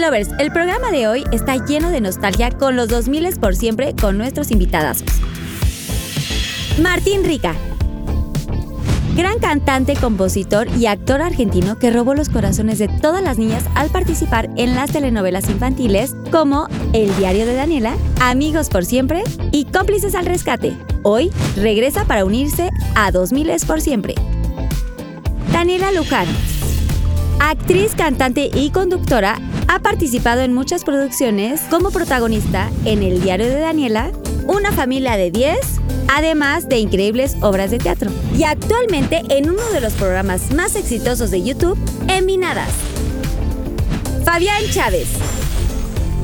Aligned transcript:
Lovers, 0.00 0.30
el 0.38 0.50
programa 0.50 0.90
de 0.90 1.08
hoy 1.08 1.24
está 1.30 1.56
lleno 1.56 1.90
de 1.90 2.00
nostalgia 2.00 2.50
con 2.50 2.74
los 2.74 2.88
2000 2.88 3.38
por 3.38 3.54
siempre 3.54 3.94
con 3.94 4.16
nuestros 4.16 4.50
invitados. 4.50 5.04
Martín 6.80 7.22
Rica. 7.22 7.54
Gran 9.14 9.38
cantante, 9.40 9.96
compositor 9.96 10.68
y 10.78 10.86
actor 10.86 11.20
argentino 11.20 11.78
que 11.78 11.90
robó 11.90 12.14
los 12.14 12.30
corazones 12.30 12.78
de 12.78 12.88
todas 12.88 13.22
las 13.22 13.36
niñas 13.36 13.64
al 13.74 13.90
participar 13.90 14.48
en 14.56 14.74
las 14.74 14.90
telenovelas 14.90 15.50
infantiles 15.50 16.14
como 16.30 16.68
El 16.94 17.14
diario 17.18 17.44
de 17.44 17.54
Daniela, 17.54 17.94
Amigos 18.20 18.70
por 18.70 18.86
siempre 18.86 19.22
y 19.52 19.66
Cómplices 19.66 20.14
al 20.14 20.24
rescate. 20.24 20.74
Hoy 21.02 21.30
regresa 21.56 22.06
para 22.06 22.24
unirse 22.24 22.70
a 22.94 23.10
2000 23.10 23.50
por 23.66 23.82
siempre. 23.82 24.14
Daniela 25.52 25.92
Luján. 25.92 26.26
Actriz, 27.40 27.94
cantante 27.94 28.50
y 28.54 28.70
conductora, 28.70 29.38
ha 29.68 29.78
participado 29.80 30.40
en 30.42 30.52
muchas 30.52 30.84
producciones 30.84 31.60
como 31.70 31.90
protagonista 31.90 32.70
en 32.84 33.02
El 33.02 33.22
diario 33.22 33.46
de 33.46 33.60
Daniela, 33.60 34.10
Una 34.46 34.72
familia 34.72 35.16
de 35.16 35.30
10, 35.30 35.58
además 36.08 36.68
de 36.68 36.78
increíbles 36.78 37.36
obras 37.40 37.70
de 37.70 37.78
teatro. 37.78 38.10
Y 38.36 38.44
actualmente 38.44 39.22
en 39.28 39.50
uno 39.50 39.62
de 39.72 39.80
los 39.80 39.92
programas 39.94 40.52
más 40.52 40.74
exitosos 40.76 41.30
de 41.30 41.42
YouTube, 41.42 41.78
Enminadas. 42.08 42.70
Fabián 44.24 44.62
Chávez. 44.72 45.08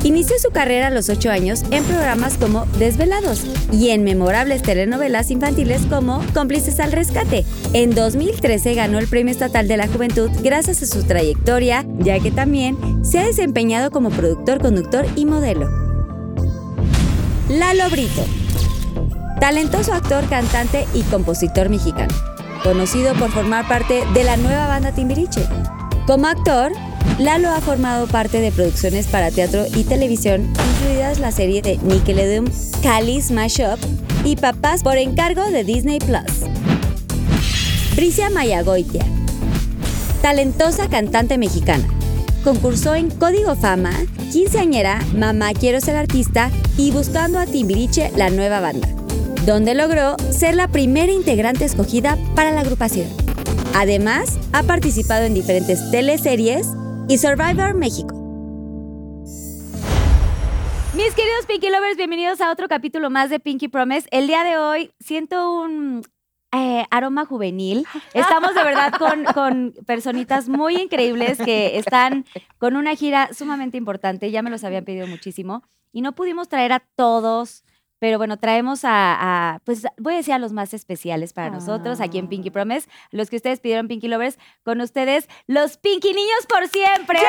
Inició 0.07 0.39
su 0.39 0.51
carrera 0.51 0.87
a 0.87 0.89
los 0.89 1.09
8 1.09 1.29
años 1.29 1.63
en 1.69 1.83
programas 1.83 2.37
como 2.37 2.65
Desvelados 2.79 3.43
y 3.73 3.89
en 3.89 4.05
memorables 4.05 4.61
telenovelas 4.61 5.31
infantiles 5.31 5.81
como 5.85 6.23
Cómplices 6.33 6.79
al 6.79 6.93
Rescate. 6.93 7.43
En 7.73 7.93
2013 7.93 8.73
ganó 8.73 8.99
el 8.99 9.09
Premio 9.09 9.33
Estatal 9.33 9.67
de 9.67 9.75
la 9.75 9.85
Juventud 9.89 10.31
gracias 10.41 10.81
a 10.81 10.85
su 10.85 11.03
trayectoria, 11.03 11.85
ya 11.99 12.19
que 12.19 12.31
también 12.31 13.03
se 13.03 13.19
ha 13.19 13.25
desempeñado 13.25 13.91
como 13.91 14.09
productor, 14.09 14.61
conductor 14.61 15.05
y 15.17 15.25
modelo. 15.25 15.69
Lalo 17.49 17.89
Brito. 17.89 18.23
Talentoso 19.41 19.91
actor, 19.91 20.23
cantante 20.29 20.87
y 20.93 21.01
compositor 21.01 21.67
mexicano, 21.67 22.15
conocido 22.63 23.13
por 23.15 23.29
formar 23.29 23.67
parte 23.67 24.05
de 24.13 24.23
la 24.23 24.37
nueva 24.37 24.67
banda 24.67 24.93
Timbiriche. 24.93 25.41
Como 26.07 26.27
actor, 26.27 26.71
Lalo 27.19 27.49
ha 27.49 27.59
formado 27.59 28.07
parte 28.07 28.39
de 28.39 28.53
producciones 28.53 29.07
para 29.07 29.29
teatro 29.29 29.65
y 29.75 29.83
televisión, 29.83 30.53
incluidas 30.79 31.19
la 31.19 31.33
serie 31.33 31.61
de 31.61 31.77
Nickelodeon 31.79 32.49
Cali's 32.81 33.29
Mashup 33.29 33.77
y 34.23 34.37
Papás 34.37 34.83
por 34.83 34.97
encargo 34.97 35.43
de 35.51 35.65
Disney 35.65 35.99
Plus. 35.99 36.47
Mayagoitia, 38.33 39.03
talentosa 40.21 40.87
cantante 40.87 41.37
mexicana. 41.37 41.83
Concursó 42.41 42.95
en 42.95 43.09
Código 43.09 43.57
Fama, 43.57 43.91
Quinceañera, 44.31 45.03
Mamá 45.13 45.51
Quiero 45.53 45.81
Ser 45.81 45.97
Artista 45.97 46.51
y 46.77 46.91
Buscando 46.91 47.37
a 47.37 47.45
Timbiriche, 47.45 48.13
la 48.15 48.29
nueva 48.29 48.61
banda, 48.61 48.87
donde 49.45 49.75
logró 49.75 50.15
ser 50.31 50.55
la 50.55 50.69
primera 50.69 51.11
integrante 51.11 51.65
escogida 51.65 52.17
para 52.33 52.51
la 52.51 52.61
agrupación. 52.61 53.26
Además, 53.79 54.39
ha 54.53 54.63
participado 54.63 55.25
en 55.25 55.35
diferentes 55.35 55.91
teleseries 55.91 56.67
y 57.07 57.19
Survivor 57.19 57.75
México. 57.75 58.15
Mis 60.95 61.13
queridos 61.13 61.45
Pinky 61.47 61.69
Lovers, 61.69 61.95
bienvenidos 61.95 62.41
a 62.41 62.51
otro 62.51 62.67
capítulo 62.67 63.11
más 63.11 63.29
de 63.29 63.39
Pinky 63.39 63.67
Promise. 63.67 64.07
El 64.09 64.25
día 64.25 64.43
de 64.43 64.57
hoy 64.57 64.89
siento 64.99 65.61
un 65.61 66.03
eh, 66.53 66.85
aroma 66.89 67.25
juvenil. 67.25 67.85
Estamos 68.15 68.55
de 68.55 68.63
verdad 68.63 68.93
con, 68.97 69.23
con 69.35 69.75
personitas 69.85 70.49
muy 70.49 70.75
increíbles 70.77 71.37
que 71.37 71.77
están 71.77 72.25
con 72.57 72.77
una 72.77 72.95
gira 72.95 73.29
sumamente 73.31 73.77
importante. 73.77 74.31
Ya 74.31 74.41
me 74.41 74.49
los 74.49 74.63
habían 74.63 74.85
pedido 74.85 75.05
muchísimo 75.05 75.61
y 75.91 76.01
no 76.01 76.13
pudimos 76.13 76.49
traer 76.49 76.73
a 76.73 76.79
todos. 76.95 77.63
Pero 77.99 78.17
bueno, 78.19 78.37
traemos 78.37 78.85
a, 78.85 79.15
a, 79.55 79.59
pues 79.65 79.85
voy 79.97 80.13
a 80.13 80.17
decir 80.17 80.33
a 80.33 80.39
los 80.39 80.51
más 80.53 80.73
especiales 80.73 81.33
para 81.33 81.49
nosotros 81.49 81.99
aquí 81.99 82.17
en 82.19 82.27
Pinky 82.27 82.51
Promise, 82.51 82.87
los 83.11 83.29
que 83.29 83.37
ustedes 83.37 83.59
pidieron 83.59 83.87
Pinky 83.87 84.07
Lovers, 84.07 84.37
con 84.63 84.81
ustedes 84.81 85.27
los 85.47 85.77
Pinky 85.77 86.13
Niños 86.13 86.45
por 86.47 86.67
siempre. 86.67 87.19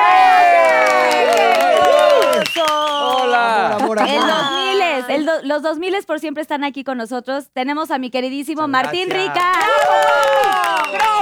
Hola. 2.60 3.76
El 3.78 4.20
2000, 4.20 5.10
el 5.16 5.24
do- 5.26 5.42
los 5.44 5.62
2000 5.62 6.04
por 6.06 6.20
siempre 6.20 6.42
están 6.42 6.64
aquí 6.64 6.84
con 6.84 6.98
nosotros. 6.98 7.48
Tenemos 7.52 7.90
a 7.90 7.98
mi 7.98 8.10
queridísimo 8.10 8.68
Muchas 8.68 8.82
Martín 8.84 9.08
gracias. 9.08 9.34
Rica. 9.34 9.52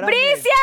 Bricia. 0.05 0.59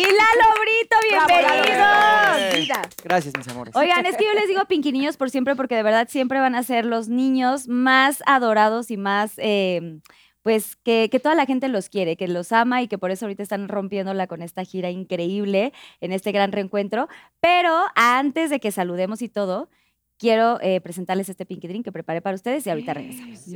Y 0.00 0.02
Lalo 0.02 0.54
Brito, 0.62 0.96
bienvenidos. 1.10 2.88
Gracias, 3.04 3.34
mis 3.36 3.46
amores. 3.48 3.76
Oigan, 3.76 4.06
es 4.06 4.16
que 4.16 4.24
yo 4.24 4.32
les 4.32 4.48
digo 4.48 4.64
Pinky 4.64 4.92
Niños 4.92 5.18
por 5.18 5.28
siempre 5.28 5.54
porque 5.56 5.76
de 5.76 5.82
verdad 5.82 6.08
siempre 6.08 6.40
van 6.40 6.54
a 6.54 6.62
ser 6.62 6.86
los 6.86 7.10
niños 7.10 7.68
más 7.68 8.22
adorados 8.24 8.90
y 8.90 8.96
más, 8.96 9.34
eh, 9.36 10.00
pues, 10.42 10.76
que, 10.76 11.10
que 11.12 11.20
toda 11.20 11.34
la 11.34 11.44
gente 11.44 11.68
los 11.68 11.90
quiere, 11.90 12.16
que 12.16 12.28
los 12.28 12.50
ama 12.50 12.80
y 12.80 12.88
que 12.88 12.96
por 12.96 13.10
eso 13.10 13.26
ahorita 13.26 13.42
están 13.42 13.68
rompiéndola 13.68 14.26
con 14.26 14.40
esta 14.40 14.64
gira 14.64 14.88
increíble 14.88 15.74
en 16.00 16.12
este 16.12 16.32
gran 16.32 16.50
reencuentro. 16.50 17.10
Pero 17.40 17.84
antes 17.94 18.48
de 18.48 18.58
que 18.58 18.72
saludemos 18.72 19.20
y 19.20 19.28
todo, 19.28 19.68
quiero 20.16 20.58
eh, 20.62 20.80
presentarles 20.80 21.28
este 21.28 21.44
Pinky 21.44 21.68
Drink 21.68 21.84
que 21.84 21.92
preparé 21.92 22.22
para 22.22 22.36
ustedes 22.36 22.66
y 22.66 22.70
ahorita 22.70 22.94
regresamos. 22.94 23.52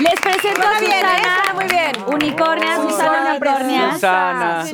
Les 0.00 0.20
presento 0.20 0.60
a 0.60 0.78
Susana. 0.78 1.54
muy 1.54 1.64
bien. 1.66 1.92
Unicornia, 2.12 2.76
Susana 2.76 3.30
Unicornia. 3.30 3.92
Susana. 3.92 4.64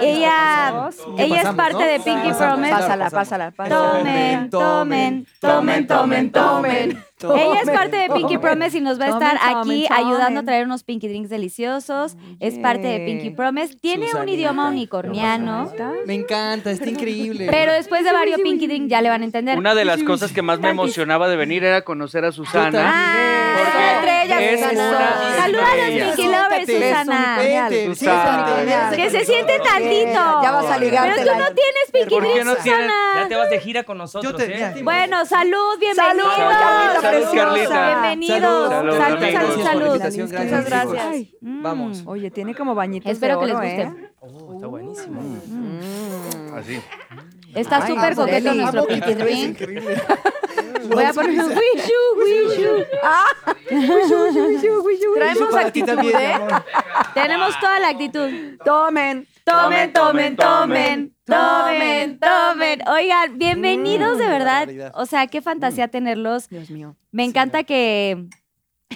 Ella, 0.00 0.90
ella 1.18 1.42
es 1.42 1.48
parte 1.54 1.72
no? 1.74 1.80
de 1.80 2.00
Pinky 2.00 2.32
Promise. 2.32 2.70
Pásala, 2.70 3.10
pásala, 3.10 3.50
pásala. 3.50 3.98
Tomen, 3.98 4.50
tomen, 4.50 5.26
tomen, 5.40 5.86
tomen, 5.86 6.30
tomen. 6.30 7.04
Ella 7.22 7.60
es 7.60 7.70
parte 7.70 7.96
de 7.96 8.08
Pinky 8.08 8.38
Promise 8.38 8.78
y 8.78 8.80
nos 8.80 9.00
va 9.00 9.06
a 9.06 9.08
estar 9.08 9.38
Tomen, 9.38 9.56
aquí 9.58 9.86
tomen, 9.88 10.06
ayudando 10.06 10.40
a 10.40 10.42
traer 10.44 10.64
unos 10.64 10.84
Pinky 10.84 11.08
Drinks 11.08 11.28
deliciosos. 11.28 12.16
Es 12.38 12.58
parte 12.58 12.86
de 12.86 13.00
Pinky 13.00 13.30
Promise. 13.30 13.76
Tiene 13.80 14.06
un 14.14 14.28
idioma 14.28 14.68
unicorniano, 14.68 15.72
Me 16.06 16.14
encanta, 16.14 16.70
está 16.70 16.88
increíble. 16.88 17.48
pero 17.50 17.72
después 17.72 18.04
de 18.04 18.12
varios 18.12 18.40
Pinky 18.40 18.68
Drink 18.68 18.88
ya 18.88 19.02
le 19.02 19.08
van 19.08 19.22
a 19.22 19.24
entender. 19.24 19.58
Una 19.58 19.74
de 19.74 19.84
las 19.84 20.02
cosas 20.04 20.32
que 20.32 20.42
más 20.42 20.60
me 20.60 20.70
emocionaba 20.70 21.28
de 21.28 21.36
venir 21.36 21.64
era 21.64 21.82
conocer 21.82 22.24
a 22.24 22.32
Susana. 22.32 22.94
Ah, 24.20 24.26
Porque 24.26 24.44
entre 24.44 24.54
ellas, 24.54 24.72
es 24.72 24.78
Susana. 24.78 25.36
Saluda 25.36 25.72
a 25.72 25.76
los. 25.76 25.90
Pinky 26.00 26.28
Lovers, 26.28 26.66
Susana. 27.98 28.90
Que 28.94 29.10
se 29.10 29.24
siente 29.24 29.58
tantito. 29.60 30.42
Ya 30.42 30.50
vas 30.52 30.66
a 30.66 30.78
ligarte 30.78 31.20
Pero 31.20 31.32
tú 31.32 31.38
no 31.38 31.44
tienes 31.46 31.90
Pinky 31.92 32.14
¿Por 32.14 32.22
qué 32.22 32.30
Drink, 32.30 32.44
no 32.46 32.56
tienes? 32.56 32.82
Susana. 32.82 33.22
Ya 33.22 33.28
te 33.28 33.36
vas 33.36 33.50
de 33.50 33.60
gira 33.60 33.82
con 33.84 33.98
nosotros, 33.98 34.40
¿eh? 34.40 34.80
Bueno, 34.82 35.24
salud, 35.26 35.78
bienvenidos. 35.78 36.34
Salud, 37.00 37.28
Carlita. 37.34 37.86
Bienvenidos. 37.86 38.70
Salud, 38.70 38.96
Salud, 38.96 39.62
salud, 39.62 40.00
Muchas 40.00 40.64
gracias. 40.64 41.16
Mm. 41.40 41.62
Vamos. 41.62 42.02
Oye, 42.06 42.30
tiene 42.30 42.54
como 42.54 42.74
bañitos 42.74 43.10
Espero 43.10 43.40
que 43.40 43.46
les 43.46 43.54
guste. 43.54 43.82
¿eh? 43.82 44.10
Oh, 44.20 44.54
está 44.54 44.66
buenísimo. 44.66 45.20
Así. 46.56 46.80
Está 47.54 47.86
súper 47.86 48.14
coqueto 48.14 48.54
nuestro 48.54 48.86
Pinky 48.86 49.14
Drink. 49.14 49.58
Voy 50.88 51.04
a 51.04 51.12
poner 51.12 51.38
un 51.40 51.50
wishu, 51.50 52.00
wishu. 52.18 52.84
Traemos 55.14 55.50
para 55.50 55.70
ti 55.70 55.82
actitud, 55.82 56.10
¿eh? 56.14 56.38
Tenemos 57.14 57.58
toda 57.60 57.80
la 57.80 57.88
actitud. 57.90 58.30
Tomen, 58.64 59.26
Tomen, 59.44 59.92
tomen, 59.92 60.36
tomen, 60.36 61.14
tomen, 61.26 62.18
tomen. 62.18 62.88
Oigan, 62.88 63.38
bienvenidos 63.38 64.16
de 64.18 64.24
Mm, 64.26 64.30
verdad. 64.30 64.68
O 64.94 65.04
sea, 65.06 65.26
qué 65.26 65.42
fantasía 65.42 65.88
tenerlos. 65.88 66.48
Dios 66.48 66.70
mío. 66.70 66.96
Me 67.10 67.24
encanta 67.24 67.64
que 67.64 68.26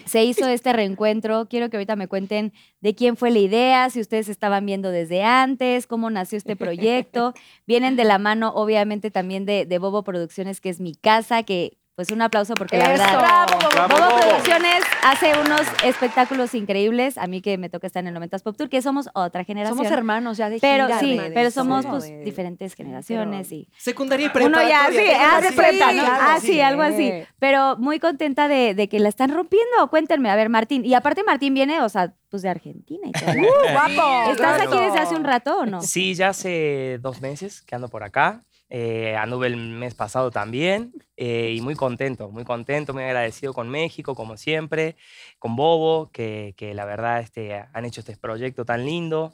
se 0.07 0.25
hizo 0.25 0.49
este 0.49 0.73
reencuentro. 0.73 1.47
Quiero 1.49 1.71
que 1.71 1.77
ahorita 1.77 1.97
me 1.97 2.09
cuenten 2.09 2.53
de 2.81 2.95
quién 2.95 3.17
fue 3.17 3.31
la 3.31 3.39
idea, 3.39 3.91
si 3.91 4.01
ustedes 4.01 4.29
estaban 4.29 4.67
viendo 4.67 4.91
desde 4.91 5.23
antes, 5.23 5.87
cómo 5.87 6.11
nació 6.11 6.39
este 6.39 6.57
proyecto. 6.57 7.35
Vienen 7.67 7.97
de 7.97 8.05
la 8.05 8.19
mano, 8.19 8.53
obviamente, 8.55 9.11
también 9.11 9.45
de, 9.47 9.67
de 9.67 9.79
Bobo 9.79 10.05
Producciones, 10.05 10.61
que 10.61 10.71
es 10.71 10.81
mi 10.81 10.95
casa, 10.95 11.43
que 11.43 11.79
pues 11.95 12.11
un 12.11 12.21
aplauso 12.23 12.55
porque 12.55 12.77
la 12.77 12.93
Eso. 12.93 13.03
verdad... 13.05 13.19
Bravo, 13.21 13.89
Bobo 13.89 14.05
Bobo. 14.11 14.19
Producciones 14.21 14.83
hace 15.05 15.33
unos 15.39 15.61
espectáculos 15.85 16.55
increíbles. 16.55 17.17
A 17.19 17.27
mí 17.27 17.41
que 17.41 17.57
me 17.59 17.69
toca 17.69 17.87
estar 17.87 18.05
en 18.05 18.15
el 18.15 18.21
90s 18.23 18.43
Pop 18.43 18.57
Tour, 18.57 18.69
que 18.69 18.83
somos 18.83 19.09
otra 19.15 19.45
generación. 19.45 19.79
Somos 19.79 19.93
hermanos 19.93 20.37
ya 20.37 20.51
de 20.51 20.59
Pero 20.61 20.87
gira, 20.87 20.99
sí, 20.99 21.19
de- 21.19 21.31
pero 21.31 21.51
somos 21.51 21.87
pues 21.87 22.05
de- 22.05 22.25
diferentes 22.25 22.75
generaciones 22.75 23.53
y 23.53 23.69
Secundaria 23.79 24.27
y 24.27 24.29
uno 24.45 24.61
ya, 24.63 24.87
preparatoria. 24.87 24.91
sí, 24.91 24.97
déjenme 24.97 26.01
ah, 26.03 26.35
Ah, 26.35 26.41
sí, 26.41 26.61
algo 26.61 26.83
así. 26.83 27.13
Pero 27.39 27.77
muy 27.79 28.01
contenta 28.01 28.49
de, 28.49 28.75
de 28.75 28.89
que 28.89 28.99
la 28.99 29.09
están 29.09 29.31
rompiendo. 29.33 29.89
Cuéntenme, 29.91 30.31
a 30.31 30.37
ver, 30.37 30.49
Martín. 30.49 30.85
Y 30.85 30.95
aparte 30.95 31.23
Martín 31.23 31.55
viene, 31.55 31.81
o 31.81 31.89
sea, 31.89 32.13
pues 32.31 32.43
de 32.43 32.49
Argentina 32.49 33.07
y 33.07 33.13
todo. 33.13 33.31
¡Uh, 33.31 33.73
guapo! 33.73 34.31
¿Estás 34.33 34.57
claro. 34.57 34.71
aquí 34.73 34.85
desde 34.85 34.99
hace 34.99 35.15
un 35.15 35.25
rato 35.25 35.59
o 35.59 35.67
no? 35.67 35.81
Sí, 35.81 36.15
ya 36.15 36.31
hace 36.31 36.99
dos 37.01 37.21
meses 37.21 37.63
que 37.63 37.75
ando 37.77 37.89
por 37.89 38.03
acá. 38.03 38.43
Eh, 38.77 39.15
anduve 39.15 39.47
el 39.47 39.57
mes 39.57 39.95
pasado 39.95 40.33
también 40.33 40.93
eh, 41.17 41.55
y 41.57 41.61
muy 41.61 41.77
contento, 41.77 42.29
muy 42.29 42.43
contento, 42.43 42.93
muy 42.93 43.05
agradecido 43.05 43.55
con 43.55 43.69
México, 43.69 44.17
como 44.17 44.37
siempre, 44.37 44.97
con 45.39 45.55
Bobo, 45.55 46.11
que, 46.11 46.55
que 46.57 46.75
la 46.75 46.85
verdad 46.85 47.21
este, 47.21 47.55
han 47.73 47.85
hecho 47.85 48.01
este 48.01 48.17
proyecto 48.17 48.65
tan 48.65 48.85
lindo. 48.85 49.33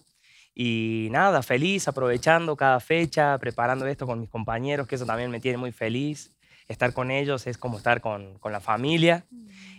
Y 0.55 1.09
nada, 1.11 1.43
feliz, 1.43 1.89
aprovechando 1.89 2.55
cada 2.55 2.81
fecha, 2.81 3.39
preparando 3.39 3.87
esto 3.87 4.07
con 4.07 4.21
mis 4.21 4.29
compañeros, 4.29 4.87
que 4.87 4.97
eso 4.97 5.07
también 5.07 5.31
me 5.31 5.41
tiene 5.41 5.57
muy 5.57 5.73
feliz. 5.73 6.35
Estar 6.70 6.93
con 6.94 7.11
ellos 7.11 7.46
es 7.49 7.58
como 7.58 7.78
estar 7.78 8.00
con, 8.00 8.38
con 8.38 8.52
la 8.52 8.61
familia 8.61 9.26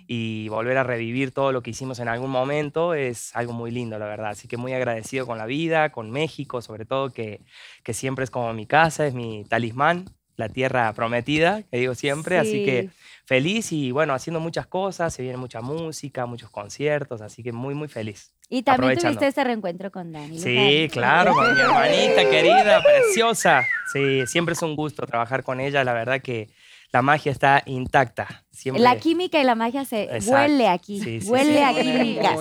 y 0.08 0.50
volver 0.50 0.78
a 0.78 0.84
revivir 0.84 1.32
todo 1.32 1.54
lo 1.54 1.64
que 1.64 1.70
hicimos 1.70 2.00
en 2.00 2.10
algún 2.10 2.30
momento 2.30 2.94
es 2.94 3.34
algo 3.34 3.54
muy 3.54 3.72
lindo, 3.72 3.98
la 3.98 4.08
verdad. 4.08 4.32
Así 4.32 4.50
que 4.50 4.58
muy 4.58 4.74
agradecido 4.74 5.26
con 5.26 5.38
la 5.38 5.46
vida, 5.46 5.94
con 5.94 6.12
México, 6.12 6.62
sobre 6.62 6.84
todo, 6.84 7.12
que, 7.12 7.40
que 7.84 7.94
siempre 7.94 8.26
es 8.26 8.30
como 8.30 8.54
mi 8.54 8.66
casa, 8.66 9.08
es 9.08 9.14
mi 9.14 9.46
talismán, 9.46 10.10
la 10.36 10.50
tierra 10.50 10.92
prometida, 10.92 11.64
que 11.64 11.78
digo 11.78 11.96
siempre. 11.96 12.38
Así 12.40 12.66
que 12.66 12.90
feliz 13.24 13.72
y 13.72 13.92
bueno, 13.92 14.14
haciendo 14.14 14.42
muchas 14.42 14.68
cosas, 14.68 15.14
se 15.14 15.22
viene 15.22 15.38
mucha 15.38 15.62
música, 15.62 16.26
muchos 16.26 16.50
conciertos, 16.50 17.22
así 17.22 17.42
que 17.42 17.54
muy, 17.54 17.74
muy 17.74 17.88
feliz. 17.88 18.34
Y 18.50 18.64
también 18.64 18.98
tuviste 18.98 19.28
este 19.28 19.46
reencuentro 19.46 19.92
con 19.92 20.12
Dani. 20.12 20.38
Sí, 20.38 20.90
claro, 20.92 21.34
con 21.34 21.54
mi 21.54 21.62
hermanita 21.62 22.22
querida, 22.30 22.84
preciosa. 22.84 23.66
Sí, 23.94 24.28
siempre 24.28 24.56
es 24.56 24.62
un 24.62 24.76
gusto 24.76 25.06
trabajar 25.06 25.44
con 25.44 25.62
ella, 25.62 25.86
la 25.86 25.94
verdad 25.94 26.22
que 26.22 26.50
la 26.92 27.02
magia 27.02 27.32
está 27.32 27.64
intacta. 27.66 28.41
Siempre, 28.54 28.84
La 28.84 28.98
química 28.98 29.40
y 29.40 29.44
la 29.46 29.56
magia 29.56 29.86
se 29.86 30.04
Exacto. 30.04 30.32
huele 30.34 30.68
aquí. 30.68 31.00
Sí, 31.02 31.22
sí, 31.22 31.30
huele 31.30 31.54
sí. 31.54 31.60
a 31.64 31.74
química. 31.82 32.36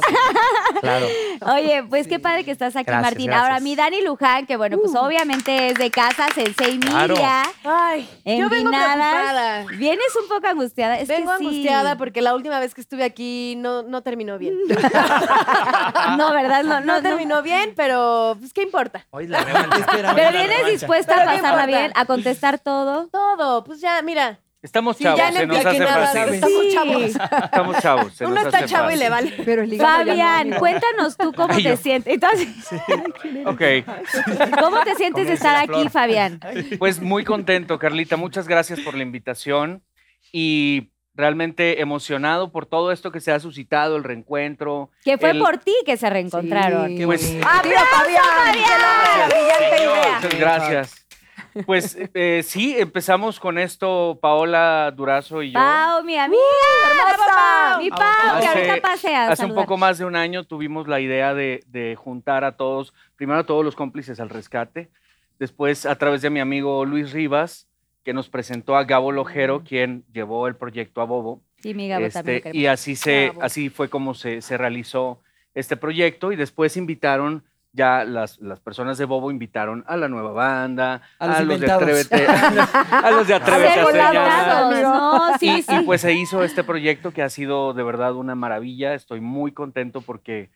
Claro. 0.80 1.06
Oye, 1.54 1.84
pues 1.88 2.08
qué 2.08 2.18
padre 2.18 2.44
que 2.44 2.50
estás 2.50 2.74
aquí, 2.74 2.86
Gracias, 2.86 3.02
Martín. 3.12 3.26
gracias. 3.26 3.44
Ahora, 3.48 3.60
mi 3.60 3.76
Dani 3.76 4.02
Luján, 4.02 4.44
que 4.46 4.56
bueno, 4.56 4.76
pues 4.78 4.94
obviamente 4.96 5.68
es 5.68 5.74
de 5.78 5.90
casa, 5.90 6.26
Sensei 6.34 6.78
Claro. 6.80 7.14
Miria. 7.14 7.42
Ay, 7.64 8.08
yo 8.24 8.48
vengo 8.48 8.70
preocupada. 8.70 9.64
Vienes 9.78 10.16
un 10.20 10.28
poco 10.28 10.46
angustiada. 10.48 10.98
Es 10.98 11.06
vengo 11.08 11.30
que 11.32 11.38
sí. 11.38 11.44
angustiada 11.46 11.96
porque 11.96 12.22
la 12.22 12.34
última 12.34 12.58
vez 12.58 12.74
que 12.74 12.80
estuve 12.80 13.04
aquí 13.04 13.54
no, 13.58 13.82
no 13.82 14.02
terminó 14.02 14.36
bien. 14.38 14.54
No, 16.16 16.32
¿verdad? 16.32 16.64
No, 16.64 16.80
No, 16.80 16.86
no, 16.86 16.94
no. 16.96 17.02
terminó 17.02 17.42
bien, 17.42 17.72
pero 17.76 18.36
pues, 18.38 18.52
¿qué 18.52 18.62
importa? 18.62 19.06
Hoy 19.10 19.26
la. 19.28 19.44
Pero 20.14 20.32
vienes 20.32 20.66
dispuesta 20.66 21.14
a 21.14 21.18
Pero 21.18 21.30
pasarla 21.30 21.66
bien, 21.66 21.92
a 21.94 22.04
contestar 22.04 22.58
todo. 22.58 23.08
Todo, 23.08 23.64
pues 23.64 23.80
ya, 23.80 24.00
mira. 24.02 24.38
Estamos 24.62 24.98
Sí, 24.98 25.04
chavos, 25.04 25.18
ya 25.18 25.32
se 25.32 25.46
no 25.46 25.54
nos 25.54 25.64
hace 25.66 25.78
nada, 25.78 26.06
fácil. 26.06 26.34
Estamos 26.34 26.62
Sí. 26.62 26.72
chavos. 26.74 27.02
Estamos 27.44 27.76
chavos, 27.78 28.14
se 28.14 28.26
Uno 28.26 28.34
nos 28.34 28.44
está 28.44 28.58
hace 28.58 28.66
chavo 28.66 28.90
y 28.90 28.96
le 28.96 29.08
vale. 29.08 29.32
Pero 29.44 29.62
el 29.62 29.72
hígado 29.72 30.04
ya 30.04 30.12
no, 30.44 30.50
Fabián, 30.50 30.58
cuéntanos 30.58 31.16
tú 31.16 31.32
cómo 31.32 31.54
Ay, 31.54 31.62
te 31.62 31.68
yo. 31.70 31.76
sientes. 31.78 32.12
Entonces, 32.14 32.48
Ok, 33.46 33.62
¿cómo 34.60 34.82
te 34.84 34.94
sientes 34.96 35.26
de 35.28 35.32
estar 35.32 35.56
aquí. 35.56 35.88
Fabián? 35.88 36.40
pues 36.78 37.00
muy 37.00 37.24
contento, 37.24 37.78
Carlita. 37.78 38.16
Muchas 38.18 38.46
gracias 38.46 38.80
por 38.80 38.94
la 38.94 39.02
invitación 39.02 39.82
y 40.30 40.90
realmente 41.14 41.80
emocionado 41.80 42.52
por 42.52 42.66
todo 42.66 42.92
esto 42.92 43.10
que 43.10 43.20
se 43.20 43.32
ha 43.32 43.40
suscitado, 43.40 43.96
el 43.96 44.04
reencuentro. 44.04 44.90
Que 45.04 45.16
fue 45.16 45.30
El- 45.30 45.38
por 45.38 45.56
ti 45.58 45.74
que 45.86 45.96
se 45.96 46.08
reencontraron. 46.10 46.96
Sí. 46.98 47.06
Pues 47.06 47.34
¡Ah, 47.46 47.62
mira, 47.64 47.82
Fabián! 47.86 48.52
¡Qué! 48.52 49.34
¡Brillante 49.34 49.76
idea! 49.84 50.20
Muchas 50.22 50.38
gracias. 50.38 51.06
Pues 51.66 51.98
eh, 52.14 52.42
sí, 52.44 52.76
empezamos 52.78 53.40
con 53.40 53.58
esto 53.58 54.18
Paola 54.20 54.92
Durazo 54.96 55.42
y 55.42 55.52
yo. 55.52 55.58
Pau, 55.58 56.04
mi 56.04 56.16
amiga. 56.16 56.40
¡Hermosa! 57.10 57.78
Mi 57.78 57.90
Pau, 57.90 58.40
que 58.40 58.46
ahorita 58.46 58.80
pase 58.80 59.14
a 59.14 59.28
Hace 59.28 59.44
un 59.46 59.54
poco 59.54 59.76
más 59.76 59.98
de 59.98 60.04
un 60.04 60.16
año 60.16 60.44
tuvimos 60.44 60.88
la 60.88 61.00
idea 61.00 61.34
de, 61.34 61.62
de 61.66 61.96
juntar 61.96 62.44
a 62.44 62.56
todos, 62.56 62.94
primero 63.16 63.40
a 63.40 63.44
todos 63.46 63.64
los 63.64 63.74
cómplices 63.76 64.20
al 64.20 64.28
rescate, 64.30 64.90
después 65.38 65.86
a 65.86 65.96
través 65.96 66.22
de 66.22 66.30
mi 66.30 66.40
amigo 66.40 66.84
Luis 66.84 67.12
Rivas, 67.12 67.66
que 68.04 68.12
nos 68.14 68.28
presentó 68.28 68.76
a 68.76 68.84
Gabo 68.84 69.12
Lojero, 69.12 69.62
quien 69.64 70.04
llevó 70.12 70.46
el 70.46 70.56
proyecto 70.56 71.00
a 71.00 71.04
Bobo. 71.04 71.42
Sí, 71.58 71.74
mi 71.74 71.88
Gabo 71.88 72.08
también 72.08 72.36
Este, 72.36 72.42
queremos. 72.42 72.62
y 72.62 72.66
así, 72.66 72.96
se, 72.96 73.32
así 73.40 73.68
fue 73.68 73.88
como 73.90 74.14
se, 74.14 74.40
se 74.40 74.56
realizó 74.56 75.20
este 75.54 75.76
proyecto 75.76 76.32
y 76.32 76.36
después 76.36 76.76
invitaron 76.76 77.44
ya 77.72 78.04
las, 78.04 78.38
las 78.40 78.60
personas 78.60 78.98
de 78.98 79.04
Bobo 79.04 79.30
invitaron 79.30 79.84
a 79.86 79.96
la 79.96 80.08
nueva 80.08 80.32
banda, 80.32 81.02
A 81.18 81.42
los 81.42 81.60
de. 81.60 81.70
Atrévete, 81.70 82.26
a 82.26 83.10
los 83.10 83.26
de 83.26 83.34
Atrévete 83.34 84.00
a. 84.00 84.70
No, 84.82 85.38
sí, 85.38 85.58
Y, 85.58 85.62
sí. 85.62 85.76
y 85.76 85.84
pues 85.84 86.00
se 86.00 86.12
hizo 86.12 86.42
este 86.42 86.64
proyecto 86.64 87.12
que 87.12 87.22
ha 87.22 87.28
sido 87.28 87.72
de 87.74 87.82
verdad 87.82 88.14
una 88.14 88.34
maravilla. 88.34 88.94
Estoy 88.94 89.20
muy 89.20 89.52
contento 89.52 90.00
porque 90.00 90.50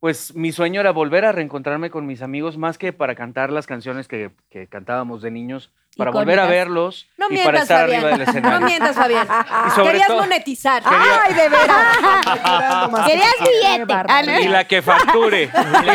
pues 0.00 0.34
mi 0.36 0.52
sueño 0.52 0.82
era 0.82 0.90
volver 0.90 1.24
a 1.24 1.32
reencontrarme 1.32 1.88
con 1.88 2.04
mis 2.04 2.20
amigos 2.20 2.58
más 2.58 2.76
que 2.76 2.92
para 2.92 3.14
cantar 3.14 3.50
las 3.50 3.66
canciones 3.66 4.06
que, 4.06 4.32
que 4.50 4.66
cantábamos 4.66 5.22
de 5.22 5.30
niños, 5.30 5.72
para 5.96 6.10
volver 6.10 6.38
a 6.40 6.46
verlos 6.46 7.06
No 7.16 7.26
y 7.30 7.36
para 7.38 7.52
mientas, 7.52 7.62
estar 7.62 7.80
Fabián. 7.82 8.04
arriba 8.04 8.32
del 8.32 8.42
No 8.42 8.60
mientas, 8.66 8.96
Fabián. 8.96 9.26
Y 9.66 9.70
sobre 9.70 9.90
Querías 9.92 10.06
todo- 10.08 10.20
monetizar. 10.20 10.82
¡Ay, 10.84 11.34
de 11.34 11.48
veras! 11.48 12.90
Más. 12.90 13.06
Querías 13.08 13.34
billete. 13.40 13.94
Ah, 14.08 14.22
y 14.42 14.48
la 14.48 14.64
que 14.64 14.82
facture, 14.82 15.44
y 15.44 15.48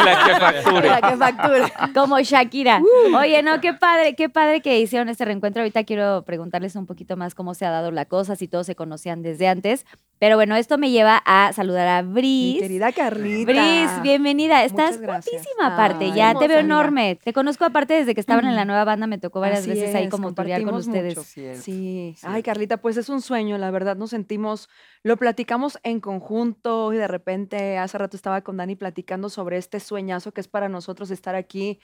la 0.04 0.24
que 0.26 0.36
facture. 0.40 0.90
Para 0.90 1.10
que 1.12 1.18
facture. 1.18 1.74
Como 1.94 2.20
Shakira. 2.20 2.82
Oye, 3.18 3.44
no, 3.44 3.60
qué 3.62 3.74
padre, 3.74 4.16
qué 4.16 4.30
padre 4.30 4.62
que 4.62 4.80
hicieron 4.80 5.10
este 5.10 5.26
reencuentro. 5.26 5.62
Ahorita 5.62 5.84
quiero 5.84 6.24
preguntarles 6.24 6.76
un 6.76 6.86
poquito 6.86 7.18
más 7.18 7.36
cómo 7.36 7.54
se 7.54 7.66
ha 7.66 7.70
dado 7.72 7.92
la 7.92 8.06
cosa, 8.06 8.36
si 8.36 8.48
todos 8.48 8.66
se 8.66 8.76
conocían 8.76 9.22
desde 9.22 9.48
antes. 9.48 9.86
Pero 10.20 10.36
bueno, 10.36 10.56
esto 10.56 10.78
me 10.78 10.92
lleva 10.92 11.22
a 11.26 11.54
saludar 11.54 11.88
a 11.88 12.02
Mi 12.04 12.14
Bris. 12.14 12.62
querida 12.62 12.92
Carlita. 12.92 13.52
Bris, 13.52 14.02
bienvenida. 14.02 14.64
Estás 14.64 15.00
guapísima 15.02 15.68
aparte. 15.74 16.06
Ay, 16.06 16.14
ya 16.14 16.34
te 16.36 16.48
veo 16.48 16.60
enorme. 16.60 17.18
Te 17.24 17.32
conozco 17.34 17.66
aparte 17.66 17.94
desde 17.94 18.14
que 18.14 18.20
estaban 18.22 18.46
en 18.46 18.56
la 18.56 18.66
nueva 18.66 18.84
banda. 18.84 19.08
Me 19.08 19.18
tocó 19.18 19.40
varias 19.40 19.60
Así 19.62 19.70
veces 19.70 19.89
ahí 19.96 20.10
como 20.10 20.34
turear 20.34 20.64
con 20.64 20.76
ustedes. 20.76 21.18
mucho. 21.18 21.28
Cierto. 21.28 21.62
Sí. 21.62 22.16
Sí. 22.18 22.28
Ay, 22.28 22.44
Carlita, 22.44 22.78
pues 22.78 22.98
es 22.98 23.10
un 23.10 23.22
sueño, 23.22 23.58
la 23.58 23.72
verdad. 23.72 23.96
Nos 23.96 24.12
sentimos, 24.12 24.70
lo 25.04 25.18
platicamos 25.18 25.80
en 25.84 26.00
conjunto 26.00 26.94
y 26.94 26.98
de 26.98 27.08
repente 27.08 27.78
hace 27.78 27.98
rato 27.98 28.16
estaba 28.16 28.42
con 28.42 28.58
Dani 28.58 28.76
platicando 28.76 29.30
sobre 29.30 29.58
este 29.58 29.80
sueñazo 29.80 30.32
que 30.32 30.42
es 30.42 30.48
para 30.48 30.70
nosotros 30.70 31.12
estar 31.12 31.36
aquí. 31.36 31.80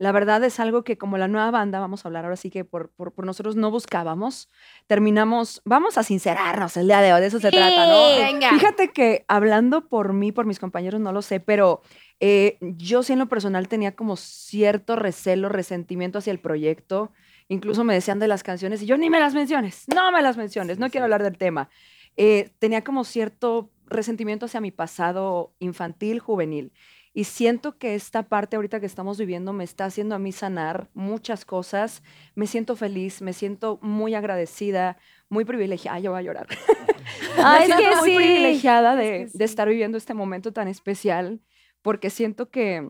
La 0.00 0.12
verdad 0.12 0.42
es 0.44 0.58
algo 0.60 0.82
que 0.82 0.96
como 0.96 1.18
la 1.18 1.28
nueva 1.28 1.50
banda, 1.50 1.78
vamos 1.78 2.04
a 2.04 2.08
hablar 2.08 2.24
ahora 2.24 2.36
sí 2.36 2.48
que 2.48 2.64
por, 2.64 2.88
por, 2.88 3.12
por 3.12 3.26
nosotros 3.26 3.54
no 3.56 3.70
buscábamos. 3.70 4.48
Terminamos, 4.86 5.60
vamos 5.66 5.98
a 5.98 6.02
sincerarnos 6.02 6.74
el 6.78 6.86
día 6.86 7.02
de 7.02 7.12
hoy, 7.12 7.20
de 7.20 7.26
eso 7.26 7.38
se 7.38 7.50
trata, 7.50 7.86
¿no? 7.86 8.16
Venga. 8.16 8.48
Fíjate 8.48 8.92
que 8.92 9.26
hablando 9.28 9.88
por 9.88 10.14
mí, 10.14 10.32
por 10.32 10.46
mis 10.46 10.58
compañeros, 10.58 11.02
no 11.02 11.12
lo 11.12 11.20
sé, 11.20 11.38
pero 11.38 11.82
eh, 12.18 12.56
yo 12.60 13.02
sí 13.02 13.12
en 13.12 13.18
lo 13.18 13.26
personal 13.26 13.68
tenía 13.68 13.94
como 13.94 14.16
cierto 14.16 14.96
recelo, 14.96 15.50
resentimiento 15.50 16.18
hacia 16.18 16.30
el 16.30 16.40
proyecto. 16.40 17.12
Incluso 17.50 17.82
me 17.82 17.94
decían 17.94 18.20
de 18.20 18.28
las 18.28 18.44
canciones 18.44 18.80
y 18.80 18.86
yo 18.86 18.96
ni 18.96 19.10
me 19.10 19.18
las 19.18 19.34
menciones, 19.34 19.84
no 19.92 20.12
me 20.12 20.22
las 20.22 20.36
menciones, 20.36 20.78
no 20.78 20.88
quiero 20.88 21.04
hablar 21.04 21.24
del 21.24 21.36
tema. 21.36 21.68
Eh, 22.16 22.50
tenía 22.60 22.84
como 22.84 23.02
cierto 23.02 23.70
resentimiento 23.86 24.46
hacia 24.46 24.60
mi 24.60 24.70
pasado 24.70 25.52
infantil, 25.58 26.20
juvenil. 26.20 26.72
Y 27.12 27.24
siento 27.24 27.76
que 27.76 27.96
esta 27.96 28.22
parte 28.22 28.54
ahorita 28.54 28.78
que 28.78 28.86
estamos 28.86 29.18
viviendo 29.18 29.52
me 29.52 29.64
está 29.64 29.86
haciendo 29.86 30.14
a 30.14 30.20
mí 30.20 30.30
sanar 30.30 30.90
muchas 30.94 31.44
cosas. 31.44 32.04
Me 32.36 32.46
siento 32.46 32.76
feliz, 32.76 33.20
me 33.20 33.32
siento 33.32 33.80
muy 33.82 34.14
agradecida, 34.14 34.96
muy 35.28 35.44
privilegiada. 35.44 35.96
Ay, 35.96 36.02
yo 36.04 36.12
voy 36.12 36.20
a 36.20 36.22
llorar. 36.22 36.46
Ay, 37.44 37.68
Me 37.68 37.74
es 37.74 37.80
que 37.80 37.96
muy 37.96 38.10
sí. 38.10 38.16
privilegiada 38.16 38.94
de, 38.94 39.22
Es 39.22 39.32
que 39.32 39.38
de 39.38 39.46
sí. 39.48 39.50
estar 39.50 39.68
viviendo 39.68 39.98
este 39.98 40.14
momento 40.14 40.52
tan 40.52 40.68
especial, 40.68 41.40
porque 41.82 42.10
siento 42.10 42.48
que 42.48 42.88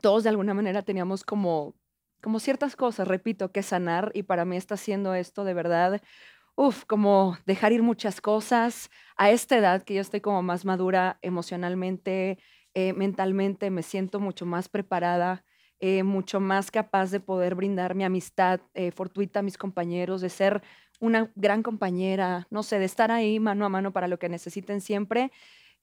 todos 0.00 0.22
de 0.22 0.30
alguna 0.30 0.54
manera 0.54 0.80
teníamos 0.80 1.22
como, 1.22 1.74
como 2.22 2.40
ciertas 2.40 2.76
cosas, 2.76 3.08
repito, 3.08 3.52
que 3.52 3.62
sanar, 3.62 4.10
y 4.14 4.22
para 4.24 4.44
mí 4.44 4.56
está 4.56 4.74
haciendo 4.74 5.14
esto 5.14 5.44
de 5.44 5.54
verdad, 5.54 6.02
uf, 6.56 6.84
como 6.86 7.36
dejar 7.46 7.72
ir 7.72 7.82
muchas 7.82 8.20
cosas 8.20 8.90
a 9.16 9.30
esta 9.30 9.56
edad 9.58 9.82
que 9.82 9.94
yo 9.94 10.00
estoy 10.00 10.20
como 10.20 10.42
más 10.42 10.64
madura 10.64 11.18
emocionalmente, 11.22 12.38
eh, 12.74 12.92
mentalmente, 12.94 13.70
me 13.70 13.82
siento 13.82 14.20
mucho 14.20 14.46
más 14.46 14.68
preparada. 14.68 15.44
eh, 15.84 16.04
mucho 16.04 16.38
más 16.40 16.70
capaz 16.70 17.10
de 17.10 17.18
poder 17.20 17.56
brindar 17.56 17.96
mi 17.96 18.04
amistad 18.04 18.60
eh, 18.74 18.92
fortuita 18.92 19.40
a 19.40 19.42
mis 19.42 19.58
compañeros, 19.58 20.20
de 20.20 20.28
ser 20.30 20.62
una 21.00 21.32
gran 21.34 21.62
compañera, 21.64 22.46
no 22.50 22.62
sé, 22.62 22.78
de 22.78 22.84
estar 22.84 23.10
ahí 23.10 23.40
mano 23.40 23.66
a 23.66 23.68
mano 23.68 23.92
para 23.92 24.06
lo 24.08 24.18
que 24.20 24.28
necesiten 24.28 24.80
siempre. 24.80 25.32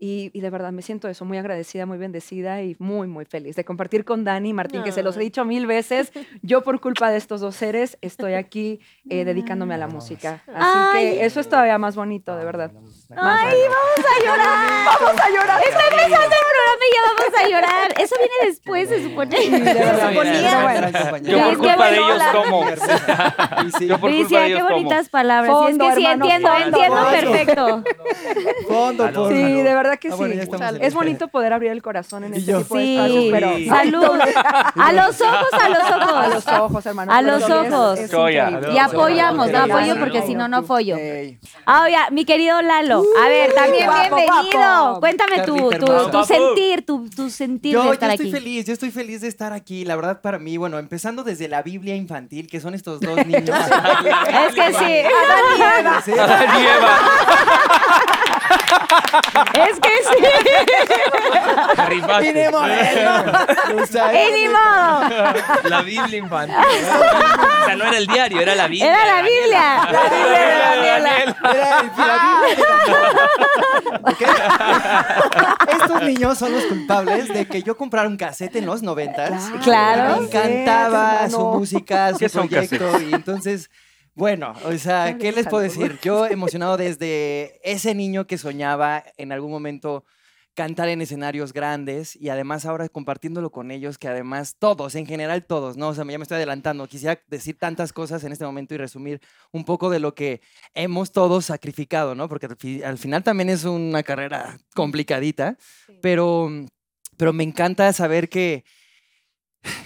Y, 0.02 0.32
y 0.34 0.40
de 0.40 0.50
verdad 0.50 0.72
me 0.72 0.82
siento 0.82 1.10
eso, 1.10 1.26
muy 1.26 1.38
agradecida, 1.38 1.86
muy 1.86 1.98
bendecida 1.98 2.62
y 2.62 2.78
muy, 2.80 3.08
muy 3.08 3.26
feliz 3.26 3.58
de 3.58 3.66
compartir 3.66 4.06
con 4.06 4.24
Dani 4.24 4.50
y 4.50 4.54
Martín, 4.54 4.82
que 4.82 4.94
se 4.94 5.04
los 5.04 5.18
he 5.18 5.20
dicho 5.20 5.44
mil 5.44 5.68
veces. 5.68 6.14
Yo 6.42 6.64
por 6.64 6.80
culpa 6.80 7.12
de 7.12 7.18
estos 7.18 7.42
dos 7.42 7.56
seres 7.56 7.98
estoy 8.02 8.36
aquí 8.36 8.80
eh, 9.10 9.26
dedicándome 9.26 9.74
a 9.74 9.78
la 9.78 9.88
música. 9.88 10.42
Así 10.48 10.80
Ay. 10.94 11.04
que 11.18 11.26
eso 11.26 11.42
es 11.42 11.50
todavía 11.50 11.78
más 11.78 11.98
bonito, 11.98 12.38
de 12.38 12.46
verdad. 12.46 12.72
Ay, 13.10 13.58
vamos 13.68 14.06
a 14.06 14.24
llorar. 14.24 14.86
Vamos 14.86 15.22
a 15.22 15.30
llorar. 15.30 15.62
Está 15.68 15.82
empezando 15.90 16.36
el 16.36 16.46
programa 16.50 16.84
y 16.88 16.96
ya 16.96 17.02
vamos 17.06 17.40
a 17.40 17.50
llorar. 17.50 18.02
Eso 18.02 18.16
viene 18.20 18.34
después, 18.46 18.88
se 18.88 19.04
supone. 19.04 19.38
De 19.38 19.74
verdad, 19.74 20.10
suponía. 20.10 21.20
Yo 21.24 21.44
por 21.44 21.58
culpa 21.58 21.90
de 21.92 21.98
ellos 21.98 22.20
sí, 23.78 23.88
Yo 23.88 24.00
por 24.00 24.10
culpa 24.12 24.16
Alicia, 24.20 24.40
de 24.42 24.48
qué 24.48 24.54
ellos 24.54 24.70
bonitas 24.70 25.10
palabras. 25.10 25.52
Sí, 25.58 25.64
Fondo, 25.70 25.90
es 25.90 25.96
que 25.96 26.00
sí, 26.00 26.06
hermano, 26.06 26.26
entiendo, 26.26 26.50
fondo, 26.50 26.66
entiendo 26.66 26.96
fondo. 26.96 27.12
perfecto. 27.12 27.84
fondo, 28.68 29.14
por 29.14 29.30
Sí, 29.34 29.62
de 29.62 29.74
verdad 29.74 29.89
que 29.98 30.10
Ah, 30.10 30.12
sí. 30.12 30.18
bueno, 30.18 30.78
Es 30.82 30.94
bonito 30.94 31.28
poder 31.28 31.54
abrir 31.54 31.72
el 31.72 31.82
corazón 31.82 32.24
en 32.26 32.34
Y 32.36 32.38
este 32.40 32.52
yo. 32.52 32.60
tipo 32.62 32.76
de 32.78 32.84
Sí, 32.84 32.96
espacios, 32.96 33.26
pero 33.32 33.76
salud. 33.76 34.20
A 34.80 34.94
los 34.94 35.22
ojos, 35.22 35.48
a 35.54 35.70
los 35.70 35.80
ojos. 35.80 36.14
a 36.14 36.28
los 36.28 36.48
ojos, 36.48 36.86
hermano. 36.86 37.12
A 37.14 37.22
los 37.22 37.44
sí 37.44 37.52
es- 37.52 37.74
os. 37.74 38.00
es 38.00 38.12
Joya. 38.14 38.50
increíble. 38.50 38.74
Y 38.76 38.78
apoyamos, 38.80 39.52
no 39.52 39.58
apoyo 39.60 40.00
porque 40.00 40.22
si 40.24 40.36
no, 40.36 40.48
no 40.48 40.58
apoyo. 40.58 40.96
Ey. 40.98 41.40
Ah, 41.66 41.84
oye, 41.84 41.98
mi 42.12 42.26
querido 42.26 42.62
Lalo, 42.62 43.04
a 43.24 43.28
ver, 43.28 43.54
también 43.54 43.86
guapo, 43.86 44.16
bienvenido. 44.16 44.60
guapo. 44.60 45.00
Cuéntame 45.00 45.40
tu, 45.42 45.70
tu, 45.72 46.10
tu 46.12 46.24
sentir, 46.26 46.86
tu, 46.86 47.10
tu 47.10 47.30
sentir 47.30 47.74
Yo, 47.74 47.82
de 47.82 47.88
yo 47.88 47.94
estar 47.94 48.10
estoy 48.12 48.28
aquí. 48.28 48.32
feliz, 48.38 48.66
yo 48.66 48.74
estoy 48.74 48.92
feliz 48.92 49.22
de 49.22 49.28
estar 49.28 49.54
aquí. 49.54 49.86
La 49.86 49.96
verdad, 49.96 50.22
para 50.22 50.40
mí, 50.40 50.58
bueno, 50.58 50.78
empezando 50.80 51.24
desde 51.24 51.48
la 51.48 51.62
Biblia 51.62 51.96
infantil, 51.96 52.48
que 52.48 52.60
son 52.60 52.74
estos 52.74 53.00
dos 53.00 53.16
niños. 53.26 53.50
Es 54.50 54.56
que 54.56 54.74
sí, 54.74 54.86
Sí. 56.06 56.12
Adán 56.20 56.50
y 56.58 56.62
Eva. 56.66 57.00
Es 59.54 59.80
que 59.80 59.90
sí. 60.04 60.26
Y 62.20 62.32
ni 64.34 64.48
modo. 64.48 65.02
La 65.64 65.82
Biblia 65.82 66.18
infantil. 66.18 66.56
o 66.56 67.66
sea, 67.66 67.76
no 67.76 67.86
era 67.86 67.98
el 67.98 68.08
diario, 68.08 68.42
era 68.42 68.56
la 68.56 68.68
Biblia. 68.68 68.94
Era 68.94 69.06
la 69.06 69.22
Biblia. 69.22 69.88
La 69.92 70.04
Biblia 70.04 70.40
de 70.40 70.58
Daniela. 70.60 71.18
Era 71.18 71.80
el 71.82 71.92
Filadelfia. 71.92 72.66
¿Ok? 74.04 74.22
Estos 75.82 76.02
niños 76.04 76.38
son 76.38 76.52
los 76.54 76.66
culpables 76.66 77.28
de 77.34 77.48
que 77.48 77.64
yo 77.64 77.78
comprara 77.78 78.08
un 78.08 78.18
cassette 78.18 78.58
en 78.58 78.66
los 78.66 78.82
noventas. 78.82 79.52
Claro. 79.64 80.18
Me 80.22 80.28
encantaba 80.28 81.30
su 81.30 81.40
música, 81.40 82.12
su 82.12 82.20
¿Qué 82.20 82.30
son 82.30 82.48
proyecto. 82.48 83.02
Y 83.02 83.14
entonces, 83.14 83.70
bueno, 84.16 84.54
o 84.66 84.78
sea, 84.78 85.18
¿qué 85.18 85.32
les 85.32 85.48
puedo 85.48 85.64
decir? 85.64 86.00
Yo 86.02 86.26
emocionado 86.26 86.78
desde 86.78 87.60
ese 87.64 87.96
niño 87.96 88.28
que 88.28 88.38
soñaba 88.38 89.04
en 89.18 89.32
algún 89.32 89.52
momento 89.52 90.06
cantar 90.56 90.90
en 90.90 91.02
escenarios 91.02 91.54
grandes 91.54 92.18
y 92.18 92.28
además 92.28 92.66
ahora 92.66 92.90
compartiéndolo 92.90 93.50
con 93.50 93.72
ellos, 93.72 93.98
que 93.98 94.10
además 94.10 94.58
todos, 94.60 94.94
en 94.96 95.06
general 95.06 95.46
todos, 95.46 95.78
¿no? 95.78 95.90
O 95.90 95.94
sea, 95.94 96.04
ya 96.04 96.18
me 96.18 96.24
estoy 96.24 96.36
adelantando. 96.36 96.86
Quisiera 96.88 97.22
decir 97.28 97.58
tantas 97.58 97.94
cosas 97.94 98.26
en 98.26 98.34
este 98.34 98.44
momento 98.44 98.74
y 98.74 98.78
resumir 98.78 99.22
un 99.54 99.64
poco 99.64 99.90
de 99.90 100.00
lo 100.00 100.16
que 100.16 100.42
hemos 100.74 101.14
todos 101.14 101.46
sacrificado, 101.46 102.14
¿no? 102.14 102.28
Porque 102.28 102.48
al, 102.48 102.58
fi- 102.58 102.84
al 102.84 102.98
final 102.98 103.24
también 103.24 103.48
es 103.50 103.64
una 103.64 104.04
carrera 104.04 104.60
complicadita, 104.76 105.56
pero, 106.02 106.50
pero 107.16 107.32
me 107.32 107.44
encanta 107.46 107.94
saber 107.94 108.28
que, 108.28 108.66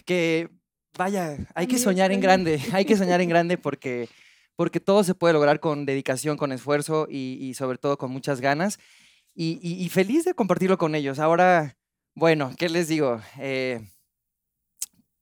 que, 0.06 0.50
vaya, 0.98 1.38
hay 1.56 1.68
que 1.68 1.78
soñar 1.78 2.12
en 2.12 2.20
grande, 2.22 2.62
hay 2.72 2.86
que 2.86 2.96
soñar 2.98 3.22
en 3.22 3.30
grande 3.34 3.58
porque, 3.58 4.10
porque 4.56 4.80
todo 4.80 5.04
se 5.04 5.16
puede 5.16 5.34
lograr 5.34 5.60
con 5.60 5.86
dedicación, 5.86 6.38
con 6.38 6.52
esfuerzo 6.52 7.08
y, 7.10 7.38
y 7.42 7.54
sobre 7.54 7.78
todo 7.78 7.98
con 7.98 8.12
muchas 8.12 8.42
ganas. 8.42 8.80
Y, 9.36 9.60
y- 9.64 9.84
y 9.84 9.90
feliz 9.90 10.26
de 10.26 10.36
compartirlo 10.36 10.78
con 10.78 10.94
ellos. 10.96 11.18
Ahora, 11.20 11.76
bueno, 12.16 12.54
¿qué 12.58 12.70
les 12.70 12.88
digo? 12.88 13.20
Eh, 13.40 13.82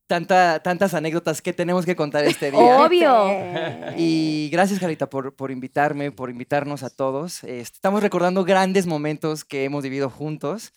tanta, 0.08 0.62
tantas 0.62 0.94
anécdotas 0.94 1.42
que 1.42 1.54
tenemos 1.54 1.86
que 1.86 1.96
contar 1.96 2.25
este 2.25 2.51
día. 2.51 2.60
Obvio. 2.60 3.96
Y 3.98 4.50
gracias, 4.51 4.80
Carita, 4.80 5.10
por, 5.10 5.36
por 5.36 5.51
invitarme, 5.51 6.12
por 6.12 6.30
invitarnos 6.30 6.84
a 6.84 6.90
todos. 6.90 7.44
Este, 7.44 7.75
estamos 7.75 8.01
recordando 8.01 8.44
grandes 8.44 8.86
momentos 8.88 9.46
que 9.46 9.63
hemos 9.63 9.84
vivido 9.84 10.10
juntos 10.10 10.74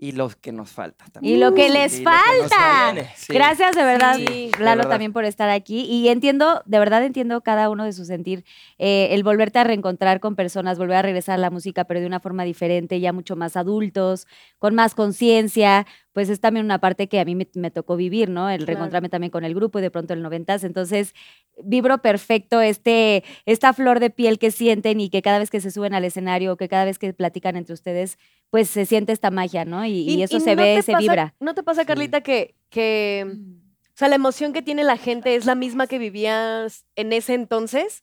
y 0.00 0.12
los 0.12 0.36
que 0.36 0.52
nos 0.52 0.70
falta 0.70 1.04
también. 1.12 1.34
Y 1.36 1.38
lo 1.40 1.54
que 1.54 1.68
les 1.68 1.96
que 1.96 2.04
falta. 2.04 2.94
Sí. 3.16 3.32
Gracias 3.32 3.74
de 3.74 3.82
verdad, 3.82 4.14
Sí, 4.16 4.24
de 4.56 4.64
Lalo, 4.64 4.78
verdad. 4.78 4.90
también 4.90 5.12
por 5.12 5.24
estar 5.24 5.50
aquí. 5.50 5.80
Y 5.86 6.08
entiendo, 6.08 6.62
de 6.66 6.78
verdad 6.78 7.04
entiendo 7.04 7.40
cada 7.40 7.68
uno 7.68 7.84
de 7.84 7.92
su 7.92 8.04
sentir. 8.04 8.44
eh, 8.78 9.08
el 9.10 9.24
volverte 9.24 9.58
a 9.58 9.64
reencontrar 9.64 10.20
con 10.20 10.36
personas, 10.36 10.78
volver 10.78 10.96
a 10.98 11.02
regresar 11.02 11.34
a 11.34 11.38
la 11.38 11.50
música, 11.50 11.84
pero 11.84 11.98
de 12.00 12.06
una 12.06 12.20
forma 12.20 12.44
diferente, 12.44 13.00
ya 13.00 13.12
mucho 13.12 13.34
más 13.34 13.56
adultos, 13.56 14.26
con 14.58 14.74
más 14.76 14.94
conciencia. 14.94 15.84
Pues 16.18 16.30
es 16.30 16.40
también 16.40 16.64
una 16.66 16.80
parte 16.80 17.06
que 17.06 17.20
a 17.20 17.24
mí 17.24 17.36
me, 17.36 17.46
me 17.54 17.70
tocó 17.70 17.94
vivir, 17.94 18.28
¿no? 18.28 18.50
El 18.50 18.56
Claro. 18.56 18.66
reencontrarme 18.66 19.08
también 19.08 19.30
con 19.30 19.44
el 19.44 19.54
grupo 19.54 19.78
y 19.78 19.82
de 19.82 19.92
pronto 19.92 20.14
el 20.14 20.20
noventas. 20.20 20.64
Entonces, 20.64 21.14
vibro 21.62 21.98
perfecto 21.98 22.60
este, 22.60 23.22
esta 23.46 23.72
flor 23.72 24.00
de 24.00 24.10
piel 24.10 24.40
que 24.40 24.50
sienten 24.50 24.98
y 25.00 25.10
que 25.10 25.22
cada 25.22 25.38
vez 25.38 25.48
que 25.48 25.60
se 25.60 25.70
suben 25.70 25.94
al 25.94 26.04
escenario, 26.04 26.56
que 26.56 26.68
cada 26.68 26.84
vez 26.86 26.98
que 26.98 27.12
platican 27.12 27.54
entre 27.54 27.72
ustedes, 27.72 28.18
pues 28.50 28.68
se 28.68 28.84
siente 28.84 29.12
esta 29.12 29.30
magia, 29.30 29.64
¿no? 29.64 29.84
Y, 29.86 29.92
y 30.10 30.22
eso 30.24 30.40
se 30.40 30.56
no 30.56 30.62
ve, 30.62 30.82
se 30.82 30.90
pasa- 30.90 30.98
vibra. 30.98 31.34
¿No 31.38 31.54
te 31.54 31.62
pasa, 31.62 31.84
Carlita, 31.84 32.20
que, 32.20 32.56
que, 32.68 33.24
o 33.28 33.94
sea, 33.94 34.08
la 34.08 34.16
emoción 34.16 34.52
que 34.52 34.60
tiene 34.62 34.82
la 34.82 34.96
gente 34.96 35.36
es 35.36 35.46
la 35.46 35.54
misma 35.54 35.86
que 35.86 36.00
vivías 36.00 36.84
en 36.96 37.12
ese 37.12 37.34
entonces? 37.34 38.02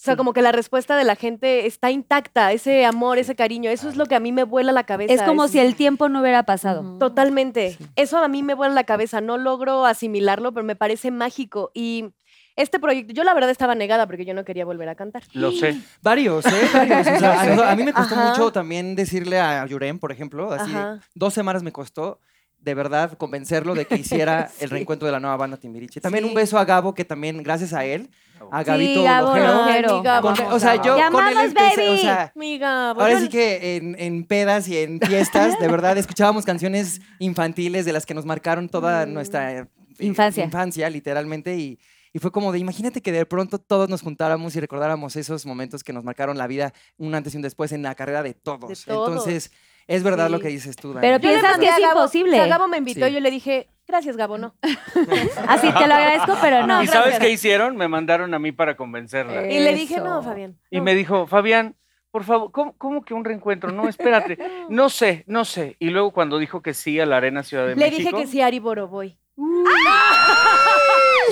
O 0.00 0.02
sea, 0.02 0.16
como 0.16 0.32
que 0.32 0.40
la 0.40 0.50
respuesta 0.50 0.96
de 0.96 1.04
la 1.04 1.14
gente 1.14 1.66
está 1.66 1.90
intacta, 1.90 2.52
ese 2.52 2.86
amor, 2.86 3.18
ese 3.18 3.34
cariño, 3.34 3.70
eso 3.70 3.86
es 3.86 3.96
lo 3.96 4.06
que 4.06 4.14
a 4.14 4.20
mí 4.20 4.32
me 4.32 4.44
vuela 4.44 4.72
la 4.72 4.84
cabeza. 4.84 5.12
Es 5.12 5.20
como 5.20 5.46
si 5.46 5.58
el 5.58 5.74
tiempo 5.74 6.08
no 6.08 6.22
hubiera 6.22 6.44
pasado. 6.44 6.96
Totalmente. 6.98 7.76
Eso 7.96 8.16
a 8.16 8.26
mí 8.28 8.42
me 8.42 8.54
vuela 8.54 8.72
la 8.72 8.84
cabeza, 8.84 9.20
no 9.20 9.36
logro 9.36 9.84
asimilarlo, 9.84 10.54
pero 10.54 10.64
me 10.64 10.74
parece 10.74 11.10
mágico. 11.10 11.70
Y 11.74 12.14
este 12.56 12.78
proyecto, 12.78 13.12
yo 13.12 13.24
la 13.24 13.34
verdad 13.34 13.50
estaba 13.50 13.74
negada 13.74 14.06
porque 14.06 14.24
yo 14.24 14.32
no 14.32 14.42
quería 14.42 14.64
volver 14.64 14.88
a 14.88 14.94
cantar. 14.94 15.22
Lo 15.34 15.52
sé. 15.52 15.78
Varios, 16.00 16.46
¿eh? 16.46 16.68
Varios. 16.72 17.06
O 17.06 17.18
sea, 17.18 17.42
a, 17.70 17.76
mí 17.76 17.82
me 17.82 17.92
costó 17.92 18.14
Ajá. 18.14 18.30
mucho 18.30 18.52
también 18.52 18.94
decirle 18.94 19.38
a 19.38 19.66
Yurem, 19.66 19.98
por 19.98 20.12
ejemplo, 20.12 20.50
así, 20.50 20.70
Ajá. 20.70 21.00
dos 21.14 21.34
semanas 21.34 21.62
me 21.62 21.72
costó 21.72 22.20
de 22.62 22.74
verdad 22.74 23.16
convencerlo 23.16 23.74
de 23.74 23.86
que 23.86 23.96
hiciera 23.96 24.50
el 24.60 24.68
Sí. 24.68 24.74
reencuentro 24.74 25.06
de 25.06 25.12
la 25.12 25.20
nueva 25.20 25.36
banda 25.36 25.56
Timbiriche. 25.56 26.00
También 26.00 26.24
un 26.24 26.30
Sí. 26.30 26.36
beso 26.36 26.58
a 26.58 26.64
Gabo, 26.64 26.94
que 26.94 27.04
también, 27.04 27.42
gracias 27.42 27.72
a 27.72 27.84
él, 27.84 28.10
a 28.50 28.62
Gabito 28.62 29.02
Gabo 29.02 29.36
Lojero, 29.36 29.98
mi 29.98 30.02
Gabo. 30.04 30.34
con- 30.34 30.52
o 30.52 30.58
sea, 30.58 30.76
yo 30.82 30.96
con 31.10 31.26
él 31.28 31.36
empecé, 31.38 31.88
o 31.90 31.96
sea, 31.96 32.32
Amiga, 32.34 32.90
Ahora 32.90 33.12
yo- 33.12 33.20
sí 33.20 33.28
que 33.28 33.76
en, 33.76 33.96
en 33.98 34.24
pedas 34.24 34.66
y 34.68 34.78
en 34.78 35.00
fiestas, 35.00 35.58
de 35.58 35.68
verdad, 35.68 35.96
escuchábamos 35.98 36.44
canciones 36.44 37.00
infantiles 37.18 37.84
de 37.84 37.92
las 37.92 38.06
que 38.06 38.14
nos 38.14 38.24
marcaron 38.24 38.68
toda 38.68 39.04
Mm. 39.06 39.12
nuestra 39.12 39.52
eh, 39.52 39.66
Infancia. 39.98 40.44
infancia, 40.44 40.88
literalmente, 40.90 41.56
y, 41.56 41.78
y 42.12 42.18
fue 42.18 42.32
como 42.32 42.50
de, 42.52 42.58
imagínate 42.58 43.02
que 43.02 43.12
de 43.12 43.24
pronto 43.26 43.58
todos 43.58 43.88
nos 43.88 44.00
juntáramos 44.02 44.56
y 44.56 44.60
recordáramos 44.60 45.16
esos 45.16 45.44
momentos 45.46 45.84
que 45.84 45.92
nos 45.92 46.02
marcaron 46.04 46.36
la 46.38 46.46
vida, 46.46 46.72
un 46.96 47.14
antes 47.14 47.34
y 47.34 47.36
un 47.36 47.42
después 47.42 47.72
en 47.72 47.82
la 47.82 47.94
carrera 47.94 48.22
de 48.22 48.32
todos. 48.34 48.84
todos. 48.84 49.08
Entonces, 49.08 49.52
es 49.86 50.02
verdad 50.02 50.30
lo 50.30 50.40
que 50.40 50.48
dices 50.48 50.76
tú, 50.76 50.92
Dani. 50.92 51.00
Pero 51.06 51.18
Yo 51.18 51.22
le 51.28 51.28
piensas 51.34 51.50
mandé 51.52 51.66
que 51.66 51.72
a 51.72 51.76
es 51.76 51.82
Gabo- 51.82 51.98
imposible. 52.00 52.32
o 52.32 52.34
sea, 52.44 52.46
Gabo 52.46 52.68
me 52.68 52.78
invitó 52.78 53.06
Sí. 53.06 53.10
y 53.10 53.14
yo 53.14 53.20
le 53.20 53.30
dije, 53.30 53.68
gracias, 53.88 54.16
Gabo, 54.16 54.38
no. 54.38 54.54
Así 55.48 55.66
te 55.72 55.86
lo 55.86 55.94
agradezco, 55.94 56.36
pero 56.40 56.66
no. 56.66 56.82
¿Y 56.82 56.86
sabes 56.86 57.18
qué 57.18 57.30
hicieron? 57.30 57.76
Me 57.76 57.88
mandaron 57.88 58.32
a 58.34 58.38
mí 58.38 58.52
para 58.52 58.76
convencerla. 58.76 59.50
Y 59.50 59.58
le 59.60 59.74
dije, 59.74 59.94
Eso. 59.96 60.04
no, 60.04 60.22
Fabián. 60.22 60.56
Y 60.70 60.78
no". 60.78 60.84
me 60.84 60.94
dijo, 60.94 61.26
Fabián, 61.26 61.76
por 62.10 62.24
favor, 62.24 62.50
¿cómo, 62.52 62.76
cómo 62.76 63.04
que 63.04 63.14
un 63.14 63.24
reencuentro? 63.24 63.70
No, 63.72 63.88
espérate. 63.88 64.38
No 64.68 64.88
sé, 64.88 65.24
no 65.26 65.44
sé. 65.44 65.76
Y 65.80 65.90
luego 65.90 66.12
cuando 66.12 66.38
dijo 66.38 66.62
que 66.62 66.74
sí 66.74 67.00
a 67.00 67.06
la 67.06 67.16
Arena 67.16 67.42
Ciudad 67.42 67.66
de 67.66 67.74
Le 67.76 67.90
México. 67.90 68.10
dije 68.10 68.22
que 68.24 68.26
sí, 68.30 68.40
Ari 68.40 68.58
Boroboy. 68.60 69.16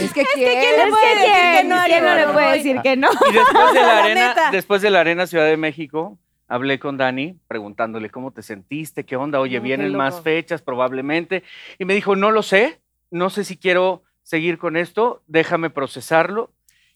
Es 0.00 0.12
que, 0.12 0.24
¿quién 0.34 0.48
¿quién? 0.60 0.76
le 0.76 0.82
Es 0.84 0.88
puede 0.90 1.08
decir 1.14 1.26
que 1.32 1.50
quién, 1.52 1.68
no, 1.68 1.76
¿quién 1.86 2.04
no 2.04 2.14
le 2.14 2.26
puede 2.28 2.52
decir 2.56 2.80
que 2.82 2.96
no. 2.96 3.08
Y 3.28 3.32
después 3.32 3.72
de 3.74 3.80
la 3.80 3.86
La 3.86 3.98
arena, 4.04 4.28
neta. 4.28 4.50
después 4.52 4.82
de 4.82 4.90
la 4.90 5.00
arena 5.00 5.26
Ciudad 5.26 5.46
de 5.46 5.56
México, 5.56 6.18
hablé 6.48 6.78
con 6.78 6.96
Dani 6.96 7.38
preguntándole 7.46 8.10
cómo 8.10 8.32
te 8.32 8.42
sentiste, 8.42 9.04
qué 9.04 9.16
onda, 9.16 9.38
oye, 9.38 9.58
No, 9.58 9.64
vienen 9.64 9.94
más 9.94 10.22
fechas 10.22 10.62
probablemente. 10.62 11.44
Y 11.78 11.84
me 11.84 11.94
dijo, 11.94 12.16
no 12.16 12.30
lo 12.30 12.42
sé, 12.42 12.80
no 13.10 13.30
sé 13.30 13.44
si 13.44 13.56
quiero 13.56 14.02
seguir 14.22 14.58
con 14.58 14.76
esto, 14.76 15.22
déjame 15.26 15.70
procesarlo. 15.70 16.50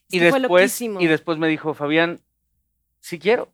Es 0.09 0.15
Y 0.15 0.19
después, 0.19 0.81
y 0.81 1.07
después 1.07 1.37
me 1.37 1.47
dijo, 1.47 1.73
Fabián, 1.73 2.19
si 3.03 3.19
quiero. 3.19 3.49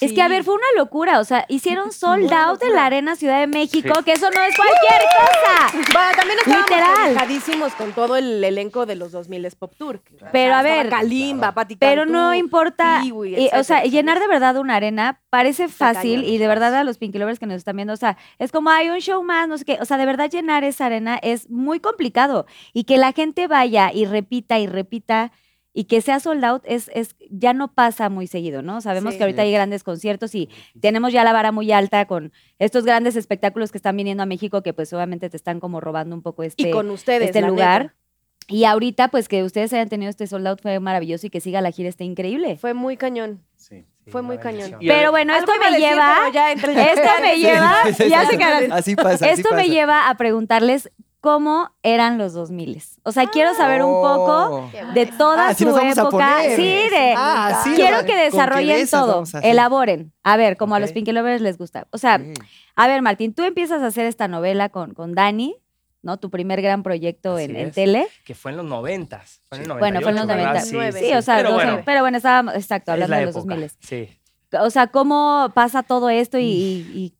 Es 0.00 0.12
que, 0.14 0.22
a 0.22 0.26
Sí. 0.26 0.30
ver, 0.30 0.44
fue 0.44 0.54
una 0.54 0.66
locura. 0.76 1.20
O 1.20 1.24
sea, 1.24 1.44
hicieron 1.50 1.92
sold 1.92 2.32
out 2.32 2.62
en 2.62 2.72
la 2.72 2.86
Arena 2.86 3.16
Ciudad 3.16 3.38
de 3.38 3.46
México, 3.46 3.92
Sí. 3.98 4.04
que 4.04 4.12
eso 4.12 4.30
no 4.30 4.40
es 4.40 4.56
cualquier 4.56 5.02
cosa. 5.14 5.90
Bueno, 5.92 6.10
también 6.16 6.38
estábamos 6.38 7.74
con 7.74 7.92
todo 7.92 8.16
el 8.16 8.42
elenco 8.42 8.86
de 8.86 8.96
los 8.96 9.12
2000 9.12 9.46
Pop 9.58 9.74
Tour. 9.76 10.00
Pero, 10.32 10.54
a 10.54 10.62
ver, 10.62 10.88
Kalimba, 10.88 11.52
Pati 11.52 11.76
Pero 11.76 12.02
Cantú, 12.02 12.12
no 12.14 12.34
importa. 12.34 13.00
Kiwi, 13.02 13.34
eh, 13.34 13.50
o 13.52 13.62
sea, 13.62 13.84
llenar 13.84 14.20
de 14.20 14.26
verdad 14.26 14.56
una 14.56 14.76
arena 14.76 15.20
parece 15.28 15.68
fácil 15.68 16.24
y 16.24 16.38
de 16.38 16.48
verdad 16.48 16.74
a 16.74 16.82
los 16.82 16.96
Pinky 16.96 17.18
Lovers 17.18 17.38
que 17.38 17.46
nos 17.46 17.56
están 17.56 17.76
viendo, 17.76 17.92
o 17.92 17.98
sea, 17.98 18.16
es 18.38 18.52
como 18.52 18.70
hay 18.70 18.88
un 18.88 19.00
show 19.00 19.22
más, 19.22 19.48
no 19.48 19.58
sé 19.58 19.66
qué. 19.66 19.78
O 19.80 19.84
sea, 19.84 19.98
de 19.98 20.06
verdad 20.06 20.30
llenar 20.30 20.64
esa 20.64 20.86
arena 20.86 21.18
es 21.22 21.50
muy 21.50 21.78
complicado 21.78 22.46
y 22.72 22.84
que 22.84 22.96
la 22.96 23.12
gente 23.12 23.48
vaya 23.48 23.90
y 23.92 24.06
repita 24.06 24.58
y 24.58 24.66
repita 24.66 25.30
y 25.76 25.84
que 25.84 26.00
sea 26.00 26.20
sold 26.20 26.44
out 26.44 26.62
es, 26.64 26.90
es 26.94 27.16
ya 27.30 27.52
no 27.52 27.74
pasa 27.74 28.08
muy 28.08 28.26
seguido, 28.28 28.62
¿no? 28.62 28.80
Sabemos 28.80 29.12
Sí. 29.14 29.18
que 29.18 29.24
ahorita 29.24 29.42
hay 29.42 29.52
grandes 29.52 29.82
conciertos 29.82 30.34
y 30.34 30.48
tenemos 30.80 31.12
ya 31.12 31.24
la 31.24 31.32
vara 31.32 31.50
muy 31.52 31.70
alta 31.72 32.06
con 32.06 32.32
estos 32.58 32.84
grandes 32.84 33.16
espectáculos 33.16 33.72
que 33.72 33.78
están 33.78 33.96
viniendo 33.96 34.22
a 34.22 34.26
México 34.26 34.62
que 34.62 34.72
pues 34.72 34.92
obviamente 34.92 35.28
te 35.28 35.36
están 35.36 35.58
como 35.60 35.80
robando 35.80 36.14
un 36.14 36.22
poco 36.22 36.44
este 36.44 36.68
Y 36.68 36.70
con 36.70 36.88
ustedes, 36.90 37.26
este 37.28 37.42
lugar. 37.42 37.82
neta. 37.82 37.94
Y 38.46 38.64
ahorita, 38.64 39.08
pues 39.08 39.26
que 39.26 39.42
ustedes 39.42 39.72
hayan 39.72 39.88
tenido 39.88 40.10
este 40.10 40.26
sold 40.26 40.46
out 40.46 40.60
fue 40.60 40.78
maravilloso 40.78 41.26
y 41.26 41.30
que 41.30 41.40
siga 41.40 41.60
la 41.62 41.70
gira 41.70 41.88
está 41.88 42.04
increíble. 42.04 42.56
Fue 42.58 42.74
muy 42.74 42.96
cañón. 42.98 43.42
Sí. 43.56 43.84
Fue 44.08 44.20
muy 44.20 44.36
cañón. 44.36 44.76
Pero 44.80 45.10
bueno, 45.12 45.34
esto 45.34 45.50
me 45.58 45.70
decir, 45.70 45.88
lleva, 45.88 46.18
ya 46.32 46.52
esto 46.52 46.68
me 47.22 47.36
lleva, 47.38 47.74
ya 48.06 48.26
se 48.26 48.36
quedaron. 48.36 48.70
Así 48.72 48.94
pasa. 48.96 49.24
así 49.24 49.40
Esto 49.40 49.54
me 49.54 49.62
pasa. 49.62 49.72
lleva 49.72 50.10
a 50.10 50.16
preguntarles 50.18 50.90
cómo 51.24 51.70
eran 51.82 52.18
los 52.18 52.34
2000 52.34 52.82
O 53.02 53.10
sea, 53.10 53.26
quiero 53.28 53.54
saber 53.54 53.82
un 53.82 53.94
poco 53.94 54.34
Oh. 54.34 54.70
de 54.92 55.06
toda 55.06 55.48
Ah, 55.48 55.54
sí 55.54 55.64
su 55.64 55.70
nos 55.70 55.74
vamos 55.78 55.96
a 55.96 56.00
época. 56.02 56.10
poner. 56.36 56.56
Sí, 56.56 56.62
de 56.90 57.14
Ah, 57.16 57.62
sí, 57.64 57.72
quiero 57.76 58.04
que 58.04 58.14
desarrollen 58.14 58.86
todo, 58.90 59.24
elaboren. 59.42 60.12
A 60.22 60.36
ver, 60.36 60.58
como 60.58 60.74
a 60.74 60.80
los. 60.80 60.92
Pinky 60.92 61.12
Lovers 61.12 61.40
les 61.40 61.56
gusta. 61.56 61.86
O 61.92 61.96
sea, 61.98 62.20
a 62.76 62.86
ver, 62.88 63.00
Martín, 63.00 63.32
tú 63.32 63.42
empiezas 63.42 63.80
a 63.82 63.86
hacer 63.86 64.04
esta 64.04 64.28
novela 64.28 64.68
con, 64.68 64.92
con 64.92 65.14
Dani, 65.14 65.56
¿no? 66.02 66.18
Tu 66.18 66.28
primer 66.28 66.60
gran 66.60 66.82
proyecto 66.82 67.38
en, 67.38 67.56
en 67.56 67.70
tele. 67.72 68.06
Que 68.26 68.34
fue 68.34 68.50
en 68.50 68.58
los 68.58 68.66
noventas. 68.66 69.40
Fue 69.48 69.56
en 69.56 69.64
el 69.64 69.78
Bueno, 69.78 70.02
fue 70.02 70.10
en 70.10 70.16
los 70.16 70.26
98, 70.26 70.36
¿verdad? 70.52 70.66
90. 70.92 70.98
Sí, 70.98 71.06
Sí, 71.08 71.14
o 71.14 71.22
sea, 71.22 71.36
pero 71.38 71.48
los- 71.48 71.54
bueno, 71.64 71.82
pero 71.86 72.00
bueno, 72.02 72.16
estábamos, 72.18 72.54
exacto, 72.54 72.92
hablando 72.92 73.12
la 73.14 73.20
de 73.20 73.24
los 73.26 73.36
época, 73.36 73.54
2000 73.54 73.70
Sí. 73.80 74.08
O 74.60 74.68
sea, 74.68 74.88
¿cómo 74.88 75.50
pasa 75.54 75.82
todo 75.82 76.10
esto 76.10 76.38
y, 76.38 76.44
y- 76.44 76.90
y 76.94 77.14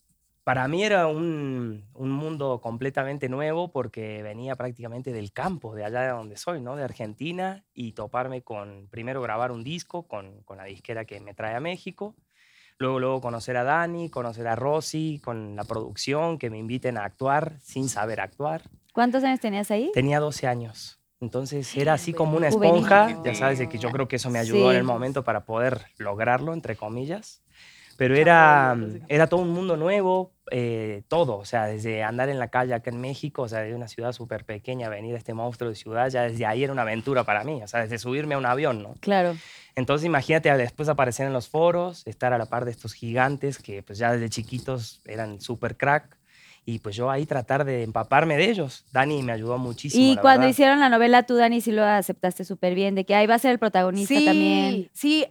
Para 0.45 0.69
mí 0.69 0.85
era 0.85 1.07
un, 1.07 1.85
un 1.95 2.11
mundo 2.11 2.61
completamente 2.61 3.31
nuevo 3.31 3.73
porque 3.73 4.23
venía 4.23 4.57
prácticamente 4.57 5.11
del 5.11 5.33
campo, 5.33 5.75
de 5.75 5.87
allá 5.87 6.03
de 6.03 6.09
donde 6.09 6.37
soy, 6.37 6.61
¿no? 6.61 6.77
De 6.77 6.85
Argentina, 6.85 7.65
y 7.73 7.93
toparme 7.93 8.43
con, 8.43 8.87
primero 8.91 9.23
grabar 9.23 9.53
un 9.53 9.65
disco 9.65 10.07
con, 10.07 10.43
con 10.43 10.59
la 10.59 10.65
disquera 10.65 11.07
que 11.07 11.19
me 11.21 11.33
trae 11.33 11.55
a 11.55 11.61
México, 11.61 12.15
luego, 12.79 13.01
luego 13.01 13.21
conocer 13.23 13.57
a 13.57 13.65
Dani, 13.65 14.11
conocer 14.11 14.47
a 14.47 14.55
Rosy, 14.55 15.19
con 15.25 15.57
la 15.57 15.65
producción, 15.65 16.37
que 16.37 16.51
me 16.51 16.59
inviten 16.59 16.99
a 16.99 17.05
actuar 17.05 17.59
sin 17.63 17.89
saber 17.89 18.21
actuar. 18.21 18.63
cuántos 18.93 19.25
años 19.25 19.41
tenías 19.41 19.71
ahí? 19.71 19.91
Tenía 19.95 20.21
12 20.21 20.47
años. 20.47 21.01
Entonces 21.21 21.75
era 21.75 21.95
así 21.95 22.13
como 22.13 22.37
una 22.37 22.49
esponja, 22.49 23.23
ya 23.25 23.35
sabes, 23.35 23.59
de 23.59 23.69
que 23.71 23.79
yo 23.79 23.91
creo 23.91 24.09
que 24.09 24.17
eso 24.17 24.29
me 24.29 24.39
ayudó 24.39 24.73
en 24.73 24.77
el 24.77 24.85
momento 24.85 25.25
para 25.25 25.47
poder 25.47 25.87
lograrlo, 25.97 26.53
entre 26.53 26.77
comillas. 26.77 27.43
Pero 27.97 28.15
era, 28.17 28.77
era 29.09 29.27
todo 29.29 29.41
un 29.41 29.51
mundo 29.51 29.77
nuevo, 29.77 30.34
eh, 30.51 31.03
todo, 31.09 31.37
o 31.39 31.45
sea, 31.45 31.67
desde 31.67 32.03
andar 32.03 32.29
en 32.29 32.39
la 32.39 32.49
calle 32.49 32.75
acá 32.75 32.91
en 32.91 33.01
México, 33.01 33.43
o 33.43 33.49
sea, 33.49 33.61
de 33.61 33.75
una 33.75 33.89
ciudad 33.89 34.13
súper 34.13 34.45
pequeña, 34.45 34.89
venir 34.89 35.15
a 35.15 35.19
este 35.19 35.35
monstruo 35.35 35.71
de 35.71 35.77
ciudad, 35.77 36.09
ya 36.11 36.23
desde 36.23 36.45
ahí 36.47 36.65
era 36.65 36.73
una 36.73 36.83
aventura 36.83 37.25
para 37.25 37.45
mí, 37.45 37.63
o 37.63 37.69
sea, 37.69 37.81
desde 37.81 37.99
subirme 37.99 38.35
a 38.35 38.39
un 38.39 38.47
avión, 38.47 38.83
¿no? 38.83 38.95
Claro. 39.01 39.37
Entonces 39.77 40.05
imagínate 40.07 40.55
después 40.57 40.89
aparecer 40.89 41.27
en 41.27 41.33
los 41.33 41.49
foros, 41.49 42.07
estar 42.07 42.33
a 42.33 42.39
la 42.39 42.47
par 42.47 42.65
de 42.65 42.71
estos 42.71 42.93
gigantes 42.93 43.59
que 43.59 43.83
pues 43.83 43.99
ya 43.99 44.13
desde 44.13 44.29
chiquitos 44.31 45.01
eran 45.07 45.41
súper 45.41 45.77
crack, 45.77 46.17
y 46.67 46.79
pues 46.79 46.97
yo 46.97 47.11
ahí 47.11 47.27
tratar 47.27 47.65
de 47.67 47.83
empaparme 47.83 48.39
de 48.39 48.49
ellos. 48.49 48.87
Dani 48.91 49.23
me 49.23 49.33
ayudó 49.33 49.59
muchísimo. 49.59 50.03
Y 50.03 50.15
la 50.15 50.23
cuando 50.23 50.41
verdad. 50.41 50.51
hicieron 50.51 50.81
la 50.81 50.89
novela, 50.89 51.23
tú, 51.25 51.37
Dani, 51.37 51.61
sí 51.61 51.73
lo 51.73 51.85
aceptaste 51.85 52.43
súper 52.45 52.75
bien, 52.75 52.95
de 52.95 53.05
que 53.05 53.15
ahí 53.15 53.27
va 53.27 53.35
a 53.35 53.39
ser 53.39 53.51
el 53.51 53.59
protagonista 53.59 54.15
Sí, 54.15 54.25
también. 54.25 54.89
sí. 54.95 55.27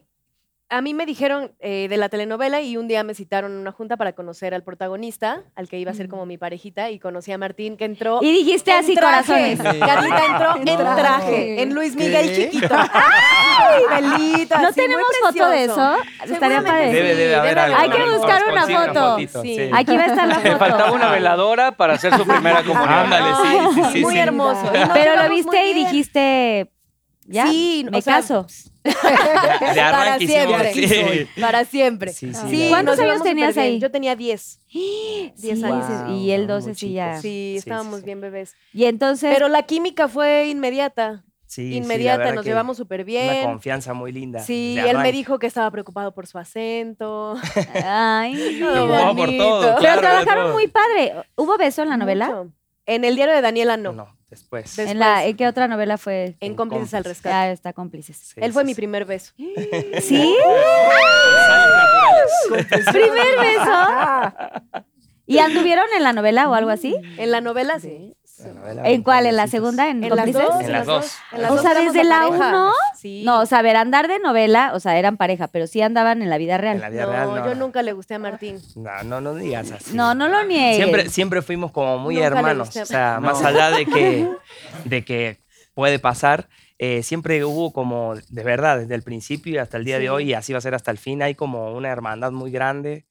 A 0.76 0.82
mí 0.82 0.94
me 0.96 1.06
dijeron 1.06 1.52
eh, 1.60 1.88
de 1.88 1.98
la 1.98 2.10
telenovela 2.10 2.60
y 2.62 2.78
un 2.78 2.88
día 2.88 3.04
me 3.04 3.14
citaron 3.14 3.52
en 3.52 3.58
una 3.60 3.72
junta 3.72 3.96
para 3.96 4.14
conocer 4.14 4.56
al 4.56 4.64
protagonista, 4.64 5.44
al 5.56 5.68
que 5.70 5.78
iba 5.78 5.92
a 5.92 5.94
ser 5.94 6.08
como 6.10 6.26
mi 6.26 6.38
parejita, 6.40 6.90
y 6.90 6.98
conocí 6.98 7.32
a 7.32 7.38
Martín 7.38 7.78
que 7.78 7.86
entró 7.86 8.20
Y 8.24 8.32
dijiste 8.32 8.72
en 8.72 8.78
así, 8.78 8.96
traje. 8.96 9.24
corazones. 9.28 9.60
Sí. 9.60 9.80
Carlita 9.80 10.26
entró 10.26 10.56
en 10.58 10.84
No. 10.84 10.96
traje, 10.96 11.62
en 11.62 11.76
Luis 11.76 11.96
Miguel 11.96 12.26
¿Qué? 12.28 12.50
chiquito. 12.50 12.76
¡Ay, 12.94 13.84
velita! 14.02 14.62
¿No 14.62 14.68
así, 14.70 14.82
muy 14.82 14.88
tenemos 14.88 15.08
foto 15.22 15.50
de 15.50 15.56
precioso. 15.58 15.94
eso? 15.94 16.04
Estaría 16.34 16.38
Seguramente 16.40 16.70
padre. 16.72 16.92
Debe, 16.94 17.16
debe 17.16 17.36
haber 17.36 17.50
debe 17.56 17.62
algo. 17.62 17.78
Hay 17.78 17.90
que 17.92 18.10
buscar 18.18 18.44
una 18.52 18.62
consigue 18.62 18.80
foto. 18.88 19.12
fotito, 19.12 19.42
Sí. 19.44 19.56
sí. 19.56 19.70
Aquí 19.74 19.96
va 19.98 20.04
a 20.04 20.08
estar 20.08 20.28
la 20.28 20.40
Le 20.44 20.56
faltaba 20.58 20.84
foto. 20.86 20.96
una 20.96 21.12
veladora 21.12 21.72
para 21.78 21.94
hacer 21.94 22.16
su 22.18 22.26
primera 22.26 22.64
comunión. 22.64 22.90
Ándale, 22.90 23.36
sí, 23.44 23.58
sí, 23.76 23.82
sí. 23.94 24.02
Muy 24.02 24.14
sí. 24.16 24.20
hermoso. 24.20 24.72
Y 24.74 24.80
nos 24.80 24.90
Pero 24.90 25.12
lo 25.12 25.22
llevamos 25.22 25.30
viste 25.30 25.68
y 25.70 25.74
bien. 25.76 25.86
dijiste, 25.88 26.72
ya, 27.26 27.48
Sí, 27.48 27.86
me 27.90 27.98
o 27.98 28.02
sea, 28.02 28.16
caso. 28.16 28.46
De 28.84 28.92
Para 29.76 30.18
siempre. 30.18 30.74
sí. 30.74 31.28
Para 31.42 31.66
siempre. 31.66 32.14
Sí, 32.14 32.34
sí, 32.34 32.42
Sí, 32.50 32.64
la 32.64 32.70
¿Cuántos 32.70 33.00
años 33.00 33.24
tenías 33.24 33.58
ahí? 33.58 33.80
Yo 33.80 33.90
tenía 33.92 34.16
10. 34.16 34.60
Sí, 34.74 35.32
10 35.38 35.64
años. 35.64 36.12
y 36.12 36.32
él 36.32 36.42
Wow, 36.48 36.56
12 36.56 36.68
muy 36.68 36.76
sí 36.76 36.94
ya. 36.94 37.22
Sí, 37.22 37.56
estábamos 37.58 38.00
sí. 38.00 38.06
bien 38.06 38.20
bebés. 38.22 38.56
Y 38.74 38.86
entonces, 38.86 39.32
Pero 39.34 39.48
la 39.48 39.64
química 39.64 40.08
fue 40.08 40.48
inmediata. 40.48 41.24
Sí, 41.46 41.76
inmediata, 41.76 42.34
nos 42.34 42.44
llevamos 42.46 42.78
súper 42.78 43.02
Una 43.02 43.06
bien. 43.06 43.44
confianza 43.46 43.94
muy 43.94 44.12
linda. 44.12 44.40
Sí, 44.40 44.76
él 44.80 44.98
me 44.98 45.12
dijo 45.12 45.38
que 45.38 45.46
estaba 45.46 45.70
preocupado 45.70 46.12
por 46.14 46.26
su 46.26 46.40
acento. 46.40 47.36
ay, 47.86 48.60
por 48.64 49.16
bonito. 49.16 49.44
todo. 49.44 49.62
pero 49.62 49.78
claro, 49.78 50.02
trabajaron 50.02 50.46
todo. 50.46 50.54
muy 50.54 50.68
padre. 50.68 51.14
¿Hubo 51.36 51.56
beso 51.58 51.84
en 51.84 51.90
la 51.90 51.98
novela? 51.98 52.28
Mucho. 52.28 52.52
En 52.88 53.06
el 53.06 53.16
diario 53.16 53.36
de 53.36 53.42
Daniela 53.42 53.78
no. 53.78 53.92
No, 53.94 54.18
después. 54.34 54.76
Des- 54.76 54.90
¿En, 54.90 55.00
la. 55.00 55.26
¿En 55.26 55.36
qué 55.38 55.48
otra 55.48 55.68
novela 55.68 55.98
fue? 55.98 56.36
En 56.40 56.52
En 56.52 56.56
Cómplices 56.56 56.94
al. 56.94 57.04
Rescate. 57.04 57.30
Ya 57.34 57.52
está 57.52 57.74
cómplices. 57.74 58.18
Sí, 58.18 58.34
Él 58.42 58.52
fue 58.54 58.64
sí, 58.64 58.68
mi 58.68 58.74
sí. 58.74 58.76
primer 58.76 59.06
beso. 59.06 59.34
¿Sí? 60.02 60.36
¿Primer 62.92 63.40
beso? 63.40 64.84
¿Y 65.26 65.38
anduvieron 65.40 65.86
en 65.96 66.04
la 66.04 66.12
novela 66.14 66.50
o 66.50 66.54
algo 66.54 66.70
así? 66.70 66.96
En 67.18 67.32
la 67.32 67.40
novela 67.42 67.80
sí. 67.80 68.14
¿En 68.84 69.04
cuál? 69.04 69.26
¿En 69.26 69.36
la 69.36 69.48
segunda? 69.48 69.90
¿En, 69.90 70.04
En 70.04 70.16
las 70.16 70.32
dos. 70.32 70.62
En 70.62 70.72
las 70.72 70.86
dos. 70.86 71.18
En 71.32 71.42
las 71.42 71.52
O 71.52 71.56
dos 71.56 71.62
sea, 71.64 71.74
desde 71.74 72.04
la 72.04 72.20
pareja. 72.28 72.50
uno, 72.50 72.72
Sí. 72.96 73.24
No, 73.26 73.42
o 73.42 73.46
sea, 73.46 73.60
a 73.60 73.62
ver, 73.62 73.76
andar 73.76 74.08
de 74.08 74.20
novela, 74.20 74.72
o 74.74 74.80
sea, 74.80 74.98
eran 74.98 75.18
pareja, 75.18 75.48
pero 75.50 75.68
sí 75.68 75.82
andaban 75.82 76.22
en 76.22 76.30
la 76.30 76.38
vida 76.38 76.58
real. 76.58 76.76
En 76.78 76.82
la 76.82 76.90
vida 76.90 77.06
no, 77.06 77.12
real, 77.12 77.28
no. 77.36 77.46
yo 77.48 77.56
nunca 77.56 77.82
le 77.82 77.92
gusté 77.94 78.16
a 78.16 78.20
Martín. 78.20 78.60
No, 78.76 79.04
no, 79.04 79.20
no 79.22 79.36
digas 79.36 79.72
así. 79.72 79.96
No, 79.96 80.16
no 80.16 80.28
lo 80.30 80.46
niegues. 80.46 80.78
Siempre, 80.78 81.10
siempre 81.10 81.42
fuimos 81.42 81.72
como 81.72 81.98
muy 81.98 82.16
Nunca 82.16 82.28
hermanos. 82.28 82.76
O 82.78 82.86
sea, 82.86 83.16
No. 83.16 83.28
más 83.28 83.44
allá 83.44 83.72
de 83.72 83.86
que, 83.86 84.30
de 84.86 85.04
que 85.04 85.40
puede 85.74 86.00
pasar, 86.00 86.48
eh, 86.80 87.04
siempre 87.04 87.44
hubo 87.44 87.74
como, 87.74 88.16
de 88.16 88.44
verdad, 88.44 88.78
desde 88.80 88.96
el 88.96 89.04
principio 89.04 89.54
y 89.54 89.58
hasta 89.58 89.78
el 89.78 89.84
día 89.86 90.00
de 90.00 90.10
hoy, 90.10 90.30
y 90.30 90.34
así 90.34 90.54
va 90.54 90.60
a 90.60 90.62
ser 90.62 90.74
hasta 90.76 90.92
el 90.92 90.98
fin, 90.98 91.22
hay 91.22 91.36
como 91.36 91.74
una 91.74 91.90
hermandad 91.90 92.32
muy 92.32 92.52
grande, 92.52 93.06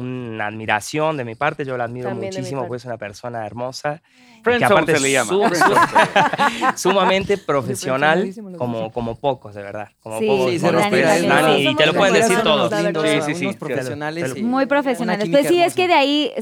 una 0.00 0.46
admiración 0.46 1.16
de 1.16 1.24
mi 1.24 1.34
parte. 1.34 1.64
Yo 1.64 1.76
la 1.76 1.84
admiro 1.84 2.08
También 2.08 2.32
muchísimo, 2.34 2.62
porque 2.62 2.76
es 2.78 2.84
una 2.84 2.96
persona 2.98 3.46
hermosa. 3.46 4.02
que 4.44 4.64
aparte 4.64 4.96
se 4.96 5.00
le 5.02 5.12
llama. 5.12 5.32
sumamente 6.76 7.38
profesional, 7.38 8.30
como, 8.56 8.90
como 8.92 9.16
pocos, 9.16 9.54
de 9.54 9.62
verdad. 9.62 9.88
Como 10.00 10.18
Sí, 10.18 10.26
pocos. 10.26 10.50
Sí, 10.50 10.58
se 10.58 10.64
Bueno, 10.66 10.78
Dani 10.80 10.90
pues, 10.90 11.04
también. 11.08 11.28
Dani, 11.28 11.56
Sí, 11.62 11.68
y 11.68 11.74
te 11.76 11.86
lo 11.86 11.94
pueden 11.94 12.14
decir 12.14 12.40
todos. 12.42 12.72
Sí, 12.72 13.20
sí, 13.26 13.34
sí, 13.34 13.56
profesionales. 13.58 14.32
y 14.36 14.42
Muy 14.42 14.66
profesionales. 14.66 15.28
Pues 15.30 15.46
sí, 15.46 15.62
es 15.62 15.74
que 15.74 15.88
de 15.88 15.94
ahí 15.94 16.32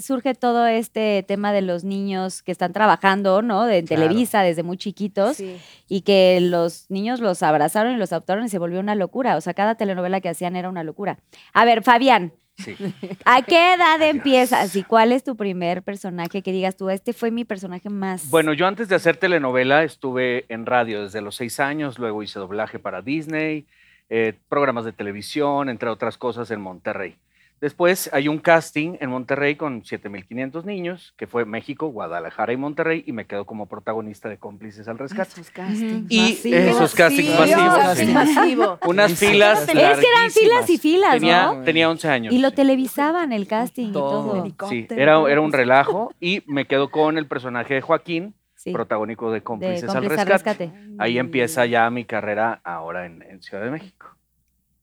surge 0.00 0.34
todo 0.34 0.66
este 0.66 1.24
tema 1.26 1.52
de 1.52 1.62
los 1.62 1.84
niños 1.84 2.42
que 2.42 2.52
están 2.52 2.72
trabajando, 2.72 3.42
¿no? 3.42 3.64
De 3.64 3.78
en 3.78 3.86
Claro. 3.86 4.02
Televisa 4.02 4.42
desde 4.42 4.62
muy 4.62 4.76
chiquitos 4.76 5.36
Sí. 5.36 5.56
y 5.88 6.00
que 6.02 6.38
los 6.40 6.86
niños 6.90 7.20
los 7.20 7.42
abrazaron 7.42 7.92
y 7.94 7.96
los 7.96 8.12
adoptaron 8.12 8.44
y 8.44 8.48
se 8.48 8.58
volvió 8.58 8.80
una 8.80 8.94
locura. 8.94 9.36
O 9.36 9.40
sea, 9.40 9.54
cada 9.54 9.74
telenovela 9.76 10.20
que 10.20 10.28
hacían 10.28 10.56
era 10.56 10.68
una 10.68 10.82
locura. 10.82 11.18
A 11.52 11.64
ver, 11.64 11.82
Fabián, 11.82 12.32
Sí. 12.56 12.76
¿a 13.24 13.42
qué 13.42 13.74
edad 13.74 14.00
empiezas 14.02 14.74
y 14.76 14.82
cuál 14.82 15.12
es 15.12 15.24
tu 15.24 15.36
primer 15.36 15.82
personaje 15.82 16.42
que 16.42 16.52
digas 16.52 16.76
tú, 16.76 16.88
este 16.90 17.12
fue 17.12 17.30
mi 17.30 17.44
personaje 17.44 17.90
más? 17.90 18.30
Bueno, 18.30 18.52
yo 18.52 18.66
antes 18.66 18.88
de 18.88 18.94
hacer 18.94 19.16
telenovela 19.16 19.84
estuve 19.84 20.46
en 20.48 20.66
radio 20.66 21.02
desde 21.02 21.20
los 21.20 21.36
seis 21.36 21.60
años, 21.60 21.98
luego 21.98 22.22
hice 22.22 22.38
doblaje 22.38 22.78
para 22.78 23.02
Disney, 23.02 23.66
eh, 24.08 24.34
programas 24.48 24.84
de 24.84 24.92
televisión, 24.92 25.68
entre 25.68 25.88
otras 25.88 26.16
cosas 26.16 26.50
en 26.50 26.60
Monterrey. 26.60 27.16
Después 27.60 28.10
hay 28.12 28.28
un 28.28 28.38
casting 28.38 28.96
en 29.00 29.08
Monterrey 29.08 29.56
con 29.56 29.82
7.500 29.82 30.64
niños, 30.64 31.14
que 31.16 31.26
fue 31.26 31.46
México, 31.46 31.86
Guadalajara 31.88 32.52
y 32.52 32.56
Monterrey, 32.58 33.02
y 33.06 33.12
me 33.12 33.24
quedo 33.26 33.46
como 33.46 33.66
protagonista 33.66 34.28
de 34.28 34.36
Cómplices 34.36 34.86
al 34.88 34.98
Rescate. 34.98 35.30
Esos 35.40 35.50
castings 35.50 36.06
Y 36.10 36.20
masivos. 36.20 36.44
esos 36.60 36.94
castings 36.94 37.38
masivos. 37.38 37.98
sí. 37.98 38.06
masivo. 38.12 38.78
Unas 38.86 39.12
filas 39.14 39.62
Es 39.62 39.72
que 39.74 39.80
eran 39.80 40.30
filas 40.30 40.68
y 40.70 40.78
filas, 40.78 41.14
tenía, 41.14 41.46
¿no? 41.54 41.62
Tenía 41.62 41.88
11 41.90 42.08
años. 42.08 42.34
y 42.34 42.38
lo 42.38 42.50
televisaban 42.52 43.32
el 43.32 43.46
casting 43.46 43.92
Todo. 43.92 44.44
y 44.46 44.52
todo. 44.52 44.68
Sí, 44.68 44.86
era, 44.90 45.20
era 45.30 45.40
un 45.40 45.52
relajo 45.52 46.12
y 46.20 46.42
me 46.46 46.66
quedo 46.66 46.90
con 46.90 47.16
el 47.16 47.26
personaje 47.26 47.74
de 47.74 47.80
Joaquín, 47.80 48.34
Sí, 48.54 48.72
protagónico 48.72 49.28
de 49.30 49.36
de 49.36 49.42
Cómplices 49.44 49.88
al 49.90 50.04
Rescate. 50.06 50.32
rescate. 50.32 50.72
Ahí 50.98 51.18
empieza 51.18 51.66
ya 51.66 51.88
mi 51.90 52.04
carrera 52.04 52.60
ahora 52.64 53.06
en, 53.06 53.22
en 53.22 53.40
Ciudad 53.42 53.62
de 53.62 53.70
México. 53.70 54.15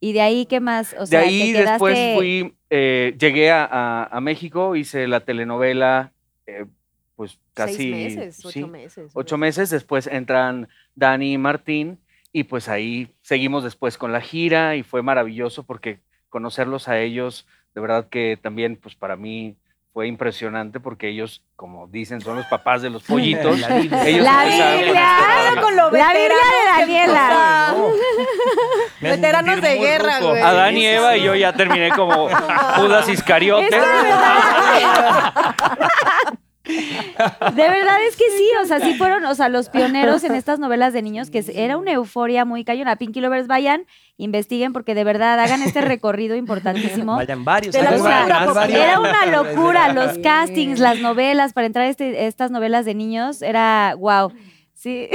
Y 0.03 0.11
de 0.11 0.19
ahí, 0.19 0.45
¿qué 0.47 0.59
más? 0.59 0.93
O 0.99 1.01
de 1.01 1.07
sea, 1.07 1.21
ahí 1.21 1.53
después 1.53 1.95
quedaste- 1.97 2.13
fui, 2.17 2.53
eh, 2.69 3.15
llegué 3.17 3.51
a, 3.51 3.63
a- 3.63 4.03
a 4.11 4.19
México, 4.19 4.75
hice 4.75 5.07
la 5.07 5.21
telenovela, 5.21 6.11
eh, 6.45 6.65
pues 7.15 7.39
casi 7.53 7.75
Seis 7.75 7.91
meses, 8.17 8.35
sí, 8.35 8.47
ocho 8.59 8.67
meses. 8.67 9.11
ocho 9.15 9.37
meses. 9.37 9.69
Después 9.69 10.07
entran 10.07 10.67
Dani 10.93 11.31
y 11.31 11.37
Martín 11.37 11.99
y 12.33 12.43
pues 12.43 12.67
ahí 12.67 13.15
seguimos 13.21 13.63
después 13.63 13.97
con 13.97 14.11
la 14.11 14.19
gira 14.19 14.75
y 14.75 14.83
fue 14.83 15.01
maravilloso 15.03 15.63
porque 15.63 16.01
conocerlos 16.27 16.89
a 16.89 16.99
ellos, 16.99 17.47
de 17.73 17.79
verdad 17.79 18.09
que 18.09 18.37
también 18.41 18.75
pues 18.75 18.95
para 18.95 19.15
mí 19.15 19.55
fue 19.93 20.07
impresionante 20.07 20.79
porque 20.79 21.07
ellos, 21.07 21.43
como 21.55 21.87
dicen, 21.87 22.19
son 22.19 22.37
los 22.37 22.45
papás 22.49 22.81
de 22.81 22.89
los 22.89 23.03
pollitos. 23.03 23.59
La 23.59 23.67
Biblia. 23.69 24.03
La 24.91 25.61
con 25.61 25.75
lo 25.75 25.91
La 25.91 26.07
Biblia 26.07 26.29
de 26.29 26.81
Daniela. 26.81 27.75
Veteranos 29.01 29.61
de 29.61 29.77
guerra, 29.77 30.19
güey. 30.19 30.41
Adán 30.41 30.77
y 30.77 30.87
Eva 30.87 31.15
y 31.15 31.23
yo 31.23 31.35
ya 31.35 31.53
terminé 31.53 31.91
como 31.91 32.27
Judas 32.77 33.07
Iscariote. 33.07 33.79
De 36.65 37.69
verdad. 37.69 37.97
Es 38.07 38.15
que 38.15 38.23
sí, 38.37 38.47
o 38.61 38.65
sea, 38.65 38.79
sí 38.79 38.93
fueron, 38.95 39.25
o 39.25 39.35
sea, 39.35 39.49
los 39.49 39.69
pioneros 39.69 40.23
en 40.23 40.35
estas 40.35 40.59
novelas 40.59 40.93
de 40.93 41.01
niños, 41.01 41.29
que 41.29 41.43
era 41.53 41.77
una 41.77 41.91
euforia 41.91 42.45
muy 42.45 42.63
cañona. 42.63 42.95
Pinky 42.95 43.21
Lovers, 43.21 43.47
vayan, 43.47 43.85
investiguen, 44.17 44.73
porque 44.73 44.95
de 44.95 45.03
verdad 45.03 45.39
hagan 45.39 45.61
este 45.61 45.81
recorrido 45.81 46.35
importantísimo. 46.35 47.15
Vayan 47.17 47.43
varios. 47.43 47.75
La 47.75 47.89
atrás. 47.89 48.45
popular. 48.47 48.71
era 48.71 48.99
una 48.99 49.25
locura, 49.25 49.93
los 49.93 50.17
castings, 50.19 50.79
las 50.79 50.99
novelas, 50.99 51.53
para 51.53 51.67
entrar 51.67 51.85
a 51.85 51.89
este- 51.89 52.27
estas 52.27 52.51
novelas 52.51 52.85
de 52.85 52.95
niños, 52.95 53.41
era 53.41 53.95
wow. 53.97 54.31
Sí. 54.73 55.09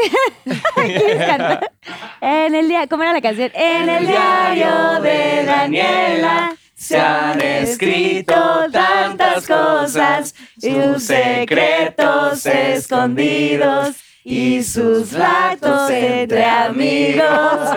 ¿Quieres 0.75 1.27
cantar? 1.27 1.73
En 2.21 2.55
el 2.55 2.69
día, 2.69 2.87
¿cómo 2.87 3.03
era 3.03 3.13
la 3.13 3.21
canción? 3.21 3.51
En 3.55 3.89
el 3.89 4.07
diario 4.07 5.01
de 5.03 5.45
Daniela 5.45 6.57
se 6.79 6.97
han 6.97 7.41
escrito 7.41 8.35
tantas 8.71 9.47
cosas 9.47 10.33
sus 10.61 11.03
secretos 11.03 12.47
escondidos 12.47 13.97
y 14.23 14.63
sus 14.63 15.09
pactos 15.09 15.91
entre 15.91 16.45
amigos. 16.45 17.25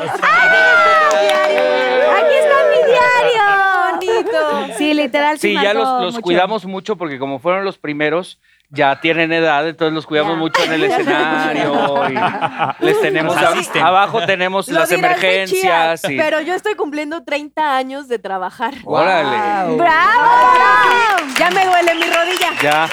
Aquí 2.14 2.36
está 2.36 2.58
mi 2.70 2.80
diario. 2.92 3.46
Bonito. 3.92 4.76
Sí, 4.92 5.02
literal. 5.02 5.40
Sí, 5.40 5.54
ya 5.54 5.74
los, 5.74 6.02
los 6.02 6.14
mucho. 6.16 6.22
cuidamos 6.22 6.66
mucho 6.66 6.96
porque 6.98 7.18
como 7.20 7.40
fueron 7.40 7.64
los 7.66 7.78
primeros, 7.78 8.40
ya 8.74 9.02
tienen 9.02 9.34
edad, 9.34 9.68
entonces 9.68 9.94
los 9.94 10.06
cuidamos 10.06 10.34
Ya. 10.36 10.40
mucho 10.40 10.64
en 10.64 10.72
el 10.72 10.84
escenario 10.86 12.04
y 12.10 12.84
les 12.86 13.02
tenemos 13.02 13.36
a- 13.36 13.86
abajo 13.86 14.26
tenemos 14.26 14.70
Lo 14.70 14.80
las 14.80 14.92
emergencias 14.94 16.02
chía, 16.02 16.14
y 16.14 16.18
Pero 16.18 16.40
yo 16.40 16.54
estoy 16.56 16.76
cumpliendo 16.76 17.22
30 17.24 17.76
años 17.76 18.08
de 18.08 18.18
trabajar. 18.18 18.74
órale. 18.86 19.76
¡Bravo! 19.76 21.28
Ya 21.38 21.50
me 21.50 21.66
duele 21.66 21.96
mi 21.96 22.04
rodilla. 22.04 22.52
Ya. 22.62 22.90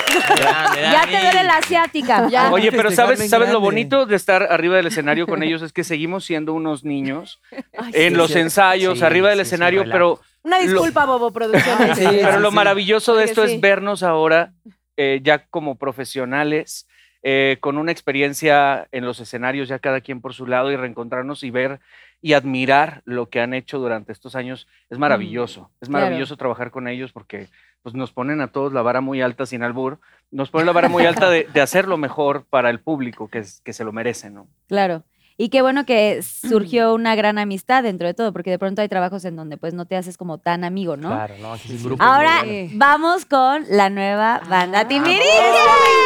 Ya 0.93 1.03
te 1.07 1.21
duele 1.23 1.45
la 1.45 1.57
asiática. 1.59 2.29
Ya. 2.29 2.51
Oye, 2.51 2.73
pero 2.73 2.91
sabes, 2.91 3.29
sabes 3.29 3.51
lo 3.51 3.61
bonito 3.61 4.07
de 4.07 4.17
estar 4.17 4.43
arriba 4.51 4.77
del 4.77 4.87
escenario 4.89 5.27
con 5.27 5.43
ellos 5.43 5.63
es 5.63 5.73
que 5.73 5.85
seguimos 5.85 6.25
siendo 6.25 6.55
unos 6.55 6.83
niños 6.85 7.41
Ay, 7.77 7.93
en 7.95 8.13
sí. 8.13 8.17
los 8.17 8.33
sí. 8.33 8.39
ensayos, 8.41 8.99
Sí, 8.99 9.05
arriba 9.05 9.29
del 9.31 9.41
escenario, 9.41 9.85
pero 9.91 10.21
Una 10.43 10.59
Lo- 10.59 10.63
disculpa, 10.65 11.05
Bobo 11.07 11.31
Producciones. 11.33 11.99
Sí, 11.99 12.05
Pero 12.09 12.33
sí, 12.37 12.41
lo 12.41 12.51
sí. 12.51 12.55
maravilloso 12.57 13.15
de 13.15 13.23
Porque 13.23 13.31
esto 13.31 13.47
sí. 13.47 13.55
es 13.55 13.61
vernos 13.61 14.03
ahora 14.03 14.53
eh, 14.97 15.21
ya 15.23 15.47
como 15.47 15.77
profesionales, 15.77 16.87
eh, 17.23 17.57
con 17.61 17.79
una 17.79 17.93
experiencia 17.93 18.89
en 18.93 19.05
los 19.05 19.21
escenarios, 19.21 19.69
ya 19.69 19.79
cada 19.79 20.01
quien 20.01 20.21
por 20.21 20.35
su 20.35 20.47
lado, 20.47 20.71
y 20.73 20.77
reencontrarnos 20.77 21.43
y 21.43 21.51
ver 21.51 21.81
y 22.21 22.33
admirar 22.33 23.03
lo 23.05 23.29
que 23.29 23.41
han 23.41 23.55
hecho 23.55 23.79
durante 23.79 24.13
estos 24.13 24.35
años. 24.35 24.67
Es 24.91 24.99
maravilloso. 24.99 25.71
Es 25.81 25.89
claro. 25.89 26.05
maravilloso 26.07 26.37
trabajar 26.37 26.71
con 26.73 26.89
ellos 26.89 27.13
porque 27.13 27.47
pues, 27.83 27.95
nos 27.95 28.13
ponen 28.13 28.41
a 28.41 28.49
todos 28.49 28.73
la 28.73 28.83
vara 28.83 29.01
muy 29.01 29.21
alta 29.23 29.47
sin 29.47 29.63
albur. 29.63 30.01
Nos 30.33 30.51
ponen 30.51 30.67
la 30.67 30.73
vara 30.73 30.89
muy 30.89 31.07
alta 31.07 31.31
de, 31.31 31.47
de 31.53 31.61
hacer 31.61 31.87
lo 31.87 31.97
mejor 31.97 32.45
para 32.51 32.71
el 32.71 32.81
público, 32.81 33.29
que, 33.29 33.39
es- 33.39 33.61
que 33.65 33.73
se 33.73 33.85
lo 33.85 33.93
merece, 33.93 34.31
¿no? 34.31 34.49
Claro. 34.67 35.05
Y 35.41 35.51
qué 35.51 35.63
bueno 35.63 35.87
que 35.87 36.21
surgió 36.23 36.93
una 36.95 37.15
gran 37.15 37.39
amistad 37.39 37.85
dentro 37.85 38.09
de 38.09 38.13
todo, 38.15 38.33
porque 38.33 38.51
de 38.51 38.59
pronto 38.59 38.83
hay 38.83 38.89
trabajos 38.89 39.25
en 39.25 39.37
donde 39.37 39.57
pues 39.57 39.73
no 39.73 39.87
te 39.87 39.95
haces 39.97 40.17
como 40.17 40.39
tan 40.39 40.65
amigo, 40.65 40.97
¿no? 40.97 41.11
Claro, 41.11 41.35
no, 41.41 41.53
aquí 41.53 41.71
el 41.71 41.79
grupo. 41.79 42.03
Ahora 42.03 42.41
es 42.41 42.71
bueno. 42.71 42.71
vamos 42.75 43.25
con 43.25 43.65
la 43.71 43.89
nueva 43.89 44.41
banda 44.51 44.89
Timbiriche. 44.89 45.23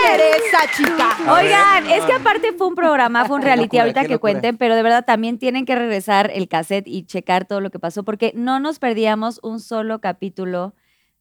interesa, 0.05 0.59
chica. 0.77 1.33
Oigan, 1.33 1.87
es 1.91 2.05
que 2.05 2.13
aparte 2.13 2.53
fue 2.53 2.67
un 2.67 2.75
programa, 2.75 3.25
fue 3.25 3.37
un 3.37 3.43
reality 3.43 3.65
locura, 3.79 3.83
ahorita 3.85 4.01
que 4.03 4.09
locura. 4.15 4.21
cuenten, 4.33 4.59
pero 4.59 4.77
de 4.77 4.83
verdad 4.83 5.05
también 5.07 5.39
tienen 5.39 5.65
que 5.65 5.77
regresar 5.77 6.31
el 6.35 6.47
cassette 6.47 6.87
y 6.87 7.07
checar 7.07 7.47
todo 7.47 7.63
lo 7.63 7.71
que 7.71 7.79
pasó, 7.79 8.03
porque 8.03 8.33
no 8.37 8.61
nos 8.61 8.79
perdíamos 8.79 9.41
un 9.43 9.61
solo 9.61 10.01
capítulo 10.01 10.75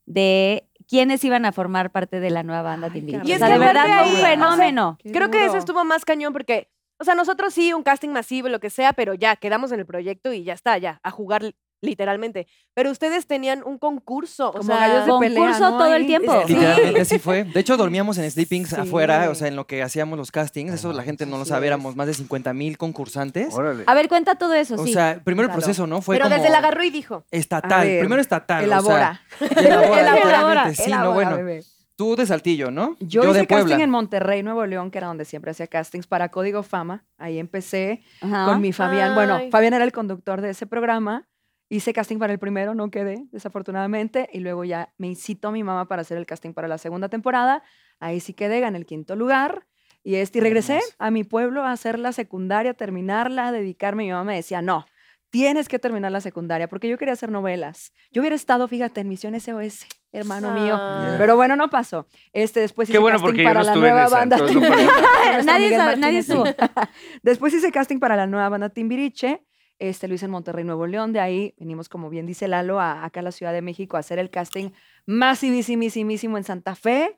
de 0.06 0.67
quiénes 0.88 1.24
iban 1.24 1.45
a 1.45 1.54
formar 1.54 1.91
parte 1.91 2.19
de 2.19 2.30
la 2.30 2.43
nueva 2.43 2.62
banda 2.62 2.89
Timbiriche. 2.89 3.26
Y 3.26 3.32
O 3.32 3.36
es 3.36 3.39
sea, 3.39 3.47
que 3.47 3.54
de 3.54 3.60
verdad 3.60 3.86
fue 3.86 3.93
un 3.93 4.02
ahí, 4.02 4.12
o 4.13 4.17
sea, 4.17 4.28
fenómeno. 4.32 4.97
Creo 5.13 5.32
que 5.32 5.45
eso 5.45 5.56
estuvo 5.56 5.86
más 5.86 6.04
cañón 6.04 6.34
porque, 6.34 6.69
o 7.02 7.04
sea, 7.04 7.16
nosotros 7.16 7.54
sí, 7.54 7.74
un 7.74 7.84
casting 7.84 8.10
masivo, 8.10 8.48
lo 8.48 8.60
que 8.60 8.70
sea, 8.70 8.94
pero 8.94 9.14
ya, 9.16 9.36
quedamos 9.36 9.72
en 9.72 9.80
el 9.80 9.86
proyecto 9.86 10.32
y 10.32 10.44
ya 10.44 10.54
está, 10.54 10.78
ya, 10.78 11.00
a 11.04 11.12
jugar 11.12 11.44
li- 11.44 11.56
literalmente. 11.84 12.46
Pero 12.76 12.92
ustedes 12.92 13.26
tenían 13.26 13.64
un 13.66 13.80
concurso, 13.80 14.50
o 14.50 14.52
Como 14.52 14.64
sea, 14.66 14.88
gallos 14.88 15.06
de 15.08 15.12
pelea, 15.20 15.40
concurso 15.40 15.72
¿no? 15.72 15.78
todo 15.80 15.96
el 15.96 16.06
tiempo. 16.06 16.44
Sí. 16.46 16.54
Literalmente 16.54 17.02
así 17.02 17.18
fue. 17.18 17.44
De 17.44 17.60
hecho, 17.60 17.76
dormíamos 17.76 18.20
en 18.20 18.30
sleepings 18.30 18.70
Sí. 18.70 18.76
afuera, 18.80 19.30
o 19.32 19.36
sea, 19.36 19.48
en 19.48 19.56
lo 19.56 19.66
que 19.66 19.82
hacíamos 19.82 20.16
los 20.18 20.30
castings. 20.32 20.72
Eso 20.74 20.94
la 20.94 21.02
gente 21.04 21.26
no 21.26 21.40
lo 21.40 21.46
sabe, 21.46 21.66
éramos 21.68 21.96
más 21.96 22.06
de 22.06 22.14
50 22.14 22.54
mil 22.54 22.78
concursantes. 22.78 23.52
Órale. 23.56 23.84
A 23.88 23.94
ver, 23.96 24.08
cuenta 24.10 24.36
todo 24.36 24.54
eso, 24.54 24.76
O 24.76 24.86
sí. 24.86 24.94
sea, 24.94 25.20
primero 25.24 25.48
el 25.48 25.54
proceso, 25.54 25.88
¿no? 25.88 26.04
Fue 26.04 26.16
pero 26.18 26.26
como 26.26 26.36
desde 26.36 26.52
la 26.52 26.60
agarró 26.60 26.84
y 26.84 26.92
dijo. 26.92 27.24
estatal. 27.32 27.88
Primero 28.00 28.22
estatal. 28.22 28.64
Elabora. 28.64 29.22
O 29.42 29.48
sea, 29.48 29.48
elabora, 29.64 30.00
Elabora, 30.02 30.16
literalmente, 30.16 30.76
Sí, 30.84 30.90
no, 30.92 30.98
elabora, 30.98 31.14
bueno. 31.30 31.36
bebé. 31.38 31.64
Tú 32.02 32.16
de 32.16 32.26
Saltillo, 32.26 32.72
¿no? 32.72 32.98
Yo, 33.00 33.22
de 33.22 33.30
hice 33.30 33.44
Puebla. 33.44 33.66
casting 33.68 33.84
en 33.84 33.92
Monterrey, 33.92 34.42
Nuevo 34.42 34.66
León, 34.66 34.90
que 34.90 34.98
era 34.98 35.06
donde 35.06 35.24
siempre 35.24 35.52
hacía 35.52 35.68
castings 35.68 36.08
para 36.08 36.30
Código 36.30 36.64
Fama. 36.64 37.06
Ahí 37.20 37.38
empecé 37.38 38.02
Ajá. 38.22 38.48
con 38.48 38.60
mi 38.60 38.74
Fabián. 38.74 39.14
Bueno. 39.14 39.40
Fabián 39.52 39.76
era 39.76 39.84
el 39.84 39.92
conductor 39.92 40.42
de 40.42 40.50
ese 40.50 40.66
programa. 40.66 41.30
Hice 41.70 41.94
casting 41.94 42.18
para 42.18 42.34
el 42.34 42.40
primero, 42.40 42.74
no 42.74 42.90
quedé, 42.90 43.28
desafortunadamente. 43.32 44.28
Y 44.34 44.40
luego 44.40 44.64
ya 44.64 44.92
me 44.98 45.06
incitó 45.06 45.52
mi 45.52 45.64
mamá 45.64 45.88
para 45.88 46.02
hacer 46.02 46.18
el 46.18 46.26
casting 46.26 46.54
para 46.54 46.68
la 46.68 46.80
segunda 46.80 47.08
temporada. 47.08 47.62
Ahí 48.00 48.20
sí 48.20 48.34
quedé, 48.34 48.62
gané 48.62 48.80
el 48.80 48.88
quinto 48.88 49.16
lugar. 49.16 49.68
Y, 50.04 50.16
este, 50.16 50.40
y 50.40 50.42
regresé 50.42 50.80
a 50.98 51.12
mi 51.12 51.24
pueblo 51.24 51.62
a 51.62 51.72
hacer 51.72 52.00
la 52.00 52.14
secundaria, 52.14 52.74
terminarla, 52.74 53.52
dedicarme. 53.52 54.06
Mi 54.06 54.10
mamá 54.10 54.24
me 54.24 54.36
decía, 54.38 54.64
no, 54.64 54.88
tienes 55.32 55.67
que 55.67 55.80
terminar 55.80 56.12
la 56.12 56.22
secundaria, 56.22 56.67
porque 56.67 56.88
yo 56.88 56.98
quería 56.98 57.13
hacer 57.13 57.32
novelas. 57.32 57.91
Yo 58.12 58.22
hubiera 58.22 58.36
estado, 58.36 58.67
fíjate, 58.67 59.02
en 59.02 59.08
Misión 59.10 59.34
SOS, 59.39 59.86
hermano 60.12 60.52
mío. 60.54 60.76
Ah. 60.78 61.15
Pero 61.17 61.36
bueno, 61.36 61.56
no 61.56 61.70
pasó. 61.70 62.06
Este, 62.34 62.60
después 62.60 62.88
Qué 62.88 62.94
hice 62.94 63.00
bueno 63.00 63.20
casting 63.20 63.44
para 63.44 63.62
no 63.62 63.65
la 63.65 63.76
nueva 63.76 64.06
esa, 64.06 64.15
banda. 64.17 64.38
no 64.38 64.46
Nadie 65.44 65.76
sabe- 65.76 65.98
nadie. 65.98 66.24
Después 67.24 67.54
hice 67.54 67.72
casting 67.72 67.98
para 68.00 68.15
la 68.15 68.28
nueva 68.28 68.50
banda 68.50 68.70
Timbiriche. 68.70 69.44
Este, 69.80 70.08
lo 70.08 70.13
hice 70.13 70.26
en 70.26 70.32
Monterrey, 70.32 70.63
Nuevo 70.63 70.86
León. 70.86 71.12
De 71.12 71.20
ahí 71.22 71.56
venimos, 71.58 71.89
como 71.89 72.10
bien 72.12 72.28
dice 72.28 72.48
Lalo, 72.48 72.80
a, 72.80 73.04
acá 73.04 73.22
a 73.22 73.24
la 73.24 73.32
Ciudad 73.32 73.52
de 73.52 73.63
México 73.63 73.98
a 73.98 74.02
hacer 74.02 74.20
el 74.20 74.30
casting 74.30 74.70
masivísimísimo 75.08 76.38
en 76.38 76.44
Santa 76.44 76.76
Fe. 76.76 77.17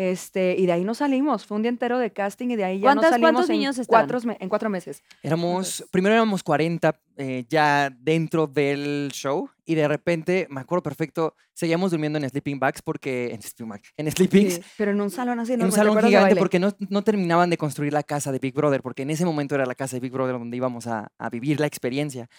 Este, 0.00 0.56
y 0.58 0.64
de 0.64 0.72
ahí 0.72 0.82
nos 0.82 0.96
salimos. 0.96 1.44
Fue 1.44 1.56
un 1.58 1.62
día 1.62 1.68
entero 1.68 1.98
de 1.98 2.10
casting 2.10 2.48
y 2.48 2.56
de 2.56 2.64
ahí 2.64 2.78
ya 2.80 2.94
nos 2.94 3.02
¿Cuántas- 3.02 3.10
salimos 3.10 3.32
cuántos 3.32 3.50
en, 3.50 3.56
niños 3.56 3.78
estaban? 3.78 4.08
cuatro, 4.08 4.32
en 4.40 4.48
cuatro 4.48 4.70
meses. 4.70 5.02
Éramos, 5.22 5.84
primero 5.90 6.14
éramos 6.14 6.42
40 6.42 6.98
eh, 7.18 7.44
ya 7.50 7.90
dentro 8.00 8.46
del 8.46 9.10
show 9.12 9.50
y 9.66 9.74
de 9.74 9.86
repente, 9.86 10.46
me 10.48 10.62
acuerdo 10.62 10.82
perfecto, 10.82 11.34
seguíamos 11.52 11.90
durmiendo 11.90 12.18
en 12.18 12.26
sleeping 12.30 12.58
bags 12.58 12.80
porque, 12.80 13.26
en 13.34 13.42
sleeping, 13.42 13.68
bags, 13.68 13.92
en 13.98 14.10
sleepings, 14.10 14.54
Sí, 14.54 14.62
pero 14.78 14.92
en 14.92 15.02
un 15.02 15.10
salón 15.10 15.38
así 15.38 15.52
en 15.52 15.62
un 15.62 15.68
¿te 15.68 15.76
salón 15.76 16.02
gigante 16.02 16.34
porque 16.34 16.58
no, 16.58 16.74
no 16.88 17.02
terminaban 17.04 17.50
de 17.50 17.58
construir 17.58 17.92
la 17.92 18.02
casa 18.02 18.32
de 18.32 18.38
Big 18.38 18.54
Brother, 18.54 18.80
porque 18.80 19.02
en 19.02 19.10
ese 19.10 19.26
momento 19.26 19.54
era 19.54 19.66
la 19.66 19.74
casa 19.74 19.96
de 19.96 20.00
Big 20.00 20.12
Brother 20.12 20.38
donde 20.38 20.56
íbamos 20.56 20.86
a, 20.86 21.12
a 21.18 21.28
vivir 21.28 21.60
la 21.60 21.66
experiencia. 21.66 22.30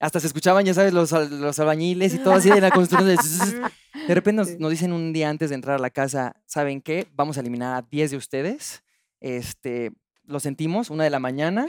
Hasta 0.00 0.20
se 0.20 0.26
escuchaban, 0.26 0.64
ya 0.64 0.74
sabes, 0.74 0.92
los, 0.92 1.12
los 1.12 1.58
albañiles 1.58 2.14
y 2.14 2.18
todo 2.18 2.34
así 2.34 2.50
de 2.50 2.60
la 2.60 2.70
construcción. 2.70 3.16
de. 3.16 3.70
De 4.08 4.14
repente 4.14 4.42
nos, 4.42 4.58
nos 4.60 4.70
dicen 4.70 4.92
un 4.92 5.12
día 5.12 5.30
antes 5.30 5.48
de 5.50 5.54
entrar 5.54 5.76
a 5.76 5.78
la 5.78 5.88
casa, 5.88 6.34
¿saben 6.46 6.82
qué? 6.82 7.06
Vamos 7.14 7.38
a 7.38 7.40
eliminar 7.40 7.76
a 7.76 7.86
10 7.88 8.10
de 8.10 8.16
ustedes. 8.18 8.82
Este, 9.20 9.92
lo 10.26 10.40
sentimos, 10.40 10.90
una 10.90 11.04
de 11.04 11.10
la 11.10 11.20
mañana. 11.20 11.66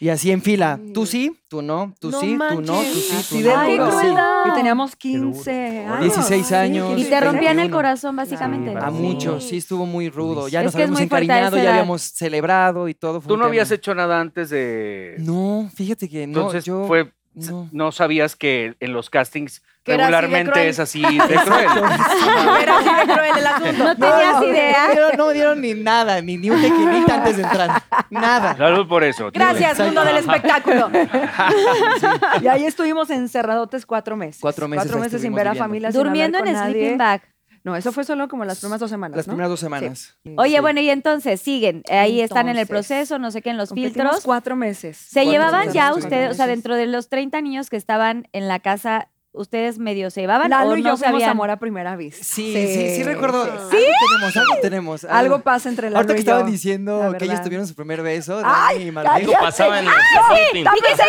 Y 0.00 0.08
así 0.10 0.30
en 0.30 0.42
fila, 0.42 0.78
tú 0.92 1.06
sí, 1.06 1.38
tú 1.48 1.62
no, 1.62 1.94
tú 2.00 2.10
No 2.10 2.20
sí, 2.20 2.32
tú 2.32 2.36
no, 2.36 2.48
tú 2.48 2.72
manches. 2.72 3.24
sí, 3.26 3.42
tú 3.42 3.48
no, 3.48 3.56
Ay, 3.56 3.76
duro. 3.78 3.90
sí. 3.92 3.96
crueldad. 3.98 4.44
Y 4.46 4.52
teníamos 4.54 4.90
duro. 4.90 4.98
15 4.98 5.50
años. 5.86 6.00
16 6.00 6.46
sí, 6.46 6.54
años, 6.54 6.98
Y 7.00 7.04
te 7.04 7.20
rompían 7.20 7.52
el 7.52 7.56
21. 7.68 7.76
corazón, 7.76 8.16
básicamente. 8.16 8.74
A 8.76 8.90
Sí. 8.90 8.96
muchos, 8.96 9.44
sí 9.44 9.56
estuvo 9.58 9.86
muy 9.86 10.10
rudo. 10.10 10.48
Ya 10.48 10.60
Es 10.60 10.66
nos 10.66 10.74
habíamos 10.74 11.00
encariñado, 11.00 11.56
ya 11.56 11.70
habíamos 11.70 12.02
celebrado 12.02 12.88
y 12.88 12.94
todo. 12.94 13.20
fue 13.20 13.28
Tú 13.28 13.36
no 13.36 13.44
habías 13.46 13.70
hecho 13.70 13.94
nada 13.94 14.20
antes 14.20 14.50
de... 14.50 15.14
No, 15.18 15.70
fíjate 15.74 16.08
que 16.08 16.26
no, 16.26 16.40
Entonces 16.40 16.64
yo... 16.64 16.86
fue 16.86 17.12
No. 17.36 17.68
no 17.70 17.92
sabías 17.92 18.34
que 18.34 18.74
en 18.80 18.92
los 18.94 19.10
castings 19.10 19.62
regularmente 19.84 20.68
es 20.68 20.78
así 20.80 21.02
de 21.02 21.34
cruel. 21.36 21.66
Era 22.62 22.78
así 22.78 23.06
de 23.06 23.12
cruel 23.14 23.38
el 23.38 23.46
asunto. 23.46 23.84
No 23.84 23.94
tenías 23.96 24.32
No 24.32 24.40
me 24.40 24.46
idea. 24.48 24.88
dieron- 24.90 25.16
no 25.18 25.26
me 25.26 25.34
dieron 25.34 25.60
ni 25.60 25.74
nada, 25.74 26.20
ni, 26.22 26.38
ni 26.38 26.48
un 26.50 26.60
tequilita 26.60 27.14
antes 27.16 27.36
de 27.36 27.42
entrar. 27.42 27.82
Nada. 28.10 28.56
Salud 28.56 28.88
por 28.88 29.04
eso. 29.04 29.30
Gracias, 29.32 29.78
mundo 29.78 30.04
del 30.04 30.16
espectáculo. 30.16 30.90
Y 32.42 32.46
ahí 32.48 32.64
estuvimos 32.66 33.10
encerradotes 33.10 33.86
cuatro 33.86 34.16
meses. 34.16 34.40
Cuatro 34.40 34.68
meses 34.68 34.84
Cuatro 34.86 35.00
meses 35.02 35.20
sin 35.22 35.34
ver 35.34 35.48
a 35.48 35.50
viviendo. 35.52 35.64
familia. 35.64 35.92
sin 35.92 36.02
Durmiendo 36.02 36.38
en 36.38 36.48
hablar 36.48 36.62
con 36.62 36.70
sleeping 36.72 36.96
nadie. 36.98 37.18
bag. 37.20 37.22
No, 37.66 37.74
eso 37.74 37.90
fue 37.90 38.04
solo 38.04 38.28
como 38.28 38.44
las 38.44 38.60
primeras 38.60 38.78
dos 38.78 38.90
semanas. 38.90 39.16
Las 39.16 39.26
¿no? 39.26 39.32
primeras 39.32 39.50
dos 39.50 39.58
semanas. 39.58 40.16
Oye, 40.36 40.54
Sí. 40.54 40.60
bueno, 40.60 40.80
y 40.80 40.88
entonces 40.88 41.40
siguen. 41.40 41.82
Ahí 41.90 42.20
están 42.20 42.48
en 42.48 42.58
el 42.58 42.66
proceso, 42.68 43.18
no 43.18 43.32
sé 43.32 43.42
qué, 43.42 43.50
en 43.50 43.56
los 43.56 43.70
filtros. 43.70 44.20
cuatro 44.24 44.54
meses. 44.54 44.96
¿Se 44.96 45.14
Cuatro 45.24 45.32
llevaban 45.32 45.60
meses, 45.62 45.74
ya 45.74 45.92
ustedes, 45.92 46.30
o 46.30 46.34
sea, 46.34 46.46
dentro 46.46 46.76
de 46.76 46.86
los 46.86 47.08
30 47.08 47.40
niños 47.40 47.68
que 47.68 47.76
estaban 47.76 48.28
en 48.32 48.46
la 48.46 48.60
casa, 48.60 49.08
ustedes 49.36 49.78
medio 49.78 50.10
se 50.10 50.22
llevaban 50.22 50.50
Lalo 50.50 50.70
o 50.72 50.76
y 50.76 50.82
no 50.82 50.90
yo 50.90 50.96
sabían? 50.96 51.30
amor 51.30 51.50
a 51.50 51.58
primera 51.58 51.96
vista. 51.96 52.24
Sí, 52.24 52.52
sí, 52.52 52.96
sí, 52.96 53.02
recuerdo. 53.04 53.44
¿Sí? 53.70 53.76
Algo 53.76 53.96
tenemos, 54.08 54.36
algo 54.36 54.54
tenemos. 54.62 55.04
Algo 55.04 55.40
pasa 55.40 55.68
entre 55.68 55.90
Lalo 55.90 55.98
Ahorita 55.98 56.14
que 56.14 56.20
estaban 56.20 56.50
diciendo 56.50 57.14
que 57.18 57.24
ellos 57.24 57.42
tuvieron 57.42 57.66
su 57.66 57.74
primer 57.74 58.02
beso, 58.02 58.42
Ay, 58.44 58.78
Dani 58.78 58.88
y 58.88 58.92
Marlene. 58.92 59.16
Algo 59.16 59.32
pasaba 59.38 59.78
en 59.80 59.86
oídos, 59.88 60.02
por 60.24 60.64
No, 60.64 60.72
dijiste 60.72 61.02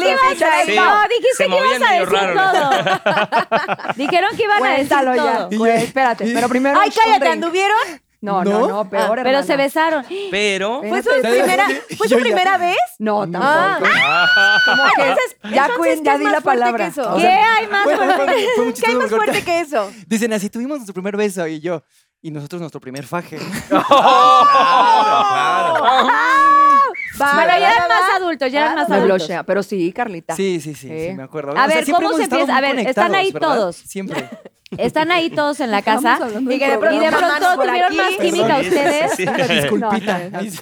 que 0.00 0.10
ibas 0.10 0.42
a, 0.42 0.64
Sí. 0.64 0.76
no, 0.76 1.08
dijiste 1.08 1.44
que 1.46 1.56
ibas 1.58 1.82
a 1.82 1.92
decir 1.94 2.34
todo. 2.34 3.84
Dijeron 3.96 4.36
que 4.36 4.42
iban 4.42 4.64
a 4.64 4.70
decir 4.70 4.88
todo. 5.50 5.66
Espérate, 5.66 6.30
pero 6.34 6.48
primero. 6.48 6.78
Ay, 6.80 6.90
cállate. 6.90 7.28
¿anduvieron? 7.28 8.03
No, 8.24 8.42
no, 8.42 8.50
¿No? 8.60 8.68
no, 8.68 8.88
peor, 8.88 9.20
Ah, 9.20 9.22
pero 9.22 9.42
se 9.42 9.56
besaron. 9.56 10.04
Pero 10.30 10.80
¿Fue 10.88 11.02
su 11.02 11.10
Espérate. 11.10 11.38
primera, 11.42 11.66
¿fue 11.98 12.08
su 12.08 12.14
Yo 12.14 12.18
ya- 12.18 12.22
primera 12.24 12.56
vez? 12.58 12.76
No, 12.98 13.30
tampoco. 13.30 13.90
Como 14.64 14.82
que 14.96 15.02
Entonces, 15.02 15.36
ya, 15.42 15.66
entonces, 15.66 15.76
Queen, 15.82 15.98
¿qué 15.98 16.04
ya 16.04 16.12
es 16.14 16.18
di 16.20 16.24
más 16.24 16.32
la 16.32 16.40
fuerte 16.40 16.60
palabra. 16.60 16.84
que 16.86 16.90
eso? 16.90 17.12
O 17.12 17.16
¿Qué 17.16 17.20
sea, 17.22 17.54
hay 17.56 17.66
más? 17.66 17.84
Fue- 17.84 17.96
fue- 17.96 18.06
fue- 18.06 18.16
fue 18.16 18.26
muy 18.26 18.34
¿Qué 18.34 18.60
hay 18.62 18.72
chistoso 18.72 18.98
más 18.98 19.10
porque 19.10 19.24
fuerte 19.32 19.44
que 19.44 19.60
eso? 19.60 19.90
Dicen 20.06 20.32
así, 20.32 20.48
tuvimos 20.48 20.78
nuestro 20.78 20.94
primer 20.94 21.16
beso 21.16 21.46
y 21.46 21.60
yo. 21.60 21.82
Y 22.22 22.30
nosotros 22.30 22.60
nuestro 22.60 22.80
primer 22.80 23.04
faje. 23.06 23.38
Pero 27.18 27.58
ya 27.60 27.72
eran 27.72 27.88
más 27.88 28.16
adultos, 28.16 28.52
ya 28.52 28.60
eran 28.62 28.74
más 28.76 28.88
Me 28.88 28.96
adultos. 28.96 29.28
pero 29.46 29.62
sí, 29.62 29.92
Carlita. 29.92 30.34
Sí, 30.34 30.60
sí, 30.60 30.74
sí, 30.74 30.88
sí, 30.88 31.06
Sí. 31.08 31.14
me 31.14 31.22
acuerdo. 31.22 31.56
A 31.56 31.66
ver, 31.66 31.84
siempre 31.84 31.92
¿cómo 31.94 32.06
hemos 32.08 32.16
se 32.16 32.22
estado 32.24 32.42
empieza? 32.42 32.58
A 32.58 32.60
ver, 32.60 32.78
están 32.86 33.14
ahí 33.14 33.32
¿verdad? 33.32 33.48
todos. 33.48 33.76
Siempre. 33.76 34.28
Están 34.76 35.12
ahí 35.12 35.30
todos 35.30 35.60
en 35.60 35.70
la 35.70 35.82
casa. 35.82 36.18
Y 36.40 36.58
que 36.58 36.68
de 36.68 36.78
pronto 36.78 36.96
Y 36.96 36.98
de 36.98 37.12
pronto 37.12 37.54
tuvieron 37.62 37.84
aquí. 37.92 37.96
más 37.96 38.08
química 38.20 38.56
Perdón. 38.56 38.66
ustedes. 38.66 39.12
Sí. 39.14 39.22
Una 39.28 39.46
disculpita. 39.46 40.40
Sí. 40.40 40.58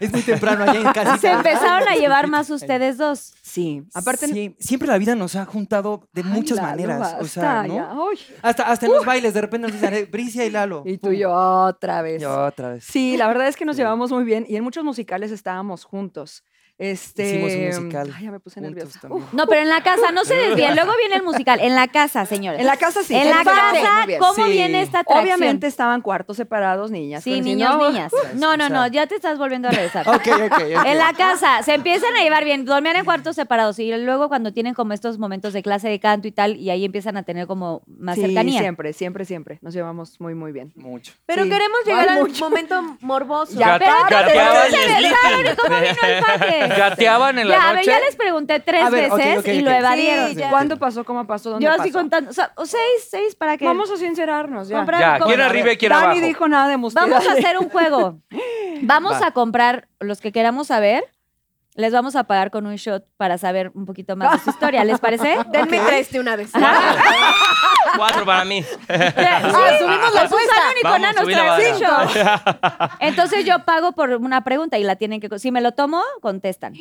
Es 0.00 0.10
muy 0.12 0.22
temprano 0.22 0.64
allá 0.64 0.80
en 0.80 0.92
casa. 0.92 1.18
Se 1.18 1.30
empezaron 1.30 1.86
a 1.86 1.94
llevar 1.94 2.26
más 2.26 2.50
ustedes 2.50 2.98
dos. 2.98 3.32
Sí, 3.54 3.84
aparte. 3.94 4.26
Sí, 4.26 4.56
siempre 4.58 4.88
la 4.88 4.98
vida 4.98 5.14
nos 5.14 5.36
ha 5.36 5.44
juntado 5.44 6.08
de 6.12 6.22
Ay, 6.22 6.28
muchas 6.28 6.56
Lalo, 6.56 6.70
maneras. 6.70 7.14
o 7.20 7.24
sea, 7.24 7.62
¿no? 7.62 8.08
Hasta, 8.42 8.64
hasta 8.64 8.86
en 8.86 8.92
los 8.92 9.06
bailes, 9.06 9.32
de 9.32 9.42
repente 9.42 9.68
nos 9.68 9.72
dicen, 9.72 9.94
eh, 9.94 10.06
Bricia 10.10 10.44
y 10.44 10.50
Lalo. 10.50 10.82
Y 10.84 10.98
tú 10.98 11.12
y 11.12 11.18
yo 11.18 11.32
otra 11.32 12.02
vez. 12.02 12.20
Y 12.20 12.24
otra 12.24 12.70
vez. 12.70 12.82
Sí, 12.82 13.16
la 13.16 13.28
verdad 13.28 13.46
es 13.46 13.54
que 13.54 13.64
nos 13.64 13.76
llevamos 13.76 14.10
muy 14.10 14.24
bien 14.24 14.44
y 14.48 14.56
en 14.56 14.64
muchos 14.64 14.82
musicales 14.82 15.30
estábamos 15.30 15.84
juntos. 15.84 16.42
Este, 16.76 17.24
Hicimos 17.28 17.52
un 17.52 17.84
musical 17.84 18.12
Ay, 18.16 18.24
ya 18.24 18.30
me 18.32 18.40
puse 18.40 18.60
nerviosa. 18.60 18.98
también. 19.00 19.24
No, 19.30 19.46
pero 19.46 19.60
en 19.62 19.68
la 19.68 19.82
casa, 19.84 20.10
no 20.10 20.24
se 20.24 20.34
desvíen. 20.34 20.74
Luego 20.74 20.90
viene 20.98 21.14
el 21.14 21.22
musical. 21.22 21.60
En 21.60 21.76
la 21.76 21.86
casa, 21.86 22.26
señores. 22.26 22.60
En 22.60 22.66
la 22.66 22.76
casa 22.76 23.04
sí. 23.04 23.14
En 23.14 23.30
la 23.30 23.44
casa. 23.44 24.06
¿cómo 24.18 24.46
Sí. 24.46 24.50
viene 24.52 24.82
esta 24.82 25.00
atracción? 25.00 25.24
Obviamente 25.24 25.68
estaban 25.68 26.00
cuartos 26.02 26.36
separados, 26.36 26.90
niñas. 26.90 27.22
Sí, 27.22 27.40
niños, 27.40 27.76
no, 27.78 27.90
niñas. 27.90 28.12
No, 28.34 28.56
no, 28.56 28.68
no, 28.68 28.88
ya 28.88 29.06
te 29.06 29.14
estás 29.14 29.38
volviendo 29.38 29.68
a 29.68 29.70
regresar. 29.70 30.04
Ok, 30.14 30.26
ok, 30.26 30.52
ok. 30.52 30.86
En 30.86 30.98
la 30.98 31.12
casa 31.12 31.62
se 31.62 31.74
empiezan 31.74 32.14
a 32.16 32.22
llevar 32.22 32.44
bien, 32.44 32.64
dormían 32.64 32.96
en 32.96 33.04
cuartos 33.04 33.36
separados 33.36 33.78
y 33.78 33.92
luego 33.96 34.28
cuando 34.28 34.52
tienen 34.52 34.74
como 34.74 34.92
estos 34.94 35.18
momentos 35.18 35.52
de 35.52 35.62
clase 35.62 35.88
de 35.88 36.00
canto 36.00 36.26
y 36.26 36.32
tal, 36.32 36.56
y 36.56 36.70
ahí 36.70 36.84
empiezan 36.84 37.16
a 37.16 37.22
tener 37.22 37.46
como 37.46 37.82
más 37.86 38.16
Sí, 38.16 38.22
cercanía. 38.22 38.60
siempre, 38.60 38.92
siempre, 38.92 39.24
siempre. 39.24 39.58
Nos 39.62 39.74
llevamos 39.74 40.20
muy, 40.20 40.34
muy 40.34 40.50
bien. 40.50 40.72
Mucho. 40.74 41.12
Pero 41.26 41.44
Sí. 41.44 41.50
queremos 41.50 41.78
Ay, 41.86 41.92
llegar 41.92 42.08
al 42.08 42.20
mucho. 42.20 42.44
momento 42.44 42.96
morboso. 43.00 43.52
Ya, 43.58 43.78
Pero 43.78 43.92
¿cómo 43.92 44.08
y 44.08 45.80
vino 45.80 45.94
el? 46.58 46.63
Gateaban 46.76 47.38
en 47.38 47.48
la 47.48 47.54
Ya, 47.56 47.62
a 47.62 47.72
ver, 47.72 47.76
noche. 47.80 47.90
ya 47.90 48.00
les 48.00 48.16
pregunté 48.16 48.60
tres 48.60 48.82
A 48.84 48.90
ver, 48.90 49.10
ok, 49.10 49.16
veces 49.18 49.38
ok, 49.38 49.46
y 49.48 49.58
ok. 49.58 49.64
lo 49.64 49.70
evadieron. 49.70 50.28
Sí, 50.30 50.34
ya. 50.36 50.50
¿Cuándo 50.50 50.78
pasó? 50.78 51.04
¿Cómo 51.04 51.26
pasó? 51.26 51.50
¿Dónde 51.50 51.64
Yo 51.64 51.70
pasó? 51.70 51.82
así 51.82 51.92
contando, 51.92 52.30
o 52.30 52.32
sea, 52.34 52.52
o 52.56 52.66
seis, 52.66 52.82
seis 53.10 53.34
para 53.34 53.56
que 53.56 53.64
Vamos 53.64 53.90
a 53.90 53.96
sincerarnos 53.96 54.68
ya. 54.68 54.76
comprar- 54.78 55.00
Ya, 55.00 55.18
¿cómo- 55.18 55.26
¿quién 55.28 55.40
arriba 55.40 55.72
y 55.72 55.76
quién 55.76 55.90
Dani 55.90 56.04
abajo? 56.04 56.20
dijo 56.20 56.48
nada 56.48 56.68
de 56.68 56.76
música. 56.76 57.02
Vamos 57.06 57.26
a 57.28 57.32
hacer 57.32 57.58
un 57.58 57.68
juego. 57.68 58.20
Vamos 58.82 59.20
Va. 59.20 59.28
a 59.28 59.30
comprar 59.32 59.88
los 60.00 60.20
que 60.20 60.32
queramos 60.32 60.66
saber. 60.68 61.04
Les 61.76 61.92
vamos 61.92 62.14
a 62.14 62.22
pagar 62.24 62.52
con 62.52 62.66
un 62.66 62.76
shot 62.76 63.04
para 63.16 63.36
saber 63.36 63.72
un 63.74 63.84
poquito 63.84 64.14
más 64.14 64.30
de 64.32 64.38
su 64.38 64.50
historia. 64.50 64.84
¿Les 64.84 65.00
parece? 65.00 65.36
Denme 65.52 65.80
tres 65.80 66.10
de 66.12 66.20
una 66.20 66.36
vez. 66.36 66.52
cuatro 67.96 68.24
para 68.24 68.44
mí. 68.44 68.64
Ah, 68.88 69.76
subimos 69.80 70.14
la 70.14 70.20
apuesta. 70.22 70.54
Entonces 73.00 73.44
yo 73.44 73.64
pago 73.64 73.90
por 73.92 74.10
una 74.10 74.44
pregunta 74.44 74.78
y 74.78 74.84
la 74.84 74.94
tienen 74.96 75.20
que... 75.20 75.28
Si 75.38 75.50
me 75.50 75.60
lo 75.60 75.72
tomo, 75.72 76.00
contestan. 76.20 76.74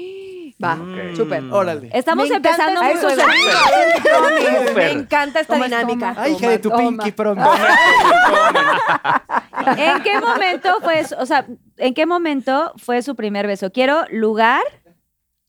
Va, 0.63 0.75
Mm. 0.75 1.15
súper. 1.15 1.43
Órale. 1.51 1.89
Estamos 1.91 2.29
empezando 2.29 2.83
muy. 2.83 2.93
Me 4.75 4.91
encanta 4.91 5.39
esta 5.39 5.53
Toma, 5.55 5.65
dinámica. 5.65 6.09
toma. 6.13 6.21
Ay, 6.23 6.33
hija 6.33 6.49
de 6.49 6.59
tu 6.59 6.69
Toma, 6.69 6.81
pinky 6.81 7.11
prom. 7.11 7.39
¿En 9.77 10.03
qué 10.03 10.19
momento 10.19 10.77
fue, 10.81 11.03
o 11.17 11.25
sea, 11.25 11.45
en 11.77 11.93
qué 11.93 12.05
momento 12.05 12.73
fue 12.77 13.01
su 13.01 13.15
primer 13.15 13.47
beso? 13.47 13.71
Quiero 13.71 14.03
lugar. 14.11 14.61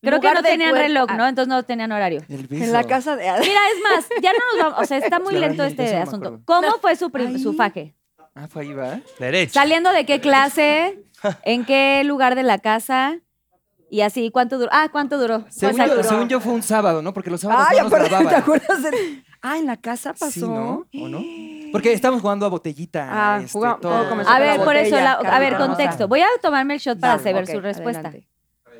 Creo 0.05 0.21
que 0.21 0.33
no 0.33 0.43
tenían 0.43 0.71
cuerpo. 0.71 0.87
reloj, 0.89 1.07
Ah. 1.09 1.17
¿no? 1.17 1.27
Entonces 1.29 1.49
no 1.49 1.63
tenían 1.63 1.91
horario. 1.93 2.23
En 2.29 2.73
la 2.73 2.85
casa 2.85 3.17
de... 3.17 3.25
Mira, 3.25 3.41
es 3.43 3.83
más, 3.83 4.07
ya 4.23 4.33
no 4.33 4.39
nos 4.53 4.65
vamos, 4.65 4.83
o 4.83 4.85
sea, 4.87 4.99
está 4.99 5.19
muy 5.21 5.35
Claro, 5.35 5.49
lento 5.49 5.65
este 5.65 5.95
no 5.97 6.03
asunto. 6.03 6.29
acuerdo. 6.29 6.45
¿Cómo 6.45 6.79
fue 6.81 6.97
su, 6.97 7.11
su 7.43 7.55
faje? 7.55 7.95
Ah, 8.35 8.49
fue 8.49 8.63
ahí, 8.63 8.73
¿va? 8.75 9.01
Derecho. 9.19 9.53
¿Saliendo 9.55 9.93
de 9.93 10.05
qué 10.07 10.21
clase? 10.21 11.03
¿En 11.45 11.65
qué 11.65 12.03
lugar 12.05 12.35
de 12.35 12.43
la 12.43 12.59
casa? 12.59 13.19
Y 13.91 14.01
así, 14.01 14.31
¿cuánto 14.33 14.59
duró? 14.59 14.71
Ah, 14.73 14.89
¿cuánto 14.91 15.19
duró? 15.19 15.45
Según 15.51 15.77
yo, 15.87 16.03
según 16.03 16.29
yo 16.29 16.41
fue 16.41 16.53
un 16.53 16.63
sábado, 16.63 17.01
¿no? 17.01 17.15
Porque 17.15 17.31
los 17.31 17.41
sábados 17.43 17.67
Ay, 17.71 17.77
no 17.79 17.89
nos 17.91 18.09
¿te 18.29 18.35
acuerdas? 18.35 18.83
de- 18.83 19.23
Ah, 19.47 19.59
en 19.59 19.67
la 19.67 19.77
casa 19.77 20.15
pasó. 20.15 20.31
Sí, 20.31 20.41
¿no? 20.41 20.87
¿O 21.03 21.09
no? 21.09 21.21
Porque 21.71 21.93
estábamos 21.93 22.23
jugando 22.23 22.47
a 22.47 22.49
botellita. 22.49 23.07
Ah, 23.11 23.39
este, 23.41 23.53
jugamos- 23.53 23.81
todo. 23.83 23.93
todo 23.93 24.09
comenzó 24.09 24.31
A 24.33 24.39
ver, 24.39 24.59
la 24.59 24.65
por 24.65 24.75
eso, 24.75 24.97
la- 24.97 25.13
a 25.13 25.39
ver, 25.39 25.57
contexto. 25.59 26.09
Voy 26.09 26.23
a 26.23 26.27
tomarme 26.41 26.75
el 26.75 26.81
shot 26.81 26.99
para 26.99 27.19
saber 27.19 27.47
su 27.47 27.61
respuesta. 27.61 28.01
adelante. 28.09 28.27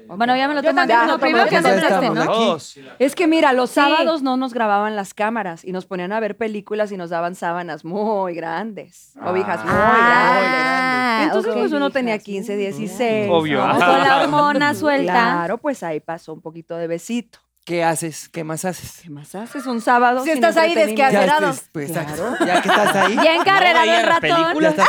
Bueno, 0.09 0.37
ya 0.37 0.49
me 0.49 0.55
lo 0.55 0.63
Yo 0.63 0.71
toman. 0.71 0.89
también 0.89 1.07
No, 1.09 1.19
primero 1.19 1.45
que 1.47 1.55
Ya 1.57 1.63
conteste, 1.63 1.87
estamos 1.95 2.15
¿no? 2.15 2.23
aquí. 2.23 2.85
Es 2.99 3.15
que 3.15 3.27
mira, 3.27 3.53
los 3.53 3.71
Sí. 3.71 3.77
sábados 3.77 4.23
no 4.23 4.37
nos 4.37 4.53
grababan 4.55 4.97
las 4.97 5.15
cámaras 5.15 5.65
y 5.65 5.73
nos 5.73 5.87
ponían 5.87 6.13
a 6.13 6.21
ver 6.21 6.37
películas 6.37 6.93
y 6.93 6.97
nos 6.97 7.11
daban 7.11 7.35
sábanas 7.35 7.85
muy 7.85 8.35
grandes, 8.35 9.13
obijas 9.25 9.65
muy 9.65 9.73
Ah, 9.75 10.39
grandes. 10.41 11.27
Entonces, 11.29 11.53
ok. 11.53 11.59
pues 11.59 11.73
uno 11.73 11.91
tenía 11.91 12.19
15, 12.19 12.57
16. 12.57 13.29
Obvio. 13.31 13.67
¿no? 13.67 13.73
Con 13.75 13.81
la 14.03 14.21
hormona 14.23 14.75
suelta. 14.75 15.13
Claro, 15.13 15.59
pues 15.59 15.83
ahí 15.83 16.01
pasó 16.01 16.33
un 16.35 16.41
poquito 16.43 16.77
de 16.77 16.87
besito. 16.87 17.39
¿Qué 17.65 17.83
haces? 17.83 18.29
¿Qué 18.29 18.45
más 18.45 18.67
haces? 18.67 19.01
¿Qué 19.03 19.09
más 19.09 19.35
haces? 19.35 19.65
Un 19.65 19.81
sábado. 19.81 20.19
Si 20.21 20.27
sin 20.27 20.35
estás 20.35 20.55
ahí 20.59 20.73
entretenimiento. 20.73 21.03
desque- 21.15 21.17
Acelerado. 21.17 21.49
estés- 21.55 21.69
pues, 21.73 21.89
exacto. 21.89 22.35
Ya 22.47 22.61
que 22.61 22.69
estás 22.69 22.95
ahí. 22.97 23.15
Ya 23.17 23.35
encarrerado 23.37 23.91
el 23.91 24.07
ratón. 24.07 24.61
Ya 24.61 24.69
estás 24.69 24.89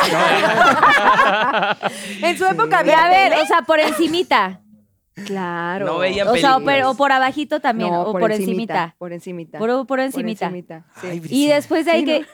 En 2.21 2.37
su 2.37 2.45
época 2.45 2.79
había 2.79 3.05
a 3.05 3.07
ver, 3.09 3.29
tele. 3.31 3.41
o 3.43 3.45
sea, 3.45 3.61
por 3.61 3.79
encimita. 3.79 4.59
Claro. 5.25 5.85
No 5.85 5.97
veían 5.99 6.27
O 6.27 6.35
sea, 6.35 6.51
o, 6.51 6.59
películas. 6.59 6.75
pero- 6.77 6.91
o 6.91 6.95
por 6.95 7.11
abajito 7.13 7.59
también, 7.61 7.89
No, 7.91 8.01
o 8.01 8.11
por, 8.11 8.31
encimita. 8.33 8.95
Por 8.97 9.13
encimita. 9.13 9.59
Por, 9.59 9.69
por 9.69 9.87
Por 9.87 9.99
encimita. 10.01 10.45
encimita, 10.47 10.83
sí. 10.99 11.07
Ay, 11.09 11.21
Y 11.29 11.47
después 11.47 11.85
de 11.85 11.91
ahí 11.91 11.99
Sí, 12.01 12.05
que... 12.05 12.15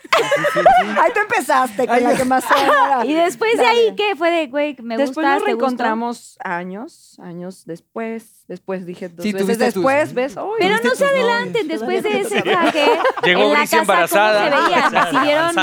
Ahí 1.01 1.11
tú 1.13 1.19
empezaste 1.21 1.85
con 1.87 1.95
Ay, 1.95 2.03
la 2.03 2.15
que 2.15 2.25
más 2.25 2.43
era. 2.49 3.05
Y 3.05 3.13
después 3.13 3.55
de 3.57 3.65
ahí, 3.65 3.93
¿qué 3.95 4.15
fue 4.15 4.31
de, 4.31 4.47
güey, 4.47 4.75
me 4.81 4.97
Después 4.97 5.15
gustas, 5.17 5.33
nos 5.35 5.39
te 5.41 5.45
reencontramos 5.45 6.37
años, 6.43 7.17
años 7.21 7.65
después. 7.65 8.45
Después 8.47 8.85
dije 8.85 9.07
dos 9.09 9.23
Sí, 9.23 9.31
veces 9.31 9.45
tuviste 9.47 9.65
tus- 9.67 9.73
después, 9.75 10.13
¿ves? 10.13 10.33
Pero 10.59 10.75
no 10.75 10.81
¿Tuviste 10.81 10.97
se 10.97 11.05
novios? 11.05 11.29
adelanten, 11.29 11.67
después 11.69 12.03
de 12.03 12.19
ese 12.19 12.41
traje, 12.41 12.85
Llegó 13.23 13.43
en 13.43 13.53
la 13.53 13.59
casa, 13.59 13.77
embarazada. 13.79 14.49
¿cómo 14.51 14.61
se 14.61 14.73
veían? 14.73 14.91
¿Sí 15.11 15.17
vieron? 15.23 15.55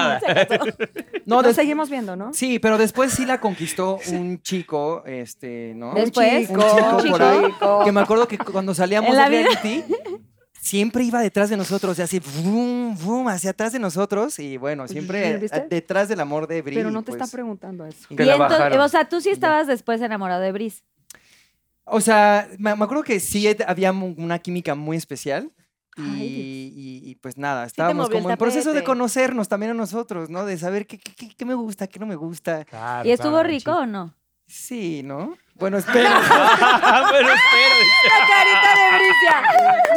No, 1.26 1.42
nos 1.42 1.54
seguimos 1.54 1.90
viendo, 1.90 2.16
¿no? 2.16 2.32
sí, 2.32 2.58
pero 2.58 2.78
después 2.78 3.12
sí 3.12 3.26
la 3.26 3.40
conquistó 3.40 3.98
un 4.12 4.40
chico, 4.40 5.02
este, 5.04 5.72
¿no? 5.76 5.92
Después, 5.94 6.48
Un 6.48 6.56
chico, 6.58 6.90
un 6.96 7.02
chico. 7.02 7.07
Por 7.10 7.22
ahí. 7.22 7.54
Que 7.84 7.92
me 7.92 8.00
acuerdo 8.00 8.28
que 8.28 8.38
cuando 8.38 8.74
salíamos 8.74 9.16
de 9.16 9.26
reality, 9.28 9.84
siempre 10.60 11.04
iba 11.04 11.20
detrás 11.20 11.50
de 11.50 11.56
nosotros, 11.56 11.98
y 11.98 12.02
así, 12.02 12.20
boom, 12.42 12.96
boom, 13.02 13.28
hacia 13.28 13.50
atrás 13.50 13.72
de 13.72 13.78
nosotros. 13.78 14.38
Y 14.38 14.56
bueno, 14.56 14.86
siempre 14.88 15.38
¿Viste? 15.38 15.66
detrás 15.68 16.08
del 16.08 16.20
amor 16.20 16.46
de 16.46 16.62
Bri. 16.62 16.74
Pero 16.76 16.90
no 16.90 17.02
te 17.02 17.12
pues. 17.12 17.22
está 17.22 17.34
preguntando 17.34 17.86
eso. 17.86 18.06
Y 18.10 18.16
la 18.16 18.34
entonces, 18.34 18.78
o 18.78 18.88
sea, 18.88 19.08
tú 19.08 19.20
sí 19.20 19.30
estabas 19.30 19.66
después 19.66 20.00
enamorado 20.00 20.40
de 20.40 20.52
Brice. 20.52 20.82
O 21.84 22.00
sea, 22.00 22.48
me, 22.58 22.74
me 22.74 22.84
acuerdo 22.84 23.02
que 23.02 23.18
sí 23.18 23.48
había 23.66 23.92
una 23.92 24.38
química 24.40 24.74
muy 24.74 24.96
especial. 24.96 25.50
Y, 25.96 26.00
Ay, 26.02 26.72
y- 26.76 27.10
y, 27.10 27.14
pues 27.16 27.36
nada, 27.38 27.64
estábamos 27.64 28.08
como 28.08 28.30
en 28.30 28.36
proceso 28.36 28.72
de 28.72 28.84
conocernos 28.84 29.48
también 29.48 29.72
a 29.72 29.74
nosotros, 29.74 30.30
¿no? 30.30 30.44
De 30.44 30.56
saber 30.56 30.86
qué, 30.86 30.96
qué- 30.98 31.12
qué- 31.12 31.34
qué 31.34 31.44
me 31.44 31.54
gusta, 31.54 31.88
qué 31.88 31.98
no 31.98 32.06
me 32.06 32.14
gusta. 32.14 32.64
Claro, 32.66 33.08
¿Y 33.08 33.10
estuvo 33.10 33.32
claro, 33.32 33.48
rico 33.48 33.72
sí. 33.72 33.78
o 33.80 33.86
no? 33.86 34.14
Sí, 34.46 35.02
¿no? 35.02 35.36
Bueno, 35.58 35.78
espera. 35.78 36.20
Pero 37.10 37.28
espero. 37.28 37.74
carita 38.28 38.74
de 38.74 38.98
Bricia. 38.98 39.42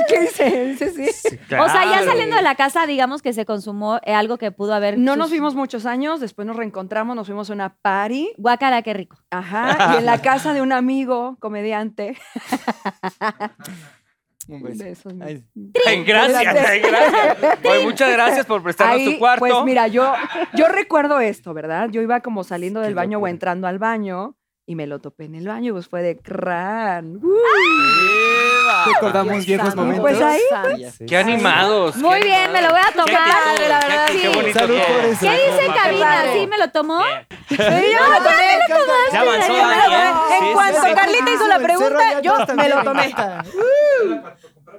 ¿Qué 0.07 0.19
dice? 0.21 0.65
Dice 0.65 1.13
sí. 1.13 1.39
O 1.59 1.69
sea, 1.69 1.85
ya 1.85 2.03
saliendo 2.03 2.35
de 2.35 2.41
la 2.41 2.55
casa, 2.55 2.87
digamos 2.87 3.21
que 3.21 3.31
se 3.33 3.45
consumó 3.45 3.99
eh, 4.03 4.13
algo 4.15 4.37
que 4.37 4.51
pudo 4.51 4.73
haber. 4.73 4.97
No 4.97 5.15
nos 5.15 5.29
vimos 5.29 5.53
muchos 5.53 5.85
años, 5.85 6.19
después 6.19 6.47
nos 6.47 6.55
reencontramos, 6.55 7.15
nos 7.15 7.27
fuimos 7.27 7.49
a 7.51 7.53
una 7.53 7.75
party. 7.75 8.33
Guácara, 8.37 8.81
qué 8.81 8.93
rico. 8.93 9.17
Ajá, 9.29 9.93
y 9.93 9.97
en 9.99 10.05
la 10.05 10.21
casa 10.21 10.53
de 10.53 10.61
un 10.61 10.71
amigo 10.71 11.37
comediante. 11.39 12.17
Un 14.47 14.63
beso. 14.63 14.83
Besos. 14.83 15.13
Ay, 15.21 15.43
Ay, 15.85 16.03
gracias, 16.03 16.55
ay, 16.67 16.79
gracias. 16.79 17.59
Oye, 17.63 17.83
muchas 17.85 18.11
gracias 18.11 18.45
por 18.47 18.63
prestarnos 18.63 18.97
Ahí, 18.97 19.13
tu 19.13 19.19
cuarto. 19.19 19.39
Pues 19.39 19.53
mira, 19.63 19.87
yo, 19.87 20.11
yo 20.55 20.67
recuerdo 20.67 21.19
esto, 21.19 21.53
¿verdad? 21.53 21.89
Yo 21.91 22.01
iba 22.01 22.21
como 22.21 22.43
saliendo 22.43 22.79
del 22.79 22.89
Qué 22.89 22.95
baño 22.95 23.19
o 23.19 23.27
entrando 23.27 23.67
al 23.67 23.77
baño 23.77 24.35
y 24.71 24.75
me 24.75 24.87
lo 24.87 24.99
topé 24.99 25.25
en 25.25 25.35
el 25.35 25.45
baño, 25.45 25.73
pues 25.73 25.89
fue 25.89 26.01
de 26.01 26.17
crán. 26.17 27.19
Recordamos 28.85 29.45
viejos 29.45 29.75
momentos. 29.75 29.99
Pues 30.01 30.21
ahí, 30.21 30.39
Y 30.77 30.79
ya. 30.79 30.91
Qué 31.05 31.17
animados. 31.17 31.97
Muy 31.97 32.19
qué 32.21 32.25
bien, 32.27 32.53
me 32.53 32.61
lo 32.61 32.69
voy 32.69 32.79
a 32.79 32.91
tomar. 32.93 33.27
padre, 33.27 33.67
la 33.67 33.79
verdad, 33.81 34.07
Qué, 34.07 34.13
qué 34.13 34.19
Sí. 34.29 34.33
bonito 34.33 34.59
Salud 34.59 34.77
por 34.79 35.05
eso. 35.05 35.19
¿Qué 35.19 35.31
dice 35.31 35.59
Qué 35.59 35.73
cabina? 35.83 36.23
¿Sí 36.33 36.47
me 36.47 36.57
lo 36.57 36.71
tomó? 36.71 37.01
Sí, 37.49 37.57
yo 37.57 37.65
me 37.65 37.75
lo 37.75 38.23
tomé. 38.23 39.11
Ya 39.11 39.21
avanzó 39.21 39.53
En 39.53 40.39
sí, 40.39 40.53
cuanto 40.53 40.81
sí. 40.83 40.93
Carlita 40.95 41.31
hizo 41.31 41.47
la 41.49 41.59
pregunta, 41.59 42.21
yo 42.21 42.33
me 42.55 42.69
lo 42.69 42.83
tomé. 42.83 43.13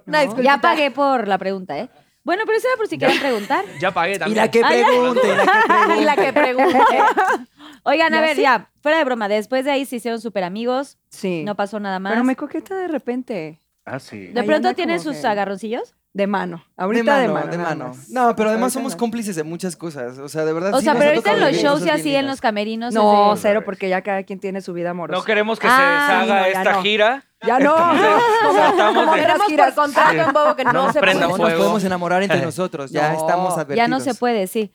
Ya 0.42 0.58
pagué 0.58 0.90
por 0.90 1.28
la 1.28 1.36
pregunta, 1.36 1.78
¿eh? 1.78 1.90
Bueno, 2.24 2.44
pero 2.46 2.58
eso 2.58 2.68
era 2.68 2.76
por 2.76 2.86
si 2.88 2.98
quieren 2.98 3.18
preguntar. 3.18 3.64
Ya 3.80 3.90
pagué 3.92 4.14
Y 4.14 4.18
también. 4.18 4.36
la 4.38 4.50
que 4.50 4.60
Ah, 4.64 4.74
ya. 4.76 4.86
pregunte, 4.86 5.20
y 5.28 5.34
la 5.34 5.44
que 5.46 5.52
pregunte. 5.66 6.00
Y 6.00 6.04
la 6.04 6.16
que 6.16 6.32
pregunte. 6.32 6.78
Oigan, 7.84 8.14
a 8.14 8.16
¿Ya 8.18 8.22
ver, 8.22 8.36
sí? 8.36 8.42
ya, 8.42 8.70
fuera 8.80 8.98
de 8.98 9.04
broma, 9.04 9.28
después 9.28 9.64
de 9.64 9.72
ahí 9.72 9.84
se 9.86 9.96
hicieron 9.96 10.20
súper 10.20 10.44
amigos, 10.44 10.98
Sí. 11.08 11.42
no 11.44 11.56
pasó 11.56 11.80
nada 11.80 11.98
más. 11.98 12.12
Pero 12.12 12.22
me 12.24 12.36
coqueta 12.36 12.76
de 12.76 12.86
repente. 12.88 13.60
Ah, 13.84 13.98
sí. 13.98 14.28
¿De 14.28 14.40
Ahí 14.40 14.46
pronto 14.46 14.72
como 14.76 14.98
sus 15.00 15.16
que- 15.16 15.26
agarroncillos? 15.26 15.94
De 16.14 16.26
mano. 16.26 16.58
De 16.76 16.82
Ahorita 16.84 17.18
de 17.20 17.28
mano, 17.28 17.40
mano. 17.40 17.50
de 17.52 17.58
mano. 17.58 17.92
No, 18.10 18.36
pero 18.36 18.50
además 18.50 18.64
Ahorita 18.64 18.80
somos 18.80 18.92
no. 18.92 18.98
cómplices 18.98 19.34
de 19.34 19.44
muchas 19.44 19.76
cosas. 19.76 20.18
O 20.18 20.28
sea, 20.28 20.44
de 20.44 20.52
verdad. 20.52 20.74
O 20.74 20.80
sea, 20.82 20.92
pero 20.92 21.06
ahorita 21.08 21.32
en 21.32 21.40
los 21.40 21.50
vivir 21.52 21.64
shows 21.64 21.86
y 21.86 21.88
así, 21.88 22.14
en 22.14 22.26
los 22.26 22.40
camerinos. 22.42 22.92
No, 22.92 23.34
de- 23.34 23.40
cero, 23.40 23.62
porque 23.64 23.88
ya 23.88 24.02
cada 24.02 24.22
quien 24.24 24.38
tiene 24.38 24.60
su 24.60 24.74
vida 24.74 24.90
amorosa. 24.90 25.18
No 25.18 25.24
queremos 25.24 25.58
que 25.58 25.68
Ah, 25.70 25.70
se 25.70 25.80
sí, 25.80 26.20
deshaga 26.30 26.40
no, 26.40 26.46
esta 26.46 26.72
no. 26.74 26.82
gira. 26.82 27.24
Ya 27.46 27.58
no. 27.58 27.74
De- 29.14 29.20
Tenemos 29.22 29.46
por 29.52 29.74
contrato 29.74 30.12
en 30.20 30.32
Bobo 30.32 30.54
que 30.54 30.64
no, 30.64 30.72
No 30.74 30.82
nos 30.84 30.92
se 30.92 31.00
prendan 31.00 31.28
puede. 31.30 31.38
No 31.38 31.44
nos 31.44 31.46
fuego. 31.48 31.58
podemos 31.58 31.84
enamorar 31.84 32.22
entre 32.22 32.42
nosotros. 32.42 32.90
Ya 32.90 33.12
No, 33.12 33.18
estamos 33.18 33.52
advertidos. 33.54 33.76
Ya 33.78 33.88
no 33.88 34.00
se 34.00 34.14
puede, 34.14 34.46
sí. 34.46 34.72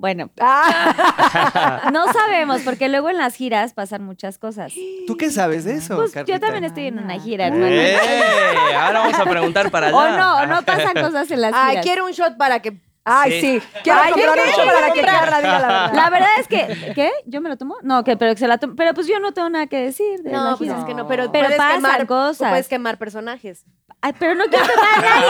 Bueno, 0.00 0.30
Ah, 0.40 1.90
no 1.92 2.12
sabemos, 2.12 2.62
porque 2.62 2.88
luego 2.88 3.10
en 3.10 3.18
las 3.18 3.34
giras 3.34 3.74
pasan 3.74 4.02
muchas 4.04 4.38
cosas. 4.38 4.72
¿Tú 5.06 5.16
qué 5.16 5.30
sabes 5.30 5.64
de 5.64 5.74
eso, 5.74 5.96
Pues 5.96 6.12
Carlita? 6.12 6.32
yo 6.32 6.40
también 6.40 6.64
estoy 6.64 6.86
en 6.86 6.98
una 6.98 7.18
gira, 7.20 7.46
¡Eh! 7.46 7.48
hermano. 7.48 8.80
Ahora 8.80 8.98
vamos 9.00 9.18
a 9.18 9.24
preguntar 9.24 9.70
para 9.70 9.88
allá. 9.88 9.96
O 9.96 10.16
no, 10.16 10.46
no 10.46 10.62
pasan 10.62 10.94
cosas 10.94 11.30
en 11.30 11.40
las 11.42 11.52
Ay, 11.54 11.70
giras. 11.70 11.84
quiero 11.84 12.04
un 12.06 12.12
shot 12.12 12.36
para 12.36 12.60
que. 12.60 12.80
Ay, 13.04 13.40
Sí. 13.40 13.40
sí. 13.40 13.66
Quiero 13.82 13.98
Ay, 14.02 14.12
comprar 14.12 14.34
¿qué 14.34 14.44
mucho 14.50 14.64
para 14.66 14.92
que? 14.92 15.00
Carla 15.00 15.38
diga 15.38 15.58
la 15.58 15.66
verdad. 15.68 15.92
La 15.94 16.10
verdad 16.10 16.28
es 16.38 16.46
que, 16.48 16.92
¿qué? 16.94 17.10
¿Yo 17.26 17.40
me 17.40 17.48
lo 17.48 17.56
tomo? 17.56 17.76
No, 17.82 18.04
que, 18.04 18.16
pero 18.16 18.32
que 18.34 18.38
se 18.40 18.46
la 18.46 18.58
tomo. 18.58 18.74
Pero 18.76 18.92
pues 18.94 19.06
yo 19.06 19.18
no 19.20 19.32
tengo 19.32 19.48
nada 19.48 19.66
que 19.66 19.78
decir 19.78 20.20
de 20.22 20.30
la 20.30 20.38
No, 20.38 20.48
pues 20.58 20.68
gira. 20.70 20.78
es 20.80 20.84
que 20.84 20.94
no, 20.94 21.08
pero, 21.08 21.32
Pero 21.32 21.46
puedes 21.46 21.56
pasan 21.58 21.76
quemar, 21.76 22.06
cosas. 22.06 22.50
Puedes 22.50 22.68
quemar 22.68 22.98
personajes. 22.98 23.64
Ay, 24.02 24.12
pero 24.18 24.34
no 24.34 24.44
quiero 24.44 24.64
quemar 24.66 24.86
a 24.94 25.00
nadie. 25.00 25.28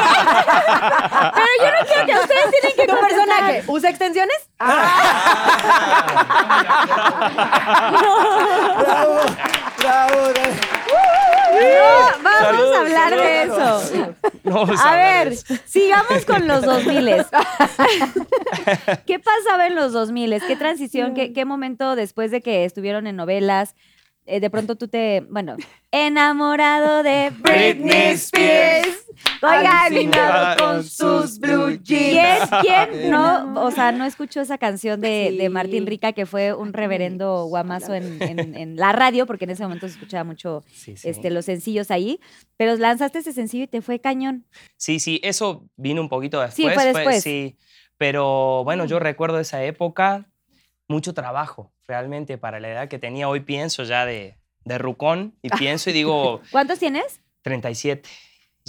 pero 1.35 1.47
yo 1.61 1.71
no 1.81 1.87
quiero 1.87 2.07
que 2.07 2.15
ustedes 2.15 2.51
tienen 2.51 2.73
que 2.77 2.87
¿Tu 2.87 2.93
contestar. 2.97 3.27
personaje 3.27 3.65
usa 3.69 3.89
extensiones? 3.91 4.37
¡Bravo! 7.91 9.21
¡Bravo! 9.81 10.17
No, 11.53 12.23
vamos 12.23 12.41
Saludos, 12.41 12.77
a 12.77 12.81
hablar 12.81 13.17
de 13.17 13.43
eso. 13.43 14.15
Vamos 14.45 14.81
A 14.85 14.95
ver, 14.97 15.29
eso. 15.29 15.55
sigamos 15.67 16.25
con 16.25 16.47
los 16.47 16.63
2000. 16.63 17.07
¿Qué 19.07 19.19
pasaba 19.19 19.67
en 19.67 19.75
los 19.75 19.93
2000? 19.93 20.41
¿Qué 20.47 20.57
transición, 20.57 21.15
qué, 21.15 21.33
qué 21.33 21.45
momento 21.45 21.97
después 21.97 22.31
de 22.31 22.41
que 22.41 22.65
estuvieron 22.65 23.07
en 23.07 23.17
novelas? 23.17 23.75
Eh, 24.31 24.41
de 24.41 24.49
pronto 24.51 24.77
tú 24.77 24.89
te, 24.89 25.27
bueno, 25.31 25.57
enamorado 25.91 27.03
de 27.03 27.31
Britney 27.41 28.13
Spears. 28.15 29.07
Oigan, 29.43 29.67
Alucinado 29.67 30.57
con 30.57 30.85
sus 30.85 31.39
blue 31.39 31.79
¿quién, 31.85 32.15
jeans. 32.15 32.51
quién 32.63 33.11
no, 33.11 33.53
o 33.63 33.71
sea, 33.71 33.93
no 33.93 34.05
escuchó 34.05 34.41
esa 34.41 34.57
canción 34.57 35.01
de, 35.01 35.35
de 35.37 35.45
Sí. 35.45 35.49
Martín 35.51 35.87
Rica 35.87 36.13
que 36.13 36.25
fue 36.27 36.55
un 36.55 36.73
reverendo 36.73 37.45
guamazo 37.45 37.93
en, 37.95 38.23
en- 38.23 38.55
en 38.57 38.77
la 38.77 38.93
radio, 38.93 39.27
porque 39.27 39.45
en 39.45 39.51
ese 39.51 39.63
momento 39.63 39.87
se 39.89 39.95
escuchaba 39.95 40.25
mucho 40.25 40.63
Sí, 40.73 40.97
sí. 40.97 41.09
este, 41.09 41.31
los 41.31 41.45
sencillos 41.45 41.91
ahí, 41.91 42.19
pero 42.57 42.77
lanzaste 42.77 43.19
ese 43.19 43.33
sencillo 43.33 43.65
y 43.65 43.69
te 43.69 43.83
fue 43.83 44.01
cañón. 44.01 44.47
Sí, 44.77 45.01
sí, 45.01 45.21
eso 45.23 45.67
vino 45.77 46.01
un 46.01 46.09
poquito 46.09 46.41
después. 46.41 46.57
Sí, 46.69 46.75
fue 46.75 46.85
después. 46.87 47.23
sí, 47.23 47.59
pero 47.99 48.65
bueno, 48.65 48.87
yo 48.87 48.99
recuerdo 48.99 49.39
esa 49.41 49.63
época, 49.65 50.27
mucho 50.89 51.13
trabajo, 51.13 51.73
realmente, 51.91 52.39
para 52.39 52.61
la 52.61 52.69
edad 52.69 52.89
que 52.89 53.01
tenía. 53.01 53.29
Hoy 53.29 53.41
pienso 53.41 53.83
ya 53.83 54.07
de, 54.07 54.37
de 54.65 54.79
rucón 54.79 55.35
y 55.43 55.49
pienso 55.49 55.91
y 55.91 55.93
digo 55.93 56.41
¿Cuántos 56.53 56.79
tienes? 56.79 57.21
37, 57.43 58.09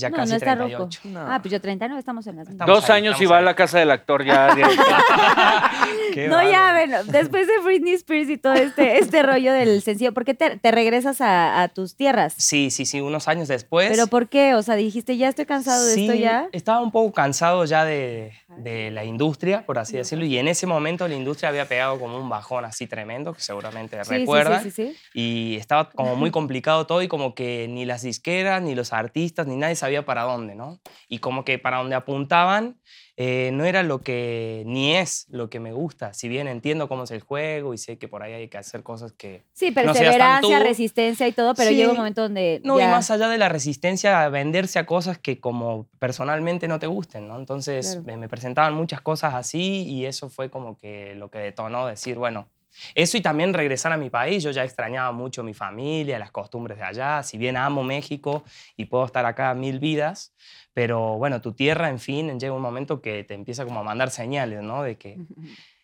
ya 0.02 0.10
no, 0.10 0.18
casi 0.18 0.32
no 0.32 0.38
está 0.38 0.56
38. 0.58 1.00
roco. 1.04 1.20
Ah, 1.20 1.40
pues 1.42 1.52
yo 1.52 1.62
39, 1.62 2.00
estamos 2.00 2.28
en 2.28 2.36
las 2.38 2.50
mismas. 2.50 2.68
Dos 2.68 2.90
ahí, 2.90 2.98
años 2.98 3.22
y 3.22 3.26
va 3.26 3.38
a 3.38 3.42
la 3.42 3.56
casa 3.56 3.80
del 3.80 3.92
actor 3.92 4.26
ya. 4.26 4.50
Qué 6.14 6.28
No, 6.28 6.42
ya, 6.44 6.74
bueno, 6.74 7.04
después 7.06 7.48
de 7.48 7.60
Britney 7.64 7.94
Spears 7.94 8.30
y 8.30 8.38
todo 8.38 8.54
este, 8.54 8.98
este 9.00 9.24
rollo 9.24 9.54
del 9.54 9.82
sencillo, 9.82 10.14
¿por 10.14 10.26
qué 10.26 10.34
te, 10.34 10.58
te 10.58 10.72
regresas 10.72 11.22
a, 11.22 11.62
a 11.62 11.68
tus 11.70 11.96
tierras? 11.96 12.34
Sí, 12.38 12.70
sí, 12.72 12.86
sí, 12.86 13.00
unos 13.02 13.28
años 13.28 13.48
después. 13.48 13.90
¿Pero 13.90 14.08
por 14.08 14.28
qué? 14.28 14.56
O 14.56 14.62
sea, 14.64 14.76
dijiste, 14.76 15.18
ya 15.18 15.30
estoy 15.30 15.46
cansado 15.46 15.86
de 15.86 15.92
esto 16.02 16.14
Sí, 16.14 16.20
ya. 16.20 16.48
Estaba 16.52 16.82
un 16.82 16.92
poco 16.92 17.14
cansado 17.14 17.64
ya 17.66 17.86
de, 17.86 18.34
de 18.58 18.92
la 18.92 19.06
industria, 19.06 19.66
por 19.66 19.80
así 19.80 19.98
decirlo, 19.98 20.26
y 20.26 20.38
en 20.38 20.48
ese 20.48 20.68
momento 20.68 21.08
la 21.08 21.16
industria 21.16 21.50
había 21.50 21.66
pegado 21.66 22.00
como 22.00 22.18
un 22.18 22.30
bajón 22.30 22.66
así 22.66 22.88
tremendo, 22.88 23.34
que 23.34 23.42
seguramente 23.42 23.98
Sí, 24.04 24.10
sí, 24.10 24.18
recuerdan. 24.20 24.64
sí, 24.64 24.72
sí, 24.72 24.94
sí. 24.94 24.98
Y 25.14 25.56
estaba 25.58 25.90
como 25.90 26.16
muy 26.16 26.32
complicado 26.32 26.86
todo 26.88 27.02
y 27.02 27.08
como 27.08 27.36
que 27.36 27.68
ni 27.70 27.86
las 27.86 28.02
disqueras, 28.02 28.62
ni 28.62 28.76
los 28.76 28.94
artistas, 28.94 29.48
ni 29.48 29.56
nadie 29.56 29.76
sabía 29.76 29.91
para 30.06 30.24
dónde, 30.24 30.56
¿no? 30.56 30.80
Y 31.08 31.20
como 31.20 31.44
que 31.46 31.60
para 31.60 31.78
donde 31.78 31.96
apuntaban 31.96 32.80
eh, 33.18 33.52
no 33.54 33.66
era 33.66 33.84
lo 33.84 34.02
que, 34.02 34.64
ni 34.66 34.96
es 34.96 35.28
lo 35.30 35.50
que 35.50 35.60
me 35.60 35.74
gusta. 35.74 36.14
Si 36.14 36.28
bien 36.28 36.48
entiendo 36.48 36.88
cómo 36.88 37.04
es 37.04 37.12
el 37.12 37.22
juego 37.22 37.74
y 37.74 37.78
sé 37.78 37.98
que 38.00 38.08
por 38.08 38.24
ahí 38.24 38.34
hay 38.34 38.48
que 38.48 38.58
hacer 38.58 38.82
cosas 38.82 39.12
que... 39.12 39.44
Sí, 39.54 39.68
No 39.70 39.76
perseverancia, 39.76 40.58
tú. 40.58 40.64
resistencia 40.64 41.28
y 41.28 41.32
todo, 41.34 41.54
pero 41.54 41.70
Sí. 41.70 41.76
llega 41.76 41.92
un 41.92 41.98
momento 41.98 42.22
donde 42.24 42.62
No, 42.64 42.80
ya... 42.80 42.86
y 42.86 42.88
más 42.88 43.12
allá 43.12 43.28
de 43.30 43.38
la 43.38 43.50
resistencia 43.50 44.24
a 44.24 44.30
venderse 44.30 44.80
a 44.80 44.86
cosas 44.88 45.20
que 45.20 45.40
como 45.40 45.88
personalmente 46.00 46.68
no 46.68 46.80
te 46.80 46.88
gusten, 46.88 47.28
¿no? 47.28 47.38
Entonces 47.38 48.00
Claro. 48.04 48.18
me 48.20 48.30
presentaban 48.30 48.74
muchas 48.74 49.02
cosas 49.02 49.36
así 49.36 49.84
y 49.88 50.06
eso 50.06 50.30
fue 50.30 50.50
como 50.50 50.78
que 50.78 51.14
lo 51.16 51.30
que 51.30 51.40
detonó 51.40 51.86
decir, 51.86 52.18
bueno, 52.18 52.48
eso 52.96 53.18
y 53.18 53.22
también 53.22 53.54
regresar 53.54 53.92
a 53.92 53.98
mi 53.98 54.10
país. 54.10 54.44
Yo 54.44 54.52
ya 54.52 54.64
extrañaba 54.64 55.12
mucho 55.12 55.44
mi 55.44 55.54
familia, 55.54 56.20
las 56.20 56.32
costumbres 56.32 56.78
de 56.78 56.84
allá. 56.84 57.24
Si 57.24 57.38
bien 57.38 57.58
amo 57.58 57.84
México 57.84 58.44
y 58.78 58.86
puedo 58.86 59.06
estar 59.06 59.26
acá 59.26 59.54
mil 59.54 59.80
vidas, 59.80 60.34
pero 60.74 61.18
bueno, 61.18 61.42
tu 61.42 61.54
tierra, 61.54 61.90
en 61.90 62.00
fin, 62.00 62.40
llega 62.40 62.54
un 62.54 62.62
momento 62.62 63.02
que 63.02 63.24
te 63.24 63.34
empieza 63.34 63.66
como 63.66 63.80
a 63.80 63.84
mandar 63.84 64.10
señales, 64.10 64.62
¿no? 64.62 64.84
De 64.84 64.98
que 64.98 65.18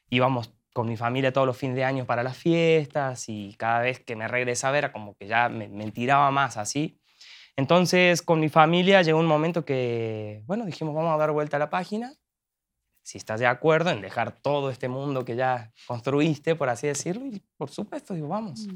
íbamos 0.09 0.53
con 0.73 0.87
mi 0.87 0.95
familia 0.95 1.33
todos 1.33 1.47
los 1.47 1.57
fines 1.57 1.75
de 1.75 1.83
año 1.83 2.05
para 2.05 2.23
las 2.23 2.37
fiestas 2.37 3.29
y 3.29 3.55
cada 3.57 3.81
vez 3.81 3.99
que 3.99 4.15
me 4.15 4.27
regresaba 4.27 4.77
era 4.77 4.91
como 4.91 5.15
que 5.15 5.27
ya 5.27 5.49
me, 5.49 5.67
me 5.67 5.91
tiraba 5.91 6.29
más 6.31 6.57
así. 6.57 6.99
Entonces, 7.55 8.21
con 8.21 8.39
mi 8.39 8.49
familia 8.49 9.01
llegó 9.01 9.19
un 9.19 9.25
momento 9.25 9.65
que, 9.65 10.43
bueno, 10.45 10.65
dijimos, 10.65 10.93
vamos 10.93 11.15
a 11.15 11.17
dar 11.17 11.31
vuelta 11.31 11.57
a 11.57 11.59
la 11.59 11.71
página. 11.71 12.13
Si 13.07 13.17
estás 13.17 13.39
de 13.39 13.47
acuerdo 13.47 13.89
en 13.91 14.01
dejar 14.01 14.33
todo 14.33 14.69
este 14.69 14.89
mundo 14.89 15.23
que 15.23 15.37
ya 15.37 15.71
construiste, 15.85 16.55
por 16.55 16.67
así 16.67 16.87
decirlo, 16.87 17.25
y 17.25 17.41
por 17.55 17.69
supuesto, 17.69 18.13
digo, 18.13 18.27
vamos. 18.27 18.67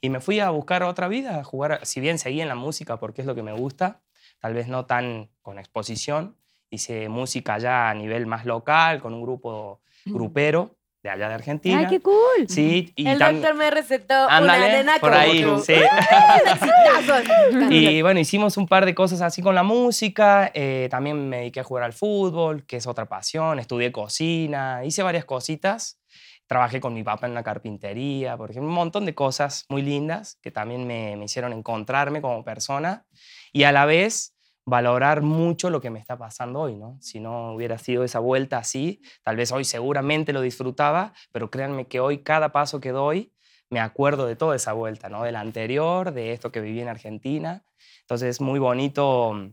Y 0.00 0.10
me 0.10 0.18
fui 0.18 0.40
a 0.40 0.50
buscar 0.50 0.82
otra 0.82 1.06
vida, 1.06 1.38
a 1.38 1.44
jugar, 1.44 1.86
si 1.86 2.00
bien 2.00 2.18
seguí 2.18 2.40
en 2.40 2.48
la 2.48 2.56
música 2.56 2.98
porque 2.98 3.20
es 3.20 3.28
lo 3.28 3.36
que 3.36 3.44
me 3.44 3.52
gusta, 3.52 4.02
tal 4.40 4.54
vez 4.54 4.66
no 4.66 4.86
tan 4.86 5.30
con 5.40 5.60
exposición, 5.60 6.36
hice 6.68 7.08
música 7.08 7.58
ya 7.58 7.88
a 7.88 7.94
nivel 7.94 8.26
más 8.26 8.44
local, 8.44 9.00
con 9.00 9.14
un 9.14 9.22
grupo 9.22 9.80
grupero 10.04 10.76
de 11.06 11.12
allá 11.12 11.28
de 11.28 11.34
Argentina. 11.34 11.78
¡Ay, 11.78 11.86
qué 11.86 12.00
cool! 12.00 12.48
Sí, 12.48 12.92
y 12.96 13.06
el 13.06 13.18
doctor 13.18 13.54
me 13.54 13.70
recetó 13.70 14.14
Ándale, 14.28 14.66
una 14.66 14.76
nena 14.76 14.98
por 14.98 15.14
ahí, 15.14 15.44
sí. 15.64 15.74
Y 17.70 18.02
bueno, 18.02 18.18
hicimos 18.18 18.56
un 18.56 18.66
par 18.66 18.84
de 18.84 18.94
cosas 18.94 19.20
así 19.22 19.40
con 19.40 19.54
la 19.54 19.62
música. 19.62 20.50
eh, 20.52 20.88
también 20.90 21.28
me 21.28 21.38
dediqué 21.38 21.60
a 21.60 21.64
jugar 21.64 21.84
al 21.84 21.92
fútbol, 21.92 22.66
que 22.66 22.78
es 22.78 22.86
otra 22.86 23.06
pasión. 23.06 23.58
Estudié 23.58 23.92
cocina, 23.92 24.84
hice 24.84 25.02
varias 25.02 25.24
cositas. 25.24 26.00
Trabajé 26.48 26.80
con 26.80 26.94
mi 26.94 27.02
papá 27.02 27.26
en 27.26 27.34
la 27.34 27.42
carpintería, 27.42 28.36
por 28.36 28.50
ejemplo, 28.50 28.68
un 28.68 28.74
montón 28.74 29.04
de 29.04 29.14
cosas 29.14 29.64
muy 29.68 29.82
lindas 29.82 30.38
que 30.42 30.50
también 30.52 30.86
me, 30.86 31.16
me 31.16 31.24
hicieron 31.24 31.52
encontrarme 31.52 32.20
como 32.20 32.44
persona 32.44 33.04
y 33.52 33.64
a 33.64 33.72
la 33.72 33.84
vez 33.84 34.35
valorar 34.66 35.22
mucho 35.22 35.70
lo 35.70 35.80
que 35.80 35.90
me 35.90 36.00
está 36.00 36.18
pasando 36.18 36.60
hoy, 36.60 36.74
¿no? 36.74 36.98
Si 37.00 37.20
no 37.20 37.52
hubiera 37.54 37.78
sido 37.78 38.02
esa 38.02 38.18
vuelta 38.18 38.58
así, 38.58 39.00
tal 39.22 39.36
vez 39.36 39.52
hoy 39.52 39.64
seguramente 39.64 40.32
lo 40.32 40.40
disfrutaba, 40.40 41.12
pero 41.32 41.50
créanme 41.50 41.86
que 41.86 42.00
hoy 42.00 42.18
cada 42.18 42.50
paso 42.50 42.80
que 42.80 42.90
doy 42.90 43.32
me 43.70 43.78
acuerdo 43.80 44.26
de 44.26 44.34
toda 44.36 44.56
esa 44.56 44.72
vuelta, 44.72 45.08
¿no? 45.08 45.22
De 45.22 45.30
la 45.32 45.40
anterior, 45.40 46.12
de 46.12 46.32
esto 46.32 46.50
que 46.50 46.60
viví 46.60 46.80
en 46.80 46.88
Argentina. 46.88 47.64
Entonces 48.00 48.28
es 48.30 48.40
muy 48.40 48.58
bonito 48.58 49.32
mm, 49.34 49.52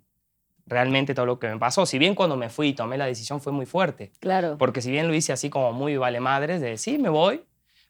realmente 0.65 1.13
todo 1.13 1.27
lo 1.27 1.37
que 1.39 1.47
me 1.47 1.57
pasó. 1.59 1.85
Si 1.85 1.99
bien 1.99 2.15
cuando 2.15 2.35
me 2.35 2.49
fui 2.49 2.69
y 2.69 2.73
tomé 2.73 2.97
la 2.97 3.05
decisión 3.05 3.39
fue 3.39 3.51
muy 3.53 3.65
fuerte, 3.67 4.11
Claro. 4.19 4.57
porque 4.57 4.81
si 4.81 4.89
bien 4.91 5.07
lo 5.07 5.13
hice 5.13 5.31
así 5.31 5.49
como 5.49 5.73
muy 5.73 5.95
vale 5.97 6.19
madres, 6.19 6.59
de 6.59 6.77
sí, 6.77 6.97
me 6.97 7.09
voy, 7.09 7.43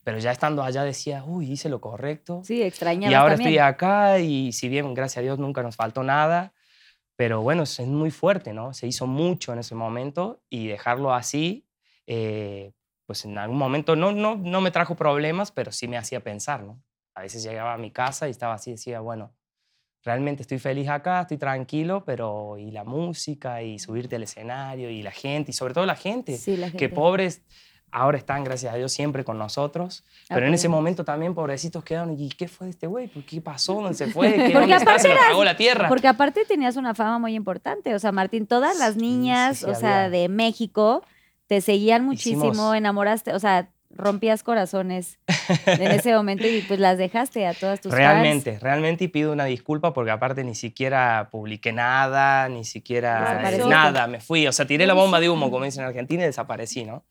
pero 0.04 0.18
ya 0.18 0.32
estando 0.32 0.62
allá 0.64 0.84
decía, 0.84 1.24
uy, 1.26 1.50
hice 1.52 1.70
lo 1.70 1.80
correcto. 1.80 2.42
Sí, 2.44 2.62
extrañabas 2.64 3.12
Y 3.12 3.16
ahora 3.16 3.36
también. 3.36 3.50
estoy 3.52 3.60
acá 3.60 4.20
y 4.20 4.52
si 4.52 4.68
bien, 4.68 4.94
gracias 4.94 5.20
a 5.20 5.22
Dios, 5.22 5.40
nunca 5.40 5.62
nos 5.64 5.76
faltó 5.78 6.04
nada, 6.04 6.52
pero 7.16 7.42
bueno, 7.42 7.64
es 7.64 7.80
muy 7.82 8.12
fuerte, 8.12 8.54
¿no? 8.54 8.74
Se 8.74 8.88
hizo 8.88 9.08
mucho 9.08 9.54
en 9.54 9.60
ese 9.60 9.76
momento 9.76 10.42
y 10.50 10.68
dejarlo 10.68 11.14
así, 11.14 11.66
eh, 12.08 12.72
pues 13.06 13.26
en 13.26 13.38
algún 13.38 13.58
momento 13.58 13.96
no, 13.96 14.12
no, 14.12 14.36
no 14.36 14.62
me 14.62 14.72
trajo 14.72 14.96
problemas, 14.96 15.52
pero 15.52 15.72
sí 15.72 15.88
me 15.88 15.98
hacía 15.98 16.22
pensar, 16.22 16.64
¿no? 16.64 16.82
A 17.16 17.22
veces 17.22 17.44
llegaba 17.44 17.74
a 17.74 17.78
mi 17.78 17.92
casa 17.92 18.28
y 18.28 18.32
estaba 18.32 18.56
así, 18.56 18.72
decía, 18.72 19.00
bueno, 19.02 19.36
realmente 20.04 20.42
estoy 20.42 20.60
feliz 20.60 20.90
acá, 20.90 21.22
estoy 21.22 21.38
tranquilo, 21.38 22.04
pero 22.06 22.58
y 22.58 22.72
la 22.72 22.84
música 22.84 23.62
y 23.62 23.78
subirte 23.80 24.16
al 24.16 24.24
escenario 24.24 24.90
y 24.90 25.02
la 25.04 25.12
gente, 25.12 25.52
y 25.52 25.54
sobre 25.54 25.74
todo 25.74 25.86
la 25.86 25.96
gente, 25.96 26.38
Sí, 26.38 26.58
la 26.58 26.72
que 26.72 26.80
gente. 26.80 26.90
pobres 26.90 27.44
ahora 27.94 28.18
están, 28.18 28.44
gracias 28.44 28.74
a 28.74 28.78
Dios, 28.78 28.92
siempre 28.92 29.24
con 29.24 29.38
nosotros, 29.38 30.04
pero 30.28 30.48
en 30.48 30.54
ese 30.54 30.68
momento 30.68 31.06
también 31.06 31.36
pobrecitos 31.36 31.84
quedaron, 31.84 32.20
¿y 32.20 32.30
qué 32.30 32.48
fue 32.48 32.66
de 32.66 32.72
este 32.72 32.88
güey? 32.88 33.08
¿Por 33.08 33.24
qué 33.24 33.40
pasó? 33.40 33.76
¿Dónde 33.76 33.94
se 33.94 34.08
fue? 34.08 34.34
¿Qué, 34.34 34.50
Porque 34.54 34.74
aparte 34.74 35.00
Se 35.04 35.08
lo 35.10 35.16
tragó 35.16 35.44
la 35.44 35.56
tierra. 35.56 35.88
Porque 35.88 36.08
aparte 36.08 36.44
tenías 36.46 36.76
una 36.76 36.96
fama 36.96 37.20
muy 37.20 37.36
importante. 37.36 37.94
O 37.94 38.00
sea, 38.00 38.12
Martín, 38.12 38.48
todas 38.48 38.78
las 38.80 38.96
niñas, 38.96 39.60
sí, 39.60 39.66
sí, 39.66 39.72
o 39.72 39.76
sea, 39.76 40.10
de 40.10 40.28
México, 40.28 41.04
te 41.48 41.62
seguían 41.62 42.04
muchísimo, 42.04 42.52
Hicimos- 42.52 42.76
enamoraste, 42.76 43.34
o 43.34 43.40
sea, 43.40 43.70
rompías 43.96 44.42
corazones 44.42 45.20
en 45.68 45.84
ese 45.84 46.14
momento 46.16 46.48
y 46.48 46.62
pues 46.62 46.80
las 46.80 46.98
dejaste 46.98 47.46
a 47.46 47.54
todas 47.54 47.80
tus 47.80 47.92
fans. 47.92 48.00
Realmente, 48.00 48.58
realmente 48.60 49.04
y 49.04 49.08
pido 49.08 49.32
una 49.32 49.46
disculpa 49.46 49.94
porque 49.94 50.10
aparte 50.10 50.44
ni 50.44 50.56
siquiera 50.56 51.30
publiqué 51.32 51.72
nada, 51.74 52.50
ni 52.50 52.66
siquiera 52.66 53.40
nada, 53.68 54.08
me 54.08 54.20
fui, 54.20 54.48
o 54.48 54.52
sea, 54.52 54.66
tiré 54.66 54.88
la 54.88 54.96
bomba 54.96 55.20
de 55.20 55.30
humo, 55.30 55.52
como 55.52 55.66
dicen 55.66 55.84
en 55.84 55.90
Argentina, 55.90 56.24
y 56.24 56.26
desaparecí, 56.26 56.86
¿no? 56.86 57.04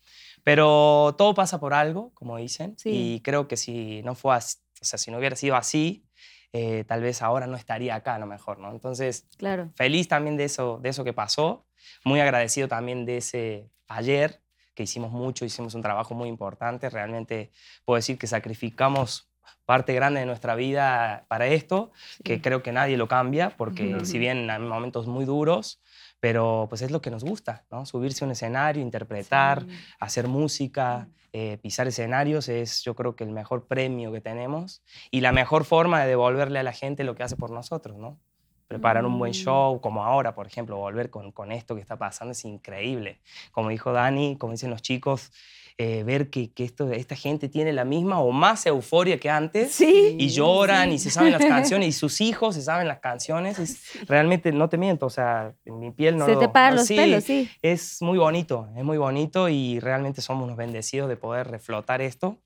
Pero 0.44 1.14
todo 1.16 1.34
pasa 1.34 1.60
por 1.60 1.74
algo, 1.74 2.10
como 2.14 2.36
dicen, 2.36 2.74
Sí. 2.78 3.14
y 3.16 3.20
creo 3.20 3.46
que 3.48 3.56
si 3.56 4.02
no 4.02 4.14
fue 4.14 4.34
así, 4.34 4.58
o 4.80 4.84
sea, 4.84 4.98
si 4.98 5.10
no 5.10 5.18
hubiera 5.18 5.36
sido 5.36 5.54
así, 5.56 6.04
eh, 6.52 6.84
tal 6.86 7.00
vez 7.02 7.22
ahora 7.22 7.46
no 7.46 7.56
estaría 7.56 7.94
acá 7.94 8.16
a 8.16 8.18
lo 8.18 8.26
mejor, 8.26 8.58
¿no? 8.58 8.70
Entonces, 8.72 9.26
Claro. 9.38 9.70
feliz 9.76 10.08
también 10.08 10.36
de 10.36 10.44
eso, 10.44 10.78
de 10.82 10.88
eso 10.90 11.04
que 11.04 11.12
pasó, 11.12 11.66
muy 12.04 12.20
agradecido 12.20 12.68
también 12.68 13.04
de 13.06 13.18
ese 13.18 13.70
ayer, 13.88 14.40
que 14.74 14.82
hicimos 14.82 15.12
mucho, 15.12 15.44
hicimos 15.44 15.74
un 15.74 15.82
trabajo 15.82 16.14
muy 16.14 16.28
importante, 16.28 16.90
realmente 16.90 17.52
puedo 17.84 17.96
decir 17.96 18.18
que 18.18 18.26
sacrificamos 18.26 19.28
parte 19.64 19.92
grande 19.94 20.20
de 20.20 20.26
nuestra 20.26 20.54
vida 20.54 21.24
para 21.28 21.46
esto, 21.46 21.92
que 22.24 22.40
creo 22.40 22.62
que 22.62 22.72
nadie 22.72 22.96
lo 22.96 23.06
cambia, 23.06 23.50
porque 23.56 24.04
si 24.04 24.18
bien 24.18 24.50
hay 24.50 24.58
momentos 24.60 25.06
muy 25.06 25.24
duros, 25.24 25.80
pero 26.22 26.66
pues 26.68 26.82
es 26.82 26.92
lo 26.92 27.02
que 27.02 27.10
nos 27.10 27.24
gusta, 27.24 27.64
¿no? 27.68 27.84
Subirse 27.84 28.22
a 28.22 28.26
un 28.26 28.30
escenario, 28.30 28.80
interpretar, 28.80 29.66
hacer 29.98 30.28
música, 30.28 31.08
eh, 31.32 31.58
pisar 31.60 31.88
escenarios 31.88 32.48
es 32.48 32.84
yo 32.84 32.94
creo 32.94 33.16
que 33.16 33.24
el 33.24 33.32
mejor 33.32 33.66
premio 33.66 34.12
que 34.12 34.20
tenemos 34.20 34.84
y 35.10 35.20
la 35.20 35.32
mejor 35.32 35.64
forma 35.64 36.00
de 36.00 36.06
devolverle 36.06 36.60
a 36.60 36.62
la 36.62 36.72
gente 36.72 37.02
lo 37.02 37.16
que 37.16 37.24
hace 37.24 37.34
por 37.34 37.50
nosotros, 37.50 37.98
¿no? 37.98 38.20
Preparar 38.68 39.04
un 39.04 39.18
buen 39.18 39.32
show, 39.32 39.80
como 39.80 40.04
ahora, 40.04 40.32
por 40.32 40.46
ejemplo, 40.46 40.76
volver 40.76 41.10
con, 41.10 41.32
con 41.32 41.50
esto 41.50 41.74
que 41.74 41.80
está 41.80 41.98
pasando 41.98 42.30
es 42.30 42.44
increíble. 42.44 43.20
Como 43.50 43.70
dijo 43.70 43.90
Dani, 43.90 44.36
como 44.36 44.52
dicen 44.52 44.70
los 44.70 44.80
chicos, 44.80 45.32
eh, 45.78 46.02
ver 46.04 46.30
que, 46.30 46.52
que 46.52 46.64
esto, 46.64 46.90
esta 46.92 47.16
gente 47.16 47.48
tiene 47.48 47.72
la 47.72 47.84
misma 47.84 48.20
o 48.20 48.30
más 48.32 48.66
euforia 48.66 49.18
que 49.18 49.30
antes 49.30 49.72
Sí. 49.72 50.16
y 50.18 50.28
lloran 50.30 50.92
y 50.92 50.98
se 50.98 51.10
saben 51.10 51.32
las 51.32 51.44
canciones 51.46 51.88
y 51.88 51.92
sus 51.92 52.20
hijos 52.20 52.54
se 52.54 52.62
saben 52.62 52.88
las 52.88 53.00
canciones. 53.00 53.58
Es, 53.58 54.06
realmente, 54.08 54.52
no 54.52 54.68
te 54.68 54.78
miento, 54.78 55.06
o 55.06 55.10
sea, 55.10 55.54
en 55.64 55.78
mi 55.78 55.90
piel 55.90 56.16
no 56.16 56.26
Se 56.26 56.34
lo- 56.34 56.38
te 56.40 56.48
paran 56.48 56.74
no- 56.74 56.80
los 56.80 56.86
sí, 56.88 56.96
pelos, 56.96 57.24
sí. 57.24 57.48
es 57.62 58.02
muy 58.02 58.18
bonito, 58.18 58.68
es 58.76 58.84
muy 58.84 58.98
bonito 58.98 59.48
y 59.48 59.80
realmente 59.80 60.20
somos 60.20 60.44
unos 60.44 60.56
bendecidos 60.56 61.08
de 61.08 61.16
poder 61.16 61.48
reflotar 61.48 62.00
esto 62.02 62.38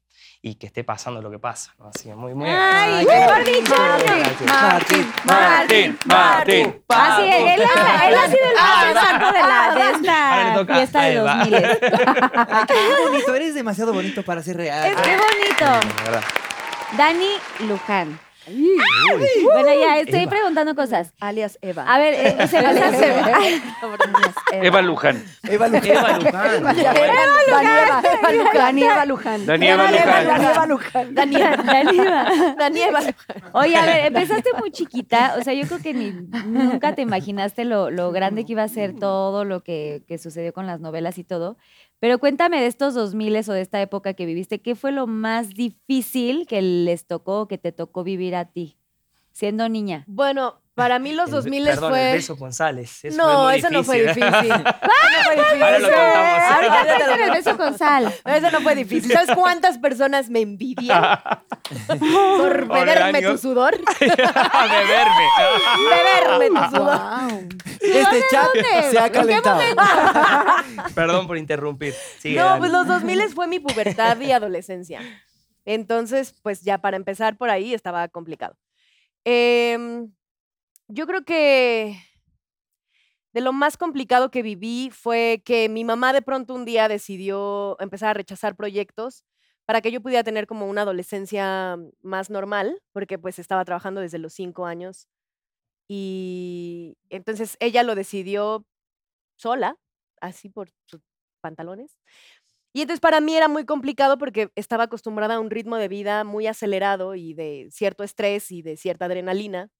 y 0.47 0.55
que 0.55 0.69
esté 0.69 0.85
pasando 0.85 1.21
lo 1.21 1.29
que 1.29 1.41
pasa. 1.41 1.75
¿no? 1.77 1.89
Así 1.89 2.09
que 2.09 2.15
muy, 2.15 2.33
muy 2.33 2.49
¡Ay, 2.49 3.05
mejor 3.05 3.45
dicho! 3.45 3.75
Martín, 4.47 5.13
Martín, 5.25 5.99
Martín, 6.05 6.83
Así 6.89 7.23
es, 7.25 7.59
él, 7.59 7.63
ha 7.65 8.27
sido 8.29 8.45
el 8.45 8.57
Ah, 8.57 8.93
más 8.95 9.33
de, 9.33 9.41
la, 9.43 9.75
de 9.75 9.91
esta 9.91 10.55
toca 10.55 10.75
fiesta 10.77 11.03
de 11.03 11.15
Eva. 11.15 11.37
2000. 11.39 11.55
Ay, 12.49 12.65
qué 12.69 12.75
bonito, 13.09 13.35
eres 13.35 13.55
demasiado 13.57 13.93
bonito 13.93 14.23
para 14.23 14.41
ser 14.45 14.57
real. 14.59 14.87
Es 14.87 14.97
qué 15.01 15.17
bonito. 15.17 15.89
De 15.97 16.05
verdad. 16.05 16.23
Dani 16.97 17.31
Luján. 17.67 18.26
Bueno, 18.47 19.75
ya 19.81 19.99
estoy 19.99 20.21
Eva. 20.21 20.31
preguntando 20.31 20.75
cosas. 20.75 21.13
Alias 21.21 21.59
Eva. 21.63 21.85
A 21.93 21.99
ver, 21.99 22.15
eh, 22.15 22.47
se 22.49 22.59
Alias 22.59 22.97
se- 22.97 23.19
Eva. 23.19 23.39
Eva 24.53 24.83
Luján. 24.83 25.25
Eva 25.43 25.69
Luján. 25.69 25.85
Eva 25.87 26.19
Luján. 26.19 26.63
Dani 26.63 26.81
Eva, 26.81 27.91
Eva 28.23 28.35
Luján. 28.35 28.67
Dani 28.67 28.83
Eva 28.85 29.07
Luján. 29.07 29.47
Dani 29.47 29.67
Eva 29.67 29.85
Dani 29.85 29.97
Luján. 29.99 30.27
Dani 30.35 30.45
Eva 30.47 30.67
Luján. 30.67 31.15
Daniela. 31.15 32.55
Daniela. 32.59 33.15
Oye, 33.53 33.77
a 33.77 33.85
ver, 33.87 34.07
empezaste 34.07 34.51
muy 34.59 34.71
chiquita, 34.71 35.35
o 35.39 35.43
sea, 35.43 35.53
yo 35.55 35.67
creo 35.67 35.81
que 35.81 35.93
ni, 35.95 36.11
nunca 36.47 36.95
te 36.95 37.03
imaginaste 37.03 37.65
lo, 37.65 37.91
lo 37.91 38.13
grande 38.13 38.45
que 38.45 38.53
iba 38.53 38.63
a 38.63 38.69
ser 38.69 38.95
todo 38.99 39.45
lo 39.45 39.63
que, 39.63 40.03
que 40.07 40.19
sucedió 40.19 40.53
con 40.53 40.67
las 40.67 40.81
novelas 40.81 41.19
y 41.19 41.25
todo. 41.25 41.57
Pero 41.99 42.19
cuéntame 42.19 42.61
de 42.61 42.67
estos 42.67 42.95
2000 42.95 43.37
o 43.37 43.53
de 43.53 43.61
esta 43.61 43.81
época 43.81 44.15
que 44.15 44.27
viviste, 44.27 44.61
¿qué 44.61 44.75
fue 44.75 44.93
lo 44.93 45.07
más 45.07 45.51
difícil 45.51 46.47
que 46.47 46.61
les 46.61 47.07
tocó, 47.07 47.49
que 47.49 47.59
te 47.59 47.73
tocó 47.73 48.05
vivir 48.05 48.35
a 48.35 48.47
ti, 48.47 48.79
siendo 49.33 49.69
niña? 49.69 50.05
Bueno, 50.07 50.61
para 50.77 50.99
mí 50.99 51.13
los 51.13 51.27
El- 51.31 51.33
2000 51.37 51.65
Perdón, 51.65 51.91
fue... 51.91 52.11
el 52.11 52.17
beso 52.19 52.37
González. 52.37 53.05
Eso 53.05 53.17
no, 53.17 53.51
eso 53.51 53.71
no 53.71 53.83
fue 53.83 54.03
difícil. 54.03 54.23
Eso 54.25 54.37
no 54.59 54.63
fue 55.25 55.37
difícil. 55.37 55.63
Ahora 55.63 55.79
lo 55.79 55.89
contamos. 55.89 56.53
Ahorita 56.53 57.25
el 57.25 57.31
beso 57.33 57.57
con 57.57 57.79
sal. 57.79 58.15
Eso 58.25 58.51
no 58.51 58.61
fue 58.61 58.75
difícil. 58.75 59.11
¿Sabes 59.11 59.35
cuántas 59.35 59.79
personas 59.79 60.29
me 60.31 60.43
envidian 60.43 61.03
por 61.89 62.69
beberme 62.69 63.23
tu 63.23 63.39
sudor? 63.39 63.75
A 63.99 64.67
beberme. 64.67 65.25
beberme 65.91 66.61
tu 66.61 66.77
sudor. 66.77 67.01
Este 67.81 68.23
chat 68.31 68.45
dónde? 68.55 68.91
se 68.91 68.99
ha 68.99 69.07
¿En 69.07 69.13
qué 69.13 69.19
calentado. 69.19 69.61
Perdón 70.95 71.27
por 71.27 71.39
interrumpir. 71.39 71.95
Sigue, 72.19 72.37
No, 72.39 72.45
Dani. 72.47 72.59
pues 72.61 72.71
los 72.73 72.87
2000 72.87 73.29
fue 73.35 73.47
mi 73.47 73.61
pubertad 73.61 74.19
y 74.21 74.31
adolescencia. 74.33 75.01
Entonces, 75.65 76.35
pues 76.43 76.63
ya 76.63 76.79
para 76.79 76.97
empezar 76.97 77.37
por 77.37 77.51
ahí 77.51 77.75
estaba 77.75 78.07
complicado. 78.09 78.57
Em, 79.25 80.11
yo 80.89 81.07
creo 81.07 81.25
que 81.25 81.97
de 83.33 83.41
lo 83.43 83.53
más 83.53 83.77
complicado 83.77 84.31
que 84.31 84.43
viví 84.43 84.91
fue 84.91 85.43
que 85.45 85.69
mi 85.69 85.85
mamá 85.85 86.13
de 86.13 86.23
pronto 86.23 86.55
un 86.55 86.65
día 86.65 86.89
decidió 86.89 87.77
empezar 87.81 88.11
a 88.11 88.15
rechazar 88.15 88.57
proyectos 88.57 89.25
para 89.67 89.81
que 89.83 89.91
yo 89.93 90.01
pudiera 90.01 90.25
tener 90.25 90.47
como 90.47 90.67
una 90.69 90.83
adolescencia 90.83 91.77
más 92.01 92.31
normal, 92.31 92.81
porque 92.93 93.19
pues 93.19 93.39
estaba 93.39 93.65
trabajando 93.65 94.01
desde 94.01 94.19
los 94.19 94.33
cinco 94.33 94.65
años. 94.65 95.09
Y 95.89 96.97
entonces 97.11 97.57
ella 97.61 97.83
lo 97.83 97.95
decidió 97.95 98.67
sola, 99.37 99.77
así 100.21 100.49
por 100.51 100.71
sus 100.87 101.03
pantalones. 101.43 101.99
Y 102.75 102.83
entonces 102.83 103.01
para 103.01 103.21
mí 103.21 103.37
era 103.37 103.49
muy 103.49 103.65
complicado 103.67 104.19
porque 104.19 104.51
estaba 104.57 104.85
acostumbrada 104.85 105.37
a 105.37 105.41
un 105.41 105.51
ritmo 105.51 105.77
de 105.77 105.89
vida 105.89 106.25
muy 106.25 106.47
acelerado 106.47 107.15
y 107.15 107.35
de 107.35 107.69
cierto 107.73 108.05
estrés 108.05 108.51
y 108.53 108.63
de 108.63 108.77
cierta 108.77 109.07
adrenalina. 109.07 109.71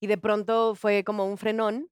Y 0.00 0.06
de 0.06 0.18
pronto 0.18 0.74
fue 0.74 1.04
como 1.04 1.26
un 1.26 1.36
frenón 1.38 1.88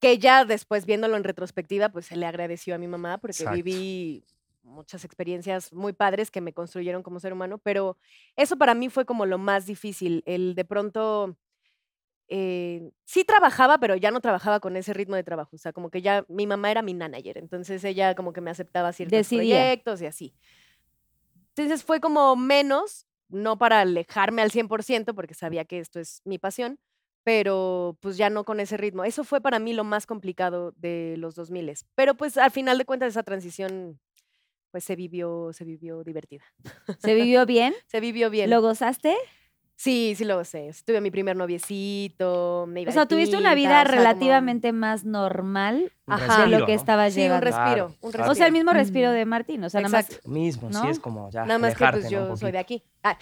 que 0.00 0.18
ya 0.18 0.44
después 0.44 0.86
viéndolo 0.86 1.16
en 1.16 1.24
retrospectiva, 1.24 1.88
pues 1.88 2.06
se 2.06 2.16
le 2.16 2.26
agradeció 2.26 2.74
a 2.74 2.78
mi 2.78 2.86
mamá 2.86 3.18
porque 3.18 3.42
Exacto. 3.42 3.56
viví 3.56 4.24
muchas 4.62 5.04
experiencias 5.04 5.72
muy 5.72 5.92
padres 5.92 6.30
que 6.30 6.40
me 6.40 6.52
construyeron 6.52 7.02
como 7.02 7.20
ser 7.20 7.32
humano, 7.32 7.58
pero 7.58 7.96
eso 8.36 8.56
para 8.56 8.74
mí 8.74 8.88
fue 8.90 9.04
como 9.04 9.26
lo 9.26 9.38
más 9.38 9.66
difícil, 9.66 10.22
el 10.26 10.54
de 10.54 10.64
pronto 10.64 11.36
eh, 12.28 12.90
sí 13.04 13.24
trabajaba, 13.24 13.78
pero 13.78 13.96
ya 13.96 14.10
no 14.10 14.20
trabajaba 14.20 14.60
con 14.60 14.76
ese 14.76 14.92
ritmo 14.92 15.16
de 15.16 15.24
trabajo. 15.24 15.56
O 15.56 15.58
sea, 15.58 15.72
como 15.72 15.90
que 15.90 16.02
ya 16.02 16.26
mi 16.28 16.46
mamá 16.46 16.70
era 16.70 16.82
mi 16.82 16.94
manager, 16.94 17.38
entonces 17.38 17.82
ella 17.84 18.14
como 18.14 18.32
que 18.32 18.40
me 18.40 18.50
aceptaba 18.50 18.92
ciertos 18.92 19.16
Decidía. 19.16 19.56
proyectos 19.56 20.02
y 20.02 20.06
así. 20.06 20.34
Entonces 21.56 21.82
fue 21.82 22.00
como 22.00 22.36
menos, 22.36 23.07
no 23.28 23.58
para 23.58 23.80
alejarme 23.80 24.42
al 24.42 24.50
100%, 24.50 25.14
porque 25.14 25.34
sabía 25.34 25.64
que 25.64 25.78
esto 25.78 26.00
es 26.00 26.20
mi 26.24 26.38
pasión, 26.38 26.78
pero 27.24 27.96
pues 28.00 28.16
ya 28.16 28.30
no 28.30 28.44
con 28.44 28.60
ese 28.60 28.76
ritmo. 28.76 29.04
Eso 29.04 29.24
fue 29.24 29.40
para 29.40 29.58
mí 29.58 29.72
lo 29.72 29.84
más 29.84 30.06
complicado 30.06 30.72
de 30.76 31.16
los 31.18 31.34
2000. 31.34 31.72
Pero 31.94 32.14
pues 32.14 32.36
al 32.38 32.50
final 32.50 32.78
de 32.78 32.84
cuentas 32.84 33.10
esa 33.10 33.22
transición 33.22 34.00
pues 34.70 34.84
se 34.84 34.96
vivió, 34.96 35.50
se 35.52 35.64
vivió 35.64 36.04
divertida. 36.04 36.44
¿Se 36.98 37.14
vivió 37.14 37.46
bien? 37.46 37.74
Se 37.86 38.00
vivió 38.00 38.30
bien. 38.30 38.50
¿Lo 38.50 38.60
gozaste? 38.60 39.16
Sí, 39.76 40.14
sí 40.16 40.24
lo 40.24 40.44
sé. 40.44 40.70
Tuve 40.84 41.00
mi 41.00 41.10
primer 41.10 41.36
noviecito, 41.36 42.66
me 42.68 42.82
iba 42.82 42.90
O 42.90 42.92
sea, 42.92 43.06
tuviste 43.06 43.36
una 43.36 43.54
vida 43.54 43.68
o 43.68 43.72
sea, 43.74 43.84
como- 43.84 43.96
relativamente 43.96 44.72
más 44.72 45.04
normal 45.04 45.92
Un 46.08 46.14
Ajá. 46.14 46.26
respiro, 46.26 46.58
lo 46.58 46.66
que 46.66 46.72
¿no? 46.74 46.78
estabas 46.80 47.12
Sí, 47.12 47.28
un 47.28 47.40
respiro, 47.40 47.64
Claro, 47.64 47.92
un 48.00 48.10
claro. 48.12 48.30
O 48.32 48.34
sea, 48.34 48.46
el 48.46 48.52
respiro. 48.52 48.52
mismo 48.52 48.72
respiro 48.72 49.10
de 49.12 49.24
Martín, 49.26 49.62
o 49.64 49.68
sea, 49.70 49.82
nada 49.82 49.92
más 49.98 50.20
Mismo, 50.24 50.70
¿no? 50.70 50.80
sí, 50.82 50.88
es 50.88 50.98
como 50.98 51.30
ya. 51.30 51.44
Nada 51.44 51.58
más 51.58 51.74
que 51.74 51.86
pues. 51.86 52.04
Un 52.06 52.10
yo 52.10 52.36
soy 52.36 52.50
de 52.52 52.58
aquí. 52.58 52.82
Ah, 53.02 53.16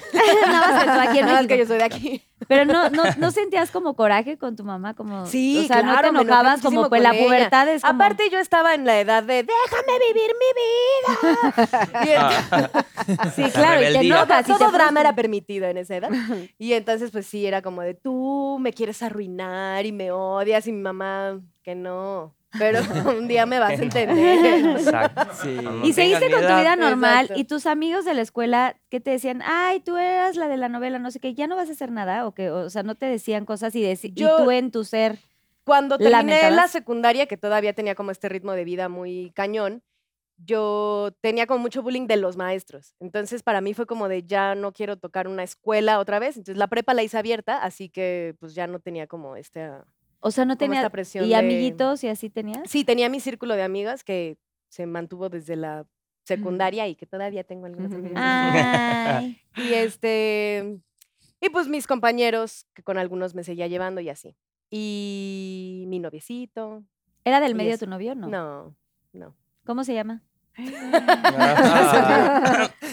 nada 0.46 0.84
más 0.84 1.08
aquí 1.08 1.18
en 1.18 1.26
nada 1.26 1.38
más 1.38 1.46
que 1.46 1.54
México. 1.56 1.56
yo 1.58 1.66
soy 1.66 1.78
de 1.78 1.84
aquí. 1.84 2.22
Pero 2.48 2.64
no, 2.64 2.88
no, 2.90 3.02
no 3.18 3.30
sentías 3.30 3.70
como 3.70 3.94
coraje 3.94 4.38
con 4.38 4.56
tu 4.56 4.64
mamá, 4.64 4.94
como. 4.94 5.26
Sí, 5.26 5.64
o 5.64 5.66
sea, 5.66 5.82
no 5.82 6.00
te 6.00 6.06
enojé 6.08 6.24
enojabas 6.24 6.62
como 6.62 6.88
pues 6.88 6.90
con 6.90 7.02
la 7.02 7.14
ella. 7.16 7.24
pubertad 7.26 7.68
es 7.68 7.82
como. 7.82 7.94
Aparte 7.94 8.30
yo 8.30 8.38
estaba 8.38 8.74
en 8.74 8.84
la 8.86 9.00
edad 9.00 9.22
de 9.22 9.42
déjame 9.42 9.98
vivir 10.12 10.30
mi 10.40 10.50
vida. 10.62 12.06
Y 12.06 12.08
entonces- 12.10 13.34
sí, 13.34 13.42
claro, 13.52 13.80
y 13.80 13.84
te 13.84 13.88
rebeldía. 13.90 14.16
enojas. 14.16 14.40
y 14.48 14.52
te 14.52 14.58
todo 14.58 14.58
drama 14.70 14.78
frustras. 14.78 15.00
era 15.00 15.14
permitido 15.14 15.66
en 15.66 15.76
esa 15.78 15.96
edad. 15.96 16.10
Y 16.58 16.72
entonces, 16.74 17.10
pues 17.10 17.26
sí, 17.26 17.46
era 17.46 17.62
como 17.62 17.82
de 17.82 17.94
tú 17.94 18.58
me 18.60 18.72
quieres 18.72 19.02
arruinar 19.02 19.84
y 19.86 19.92
me 19.92 20.10
odias 20.12 20.66
y 20.66 20.72
mi 20.72 20.80
mamá, 20.82 21.40
que 21.62 21.74
no. 21.74 22.34
Pero 22.58 22.80
un 23.18 23.28
día 23.28 23.46
me 23.46 23.58
vas 23.58 23.70
a 23.78 23.82
entender. 23.82 24.66
Exacto. 24.78 25.34
Sí. 25.42 25.58
Y 25.84 25.92
seguiste 25.92 26.30
con 26.30 26.40
tu 26.40 26.46
vida 26.46 26.76
normal 26.76 27.22
Exacto. 27.26 27.40
y 27.40 27.44
tus 27.44 27.66
amigos 27.66 28.04
de 28.04 28.14
la 28.14 28.22
escuela 28.22 28.76
que 28.90 29.00
te 29.00 29.10
decían, 29.10 29.42
ay, 29.44 29.80
tú 29.80 29.96
eras 29.96 30.36
la 30.36 30.48
de 30.48 30.56
la 30.56 30.68
novela, 30.68 30.98
no 30.98 31.10
sé 31.10 31.20
qué, 31.20 31.34
ya 31.34 31.46
no 31.46 31.56
vas 31.56 31.68
a 31.68 31.72
hacer 31.72 31.90
nada, 31.90 32.26
o 32.26 32.32
que, 32.34 32.50
o 32.50 32.70
sea, 32.70 32.82
no 32.82 32.94
te 32.94 33.06
decían 33.06 33.44
cosas 33.44 33.74
y, 33.74 33.84
y 33.84 34.12
Yo- 34.14 34.36
tú 34.44 34.50
en 34.50 34.70
tu 34.70 34.84
ser. 34.84 35.18
Cuando 35.64 35.98
terminé 35.98 36.12
¿Lamentabas? 36.12 36.54
la 36.56 36.68
secundaria, 36.68 37.26
que 37.26 37.36
todavía 37.36 37.72
tenía 37.72 37.96
como 37.96 38.12
este 38.12 38.28
ritmo 38.28 38.52
de 38.52 38.62
vida 38.64 38.88
muy 38.88 39.32
cañón, 39.34 39.82
yo 40.44 41.10
tenía 41.20 41.46
como 41.46 41.60
mucho 41.60 41.82
bullying 41.82 42.06
de 42.06 42.16
los 42.16 42.36
maestros. 42.36 42.94
Entonces, 43.00 43.42
para 43.42 43.60
mí 43.60 43.74
fue 43.74 43.86
como 43.86 44.06
de 44.08 44.22
ya 44.22 44.54
no 44.54 44.72
quiero 44.72 44.96
tocar 44.98 45.26
una 45.28 45.42
escuela 45.42 45.98
otra 45.98 46.18
vez. 46.18 46.36
Entonces, 46.36 46.58
la 46.58 46.68
prepa 46.68 46.94
la 46.94 47.02
hice 47.02 47.18
abierta, 47.18 47.58
así 47.58 47.88
que 47.88 48.36
pues 48.38 48.54
ya 48.54 48.66
no 48.66 48.78
tenía 48.80 49.06
como 49.06 49.34
este... 49.36 49.70
O 50.20 50.30
sea, 50.30 50.44
no 50.44 50.56
tenía. 50.56 50.88
presión 50.90 51.24
¿Y 51.24 51.28
de- 51.28 51.36
amiguitos 51.36 52.02
y 52.04 52.08
así 52.08 52.30
tenías? 52.30 52.68
Sí, 52.70 52.84
tenía 52.84 53.08
mi 53.08 53.20
círculo 53.20 53.54
de 53.54 53.62
amigas 53.62 54.02
que 54.04 54.38
se 54.68 54.86
mantuvo 54.86 55.28
desde 55.28 55.56
la 55.56 55.86
secundaria 56.24 56.88
y 56.88 56.96
que 56.96 57.06
todavía 57.06 57.44
tengo 57.44 57.66
algunas. 57.66 57.92
Ay. 58.16 59.40
Y 59.56 59.72
este. 59.74 60.78
Y 61.40 61.48
pues 61.50 61.68
mis 61.68 61.86
compañeros, 61.86 62.66
que 62.74 62.82
con 62.82 62.98
algunos 62.98 63.34
me 63.34 63.44
seguía 63.44 63.66
llevando 63.66 64.00
y 64.00 64.08
así. 64.08 64.36
Y 64.70 65.84
mi 65.88 65.98
noviecito. 66.00 66.82
¿Era 67.24 67.40
del 67.40 67.54
medio 67.54 67.74
eso. 67.74 67.84
tu 67.84 67.90
novio? 67.90 68.14
No. 68.14 68.28
No, 68.28 68.76
no. 69.12 69.36
¿Cómo 69.64 69.84
se 69.84 69.94
llama? 69.94 70.22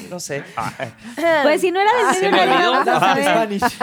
No 0.10 0.20
sé. 0.20 0.44
Pues 1.44 1.62
si 1.62 1.72
no 1.72 1.80
era 1.80 1.92
del 1.94 2.06
Ah, 2.08 2.14
se 2.14 2.30
medio, 2.30 2.32
me 2.32 2.46
no 2.46 2.46
le 2.46 2.54
olvidó. 2.68 2.72
vamos 2.72 2.88
a 2.88 2.92
En 3.20 3.24
saber. 3.26 3.60
Spanish. 3.60 3.78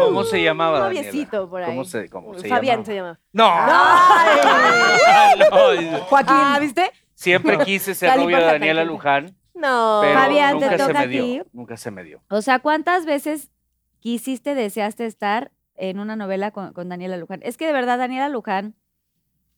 ¿Cómo 0.00 0.24
se 0.24 0.42
llamaba, 0.42 0.78
Un 0.78 0.84
Daniela? 0.84 1.06
noviecito 1.08 1.50
por 1.50 1.62
ahí. 1.62 1.70
¿Cómo 1.70 1.84
se, 1.84 2.08
cómo 2.10 2.38
se 2.38 2.48
Fabián 2.48 2.84
llamaba? 2.84 2.86
se 2.86 2.94
llama. 2.94 3.20
¡No! 3.32 3.50
No, 5.90 5.98
Joaquín. 6.04 6.34
Ah, 6.36 6.58
¿viste? 6.60 6.90
Siempre 7.14 7.58
quise 7.64 7.94
ser 7.94 8.16
novio 8.18 8.36
de 8.38 8.44
Daniela. 8.44 8.84
Luján, 8.84 9.36
No. 9.54 10.00
pero 10.02 10.18
Fabián, 10.18 10.58
te 10.58 10.64
nunca 10.66 10.78
se 10.78 10.78
toca 10.78 10.92
me 10.92 10.98
a 10.98 11.06
dio. 11.06 11.24
ti. 11.24 11.42
Nunca 11.52 11.76
se 11.76 11.90
me 11.90 12.04
dio. 12.04 12.22
O 12.28 12.42
sea, 12.42 12.58
¿cuántas 12.60 13.04
veces 13.06 13.50
quisiste, 14.00 14.54
deseaste 14.54 15.06
estar 15.06 15.50
en 15.76 15.98
una 16.00 16.16
novela 16.16 16.50
con, 16.50 16.72
con 16.72 16.88
Daniela 16.88 17.16
Luján? 17.16 17.40
Es 17.42 17.56
que 17.56 17.66
de 17.66 17.72
verdad, 17.72 17.98
Daniela 17.98 18.28
Luján. 18.28 18.74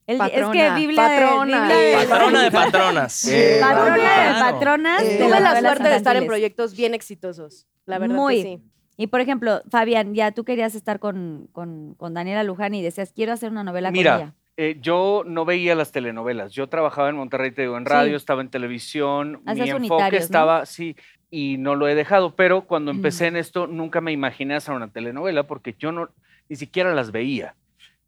El- 0.07 0.15
es 0.21 0.27
que 0.29 0.39
Patrona, 0.41 0.75
Biblia 0.75 1.03
de- 1.09 1.19
patrona. 1.21 1.67
Biblia 1.67 1.77
de- 1.77 2.07
Patrona 2.07 2.43
de 2.43 2.51
patronas. 2.51 3.31
Patrona 3.61 3.95
de 4.35 4.41
patronas. 4.53 5.03
Eh, 5.03 5.17
Tuve 5.21 5.39
la 5.39 5.59
suerte 5.59 5.89
de 5.89 5.95
estar 5.95 6.15
en 6.15 6.25
proyectos 6.25 6.75
bien 6.75 6.93
exitosos. 6.93 7.67
La 7.85 7.99
verdad 7.99 8.15
Muy. 8.15 8.35
que 8.35 8.41
sí. 8.43 8.59
Y 8.95 9.07
por 9.07 9.21
ejemplo, 9.21 9.61
Fabián, 9.71 10.13
ya 10.13 10.31
tú 10.31 10.43
querías 10.45 10.75
estar 10.75 10.99
con, 10.99 11.47
con, 11.51 11.95
con 11.95 12.13
Daniela 12.13 12.43
Luján 12.43 12.75
y 12.75 12.81
decías, 12.83 13.11
quiero 13.11 13.31
hacer 13.33 13.49
una 13.51 13.63
novela 13.63 13.89
Mira, 13.91 14.11
con 14.13 14.21
ella. 14.21 14.33
Eh, 14.55 14.77
yo 14.79 15.23
no 15.25 15.45
veía 15.45 15.73
las 15.73 15.91
telenovelas. 15.91 16.51
Yo 16.53 16.67
trabajaba 16.69 17.09
en 17.09 17.15
Monterrey, 17.15 17.49
te 17.51 17.63
digo, 17.63 17.75
en 17.75 17.85
Sí. 17.85 17.89
radio, 17.91 18.15
estaba 18.15 18.41
en 18.41 18.49
televisión. 18.49 19.41
Hacías 19.47 19.65
mi 19.65 19.71
enfoque 19.71 19.93
unitarios, 19.93 20.21
¿no? 20.21 20.25
estaba, 20.25 20.65
sí, 20.67 20.95
y 21.31 21.57
no 21.57 21.73
lo 21.75 21.87
he 21.87 21.95
dejado. 21.95 22.35
Pero 22.35 22.61
cuando 22.67 22.93
Mm. 22.93 22.97
empecé 22.97 23.25
en 23.27 23.35
esto, 23.37 23.65
nunca 23.65 23.99
me 23.99 24.11
imaginé 24.11 24.53
hacer 24.53 24.75
una 24.75 24.91
telenovela 24.91 25.47
porque 25.47 25.75
yo 25.79 25.91
no, 25.91 26.09
ni 26.47 26.55
siquiera 26.55 26.93
las 26.93 27.11
veía. 27.11 27.55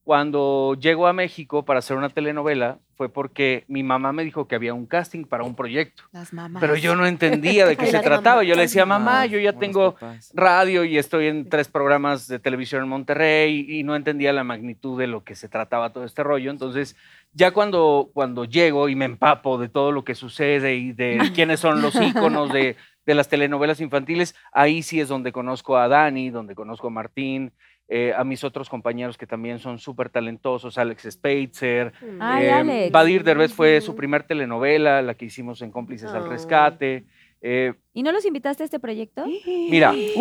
Cuando 0.05 0.77
llego 0.79 1.07
a 1.07 1.13
México 1.13 1.65
para 1.65 1.79
hacer 1.79 1.97
una 1.97 2.09
telenovela 2.09 2.77
fue 2.95 3.09
porque 3.09 3.65
mi 3.67 3.81
mamá 3.81 4.13
me 4.13 4.23
dijo 4.23 4.47
que 4.47 4.53
había 4.53 4.71
un 4.71 4.85
casting 4.85 5.25
para 5.25 5.43
un 5.43 5.55
proyecto. 5.55 6.03
Las 6.11 6.31
mamás. 6.31 6.61
Pero 6.61 6.75
yo 6.75 6.95
no 6.95 7.07
entendía 7.07 7.65
de 7.65 7.75
qué 7.75 7.87
se 7.91 7.99
trataba. 8.01 8.43
Yo 8.43 8.53
le 8.53 8.61
decía, 8.61 8.85
mamá, 8.85 9.25
yo 9.25 9.39
ya 9.39 9.53
tengo 9.53 9.95
radio 10.35 10.83
y 10.83 10.99
estoy 10.99 11.25
en 11.25 11.49
tres 11.49 11.69
programas 11.69 12.27
de 12.27 12.37
televisión 12.37 12.83
en 12.83 12.89
Monterrey 12.89 13.65
y 13.67 13.81
no 13.81 13.95
entendía 13.95 14.31
la 14.31 14.43
magnitud 14.43 14.99
de 14.99 15.07
lo 15.07 15.23
que 15.23 15.33
se 15.33 15.49
trataba 15.49 15.91
todo 15.91 16.05
este 16.05 16.21
rollo. 16.21 16.51
Entonces, 16.51 16.95
ya 17.33 17.49
cuando, 17.49 18.11
cuando 18.13 18.45
llego 18.45 18.89
y 18.89 18.95
me 18.95 19.05
empapo 19.05 19.57
de 19.57 19.69
todo 19.69 19.91
lo 19.91 20.03
que 20.03 20.13
sucede 20.13 20.75
y 20.75 20.91
de 20.91 21.17
quiénes 21.33 21.59
son 21.59 21.81
los 21.81 21.95
íconos 21.99 22.53
de, 22.53 22.75
de 23.07 23.15
las 23.15 23.27
telenovelas 23.27 23.81
infantiles, 23.81 24.35
ahí 24.51 24.83
sí 24.83 24.99
es 24.99 25.07
donde 25.07 25.31
conozco 25.31 25.77
a 25.77 25.87
Dani, 25.87 26.29
donde 26.29 26.53
conozco 26.53 26.87
a 26.87 26.91
Martín, 26.91 27.53
eh, 27.87 28.13
a 28.15 28.23
mis 28.23 28.43
otros 28.43 28.67
compañeros 28.69 29.17
que 29.17 29.27
también 29.27 29.59
son 29.59 29.77
súper 29.77 30.09
talentosos, 30.09 30.77
Alex 30.77 31.07
Spitzer, 31.11 31.93
Ay, 32.19 32.45
eh, 32.45 32.51
Alex. 32.51 32.91
Badir 32.91 33.23
Derbez 33.23 33.53
fue 33.53 33.79
su 33.81 33.95
primer 33.95 34.23
telenovela, 34.23 35.01
la 35.01 35.13
que 35.13 35.25
hicimos 35.25 35.61
en 35.61 35.71
Cómplices 35.71 36.11
al 36.11 36.23
Ay. 36.23 36.29
Rescate. 36.29 37.05
Eh, 37.41 37.73
¿Y 37.93 38.01
no 38.01 38.11
los 38.11 38.25
invitaste 38.25 38.63
a 38.63 38.65
este 38.65 38.79
proyecto? 38.79 39.23
mira, 39.45 39.91
¡Qué 39.93 40.13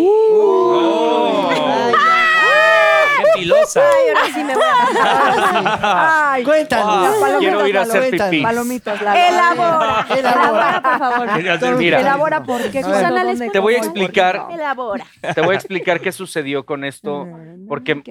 filosa! 3.35 3.83
Ay, 3.83 4.09
ahora 4.09 4.35
sí 4.35 4.45
me 4.45 4.55
voy 4.55 4.65
a... 4.65 6.33
Ay, 6.33 6.45
Cuéntanos. 6.45 6.87
Ah, 6.89 7.13
palomitas, 7.21 7.39
quiero 7.41 7.67
ir 7.67 7.79
a 7.79 7.83
hacer 7.83 8.01
palomitas, 8.01 8.31
pipí. 8.31 8.43
Palomitas, 8.43 9.03
la 9.03 9.29
Elabora. 9.29 10.07
Elabora, 10.17 10.83
por 10.83 10.99
favor. 10.99 11.79
Mira. 11.79 12.01
Elabora 12.01 12.43
por 12.43 12.71
qué. 12.71 12.79
A 12.79 12.83
ver. 12.83 12.83
cuándo, 12.83 12.99
Susana, 12.99 13.25
les 13.25 13.39
dónde, 13.39 13.53
Te 13.53 13.59
voy 13.59 13.75
a 13.75 13.79
explicar. 13.79 14.47
Elabora. 14.51 15.07
te 15.35 15.41
voy 15.41 15.55
a 15.55 15.59
explicar 15.59 16.01
qué 16.01 16.13
sucedió 16.13 16.65
con 16.65 16.85
esto. 16.85 17.27
Porque-. 17.69 18.03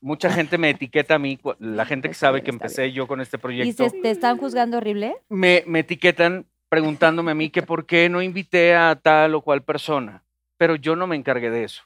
Mucha 0.00 0.30
gente 0.30 0.58
me 0.58 0.70
etiqueta 0.70 1.14
a 1.14 1.18
mí, 1.18 1.38
la 1.58 1.84
gente 1.84 2.08
que 2.08 2.14
sabe 2.14 2.42
que 2.42 2.50
empecé 2.50 2.92
yo 2.92 3.06
con 3.06 3.20
este 3.20 3.36
¿Y 3.36 3.40
proyecto, 3.40 3.88
se 3.88 4.00
te 4.00 4.10
están 4.10 4.38
juzgando 4.38 4.76
horrible? 4.78 5.16
me, 5.28 5.64
me 5.66 5.80
etiquetan 5.80 6.46
preguntándome 6.68 7.32
a 7.32 7.34
mí 7.34 7.50
que 7.50 7.62
por 7.62 7.84
qué 7.84 8.08
no 8.08 8.22
invité 8.22 8.76
a 8.76 8.94
tal 8.94 9.34
o 9.34 9.42
cual 9.42 9.62
persona, 9.62 10.22
pero 10.56 10.76
yo 10.76 10.94
no 10.96 11.06
me 11.06 11.16
encargué 11.16 11.50
de 11.50 11.64
eso. 11.64 11.82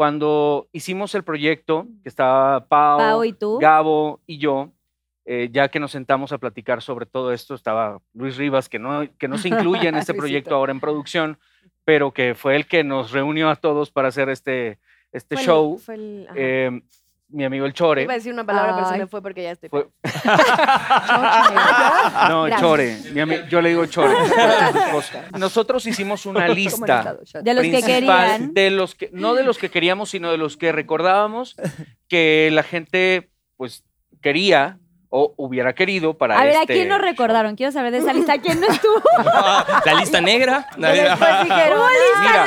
Cuando 0.00 0.66
hicimos 0.72 1.14
el 1.14 1.24
proyecto, 1.24 1.86
que 2.02 2.08
estaba 2.08 2.64
Pau, 2.64 2.96
Pau 2.96 3.22
y 3.22 3.34
tú. 3.34 3.58
Gabo 3.58 4.18
y 4.26 4.38
yo, 4.38 4.70
eh, 5.26 5.50
ya 5.52 5.68
que 5.68 5.78
nos 5.78 5.90
sentamos 5.90 6.32
a 6.32 6.38
platicar 6.38 6.80
sobre 6.80 7.04
todo 7.04 7.34
esto, 7.34 7.54
estaba 7.54 8.00
Luis 8.14 8.38
Rivas, 8.38 8.70
que 8.70 8.78
no, 8.78 9.06
que 9.18 9.28
no 9.28 9.36
se 9.36 9.48
incluye 9.48 9.88
en 9.88 9.96
este 9.96 10.14
proyecto 10.14 10.54
ahora 10.54 10.72
en 10.72 10.80
producción, 10.80 11.38
pero 11.84 12.14
que 12.14 12.34
fue 12.34 12.56
el 12.56 12.64
que 12.66 12.82
nos 12.82 13.12
reunió 13.12 13.50
a 13.50 13.56
todos 13.56 13.90
para 13.90 14.08
hacer 14.08 14.30
este, 14.30 14.78
este 15.12 15.36
Fue 15.36 15.42
el- 15.42 15.46
show. 15.46 15.78
fue 15.78 15.94
el- 15.96 16.26
ajá. 16.30 16.34
Eh, 16.38 16.82
mi 17.32 17.44
amigo 17.44 17.66
el 17.66 17.72
Chore. 17.72 18.02
Iba 18.02 18.12
a 18.12 18.16
decir 18.16 18.32
una 18.32 18.44
palabra, 18.44 18.74
pero 18.76 18.88
se 18.88 18.98
me 18.98 19.06
fue 19.06 19.22
porque 19.22 19.42
ya 19.42 19.50
estoy. 19.52 19.68
Fue-. 19.68 19.88
No, 22.28 22.42
Gracias. 22.44 22.60
Chore. 22.60 22.96
mi 23.12 23.20
ami- 23.20 23.48
yo 23.48 23.60
le 23.60 23.70
digo 23.70 23.86
Chore. 23.86 24.14
Nosotros 25.38 25.86
hicimos 25.86 26.26
una 26.26 26.48
lista. 26.48 27.16
De 27.42 27.54
los 27.54 27.64
que 27.64 27.82
querían. 27.82 28.54
de 28.54 28.70
los 28.70 28.94
que 28.94 29.10
no 29.12 29.34
de 29.34 29.42
los 29.42 29.58
que 29.58 29.70
queríamos, 29.70 30.10
sino 30.10 30.30
de 30.30 30.36
los 30.38 30.56
que 30.56 30.72
recordábamos 30.72 31.56
que 32.08 32.50
la 32.52 32.62
gente 32.62 33.30
pues 33.56 33.84
quería 34.20 34.78
o 35.12 35.34
hubiera 35.36 35.74
querido 35.74 36.14
para 36.16 36.38
A 36.38 36.44
ver, 36.44 36.56
¿a 36.56 36.60
este 36.62 36.74
quién 36.74 36.88
nos 36.88 36.98
show. 36.98 37.06
recordaron? 37.06 37.56
Quiero 37.56 37.72
saber 37.72 37.90
de 37.92 37.98
esa 37.98 38.12
lista. 38.12 38.38
¿Quién 38.38 38.60
no 38.60 38.68
estuvo? 38.68 39.02
La 39.84 39.94
lista 39.98 40.20
negra. 40.20 40.68
Después 40.76 41.44
dijeron, 41.44 41.80
Mira, 42.22 42.46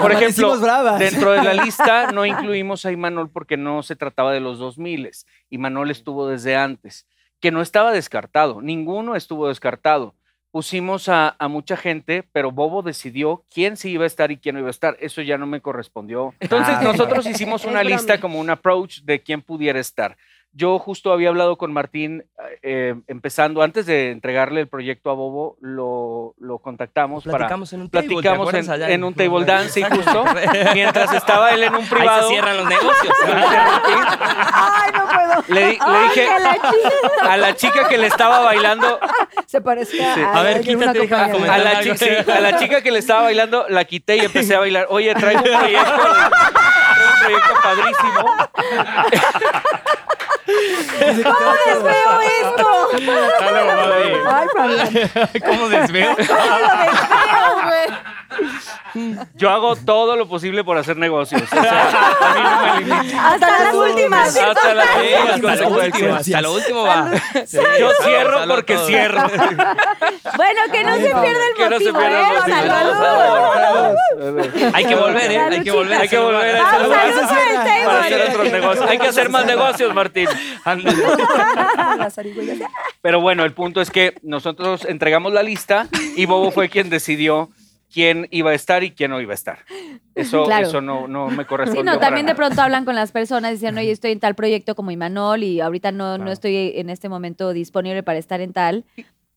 por 0.00 0.12
ejemplo, 0.12 0.56
dentro 0.98 1.30
de 1.32 1.42
la 1.42 1.54
lista 1.54 2.10
no 2.12 2.26
incluimos 2.26 2.84
a 2.84 2.92
Imanol 2.92 3.30
porque 3.30 3.56
no 3.56 3.82
se 3.82 3.96
trataba 3.96 4.32
de 4.32 4.40
los 4.40 4.58
2000 4.58 5.10
Imanol 5.50 5.90
estuvo 5.90 6.26
desde 6.28 6.56
antes, 6.56 7.06
que 7.40 7.50
no 7.50 7.60
estaba 7.62 7.92
descartado, 7.92 8.60
ninguno 8.60 9.16
estuvo 9.16 9.48
descartado. 9.48 10.14
Pusimos 10.50 11.08
a, 11.08 11.34
a 11.38 11.48
mucha 11.48 11.78
gente, 11.78 12.28
pero 12.30 12.50
Bobo 12.52 12.82
decidió 12.82 13.44
quién 13.52 13.78
sí 13.78 13.92
iba 13.92 14.04
a 14.04 14.06
estar 14.06 14.30
y 14.30 14.36
quién 14.36 14.54
no 14.54 14.58
iba 14.60 14.68
a 14.68 14.70
estar. 14.70 14.98
Eso 15.00 15.22
ya 15.22 15.38
no 15.38 15.46
me 15.46 15.62
correspondió. 15.62 16.34
Entonces 16.40 16.74
Ah. 16.78 16.82
nosotros 16.82 17.24
hicimos 17.30 17.64
una 17.64 17.82
lista 17.82 18.20
como 18.20 18.38
un 18.38 18.50
approach 18.50 19.00
de 19.02 19.22
quién 19.22 19.40
pudiera 19.40 19.80
estar. 19.80 20.16
Yo 20.54 20.78
justo 20.78 21.12
había 21.14 21.30
hablado 21.30 21.56
con 21.56 21.72
Martín, 21.72 22.24
eh, 22.62 22.94
empezando, 23.06 23.62
antes 23.62 23.86
de 23.86 24.10
entregarle 24.10 24.60
el 24.60 24.68
proyecto 24.68 25.08
a 25.10 25.14
Bobo, 25.14 25.56
lo, 25.62 26.34
lo 26.38 26.58
contactamos 26.58 27.24
para 27.24 27.38
Platicamos 27.38 27.72
en 27.72 27.80
un 27.80 27.88
table, 27.90 28.06
¿te 28.08 28.14
platicamos 28.14 28.48
acuerdas? 28.48 28.66
en, 28.66 28.72
Allá 28.74 28.90
en 28.90 29.04
un 29.04 29.14
table 29.14 29.44
dance, 29.46 29.70
sí, 29.72 29.82
justo, 29.82 30.24
mientras 30.74 31.10
estaba 31.14 31.52
él 31.52 31.62
en 31.62 31.74
un 31.74 31.80
Ahí 31.82 31.88
privado. 31.88 32.22
se 32.28 32.34
cierran 32.34 32.56
los 32.58 32.68
negocios. 32.68 33.14
Ay, 34.52 34.92
no 34.92 35.06
puedo. 35.06 35.44
Le, 35.48 35.60
le 35.70 36.02
dije 36.04 36.28
a 37.22 37.36
la 37.38 37.56
chica 37.56 37.88
que 37.88 37.96
le 37.96 38.08
estaba 38.08 38.40
bailando, 38.40 39.00
Se 39.46 39.62
parecía 39.62 40.14
Sí. 40.14 40.20
a, 40.20 40.32
A 40.34 40.42
ver, 40.42 40.56
una 40.56 40.92
quítate, 40.92 40.98
compañera. 41.08 41.54
a 41.54 41.58
la, 41.58 41.70
algo. 41.78 41.94
chi- 41.94 41.98
sí, 42.04 42.30
a 42.30 42.40
la 42.40 42.58
chica 42.58 42.82
que 42.82 42.90
le 42.90 42.98
estaba 42.98 43.22
bailando, 43.22 43.64
la 43.70 43.84
quité 43.86 44.16
y 44.18 44.20
empecé 44.20 44.54
a 44.54 44.58
bailar. 44.58 44.86
Oye, 44.90 45.14
traigo 45.14 45.40
un 45.40 45.44
proyecto, 45.58 45.92
traigo 45.94 47.08
un 47.08 47.20
proyecto 47.22 47.54
padrísimo. 47.62 48.26
¿Cómo 50.46 51.52
desveo 51.66 52.20
esto? 52.42 52.88
Dale, 53.40 53.60
Ay, 54.28 54.46
Fabián. 54.54 54.88
¿Cómo 55.46 55.68
desveo? 55.68 56.16
¿Cómo 56.16 56.26
lo 56.58 56.68
desveo, 56.82 57.54
güey? 57.64 57.88
Yo 59.34 59.50
hago 59.50 59.76
todo 59.76 60.16
lo 60.16 60.26
posible 60.28 60.64
por 60.64 60.76
hacer 60.78 60.96
negocios. 60.96 61.42
O 61.42 61.46
sea, 61.46 61.88
a 62.20 62.34
mí 62.34 62.40
no 62.42 62.60
me 62.62 62.80
limitan. 63.00 63.18
Hasta 63.24 63.64
las 63.64 63.74
últimas. 63.74 64.36
Hasta 64.36 64.74
las 64.74 64.86
Sí, 64.88 65.14
últimas 65.28 65.52
hasta 65.52 65.64
lo 65.64 65.70
último, 65.70 65.76
consecuencias. 65.76 66.26
hasta 66.26 66.40
lo 66.42 66.52
último 66.54 66.82
va. 66.82 67.10
Yo 67.78 67.90
cierro 68.02 68.38
Salud 68.40 68.54
porque 68.54 68.78
cierro. 68.78 69.20
Bueno, 70.36 70.60
que 70.72 70.84
no 70.84 70.94
se 70.96 71.00
pierda 71.02 71.46
el 71.48 71.54
Que 71.56 71.68
no 71.70 71.78
se 71.78 71.92
motivo, 71.92 71.98
pierda 71.98 72.18
el 72.18 72.24
¿eh? 72.24 72.38
motivo. 72.38 72.56
Salud. 74.16 74.72
Hay 74.74 74.84
que 74.84 74.94
volver, 74.94 75.30
¿eh? 75.32 75.38
Hay 75.40 75.60
que 75.62 75.70
volver. 75.70 76.00
Hay 76.00 76.08
que 76.08 76.18
volver 76.18 76.56
hacer 78.02 78.28
otros 78.30 78.52
negocios. 78.52 78.90
Hay 78.90 78.98
que 78.98 79.08
hacer 79.08 79.28
más 79.28 79.46
negocios, 79.46 79.94
Martín. 79.94 80.28
Pero 83.02 83.20
bueno, 83.20 83.44
el 83.44 83.52
punto 83.52 83.80
es 83.80 83.90
que 83.90 84.14
nosotros 84.22 84.84
entregamos 84.84 85.32
la 85.32 85.42
lista 85.42 85.88
y 86.16 86.26
Bobo 86.26 86.50
fue 86.50 86.68
quien 86.68 86.90
decidió 86.90 87.48
quién 87.92 88.28
iba 88.30 88.50
a 88.50 88.54
estar 88.54 88.82
y 88.84 88.92
quién 88.92 89.10
no 89.10 89.20
iba 89.20 89.32
a 89.32 89.34
estar. 89.34 89.58
Eso, 90.14 90.44
Claro. 90.44 90.66
eso 90.66 90.80
no, 90.80 91.08
no 91.08 91.28
me 91.28 91.42
Sí, 91.42 91.48
corresponde. 91.48 91.84
no, 91.84 91.98
también 91.98 92.26
de 92.26 92.34
pronto 92.34 92.62
hablan 92.62 92.84
con 92.84 92.94
las 92.94 93.12
personas 93.12 93.50
y 93.50 93.54
dicen, 93.54 93.76
oye, 93.76 93.90
estoy 93.90 94.12
en 94.12 94.20
tal 94.20 94.34
proyecto 94.34 94.74
como 94.74 94.90
Imanol 94.90 95.42
y 95.42 95.60
ahorita 95.60 95.92
no, 95.92 96.16
no 96.16 96.30
estoy 96.32 96.72
en 96.76 96.88
este 96.90 97.08
momento 97.08 97.52
disponible 97.52 98.02
para 98.02 98.18
estar 98.18 98.40
en 98.40 98.52
tal. 98.52 98.84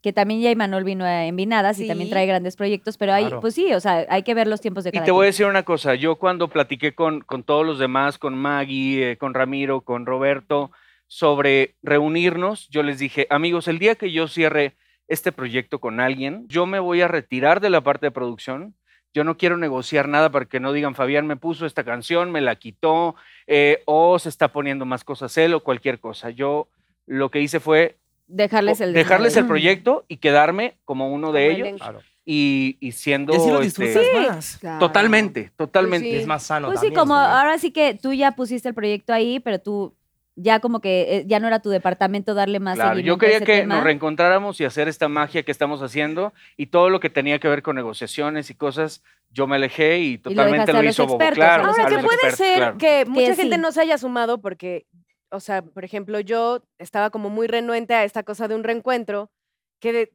Que 0.02 0.14
también 0.14 0.40
ya 0.40 0.52
Imanol 0.52 0.84
vino 0.84 1.04
a 1.04 1.26
Envinadas 1.26 1.80
y 1.80 1.88
también 1.88 2.08
Sí. 2.08 2.12
trae 2.12 2.28
grandes 2.28 2.56
proyectos, 2.56 2.96
pero 2.96 3.12
hay, 3.12 3.24
Claro. 3.26 3.42
pues 3.42 3.56
sí, 3.56 3.74
o 3.74 3.80
sea, 3.80 4.06
hay 4.08 4.22
que 4.22 4.36
ver 4.36 4.48
los 4.48 4.62
tiempos 4.62 4.84
de 4.84 4.92
Y 4.92 4.94
cada 4.94 5.06
te 5.06 5.12
voy 5.12 5.24
a 5.24 5.28
decir 5.28 5.48
una 5.48 5.64
cosa, 5.64 5.96
yo 5.96 6.18
cuando 6.18 6.48
platiqué 6.48 6.94
con, 6.94 7.22
con 7.22 7.42
todos 7.44 7.66
los 7.66 7.80
demás, 7.80 8.20
con 8.20 8.36
Maggie, 8.38 9.12
eh, 9.14 9.18
con 9.18 9.34
Ramiro, 9.34 9.82
con 9.82 10.06
Roberto, 10.06 10.70
sobre 11.08 11.76
reunirnos, 11.82 12.68
yo 12.70 12.84
les 12.84 13.00
dije, 13.00 13.28
amigos, 13.30 13.68
el 13.68 13.80
día 13.80 13.96
que 13.96 14.12
yo 14.12 14.28
cierre 14.28 14.76
este 15.08 15.32
proyecto 15.32 15.80
con 15.80 16.00
alguien, 16.00 16.46
yo 16.48 16.66
me 16.66 16.80
voy 16.80 17.02
a 17.02 17.08
retirar 17.08 17.62
de 17.62 17.70
la 17.70 17.82
parte 17.82 18.08
de 18.08 18.12
producción. 18.12 18.76
Yo 19.14 19.24
no 19.24 19.38
quiero 19.38 19.56
negociar 19.58 20.10
nada 20.10 20.30
para 20.30 20.46
que 20.46 20.60
no 20.60 20.74
digan, 20.74 20.96
Fabián 20.96 21.26
me 21.26 21.38
puso 21.38 21.66
esta 21.66 21.84
canción, 21.84 22.32
me 22.32 22.42
la 22.42 22.56
quitó, 22.58 23.16
eh, 23.48 23.82
o 23.86 24.20
se 24.20 24.30
está 24.30 24.50
poniendo 24.50 24.86
más 24.86 25.04
cosas 25.04 25.38
él 25.38 25.54
o 25.54 25.64
cualquier 25.64 26.00
cosa. 26.00 26.32
Yo 26.32 26.68
lo 27.06 27.32
que 27.32 27.40
hice 27.40 27.60
fue 27.60 27.98
Dejarles 28.28 28.82
el 28.82 28.94
dejarles 28.94 29.38
el 29.38 29.46
proyecto 29.46 30.04
y 30.08 30.18
quedarme 30.18 30.78
como 30.84 31.14
uno 31.14 31.32
de 31.32 31.48
Como 31.50 31.68
ellos. 31.68 31.80
Claro. 31.80 32.02
y, 32.26 32.78
y 32.80 32.92
siendo... 32.94 33.34
Y 33.34 33.36
así 33.38 33.52
lo 33.52 33.62
este, 33.62 34.28
más. 34.28 34.58
Claro. 34.58 34.80
Totalmente, 34.80 35.52
totalmente. 35.56 36.10
Sí. 36.10 36.16
Es 36.16 36.26
más 36.26 36.42
sano 36.42 36.68
Pues 36.68 36.80
sí, 36.80 36.92
como 36.92 37.14
ahora 37.14 37.60
sí 37.60 37.72
que 37.72 37.94
tú 37.94 38.14
ya 38.14 38.32
pusiste 38.32 38.68
el 38.68 38.74
proyecto 38.74 39.14
ahí, 39.14 39.40
pero 39.40 39.60
tú 39.60 39.96
ya 40.36 40.60
como 40.60 40.82
que 40.82 41.18
eh, 41.18 41.24
ya 41.28 41.40
no 41.40 41.48
era 41.48 41.62
tu 41.62 41.70
departamento 41.70 42.34
darle 42.34 42.60
más 42.60 42.76
Claro, 42.76 43.00
yo 43.00 43.18
quería 43.18 43.36
a 43.36 43.38
ese 43.38 43.46
que 43.46 43.58
tema. 43.60 43.76
nos 43.76 43.84
reencontráramos 43.84 44.60
y 44.60 44.66
hacer 44.66 44.88
esta 44.88 45.08
magia 45.08 45.44
que 45.44 45.52
estamos 45.52 45.82
haciendo 45.82 46.34
y 46.58 46.68
todo 46.68 46.90
lo 46.90 47.00
que 47.00 47.10
tenía 47.10 47.40
que 47.40 47.48
ver 47.48 47.62
con 47.64 47.76
negociaciones 47.76 48.50
y 48.50 48.56
cosas, 48.56 49.02
yo 49.30 49.48
me 49.48 49.56
alejé 49.56 50.00
y 50.00 50.18
totalmente 50.18 50.72
dejaste 50.72 50.84
lo, 50.84 50.90
hizo 50.90 51.04
Bobo, 51.08 51.16
expertos, 51.16 51.38
claro. 51.44 51.64
los 51.68 51.80
a 51.80 51.84
Ahora, 51.84 51.96
que 51.98 52.04
puede 52.04 52.16
expertos, 52.16 52.38
ser 52.38 52.58
claro. 52.58 52.78
que 52.78 53.06
mucha 53.06 53.36
gente 53.36 53.56
sí. 53.56 53.62
no 53.62 53.72
se 53.72 53.82
haya 53.82 53.98
sumado 53.98 54.42
porque, 54.42 54.86
o 55.30 55.40
sea, 55.40 55.62
por 55.62 55.86
ejemplo, 55.86 56.20
yo 56.20 56.64
estaba 56.80 57.10
como 57.10 57.30
muy 57.30 57.48
renuente 57.48 57.94
a 57.94 58.04
esta 58.04 58.24
cosa 58.24 58.48
de 58.48 58.56
un 58.56 58.64
reencuentro, 58.64 59.32
que, 59.80 59.94
de- 59.94 60.14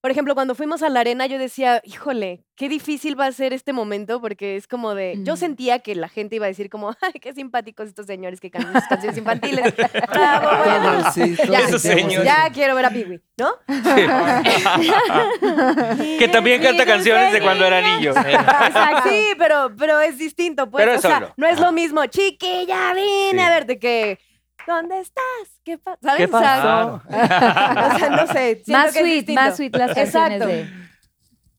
por 0.00 0.10
ejemplo, 0.10 0.34
cuando 0.34 0.54
fuimos 0.54 0.82
a 0.82 0.88
la 0.88 1.00
arena 1.00 1.26
yo 1.26 1.38
decía, 1.38 1.82
híjole, 1.84 2.44
qué 2.56 2.68
difícil 2.68 3.18
va 3.18 3.26
a 3.26 3.32
ser 3.32 3.52
este 3.52 3.72
momento 3.72 4.20
porque 4.20 4.56
es 4.56 4.66
como 4.66 4.94
de, 4.94 5.18
yo 5.24 5.34
Mm. 5.34 5.36
sentía 5.36 5.78
que 5.80 5.94
la 5.94 6.08
gente 6.08 6.36
iba 6.36 6.46
a 6.46 6.48
decir 6.48 6.70
como, 6.70 6.96
ay, 7.00 7.12
qué 7.20 7.32
simpáticos 7.34 7.88
estos 7.88 8.06
señores 8.06 8.40
que 8.40 8.50
cantan 8.50 8.74
sus 8.74 8.88
canciones 8.88 9.18
infantiles. 9.18 9.74
Bravo, 10.10 10.48
bueno. 10.64 11.00
Todos, 11.02 11.14
sí, 11.14 11.36
Ya. 11.50 12.22
Ya 12.24 12.50
quiero 12.52 12.74
ver 12.74 12.86
a 12.86 12.90
Piwi, 12.90 13.20
¿no? 13.38 13.50
Que 16.18 16.28
también 16.28 16.62
canta 16.62 16.84
canciones 16.86 17.32
de 17.32 17.40
cuando 17.40 17.64
era 17.66 17.80
niño. 17.80 18.10
Exacto. 18.10 19.08
Sí, 19.08 19.32
pero, 19.38 19.70
pero 19.78 20.00
es 20.00 20.18
distinto, 20.18 20.70
pues. 20.70 20.82
Pero 20.82 20.92
o 20.92 20.94
es 20.96 21.00
sea, 21.02 21.14
solo. 21.20 21.34
no 21.36 21.46
es 21.46 21.60
lo 21.60 21.72
mismo, 21.72 22.04
chiquilla, 22.06 22.92
vine 22.94 23.30
Sí. 23.32 23.38
a 23.38 23.50
verte 23.50 23.78
que. 23.78 24.18
¿Dónde 24.76 25.00
estás? 25.00 25.24
¿Qué 25.64 25.78
pasa? 25.78 25.98
¿Sabes? 26.02 26.18
¿Qué 26.30 26.36
O 26.36 26.38
sea, 26.38 26.62
pasó? 26.62 27.02
o 27.94 27.98
sea, 27.98 28.10
no 28.10 28.26
sé. 28.32 28.62
Más 28.68 28.92
que 28.92 29.00
sweet, 29.00 29.30
más 29.30 29.56
sweet 29.56 29.76
las 29.76 29.94
canciones 29.94 30.40
Exacto. 30.42 30.46
de... 30.46 30.80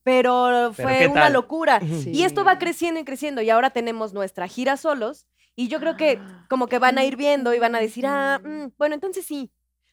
Pero 0.03 0.74
fue 0.74 0.99
¿qué 0.99 1.07
una 1.07 1.30
locura. 1.30 1.80
Sí. 1.80 2.12
Y 2.14 2.24
esto 2.24 2.43
va 2.43 2.57
creciendo 2.57 2.99
y 2.99 3.03
creciendo. 3.03 3.41
Y 3.41 3.49
ahora 3.51 3.70
tenemos 3.70 4.14
nuestra 4.14 4.47
gira 4.47 4.76
solos. 4.78 5.28
Y 5.55 5.68
yo 5.68 5.80
creo 5.80 5.95
que 5.95 6.20
como 6.49 6.68
que 6.68 6.80
van 6.80 6.97
a 6.97 7.03
ir 7.03 7.16
viendo 7.18 7.53
y 7.53 7.59
van 7.59 7.76
a 7.76 7.80
decir, 7.80 8.05
ah, 8.07 8.39
mm, 8.43 8.72
bueno, 8.78 8.95
entonces 8.95 9.26
sí. 9.26 9.51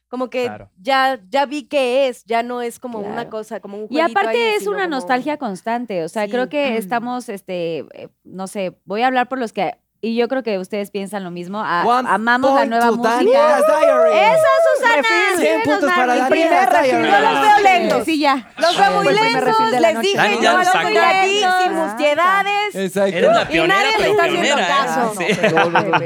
Como 0.09 0.31
que 0.31 0.45
Claro. 0.47 0.71
ya, 0.81 1.21
ya 1.29 1.45
vi 1.45 1.65
qué 1.65 2.09
es, 2.09 2.25
ya 2.25 2.43
no 2.43 2.63
es 2.63 2.79
como 2.81 3.01
una 3.01 3.29
cosa, 3.29 3.61
como 3.61 3.77
un 3.77 3.87
Y 3.91 4.01
aparte 4.01 4.31
ahí, 4.31 4.55
es 4.57 4.67
una 4.67 4.85
como- 4.85 4.91
nostalgia 4.97 5.37
constante, 5.37 6.03
o 6.03 6.09
sea, 6.09 6.25
Sí. 6.25 6.31
creo 6.31 6.49
que 6.49 6.79
estamos, 6.79 7.29
este, 7.29 7.81
eh, 7.93 8.09
no 8.25 8.47
sé, 8.47 8.79
voy 8.87 9.03
a 9.03 9.09
hablar 9.09 9.29
por 9.29 9.39
los 9.39 9.53
que, 9.53 9.77
y 10.01 10.15
yo 10.17 10.29
creo 10.29 10.43
que 10.43 10.59
ustedes 10.59 10.91
piensan 10.91 11.25
lo 11.25 11.31
mismo, 11.31 11.61
a- 11.61 11.81
amamos 11.83 12.55
la 12.55 12.67
nueva 12.67 12.93
música. 12.93 13.17
Daniela's 13.17 13.63
Diary. 13.67 14.19
¡Eso, 14.19 14.45
Susana! 14.77 14.97
Refil, 14.97 15.15
100 15.15 15.39
Síguenos, 15.39 15.65
puntos 15.65 15.91
para 15.93 16.07
Marvin. 16.07 16.21
Daniela's 16.49 16.69
Primer 16.69 16.83
Diary. 16.85 17.11
Yo 17.11 17.21
los 17.21 17.41
veo 17.43 17.59
lentos. 17.79 18.05
Sí, 18.05 18.19
ya. 18.21 18.49
Los 18.59 18.79
veo 18.79 18.91
muy 18.93 19.07
refil 19.09 19.33
lentos, 19.33 19.71
les 19.81 20.01
dije, 20.01 20.17
Dani 20.17 20.35
yo 20.37 20.43
ya 20.43 20.51
lo 20.53 20.57
lo 20.59 20.63
estoy 20.63 20.95
sacó. 20.95 21.07
aquí 21.07 21.41
sin 21.65 21.73
mustiedades. 21.75 22.75
Exacto. 22.75 23.17
Eres 23.17 23.31
la 23.33 23.43
Y 23.43 23.47
pionera, 23.47 23.81
nadie 23.81 23.93
me 23.93 23.99
pero 23.99 24.11
está 24.13 24.25
haciendo 24.25 24.43
pionera, 24.43 24.69
caso. 24.69 25.15
Sí. 25.19 25.27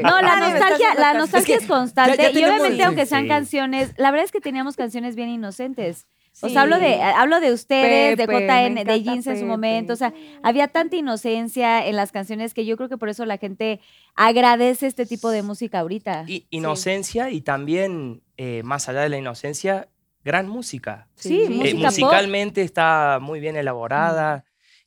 No, 0.02 0.20
la 0.20 0.22
Nadie 0.36 0.50
nostalgia, 0.52 0.94
la 0.94 1.14
nostalgia 1.14 1.56
Es 1.56 1.66
constante 1.66 2.16
ya- 2.16 2.30
ya 2.30 2.40
y 2.40 2.44
obviamente 2.44 2.84
aunque 2.84 3.06
sean 3.06 3.22
Sí. 3.22 3.28
canciones, 3.28 3.92
la 3.96 4.10
verdad 4.10 4.24
es 4.24 4.32
que 4.32 4.40
teníamos 4.40 4.76
canciones 4.76 5.16
bien 5.16 5.28
inocentes. 5.28 6.06
O 6.40 6.46
Sí. 6.48 6.52
sea, 6.54 6.62
hablo 6.62 6.78
de, 6.78 7.00
hablo 7.02 7.40
de 7.40 7.52
ustedes, 7.52 8.16
Pepe, 8.16 8.32
de 8.32 8.46
JN, 8.46 8.84
de 8.84 9.02
Jeans 9.02 9.26
en 9.26 9.38
su 9.38 9.44
momento. 9.44 9.92
O 9.92 9.96
sea, 9.96 10.14
había 10.42 10.68
tanta 10.68 10.96
inocencia 10.96 11.86
en 11.86 11.94
las 11.94 12.10
canciones 12.10 12.54
que 12.54 12.64
yo 12.64 12.76
creo 12.78 12.88
que 12.88 12.96
por 12.96 13.10
eso 13.10 13.26
la 13.26 13.36
gente 13.36 13.80
agradece 14.14 14.86
este 14.86 15.06
tipo 15.06 15.30
de 15.30 15.42
música 15.42 15.80
ahorita. 15.80 16.24
Y- 16.26 16.46
inocencia 16.50 17.30
y 17.30 17.42
también, 17.42 18.22
eh, 18.36 18.62
más 18.64 18.88
allá 18.88 19.00
de 19.02 19.08
la 19.10 19.18
inocencia, 19.18 19.88
gran 20.24 20.48
música. 20.48 21.08
Sí, 21.16 21.28
Sí. 21.28 21.42
Eh, 21.44 21.48
música 21.50 21.72
pop. 21.76 21.84
musicalmente 21.84 22.62
está 22.62 23.18
muy 23.20 23.40
bien 23.40 23.56
elaborada. 23.56 24.44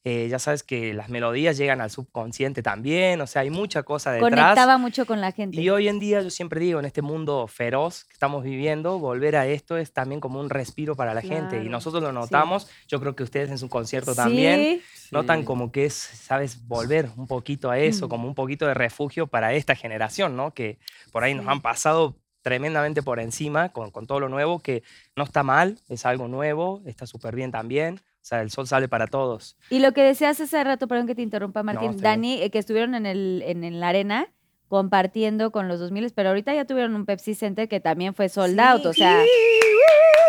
Eh, 0.08 0.28
ya 0.30 0.38
sabes 0.38 0.62
que 0.62 0.94
las 0.94 1.10
melodías 1.10 1.58
llegan 1.58 1.82
al 1.82 1.90
subconsciente 1.90 2.62
también. 2.62 3.20
O 3.22 3.28
sea, 3.28 3.42
hay 3.42 3.50
mucha 3.50 3.82
cosa 3.82 4.12
detrás. 4.12 4.30
Conectaba 4.30 4.78
mucho 4.78 5.08
con 5.08 5.20
la 5.20 5.32
gente. 5.32 5.60
Y 5.60 5.68
hoy 5.72 5.88
en 5.88 5.98
día, 6.00 6.22
yo 6.22 6.30
siempre 6.30 6.60
digo, 6.62 6.80
en 6.80 6.86
este 6.86 7.02
mundo 7.02 7.48
feroz 7.48 8.04
que 8.06 8.14
estamos 8.14 8.44
viviendo, 8.44 9.00
volver 9.00 9.36
a 9.36 9.48
esto 9.48 9.78
es 9.78 9.92
también 9.94 10.22
como 10.22 10.40
un 10.40 10.52
respiro 10.52 10.96
para 10.96 11.16
la 11.16 11.22
gente. 11.24 11.64
Y 11.64 11.70
nosotros 11.70 12.04
lo 12.04 12.12
notamos. 12.12 12.70
Yo 12.88 13.00
creo 13.00 13.16
que 13.16 13.24
ustedes 13.24 13.50
en 13.50 13.58
su 13.58 13.68
concierto 13.68 14.12
Sí. 14.12 14.18
también 14.18 14.82
notan 15.12 15.40
Sí. 15.40 15.46
como 15.46 15.72
que 15.72 15.86
es, 15.86 15.96
¿sabes? 15.96 16.68
Volver 16.68 17.10
un 17.18 17.26
poquito 17.26 17.72
a 17.72 17.80
eso, 17.80 18.06
Mm. 18.06 18.10
como 18.10 18.28
un 18.28 18.36
poquito 18.36 18.68
de 18.68 18.76
refugio 18.76 19.26
para 19.26 19.54
esta 19.54 19.74
generación, 19.76 20.36
¿no? 20.38 20.54
Que 20.54 20.78
por 21.12 21.24
ahí 21.24 21.34
nos 21.34 21.48
han 21.48 21.62
pasado 21.62 22.16
tremendamente 22.44 23.02
por 23.02 23.20
encima 23.20 23.70
con, 23.70 23.90
con 23.90 24.06
todo 24.06 24.20
lo 24.20 24.30
nuevo, 24.30 24.60
que 24.60 24.84
no 25.16 25.24
está 25.24 25.42
mal, 25.42 25.80
es 25.90 26.06
algo 26.06 26.28
nuevo, 26.28 26.84
está 26.86 27.08
súper 27.08 27.36
bien 27.36 27.50
también. 27.52 28.02
O 28.26 28.28
sea, 28.28 28.42
el 28.42 28.50
sol 28.50 28.66
sale 28.66 28.88
para 28.88 29.06
todos. 29.06 29.56
Y 29.70 29.78
lo 29.78 29.92
que 29.92 30.02
decías 30.02 30.42
hace 30.42 30.64
rato, 30.64 30.88
perdón 30.88 31.06
que 31.06 31.14
te 31.14 31.22
interrumpa, 31.22 31.62
Martín, 31.62 31.96
Dani, 32.02 32.42
eh, 32.42 32.50
que 32.50 32.58
estuvieron 32.58 32.96
en, 32.96 33.06
el, 33.06 33.44
en, 33.46 33.64
en 33.64 33.80
la 33.80 33.90
arena 33.90 34.34
compartiendo 34.68 35.52
con 35.52 35.68
los 35.68 35.80
2000, 35.80 36.12
pero 36.16 36.30
ahorita 36.30 36.52
ya 36.52 36.66
tuvieron 36.66 36.96
un 36.96 37.06
Pepsi 37.06 37.36
Center 37.36 37.70
que 37.70 37.80
también 37.80 38.16
fue 38.16 38.28
sold 38.30 38.56
Sí. 38.60 38.66
out, 38.66 38.84
o 38.88 38.94
sea, 38.94 39.22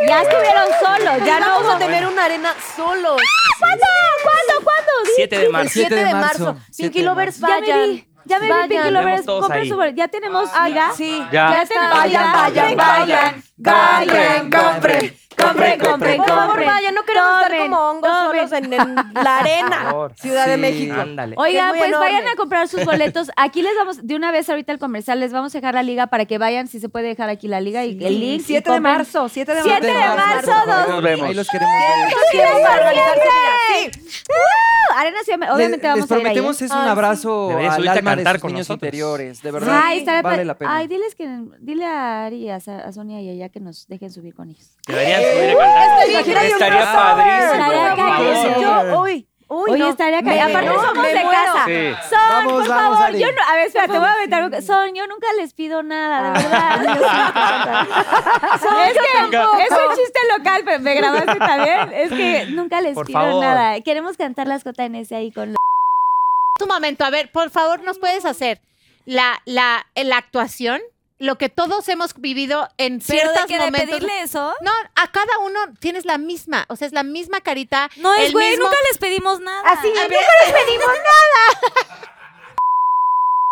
ya 0.07 0.21
estuvieron 0.21 0.65
solos, 0.79 1.27
ya 1.27 1.41
no 1.41 1.47
vamos 1.47 1.75
a 1.75 1.79
tener 1.79 2.07
una 2.07 2.27
arena 2.27 2.51
solos. 2.77 3.17
¿Cuándo? 3.59 3.87
¿Cuándo? 4.23 4.63
¿Cuándo? 4.65 4.93
Di- 5.07 5.11
7 5.17 5.39
de 5.39 5.47
El 5.47 5.53
marzo. 5.53 5.71
7 5.73 5.95
de 5.95 6.05
de 6.05 6.13
marzo. 6.13 6.53
Pinky 6.55 6.73
7 6.73 6.99
de 6.99 7.05
Lovers, 7.07 7.39
Ya 7.41 7.47
me 7.47 7.53
vayan. 7.61 8.07
ya 8.27 8.39
me 8.39 8.47
vi. 8.47 8.69
Pinky 8.69 8.91
Lovers, 8.91 9.25
compren 9.25 9.69
su 9.69 9.83
ya 9.95 10.09
tenemos 10.09 10.51
Ah, 10.53 10.69
liga. 10.69 10.91
Sí. 10.95 11.19
Ya. 11.33 11.65
Ya 11.65 11.91
Vayan, 11.95 12.33
vayan, 12.33 12.77
vayan. 12.77 13.43
Vayan, 13.57 14.51
compren, 14.51 15.17
compren, 15.37 15.79
compren, 15.81 16.17
Por 16.17 16.27
favor, 16.29 16.47
compren. 16.47 16.67
vayan, 16.69 16.95
no 16.95 17.03
queremos 17.05 17.31
estar 17.35 17.51
Tomen, 17.51 17.63
como 17.71 17.91
hongos 17.91 18.11
tomen. 18.11 18.49
solos 18.49 18.53
en, 18.53 18.73
en 18.73 18.95
la 19.15 19.39
arena. 19.39 19.83
favor. 19.91 20.13
Ciudad 20.17 20.47
de 20.47 20.55
Sí. 20.55 20.61
México. 20.61 20.95
Ándale. 21.01 21.35
Oigan, 21.39 21.69
muy 21.69 21.79
pues 21.79 21.93
vayan 21.99 22.27
a 22.29 22.37
comprar 22.37 22.69
sus 22.69 22.85
boletos. 22.85 23.31
Aquí 23.37 23.63
les 23.63 23.77
vamos, 23.77 24.07
de 24.07 24.17
una 24.17 24.33
vez 24.33 24.49
ahorita 24.49 24.73
el 24.73 24.79
comercial, 24.79 25.21
les 25.21 25.33
vamos 25.33 25.55
a 25.55 25.59
dejar 25.59 25.75
la 25.75 25.83
liga 25.83 26.07
para 26.09 26.25
que 26.25 26.39
vayan, 26.39 26.67
si 26.69 26.81
se 26.81 26.89
puede 26.89 27.09
dejar 27.09 27.29
aquí 27.29 27.49
la 27.49 27.61
liga 27.61 27.85
y 27.85 27.91
el 28.05 28.21
link. 28.21 28.41
y 28.41 28.45
7 28.45 28.71
de 28.71 28.75
compren. 28.77 28.83
marzo, 28.83 29.29
7 29.29 29.55
de 29.55 29.63
7 29.63 29.93
marzo. 29.93 30.11
de 30.11 30.17
marzo, 30.17 30.53
dos- 30.67 30.89
Nos 30.89 31.03
vemos. 31.03 31.29
Ahí 31.29 31.35
los 31.35 31.49
queremos 31.49 31.75
ver. 31.75 32.09
Sí. 32.33 33.91
¡Uh! 34.29 34.99
Arena 34.99 35.19
Les- 35.27 35.51
obviamente 35.51 35.87
vamos 35.87 36.01
les 36.09 36.11
a 36.11 36.15
ir 36.15 36.19
ahí. 36.19 36.23
prometemos 36.23 36.63
¿eh? 36.63 36.65
es 36.65 36.71
un 36.71 36.83
sí. 36.83 36.89
abrazo 36.89 37.49
Deberías 37.49 37.73
al 37.75 37.77
subirte 37.77 37.91
a 37.91 37.99
alma 37.99 38.11
de 38.13 38.17
cantar 38.17 38.35
sus 38.37 38.43
con 38.43 38.53
niños 38.53 38.69
nosotros. 38.69 38.87
interiores, 38.87 39.43
de 39.43 39.51
verdad. 39.51 39.81
Ay, 39.85 39.99
estará 39.99 40.23
vale 40.23 40.39
pa- 40.39 40.45
la 40.45 40.55
pena. 40.59 40.77
Ay, 40.77 40.87
diles 40.89 41.15
que, 41.15 41.29
dile 41.61 41.85
a 41.85 42.25
Ari, 42.27 42.51
a, 42.51 42.61
Sa- 42.61 42.79
a 42.79 42.93
Sonia 42.93 43.21
y 43.21 43.29
a 43.29 43.33
ella 43.33 43.49
que 43.51 43.61
nos 43.61 43.87
dejen 43.89 44.11
subir 44.11 44.35
con 44.35 44.49
ellos. 44.49 44.71
Deberían. 44.87 45.21
Estaría 45.27 46.93
padrísimo. 46.93 48.61
Yo, 48.61 49.01
uy, 49.01 49.27
uy, 49.49 49.71
Oye, 49.71 49.79
no, 49.79 49.89
estaría 49.91 50.23
me- 50.23 50.37
ca- 50.37 50.47
Aparte 50.47 50.67
no, 50.69 50.75
somos 50.81 51.07
de 51.07 51.13
muero. 51.15 51.31
casa. 51.31 51.65
Sí. 51.67 51.95
Son, 52.09 52.19
Vamos, 52.29 52.53
por 52.53 52.69
vamos, 52.69 52.99
favor. 52.99 53.17
Yo 53.17 53.27
no, 53.33 53.43
a 53.49 53.55
ver, 53.57 53.67
espérate, 53.67 53.99
voy 53.99 54.09
a 54.09 54.13
aventar 54.13 54.43
un- 54.45 54.63
Son, 54.63 54.95
yo 54.95 55.07
nunca 55.07 55.27
les 55.39 55.53
pido 55.55 55.83
nada, 55.83 56.33
de 56.33 56.43
verdad. 56.49 56.81
Son, 58.61 58.81
es 58.81 58.93
que 58.93 59.65
es 59.65 59.71
un 59.71 59.97
chiste 59.97 60.21
local, 60.37 60.63
pero 60.65 60.81
me 60.81 60.95
grabaste 60.95 61.37
también. 61.37 61.93
Es 61.93 62.11
que 62.11 62.47
nunca 62.51 62.81
les 62.81 62.95
Por 62.95 63.07
pido 63.07 63.21
favor. 63.21 63.45
nada. 63.45 63.81
Queremos 63.81 64.17
cantar 64.17 64.47
las 64.47 64.65
JNS 64.65 65.13
ahí 65.13 65.31
con 65.33 65.49
los... 65.51 65.57
Un 66.61 66.69
momento, 66.69 67.05
a 67.05 67.11
ver, 67.11 67.31
por 67.31 67.51
favor, 67.51 67.83
¿nos 67.83 67.99
puedes 67.99 68.25
hacer 68.25 68.61
la, 69.05 69.41
la, 69.45 69.87
la 69.95 70.17
actuación? 70.17 70.81
Lo 71.19 71.39
que 71.39 71.49
todos 71.49 71.89
hemos 71.89 72.13
vivido 72.15 72.69
en 72.77 73.01
Pero 73.01 73.31
de 73.33 73.37
ciertos 73.37 73.49
de 73.49 73.59
momentos. 73.59 73.89
pedirle 73.89 74.21
eso... 74.21 74.55
No, 74.61 74.71
a 74.95 75.11
cada 75.13 75.39
uno 75.39 75.59
tienes 75.81 76.05
la 76.05 76.19
misma, 76.19 76.67
o 76.69 76.77
sea, 76.77 76.87
es 76.87 76.93
la 76.93 77.03
misma 77.05 77.41
carita. 77.41 77.91
No 77.97 78.13
es, 78.15 78.33
güey, 78.33 78.51
mismo- 78.51 78.65
nunca 78.67 78.77
les 78.91 78.99
pedimos 78.99 79.41
nada. 79.41 79.63
Así, 79.71 79.89
nunca 79.89 80.09
les 80.09 80.53
pedimos 80.53 80.87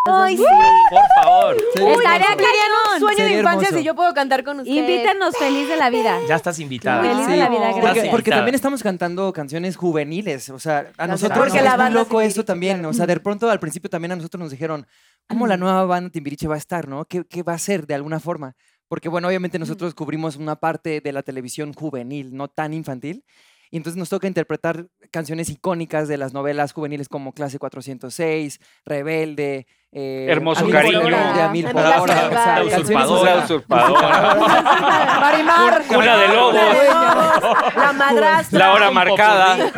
Ay, 0.07 0.36
sí. 0.36 0.44
Por 0.90 1.24
favor. 1.24 1.57
Hermoso. 1.76 1.98
Querían 2.36 2.70
un 2.92 3.00
sueño 3.00 3.24
de 3.24 3.38
infancia 3.38 3.68
hermoso. 3.68 3.78
si 3.78 3.84
yo 3.84 3.94
puedo 3.94 4.12
cantar 4.12 4.44
con 4.44 4.61
ustedes. 4.61 4.76
Invítanos 4.76 5.34
feliz 5.38 5.66
de 5.66 5.76
la 5.78 5.88
vida. 5.88 6.18
Ya 6.28 6.36
estás 6.36 6.59
invitada. 6.59 7.02
Feliz 7.02 7.26
de 7.26 7.36
la 7.38 7.48
vida, 7.48 7.70
Porque, 7.70 7.80
gracias. 7.80 8.09
porque 8.09 8.30
también 8.30 8.55
estamos 8.55 8.82
cantando 8.82 9.32
canciones 9.32 9.76
juveniles. 9.76 10.50
O 10.50 10.59
sea, 10.59 10.92
a 10.98 11.07
nosotros 11.07 11.38
Porque 11.38 11.55
nos 11.55 11.62
la 11.64 11.70
es 11.70 11.76
muy 11.76 11.84
banda 11.84 11.98
loco 12.00 12.09
Timbiriche, 12.11 12.32
eso 12.32 12.44
también. 12.44 12.84
O 12.84 12.92
sea, 12.92 13.07
de 13.07 13.18
pronto 13.18 13.48
al 13.50 13.61
principio 13.61 13.88
también 13.88 14.12
a 14.12 14.16
nosotros 14.16 14.38
nos 14.40 14.50
dijeron, 14.50 14.86
¿cómo 15.26 15.46
la 15.46 15.57
nueva 15.57 15.86
banda 15.86 16.11
Timbiriche 16.11 16.48
va 16.48 16.57
a 16.57 16.59
estar, 16.59 16.86
no? 16.86 17.07
¿Qué, 17.07 17.24
qué 17.24 17.42
va 17.42 17.55
a 17.55 17.59
ser 17.59 17.86
de 17.86 17.94
alguna 17.94 18.20
forma? 18.20 18.57
Porque, 18.88 19.09
bueno, 19.09 19.28
obviamente 19.28 19.59
nosotros 19.59 19.94
cubrimos 19.94 20.36
una 20.36 20.57
parte 20.57 21.00
de 21.00 21.12
la 21.12 21.22
televisión 21.22 21.72
juvenil, 21.72 22.36
no 22.36 22.48
tan 22.48 22.74
infantil. 22.74 23.24
Y 23.70 23.76
entonces 23.76 23.98
nos 23.98 24.08
toca 24.08 24.26
interpretar 24.26 24.86
canciones 25.10 25.48
icónicas 25.50 26.08
de 26.08 26.16
las 26.16 26.32
novelas 26.32 26.72
juveniles 26.72 27.08
como 27.08 27.32
Clase 27.32 27.58
406, 27.58 28.60
Rebelde, 28.84 29.66
eh, 29.96 30.26
Hermoso 30.28 30.68
cariño. 30.68 31.02
Usurpadora. 32.66 33.44
usurpadora. 33.44 34.34
Marimar. 35.20 35.84
Cuna 35.86 36.16
de 36.16 36.28
lobos. 36.28 36.54
La 37.76 37.92
madrastra. 37.96 38.58
La 38.58 38.72
hora 38.72 38.90
marcada. 38.90 39.70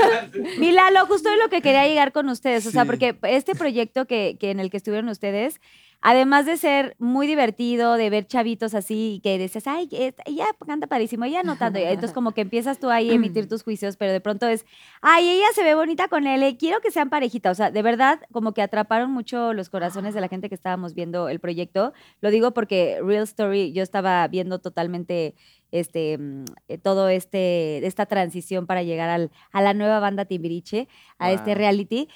Mi 0.58 0.72
Lalo, 0.72 1.04
justo 1.06 1.28
es 1.28 1.38
lo 1.38 1.50
que 1.50 1.60
quería 1.60 1.86
llegar 1.86 2.12
con 2.12 2.30
ustedes, 2.30 2.66
o 2.66 2.70
sea, 2.70 2.86
porque 2.86 3.14
este 3.24 3.54
proyecto 3.54 4.06
que, 4.06 4.38
que 4.40 4.50
en 4.50 4.60
el 4.60 4.70
que 4.70 4.78
estuvieron 4.78 5.10
ustedes, 5.10 5.60
además 6.00 6.46
de 6.46 6.56
ser 6.56 6.96
muy 6.98 7.26
divertido, 7.26 7.94
de 7.94 8.10
ver 8.10 8.26
chavitos 8.26 8.74
así, 8.74 9.20
que 9.22 9.38
dices, 9.38 9.66
ay, 9.66 9.88
ella 9.90 10.46
canta 10.66 10.86
padrísimo, 10.86 11.24
ella 11.24 11.42
no 11.42 11.56
tanto, 11.56 11.78
entonces 11.78 12.12
como 12.12 12.32
que 12.32 12.42
empiezas 12.42 12.78
tú 12.78 12.90
ahí 12.90 13.10
a 13.10 13.14
emitir 13.14 13.48
tus 13.48 13.62
juicios, 13.62 13.96
pero 13.96 14.12
de 14.12 14.20
pronto 14.20 14.46
es, 14.46 14.66
ay, 15.00 15.28
ella 15.28 15.46
se 15.54 15.62
ve 15.62 15.74
bonita 15.74 16.08
con 16.08 16.26
él, 16.26 16.42
eh, 16.42 16.56
quiero 16.56 16.80
que 16.80 16.90
sean 16.90 17.10
parejita, 17.10 17.50
o 17.50 17.54
sea, 17.54 17.70
de 17.70 17.82
verdad, 17.82 18.20
como 18.32 18.52
que 18.52 18.62
atraparon 18.62 19.10
mucho 19.10 19.52
los 19.52 19.68
corazones 19.68 20.14
de 20.14 20.20
la 20.20 20.28
gente 20.28 20.48
que 20.48 20.54
estábamos 20.54 20.94
viendo 20.94 21.28
el 21.28 21.40
proyecto, 21.40 21.92
lo 22.20 22.30
digo 22.30 22.52
porque 22.52 23.00
Real 23.02 23.24
Story, 23.24 23.72
yo 23.72 23.82
estaba 23.82 24.26
viendo 24.28 24.58
totalmente 24.60 25.34
este, 25.72 26.18
mm, 26.18 26.44
eh, 26.68 26.78
todo 26.78 27.08
este, 27.08 27.84
esta 27.86 28.06
transición 28.06 28.66
para 28.66 28.82
llegar 28.82 29.08
al, 29.08 29.30
a 29.52 29.62
la 29.62 29.74
nueva 29.74 30.00
banda 30.00 30.24
Timbiriche, 30.24 30.88
a 31.18 31.32
este 31.32 31.54
reality. 31.54 32.08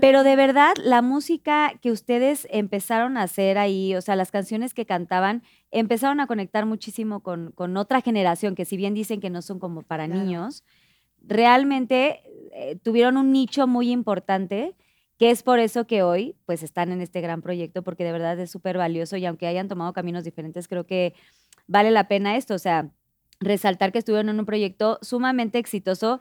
Pero 0.00 0.22
de 0.22 0.36
verdad, 0.36 0.74
la 0.82 1.02
música 1.02 1.72
que 1.80 1.90
ustedes 1.90 2.46
empezaron 2.50 3.16
a 3.16 3.22
hacer 3.22 3.58
ahí, 3.58 3.94
o 3.94 4.00
sea, 4.00 4.16
las 4.16 4.30
canciones 4.30 4.74
que 4.74 4.86
cantaban, 4.86 5.42
empezaron 5.70 6.20
a 6.20 6.26
conectar 6.26 6.66
muchísimo 6.66 7.20
con, 7.20 7.52
con 7.52 7.76
otra 7.76 8.00
generación, 8.00 8.54
que 8.54 8.64
si 8.64 8.76
bien 8.76 8.94
dicen 8.94 9.20
que 9.20 9.30
no 9.30 9.42
son 9.42 9.58
como 9.58 9.82
para 9.82 10.06
Claro. 10.06 10.22
niños, 10.22 10.64
realmente 11.22 12.22
eh, 12.52 12.76
tuvieron 12.82 13.16
un 13.16 13.32
nicho 13.32 13.66
muy 13.66 13.90
importante, 13.90 14.74
que 15.18 15.30
es 15.30 15.42
por 15.42 15.58
eso 15.58 15.86
que 15.86 16.02
hoy 16.02 16.36
pues 16.46 16.62
están 16.62 16.92
en 16.92 17.00
este 17.00 17.20
gran 17.20 17.42
proyecto, 17.42 17.82
porque 17.82 18.04
de 18.04 18.12
verdad 18.12 18.38
es 18.38 18.50
súper 18.50 18.78
valioso 18.78 19.16
y 19.16 19.26
aunque 19.26 19.46
hayan 19.46 19.68
tomado 19.68 19.92
caminos 19.92 20.24
diferentes, 20.24 20.68
creo 20.68 20.86
que 20.86 21.14
vale 21.66 21.90
la 21.90 22.08
pena 22.08 22.36
esto, 22.36 22.54
o 22.54 22.58
sea, 22.58 22.90
resaltar 23.40 23.92
que 23.92 23.98
estuvieron 23.98 24.28
en 24.28 24.38
un 24.38 24.46
proyecto 24.46 24.98
sumamente 25.02 25.58
exitoso. 25.58 26.20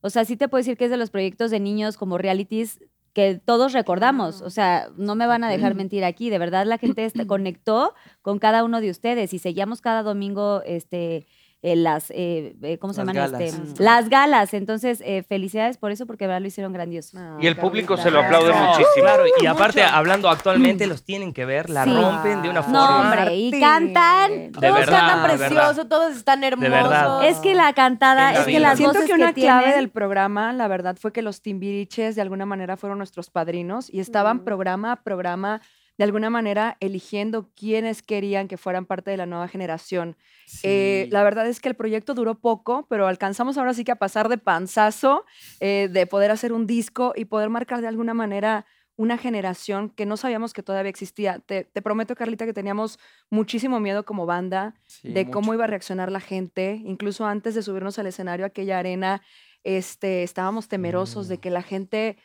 O 0.00 0.10
sea, 0.10 0.24
sí 0.24 0.36
te 0.36 0.48
puedo 0.48 0.60
decir 0.60 0.76
que 0.76 0.84
es 0.84 0.90
de 0.90 0.96
los 0.96 1.10
proyectos 1.10 1.50
de 1.50 1.60
niños 1.60 1.96
como 1.96 2.18
realities 2.18 2.80
que 3.18 3.40
todos 3.44 3.72
recordamos. 3.72 4.42
O 4.42 4.50
sea, 4.50 4.90
no 4.96 5.16
me 5.16 5.26
van 5.26 5.42
a 5.42 5.50
dejar 5.50 5.74
mentir 5.74 6.04
aquí. 6.04 6.30
De 6.30 6.38
verdad, 6.38 6.66
la 6.66 6.78
gente 6.78 7.10
conectó 7.26 7.92
con 8.22 8.38
cada 8.38 8.62
uno 8.62 8.80
de 8.80 8.90
ustedes 8.90 9.34
y 9.34 9.40
seguíamos 9.40 9.80
cada 9.80 10.04
domingo 10.04 10.62
este, 10.64 11.26
eh, 11.60 11.74
las, 11.74 12.10
eh, 12.12 12.54
eh, 12.62 12.78
¿cómo 12.78 12.92
se 12.92 13.04
Las 13.04 13.14
llaman? 13.14 13.32
galas. 13.32 13.54
Este, 13.54 13.82
las 13.82 14.08
galas. 14.08 14.54
Entonces, 14.54 15.02
eh, 15.04 15.24
felicidades 15.24 15.76
por 15.76 15.90
eso, 15.90 16.06
porque 16.06 16.24
de 16.24 16.28
verdad 16.28 16.40
lo 16.42 16.46
hicieron 16.46 16.72
grandioso. 16.72 17.18
Y 17.40 17.46
el 17.48 17.56
público 17.56 17.96
se 17.96 18.10
lo 18.12 18.20
aplaude 18.20 18.50
No, 18.52 18.66
muchísimo. 18.66 18.86
Claro, 19.00 19.24
y 19.42 19.46
aparte, 19.46 19.82
hablando 19.82 20.28
actualmente, 20.28 20.86
los 20.86 21.02
tienen 21.04 21.32
que 21.32 21.44
ver, 21.44 21.68
la 21.68 21.82
Sí. 21.84 21.90
rompen 21.92 22.42
de 22.42 22.50
una 22.50 22.60
No, 22.60 22.64
forma. 22.66 23.00
hombre, 23.00 23.34
y 23.36 23.50
Martín. 23.50 23.60
cantan. 23.60 24.30
De 24.30 24.50
Todos 24.52 24.72
verdad, 24.78 24.98
cantan 25.00 25.36
precioso, 25.38 25.86
todos 25.88 26.16
están 26.16 26.44
hermosos. 26.44 26.70
verdad. 26.70 27.26
Es 27.26 27.38
que 27.38 27.54
la 27.54 27.72
cantada, 27.72 28.32
la 28.32 28.40
es 28.40 28.46
que 28.46 28.60
las 28.60 28.76
Siento 28.76 28.94
voces 28.94 29.08
que 29.10 29.14
una 29.16 29.32
que 29.32 29.40
clave 29.40 29.64
tienen- 29.64 29.80
del 29.80 29.90
programa, 29.90 30.52
la 30.52 30.68
verdad, 30.68 30.96
fue 31.00 31.12
que 31.12 31.22
los 31.22 31.42
timbiriches 31.42 32.14
de 32.14 32.22
alguna 32.22 32.46
manera 32.46 32.76
fueron 32.76 32.98
nuestros 32.98 33.30
padrinos 33.30 33.92
y 33.92 33.98
estaban 33.98 34.44
programa 34.44 34.92
a 34.92 34.96
programa, 35.02 35.60
de 35.98 36.04
alguna 36.04 36.30
manera, 36.30 36.76
eligiendo 36.78 37.50
quiénes 37.56 38.02
querían 38.02 38.46
que 38.46 38.56
fueran 38.56 38.86
parte 38.86 39.10
de 39.10 39.16
la 39.16 39.26
nueva 39.26 39.48
generación. 39.48 40.16
Eh, 40.62 41.08
la 41.10 41.24
verdad 41.24 41.46
es 41.48 41.60
que 41.60 41.68
el 41.68 41.74
proyecto 41.74 42.14
duró 42.14 42.36
poco, 42.36 42.86
pero 42.88 43.08
alcanzamos 43.08 43.58
ahora 43.58 43.74
sí 43.74 43.82
que 43.82 43.90
a 43.92 43.96
pasar 43.96 44.28
de 44.28 44.38
panzazo, 44.38 45.24
eh, 45.58 45.88
de 45.90 46.06
poder 46.06 46.30
hacer 46.30 46.52
un 46.52 46.68
disco 46.68 47.12
y 47.16 47.24
poder 47.24 47.50
marcar 47.50 47.80
de 47.80 47.88
alguna 47.88 48.14
manera 48.14 48.64
una 48.94 49.18
generación 49.18 49.90
que 49.90 50.06
no 50.06 50.16
sabíamos 50.16 50.52
que 50.52 50.62
todavía 50.62 50.90
existía. 50.90 51.40
Te, 51.40 51.64
te 51.64 51.82
prometo, 51.82 52.14
Carlita, 52.14 52.46
que 52.46 52.52
teníamos 52.52 52.98
muchísimo 53.28 53.80
miedo 53.80 54.04
como 54.04 54.24
banda 54.24 54.74
Sí, 54.86 55.12
de 55.12 55.30
cómo 55.30 55.52
iba 55.52 55.64
a 55.64 55.68
reaccionar 55.68 56.10
la 56.10 56.20
gente. 56.20 56.80
Incluso 56.84 57.26
antes 57.26 57.54
de 57.54 57.62
subirnos 57.62 57.98
al 57.98 58.06
escenario, 58.06 58.44
a 58.44 58.48
aquella 58.48 58.78
arena, 58.78 59.22
este, 59.64 60.22
estábamos 60.22 60.68
temerosos 60.68 61.28
de 61.28 61.38
que 61.38 61.50
la 61.50 61.62
gente 61.62 62.18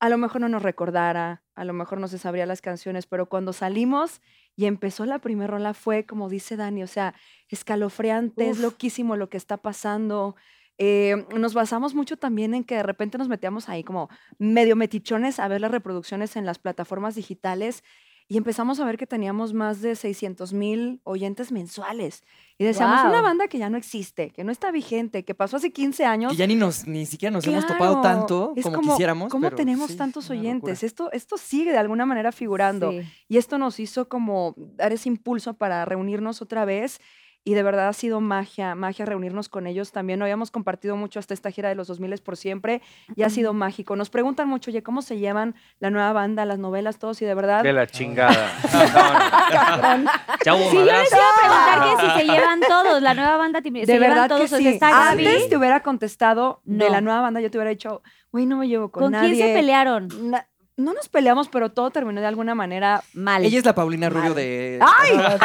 a 0.00 0.08
lo 0.08 0.16
mejor 0.16 0.40
no 0.40 0.48
nos 0.48 0.62
recordara, 0.62 1.44
a 1.54 1.64
lo 1.64 1.74
mejor 1.74 2.00
no 2.00 2.08
se 2.08 2.18
sabría 2.18 2.46
las 2.46 2.62
canciones, 2.62 3.06
pero 3.06 3.26
cuando 3.26 3.52
salimos 3.52 4.22
y 4.56 4.64
empezó 4.64 5.04
la 5.04 5.18
primera 5.18 5.52
rola 5.52 5.74
fue, 5.74 6.06
como 6.06 6.30
dice 6.30 6.56
Dani, 6.56 6.82
o 6.82 6.86
sea, 6.86 7.14
escalofriante, 7.48 8.48
es 8.48 8.58
loquísimo 8.58 9.16
lo 9.16 9.28
que 9.28 9.36
está 9.36 9.58
pasando. 9.58 10.36
Eh, 10.78 11.26
nos 11.36 11.52
basamos 11.52 11.94
mucho 11.94 12.16
también 12.16 12.54
en 12.54 12.64
que 12.64 12.76
de 12.76 12.82
repente 12.82 13.18
nos 13.18 13.28
metíamos 13.28 13.68
ahí 13.68 13.84
como 13.84 14.08
medio 14.38 14.74
metichones 14.74 15.38
a 15.38 15.46
ver 15.48 15.60
las 15.60 15.70
reproducciones 15.70 16.34
en 16.36 16.46
las 16.46 16.58
plataformas 16.58 17.14
digitales 17.14 17.84
y 18.30 18.36
empezamos 18.36 18.78
a 18.78 18.84
ver 18.84 18.96
que 18.96 19.08
teníamos 19.08 19.52
más 19.52 19.82
de 19.82 19.96
600 19.96 20.52
mil 20.52 21.00
oyentes 21.02 21.50
mensuales. 21.50 22.22
Y 22.58 22.64
decíamos, 22.64 23.00
una 23.00 23.10
Guau. 23.10 23.22
banda 23.24 23.48
que 23.48 23.58
ya 23.58 23.68
no 23.68 23.76
existe, 23.76 24.30
que 24.30 24.44
no 24.44 24.52
está 24.52 24.70
vigente, 24.70 25.24
que 25.24 25.34
pasó 25.34 25.56
hace 25.56 25.72
15 25.72 26.04
años. 26.04 26.30
Que 26.30 26.38
ya 26.38 26.46
ni, 26.46 26.54
nos, 26.54 26.86
ni 26.86 27.06
siquiera 27.06 27.32
nos 27.32 27.44
hemos 27.44 27.66
topado 27.66 28.00
tanto 28.02 28.52
es 28.54 28.62
como, 28.62 28.82
quisiéramos. 28.82 29.32
¿Cómo 29.32 29.46
pero 29.46 29.56
tenemos 29.56 29.90
sí, 29.90 29.96
tantos 29.96 30.30
una 30.30 30.38
oyentes? 30.38 30.84
Esto, 30.84 31.10
esto 31.10 31.38
sigue 31.38 31.72
de 31.72 31.78
alguna 31.78 32.06
manera 32.06 32.30
figurando. 32.30 32.92
Sí. 32.92 33.02
Y 33.26 33.36
esto 33.36 33.58
nos 33.58 33.80
hizo 33.80 34.08
como 34.08 34.54
dar 34.56 34.92
ese 34.92 35.08
impulso 35.08 35.54
para 35.54 35.84
reunirnos 35.84 36.40
otra 36.40 36.64
vez. 36.64 37.00
Y 37.42 37.54
de 37.54 37.62
verdad 37.62 37.88
ha 37.88 37.92
sido 37.94 38.20
magia, 38.20 38.74
magia 38.74 39.06
reunirnos 39.06 39.48
con 39.48 39.66
ellos 39.66 39.92
también. 39.92 40.18
No 40.18 40.26
habíamos 40.26 40.50
compartido 40.50 40.94
mucho 40.96 41.18
hasta 41.18 41.32
esta 41.32 41.50
gira 41.50 41.70
de 41.70 41.74
los 41.74 41.86
2000 41.88 42.18
por 42.22 42.36
siempre 42.36 42.82
y 43.16 43.22
ha 43.22 43.30
sido 43.30 43.54
mágico. 43.54 43.96
Nos 43.96 44.10
preguntan 44.10 44.46
mucho, 44.46 44.70
oye, 44.70 44.82
¿cómo 44.82 45.00
se 45.00 45.16
llevan 45.18 45.54
la 45.78 45.88
nueva 45.90 46.12
banda, 46.12 46.44
las 46.44 46.58
novelas, 46.58 46.98
todos? 46.98 47.22
Y 47.22 47.24
de 47.24 47.34
verdad, 47.34 47.62
De 47.62 47.72
la 47.72 47.86
chingada. 47.86 48.52
Ya 50.44 50.54
hubo 50.54 50.70
Sí, 50.70 50.76
yo 50.76 50.84
les 50.84 51.12
iba 51.12 51.20
a 51.20 51.40
preguntar 51.40 51.80
que 51.82 52.06
si 52.06 52.18
se 52.20 52.32
llevan 52.32 52.60
todos, 52.60 53.02
la 53.02 53.14
nueva 53.14 53.36
banda 53.36 53.60
Timbiriche, 53.62 53.92
de 53.92 53.98
se 53.98 54.00
llevan 54.02 54.16
verdad 54.16 54.28
todos, 54.36 54.48
que 54.50 54.54
o 54.54 54.58
sí. 54.58 54.64
sea, 54.64 54.72
está. 54.72 55.10
Antes 55.10 55.48
te 55.48 55.56
hubiera 55.56 55.80
contestado 55.82 56.60
de 56.64 56.88
la 56.90 57.00
nueva 57.00 57.20
banda, 57.20 57.40
yo 57.40 57.50
te 57.50 57.58
hubiera 57.58 57.70
dicho, 57.70 58.02
güey, 58.32 58.46
no 58.46 58.56
me 58.58 58.68
llevo 58.68 58.90
con, 58.90 59.04
¿Con 59.04 59.12
nadie. 59.12 59.34
quién 59.34 59.48
se 59.48 59.54
pelearon? 59.54 60.08
Na- 60.30 60.46
no 60.80 60.94
nos 60.94 61.08
peleamos, 61.08 61.48
pero 61.48 61.70
todo 61.70 61.90
terminó 61.90 62.20
de 62.20 62.26
alguna 62.26 62.54
manera 62.54 63.02
Mal. 63.14 63.44
Ella 63.44 63.58
es 63.58 63.64
la 63.64 63.74
Paulina 63.74 64.08
Rubio 64.08 64.34
de. 64.34 64.78
¡Ay! 64.80 65.16
La 65.16 65.38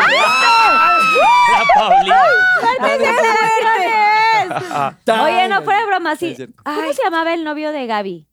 Paulina. 1.76 2.24
Oye, 5.24 5.48
no 5.48 5.62
fuera 5.64 5.86
broma, 5.86 6.16
sí. 6.16 6.36
¿Cómo 6.64 6.94
se 6.94 7.04
llamaba 7.04 7.34
el 7.34 7.44
novio 7.44 7.72
de 7.72 7.86
Gaby? 7.88 8.28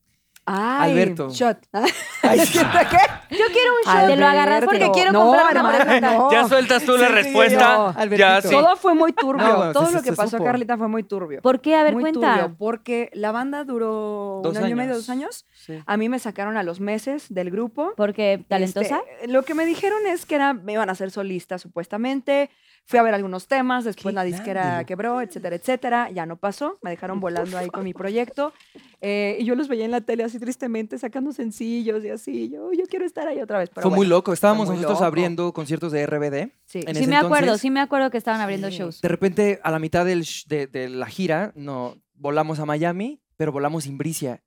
Ay, 0.45 0.90
Alberto. 0.90 1.30
Shot. 1.30 1.59
Ay, 1.72 2.40
¿Qué? 2.40 3.36
Yo 3.36 3.45
quiero 3.53 3.72
un 3.84 3.93
shot. 3.93 4.07
Te 4.09 4.16
lo 4.16 4.26
agarraste. 4.26 4.66
Porque 4.66 4.90
quiero 4.93 5.12
No, 5.12 5.20
comprar 5.26 5.57
una 5.57 5.76
hermana, 5.76 6.01
no. 6.14 6.32
Ya 6.32 6.49
sueltas 6.49 6.82
tú 6.84 6.97
la 6.97 7.07
Sí, 7.09 7.12
respuesta. 7.12 7.76
no, 7.76 7.93
ya 7.95 8.01
Albertito. 8.01 8.49
sí. 8.49 8.55
Todo 8.55 8.76
fue 8.76 8.95
muy 8.95 9.12
turbio. 9.12 9.72
Todo 9.72 9.90
lo 9.93 10.03
que 10.03 10.11
se 10.11 10.16
pasó, 10.16 10.30
supo. 10.38 10.45
Carlita, 10.45 10.76
fue 10.76 10.88
muy 10.88 11.03
turbio. 11.05 11.40
¿Por 11.43 11.61
qué? 11.61 11.76
A 11.76 11.84
ver, 11.84 11.93
muy 11.95 12.03
cuenta. 12.03 12.34
turbio, 12.40 12.57
porque 12.59 13.11
la 13.12 13.30
banda 13.32 13.64
duró 13.64 14.40
Dos 14.43 14.57
un 14.57 14.64
año 14.64 14.72
y 14.72 14.74
medio, 14.74 14.95
dos 14.97 15.09
años. 15.09 15.47
Sí. 15.53 15.80
A 15.86 15.97
mí 15.97 16.09
me 16.09 16.18
sacaron 16.18 16.57
a 16.57 16.62
los 16.62 16.80
meses 16.80 17.26
del 17.32 17.51
grupo. 17.51 17.93
¿Porque 17.97 18.45
talentosa? 18.49 19.01
Este, 19.20 19.28
lo 19.32 19.45
que 19.45 19.55
me 19.55 19.64
dijeron 19.64 20.07
es 20.07 20.26
que 20.26 20.34
era, 20.34 20.55
me 20.55 20.72
iban 20.72 20.90
a 20.90 20.95
ser 20.95 21.11
solista 21.12 21.59
supuestamente, 21.59 22.51
Fui 22.85 22.99
a 22.99 23.03
ver 23.03 23.14
algunos 23.14 23.47
temas, 23.47 23.85
después 23.85 24.14
la 24.14 24.24
disquera 24.24 24.64
grande. 24.64 24.85
quebró, 24.87 25.20
etcétera, 25.20 25.57
etcétera. 25.57 26.11
Ya 26.11 26.26
no 26.26 26.37
pasó, 26.37 26.78
me 26.83 26.91
dejaron 26.91 27.20
volando 27.20 27.57
ahí 27.57 27.68
con 27.70 27.85
mi 27.85 27.95
proyecto. 27.95 28.53
eh, 29.01 29.37
y 29.41 29.45
yo 29.45 29.55
los 29.55 29.68
veía 29.68 29.85
en 29.85 29.91
la 29.93 30.01
tele 30.01 30.24
así 30.24 30.39
tristemente, 30.39 30.99
sacando 30.99 31.33
sencillos 31.33 32.05
y 32.05 32.11
así. 32.11 32.51
Yo, 32.51 32.72
yo 32.72 32.85
quiero 32.87 33.05
estar 33.07 33.26
ahí 33.28 33.41
otra 33.41 33.59
vez. 33.59 33.70
Pero 33.70 33.83
Fue 33.83 33.91
muy 33.91 33.99
bueno, 34.07 34.16
loco. 34.16 34.33
Estábamos 34.33 34.66
muy 34.66 34.76
nosotros 34.76 34.99
loco. 34.99 35.05
abriendo 35.07 35.53
conciertos 35.53 35.93
de 35.93 36.07
RBD. 36.07 36.51
Sí. 36.66 36.80
en 36.87 36.95
Sí 36.97 37.03
ese 37.03 37.07
me 37.07 37.16
acuerdo, 37.16 37.37
entonces. 37.47 37.61
sí 37.62 37.70
me 37.70 37.80
acuerdo 37.80 38.11
que 38.11 38.18
estaban 38.18 38.41
abriendo 38.41 38.68
shows. 38.68 39.01
De 39.01 39.09
repente, 39.09 39.61
a 39.62 39.70
la 39.70 39.78
mitad 39.78 40.05
del 40.05 40.22
sh- 40.22 40.47
de, 40.49 40.66
de 40.66 40.89
la 40.89 41.07
gira, 41.07 41.53
no, 41.55 41.97
volamos 42.14 42.59
a 42.59 42.66
Miami, 42.66 43.22
pero 43.37 43.53
volamos 43.53 43.85
sin 43.85 43.97
Bricia. 43.97 44.43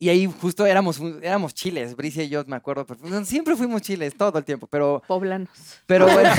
Y 0.00 0.10
ahí 0.10 0.32
justo 0.40 0.64
éramos, 0.64 1.00
éramos 1.22 1.54
chiles, 1.54 1.96
Bricia 1.96 2.22
y 2.22 2.28
yo, 2.28 2.44
me 2.46 2.54
acuerdo. 2.54 2.86
perfecto. 2.86 3.24
Siempre 3.24 3.56
fuimos 3.56 3.82
chiles, 3.82 4.16
todo 4.16 4.38
el 4.38 4.44
tiempo, 4.44 4.68
pero, 4.68 5.02
Poblanos. 5.08 5.48
pero 5.86 6.04
bueno. 6.12 6.30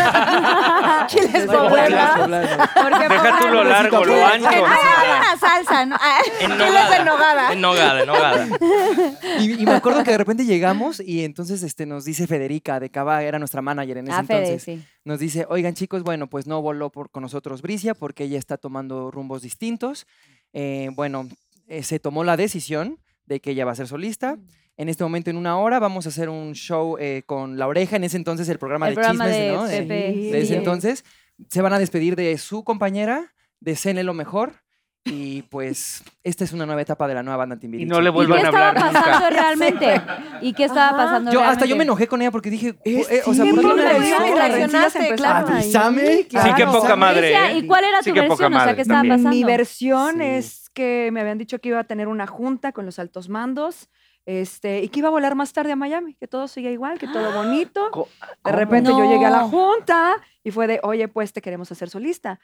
Chiles 1.07 1.45
poblanos. 1.45 2.19
poblanos. 2.19 3.09
Deja 3.09 3.39
tú 3.39 3.47
lo 3.49 3.63
largo, 3.65 4.05
lo 4.05 4.25
ancho. 4.25 4.49
Señora. 4.49 5.17
una 5.17 5.37
salsa, 5.37 5.85
¿no? 5.85 5.95
Ah, 5.99 6.19
En 6.39 6.51
Chiles 6.51 6.89
de 6.97 7.03
nogada. 7.03 7.51
En 7.53 7.61
nogada, 7.61 7.99
en 8.01 8.07
nogada. 8.07 8.47
Y, 9.39 9.61
y 9.61 9.65
me 9.65 9.73
acuerdo 9.73 10.03
que 10.03 10.11
de 10.11 10.17
repente 10.17 10.45
llegamos 10.45 10.99
y 11.01 11.23
entonces 11.25 11.61
este, 11.63 11.85
nos 11.85 12.05
dice 12.05 12.27
Federica 12.27 12.79
de 12.79 12.89
Cava, 12.89 13.23
era 13.23 13.39
nuestra 13.39 13.61
manager 13.61 13.97
en 13.97 14.07
ese 14.07 14.15
Ah, 14.15 14.23
Fede, 14.23 14.37
entonces. 14.53 14.63
sí. 14.63 14.85
Nos 15.03 15.19
dice, 15.19 15.45
oigan 15.49 15.73
chicos, 15.73 16.03
bueno, 16.03 16.27
pues 16.27 16.47
no 16.47 16.61
voló 16.61 16.91
por, 16.91 17.09
con 17.09 17.23
nosotros 17.23 17.61
Bricia 17.61 17.93
porque 17.93 18.23
ella 18.25 18.37
está 18.39 18.57
tomando 18.57 19.11
rumbos 19.11 19.41
distintos. 19.41 20.07
Eh, 20.53 20.89
bueno, 20.93 21.27
eh, 21.67 21.83
se 21.83 21.99
tomó 21.99 22.23
la 22.23 22.37
decisión 22.37 22.99
de 23.29 23.39
que 23.39 23.51
ella 23.51 23.63
va 23.63 23.71
a 23.71 23.75
ser 23.75 23.87
solista. 23.87 24.37
En 24.75 24.89
este 24.89 25.03
momento, 25.03 25.29
en 25.29 25.37
una 25.37 25.57
hora, 25.57 25.79
vamos 25.79 26.05
a 26.05 26.09
hacer 26.09 26.27
un 26.29 26.53
show 26.55 26.97
eh, 26.99 27.23
con 27.25 27.57
La 27.57 27.67
Oreja, 27.67 27.95
en 27.95 28.03
ese 28.03 28.17
entonces 28.17 28.49
el 28.49 28.57
programa 28.59 28.87
El 28.87 28.95
de 28.95 29.01
programa 29.01 29.25
chismes, 29.25 29.39
de 29.47 29.51
¿no? 29.53 29.65
Pepe. 29.67 29.93
de 30.31 30.41
ese 30.41 30.55
entonces. 30.55 31.05
Se 31.49 31.61
van 31.61 31.71
a 31.73 31.79
despedir 31.79 32.15
de 32.15 32.37
su 32.37 32.63
compañera, 32.65 33.33
de 33.61 33.75
Cene 33.75 34.03
lo 34.03 34.13
mejor. 34.13 34.53
Y 35.05 35.43
pues, 35.43 36.03
esta 36.23 36.43
es 36.43 36.51
una 36.51 36.65
nueva 36.65 36.81
etapa 36.81 37.07
de 37.07 37.13
la 37.13 37.23
nueva 37.23 37.37
banda 37.37 37.55
Y 37.55 37.59
Timbiriche. 37.59 37.89
no 37.89 38.01
le 38.01 38.09
¿Y 38.09 38.11
qué 38.11 38.15
vuelvan 38.15 38.39
a 38.39 38.43
estaba 38.49 38.67
hablar 38.69 38.83
pasando 38.93 39.11
nunca. 39.11 39.29
realmente? 39.29 40.01
¿Y 40.41 40.53
qué 40.53 40.63
estaba 40.65 40.87
Ajá. 40.89 40.97
pasando 40.97 41.31
Yo, 41.31 41.41
hasta 41.41 41.65
yo 41.65 41.75
me 41.77 41.83
enojé 41.83 42.07
con 42.07 42.21
ella 42.21 42.31
porque 42.31 42.49
dije, 42.49 42.75
Es 42.83 43.09
eh, 43.09 43.21
o 43.25 43.33
sea, 43.33 43.45
sí, 43.45 43.51
¿por 43.51 43.61
qué 43.61 43.67
no 43.67 43.75
le 43.75 44.35
Reaccionaste, 44.35 45.15
claro. 45.15 45.47
Avísame, 45.47 46.07
Sí, 46.17 46.23
qué 46.25 46.27
claro. 46.29 46.71
poca 46.73 46.95
madre. 46.95 47.33
¿eh? 47.33 47.57
¿Y 47.57 47.65
cuál 47.67 47.85
era 47.85 48.01
Sí, 48.03 48.09
tu 48.11 48.13
qué 48.15 48.21
versión? 48.21 48.53
O 48.53 48.59
sea, 48.63 48.75
¿qué 48.75 48.81
estaba 48.81 49.01
pasando? 49.03 49.29
Mi 49.29 49.43
versión 49.43 50.15
Sí. 50.17 50.23
es 50.23 50.68
que 50.79 51.09
me 51.11 51.19
habían 51.19 51.37
dicho 51.37 51.59
que 51.59 51.67
iba 51.69 51.79
a 51.79 51.83
tener 51.83 52.07
una 52.07 52.25
junta 52.25 52.71
con 52.71 52.85
los 52.85 52.99
altos 52.99 53.27
mandos 53.27 53.89
este, 54.25 54.81
y 54.81 54.87
que 54.87 54.99
iba 54.99 55.09
a 55.09 55.11
volar 55.11 55.35
más 55.35 55.51
tarde 55.51 55.73
a 55.73 55.75
Miami, 55.75 56.13
que 56.15 56.25
todo 56.25 56.47
sigue 56.47 56.71
igual, 56.71 56.97
que 56.97 57.07
todo 57.07 57.33
bonito. 57.33 57.89
De 58.45 58.51
repente 58.53 58.91
yo 58.91 59.03
llegué 59.03 59.25
a 59.25 59.29
la 59.29 59.41
No. 59.41 59.49
junta 59.49 60.15
y 60.41 60.51
fue 60.51 60.67
de, 60.67 60.79
oye, 60.83 61.09
pues 61.09 61.33
te 61.33 61.41
queremos 61.41 61.69
hacer 61.73 61.89
solista. 61.89 62.39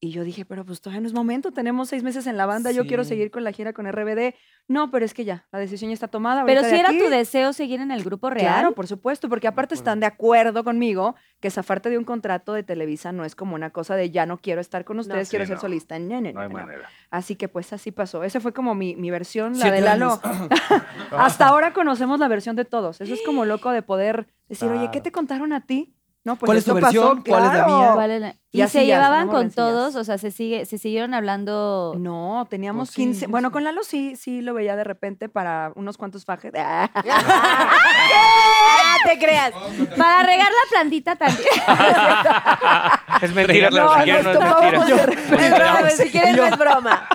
Y 0.00 0.10
yo 0.10 0.22
dije, 0.22 0.44
pero 0.44 0.66
pues 0.66 0.80
todavía 0.82 1.00
no 1.00 1.06
es 1.06 1.14
momento, 1.14 1.52
tenemos 1.52 1.88
seis 1.88 2.02
meses 2.02 2.26
en 2.26 2.36
la 2.36 2.44
banda, 2.44 2.70
yo 2.72 2.86
quiero 2.86 3.04
seguir 3.04 3.30
con 3.30 3.42
la 3.42 3.52
gira 3.52 3.72
con 3.72 3.90
RBD. 3.90 4.34
No, 4.68 4.90
pero 4.90 5.04
es 5.04 5.14
que 5.14 5.24
ya, 5.24 5.46
la 5.50 5.58
decisión 5.58 5.90
ya 5.90 5.94
está 5.94 6.08
tomada. 6.08 6.44
Pero 6.44 6.62
si 6.62 6.74
era 6.74 6.90
aquí- 6.90 6.98
tu 6.98 7.08
deseo 7.08 7.52
seguir 7.52 7.80
en 7.80 7.90
el 7.90 8.02
grupo 8.04 8.28
real. 8.28 8.46
Claro, 8.46 8.74
por 8.74 8.86
supuesto, 8.86 9.28
porque 9.28 9.46
aparte 9.46 9.74
están 9.74 10.00
de 10.00 10.06
acuerdo 10.06 10.62
conmigo 10.64 11.16
que 11.40 11.50
zafarte 11.50 11.90
de 11.90 11.98
un 11.98 12.04
contrato 12.04 12.52
de 12.52 12.62
Televisa 12.62 13.12
no 13.12 13.24
es 13.24 13.34
como 13.34 13.54
una 13.54 13.70
cosa 13.70 13.96
de 13.96 14.10
ya 14.10 14.26
no 14.26 14.38
quiero 14.38 14.60
estar 14.60 14.84
con 14.84 14.98
ustedes, 14.98 15.30
quiero 15.30 15.46
ser 15.46 15.56
no. 15.56 15.60
solista. 15.60 15.98
No, 15.98 16.20
no, 16.20 16.40
hay 16.40 16.48
manera. 16.48 16.88
Así 17.10 17.36
que 17.36 17.48
pues 17.48 17.72
así 17.72 17.90
pasó. 17.90 18.24
Esa 18.24 18.40
fue 18.40 18.52
como 18.52 18.74
mi, 18.74 18.96
mi 18.96 19.10
versión, 19.10 19.58
la 19.58 19.70
de 19.70 19.80
Lalo. 19.80 20.20
Hasta 21.12 21.46
ahora 21.46 21.72
conocemos 21.72 22.18
la 22.20 22.28
versión 22.28 22.56
de 22.56 22.64
todos. 22.64 23.00
Eso 23.00 23.14
es 23.14 23.22
como 23.22 23.44
loco 23.44 23.70
de 23.70 23.82
poder 23.82 24.26
decir, 24.48 24.70
oye, 24.70 24.90
¿qué 24.92 25.00
te 25.00 25.12
contaron 25.12 25.52
a 25.52 25.66
ti? 25.66 25.94
No, 26.24 26.36
pues 26.36 26.46
¿Cuál 26.48 26.56
es 26.58 26.64
tu 26.64 26.70
esto 26.70 26.80
pasó, 26.80 27.00
versión? 27.00 27.22
¿Cuál 27.22 27.42
es 27.42 27.48
la 27.48 27.52
claro. 27.64 27.76
mía? 27.78 27.90
¿Cuál 27.94 28.10
es 28.12 28.20
la- 28.22 28.34
Y 28.50 28.62
Y, 28.62 28.68
se 28.68 28.86
ya, 28.86 28.94
llevaban 28.94 29.26
con 29.28 29.42
rencillas. 29.42 29.56
todos, 29.68 29.94
o 29.96 30.04
sea, 30.04 30.16
se 30.16 30.30
sigue, 30.30 30.64
se 30.64 30.78
siguieron 30.78 31.12
hablando. 31.12 31.94
No, 31.98 32.46
teníamos 32.48 32.88
sí, 32.90 32.94
15. 33.02 33.26
no 33.26 33.30
Bueno, 33.32 33.48
sé. 33.48 33.52
con 33.52 33.64
Lalo 33.64 33.82
sí, 33.84 34.16
sí 34.16 34.40
lo 34.40 34.54
veía 34.54 34.74
de 34.74 34.84
repente 34.84 35.28
para 35.28 35.72
unos 35.74 35.98
cuantos 35.98 36.24
fajes. 36.24 36.52
Ah, 36.56 36.88
te 39.04 39.18
creas. 39.18 39.52
Para 39.98 40.22
regar 40.22 40.48
la 40.50 40.70
plantita 40.70 41.16
también. 41.16 41.46
Es 43.22 43.32
mentira, 43.34 43.70
No, 43.70 43.76
no, 43.76 43.96
no 43.96 44.02
es 44.02 44.24
mentira. 44.24 45.04
Es 45.04 45.50
broma, 45.54 45.90
si 45.90 46.10
quieres 46.10 46.36
no 46.36 46.44
es 46.46 46.58
broma. 46.58 47.06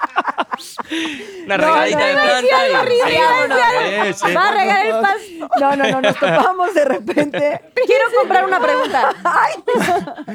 Una 1.45 1.57
regadita 1.57 2.05
de 2.05 2.13
planta. 2.13 2.39
y- 2.67 4.13
Sí, 4.13 4.25
sí. 4.27 4.33
Va 4.33 4.47
a 4.47 4.51
regar 4.51 4.85
el 4.85 4.91
pasto. 5.01 5.59
No, 5.59 5.75
no, 5.75 5.83
no, 5.89 6.01
nos 6.01 6.15
topamos 6.17 6.73
de 6.73 6.85
repente. 6.85 7.61
Quiero 7.85 8.05
comprar 8.17 8.45
una 8.45 8.59
pregunta. 8.59 9.13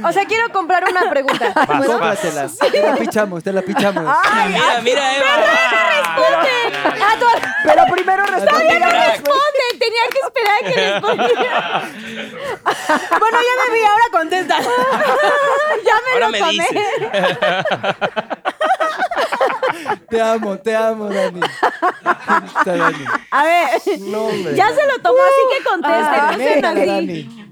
O 0.05 0.12
sea, 0.12 0.25
quiero 0.27 0.51
comprar 0.53 0.85
una 0.89 1.09
pregunta. 1.09 1.53
¿Puedo? 1.66 1.93
Cómpratela. 1.93 2.49
Te 2.70 2.81
la 2.83 2.95
pichamos, 2.97 3.43
te 3.45 3.53
la 3.53 3.62
pichamos. 3.62 4.05
Mira, 4.49 4.81
mira, 4.83 5.16
Eva. 5.16 5.27
Ah, 6.16 7.16
tú- 7.18 7.27
Pero 7.64 7.85
primero 7.93 8.25
responde. 8.27 8.79
Responde, 8.79 9.64
tenía 9.79 10.03
que 10.11 10.18
esperar 10.25 10.55
a 10.55 10.66
que 10.66 10.75
respondiera. 10.91 11.83
Bueno, 13.18 13.39
ya 13.41 13.55
me 13.64 13.75
vi, 13.75 13.85
ahora 13.85 14.05
contesta. 14.11 14.59
Ya 15.85 15.95
me 16.05 16.12
Ahora 16.12 16.27
lo 16.27 16.29
me 16.31 16.39
tomé. 16.39 16.68
Te 20.11 20.21
amo, 20.21 20.59
te 20.59 20.75
amo, 20.77 21.09
Dani. 21.09 21.41
Está 22.59 22.77
Dani. 22.77 23.05
A 23.31 23.45
ver, 23.45 23.69
No, 24.01 24.25
hombre. 24.27 24.55
ya 24.57 24.69
se 24.75 24.87
lo 24.87 24.99
tomó, 25.03 25.19
así 25.19 25.59
que 25.59 25.65
conteste. 25.65 25.97
Ah, 25.99 26.29
no 26.33 26.39
sean 26.39 26.61
Dale, 26.62 26.83
así. 26.83 26.89
Dani. 26.89 27.45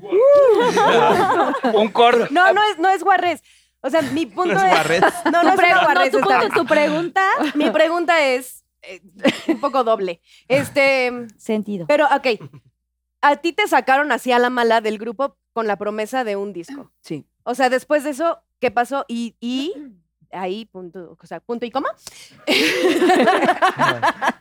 Un 1.74 1.88
corto. 1.88 2.26
No, 2.30 2.52
no 2.52 2.62
es, 2.70 2.78
no 2.78 2.88
es 2.90 3.02
guarres. 3.02 3.42
O 3.80 3.90
sea, 3.90 4.02
mi 4.02 4.26
punto 4.26 4.54
No 4.58 4.64
es. 4.64 5.02
No, 5.32 5.42
no 5.42 5.54
Tu, 5.54 5.60
es 5.60 5.66
una 5.68 5.74
no, 5.74 5.82
guarres 5.82 6.10
tu, 6.12 6.20
punto- 6.20 6.48
tu 6.54 6.66
pregunta, 6.66 7.22
Mi 7.54 7.70
pregunta 7.70 8.24
es 8.26 8.64
eh, 8.82 9.00
un 9.48 9.60
poco 9.60 9.84
doble. 9.84 10.20
Este, 10.48 11.26
sentido. 11.38 11.86
pero, 11.86 12.06
ok. 12.14 12.26
A 13.20 13.36
ti 13.36 13.52
te 13.52 13.66
sacaron 13.68 14.12
así 14.12 14.32
a 14.32 14.38
la 14.38 14.50
mala 14.50 14.80
del 14.80 14.98
grupo 14.98 15.36
con 15.52 15.66
la 15.66 15.76
promesa 15.76 16.24
de 16.24 16.36
un 16.36 16.52
disco. 16.52 16.92
Sí. 17.00 17.26
O 17.44 17.54
sea, 17.54 17.70
después 17.70 18.04
de 18.04 18.10
eso, 18.10 18.40
¿qué 18.60 18.70
pasó? 18.70 19.04
Y, 19.08 19.36
y 19.40 19.72
ahí, 20.32 20.64
punto, 20.66 21.16
o 21.20 21.26
sea, 21.26 21.40
punto 21.40 21.64
y 21.66 21.70
coma. 21.70 21.88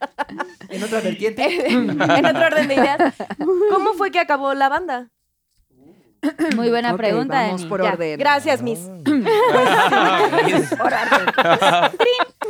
En 0.70 0.82
otra 0.84 1.02
vertiente. 1.02 1.68
en 1.70 2.26
otro 2.26 2.46
orden 2.46 2.68
de 2.70 2.76
ideas. 2.76 3.14
¿Cómo 3.70 3.94
fue 3.94 4.10
que 4.12 4.20
acabó 4.20 4.54
la 4.54 4.70
banda? 4.70 5.10
Muy 6.56 6.70
buena 6.70 6.96
pregunta, 6.96 7.42
vamos 7.48 7.62
Dani. 7.62 7.70
por 7.70 7.84
Ya, 7.84 7.94
orden. 7.94 8.18
Gracias, 8.20 8.62
Miss. 8.62 8.80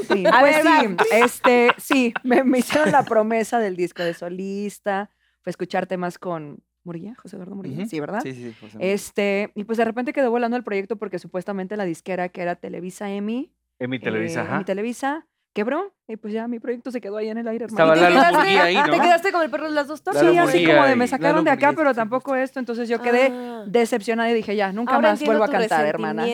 Sí, 0.08 0.26
A 0.26 0.40
pues 0.42 0.64
ver, 0.64 0.66
sí, 0.66 0.96
este, 1.12 1.72
sí, 1.78 2.14
me, 2.24 2.44
me 2.44 2.60
hicieron 2.60 2.92
la 2.92 3.04
promesa 3.04 3.60
del 3.60 3.76
disco 3.76 4.04
de 4.04 4.14
solista, 4.14 5.10
fue 5.44 5.52
escuchar 5.52 5.86
temas 5.88 6.18
con 6.18 6.60
Murilla, 6.84 7.16
José 7.16 7.36
Eduardo 7.36 7.56
Murilla, 7.56 7.80
Ujú. 7.82 7.90
sí, 7.90 8.00
¿verdad? 8.00 8.22
Sí, 8.24 8.34
sí, 8.34 8.56
José. 8.60 8.78
Este, 8.80 9.52
y 9.56 9.64
pues 9.66 9.78
de 9.78 9.86
repente 9.86 10.14
quedó 10.14 10.32
volando 10.32 10.58
el 10.58 10.64
proyecto 10.64 10.96
porque 10.98 11.20
supuestamente 11.20 11.78
la 11.78 11.86
disquera 11.86 12.30
que 12.30 12.42
era 12.42 12.56
Televisa 12.56 13.10
EMI, 13.12 13.54
En 13.80 13.90
mi 13.90 14.00
Televisa, 14.00 14.42
eh, 14.42 14.44
ajá. 14.44 14.56
EMI 14.56 14.66
Televisa, 14.66 15.28
quebró 15.54 15.94
y 16.08 16.16
pues 16.18 16.34
ya 16.34 16.48
mi 16.48 16.60
proyecto 16.60 16.92
se 16.92 17.02
quedó 17.02 17.18
ahí 17.18 17.30
en 17.30 17.38
el 17.38 17.48
aire, 17.48 17.66
Estaba 17.66 17.94
hermanito. 17.94 18.20
Lalo 18.20 18.22
quedaste- 18.22 18.38
Murguía 18.38 18.64
ahí, 18.64 18.76
¿Te 18.92 18.98
¿no? 18.98 19.04
quedaste 19.04 19.32
como 19.32 19.44
el 19.44 19.50
perro 19.52 19.66
de 19.66 19.72
las 19.76 19.88
dos 19.88 20.02
tortas? 20.02 20.22
Sí, 20.22 20.38
así 20.38 20.58
Murguía 20.60 20.76
como 20.76 20.88
de 20.88 20.96
me 20.96 21.08
sacaron 21.08 21.44
de 21.44 21.52
acá, 21.52 21.68
Murguía, 21.68 21.78
pero 21.84 21.94
tampoco 21.94 22.36
esto, 22.36 22.60
entonces 22.60 22.90
yo 22.90 23.00
quedé 23.02 23.30
Ah. 23.32 23.64
decepcionada 23.68 24.32
y 24.32 24.34
dije, 24.34 24.56
ya, 24.56 24.72
nunca 24.72 24.96
Ahora 24.96 25.12
más 25.12 25.24
vuelvo 25.24 25.44
a 25.44 25.50
cantar, 25.50 25.86
hermana. 25.86 26.26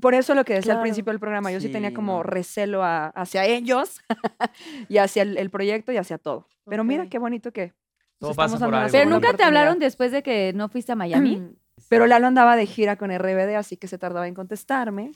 Por 0.00 0.14
eso 0.14 0.34
lo 0.36 0.44
que 0.44 0.52
decía 0.54 0.66
Claro. 0.66 0.78
al 0.78 0.82
principio 0.84 1.12
del 1.12 1.18
programa, 1.18 1.50
yo 1.50 1.58
sí, 1.60 1.70
tenía 1.70 1.88
Sí, 1.88 1.94
como 1.96 2.18
no. 2.18 2.22
recelo 2.22 2.84
a- 2.84 3.08
hacia 3.08 3.44
ellos 3.46 4.00
y 4.88 4.98
hacia 4.98 5.22
el, 5.22 5.36
el 5.38 5.50
proyecto 5.50 5.90
y 5.90 5.96
hacia 5.96 6.18
todo. 6.18 6.46
Pero 6.66 6.84
mira 6.84 7.04
Ok. 7.04 7.08
qué 7.08 7.18
bonito 7.18 7.50
que 7.52 7.72
Todo 8.18 8.34
pasa 8.34 8.58
por 8.58 8.74
algo. 8.74 8.90
Pero 8.90 9.08
nunca 9.10 9.32
te 9.34 9.42
hablaron 9.44 9.78
después 9.78 10.10
de 10.12 10.22
que 10.22 10.52
no 10.54 10.68
fuiste 10.68 10.92
a 10.92 10.96
Miami. 10.96 11.42
Pero 11.88 12.06
Lalo 12.06 12.26
andaba 12.26 12.56
de 12.56 12.66
gira 12.66 12.96
con 12.96 13.10
RBD, 13.16 13.54
así 13.56 13.76
que 13.76 13.86
se 13.88 13.98
tardaba 13.98 14.26
en 14.26 14.34
contestarme. 14.34 15.12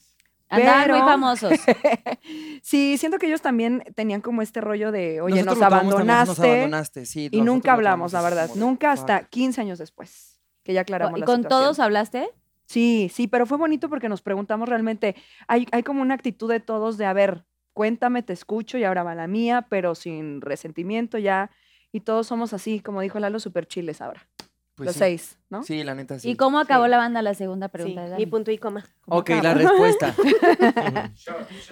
Andaban 0.49 0.79
muy 0.81 0.87
Pero- 0.99 1.07
famosos. 1.07 1.53
sí, 2.63 2.97
siento 2.99 3.19
que 3.19 3.27
ellos 3.27 3.41
también 3.43 3.83
tenían 3.95 4.21
como 4.21 4.43
este 4.43 4.61
rollo 4.61 4.93
de, 4.93 5.21
oye, 5.21 5.37
Nosotros 5.43 5.59
nos 5.59 5.67
abandonaste. 5.67 6.29
Nos 6.31 6.39
abandonaste, 6.41 7.07
sí. 7.07 7.29
y 7.31 7.41
nunca 7.41 7.73
hablamos, 7.73 8.13
la 8.13 8.23
verdad. 8.23 8.51
Nunca 8.55 8.93
hasta 8.93 9.25
15 9.25 9.61
años 9.61 9.79
después, 9.79 10.41
que 10.63 10.73
ya 10.73 10.83
aclaramos 10.83 11.17
¿Y 11.17 11.21
la 11.21 11.27
con 11.27 11.37
situación. 11.39 11.63
todos 11.63 11.79
hablaste? 11.81 12.29
Sí, 12.67 13.11
sí, 13.13 13.29
pero 13.29 13.47
fue 13.47 13.59
bonito 13.59 13.89
porque 13.89 14.09
nos 14.09 14.23
preguntamos 14.23 14.69
realmente, 14.69 15.17
hay, 15.49 15.67
hay 15.73 15.83
como 15.83 16.01
una 16.03 16.15
actitud 16.15 16.51
de 16.51 16.61
todos 16.61 16.97
de, 16.97 17.07
a 17.07 17.13
ver, 17.13 17.45
cuéntame, 17.73 18.23
te 18.23 18.33
escucho 18.33 18.79
y 18.79 18.85
ahora 18.85 19.03
va 19.03 19.15
la 19.15 19.27
mía, 19.27 19.67
pero 19.69 19.95
sin 19.95 20.41
resentimiento 20.41 21.19
ya. 21.19 21.51
Y 21.93 22.01
todos 22.01 22.27
somos 22.27 22.53
así, 22.55 22.81
como 22.81 23.03
dijo 23.03 23.21
Lalo, 23.21 23.39
súper 23.39 23.67
chiles 23.67 24.01
ahora. 24.01 24.27
Pues 24.75 24.87
los 24.87 24.95
sí. 24.95 24.99
seis, 25.01 25.39
¿no? 25.51 25.63
Sí, 25.63 25.85
la 25.85 25.95
neta 25.95 26.19
sí. 26.19 26.31
¿Y 26.31 26.37
cómo 26.37 26.59
acabó 26.59 26.85
Sí. 26.87 26.91
la 26.91 26.97
banda? 26.97 27.21
La 27.21 27.35
segunda 27.35 27.67
Sí, 27.69 27.73
pregunta. 27.73 28.09
de 28.09 28.23
y 28.23 28.27
punto 28.27 28.51
y 28.51 28.57
coma. 28.59 28.85
¿Cómo 29.03 29.19
Ok, 29.21 29.31
la 29.43 29.53
respuesta. 29.55 30.15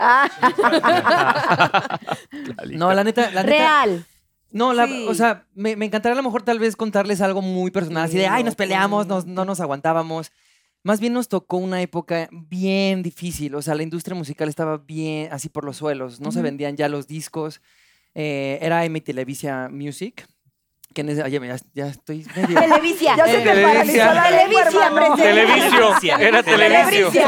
No, 2.72 2.92
la 2.92 3.04
neta, 3.04 3.30
la 3.30 3.42
neta. 3.42 3.56
Real. 3.56 4.04
No, 4.52 4.72
la, 4.72 4.86
Sí. 4.86 5.06
o 5.08 5.14
sea, 5.14 5.46
me, 5.54 5.76
me 5.76 5.86
encantaría 5.86 6.14
a 6.14 6.16
lo 6.16 6.22
mejor 6.24 6.42
tal 6.42 6.58
vez 6.58 6.74
contarles 6.76 7.20
algo 7.20 7.40
muy 7.40 7.70
personal, 7.70 8.04
así 8.04 8.18
de, 8.18 8.26
ay, 8.26 8.42
nos 8.42 8.56
peleamos, 8.56 9.06
nos- 9.06 9.26
no 9.26 9.44
nos 9.44 9.60
aguantábamos. 9.60 10.32
Más 10.82 10.98
bien 10.98 11.12
nos 11.12 11.28
tocó 11.28 11.58
una 11.58 11.80
época 11.82 12.28
bien 12.32 13.02
difícil, 13.02 13.54
o 13.54 13.62
sea, 13.62 13.74
la 13.74 13.82
industria 13.82 14.16
musical 14.16 14.48
estaba 14.48 14.78
bien 14.78 15.32
así 15.32 15.48
por 15.48 15.64
los 15.64 15.76
suelos, 15.76 16.20
no 16.20 16.32
se 16.32 16.42
vendían 16.42 16.76
ya 16.76 16.88
los 16.88 17.06
discos, 17.06 17.60
eh, 18.14 18.58
era 18.60 18.84
M 18.84 19.00
Televisia 19.00 19.68
Music, 19.68 20.26
que 20.92 21.02
en 21.02 21.08
ese, 21.10 21.22
oye, 21.22 21.38
ya, 21.46 21.56
ya 21.72 21.86
estoy 21.86 22.26
medio... 22.34 22.60
Televisia. 22.60 23.14
Ya 23.16 23.24
se 23.26 23.38
te 23.38 23.42
Televisia. 23.44 24.06
paralizó 24.12 24.78
la 24.80 24.86
hermano. 24.86 25.14
Televisio. 25.16 26.18
Era 26.18 26.42
Telebrisia. 26.42 27.26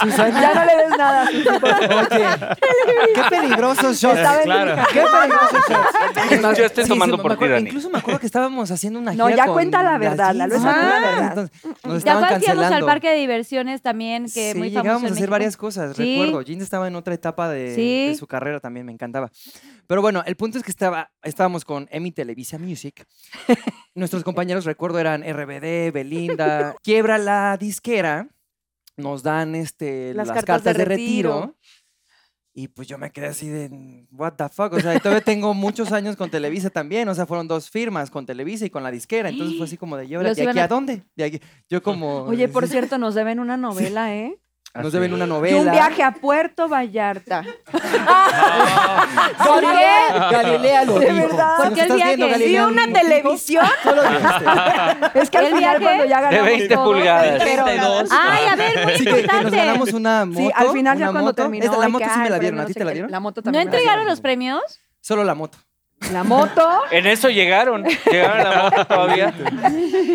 Susanita, 0.00 0.40
Ya 0.40 0.54
no 0.54 0.64
le 0.66 0.76
des 0.76 0.98
nada. 0.98 1.28
Oye, 1.30 2.26
qué 3.14 3.22
peligrosos 3.30 3.98
shots. 4.00 4.20
Claro. 4.44 4.82
Qué 4.92 5.00
peligrosos 5.00 5.64
shots. 5.68 6.52
Es 6.52 6.58
Yo 6.58 6.64
estoy 6.66 6.84
tomando 6.86 7.18
por 7.22 7.36
ti. 7.38 7.44
Incluso 7.58 7.90
me 7.90 7.98
acuerdo 7.98 8.20
que 8.20 8.26
estábamos 8.26 8.70
haciendo 8.70 8.98
una 8.98 9.12
No, 9.14 9.30
ya 9.30 9.46
con 9.46 9.54
cuenta 9.54 9.82
la 9.82 9.98
verdad, 9.98 10.34
no 10.34 10.44
es 10.44 10.62
la 10.62 10.70
Ah, 10.70 11.00
verdad. 11.00 11.28
entonces, 11.28 11.64
Nos 11.64 11.92
¿Te 11.92 11.98
estaban 11.98 12.24
acuerdas 12.24 12.44
que 12.44 12.52
íbamos 12.52 12.72
al 12.72 12.84
parque 12.84 13.10
de 13.10 13.16
diversiones 13.16 13.82
también? 13.82 14.24
Que 14.24 14.52
sí, 14.52 14.58
muy 14.58 14.68
famoso 14.70 14.82
llegábamos 14.82 15.02
a 15.04 15.06
hacer 15.06 15.14
México? 15.20 15.30
varias 15.30 15.56
cosas, 15.56 15.96
Sí. 15.96 16.18
recuerdo. 16.22 16.42
Jeans 16.42 16.62
estaba 16.62 16.86
en 16.88 16.96
otra 16.96 17.14
etapa 17.14 17.48
de, 17.48 17.74
Sí. 17.74 18.08
de 18.08 18.14
su 18.16 18.26
carrera 18.26 18.60
también, 18.60 18.84
me 18.86 18.92
encantaba. 18.92 19.30
Pero 19.86 20.02
bueno, 20.02 20.22
el 20.26 20.36
punto 20.36 20.58
es 20.58 20.64
que 20.64 20.70
estaba, 20.70 21.10
estábamos 21.22 21.64
con 21.64 21.88
Emi 21.90 22.12
Televisa 22.12 22.58
Music. 22.58 23.06
Nuestros 23.94 24.22
compañeros, 24.24 24.64
recuerdo, 24.64 24.98
eran 24.98 25.22
RBD, 25.22 25.92
Belinda. 25.92 26.74
Quiebra 26.82 27.18
la 27.18 27.56
disquera, 27.56 28.28
nos 28.96 29.22
dan 29.22 29.54
este, 29.54 30.14
Las 30.14 30.28
las, 30.28 30.36
cartas 30.36 30.62
cartas, 30.62 30.74
de 30.74 30.78
de, 30.78 30.84
retiro. 30.84 31.34
retiro. 31.40 31.56
Y 32.58 32.68
pues 32.68 32.88
yo 32.88 32.96
me 32.96 33.10
quedé 33.12 33.26
así 33.26 33.50
de, 33.50 34.06
what 34.12 34.32
the 34.32 34.48
fuck, 34.48 34.72
o 34.72 34.80
sea, 34.80 34.98
todavía 34.98 35.20
tengo 35.20 35.52
muchos 35.52 35.92
años 35.92 36.16
con 36.16 36.30
Televisa 36.30 36.70
también, 36.70 37.06
o 37.06 37.14
sea, 37.14 37.26
fueron 37.26 37.46
dos 37.46 37.68
firmas 37.68 38.10
con 38.10 38.24
Televisa 38.24 38.64
y 38.64 38.70
con 38.70 38.82
la 38.82 38.90
disquera, 38.90 39.28
entonces 39.28 39.58
fue 39.58 39.66
así 39.66 39.76
como 39.76 39.94
de, 39.98 40.06
¿y 40.06 40.14
ahora 40.14 40.30
Los 40.30 40.38
de 40.38 40.48
aquí 40.48 40.58
a- 40.58 40.64
a 40.64 40.68
dónde? 40.68 41.02
De 41.14 41.24
aquí, 41.24 41.40
yo 41.68 41.82
como... 41.82 42.22
Oye, 42.22 42.48
por 42.48 42.66
cierto, 42.68 42.96
nos 42.96 43.14
deben 43.14 43.40
una 43.40 43.58
novela, 43.58 44.16
¿eh? 44.16 44.38
Nos 44.82 44.92
deben 44.92 45.12
una 45.14 45.24
Y 45.24 45.28
novela. 45.28 45.58
un 45.58 45.70
viaje 45.70 46.02
a 46.02 46.12
Puerto 46.12 46.68
Vallarta. 46.68 47.42
¿Por 49.44 49.60
qué? 49.60 50.18
Galilea 50.30 50.84
lo 50.84 50.98
De 50.98 51.06
dijo. 51.12 51.26
verdad. 51.28 51.56
Si 51.56 51.62
¿Por 51.62 51.70
nos 51.70 51.74
qué 51.74 51.80
el 51.86 51.94
viaje? 51.94 52.38
¿Sí 52.46 52.58
una 52.58 52.86
televisión? 52.92 53.66
tú 53.82 53.88
lo 53.94 54.02
dijiste. 54.02 54.44
Es 55.20 55.30
que 55.30 55.38
al 55.38 55.44
¿El 55.46 55.54
final 55.56 55.78
viaje? 55.78 55.84
cuando 55.84 56.04
ya 56.04 56.16
De 56.16 56.22
ganamos 56.24 56.46
20 56.46 56.74
todo, 56.74 56.84
pulgadas. 56.84 57.42
pero- 57.42 57.64
32. 57.64 58.08
Ay, 58.12 58.46
a 58.46 58.56
ver, 58.56 58.84
muy 58.84 58.92
Sí, 58.96 59.04
que, 59.04 59.04
que 59.04 59.10
nos 59.12 59.20
importante. 59.22 59.56
ganamos 59.56 59.92
una 59.92 60.24
moto. 60.26 60.40
Sí, 60.40 60.50
al 60.54 60.68
final 60.70 60.98
ya 60.98 61.04
una 61.04 61.12
cuando 61.12 61.30
moto. 61.30 61.42
terminó. 61.42 61.64
Esta- 61.64 61.78
la 61.78 61.88
y 61.88 61.92
moto 61.92 62.04
sí 62.12 62.20
me 62.20 62.30
la 62.30 62.38
dieron. 62.38 62.58
¿A 62.58 62.62
no 62.62 62.66
ti 62.68 62.74
te 62.74 62.80
la 62.84 62.86
qué. 62.90 62.92
dieron? 62.94 63.10
La 63.10 63.20
moto 63.20 63.40
¿No 63.40 63.44
también. 63.44 63.60
me 63.60 63.64
la 63.64 63.76
entregaron 63.76 64.00
dieron. 64.04 64.10
los 64.12 64.20
premios? 64.20 64.62
Solo 65.00 65.24
la 65.24 65.34
moto. 65.34 65.58
La 66.12 66.22
moto. 66.24 66.82
En 66.90 67.06
eso 67.06 67.28
llegaron. 67.30 67.84
Llegaron 67.84 68.46
a 68.46 68.50
la 68.50 68.62
moto 68.64 68.84
todavía. 68.86 69.34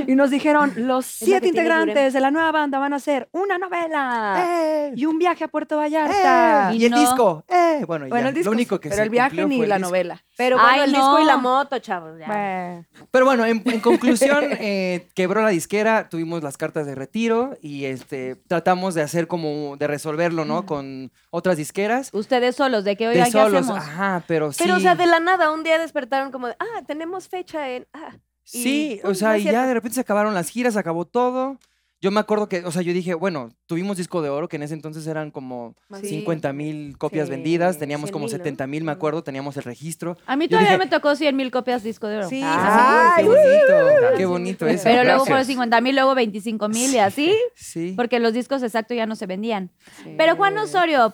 Y 0.07 0.15
nos 0.15 0.29
dijeron, 0.29 0.71
los 0.75 1.05
siete 1.05 1.47
integrantes 1.47 2.13
de 2.13 2.19
la 2.21 2.31
nueva 2.31 2.51
banda 2.51 2.79
van 2.79 2.93
a 2.93 2.97
hacer 2.97 3.27
una 3.31 3.57
novela 3.57 4.91
y 4.95 5.05
un 5.05 5.17
viaje 5.17 5.43
a 5.43 5.47
Puerto 5.47 5.77
Vallarta. 5.77 6.71
Eh, 6.71 6.75
y 6.75 6.85
el 6.85 6.91
no. 6.91 6.99
disco. 6.99 7.43
Eh, 7.49 7.83
bueno, 7.87 8.05
y 8.07 8.09
Bueno, 8.09 8.25
ya. 8.25 8.29
el 8.29 8.35
disco, 8.35 8.49
Lo 8.51 8.55
único 8.55 8.79
que 8.79 8.89
pero 8.89 8.97
se 8.97 9.03
el 9.03 9.09
viaje 9.09 9.45
ni 9.45 9.65
la 9.65 9.75
disco. 9.77 9.89
novela. 9.89 10.23
Pero 10.43 10.57
bueno, 10.57 10.69
Ay, 10.71 10.79
el 10.85 10.91
no. 10.91 10.97
disco 10.97 11.19
y 11.19 11.25
la 11.25 11.37
moto, 11.37 11.77
chavos. 11.79 12.17
ya. 12.17 12.25
Bueno, 12.27 12.85
Pero 13.11 13.25
bueno, 13.25 13.45
en, 13.45 13.61
en 13.65 13.79
conclusión, 13.79 14.43
eh, 14.59 15.07
quebró 15.13 15.41
la 15.43 15.49
disquera, 15.49 16.09
tuvimos 16.09 16.41
las 16.41 16.57
cartas 16.57 16.87
de 16.87 16.95
retiro 16.95 17.55
y 17.61 17.85
este 17.85 18.35
tratamos 18.47 18.95
de 18.95 19.03
hacer 19.03 19.27
como, 19.27 19.77
de 19.77 19.85
resolverlo, 19.87 20.43
¿no? 20.45 20.65
Con 20.65 21.11
otras 21.29 21.57
disqueras. 21.57 22.09
Ustedes 22.13 22.55
solos, 22.55 22.83
de 22.83 22.95
que 22.97 23.05
De 23.05 23.11
oigan, 23.11 23.25
¿qué 23.25 23.31
solos, 23.31 23.61
hacemos? 23.61 23.77
ajá, 23.77 24.23
pero 24.27 24.51
sí. 24.51 24.63
Pero, 24.63 24.77
o 24.77 24.79
sea, 24.79 24.95
de 24.95 25.05
la 25.05 25.19
nada, 25.19 25.51
un 25.51 25.63
día 25.63 25.77
despertaron 25.77 26.31
como 26.31 26.47
de, 26.47 26.55
ah, 26.59 26.81
tenemos 26.87 27.27
fecha 27.27 27.69
en. 27.69 27.87
Ah, 27.93 28.15
y 28.53 28.63
Sí, 28.63 29.01
o 29.03 29.13
sea, 29.13 29.37
y 29.37 29.43
ya 29.43 29.67
de 29.67 29.73
repente 29.75 29.95
se 29.95 30.01
acabaron 30.01 30.33
las 30.33 30.49
giras, 30.49 30.75
acabó 30.75 31.05
todo. 31.05 31.57
Yo 32.03 32.09
me 32.09 32.19
acuerdo 32.19 32.49
que, 32.49 32.65
o 32.65 32.71
sea, 32.71 32.81
yo 32.81 32.93
dije, 32.93 33.13
bueno, 33.13 33.51
tuvimos 33.67 33.95
disco 33.97 34.23
de 34.23 34.29
oro, 34.29 34.47
que 34.49 34.55
en 34.55 34.63
ese 34.63 34.73
entonces 34.73 35.05
eran 35.05 35.29
como 35.29 35.75
Sí. 36.01 36.07
50 36.09 36.51
mil 36.51 36.97
copias 36.97 37.27
Sí, 37.27 37.31
vendidas, 37.31 37.77
teníamos 37.77 38.07
100,000, 38.09 38.11
como 38.13 38.25
¿no? 38.25 38.29
70 38.29 38.65
mil, 38.65 38.83
me 38.83 38.91
acuerdo, 38.91 39.23
teníamos 39.23 39.55
el 39.57 39.63
registro. 39.63 40.17
A 40.25 40.35
mí 40.35 40.47
todavía 40.47 40.71
dije- 40.71 40.79
me 40.79 40.87
tocó 40.87 41.15
100 41.15 41.35
mil 41.35 41.51
copias 41.51 41.83
disco 41.83 42.07
de 42.07 42.17
oro. 42.17 42.27
Sí, 42.29 42.41
Ay, 42.43 43.23
qué 43.23 43.29
bonito, 43.29 44.17
qué 44.17 44.25
bonito 44.25 44.65
eso. 44.67 44.83
Pero 44.85 45.03
luego 45.03 45.25
fueron 45.25 45.45
50 45.45 45.79
mil, 45.79 45.93
luego 45.93 46.15
25 46.15 46.69
mil 46.69 46.91
y 46.91 46.97
así, 46.97 47.35
Sí. 47.53 47.93
porque 47.95 48.19
los 48.19 48.33
discos 48.33 48.63
exactos 48.63 48.97
ya 48.97 49.05
no 49.05 49.15
se 49.15 49.27
vendían. 49.27 49.69
Pero 50.17 50.35
Juan 50.35 50.57
Osorio, 50.57 51.13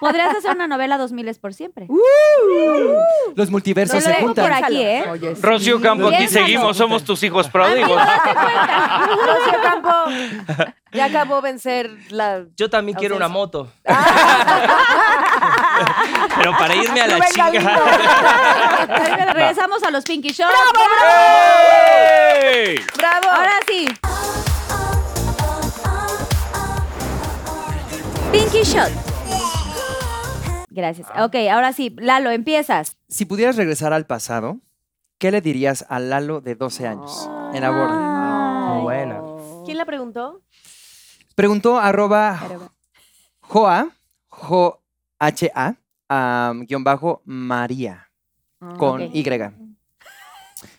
podrías 0.00 0.34
hacer 0.36 0.50
una 0.54 0.66
novela 0.66 0.98
2000 0.98 1.28
es 1.28 1.38
por 1.38 1.54
siempre. 1.54 1.86
Los 3.34 3.46
Te 3.46 3.50
multiversos 3.52 3.94
lo 3.96 4.00
se 4.00 4.08
dejo 4.08 4.22
juntan. 4.22 4.44
por 4.44 4.52
aquí, 4.64 4.82
¿eh? 4.82 5.04
oye, 5.10 5.34
sí. 5.36 5.42
Rocío 5.42 5.80
Campo, 5.80 6.08
aquí 6.08 6.16
Piénsalo. 6.18 6.46
seguimos, 6.46 6.76
somos 6.76 7.04
tus 7.04 7.22
hijos 7.22 7.48
pródigos. 7.48 8.00
Rocío 9.26 9.60
Campo 9.62 9.90
ya 10.92 11.06
acabó 11.06 11.40
vencer 11.40 11.90
la. 12.10 12.44
Yo 12.56 12.68
también 12.68 12.98
quiero 12.98 13.16
una 13.16 13.28
moto. 13.28 13.72
Pero 16.36 16.52
para 16.58 16.74
irme 16.74 17.00
a 17.00 17.06
la 17.06 17.14
Rubén 17.16 17.28
chinga. 17.32 17.80
Regresamos 19.32 19.82
a 19.82 19.90
los 19.90 20.04
Pinky 20.04 20.32
Show. 20.32 20.48
¡Ey! 22.42 22.80
¡Bravo! 22.96 23.28
Ahora 23.30 23.52
sí. 23.66 23.86
Pinky 28.32 28.62
Shot. 28.62 29.11
Gracias. 30.72 31.08
Ok, 31.18 31.36
ahora 31.50 31.72
sí. 31.72 31.94
Lalo, 31.98 32.30
empiezas. 32.30 32.96
Si 33.08 33.24
pudieras 33.24 33.56
regresar 33.56 33.92
al 33.92 34.06
pasado, 34.06 34.58
¿qué 35.18 35.30
le 35.30 35.40
dirías 35.40 35.84
a 35.88 35.98
Lalo 35.98 36.40
de 36.40 36.54
12 36.54 36.86
años? 36.86 37.28
Elabora. 37.54 38.74
Muy 38.74 38.82
buena. 38.82 39.20
¿Quién 39.64 39.78
la 39.78 39.84
preguntó? 39.84 40.42
Preguntó 41.34 41.78
arroba 41.78 42.40
Joa, 43.40 43.90
Jo 44.28 44.82
H-A, 45.18 45.76
guion 46.66 46.84
bajo 46.84 47.22
María, 47.24 48.10
con 48.78 49.02
ok. 49.02 49.10
Y. 49.14 49.24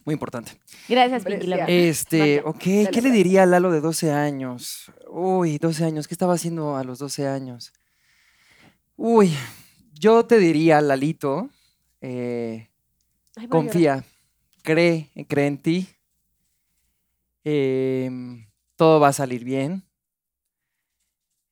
Muy 0.05 0.13
importante. 0.13 0.59
Gracias, 0.87 1.23
Pinky. 1.23 1.53
Este, 1.67 2.41
ok, 2.43 2.59
¿qué 2.91 3.01
le 3.01 3.11
diría 3.11 3.43
a 3.43 3.45
Lalo 3.45 3.71
de 3.71 3.79
12 3.79 4.11
años? 4.11 4.91
Uy, 5.09 5.57
12 5.57 5.85
años, 5.85 6.07
¿qué 6.07 6.13
estaba 6.13 6.33
haciendo 6.33 6.75
a 6.75 6.83
los 6.83 6.99
12 6.99 7.27
años? 7.27 7.73
Uy, 8.95 9.33
yo 10.03 10.25
te 10.25 10.37
diría, 10.37 10.81
Lalito, 10.81 11.49
eh, 12.01 12.67
Ay, 13.37 13.47
confía, 13.47 14.03
cree, 14.61 15.09
cree 15.29 15.47
en 15.47 15.61
ti. 15.61 15.87
em, 17.45 18.45
todo 18.75 18.99
va 18.99 19.09
a 19.09 19.13
salir 19.13 19.45
bien. 19.45 19.83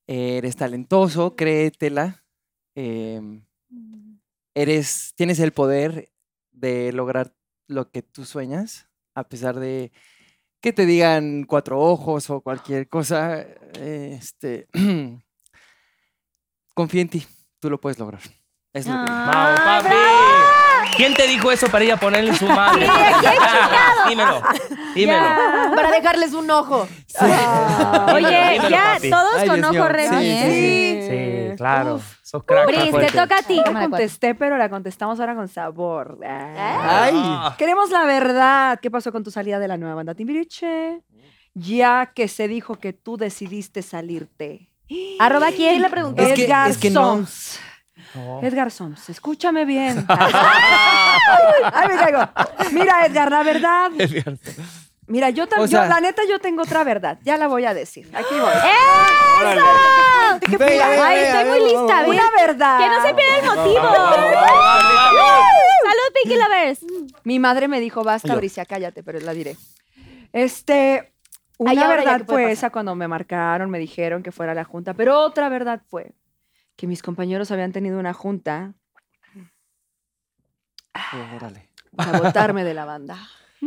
Eres 0.05 0.57
talentoso, 0.57 1.37
créetela. 1.37 2.25
em, 2.75 3.45
eres, 4.53 5.13
tienes 5.15 5.39
el 5.39 5.53
poder 5.53 6.11
de 6.51 6.91
lograr 6.91 7.33
lo 7.67 7.89
que 7.89 8.01
tú 8.01 8.25
sueñas, 8.25 8.89
a 9.15 9.29
pesar 9.29 9.59
de 9.59 9.93
que 10.59 10.73
te 10.73 10.85
digan 10.85 11.45
cuatro 11.45 11.79
ojos 11.79 12.29
o 12.29 12.41
cualquier 12.41 12.89
cosa. 12.89 13.43
Este, 13.79 14.67
confía 16.73 17.01
en 17.01 17.09
ti, 17.09 17.25
tú 17.59 17.69
lo 17.69 17.79
puedes 17.79 17.97
lograr. 17.97 18.40
Es 18.73 18.87
lo 18.87 18.93
que 18.93 18.99
diría. 19.01 19.25
Vamos, 19.25 19.59
papi. 19.61 19.95
¿Quién 20.97 21.13
te 21.13 21.27
dijo 21.27 21.51
eso 21.51 21.67
para 21.69 21.83
ir 21.85 21.91
a 21.93 21.97
ponerle 21.97 22.35
su 22.35 22.45
madre? 22.45 22.87
dímelo, 24.09 24.41
dímelo. 24.93 25.25
Para 25.75 25.91
dejarles 25.91 26.33
un 26.33 26.49
ojo. 26.51 26.87
Oye, 28.13 28.51
Dímelo, 28.53 28.69
ya 28.69 28.93
papi. 28.95 29.09
todos 29.09 29.35
Ay, 29.37 29.47
con 29.47 29.55
Dios 29.57 29.67
ojo 29.67 29.73
mío. 29.75 29.87
Remy, 29.87 30.17
Sí, 30.17 30.29
¿eh? 30.29 31.07
Sí, 31.09 31.49
sí, 31.51 31.55
claro. 31.57 31.99
Sos 32.21 32.43
crack. 32.43 32.67
Bris, 32.67 32.91
te 32.91 33.11
toca 33.17 33.37
a 33.39 33.41
ti. 33.43 33.55
La 33.57 33.63
cuatro. 33.63 33.89
contesté, 33.89 34.35
pero 34.35 34.57
la 34.57 34.69
contestamos 34.69 35.19
ahora 35.19 35.35
con 35.35 35.47
sabor. 35.47 36.17
Ay. 36.23 37.13
Ah. 37.15 37.55
Queremos 37.57 37.89
la 37.89 38.03
verdad. 38.05 38.79
¿Qué 38.81 38.91
pasó 38.91 39.11
con 39.11 39.23
tu 39.23 39.31
salida 39.31 39.59
de 39.59 39.67
la 39.67 39.77
nueva 39.77 39.95
banda 39.95 40.13
Timbiriche? 40.13 41.01
Ya 41.53 42.11
que 42.13 42.27
se 42.27 42.47
dijo 42.47 42.75
que 42.75 42.93
tú 42.93 43.17
decidiste 43.17 43.81
salirte. 43.81 44.69
¿Arroba 45.19 45.47
quién? 45.47 45.71
¿Quién 45.71 45.81
la 45.81 45.89
preguntó? 45.89 46.21
Es 46.21 46.33
que- 46.33 46.45
Edgar 46.45 46.69
es 46.71 46.77
que 46.77 46.89
no. 46.89 47.25
No. 48.15 48.41
Edgar 48.43 48.71
Soms, 48.71 49.09
escúchame 49.09 49.65
bien. 49.65 50.05
Ay, 50.07 51.87
me 51.87 51.95
caigo. 51.95 52.19
Mira, 52.71 53.05
Edgar, 53.05 53.31
la 53.31 53.43
verdad. 53.43 53.89
Mira, 55.07 55.29
yo 55.29 55.43
O 55.43 55.47
también, 55.47 55.69
sea- 55.69 55.87
la 55.87 55.99
neta, 55.99 56.21
yo 56.29 56.39
tengo 56.39 56.63
otra 56.63 56.83
verdad. 56.83 57.17
Ya 57.23 57.37
la 57.37 57.47
voy 57.47 57.65
a 57.65 57.73
decir. 57.73 58.09
Aquí 58.13 58.33
voy. 58.39 58.49
Venga, 59.41 60.87
venga, 60.89 61.07
Ay, 61.07 61.17
venga, 61.19 61.41
estoy 61.41 61.45
muy 61.49 61.59
lista. 61.69 62.03
Una 62.07 62.23
verdad. 62.39 62.79
Que 62.79 62.87
no 62.87 63.01
se 63.01 63.13
pierda 63.13 63.37
el 63.37 63.45
motivo. 63.45 63.87
Salud, 65.83 66.13
Pinky 66.23 66.37
Lovers. 66.37 66.79
Mi 67.23 67.39
madre 67.39 67.67
me 67.67 67.79
dijo, 67.79 68.03
basta. 68.03 68.35
Bricia, 68.35 68.65
cállate, 68.65 69.03
pero 69.03 69.19
la 69.19 69.33
diré. 69.33 69.57
Este, 70.33 71.13
una 71.57 71.71
Ay, 71.71 71.77
verdad 71.77 72.17
¿qué 72.19 72.25
fue 72.25 72.35
pasar? 72.43 72.51
esa 72.51 72.69
cuando 72.69 72.95
me 72.95 73.07
marcaron, 73.07 73.69
me 73.69 73.79
dijeron 73.79 74.23
que 74.23 74.31
fuera 74.31 74.53
a 74.53 74.55
la 74.55 74.63
junta, 74.63 74.93
pero 74.93 75.19
otra 75.19 75.49
verdad 75.49 75.81
fue 75.89 76.13
que 76.81 76.87
mis 76.87 77.03
compañeros 77.03 77.51
habían 77.51 77.71
tenido 77.71 77.99
una 77.99 78.11
junta 78.11 78.73
Órale. 81.35 81.69
para 81.95 82.19
votarme 82.19 82.63
de 82.63 82.73
la 82.73 82.85
banda. 82.93 83.19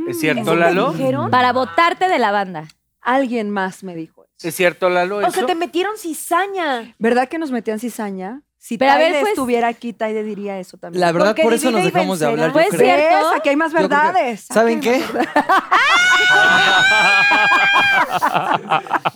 ¿Es 0.09 0.19
cierto, 0.19 0.57
Lalo? 0.57 0.91
dijeron? 0.91 1.31
Para 1.31 1.53
votarte 1.53 2.09
de 2.09 2.19
la 2.19 2.33
banda. 2.33 2.65
Alguien 3.01 3.51
más 3.51 3.85
me 3.85 3.95
dijo 3.95 4.25
eso. 4.25 4.49
¿Es 4.49 4.57
cierto, 4.57 4.91
Lalo? 4.91 5.19
O 5.19 5.21
eso? 5.21 5.31
sea, 5.31 5.47
te 5.47 5.55
metieron 5.55 5.97
cizaña. 5.97 6.93
¿Verdad 6.99 7.29
que 7.29 7.39
nos 7.39 7.53
metían 7.53 7.79
cizaña? 7.79 8.43
Si 8.59 8.79
Pero 8.79 8.91
a 8.91 8.97
ver, 8.97 9.12
Taide 9.12 9.21
pues- 9.21 9.33
estuviera 9.35 9.69
aquí, 9.69 9.93
Taide 9.93 10.25
diría 10.25 10.59
eso 10.59 10.77
también. 10.77 11.01
La 11.01 11.12
verdad, 11.12 11.29
Porque 11.29 11.43
por 11.45 11.53
eso 11.55 11.71
nos 11.71 11.83
y 11.83 11.85
dejamos 11.85 12.19
de 12.19 12.27
hablar. 12.27 12.49
yo 12.49 12.53
Pues 12.55 12.69
creo. 12.71 12.81
cierto. 12.81 13.17
¿Ves? 13.31 13.39
Aquí 13.39 13.49
hay 13.51 13.57
más 13.57 13.71
Yo 13.71 13.77
creo 13.77 13.89
que- 13.91 13.95
verdades. 13.95 14.41
¿Saben 14.47 14.81
qué? 14.81 15.05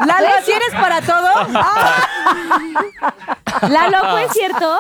Lalo, 0.07 0.29
¿si 0.45 0.53
eres 0.53 0.71
para 0.73 1.01
todo? 1.01 1.29
¿La 3.71 3.89
loco 3.89 4.19
es 4.19 4.33
cierto? 4.33 4.79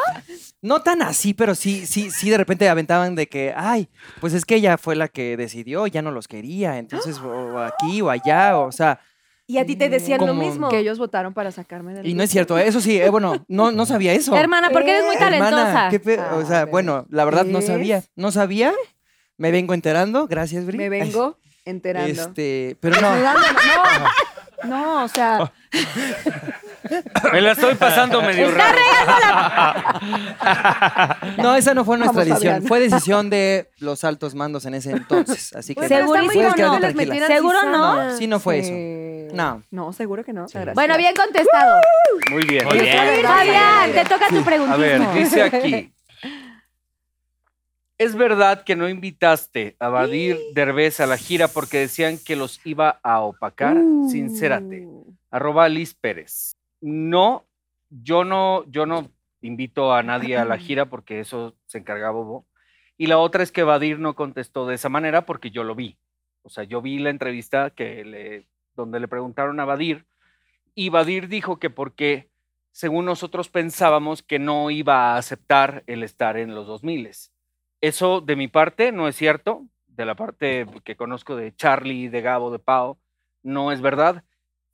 No 0.62 0.80
tan 0.82 1.02
así, 1.02 1.34
pero 1.34 1.54
sí, 1.54 1.86
sí, 1.86 2.10
sí, 2.10 2.30
de 2.30 2.36
repente 2.38 2.68
aventaban 2.68 3.14
de 3.14 3.28
que, 3.28 3.54
ay, 3.56 3.88
pues 4.20 4.32
es 4.34 4.44
que 4.44 4.56
ella 4.56 4.76
fue 4.76 4.96
la 4.96 5.06
que 5.08 5.36
decidió, 5.36 5.86
ya 5.86 6.02
no 6.02 6.10
los 6.10 6.26
quería, 6.28 6.78
entonces, 6.78 7.18
o 7.18 7.58
aquí 7.60 8.00
o 8.02 8.10
allá, 8.10 8.58
o 8.58 8.72
sea, 8.72 9.00
Y 9.46 9.58
a 9.58 9.64
ti 9.64 9.76
te 9.76 9.88
decían 9.88 10.20
lo 10.20 10.26
Como- 10.26 10.42
mismo. 10.42 10.68
Que 10.68 10.78
ellos 10.80 10.98
votaron 10.98 11.32
para 11.32 11.50
sacarme 11.52 11.94
del 11.94 12.06
y 12.06 12.12
no 12.14 12.22
es 12.22 12.30
cierto, 12.30 12.58
eso 12.58 12.80
sí, 12.80 13.00
eh, 13.00 13.08
bueno, 13.08 13.44
no, 13.48 13.70
no 13.72 13.86
sabía 13.86 14.12
eso. 14.12 14.36
Hermana, 14.36 14.68
porque 14.70 14.90
eres 14.90 15.06
muy 15.06 15.14
Hermana, 15.16 15.50
talentosa. 15.50 15.88
qué 15.90 16.00
pe- 16.00 16.20
o 16.20 16.44
sea, 16.44 16.60
Ah, 16.62 16.64
bueno, 16.66 17.06
la 17.08 17.24
verdad 17.24 17.44
no 17.46 17.62
sabía, 17.62 18.02
no 18.16 18.30
sabía, 18.32 18.74
me 19.38 19.50
vengo 19.52 19.72
enterando, 19.74 20.26
gracias, 20.26 20.66
Bri. 20.66 20.76
Me 20.76 20.88
vengo 20.90 21.38
enterando. 21.64 22.10
Este, 22.10 22.76
pero 22.80 23.00
no, 23.00 23.10
No, 23.16 23.34
no, 24.64 25.04
o 25.04 25.08
sea, 25.08 25.52
Me 27.32 27.40
la 27.40 27.52
estoy 27.52 27.74
pasando 27.74 28.22
medio 28.22 28.48
Está 28.48 28.72
raro. 28.72 28.78
no, 31.42 31.54
esa 31.56 31.74
no 31.74 31.84
fue 31.84 31.98
nuestra 31.98 32.22
Vamos, 32.22 32.28
decisión, 32.28 32.54
Fabián. 32.54 32.68
fue 32.68 32.80
decisión 32.80 33.30
de 33.30 33.70
los 33.78 34.04
altos 34.04 34.34
mandos 34.34 34.64
en 34.66 34.74
ese 34.74 34.92
entonces, 34.92 35.54
así 35.54 35.74
que 35.74 35.80
Pues, 35.80 35.88
pero 35.88 36.06
está 36.06 36.22
muy 36.22 36.34
les 36.34 36.54
Tranquila. 36.54 37.26
¿Seguro 37.26 37.62
no? 37.70 38.16
sí 38.16 38.26
no 38.26 38.40
fue 38.40 38.58
eso. 38.58 38.72
No. 39.34 39.62
No, 39.70 39.92
seguro 39.92 40.24
que 40.24 40.32
no. 40.32 40.42
gracias. 40.46 40.74
Bueno, 40.74 40.96
bien 40.96 41.14
contestado. 41.14 41.80
Muy 42.30 42.44
bien. 42.44 42.64
Muy 42.64 42.78
bien. 42.78 43.22
Fabián, 43.22 43.92
te 43.92 44.04
toca 44.04 44.28
tu 44.28 44.38
A 44.38 44.44
preguntismo. 44.44 44.78
ver, 44.78 45.12
dice 45.14 45.42
aquí. 45.42 45.92
¿Es 47.98 48.14
verdad 48.14 48.62
que 48.62 48.76
no 48.76 48.88
invitaste 48.88 49.74
a 49.80 49.88
Badir 49.88 50.38
Derbez 50.54 51.00
a 51.00 51.06
la 51.06 51.16
gira 51.16 51.48
porque 51.48 51.78
decían 51.78 52.16
que 52.24 52.36
los 52.36 52.60
iba 52.64 53.00
a 53.02 53.20
opacar? 53.22 53.76
Uh. 53.76 54.08
Sincérate. 54.08 54.86
Arroba 55.32 55.68
Liz 55.68 55.94
Pérez. 55.94 56.54
No, 56.80 57.46
yo 57.90 58.24
no, 58.24 58.64
yo 58.70 58.86
no 58.86 59.10
invito 59.40 59.92
a 59.92 60.02
nadie 60.02 60.36
a 60.36 60.44
la 60.44 60.58
gira 60.58 60.86
porque 60.86 61.20
eso 61.20 61.54
se 61.66 61.78
encarga 61.78 62.10
Bobo. 62.10 62.46
Y 62.96 63.06
la 63.06 63.18
otra 63.18 63.42
es 63.42 63.52
que 63.52 63.62
Badir 63.62 63.98
no 63.98 64.14
contestó 64.14 64.66
de 64.66 64.74
esa 64.74 64.88
manera 64.88 65.24
porque 65.24 65.50
yo 65.50 65.64
lo 65.64 65.74
vi. 65.74 65.96
O 66.42 66.50
sea, 66.50 66.64
yo 66.64 66.82
vi 66.82 66.98
la 66.98 67.10
entrevista 67.10 67.70
que 67.70 68.04
le, 68.04 68.48
donde 68.74 69.00
le 69.00 69.08
preguntaron 69.08 69.60
a 69.60 69.64
Badir 69.64 70.06
y 70.74 70.90
Badir 70.90 71.28
dijo 71.28 71.58
que 71.58 71.70
porque 71.70 72.30
según 72.70 73.04
nosotros 73.04 73.48
pensábamos 73.48 74.22
que 74.22 74.38
no 74.38 74.70
iba 74.70 75.14
a 75.14 75.16
aceptar 75.16 75.82
el 75.88 76.04
estar 76.04 76.36
en 76.36 76.54
los 76.54 76.68
2000. 76.68 77.10
Eso 77.80 78.20
de 78.20 78.36
mi 78.36 78.46
parte 78.46 78.92
no 78.92 79.08
es 79.08 79.16
cierto, 79.16 79.66
de 79.88 80.04
la 80.04 80.14
parte 80.14 80.66
que 80.84 80.94
conozco 80.94 81.34
de 81.34 81.52
Charlie, 81.54 82.08
de 82.08 82.20
Gabo, 82.20 82.52
de 82.52 82.60
Pau, 82.60 82.96
no 83.42 83.72
es 83.72 83.80
verdad. 83.80 84.22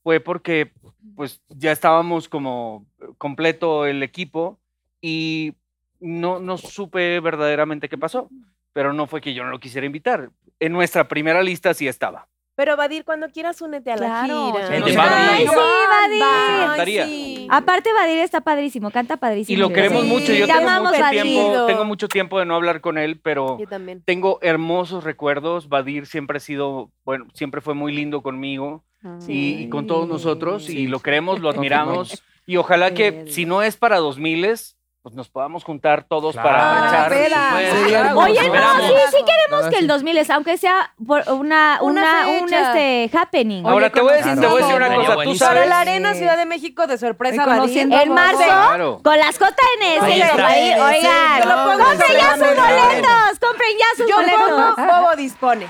Fue 0.04 0.20
porque 0.20 0.70
pues 1.16 1.40
ya 1.48 1.72
estábamos 1.72 2.28
como 2.28 2.86
completo 3.18 3.86
el 3.86 4.02
equipo 4.02 4.58
y 5.00 5.54
no, 5.98 6.38
no 6.40 6.58
supe 6.58 7.18
verdaderamente 7.20 7.88
qué 7.88 7.96
pasó, 7.98 8.28
pero 8.74 8.92
no 8.92 9.06
fue 9.06 9.20
que 9.22 9.32
yo 9.32 9.44
no 9.44 9.50
lo 9.50 9.58
quisiera 9.60 9.86
invitar. 9.86 10.30
En 10.60 10.72
nuestra 10.72 11.08
primera 11.08 11.42
lista 11.42 11.72
sí 11.72 11.88
estaba. 11.88 12.28
Pero 12.56 12.76
Badir, 12.76 13.04
cuando 13.04 13.28
quieras, 13.30 13.60
únete 13.62 13.90
a 13.90 13.96
la 13.96 14.06
Claro, 14.06 14.52
gira. 14.52 14.68
Badir. 14.68 14.98
Ay, 15.00 15.46
sí, 15.46 16.22
encantaría. 16.62 17.06
sí. 17.06 17.48
Aparte, 17.50 17.92
Badir 17.92 18.18
está 18.18 18.42
padrísimo, 18.42 18.90
canta 18.92 19.16
padrísimo. 19.16 19.56
Y 19.56 19.60
lo 19.60 19.70
queremos 19.72 20.02
Sí, 20.02 20.08
mucho. 20.08 20.32
Yo 20.34 20.46
te 20.46 20.52
tengo 20.52 20.68
amamos, 20.68 20.92
mucho, 20.92 21.10
tiempo, 21.10 21.66
tengo 21.66 21.84
mucho 21.84 22.08
tiempo 22.08 22.38
de 22.38 22.44
no 22.44 22.54
hablar 22.54 22.80
con 22.80 22.96
él, 22.98 23.18
pero 23.20 23.58
Yo 23.58 23.66
también. 23.66 24.02
tengo 24.04 24.38
hermosos 24.42 25.02
recuerdos. 25.02 25.68
Badir 25.68 26.06
siempre 26.06 26.36
ha 26.36 26.40
sido, 26.40 26.90
bueno, 27.04 27.26
siempre 27.34 27.60
fue 27.60 27.74
muy 27.74 27.92
lindo 27.92 28.22
conmigo 28.22 28.84
y, 29.28 29.64
y 29.64 29.68
con 29.68 29.86
todos 29.86 30.08
nosotros 30.08 30.68
y 30.68 30.86
lo 30.86 31.00
queremos, 31.00 31.40
lo 31.40 31.50
admiramos. 31.50 32.22
Y 32.46 32.56
ojalá 32.58 32.92
que 32.94 33.24
si 33.28 33.46
no 33.46 33.62
es 33.62 33.76
para 33.76 33.98
2000 33.98 34.56
pues 35.02 35.14
nos 35.14 35.28
podamos 35.28 35.64
juntar 35.64 36.04
todos 36.08 36.32
Claro. 36.32 36.48
para 36.48 36.80
Para 36.80 36.88
echar. 36.88 37.52
pues, 37.52 37.72
Sí. 37.74 37.94
Oye, 38.16 38.48
no, 38.48 38.86
sí, 38.86 38.94
sí 39.10 39.16
queremos 39.26 39.68
que 39.70 39.76
el 39.76 39.82
sí. 39.82 39.86
2000 39.86 40.16
es, 40.16 40.30
aunque 40.30 40.56
sea 40.56 40.94
por 41.06 41.20
una, 41.30 41.78
Una 41.82 41.82
una, 41.82 42.28
un 42.42 42.54
este, 42.54 43.10
happening. 43.14 43.66
Ahora 43.66 43.88
Oye, 43.88 43.90
te 43.90 44.00
voy 44.00 44.12
a 44.14 44.16
decir, 44.16 44.40
te 44.40 44.46
voy 44.46 44.62
a 44.62 44.64
decir 44.64 44.76
una 44.82 44.94
cosa. 44.94 45.14
Tú 45.24 45.34
sabes. 45.34 45.58
Para 45.58 45.66
la 45.66 45.80
Arena 45.80 46.14
Ciudad 46.14 46.38
de 46.38 46.46
México 46.46 46.86
de 46.86 46.96
sorpresa, 46.96 47.44
conociendo 47.44 48.00
En 48.00 48.14
marzo, 48.14 48.38
Claro. 48.44 49.00
con 49.04 49.18
las 49.18 49.38
JNS. 49.38 50.02
Ahí 50.02 50.16
y 50.16 50.18
los 50.20 50.28
está. 50.30 50.46
ahí, 50.46 50.70
oigan, 50.72 51.42
compren 51.78 52.16
ya 52.16 52.30
sus 52.30 52.56
boletos, 52.56 53.40
compren 53.40 53.70
ya 53.78 53.86
sus 53.98 54.08
Yo 54.08 54.16
boletos. 54.16 54.74
pongo, 54.76 55.00
Bobo 55.02 55.16
dispone. 55.16 55.66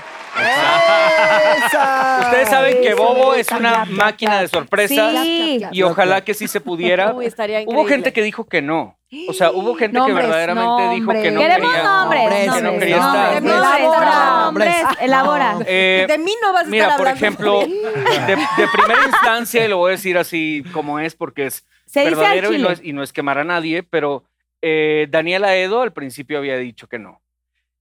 Ustedes 2.21 2.49
saben 2.49 2.81
que 2.81 2.93
Bobo 2.93 3.33
es 3.33 3.49
una 3.51 3.85
máquina 3.85 4.41
de 4.41 4.47
sorpresas 4.47 5.13
Sí. 5.23 5.61
y 5.71 5.81
ojalá 5.83 6.23
que 6.23 6.33
sí 6.33 6.47
se 6.47 6.61
pudiera. 6.61 7.13
Uy, 7.15 7.25
estaría 7.25 7.59
Hubo 7.61 7.71
increíble. 7.71 7.89
gente 7.93 8.13
que 8.13 8.21
dijo 8.21 8.47
que 8.47 8.61
no. 8.61 8.97
O 9.29 9.33
sea, 9.33 9.51
hubo 9.51 9.75
gente 9.75 9.97
Nombres, 9.97 10.17
que 10.17 10.21
verdaderamente 10.23 10.89
dijo 10.95 11.11
que 11.13 11.31
no 11.31 11.39
Queremos 11.39 11.71
quería. 11.71 11.83
nombres, 11.83 12.21
Nombres, 12.23 12.41
que 12.43 12.47
no 12.49 12.61
nombres, 12.71 12.79
quería 12.79 12.95
estar. 12.97 13.41
nombres, 13.43 13.43
nombres, 13.43 13.75
Elabora. 13.79 14.39
nombres, 14.43 14.75
elabora. 14.99 15.57
Eh, 15.65 16.05
De 16.09 16.17
mí 16.17 16.31
no 16.41 16.51
vas 16.53 16.63
a 16.63 16.69
Mira, 16.69 16.83
estar 16.85 16.97
por 16.97 17.07
hablando. 17.07 17.25
ejemplo, 17.25 17.59
de, 17.61 18.35
de 18.35 18.67
primera 18.73 19.05
instancia, 19.07 19.63
y 19.63 19.67
lo 19.69 19.77
voy 19.77 19.89
a 19.89 19.91
decir 19.91 20.17
así 20.17 20.65
como 20.73 20.99
es, 20.99 21.15
porque 21.15 21.45
es 21.45 21.65
Se 21.85 22.01
dice 22.01 22.09
al 22.09 22.15
verdadero 22.15 22.53
y 22.53 22.57
no 22.57 22.63
chile. 22.67 22.73
es, 22.73 22.81
y 22.83 22.93
no 22.93 23.03
es 23.03 23.13
quemar 23.13 23.37
a 23.37 23.45
nadie, 23.45 23.83
pero 23.83 24.25
eh, 24.61 25.07
Daniela 25.09 25.55
Edo 25.55 25.81
al 25.81 25.93
principio 25.93 26.37
había 26.37 26.57
dicho 26.57 26.87
que 26.87 26.99
no. 26.99 27.21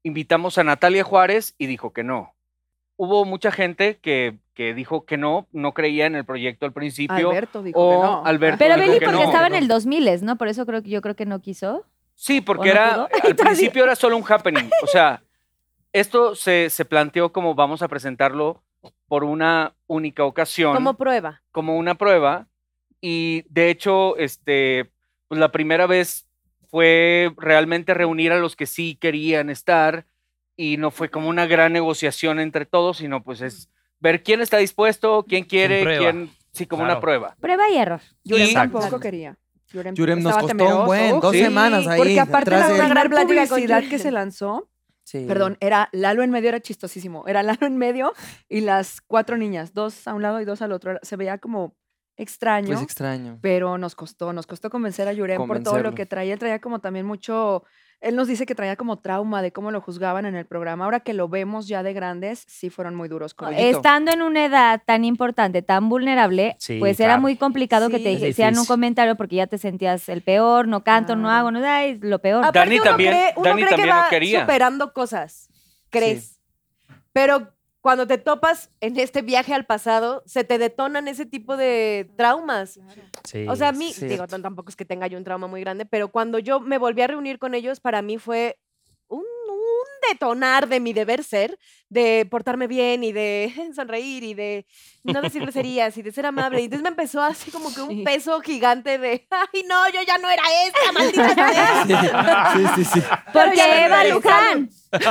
Invitamos 0.05 0.59
a 0.59 0.65
Natalia 0.65 1.03
Juárez 1.03 1.55
y 1.59 1.67
dijo 1.67 1.93
que 1.93 2.05
no. 2.05 2.34
Hubo 2.97 3.25
mucha 3.25 3.51
gente 3.51 3.99
que, 4.01 4.39
que 4.55 4.75
dijo 4.75 5.05
que 5.05 5.17
no, 5.17 5.49
no 5.53 5.75
creía 5.75 6.07
en 6.07 6.15
el 6.15 6.25
proyecto 6.25 6.67
al 6.67 6.73
principio. 6.73 7.31
Alberto 7.31 7.63
dijo 7.63 7.79
o 7.79 7.91
que 7.91 8.07
no. 8.07 8.25
Alberto 8.25 8.59
Pero 8.59 8.77
Billy 8.77 8.99
que 8.99 9.07
porque 9.07 9.19
no. 9.21 9.25
estaba 9.25 9.47
en 9.49 9.55
el 9.55 9.69
2000, 9.69 10.25
¿no? 10.25 10.37
Por 10.37 10.49
eso 10.49 10.65
creo 10.65 10.83
que 10.83 10.91
yo 10.91 11.03
creo 11.03 11.17
que 11.17 11.27
no 11.27 11.41
quiso. 11.41 11.85
Sí, 12.15 12.41
porque 12.41 12.71
¿O 12.71 12.75
no 12.75 12.81
era, 12.81 12.93
pudo? 12.95 13.09
al 13.25 13.37
principio 13.37 13.85
era 13.85 13.97
solo 13.97 14.17
un 14.17 14.25
happening. 14.27 14.71
O 14.83 14.87
sea, 14.87 15.23
esto 15.93 16.35
se, 16.35 16.71
se 16.71 16.85
planteó 16.85 17.33
como 17.33 17.55
vamos 17.55 17.83
a 17.83 17.89
presentarlo 17.89 18.63
por 19.09 19.25
una 19.25 19.75
única 19.87 20.25
ocasión. 20.25 20.75
Como 20.75 20.95
prueba. 20.95 21.43
como 21.51 21.77
una 21.77 21.97
prueba 21.97 22.47
y 23.01 23.45
de 23.51 23.69
hecho, 23.69 24.17
este, 24.17 24.91
pues 25.29 25.39
la 25.39 25.53
primera 25.53 25.87
vez 25.87 26.27
fue 26.71 27.33
realmente 27.37 27.93
reunir 27.93 28.33
a 28.33 28.39
los 28.39 28.57
que 28.57 28.65
sí 28.65 28.97
querían 28.99 29.51
estar 29.51 30.07
y 30.57 30.77
no 30.77 30.91
fue 30.91 31.09
como 31.11 31.29
una 31.29 31.47
gran 31.47 31.73
negociación 31.73 32.39
entre 32.41 32.67
todos, 32.67 32.99
sino 32.99 33.23
pues 33.23 33.41
es 33.41 33.69
ver 34.01 34.23
quién 34.23 34.41
está 34.41 34.59
dispuesto, 34.59 35.25
quién 35.29 35.45
quiere, 35.45 35.99
quién, 35.99 36.31
sí, 36.53 36.67
como 36.67 36.83
una 36.85 37.01
prueba. 37.01 37.37
Prueba 37.41 37.69
y 37.71 37.77
error. 37.77 38.01
Yurem 38.25 38.49
Y- 38.51 38.55
tampoco 38.55 39.01
quería. 39.01 39.37
Yurem, 39.73 39.95
Yurem 39.95 40.23
nos 40.23 40.35
costó 40.35 40.49
temeroso. 40.49 40.81
un 40.81 40.87
buen, 40.87 41.21
dos 41.21 41.33
Sí, 41.33 41.39
semanas 41.43 41.87
ahí. 41.89 41.99
Porque 41.99 42.21
aparte 42.21 42.51
la 42.51 42.69
de 42.69 42.79
gran 42.89 43.11
publicidad 43.11 43.83
que 43.89 43.99
se 43.99 44.11
lanzó, 44.13 44.69
Sí. 45.03 45.25
perdón, 45.27 45.57
era 45.61 45.89
Lalo 45.93 46.23
en 46.23 46.31
medio, 46.31 46.49
era 46.51 46.61
chistosísimo. 46.61 47.25
Era 47.27 47.43
Lalo 47.43 47.67
en 47.67 47.77
medio 47.77 48.13
y 48.49 48.61
las 48.61 49.01
cuatro 49.01 49.37
niñas, 49.37 49.75
dos 49.75 50.07
a 50.07 50.15
un 50.15 50.23
lado 50.23 50.41
y 50.41 50.45
dos 50.45 50.63
al 50.63 50.71
otro. 50.73 50.99
Se 51.03 51.17
veía 51.17 51.39
como 51.39 51.75
extraño. 52.17 52.69
Pues 52.69 52.83
extraño. 52.83 53.39
pero 53.43 53.77
nos 53.77 53.95
costó, 53.97 54.33
nos 54.33 54.47
costó 54.47 54.71
convencer 54.71 55.09
a 55.09 55.13
Yurem 55.13 55.47
por 55.47 55.63
todo 55.63 55.81
lo 55.83 55.95
que 55.95 56.07
traía. 56.07 56.33
Él 56.35 56.39
traía 56.39 56.61
como 56.61 56.81
también 56.81 57.05
mucho, 57.05 57.65
él 58.01 58.17
nos 58.17 58.29
dice 58.29 58.45
que 58.47 58.55
traía 58.55 58.77
como 58.77 58.99
trauma 58.99 59.41
de 59.43 59.53
cómo 59.53 59.71
lo 59.71 59.81
juzgaban 59.81 60.27
en 60.27 60.35
el 60.35 60.45
programa. 60.47 60.85
Ahora 60.85 61.01
que 61.01 61.15
lo 61.15 61.29
vemos 61.29 61.69
ya 61.69 61.83
de 61.83 61.93
grandes, 61.95 62.45
sí 62.47 62.69
fueron 62.71 62.95
muy 62.95 63.09
duros 63.09 63.33
con 63.35 63.53
él. 63.55 63.75
Estando 63.75 64.11
en 64.13 64.21
una 64.23 64.45
edad 64.45 64.83
tan 64.85 65.05
importante, 65.05 65.63
tan 65.63 65.89
vulnerable, 65.89 66.57
Sí, 66.59 66.79
pues 66.79 67.01
era 67.01 67.19
muy 67.19 67.37
complicado 67.37 67.89
que 67.91 67.99
te 67.99 68.13
hicieran 68.13 68.59
un 68.59 68.67
comentario 68.67 69.17
porque 69.17 69.37
ya 69.37 69.47
te 69.47 69.57
sentías 69.59 70.09
el 70.09 70.23
peor, 70.23 70.69
no 70.69 70.85
canto, 70.85 71.17
no 71.17 71.31
hago, 71.31 71.51
no, 71.51 71.61
ay, 71.67 71.99
lo 72.03 72.19
peor. 72.21 72.45
Aparte, 72.45 72.59
Dani 72.59 72.75
uno 72.77 72.85
también- 72.85 73.11
cree, 73.13 73.33
uno 73.37 73.45
Dani 73.49 73.63
cree 73.63 73.71
también 73.71 73.89
que 73.89 73.95
no 73.95 74.01
va 74.03 74.09
quería. 74.11 74.41
superando 74.41 74.93
cosas. 74.93 75.49
Crees. 75.91 76.39
Pero 77.13 77.53
cuando 77.85 78.07
te 78.07 78.17
topas 78.17 78.71
en 78.81 78.99
este 78.99 79.21
viaje 79.21 79.53
al 79.53 79.67
pasado, 79.67 80.23
se 80.25 80.43
te 80.43 80.57
detonan 80.57 81.07
ese 81.07 81.27
tipo 81.27 81.55
de 81.59 82.11
traumas. 82.17 82.81
Sí. 83.25 83.47
O 83.47 83.55
sea, 83.57 83.69
a 83.69 83.73
mí, 83.73 83.93
Sí. 83.93 84.07
digo, 84.07 84.27
tampoco 84.27 84.71
es 84.71 84.75
que 84.77 84.87
tenga 84.87 85.07
yo 85.07 85.19
un 85.19 85.25
trauma 85.25 85.49
muy 85.49 85.61
grande, 85.61 85.85
pero 85.85 86.09
cuando 86.09 86.39
yo 86.39 86.61
me 86.61 86.79
volví 86.79 87.03
a 87.03 87.09
reunir 87.09 87.39
con 87.39 87.55
ellos, 87.55 87.81
para 87.81 88.01
mí 88.01 88.17
fue 88.17 88.59
un, 89.09 89.19
un 89.21 89.94
detonar 90.11 90.69
de 90.69 90.81
mi 90.81 90.93
deber 90.93 91.25
ser, 91.25 91.59
de 91.89 92.27
portarme 92.31 92.67
bien 92.67 93.05
y 93.05 93.13
de 93.13 93.53
sonreír 93.75 94.23
y 94.25 94.35
de 94.35 94.67
no 95.05 95.21
decir 95.23 95.43
groserías 95.43 95.97
y 95.97 96.03
de 96.03 96.13
ser 96.13 96.27
amable. 96.27 96.61
Y 96.61 96.65
entonces 96.65 96.83
me 96.83 96.89
empezó 96.89 97.23
así 97.23 97.51
como 97.51 97.73
que 97.75 97.81
un 97.83 97.89
Sí. 97.91 98.03
peso 98.05 98.41
gigante 98.41 98.99
de, 98.99 99.27
ay, 99.31 99.65
no, 99.69 99.89
yo 99.91 100.01
ya 100.07 100.19
no 100.19 100.29
era 100.31 100.43
esta, 100.67 100.93
maldita 100.93 101.35
sea". 101.35 102.53
Sí, 102.55 102.65
sí, 102.77 102.85
sí. 102.95 103.03
Porque 103.33 103.85
Eva 103.85 104.05
Luján. 104.05 104.69
Porque, 104.91 105.05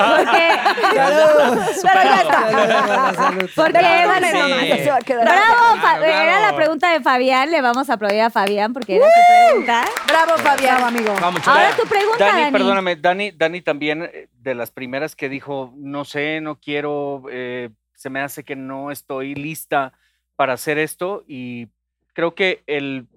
¡Salud! 0.95 1.61
Pero 1.83 2.03
ya 2.03 2.21
está. 2.21 2.51
Salud, 2.51 3.15
salud. 3.15 3.49
porque 3.55 3.79
Eva 3.79 4.19
Sí. 4.19 5.13
Bravo, 5.13 5.81
Fa- 5.81 5.97
Bravo. 5.99 6.03
era 6.05 6.39
la 6.39 6.55
pregunta 6.55 6.91
de 6.93 7.01
Fabián. 7.01 7.51
Le 7.51 7.61
vamos 7.61 7.89
a 7.89 7.93
aplaudir 7.93 8.21
a 8.21 8.29
Fabián 8.29 8.71
porque 8.71 8.95
era 8.95 9.05
pregunta. 9.49 9.85
Bravo, 10.07 10.37
Fabián. 10.37 10.75
Bravo, 10.77 10.85
amigo. 10.87 11.13
Vamos, 11.19 11.45
Ahora 11.47 11.75
tu 11.75 11.85
pregunta, 11.87 12.25
Dani, 12.25 12.41
Dani. 12.43 12.51
perdóname, 12.53 12.95
Dani, 12.95 13.31
Dani 13.31 13.61
también 13.61 14.03
eh, 14.03 14.29
de 14.39 14.55
las 14.55 14.71
primeras 14.71 14.82
que 15.15 15.29
dijo, 15.29 15.73
no 15.75 16.05
sé, 16.05 16.39
no 16.41 16.59
quiero, 16.59 17.23
eh, 17.31 17.69
se 17.93 18.09
me 18.09 18.21
hace 18.21 18.43
que 18.43 18.55
no 18.55 18.91
estoy 18.91 19.35
lista 19.35 19.93
para 20.35 20.53
hacer 20.53 20.77
esto 20.77 21.23
y 21.27 21.67
creo 22.13 22.35
que 22.35 22.63
el 22.67 23.07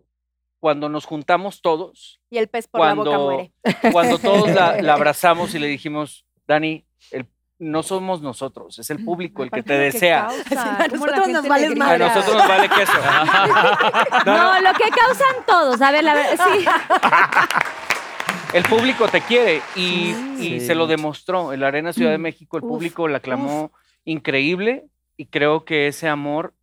cuando 0.60 0.88
nos 0.88 1.04
juntamos 1.04 1.60
todos, 1.62 2.20
Y 2.30 2.38
el 2.38 2.48
pez 2.48 2.66
por 2.66 2.80
la 2.80 2.94
boca 2.94 3.10
cuando, 3.10 3.24
muere. 3.24 3.52
cuando 3.92 4.18
todos 4.18 4.50
la, 4.50 4.80
la 4.82 4.94
abrazamos 4.94 5.54
y 5.54 5.58
le 5.58 5.66
dijimos, 5.66 6.24
Dani, 6.46 6.84
el- 7.10 7.26
no 7.58 7.82
somos 7.82 8.20
nosotros, 8.20 8.78
es 8.78 8.90
el 8.90 9.02
público 9.04 9.42
el 9.42 9.50
que 9.50 9.62
te 9.62 9.74
desea. 9.78 10.26
A 10.28 10.88
nosotros 10.88 11.28
nos. 11.28 11.44
A 11.46 11.98
nosotros 11.98 12.48
vale 12.48 12.68
queso. 12.68 12.92
No, 14.26 14.60
lo 14.60 14.72
que 14.74 14.90
causan 14.90 15.46
todos. 15.46 15.80
A 15.80 15.90
ver, 15.90 16.04
la 16.04 16.14
verdad, 16.14 16.46
sí. 16.52 16.66
El 18.54 18.62
público 18.64 19.08
te 19.08 19.20
quiere 19.20 19.60
y, 19.74 20.14
y 20.38 20.60
Sí. 20.60 20.60
se 20.60 20.74
lo 20.74 20.86
demostró. 20.86 21.52
En 21.52 21.60
la 21.60 21.68
Arena 21.68 21.92
Ciudad 21.92 22.10
de 22.12 22.18
México 22.18 22.56
el 22.56 22.64
Uf, 22.64 22.68
público 22.70 23.08
la 23.08 23.18
aclamó 23.18 23.72
increíble 24.04 24.84
y 25.16 25.26
creo 25.26 25.64
que 25.64 25.88
ese 25.88 26.08
amor 26.08 26.54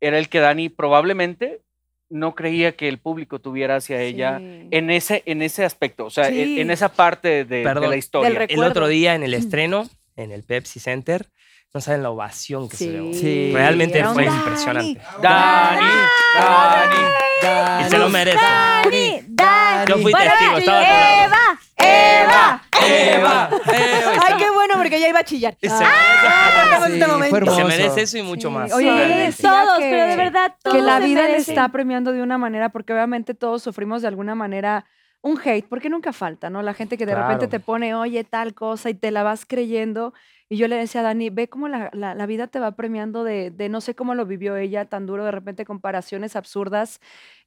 era 0.00 0.18
el 0.18 0.28
que 0.28 0.40
Dani 0.40 0.68
probablemente 0.68 1.60
no 2.10 2.34
creía 2.34 2.72
que 2.72 2.88
el 2.88 2.98
público 2.98 3.38
tuviera 3.40 3.76
hacia 3.76 4.00
ella 4.02 4.38
Sí. 4.38 4.68
en 4.70 4.90
ese, 4.90 5.22
en 5.26 5.40
ese 5.42 5.64
aspecto, 5.64 6.04
o 6.04 6.10
sea, 6.10 6.28
en, 6.28 6.34
Sí. 6.34 6.60
en 6.60 6.70
esa 6.70 6.90
parte 6.92 7.28
de, 7.28 7.44
de 7.44 7.62
Perdón. 7.62 7.90
la 7.90 7.96
historia. 7.96 8.28
El 8.28 8.36
recuerdo. 8.36 8.70
otro 8.70 8.88
día 8.88 9.14
en 9.14 9.22
el 9.22 9.34
estreno, 9.34 9.88
en 10.16 10.30
el 10.30 10.42
Pepsi 10.42 10.78
Center, 10.80 11.28
no 11.72 11.80
saben 11.80 12.02
la 12.02 12.10
ovación 12.10 12.68
que 12.68 12.76
se 12.76 12.90
dio. 12.90 13.14
Sí. 13.14 13.50
Realmente 13.52 13.98
Era 13.98 14.08
un 14.10 14.14
fue 14.14 14.24
Dani. 14.26 14.36
impresionante. 14.36 15.00
Dani, 15.22 15.86
Dani. 16.38 17.84
Y 17.86 17.90
se 17.90 17.98
lo 17.98 18.08
merece. 18.10 18.38
Dani, 18.38 19.20
Dani. 19.28 19.63
Yo 19.86 19.94
fui 19.98 20.12
Bueno, 20.12 20.30
testigo, 20.30 20.58
estaba. 20.58 20.82
Eva, 21.24 21.60
Eva. 21.76 22.62
Eva, 22.86 23.48
Eva, 23.50 24.12
Ay, 24.26 24.34
qué 24.38 24.50
bueno, 24.50 24.74
porque 24.76 25.00
ya 25.00 25.08
iba 25.08 25.20
a 25.20 25.24
chillar. 25.24 25.56
Se- 25.60 25.66
este 25.68 27.06
momento. 27.06 27.46
fue 27.46 27.54
Se 27.54 27.64
merece 27.64 28.02
eso 28.02 28.18
y 28.18 28.22
mucho 28.22 28.48
Sí. 28.48 28.54
más. 28.54 28.72
Oye, 28.72 28.90
realmente. 28.94 29.42
Todos, 29.42 29.78
que- 29.78 29.90
pero 29.90 30.06
de 30.06 30.16
verdad 30.16 30.54
todos 30.62 30.76
que 30.76 30.82
la 30.82 30.98
se 30.98 31.04
vida 31.06 31.22
le 31.22 31.28
merecen. 31.28 31.52
está 31.54 31.68
premiando 31.70 32.12
de 32.12 32.22
una 32.22 32.36
manera, 32.38 32.68
porque 32.70 32.92
obviamente 32.92 33.34
todos 33.34 33.62
sufrimos 33.62 34.02
de 34.02 34.08
alguna 34.08 34.34
manera 34.34 34.84
un 35.22 35.40
hate, 35.42 35.66
porque 35.68 35.88
nunca 35.88 36.12
falta, 36.12 36.50
¿no? 36.50 36.60
La 36.62 36.74
gente 36.74 36.98
que 36.98 37.06
de 37.06 37.14
repente 37.14 37.48
te 37.48 37.58
pone, 37.60 37.94
oye, 37.94 38.24
tal 38.24 38.52
cosa, 38.54 38.90
y 38.90 38.94
te 38.94 39.10
la 39.10 39.22
vas 39.22 39.46
creyendo. 39.46 40.12
Y 40.50 40.58
yo 40.58 40.68
le 40.68 40.76
decía 40.76 41.00
a 41.00 41.04
Dani, 41.04 41.30
ve 41.30 41.48
cómo 41.48 41.68
la, 41.68 41.88
la- 41.94 42.14
la 42.14 42.26
vida 42.26 42.46
te 42.48 42.58
va 42.60 42.72
premiando 42.72 43.24
de, 43.24 43.50
de 43.50 43.70
no 43.70 43.80
sé 43.80 43.94
cómo 43.94 44.14
lo 44.14 44.26
vivió 44.26 44.56
ella, 44.56 44.84
tan 44.84 45.06
duro, 45.06 45.24
de 45.24 45.30
repente 45.30 45.64
comparaciones 45.64 46.36
absurdas. 46.36 47.00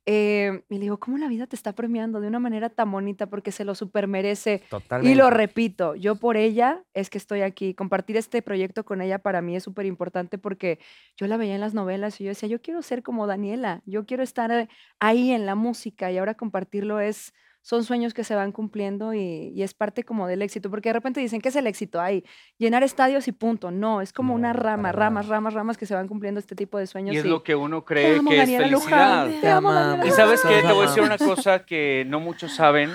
Eh, 0.09 0.63
y 0.69 0.75
le 0.75 0.79
digo, 0.79 0.99
¿cómo 0.99 1.17
la 1.17 1.27
vida 1.27 1.47
te 1.47 1.57
está 1.57 1.73
premiando 1.73 2.21
de 2.21 2.29
una 2.29 2.39
manera 2.39 2.69
tan 2.69 2.89
bonita? 2.89 3.27
Porque 3.27 3.51
se 3.51 3.65
lo 3.65 3.75
super 3.75 4.07
merece. 4.07 4.63
Totalmente. 4.69 5.11
Y 5.11 5.15
lo 5.15 5.29
repito, 5.29 5.95
yo 5.95 6.15
por 6.15 6.37
ella 6.37 6.81
es 6.93 7.09
que 7.09 7.17
estoy 7.17 7.41
aquí. 7.41 7.73
Compartir 7.73 8.15
este 8.15 8.41
proyecto 8.41 8.85
con 8.85 9.01
ella 9.01 9.19
para 9.19 9.41
mí 9.41 9.57
es 9.57 9.63
súper 9.63 9.85
importante 9.85 10.37
porque 10.37 10.79
yo 11.17 11.27
la 11.27 11.35
veía 11.35 11.55
en 11.55 11.59
las 11.59 11.73
novelas 11.73 12.21
y 12.21 12.23
yo 12.23 12.29
decía, 12.29 12.47
yo 12.47 12.61
quiero 12.61 12.81
ser 12.83 13.03
como 13.03 13.27
Daniela, 13.27 13.81
yo 13.85 14.05
quiero 14.05 14.23
estar 14.23 14.49
eh, 14.49 14.69
ahí 15.01 15.31
en 15.31 15.45
la 15.45 15.55
música 15.55 16.09
y 16.09 16.17
ahora 16.17 16.35
compartirlo 16.35 17.01
es, 17.01 17.33
son 17.67 17.83
sueños 17.83 18.13
que 18.13 18.23
se 18.23 18.33
van 18.33 18.53
cumpliendo 18.53 19.13
y, 19.13 19.51
y 19.53 19.61
es 19.61 19.73
parte 19.73 20.03
como 20.03 20.25
del 20.25 20.41
éxito, 20.41 20.69
porque 20.69 20.87
de 20.87 20.93
repente 20.93 21.19
dicen, 21.19 21.41
¿qué 21.41 21.49
es 21.49 21.55
el 21.57 21.67
éxito? 21.67 21.99
Ahí, 21.99 22.23
llenar 22.57 22.81
estadios 22.81 23.27
y 23.27 23.33
punto. 23.33 23.71
No, 23.71 23.99
es 23.99 24.13
como 24.13 24.33
una 24.33 24.53
rama, 24.53 24.93
ramas, 24.93 25.27
ramas, 25.27 25.53
ramas 25.53 25.77
que 25.77 25.85
se 25.85 25.93
van 25.93 26.07
cumpliendo 26.07 26.39
este 26.39 26.55
tipo 26.55 26.77
de 26.77 26.87
sueños. 26.87 27.13
Y 27.13 27.17
es 27.17 27.25
y- 27.25 27.27
lo 27.27 27.43
que 27.43 27.55
uno 27.55 27.83
cree 27.83 28.19
amo, 28.19 28.29
que 28.29 28.37
es 28.37 28.41
Daniela 28.43 28.67
felicidad. 28.69 29.25
Luján, 29.27 29.41
Te 29.41 29.49
amo. 29.49 29.73
Daniela 29.73 30.05
Y 30.05 30.11
sabes 30.11 30.41
qué, 30.43 30.61
te 30.61 30.71
voy 30.71 30.85
a 30.85 30.87
decir 30.87 31.03
una 31.03 31.17
cosa 31.17 31.65
que 31.65 32.05
no 32.07 32.21
muchos 32.21 32.55
saben 32.55 32.89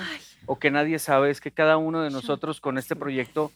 o 0.47 0.57
que 0.57 0.71
nadie 0.71 0.97
sabe, 0.97 1.29
es 1.29 1.39
que 1.39 1.51
cada 1.51 1.77
uno 1.77 2.01
de 2.01 2.09
nosotros 2.09 2.59
con 2.59 2.79
este 2.79 2.95
proyecto, 2.95 3.51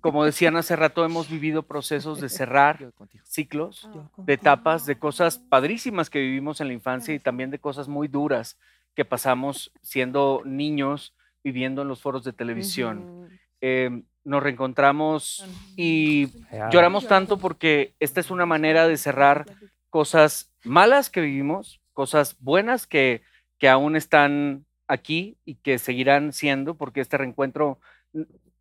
como 0.00 0.24
decían 0.24 0.56
hace 0.56 0.76
rato, 0.76 1.04
hemos 1.04 1.28
vivido 1.28 1.64
procesos 1.64 2.22
de 2.22 2.30
cerrar 2.30 2.90
ciclos, 3.24 3.86
de 4.16 4.32
etapas, 4.32 4.86
de 4.86 4.98
cosas 4.98 5.36
padrísimas 5.36 6.08
que 6.08 6.20
vivimos 6.20 6.62
en 6.62 6.68
la 6.68 6.72
infancia 6.72 7.12
y 7.14 7.18
también 7.18 7.50
de 7.50 7.58
cosas 7.58 7.86
muy 7.86 8.08
duras 8.08 8.56
que 8.94 9.04
pasamos 9.04 9.72
siendo 9.82 10.42
niños 10.44 11.14
viviendo 11.42 11.82
en 11.82 11.88
los 11.88 12.00
foros 12.00 12.24
de 12.24 12.32
televisión. 12.32 13.28
Eh, 13.60 14.02
nos 14.24 14.42
reencontramos 14.42 15.44
y 15.76 16.28
lloramos 16.72 17.06
tanto 17.06 17.38
porque 17.38 17.94
esta 18.00 18.20
es 18.20 18.30
una 18.30 18.46
manera 18.46 18.88
de 18.88 18.96
cerrar 18.96 19.44
cosas 19.90 20.50
malas 20.64 21.10
que 21.10 21.20
vivimos, 21.20 21.80
cosas 21.92 22.36
buenas 22.40 22.86
que, 22.86 23.22
que 23.58 23.68
aún 23.68 23.96
están 23.96 24.64
aquí 24.88 25.36
y 25.44 25.56
que 25.56 25.78
seguirán 25.78 26.32
siendo, 26.32 26.74
porque 26.74 27.00
este 27.00 27.18
reencuentro 27.18 27.78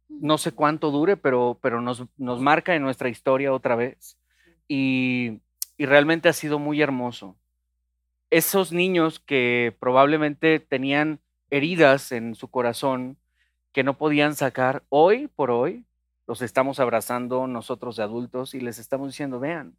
no 0.09 0.37
sé 0.37 0.51
cuánto 0.51 0.91
dure, 0.91 1.17
pero, 1.17 1.57
pero 1.61 1.81
nos, 1.81 2.03
nos 2.17 2.39
marca 2.41 2.75
en 2.75 2.83
nuestra 2.83 3.09
historia 3.09 3.53
otra 3.53 3.75
vez. 3.75 4.17
Y, 4.67 5.39
y 5.77 5.85
realmente 5.85 6.29
ha 6.29 6.33
sido 6.33 6.59
muy 6.59 6.81
hermoso. 6.81 7.37
Esos 8.33 8.71
niños 8.71 9.19
que 9.19 9.77
probablemente 9.79 10.59
tenían 10.59 11.19
heridas 11.51 12.11
en 12.11 12.33
su 12.33 12.47
corazón 12.49 13.15
que 13.73 13.83
no 13.83 13.95
podían 13.95 14.33
sacar, 14.33 14.81
hoy 14.89 15.27
por 15.27 15.51
hoy 15.51 15.85
los 16.25 16.41
estamos 16.41 16.79
abrazando 16.79 17.45
nosotros 17.45 17.95
de 17.95 18.01
adultos 18.01 18.55
y 18.55 18.59
les 18.59 18.79
estamos 18.79 19.09
diciendo, 19.09 19.39
vean, 19.39 19.77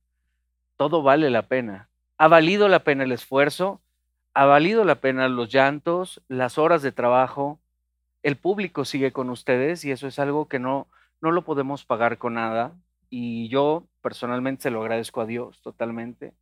todo 0.77 1.03
vale 1.03 1.31
la 1.31 1.49
pena. 1.49 1.89
Ha 2.17 2.29
valido 2.29 2.69
la 2.69 2.85
pena 2.85 3.03
el 3.03 3.11
esfuerzo, 3.11 3.81
ha 4.35 4.45
valido 4.45 4.85
la 4.85 5.01
pena 5.01 5.29
los 5.29 5.53
llantos, 5.53 6.23
las 6.29 6.57
horas 6.57 6.81
de 6.81 6.93
trabajo. 6.93 7.59
El 8.23 8.37
público 8.37 8.85
sigue 8.85 9.11
con 9.11 9.31
ustedes 9.31 9.85
y 9.85 9.91
eso 9.91 10.07
es 10.07 10.21
algo 10.21 10.47
que 10.47 10.61
no, 10.61 10.87
no 11.21 11.33
lo 11.33 11.43
podemos 11.43 11.85
pagar 11.85 12.19
con 12.19 12.35
nada. 12.35 12.73
Y 13.11 13.49
yo 13.49 13.89
personalmente 14.01 14.63
se 14.63 14.71
lo 14.71 14.81
agradezco 14.81 15.23
a 15.23 15.27
Dios 15.27 15.61
totalmente. 15.61 16.35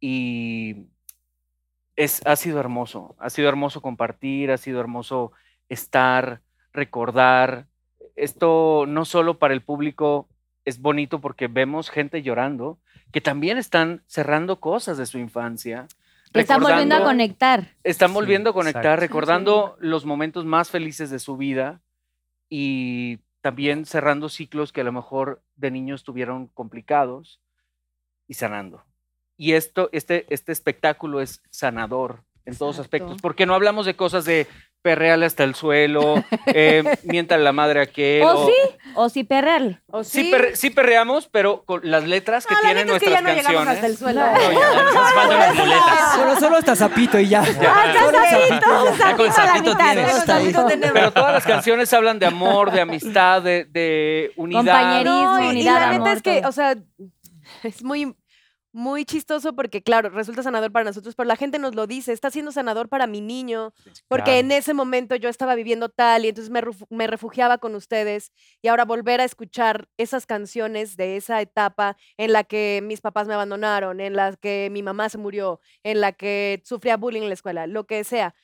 Y 0.00 0.86
es, 2.02 2.20
ha 2.26 2.36
sido 2.36 2.58
hermoso, 2.58 3.14
ha 3.18 3.30
sido 3.30 3.48
hermoso 3.48 3.80
compartir, 3.80 4.50
ha 4.50 4.56
sido 4.56 4.80
hermoso 4.80 5.32
estar, 5.68 6.40
recordar. 6.72 7.66
Esto 8.16 8.84
no 8.88 9.04
solo 9.04 9.38
para 9.38 9.54
el 9.54 9.62
público 9.62 10.28
es 10.64 10.80
bonito 10.80 11.20
porque 11.20 11.48
vemos 11.48 11.90
gente 11.90 12.22
llorando, 12.22 12.78
que 13.12 13.20
también 13.20 13.58
están 13.58 14.02
cerrando 14.06 14.60
cosas 14.60 14.98
de 14.98 15.06
su 15.06 15.18
infancia. 15.18 15.86
Que 16.32 16.40
están 16.40 16.62
volviendo 16.62 16.96
a 16.96 17.04
conectar. 17.04 17.74
están 17.84 18.10
Sí, 18.10 18.14
volviendo 18.14 18.50
a 18.50 18.54
conectar, 18.54 18.84
exacto. 18.84 19.00
recordando 19.00 19.76
los 19.80 20.04
momentos 20.04 20.44
más 20.44 20.70
felices 20.70 21.10
de 21.10 21.18
su 21.18 21.36
vida 21.36 21.82
y 22.48 23.18
también 23.42 23.86
cerrando 23.86 24.28
ciclos 24.28 24.72
que 24.72 24.80
a 24.80 24.84
lo 24.84 24.92
mejor 24.92 25.42
de 25.56 25.70
niños 25.70 26.04
tuvieron 26.04 26.48
complicados 26.48 27.40
y 28.28 28.34
sanando. 28.34 28.84
Y 29.36 29.52
esto, 29.54 29.88
este, 29.92 30.26
este 30.30 30.52
espectáculo 30.52 31.20
es 31.20 31.42
sanador 31.50 32.22
en 32.44 32.56
todos 32.56 32.78
aspectos, 32.78 33.12
Exacto. 33.12 33.22
porque 33.22 33.46
no 33.46 33.54
hablamos 33.54 33.86
de 33.86 33.94
cosas 33.94 34.24
de 34.24 34.46
perreale 34.82 35.26
hasta 35.26 35.44
el 35.44 35.54
suelo, 35.54 36.16
eh, 36.46 36.82
miéntale 37.04 37.44
la 37.44 37.52
madre 37.52 37.78
a 37.78 37.82
aquel. 37.84 38.22
O 38.24 38.46
sí, 38.46 38.52
o 38.96 39.08
sí 39.08 39.22
perrearle. 39.22 39.80
¿O 39.86 40.02
Sí, 40.02 40.32
perre- 40.32 40.56
sí 40.56 40.70
perreamos, 40.70 41.28
pero 41.28 41.62
con 41.64 41.82
las 41.88 42.04
letras 42.08 42.44
que 42.46 42.54
No, 42.54 42.60
la 42.62 42.66
tienen 42.66 42.86
neta 42.88 42.96
es 42.96 43.02
que 43.04 43.10
ya 43.10 43.20
nuestras 43.22 43.36
no 43.36 43.52
canciones. 43.64 43.74
hasta 43.74 43.86
el 43.86 43.96
suelo. 43.96 44.20
No, 44.20 44.52
ya, 44.52 44.82
nos 44.92 45.12
faltan 45.14 45.38
las 45.38 45.54
muletas. 45.54 46.14
Solo, 46.16 46.36
solo 46.40 46.56
hasta 46.56 46.74
Zapito 46.76 47.18
y 47.20 47.28
ya. 47.28 47.42
¡Ah! 47.42 47.92
Ya 47.94 49.16
con 49.16 49.32
Sapito 49.32 49.40
a 49.40 49.44
la 49.44 49.52
sapito 49.52 49.70
mitad. 49.70 49.92
tienes. 49.92 50.14
Hasta. 50.14 50.92
Pero 50.92 51.12
todas 51.12 51.32
las 51.34 51.44
canciones 51.46 51.92
hablan 51.92 52.18
de 52.18 52.26
amor, 52.26 52.72
de 52.72 52.80
amistad, 52.80 53.40
de, 53.40 53.64
de 53.66 54.32
unidad. 54.34 54.60
Compañerismo, 54.64 55.14
No, 55.14 55.40
y- 55.40 55.46
y, 55.46 55.50
unidad, 55.50 55.74
la 55.80 55.86
neta 55.90 55.94
amor, 56.02 56.16
es 56.16 56.22
que, 56.22 56.40
todo. 56.40 56.48
o 56.48 56.52
sea, 56.52 56.74
es 57.62 57.84
muy, 57.84 58.16
muy 58.74 59.04
chistoso 59.04 59.54
porque, 59.54 59.82
claro, 59.82 60.08
resulta 60.08 60.42
sanador 60.42 60.72
para 60.72 60.84
nosotros, 60.86 61.14
pero 61.14 61.26
la 61.26 61.36
gente 61.36 61.58
nos 61.58 61.74
lo 61.74 61.86
dice, 61.86 62.12
está 62.12 62.30
siendo 62.30 62.52
sanador 62.52 62.88
para 62.88 63.06
mi 63.06 63.20
niño, 63.20 63.74
porque 64.08 64.24
Claro. 64.24 64.38
en 64.40 64.52
ese 64.52 64.72
momento 64.74 65.14
yo 65.16 65.28
estaba 65.28 65.54
viviendo 65.54 65.90
tal 65.90 66.24
y 66.24 66.28
entonces 66.28 66.50
me, 66.50 66.62
me 66.88 67.06
refugiaba 67.06 67.58
con 67.58 67.74
ustedes 67.74 68.32
y 68.62 68.68
ahora 68.68 68.84
volver 68.86 69.20
a 69.20 69.24
escuchar 69.24 69.88
esas 69.98 70.24
canciones 70.26 70.96
de 70.96 71.16
esa 71.16 71.40
etapa 71.42 71.96
en 72.16 72.32
la 72.32 72.44
que 72.44 72.80
mis 72.82 73.00
papás 73.02 73.26
me 73.28 73.34
abandonaron, 73.34 74.00
en 74.00 74.16
la 74.16 74.34
que 74.36 74.68
mi 74.72 74.82
mamá 74.82 75.08
se 75.10 75.18
murió, 75.18 75.60
en 75.82 76.00
la 76.00 76.12
que 76.12 76.62
sufría 76.64 76.96
bullying 76.96 77.22
en 77.22 77.28
la 77.28 77.34
escuela, 77.34 77.66
lo 77.66 77.84
que 77.86 78.04
sea, 78.04 78.34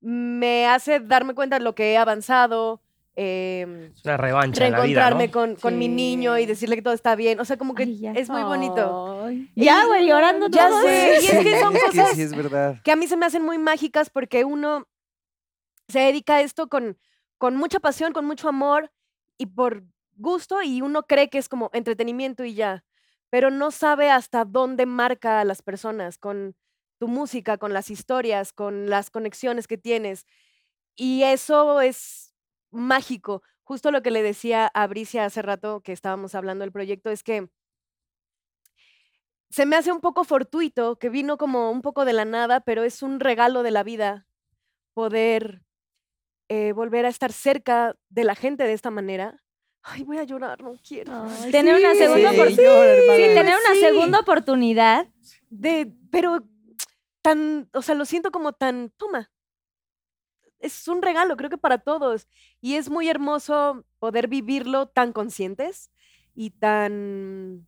me 0.00 0.66
hace 0.66 1.00
darme 1.00 1.34
cuenta 1.34 1.58
de 1.58 1.64
lo 1.64 1.74
que 1.74 1.92
he 1.92 1.96
avanzado, 1.98 2.80
eh, 3.20 3.90
Es 3.96 4.04
una 4.04 4.16
revancha 4.16 4.64
en 4.66 4.72
la 4.72 4.80
vida, 4.82 5.10
reencontrarme 5.10 5.26
¿no? 5.26 5.32
con, 5.32 5.56
con 5.56 5.78
mi 5.78 5.86
Sí. 5.86 5.92
niño 5.92 6.38
y 6.38 6.46
decirle 6.46 6.76
que 6.76 6.82
todo 6.82 6.94
está 6.94 7.16
bien. 7.16 7.40
O 7.40 7.44
sea, 7.44 7.56
como 7.56 7.74
que 7.74 7.82
Ay, 7.82 7.98
ya. 7.98 8.12
es 8.12 8.30
muy 8.30 8.42
bonito. 8.44 9.24
Ay. 9.24 9.50
Ya, 9.56 9.84
güey, 9.86 10.06
llorando 10.06 10.48
Ya 10.48 10.68
todos. 10.68 10.82
sé, 10.84 11.18
y 11.22 11.26
es 11.26 11.30
que 11.44 11.60
son 11.60 11.74
es 11.76 11.82
que 11.82 11.88
cosas 11.90 12.10
sí 12.14 12.22
es 12.22 12.34
verdad. 12.36 12.80
que 12.84 12.92
a 12.92 12.96
mí 12.96 13.06
se 13.08 13.16
me 13.16 13.26
hacen 13.26 13.44
muy 13.44 13.58
mágicas 13.58 14.08
porque 14.08 14.44
uno 14.44 14.86
se 15.88 15.98
dedica 16.00 16.36
a 16.36 16.40
esto 16.42 16.68
con, 16.68 16.96
con 17.38 17.56
mucha 17.56 17.80
pasión, 17.80 18.12
con 18.12 18.24
mucho 18.24 18.48
amor 18.48 18.90
y 19.36 19.46
por 19.46 19.82
gusto 20.16 20.62
y 20.62 20.80
uno 20.82 21.02
cree 21.04 21.28
que 21.28 21.38
es 21.38 21.48
como 21.48 21.70
entretenimiento 21.72 22.44
y 22.44 22.54
ya, 22.54 22.84
pero 23.30 23.50
no 23.50 23.70
sabe 23.70 24.10
hasta 24.10 24.44
dónde 24.44 24.86
marca 24.86 25.40
a 25.40 25.44
las 25.44 25.62
personas 25.62 26.18
con 26.18 26.54
tu 26.98 27.08
música, 27.08 27.58
con 27.58 27.72
las 27.72 27.90
historias, 27.90 28.52
con 28.52 28.90
las 28.90 29.10
conexiones 29.10 29.66
que 29.68 29.78
tienes. 29.78 30.26
Y 30.96 31.22
eso 31.22 31.80
es 31.80 32.27
mágico. 32.70 33.42
Justo 33.64 33.90
lo 33.90 34.02
que 34.02 34.10
le 34.10 34.22
decía 34.22 34.66
a 34.72 34.86
Bricia 34.86 35.24
hace 35.24 35.42
rato 35.42 35.80
que 35.82 35.92
estábamos 35.92 36.34
hablando 36.34 36.62
del 36.62 36.72
proyecto 36.72 37.10
es 37.10 37.22
que 37.22 37.48
se 39.50 39.64
me 39.66 39.76
hace 39.76 39.92
un 39.92 40.00
poco 40.00 40.24
fortuito, 40.24 40.98
que 40.98 41.08
vino 41.08 41.38
como 41.38 41.70
un 41.70 41.80
poco 41.82 42.04
de 42.04 42.12
la 42.12 42.24
nada, 42.24 42.60
pero 42.60 42.82
es 42.84 43.02
un 43.02 43.18
regalo 43.20 43.62
de 43.62 43.70
la 43.70 43.82
vida 43.82 44.26
poder 44.94 45.62
eh, 46.48 46.72
volver 46.72 47.06
a 47.06 47.08
estar 47.08 47.32
cerca 47.32 47.96
de 48.10 48.24
la 48.24 48.34
gente 48.34 48.64
de 48.64 48.72
esta 48.74 48.90
manera. 48.90 49.42
Ay, 49.82 50.02
voy 50.02 50.18
a 50.18 50.24
llorar, 50.24 50.62
no 50.62 50.74
quiero. 50.86 51.12
Ay, 51.42 51.50
tener 51.50 51.76
una 51.76 51.94
segunda 51.94 52.30
Sí, 52.30 52.36
oportunidad. 52.40 53.16
Sí, 53.16 53.22
tener 53.34 53.54
una 53.54 53.74
Sí. 53.74 53.80
segunda 53.80 54.20
oportunidad. 54.20 55.06
De, 55.50 55.92
pero 56.10 56.44
tan, 57.22 57.68
o 57.72 57.80
sea, 57.80 57.94
lo 57.94 58.04
siento 58.04 58.30
como 58.30 58.52
tan, 58.52 58.90
toma. 58.98 59.30
Es 60.60 60.88
un 60.88 61.02
regalo, 61.02 61.36
creo 61.36 61.50
que 61.50 61.58
para 61.58 61.78
todos. 61.78 62.26
Y 62.60 62.74
es 62.74 62.90
muy 62.90 63.08
hermoso 63.08 63.84
poder 63.98 64.28
vivirlo 64.28 64.86
tan 64.88 65.12
conscientes 65.12 65.90
y 66.34 66.50
tan, 66.50 67.66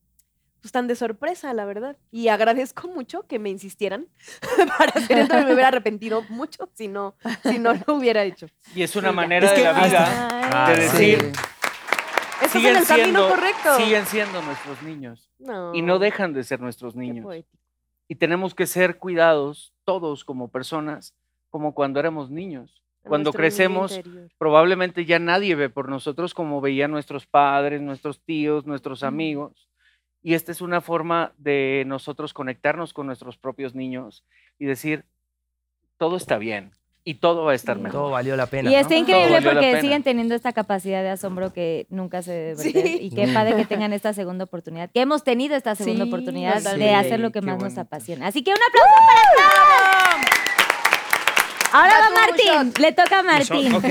pues 0.60 0.72
tan 0.72 0.86
de 0.88 0.96
sorpresa, 0.96 1.52
la 1.54 1.64
verdad. 1.64 1.96
Y 2.10 2.28
agradezco 2.28 2.88
mucho 2.88 3.22
que 3.26 3.38
me 3.38 3.50
insistieran 3.50 4.08
para 4.78 4.92
hacer 4.92 5.18
esto. 5.20 5.34
Me 5.36 5.44
hubiera 5.52 5.68
arrepentido 5.68 6.22
mucho 6.28 6.68
si 6.74 6.88
no, 6.88 7.14
si 7.44 7.58
no 7.58 7.74
lo 7.74 7.94
hubiera 7.94 8.24
hecho. 8.24 8.46
Y 8.74 8.82
es 8.82 8.96
una 8.96 9.12
manera 9.12 9.46
Es 9.46 9.52
de 9.52 9.56
que 9.58 9.62
la 9.64 9.72
vida 9.86 10.28
Ah, 10.52 10.70
de 10.70 10.88
sí. 10.88 10.96
decir, 11.10 11.32
Estás 12.42 12.54
en 12.54 12.60
siguen 12.62 12.76
el 12.76 12.86
camino 12.86 13.04
siendo, 13.04 13.28
correcto. 13.28 13.76
siguen 13.76 14.06
siendo 14.06 14.42
nuestros 14.42 14.82
niños 14.82 15.30
y 15.74 15.82
no 15.82 15.98
dejan 15.98 16.32
de 16.32 16.42
ser 16.42 16.60
nuestros 16.60 16.96
niños. 16.96 17.26
Y 18.08 18.14
tenemos 18.16 18.54
que 18.54 18.66
ser 18.66 18.96
cuidados 18.98 19.72
todos 19.84 20.24
como 20.24 20.48
personas, 20.50 21.14
como 21.50 21.74
cuando 21.74 22.00
éramos 22.00 22.30
niños. 22.30 22.82
Cuando 23.02 23.32
crecemos, 23.32 23.98
probablemente 24.38 25.04
ya 25.06 25.18
nadie 25.18 25.54
ve 25.54 25.70
por 25.70 25.88
nosotros 25.88 26.34
como 26.34 26.60
veían 26.60 26.90
nuestros 26.90 27.26
padres, 27.26 27.80
nuestros 27.80 28.20
tíos, 28.20 28.66
nuestros 28.66 29.02
amigos. 29.02 29.68
Y 30.22 30.34
esta 30.34 30.52
es 30.52 30.60
una 30.60 30.80
forma 30.82 31.32
de 31.38 31.84
nosotros 31.86 32.34
conectarnos 32.34 32.92
con 32.92 33.06
nuestros 33.06 33.38
propios 33.38 33.74
niños 33.74 34.24
y 34.58 34.66
decir, 34.66 35.06
todo 35.96 36.16
está 36.16 36.36
bien 36.36 36.72
y 37.04 37.14
todo 37.14 37.44
va 37.44 37.52
a 37.52 37.54
estar 37.54 37.78
mejor. 37.78 38.00
Todo 38.00 38.10
valió 38.10 38.36
la 38.36 38.46
pena. 38.46 38.70
Y 38.70 38.74
está 38.74 38.94
¿no? 38.94 39.00
increíble 39.00 39.40
porque 39.42 39.80
siguen 39.80 40.02
teniendo 40.02 40.34
esta 40.34 40.52
capacidad 40.52 41.02
de 41.02 41.08
asombro 41.08 41.52
que 41.54 41.86
nunca 41.88 42.20
se 42.20 42.32
debe 42.32 42.56
Sí. 42.56 42.98
Y 43.00 43.10
qué 43.10 43.28
padre 43.32 43.56
que 43.56 43.64
tengan 43.64 43.94
esta 43.94 44.12
segunda 44.12 44.44
oportunidad. 44.44 44.90
Que 44.90 45.00
hemos 45.00 45.24
tenido 45.24 45.56
esta 45.56 45.74
segunda 45.74 46.04
Sí, 46.04 46.10
oportunidad 46.10 46.56
de 46.56 46.62
totalmente. 46.62 46.94
hacer 46.94 47.20
lo 47.20 47.32
que 47.32 47.40
Qué 47.40 47.46
más 47.46 47.62
nos 47.62 47.78
apasiona. 47.78 48.26
Así 48.26 48.44
que 48.44 48.50
un 48.50 48.58
aplauso 48.58 48.94
para 49.06 49.48
todos. 49.48 49.89
Ahora 51.72 51.92
va 52.00 52.10
Martín. 52.10 52.72
Le 52.82 52.92
toca 52.92 53.20
a 53.20 53.22
Martín. 53.22 53.74
ok, 53.74 53.84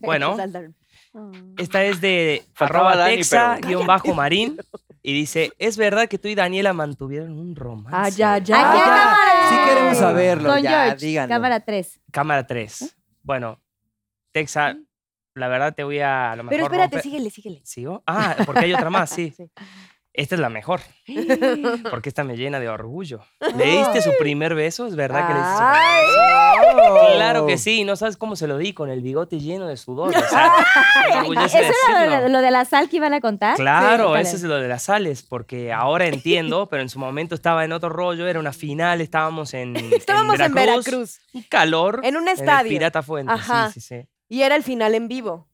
bueno, 0.00 0.36
esta 1.58 1.84
es 1.84 2.00
de 2.00 2.44
Faltaba 2.54 2.90
arroba 2.90 2.96
Dani, 3.04 3.16
texa 3.16 3.56
pero- 3.56 3.68
guion 3.68 3.86
bajo 3.86 4.14
marín 4.14 4.56
y 5.02 5.12
dice, 5.12 5.52
¿es 5.58 5.76
verdad 5.76 6.08
que 6.08 6.18
tú 6.18 6.28
y 6.28 6.34
Daniela 6.34 6.72
mantuvieron 6.72 7.38
un 7.38 7.56
romance? 7.56 7.96
Ah, 7.96 8.08
ya, 8.08 8.38
ya. 8.38 8.56
Aquí 8.70 8.78
a 8.78 8.84
ya. 8.84 8.84
cámara. 8.84 9.48
Sí 9.48 9.56
queremos 9.68 9.98
saberlo, 9.98 10.48
Con 10.50 10.62
ya, 10.62 10.84
George. 10.86 11.06
díganlo. 11.06 11.34
Cámara 11.34 11.60
3. 11.60 12.00
Cámara 12.12 12.46
3. 12.46 12.96
Bueno, 13.22 13.60
Texa, 14.32 14.76
la 15.34 15.48
verdad 15.48 15.74
te 15.74 15.84
voy 15.84 16.00
a... 16.00 16.32
a 16.32 16.36
lo 16.36 16.46
Pero 16.48 16.64
mejor 16.64 16.72
espérate, 16.74 16.96
romper- 16.98 17.02
síguele, 17.02 17.30
síguele. 17.30 17.62
¿Sigo? 17.64 18.02
Ah, 18.06 18.36
porque 18.44 18.64
hay 18.66 18.74
otra 18.74 18.90
más, 18.90 19.08
sí. 19.10 19.32
Sí. 19.36 19.44
Esta 20.18 20.34
es 20.34 20.40
la 20.40 20.48
mejor, 20.48 20.80
porque 21.92 22.08
esta 22.08 22.24
me 22.24 22.36
llena 22.36 22.58
de 22.58 22.68
orgullo. 22.68 23.20
¿Le 23.56 23.66
diste 23.66 24.02
su 24.02 24.10
primer 24.18 24.56
beso? 24.56 24.88
¿Es 24.88 24.96
verdad 24.96 25.28
que 25.28 25.34
le 25.34 25.38
diste 25.38 25.54
su 25.54 25.58
primer 25.58 26.92
beso? 26.92 27.14
Claro 27.14 27.46
que 27.46 27.56
sí, 27.56 27.84
no 27.84 27.94
sabes 27.94 28.16
cómo 28.16 28.34
se 28.34 28.48
lo 28.48 28.58
di, 28.58 28.72
con 28.72 28.90
el 28.90 29.00
bigote 29.00 29.38
lleno 29.38 29.68
de 29.68 29.76
sudor. 29.76 30.08
O 30.08 30.28
sea, 30.28 30.52
¿Eso 31.44 31.58
era 31.88 32.28
lo, 32.28 32.40
de 32.40 32.50
la 32.50 32.64
sal 32.64 32.88
que 32.88 32.96
iban 32.96 33.14
a 33.14 33.20
contar? 33.20 33.54
Claro, 33.54 34.16
Sí, 34.16 34.22
eso 34.22 34.36
es 34.36 34.42
lo 34.42 34.56
de 34.56 34.66
las 34.66 34.82
sales, 34.82 35.22
porque 35.22 35.72
ahora 35.72 36.06
entiendo, 36.06 36.68
pero 36.68 36.82
en 36.82 36.88
su 36.88 36.98
momento 36.98 37.36
estaba 37.36 37.64
en 37.64 37.70
otro 37.70 37.88
rollo, 37.88 38.26
era 38.26 38.40
una 38.40 38.52
final, 38.52 39.00
estábamos 39.00 39.54
en, 39.54 39.76
Estábamos 39.76 40.40
en 40.40 40.52
Veracruz. 40.52 41.20
un 41.32 41.42
calor. 41.42 42.00
En 42.02 42.16
un 42.16 42.26
el 42.26 42.34
estadio. 42.34 42.70
Pirata 42.70 43.04
Fuente, 43.04 43.32
Ajá. 43.32 43.70
sí, 43.70 43.80
sí, 43.80 44.00
sí. 44.00 44.08
Y 44.28 44.42
era 44.42 44.56
el 44.56 44.64
final 44.64 44.96
en 44.96 45.06
vivo. 45.06 45.47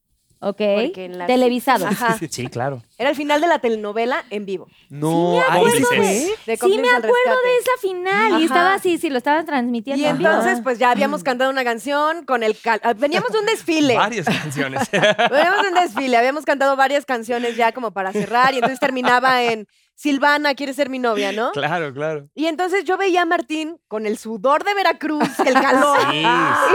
Ok. 0.49 0.57
Porque 0.57 1.05
en 1.07 1.19
la- 1.19 1.27
Televisado. 1.27 1.87
Ajá. 1.87 2.17
Sí, 2.31 2.47
claro. 2.49 2.83
Era 2.99 3.11
el 3.11 3.17
final 3.17 3.41
de 3.41 3.47
la 3.47 3.59
telenovela 3.59 4.25
en 4.31 4.45
vivo. 4.47 4.69
No, 4.89 5.41
acuerdo 5.41 5.67
¿ahí 5.67 5.73
sí 5.73 5.79
de- 5.79 5.85
fue? 5.87 6.07
De 6.07 6.27
Sí, 6.27 6.33
me 6.47 6.59
Cómplices 6.59 6.93
al 6.93 6.97
acuerdo 7.05 7.15
Rescate. 7.25 7.49
de 7.49 7.59
esa 7.59 7.71
final. 7.81 8.33
Ajá. 8.33 8.41
Y 8.41 8.45
estaba 8.45 8.75
así, 8.75 8.99
sí, 8.99 9.11
lo 9.11 9.19
estaban 9.19 9.45
transmitiendo. 9.47 10.03
Y 10.03 10.07
en 10.07 10.19
vivo. 10.19 10.31
entonces, 10.31 10.61
pues 10.63 10.79
ya 10.79 10.91
habíamos 10.91 11.23
cantado 11.23 11.51
una 11.51 11.65
canción 11.65 12.25
con 12.25 12.43
el... 12.43 12.57
cal- 12.59 12.81
ah, 12.85 12.93
Veníamos 12.95 13.31
de 13.33 13.39
un 13.41 13.47
desfile. 13.47 13.97
Varias 13.97 14.27
canciones. 14.27 14.89
Veníamos 14.93 15.63
de 15.63 15.69
un 15.69 15.75
desfile. 15.75 16.17
Habíamos 16.17 16.45
cantado 16.45 16.77
varias 16.77 17.05
canciones 17.05 17.57
ya 17.57 17.73
como 17.73 17.93
para 17.93 18.13
cerrar. 18.13 18.53
Y 18.55 18.57
entonces 18.57 18.81
terminaba 18.81 19.43
en 19.43 19.67
Silvana, 19.97 20.55
¿quieres 20.55 20.75
ser 20.77 20.91
mi 20.91 20.99
novia, 20.99 21.31
no? 21.33 21.53
claro, 21.53 21.95
claro. 21.95 22.29
Y 22.35 22.47
entonces 22.47 22.85
yo 22.85 22.97
veía 22.97 23.23
a 23.23 23.27
Martín 23.27 23.79
con 23.87 24.07
el 24.07 24.19
sudor 24.19 24.65
de 24.65 24.75
Veracruz, 24.75 25.39
el 25.47 25.55
calor. 25.55 25.99
Sí, 26.11 26.19
y 26.19 26.23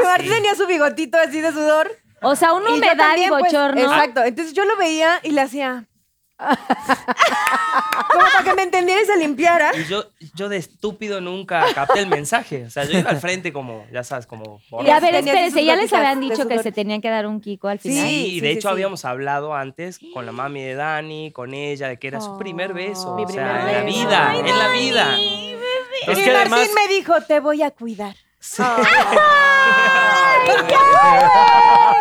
Martín 0.03 0.27
sí. 0.29 0.33
tenía 0.35 0.55
su 0.55 0.65
bigotito 0.67 1.17
así 1.17 1.41
de 1.41 1.51
sudor. 1.51 1.91
O 2.21 2.35
sea, 2.35 2.53
una 2.53 2.69
Y 2.71 2.73
humedad 2.73 2.93
y 2.93 2.97
también, 2.97 3.29
pues, 3.29 3.43
bochorno. 3.43 3.81
exacto. 3.81 4.23
Entonces 4.23 4.53
yo 4.53 4.65
lo 4.65 4.75
veía 4.77 5.19
y 5.23 5.31
le 5.31 5.41
hacía. 5.41 5.85
como 6.39 6.55
para 8.31 8.43
que 8.45 8.53
me 8.53 8.63
entendiera 8.63 9.01
y 9.01 9.05
se 9.05 9.17
limpiara. 9.17 9.71
Y 9.75 9.83
yo, 9.83 10.05
yo 10.35 10.47
de 10.47 10.55
estúpido 10.55 11.19
nunca 11.19 11.65
capté 11.75 11.99
el 11.99 12.07
mensaje. 12.07 12.63
O 12.65 12.69
sea, 12.69 12.85
yo 12.85 12.97
iba 12.97 13.09
al 13.09 13.19
frente 13.19 13.51
como, 13.51 13.85
ya 13.91 14.05
sabes, 14.05 14.25
como... 14.25 14.61
Y 14.85 14.89
a 14.89 15.01
ver, 15.01 15.15
espérense, 15.15 15.65
ya 15.65 15.75
les 15.75 15.91
habían 15.91 16.21
de 16.21 16.29
dicho 16.29 16.47
que 16.47 16.57
se 16.63 16.71
tenían 16.71 17.01
que 17.01 17.09
dar 17.09 17.27
un 17.27 17.41
kiko 17.41 17.67
al 17.67 17.81
Sí, 17.81 17.89
final. 17.89 18.07
Sí, 18.07 18.39
de 18.39 18.51
sí, 18.51 18.57
hecho 18.57 18.69
sí. 18.69 18.73
habíamos 18.73 19.03
hablado 19.03 19.53
antes 19.53 19.99
con 20.13 20.25
la 20.25 20.31
mami 20.31 20.63
de 20.63 20.75
Dani, 20.75 21.33
con 21.33 21.53
ella, 21.53 21.89
de 21.89 21.99
que 21.99 22.07
era 22.07 22.21
su 22.21 22.37
primer 22.37 22.73
beso. 22.73 23.15
Mi 23.17 23.25
o 23.25 23.27
sea, 23.27 23.55
primer 23.57 23.67
en 23.67 23.73
la 23.73 23.83
vida, 23.83 24.29
Ay, 24.31 24.39
en 24.39 24.57
la 24.59 24.67
vida. 24.69 25.17
Es 26.07 26.17
y 26.17 26.23
que 26.23 26.31
Martín 26.31 26.53
además, 26.53 26.69
me 26.73 26.87
dijo, 26.95 27.15
te 27.27 27.41
voy 27.41 27.63
a 27.63 27.71
cuidar. 27.71 28.15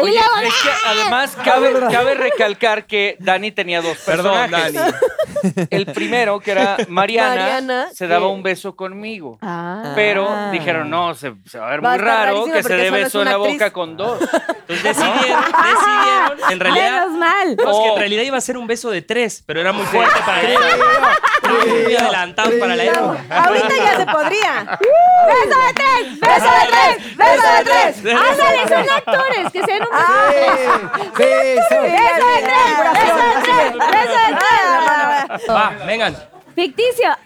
oye, 0.00 0.18
es 0.18 0.54
que 0.62 0.70
además 0.86 1.36
cabe, 1.44 1.72
cabe 1.90 2.14
recalcar 2.14 2.86
que 2.86 3.16
Dani 3.20 3.52
tenía 3.52 3.80
dos 3.82 3.98
Perdón, 3.98 4.32
personajes. 4.50 4.74
Dani. 4.74 4.92
El 5.70 5.86
primero, 5.86 6.40
que 6.40 6.50
era 6.52 6.76
Mariana, 6.88 7.34
Mariana, 7.36 7.86
se 7.92 8.06
daba 8.06 8.26
que- 8.26 8.32
un 8.32 8.42
beso 8.42 8.74
conmigo. 8.76 9.38
Ah. 9.42 9.92
Pero 9.94 10.50
dijeron, 10.50 10.90
no, 10.90 11.14
se, 11.14 11.34
se 11.46 11.58
va 11.58 11.68
a 11.68 11.70
ver 11.70 11.84
Va 11.84 11.88
a 11.90 11.92
muy 11.92 12.00
estar 12.00 12.14
raro 12.16 12.26
rarísimo 12.32 12.54
que 12.54 12.62
se 12.62 12.68
porque 12.68 12.76
dé 12.82 12.86
es 12.86 12.92
beso 12.92 13.18
en 13.18 13.22
una 13.22 13.30
la 13.30 13.36
actriz. 13.36 13.52
boca 13.54 13.72
con 13.72 13.96
dos. 13.96 14.20
Entonces 14.20 14.82
decidieron, 14.82 15.44
decidieron, 15.52 16.52
en 16.52 16.60
realidad... 16.60 16.90
Menos 17.06 17.10
mal. 17.18 17.56
No, 17.56 17.70
es 17.70 17.78
que 17.78 17.88
en 17.92 17.98
realidad 17.98 18.22
iba 18.22 18.38
a 18.38 18.40
ser 18.40 18.56
un 18.56 18.66
beso 18.66 18.90
de 18.90 19.02
tres, 19.02 19.42
pero 19.46 19.60
era 19.60 19.72
muy 19.72 19.84
fuerte 19.86 20.18
para 20.24 20.42
la 20.42 20.50
época. 20.50 21.20
Muy 21.46 21.94
adelantados 21.94 22.54
para 22.54 22.76
la 22.76 22.84
época. 22.84 23.24
Ahorita 23.30 23.68
ya 23.76 23.96
se 23.98 24.06
podría. 24.06 24.78
¡Beso 25.26 25.58
de 25.60 25.72
tres! 25.74 26.20
¡Beso 26.20 26.44
de 26.44 26.70
tres! 26.70 27.16
¡Beso 27.16 27.42
de 27.56 27.64
tres! 27.64 28.16
¡Ándale, 28.16 28.85
son 28.86 28.96
actores! 28.96 29.52
¡Que 29.52 29.62
sean 29.64 29.82
un 29.82 29.88
de 29.88 30.04
tres! 30.28 31.18
Beso. 31.18 31.82
¡Beso 31.82 32.26
de 32.26 32.42
tres! 32.42 32.66
¡Beso 32.92 33.16
de 33.16 33.34
tres! 33.42 33.72
¡Beso 33.72 34.18
de 34.26 34.36
tres! 34.36 35.50
Va, 35.50 35.70
vengan. 35.86 36.16
¡Ficticio! 36.54 37.16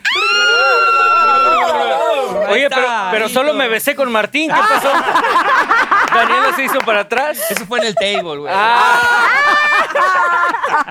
Oye, 2.49 2.69
pero, 2.69 2.89
pero 3.13 3.29
solo 3.29 3.55
me 3.55 3.69
besé 3.69 3.95
con 3.95 4.11
Martín. 4.11 4.51
¿Qué 4.51 4.61
pasó? 4.61 4.91
Daniela 6.15 6.53
se 6.57 6.65
hizo 6.65 6.79
para 6.81 7.01
atrás. 7.01 7.39
Eso 7.51 7.65
fue 7.67 7.79
en 7.79 7.87
el 7.87 7.95
table, 7.95 8.39
güey. 8.39 8.53
Ah. 8.53 9.01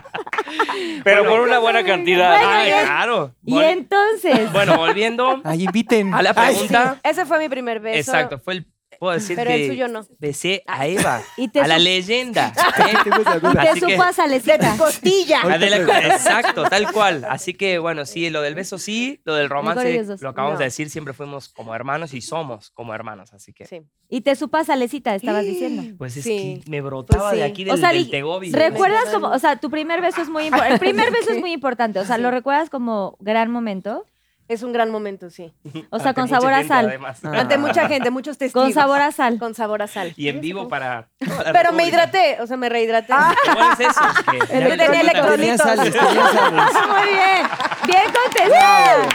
Pero 1.04 1.26
por 1.26 1.42
una 1.42 1.60
buena 1.60 1.84
cantidad. 1.84 2.36
Ay, 2.42 2.72
claro. 2.86 3.34
Y 3.46 3.60
entonces... 3.60 4.52
Bueno, 4.52 4.78
volviendo 4.78 5.42
Ay, 5.44 5.64
inviten. 5.64 6.14
a 6.14 6.22
la 6.22 6.34
Ay, 6.36 6.54
pregunta. 6.54 6.98
Ese 7.04 7.26
fue 7.26 7.40
mi 7.40 7.50
primer 7.50 7.80
beso. 7.80 8.12
Exacto, 8.12 8.40
fue 8.40 8.54
el, 8.56 8.68
puedo 9.00 9.14
decir 9.14 9.36
Pero 9.36 9.50
que 9.50 9.66
el 9.66 9.72
suyo 9.72 9.88
no. 9.88 10.06
besé 10.20 10.64
a 10.68 10.86
Eva, 10.88 11.22
Y 11.38 11.48
te 11.48 11.62
a 11.62 11.68
la 11.68 11.76
supo- 11.78 11.84
leyenda. 11.84 12.54
Y 12.90 13.10
te 13.54 13.60
Así 13.70 13.80
que- 13.82 13.92
supo 13.92 14.04
a 14.04 14.14
salecita. 14.14 14.78
Costilla. 14.78 15.40
Ah, 15.44 15.58
de 15.58 15.70
la- 15.70 16.08
exacto, 16.08 16.64
tal 16.66 16.92
cual. 16.92 17.26
Así 17.30 17.54
que 17.54 17.80
bueno, 17.80 18.06
sí, 18.06 18.30
lo 18.30 18.42
del 18.42 18.56
beso 18.56 18.78
sí, 18.78 19.22
lo 19.26 19.34
del 19.36 19.46
Mejor 19.50 19.58
romance, 19.58 19.92
ellos 19.94 20.08
dos. 20.08 20.22
lo 20.22 20.30
acabamos 20.30 20.56
No. 20.56 20.60
de 20.60 20.66
decir, 20.66 20.90
siempre 20.90 21.14
fuimos 21.14 21.50
como 21.50 21.74
hermanos 21.74 22.14
y 22.14 22.22
somos 22.22 22.72
como 22.72 22.94
hermanos, 22.94 23.34
así 23.34 23.54
que. 23.54 23.66
Sí. 23.66 23.82
Y 24.10 24.22
te 24.22 24.36
supo 24.36 24.58
a 24.58 24.64
salecita, 24.64 25.16
estabas 25.16 25.46
diciendo. 25.46 25.96
Pues 25.98 26.18
es 26.18 26.24
Sí. 26.24 26.62
que 26.66 26.70
me 26.72 26.82
brotaba 26.82 27.30
Pues 27.30 27.40
de 27.40 27.46
sí. 27.46 27.52
aquí 27.52 27.64
del, 27.64 27.74
O 27.76 27.78
sea, 27.78 27.90
del 27.94 28.06
di- 28.06 28.12
Tegobi. 28.12 28.52
¿Recuerdas 28.52 29.06
como, 29.14 29.28
o 29.28 29.40
sea, 29.40 29.56
tu 29.58 29.70
primer 29.70 30.02
beso 30.02 30.22
es 30.22 30.30
muy 30.30 30.44
importante? 30.46 30.74
El 30.74 30.80
primer 30.80 31.12
beso 31.12 31.32
es 31.32 31.40
muy 31.40 31.52
importante, 31.54 32.00
o 32.00 32.06
sea, 32.06 32.18
¿lo 32.18 32.32
recuerdas 32.32 32.70
como 32.70 33.18
gran 33.20 33.52
momento? 33.52 34.06
Es 34.50 34.64
un 34.64 34.74
gran 34.74 34.90
momento, 34.90 35.30
sí. 35.30 35.54
O 35.92 36.00
sea, 36.00 36.10
Ante 36.10 36.22
con 36.22 36.28
sabor 36.28 36.52
a 36.52 36.58
gente, 36.58 36.68
sal. 36.70 36.88
además. 36.88 37.24
Ante 37.24 37.58
mucha 37.60 37.88
gente, 37.88 38.10
muchos 38.10 38.38
testigos. 38.38 38.64
Con 38.66 38.74
sabor 38.74 39.00
a 39.00 39.12
sal. 39.12 39.38
Con 39.38 39.54
sabor 39.54 39.82
a 39.84 39.88
sal. 39.88 40.12
Y 40.18 40.28
en 40.28 40.42
vivo 40.42 40.68
para. 40.68 41.08
toda 41.20 41.44
la 41.44 41.54
Pero 41.54 41.72
me 41.72 41.86
República. 41.86 41.88
hidraté, 41.88 42.42
o 42.42 42.48
sea, 42.48 42.58
me 42.58 42.68
rehidraté. 42.68 43.14
Igual 43.14 43.68
es 43.74 43.80
eso. 43.80 44.02
que 44.32 44.40
ya 44.50 44.60
me 44.60 44.76
cuenta. 44.76 45.00
electrolitos. 45.02 45.38
Tenía 45.38 45.58
sales, 45.58 45.94
tenía 45.94 46.32
sales. 46.32 46.74
Muy 46.90 47.10
bien. 47.10 47.48
Bien 47.86 48.04
contestado. 48.24 49.10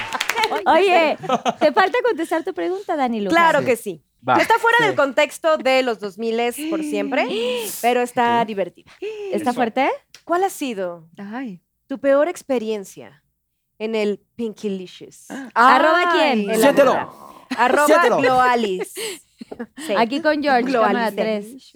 Oye, 0.66 1.19
te 1.59 1.73
falta 1.73 1.98
contestar 2.05 2.44
tu 2.44 2.55
pregunta, 2.55 2.94
Dani 2.94 3.20
Lucas. 3.20 3.35
Claro 3.36 3.65
que 3.65 3.74
sí. 3.77 4.05
Va. 4.27 4.36
Está 4.36 4.59
fuera 4.61 4.86
del 4.86 4.94
contexto 4.94 5.59
de 5.59 5.82
los 5.82 5.98
2000 5.98 6.70
por 6.70 6.81
siempre, 6.82 7.27
pero 7.82 8.02
está 8.02 8.44
divertida. 8.44 8.90
¿Está 9.32 9.52
fuerte? 9.52 9.90
¿Cuál 10.24 10.44
ha 10.44 10.48
sido 10.51 11.09
Ay. 11.19 11.61
tu 11.89 11.98
peor 11.98 12.28
experiencia 12.28 13.23
en 13.85 13.94
el 13.94 14.20
Pinkylicious? 14.36 15.28
¿Arroba 15.55 16.12
quién? 16.12 16.40
En 16.40 16.47
la 16.48 16.55
Siéntelo. 16.56 17.36
Arroba 17.56 17.86
Siéntelo. 17.86 18.19
Gloalis. 18.19 18.94
Sí. 18.94 19.94
Aquí 19.97 20.20
con 20.20 20.43
George, 20.43 20.62
Gloalis. 20.62 20.93
cámara 20.93 21.12
3. 21.12 21.73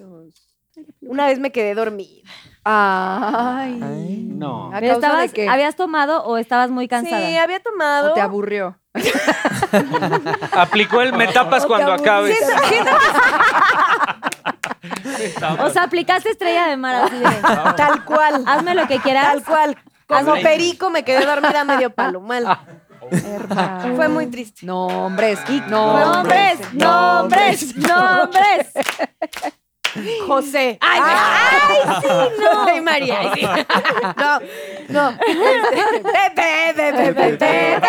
Una 1.03 1.27
vez 1.27 1.39
me 1.39 1.51
quedé 1.51 1.75
dormida. 1.75 2.29
Ay. 2.65 4.25
No. 4.29 4.69
¿A 4.69 4.81
causa 4.81 4.93
estabas, 4.93 5.23
de 5.23 5.29
qué? 5.31 5.49
¿Habías 5.49 5.75
tomado 5.75 6.25
o 6.25 6.39
estabas 6.39 6.71
muy 6.71 6.87
cansada? 6.87 7.27
Sí, 7.27 7.37
había 7.37 7.61
tomado. 7.61 8.13
¿O 8.13 8.15
te 8.15 8.21
aburrió? 8.21 8.79
Aplicó 10.53 11.01
el 11.01 11.13
me 11.13 11.29
tapas 11.29 11.67
cuando 11.67 11.93
acabes. 11.93 12.39
O 15.61 15.71
sea, 15.71 15.83
aplicaste 15.85 16.31
estrella 16.31 16.67
de 16.69 16.77
mar 16.77 16.95
así 16.95 17.17
de, 17.17 17.25
tal 17.77 18.05
cual. 18.05 18.45
hazme 18.47 18.75
lo 18.75 18.87
que 18.87 18.99
quieras. 19.01 19.25
Tal 19.25 19.45
cual. 19.45 19.77
Como 20.09 20.35
perico 20.43 20.91
me 20.91 21.05
quedé 21.05 21.25
dormida 21.27 21.65
medio 21.65 21.91
palo 21.91 22.21
mal. 22.23 22.59
Hermano. 23.11 23.97
Fue 23.97 24.09
muy 24.09 24.27
triste. 24.27 24.67
Nombres. 24.67 25.39
Nombres, 25.69 26.59
nombres, 26.75 27.77
nombres. 27.77 28.67
José. 30.27 30.79
Ay, 30.81 31.01
ay, 31.03 32.01
sí, 32.03 32.07
no. 32.41 32.65
Ay, 32.69 32.81
María. 32.83 33.21
ay, 33.21 33.31
sí. 33.35 33.47
No, 34.17 34.41
no. 35.11 35.19
Pepe, 35.19 36.75
Pepe, 36.77 37.13
Pepe, 37.15 37.37
Pepe, 37.39 37.81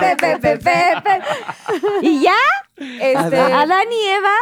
Pepe, 0.00 0.16
Pepe, 0.38 0.58
Pepe. 0.58 1.22
¿Y 2.02 2.20
ya? 2.22 2.36
Este, 2.76 3.40
¿Adán 3.40 3.86
y 3.90 4.06
Eva? 4.06 4.36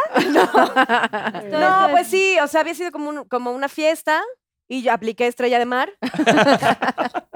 no, 1.51 1.87
pues 1.91 2.07
sí, 2.07 2.37
o 2.41 2.47
sea, 2.47 2.61
había 2.61 2.75
sido 2.75 2.91
como, 2.91 3.09
un- 3.09 3.23
como 3.25 3.51
una 3.51 3.69
fiesta 3.69 4.21
y 4.69 4.81
yo 4.83 4.93
apliqué 4.93 5.27
estrella 5.27 5.59
de 5.59 5.65
mar. 5.65 5.91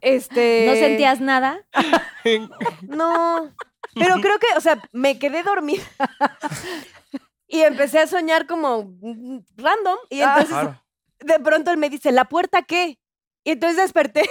Este. 0.00 0.64
¿No 0.66 0.74
sentías 0.74 1.20
nada? 1.20 1.64
No. 2.82 3.52
Pero 3.94 4.16
creo 4.20 4.38
que, 4.38 4.46
o 4.56 4.60
sea, 4.60 4.80
me 4.92 5.18
quedé 5.18 5.42
dormida. 5.42 5.82
Y 7.50 7.62
empecé 7.62 7.98
a 7.98 8.06
soñar 8.06 8.46
como 8.46 8.92
random. 9.56 9.96
Y 10.10 10.20
entonces, 10.20 10.48
Claro. 10.50 10.84
de 11.20 11.38
pronto 11.40 11.70
él 11.70 11.78
me 11.78 11.88
dice, 11.88 12.12
¿la 12.12 12.26
puerta 12.26 12.60
qué? 12.60 12.98
Y 13.42 13.52
entonces 13.52 13.78
desperté. 13.78 14.28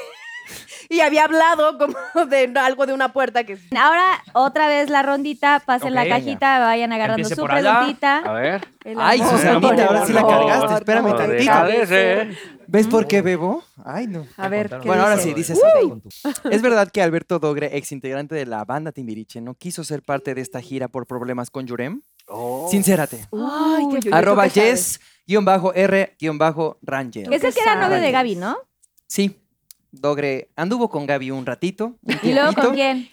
Y 0.90 1.02
había 1.02 1.26
hablado 1.26 1.78
como 1.78 1.96
de 2.30 2.52
algo 2.58 2.86
de 2.86 2.94
una 2.94 3.12
puerta 3.12 3.44
que... 3.44 3.58
Ahora, 3.78 4.24
otra 4.34 4.68
vez 4.68 4.90
la 4.90 5.04
rondita, 5.04 5.62
pasen 5.66 5.94
la 5.94 6.08
cajita, 6.08 6.60
vayan 6.60 6.94
agarrando 6.94 7.24
Empiece 7.24 7.36
su 7.36 7.46
allá. 7.46 7.80
preguntita. 7.80 8.18
A 8.20 8.32
ver. 8.34 8.68
Ay, 8.98 9.20
amor. 9.20 9.34
Susanita, 9.34 9.86
ahora 9.86 10.06
sí 10.06 10.14
la 10.14 10.26
cargaste. 10.26 10.74
Espérame 10.76 11.10
no, 11.10 11.16
tantito. 11.16 11.86
ser. 11.88 12.38
¿Ves 12.68 12.88
por 12.88 13.08
qué 13.08 13.22
bebo? 13.22 13.64
Ay, 13.84 14.08
no. 14.08 14.26
A 14.38 14.48
ver, 14.50 14.70
¿qué 14.70 14.88
Bueno, 14.88 15.04
ahora 15.04 15.16
dice? 15.16 15.30
sí, 15.30 15.34
dice 15.34 15.54
así. 15.54 15.62
¿Es 16.52 16.62
verdad 16.62 16.90
que 16.92 17.02
Alberto 17.02 17.40
Dogre, 17.40 17.76
ex 17.78 17.92
integrante 17.92 18.36
de 18.36 18.46
la 18.46 18.64
banda 18.66 18.92
Timbiriche, 18.92 19.42
no 19.42 19.56
quiso 19.56 19.84
ser 19.84 20.04
parte 20.04 20.36
de 20.36 20.42
esta 20.42 20.62
gira 20.62 20.88
por 20.88 21.08
problemas 21.08 21.50
con 21.50 21.66
Yurem? 21.66 22.02
Oh. 22.28 22.68
Sincérate. 22.70 23.26
Ay, 23.32 23.88
qué 24.02 24.10
Arroba 24.12 24.48
yes-r-ranger. 24.48 27.34
Es 27.34 27.44
el 27.44 27.54
que 27.54 27.62
era 27.62 27.76
novio 27.76 28.00
de 28.02 28.12
Gaby, 28.12 28.36
¿no? 28.36 28.58
Sí, 29.08 29.40
Dogre 30.02 30.52
anduvo 30.56 30.90
con 30.90 31.06
Gaby 31.06 31.32
un 31.32 31.46
ratito. 31.46 31.98
un 32.02 32.20
¿Y 32.24 32.34
luego 32.34 32.54
con 32.54 32.74
quién? 32.74 33.10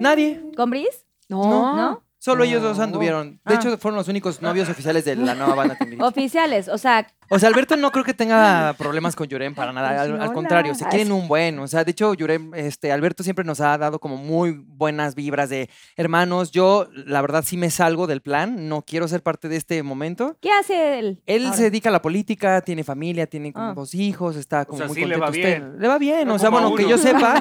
Nadie. 0.00 0.40
¿Con 0.56 0.70
Brice? 0.70 1.04
No. 1.28 1.76
¿No? 1.76 2.02
Solo 2.18 2.44
ellos 2.44 2.62
dos 2.62 2.78
anduvieron. 2.78 3.40
De 3.44 3.54
Ah. 3.54 3.58
hecho, 3.58 3.76
fueron 3.78 3.96
los 3.98 4.06
únicos 4.06 4.40
novios 4.42 4.68
oficiales 4.68 5.04
de 5.04 5.16
la 5.16 5.34
nueva 5.34 5.54
banda 5.56 5.74
Timbiriche. 5.78 6.04
Oficiales, 6.04 6.68
o 6.68 6.78
sea, 6.78 7.06
O 7.34 7.38
sea, 7.38 7.48
Alberto 7.48 7.76
no 7.76 7.90
creo 7.90 8.04
que 8.04 8.12
tenga 8.12 8.74
problemas 8.76 9.16
con 9.16 9.26
Yurem 9.26 9.54
para 9.54 9.72
nada. 9.72 9.88
Al, 10.02 10.12
al 10.12 10.12
Hola. 10.20 10.32
contrario, 10.34 10.74
se 10.74 10.84
quieren 10.84 11.12
un 11.12 11.28
buen. 11.28 11.58
O 11.60 11.66
sea, 11.66 11.82
de 11.82 11.90
hecho, 11.92 12.12
Yurem, 12.12 12.52
este, 12.54 12.92
Alberto 12.92 13.22
siempre 13.22 13.42
nos 13.42 13.60
ha 13.62 13.78
dado 13.78 13.98
como 14.00 14.18
muy 14.18 14.50
buenas 14.66 15.14
vibras 15.14 15.48
de 15.48 15.70
hermanos. 15.96 16.50
Yo, 16.50 16.88
la 16.92 17.22
verdad, 17.22 17.42
sí 17.42 17.56
me 17.56 17.70
salgo 17.70 18.06
del 18.06 18.20
plan. 18.20 18.68
No 18.68 18.82
quiero 18.82 19.08
ser 19.08 19.22
parte 19.22 19.48
de 19.48 19.56
este 19.56 19.82
momento. 19.82 20.36
¿qué 20.42 20.50
hace 20.52 20.98
él? 20.98 21.22
Él 21.24 21.44
ahora? 21.46 21.56
se 21.56 21.62
dedica 21.64 21.88
a 21.88 21.92
la 21.92 22.02
política, 22.02 22.60
tiene 22.60 22.84
familia, 22.84 23.26
tiene 23.26 23.50
como 23.52 23.70
Ah. 23.70 23.74
dos 23.74 23.94
hijos, 23.94 24.36
está 24.36 24.66
como 24.66 24.78
sea, 24.78 24.86
muy 24.88 24.96
sí 24.96 25.04
le 25.06 25.16
va 25.16 25.26
contento. 25.26 25.48
usted. 25.48 25.60
bien. 25.70 25.80
Le 25.80 25.88
va 25.88 25.98
bien, 25.98 26.28
o 26.30 26.38
sea, 26.38 26.50
bueno, 26.50 26.74
que 26.74 26.86
yo 26.86 26.98
sepa 26.98 27.34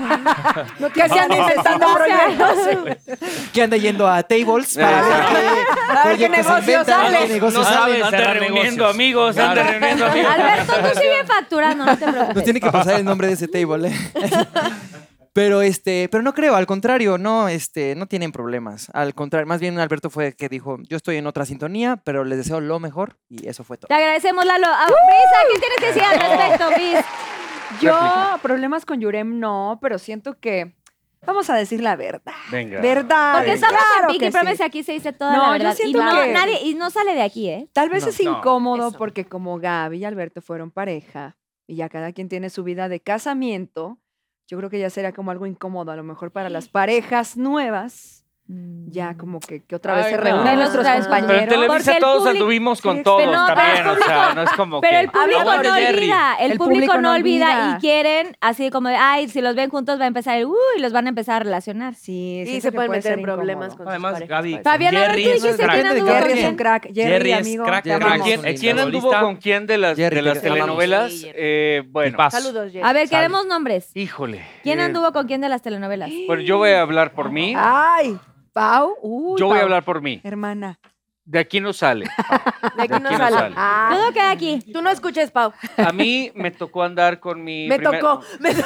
Que 0.94 1.02
inventando 1.02 1.88
proyectos. 1.96 3.20
que 3.52 3.62
anda 3.62 3.76
yendo 3.76 4.08
a 4.08 4.24
tables 4.24 4.76
para 4.78 5.02
ver 6.06 6.18
qué 6.18 6.30
negocio 6.30 6.84
sale. 6.86 8.00
No 8.00 8.06
Anda 8.08 8.34
reuniendo 8.36 8.88
amigos, 8.88 9.38
anda 9.38 9.81
Alberto, 9.86 10.74
tú 10.74 11.00
sigue 11.00 11.24
facturando, 11.26 11.86
no 11.86 11.98
te 11.98 12.06
Nos 12.06 12.16
preocupes. 12.16 12.44
tiene 12.44 12.60
que 12.62 12.72
pasar 12.72 13.00
el 13.00 13.06
nombre 13.06 13.28
de 13.28 13.34
ese 13.34 13.48
table. 13.48 13.90
¿eh? 13.90 13.96
Pero 15.34 15.62
este, 15.62 16.10
pero 16.12 16.24
no 16.24 16.34
creo, 16.34 16.56
al 16.58 16.66
contrario, 16.66 17.18
no, 17.18 17.48
este, 17.48 17.96
no 17.96 18.06
tienen 18.06 18.34
problemas. 18.34 18.90
Al 18.94 19.16
contrario, 19.16 19.48
más 19.48 19.62
bien 19.62 19.80
Alberto 19.80 20.10
fue 20.10 20.28
el 20.28 20.36
que 20.36 20.50
dijo, 20.50 20.78
yo 20.90 20.98
estoy 20.98 21.16
en 21.16 21.26
otra 21.26 21.46
sintonía, 21.46 22.02
pero 22.04 22.26
les 22.26 22.38
deseo 22.38 22.60
lo 22.60 22.82
mejor 22.82 23.16
y 23.30 23.48
eso 23.48 23.64
fue 23.64 23.78
todo. 23.78 23.88
Te 23.88 23.94
agradecemos, 23.94 24.44
Lalo. 24.46 24.68
Ah, 24.70 24.88
Brisa, 24.88 25.54
¿qué 25.54 25.60
tienes 25.60 25.78
que 25.80 25.86
decir 25.86 26.04
al 26.04 26.20
respecto, 26.38 26.68
Brice? 26.76 27.06
Yo, 27.80 27.98
problemas 28.42 28.84
con 28.86 29.00
Yurem 29.00 29.40
no, 29.40 29.80
pero 29.82 30.00
siento 30.00 30.38
que. 30.38 30.76
Vamos 31.26 31.50
a 31.52 31.56
decir 31.56 31.82
la 31.82 31.96
verdad. 31.96 32.34
Venga. 32.52 32.82
¿Verdad? 32.82 33.36
Porque 33.36 33.54
estamos 33.54 33.80
Claro 33.80 34.02
en 34.02 34.08
Pinky 34.08 34.20
que 34.26 34.32
sí. 34.32 34.38
Promise 34.38 34.64
y 34.64 34.66
aquí 34.66 34.84
se 34.84 34.92
dice 34.94 35.14
toda 35.14 35.32
No, 35.36 35.42
la 35.42 35.46
yo 35.48 35.52
verdad. 35.54 35.74
Y 35.74 35.76
siento 35.78 36.04
no, 36.04 36.22
que- 36.22 36.34
nadie, 36.34 36.62
y 36.64 36.74
no 36.74 36.90
sale 36.90 37.14
de 37.14 37.22
aquí, 37.22 37.48
¿eh? 37.50 37.70
Tal 37.74 37.90
vez 37.90 38.04
No. 38.04 38.10
es 38.10 38.20
incómodo 38.20 38.88
Eso. 38.90 38.98
porque 38.98 39.26
como 39.26 39.60
Gaby 39.60 39.98
y 40.00 40.06
Alberto 40.06 40.42
fueron 40.42 40.72
pareja 40.72 41.38
y 41.68 41.76
ya 41.76 41.90
cada 41.90 42.12
quien 42.12 42.28
tiene 42.28 42.50
su 42.50 42.64
vida 42.64 42.90
de 42.90 43.02
casamiento, 43.02 44.00
yo 44.48 44.58
creo 44.58 44.70
que 44.72 44.80
ya 44.80 44.90
será 44.90 45.14
como 45.14 45.30
algo 45.32 45.46
incómodo 45.46 45.92
a 45.92 45.96
lo 45.96 46.04
mejor 46.04 46.32
para 46.32 46.50
las 46.50 46.68
parejas 46.70 47.38
nuevas. 47.38 48.21
Ya 48.94 49.16
como 49.16 49.40
que, 49.40 49.64
que 49.64 49.74
otra 49.78 49.96
vez 49.96 50.08
Ay, 50.08 50.12
se 50.12 50.18
no. 50.18 50.24
reúnen 50.26 50.56
nuestros 50.58 50.84
vez- 50.84 51.08
Pero 51.08 51.16
en 51.16 51.22
compañeros. 51.22 51.48
Televisa 51.56 51.94
el 51.94 52.00
todos 52.02 52.18
público- 52.18 52.30
anduvimos 52.32 52.82
con 52.82 52.98
Sí, 52.98 53.04
todos 53.04 53.26
no, 53.26 53.46
también, 53.48 53.88
o 53.88 53.96
sea, 53.96 54.34
no 54.36 54.42
es 54.44 54.50
como 54.52 54.82
Pero 54.82 54.92
que... 54.92 55.00
el 55.00 55.10
público 55.10 55.44
no 55.64 55.74
olvida, 55.74 56.36
el, 56.36 56.52
El 56.52 56.58
público, 56.58 56.64
público 56.88 56.98
no 57.02 57.14
olvida 57.14 57.78
y 57.78 57.80
quieren 57.80 58.36
así 58.42 58.70
como 58.70 58.90
de, 58.90 58.98
ay, 58.98 59.30
si 59.30 59.40
los 59.40 59.56
ven 59.56 59.70
juntos 59.70 59.98
va 59.98 60.04
a 60.04 60.08
empezar 60.08 60.38
el, 60.40 60.46
uy, 60.48 60.56
y 60.78 60.82
los 60.82 60.92
van 60.92 61.06
a 61.06 61.10
empezar 61.10 61.38
a 61.38 61.46
relacionar. 61.46 61.96
Sí, 61.96 62.42
Y 62.42 62.46
siento 62.46 62.62
se 62.64 62.72
pueden 62.74 62.90
puede 62.90 63.00
meter 63.00 63.14
en 63.20 63.24
problemas 63.24 63.76
con 63.76 63.88
Además, 63.88 64.18
sus. 64.20 64.28
Gaby. 64.28 64.60
Fabián, 64.62 64.94
Jerry 64.94 65.24
es 65.30 65.42
crack. 65.56 65.72
Jerry 65.72 66.44
un 66.44 66.56
crack. 66.58 66.94
Jerry, 66.94 67.32
amigo, 67.32 67.64
crack. 67.64 67.84
¿Quién, 68.60 68.78
anduvo 68.80 69.10
con 69.22 69.36
quién 69.38 69.68
de 69.68 69.78
las, 69.78 69.96
telenovelas? 70.42 71.14
Sí. 71.14 71.32
Eh, 71.34 71.84
bueno. 71.88 72.18
Saludos, 72.30 72.74
Jerry. 72.74 72.86
A 72.86 72.92
ver, 72.92 73.08
queremos 73.08 73.46
nombres. 73.46 73.90
híjole. 73.94 74.46
¿Quién 74.64 74.82
eh, 74.82 74.84
anduvo 74.84 75.14
con 75.14 75.28
quién 75.28 75.40
de 75.40 75.48
las 75.48 75.62
telenovelas? 75.62 76.10
Bueno, 76.28 76.42
yo 76.42 76.58
voy 76.58 76.72
a 76.72 76.82
hablar 76.82 77.14
por 77.14 77.32
mí. 77.32 77.54
Ay, 77.56 78.18
Pau. 78.54 78.96
Uy, 79.02 79.40
Yo 79.40 79.48
voy 79.48 79.56
a 79.58 79.60
Pau. 79.60 79.66
hablar 79.66 79.84
por 79.84 80.02
mí. 80.02 80.20
Hermana. 80.24 80.78
De 81.24 81.38
aquí 81.40 81.62
no 81.62 81.72
sale. 81.72 82.06
De 82.76 82.82
aquí 82.84 82.94
De 82.94 83.00
no 83.00 83.10
aquí 83.10 83.18
no 83.18 83.24
sale. 83.24 83.38
sale. 83.38 83.56
Ah, 83.58 83.90
Todo 83.94 84.12
queda 84.12 84.32
aquí. 84.32 84.60
tú 84.74 84.82
no 84.82 84.90
escuches, 84.90 85.30
Pau. 85.32 85.54
A 85.78 85.92
mí 85.94 86.32
me 86.36 86.50
tocó 86.52 86.84
andar 86.84 87.20
con 87.20 87.42
mi 87.44 87.68
Me 87.70 87.78
primer- 87.78 88.00
tocó. 88.02 88.22
Me, 88.40 88.54
Me 88.56 88.62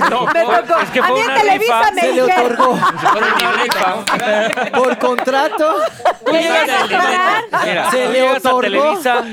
tocó. 0.00 0.26
me 0.34 0.44
tocó. 0.44 0.80
Es 0.80 0.90
que 0.90 0.98
a 1.00 1.04
fue 1.04 1.14
mí 1.14 1.20
en 1.20 1.26
una 1.30 1.40
Televisa 1.40 1.78
rifa. 1.80 1.92
me 1.92 2.00
Se 2.00 2.12
le 2.12 2.22
dijeron. 2.22 2.52
otorgó 2.52 2.76
Fue 2.76 3.18
una 3.20 3.52
rifa. 3.62 4.72
por 4.78 4.98
contrato. 4.98 5.74
Tú 6.26 6.32
llegas 6.32 6.68
a- 6.68 7.64
Mira, 7.64 7.90
Se 7.90 8.04
tú 8.06 8.12
le 8.12 8.18
llegas 8.20 8.44
a 8.44 8.48
otorgó. 8.54 8.60
Televisa 8.60 9.24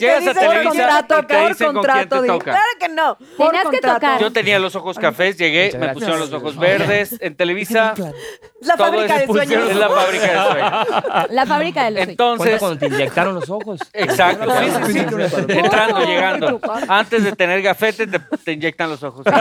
Llegas 0.00 0.26
a 0.26 0.30
dicen 0.40 0.64
contrato, 0.64 1.18
y 1.18 1.26
te 1.26 1.34
por 1.38 1.48
dicen 1.48 1.66
con 1.72 1.74
quién 1.84 1.92
contrato, 1.94 2.20
te 2.22 2.26
toca. 2.28 2.44
Claro 2.44 2.66
que 2.80 2.88
no. 2.88 3.18
Por 3.36 3.46
Tenías 3.48 3.64
que 3.64 3.70
contrato. 3.70 3.94
tocar. 4.00 4.20
Yo 4.20 4.32
tenía 4.32 4.58
los 4.58 4.74
ojos 4.76 4.98
cafés, 4.98 5.36
llegué, 5.38 5.66
Muchas 5.66 5.80
me 5.80 5.86
gracias. 5.86 5.94
pusieron 5.94 6.20
los 6.20 6.32
ojos 6.32 6.56
verdes. 6.58 7.16
En 7.20 7.36
Televisa, 7.36 7.94
Es 8.60 8.66
la 8.66 8.76
todo 8.76 8.86
fábrica 8.92 9.18
de 9.18 9.26
sueños. 9.26 9.70
es 9.70 9.76
la 9.76 9.88
fábrica 9.88 10.26
de 10.26 10.50
sueños. 10.50 10.86
La 11.30 11.46
fábrica 11.46 11.84
de 11.84 11.90
los 11.90 11.98
sueños. 12.04 12.16
¿Cuándo 12.16 12.34
Entonces, 12.44 12.58
cuando 12.58 12.78
te 12.78 12.86
inyectaron 12.86 13.34
los 13.34 13.50
ojos? 13.50 13.80
exacto, 13.92 14.50
sí, 14.50 14.70
sí, 14.86 14.92
sí. 14.92 14.98
Entrando, 15.48 16.04
llegando. 16.04 16.60
Antes 16.88 17.24
de 17.24 17.32
tener 17.32 17.62
gafete, 17.62 18.06
te, 18.06 18.18
te 18.18 18.52
inyectan 18.52 18.90
los 18.90 19.02
ojos. 19.02 19.24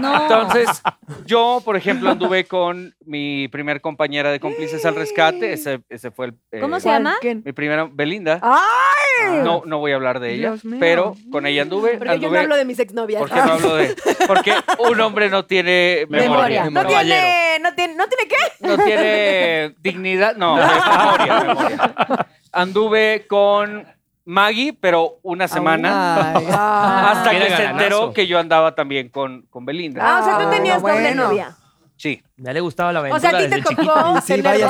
No. 0.00 0.22
Entonces, 0.22 0.82
yo, 1.26 1.60
por 1.64 1.76
ejemplo, 1.76 2.10
anduve 2.10 2.44
con 2.46 2.94
mi 3.04 3.48
primer 3.48 3.80
compañera 3.80 4.30
de 4.30 4.40
cómplices 4.40 4.84
al 4.84 4.94
rescate. 4.96 5.52
Ese, 5.52 5.80
ese 5.88 6.10
fue 6.10 6.26
el. 6.26 6.34
eh, 6.52 6.60
¿Cómo 6.60 6.80
se 6.80 6.88
llama? 6.88 7.16
Mi 7.22 7.52
primera, 7.52 7.88
Belinda. 7.90 8.40
¡Ay! 8.42 9.23
No, 9.42 9.62
no 9.66 9.78
voy 9.78 9.92
a 9.92 9.94
hablar 9.96 10.20
de 10.20 10.34
ella, 10.34 10.50
Dios 10.50 10.64
mío. 10.64 10.78
pero 10.80 11.16
con 11.30 11.46
ella 11.46 11.62
anduve. 11.62 11.96
Porque 11.98 12.14
yo 12.14 12.20
no 12.20 12.26
anduve 12.26 12.38
hablo 12.40 12.56
de 12.56 12.64
mis 12.64 12.78
exnovias. 12.78 13.20
¿Por 13.20 13.30
qué 13.30 13.36
no 13.36 13.52
hablo 13.52 13.74
de.? 13.76 13.96
Porque 14.26 14.52
un 14.78 15.00
hombre 15.00 15.28
no 15.30 15.44
tiene 15.46 16.06
memoria. 16.08 16.64
Memoria. 16.64 16.70
No 16.70 16.86
tiene, 16.86 17.58
no 17.60 17.74
tiene, 17.74 17.94
¿no 17.94 18.06
tiene 18.08 18.28
qué? 18.28 18.66
No 18.66 18.76
tiene 18.84 19.74
dignidad. 19.80 20.36
No, 20.36 20.56
memoria, 20.56 21.40
memoria. 21.46 22.26
Anduve 22.52 23.26
con 23.28 23.86
Maggie, 24.24 24.72
pero 24.80 25.18
una 25.22 25.48
semana. 25.48 26.32
Ay. 26.36 26.46
Hasta 26.50 27.30
que 27.30 27.56
se 27.56 27.64
enteró 27.64 28.12
que 28.12 28.26
yo 28.26 28.38
andaba 28.38 28.74
también 28.74 29.08
con, 29.08 29.42
con 29.50 29.64
Belinda. 29.64 30.00
Ah, 30.02 30.20
o 30.20 30.24
sea, 30.24 30.38
tú 30.38 30.44
Ah, 30.46 30.50
tenías 30.50 30.80
doble 30.80 30.94
bueno. 31.00 31.24
novia. 31.28 31.56
Sí. 31.96 32.22
Ya 32.36 32.52
le 32.52 32.58
gustaba 32.58 32.92
la 32.92 32.98
O 32.98 33.02
aventura 33.04 33.30
sea, 33.30 33.38
a 33.38 33.42
ti 33.44 33.48
te 33.48 33.62
tocó 33.62 34.20
Sí, 34.20 34.40
vaya 34.42 34.68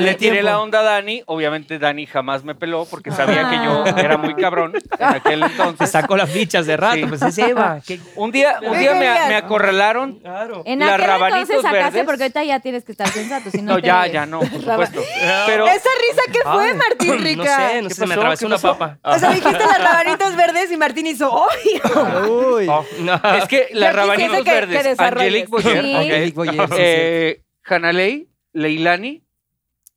Le 0.00 0.14
tiré 0.14 0.42
la 0.42 0.58
onda 0.60 0.80
a 0.80 0.82
Dani. 0.82 1.22
Obviamente 1.26 1.78
Dani 1.78 2.06
jamás 2.06 2.42
me 2.42 2.54
peló 2.54 2.86
porque 2.86 3.10
sabía 3.10 3.50
que 3.50 3.56
yo 3.56 3.84
era 4.02 4.16
muy 4.16 4.34
cabrón 4.34 4.72
en 4.98 5.04
aquel 5.04 5.40
Se 5.44 5.46
entonces. 5.46 5.90
sacó 5.90 6.16
las 6.16 6.30
fichas 6.30 6.64
de 6.64 6.74
rato, 6.78 6.96
Sí. 6.96 7.04
pues 7.06 7.20
es 7.20 7.36
Eva. 7.36 7.80
¿Qué? 7.86 8.00
Un 8.14 8.30
día, 8.30 8.60
un 8.62 8.78
día 8.78 8.94
me, 8.94 9.00
me 9.28 9.34
acorralaron. 9.36 10.20
Claro. 10.20 10.62
En 10.64 10.78
Las 10.78 10.92
aquel 10.94 11.06
rabanitos 11.06 11.40
entonces 11.50 11.62
sacaste 11.70 11.84
verdes. 11.98 12.04
porque 12.06 12.22
ahorita 12.22 12.44
ya 12.44 12.60
tienes 12.60 12.82
que 12.84 12.92
estar 12.92 13.08
sensato. 13.08 13.50
Si 13.50 13.60
no, 13.60 13.74
No, 13.74 13.80
te- 13.82 13.86
ya, 13.88 14.06
ya 14.06 14.24
no, 14.24 14.40
por 14.40 14.48
supuesto. 14.62 15.02
Pero 15.46 15.66
¿Esa 15.66 15.90
risa 16.00 16.22
qué 16.32 16.38
fue, 16.44 16.70
Ay, 16.70 16.74
Martín 16.88 17.16
No 17.18 17.22
Rica? 17.22 17.68
sé, 17.68 17.82
no 17.82 17.88
¿Qué 17.88 17.94
sé, 17.94 18.06
me 18.06 18.14
atravesó 18.14 18.40
¿Qué 18.40 18.46
una 18.46 18.58
papa. 18.58 18.96
O 19.02 19.18
sea, 19.18 19.30
dijiste 19.32 19.58
las 19.58 19.78
rabanitos 19.84 20.34
verdes 20.34 20.72
y 20.72 20.76
Martín 20.78 21.06
hizo 21.08 21.44
¡Ay! 21.50 22.30
Uy. 22.30 22.66
No. 23.00 23.20
es 23.36 23.44
que 23.48 23.68
las 23.72 23.94
rabanitos 23.94 24.38
que- 24.38 24.44
que 24.44 24.50
verdes. 24.50 24.98
Angelique 24.98 25.48
Boyer, 25.48 25.78
Angelique 25.96 26.34
Boyer, 26.34 26.68
sí, 26.74 26.82
eh, 26.86 27.42
Hanalei, 27.64 28.28
Leilani. 28.52 29.22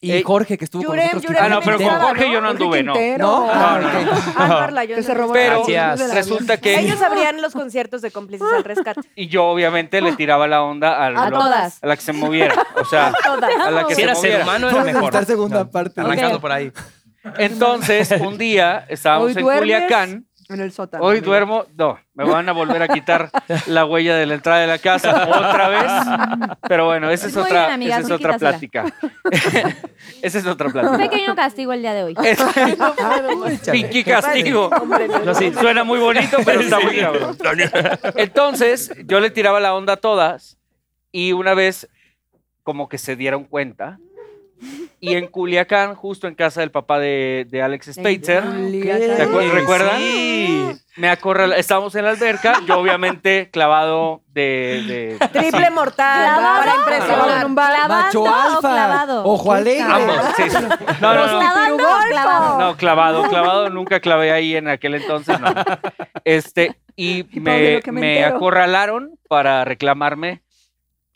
Y 0.02 0.14
Eh, 0.14 0.24
Jorge, 0.24 0.58
que 0.58 0.64
estuvo 0.64 0.82
Yurem, 0.82 1.10
con 1.10 1.16
nosotros. 1.18 1.24
Yurem 1.38 1.44
Ah, 1.44 1.50
no, 1.50 1.60
pero 1.62 1.78
con 1.78 2.00
Jorge 2.00 2.32
yo 2.32 2.40
no 2.40 2.50
anduve, 2.50 2.84
no. 2.84 2.94
¿No? 3.18 3.50
Ah. 3.52 3.76
Álvarla, 4.38 4.86
yo 4.86 4.96
Que 4.96 5.04
se 5.04 5.14
no. 5.14 5.20
robó 5.20 5.34
Pero 5.34 5.66
Gracias. 5.66 6.14
resulta 6.14 6.56
que 6.56 6.80
Ellos 6.80 7.02
abrían 7.02 7.42
los 7.42 7.52
conciertos 7.52 8.02
de 8.02 8.10
cómplices 8.10 8.48
al 8.50 8.64
rescate. 8.64 9.02
y 9.16 9.28
yo 9.28 9.44
obviamente 9.46 10.00
le 10.02 10.14
tiraba 10.14 10.48
la 10.48 10.64
onda 10.64 11.06
al- 11.06 11.18
A 11.18 11.30
todas. 11.30 11.84
a 11.84 11.88
la 11.88 11.96
que 11.98 12.02
se 12.02 12.14
moviera, 12.14 12.56
o 12.78 12.86
sea, 12.86 13.08
a 13.66 13.72
la 13.72 13.84
que 13.88 13.96
Si 13.96 14.02
se 14.02 14.04
era 14.04 14.16
ser 14.16 14.22
moviera. 14.32 14.44
humano, 14.46 14.70
era 14.70 14.84
mejor. 14.86 15.26
segunda 15.26 15.64
No, 15.66 15.70
parte. 15.70 16.00
Arrancando 16.00 16.40
por 16.40 16.52
ahí. 16.54 16.72
Entonces, 17.38 18.10
un 18.22 18.38
día 18.38 18.86
estábamos 18.88 19.28
Hoy 19.28 19.34
en 19.34 19.42
duermes 19.42 19.60
Culiacán. 19.62 20.26
En 20.50 20.60
el 20.62 20.72
sótano. 20.72 21.04
Hoy 21.04 21.18
amigo. 21.18 21.28
duermo, 21.32 21.66
no, 21.78 22.00
me 22.16 22.26
van 22.26 22.50
a 22.50 22.54
volver 22.54 22.82
a 22.82 22.88
quitar 22.88 23.30
la 23.68 23.86
huella 23.86 24.16
de 24.16 24.26
la 24.26 24.34
entrada 24.34 24.62
de 24.62 24.68
la 24.68 24.80
casa 24.80 25.28
otra 25.30 25.70
vez. 25.70 26.58
Pero 26.68 26.86
bueno, 26.88 27.12
esa 27.12 27.28
es 27.28 27.36
Muy 27.36 27.44
otra, 27.44 27.60
bien, 27.62 27.72
amiga, 27.74 27.98
esa 28.00 28.08
es 28.08 28.12
otra 28.12 28.34
quítasela. 28.34 28.50
plática. 28.52 28.86
esa 30.24 30.40
es 30.40 30.46
otra 30.48 30.66
Un 30.68 30.74
plática. 30.74 30.98
pequeño 30.98 31.36
castigo 31.36 31.72
el 31.72 31.82
día 31.82 31.94
de 31.94 32.04
hoy. 32.04 32.16
Es- 32.24 33.70
Pinky 33.72 34.04
castigo. 34.04 34.72
Sí. 35.38 35.54
Suena 35.54 35.84
muy 35.84 36.00
bonito, 36.00 36.38
pero 36.44 36.62
está 36.62 36.80
muy 36.80 36.98
cabrón. 37.00 37.38
Entonces, 38.16 38.92
yo 39.06 39.20
le 39.20 39.30
tiraba 39.30 39.60
la 39.60 39.76
onda 39.76 39.94
a 39.94 39.98
todas 39.98 40.58
y 41.12 41.32
una 41.34 41.54
vez 41.54 41.88
como 42.64 42.90
que 42.90 42.98
se 42.98 43.16
dieron 43.16 43.44
cuenta 43.46 44.00
y 45.02 45.16
en 45.16 45.28
Culiacán, 45.28 45.96
justo 45.96 46.28
en 46.28 46.36
casa 46.36 46.60
del 46.62 46.72
papá 46.72 47.00
de, 47.00 47.46
de 47.50 47.62
Alex 47.62 47.94
Spitzer, 47.94 48.44
¿te 48.44 49.26
acuer- 49.26 49.52
recuerdan? 49.52 49.98
Sí. 49.98 50.72
Me 50.98 51.10
acorral, 51.10 51.54
estábamos 51.54 51.96
en 51.96 52.04
la 52.04 52.10
alberca, 52.12 52.60
yo 52.68 52.78
obviamente 52.78 53.50
clavado 53.52 54.22
de... 54.28 55.18
de- 55.20 55.28
Triple 55.30 55.68
sí. 55.68 55.74
mortal 55.74 56.36
¿Clavado? 56.36 56.60
para 56.60 56.76
impresionar. 56.76 57.46
un 57.46 57.56
bar. 57.56 57.70
¿Clavando 57.74 58.04
Macho 58.06 58.22
o 58.24 58.28
alfa. 58.28 58.60
clavado? 58.60 59.24
Ojo 59.26 59.54
alegre. 59.54 59.84
Ambos, 59.90 60.18
sí. 60.36 60.44
No, 61.00 61.14
no, 61.14 61.28
no. 61.28 61.40
¿Clavando 61.40 61.84
o 61.86 62.10
clavado? 62.10 62.60
No, 62.60 62.76
clavado, 62.78 63.24
clavado, 63.30 63.70
nunca 63.70 64.00
clavé 64.02 64.32
ahí 64.34 64.56
en 64.58 64.68
aquel 64.68 64.96
entonces, 64.96 65.40
no. 65.40 65.54
Este, 66.26 66.76
y 66.98 67.26
me, 67.34 67.80
me 67.86 67.92
me 67.94 68.26
acorralaron 68.26 69.12
para 69.30 69.64
reclamarme 69.64 70.42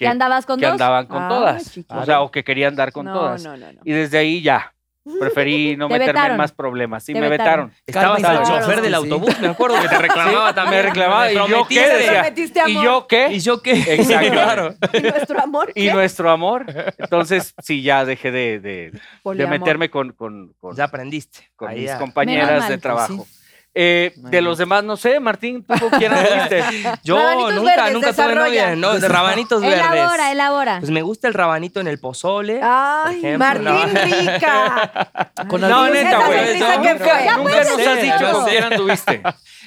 ¿Que 0.03 0.07
andabas 0.09 0.45
con 0.45 0.59
que 0.59 0.65
dos? 0.65 0.73
andaban 0.73 1.05
con 1.07 1.23
Ay, 1.23 1.29
todas. 1.29 1.77
O 1.89 2.05
sea, 2.05 2.21
o 2.21 2.31
que 2.31 2.43
querían 2.43 2.75
dar 2.75 2.91
con 2.91 3.05
no, 3.05 3.13
todas. 3.13 3.43
No, 3.43 3.57
no, 3.57 3.71
no. 3.71 3.79
Y 3.83 3.91
desde 3.91 4.17
ahí 4.19 4.41
ya, 4.41 4.73
preferí 5.19 5.75
no 5.75 5.87
Te 5.87 5.93
meterme 5.95 6.13
vetaron. 6.13 6.31
en 6.31 6.37
más 6.37 6.51
problemas. 6.53 7.03
Sí, 7.03 7.11
Te 7.13 7.19
me 7.19 7.27
vetaron. 7.27 7.73
vetaron. 7.85 8.17
Estabas 8.17 8.23
al 8.23 8.61
chofer 8.61 8.81
del 8.81 8.91
Sí. 8.91 8.95
autobús, 8.95 9.39
me 9.41 9.47
acuerdo 9.49 9.81
que 9.81 9.87
te 9.89 9.97
reclamaba 9.99 10.53
también. 10.53 10.83
reclamaba, 10.83 11.31
¿y 11.31 11.35
yo 11.35 11.67
qué? 11.67 11.87
Decía, 12.33 12.67
¿y 12.67 12.73
yo 12.81 13.05
qué? 13.07 13.27
¿Y 13.33 13.39
yo 13.39 13.61
qué? 13.61 13.71
Exacto. 13.95 14.31
claro. 14.31 14.75
¿Y 14.93 15.01
nuestro 15.01 15.41
amor? 15.41 15.71
Y 15.75 15.87
nuestro 15.89 16.29
amor. 16.31 16.65
Entonces, 16.97 17.53
sí, 17.61 17.81
ya 17.81 18.05
dejé 18.05 18.31
de, 18.31 18.59
de- 18.59 19.47
meterme 19.47 19.89
con, 19.89 20.13
con, 20.13 20.53
con- 20.59 20.75
Ya 20.75 20.85
aprendiste. 20.85 21.49
con 21.57 21.69
Ahí 21.69 21.81
mis 21.81 21.87
ya. 21.87 21.97
compañeras 21.99 22.69
de 22.69 22.77
trabajo. 22.77 23.27
Eh, 23.75 24.13
de 24.15 24.41
los 24.43 24.59
demás, 24.59 24.83
no 24.83 24.97
sé, 24.97 25.19
Martín, 25.19 25.63
¿tú 25.65 25.89
quién 25.97 26.13
anduviste? 26.13 26.63
Yo 27.03 27.17
Rabanitos 27.17 27.53
nunca, 27.55 27.75
verdes, 27.75 27.93
nunca 27.93 28.13
tuve 28.13 28.23
desarrolla. 28.27 28.65
novia. 28.69 28.75
No, 28.75 28.99
de 28.99 29.07
rabanitos 29.07 29.61
verdes. 29.63 29.79
Elabora, 29.79 30.31
elabora. 30.31 30.79
Pues 30.79 30.91
me 30.91 31.01
gusta 31.01 31.27
el 31.27 31.33
rabanito 31.33 31.79
en 31.79 31.87
el 31.87 31.99
pozole. 31.99 32.59
Ay, 32.61 33.17
ejemplo, 33.17 33.39
Martín 33.73 33.93
no. 33.93 34.01
Rica. 34.03 35.31
Con 35.49 35.61
No, 35.61 35.89
neta, 35.89 36.27
güey. 36.27 36.59
no, 36.59 36.77
nunca 36.77 37.37
nunca 37.37 37.63
nos 37.63 37.87
has 37.87 38.01
dicho 38.01 38.31
con 38.31 38.45
quién 38.45 38.63
anduviste. 38.63 39.23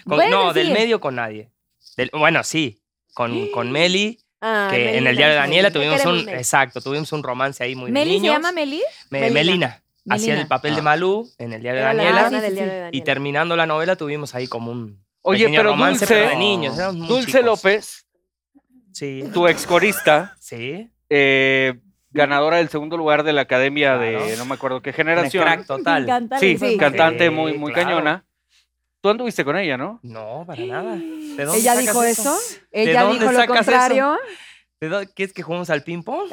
Con- 0.06 0.30
no, 0.30 0.52
del 0.52 0.70
medio 0.72 1.00
con 1.00 1.16
nadie. 1.16 1.50
Del- 1.96 2.10
bueno, 2.12 2.44
sí. 2.44 2.80
Con, 3.12 3.48
con 3.50 3.72
Meli, 3.72 4.20
Ay, 4.40 4.70
que 4.70 4.98
en 4.98 5.06
el 5.08 5.16
diario 5.16 5.34
de 5.34 5.40
Daniela 5.40 5.70
tuvimos 5.72 6.04
un. 6.04 6.28
Exacto, 6.28 6.80
tuvimos 6.80 7.10
un 7.12 7.22
romance 7.24 7.64
ahí 7.64 7.74
muy 7.74 7.90
¿Meli 7.90 8.20
se 8.20 8.26
llama 8.26 8.52
Meli? 8.52 8.82
Me- 9.10 9.30
Melina. 9.30 9.34
Melina. 9.40 9.82
Hacía 10.08 10.40
el 10.40 10.46
papel 10.46 10.74
de 10.76 10.82
Malú 10.82 11.28
en 11.38 11.52
el 11.52 11.62
diario 11.62 11.80
de 11.80 11.86
Daniela. 11.86 12.30
del 12.30 12.54
diario 12.54 12.72
de 12.72 12.88
Y 12.92 13.00
terminando 13.02 13.56
la 13.56 13.66
novela 13.66 13.96
tuvimos 13.96 14.34
ahí 14.34 14.46
como 14.46 14.70
un. 14.70 15.04
Oye, 15.22 15.44
pequeño 15.44 15.58
pero 15.60 15.70
romance, 15.70 16.00
Dulce, 16.06 16.14
pero 16.14 16.28
de 16.30 16.36
niños. 16.36 16.76
éramos 16.78 16.96
muy 16.96 17.08
Dulce 17.08 17.26
chicos. 17.26 17.44
López, 17.44 18.06
Sí. 18.92 19.24
tu 19.34 19.46
ex 19.48 19.66
corista, 19.66 20.34
Sí. 20.38 20.90
eh, 21.10 21.74
ganadora 22.10 22.58
del 22.58 22.68
segundo 22.68 22.96
lugar 22.96 23.24
de 23.24 23.32
la 23.32 23.42
academia 23.42 23.98
de 23.98 24.12
Claro. 24.16 24.36
no 24.38 24.44
me 24.46 24.54
acuerdo 24.54 24.80
qué 24.82 24.90
Un 24.90 24.94
generación. 24.96 25.42
crack 25.44 25.66
total. 25.66 26.28
Sí, 26.40 26.56
cantante 26.78 27.24
Sí, 27.24 27.30
muy, 27.30 27.58
muy 27.58 27.72
claro. 27.72 27.88
cañona. 27.88 28.24
Tú 29.02 29.10
anduviste 29.10 29.44
con 29.44 29.56
ella, 29.56 29.76
¿no? 29.76 30.00
No, 30.02 30.44
para 30.46 30.64
nada. 30.64 30.94
¿De 30.96 30.98
dónde 31.44 31.58
¿Ella 31.58 31.72
sacas 31.74 31.78
dijo 31.80 32.02
eso? 32.04 32.36
¿De 32.72 32.82
¿Ella 32.82 33.02
dónde 33.02 33.18
dijo 33.18 33.32
lo 33.32 33.38
sacas 33.38 33.60
eso? 33.60 33.70
contrario? 33.70 34.18
¿De 34.78 34.90
dónde- 34.90 35.10
¿Quieres 35.14 35.32
que 35.32 35.42
juguemos 35.42 35.70
al 35.70 35.82
ping-pong? 35.82 36.28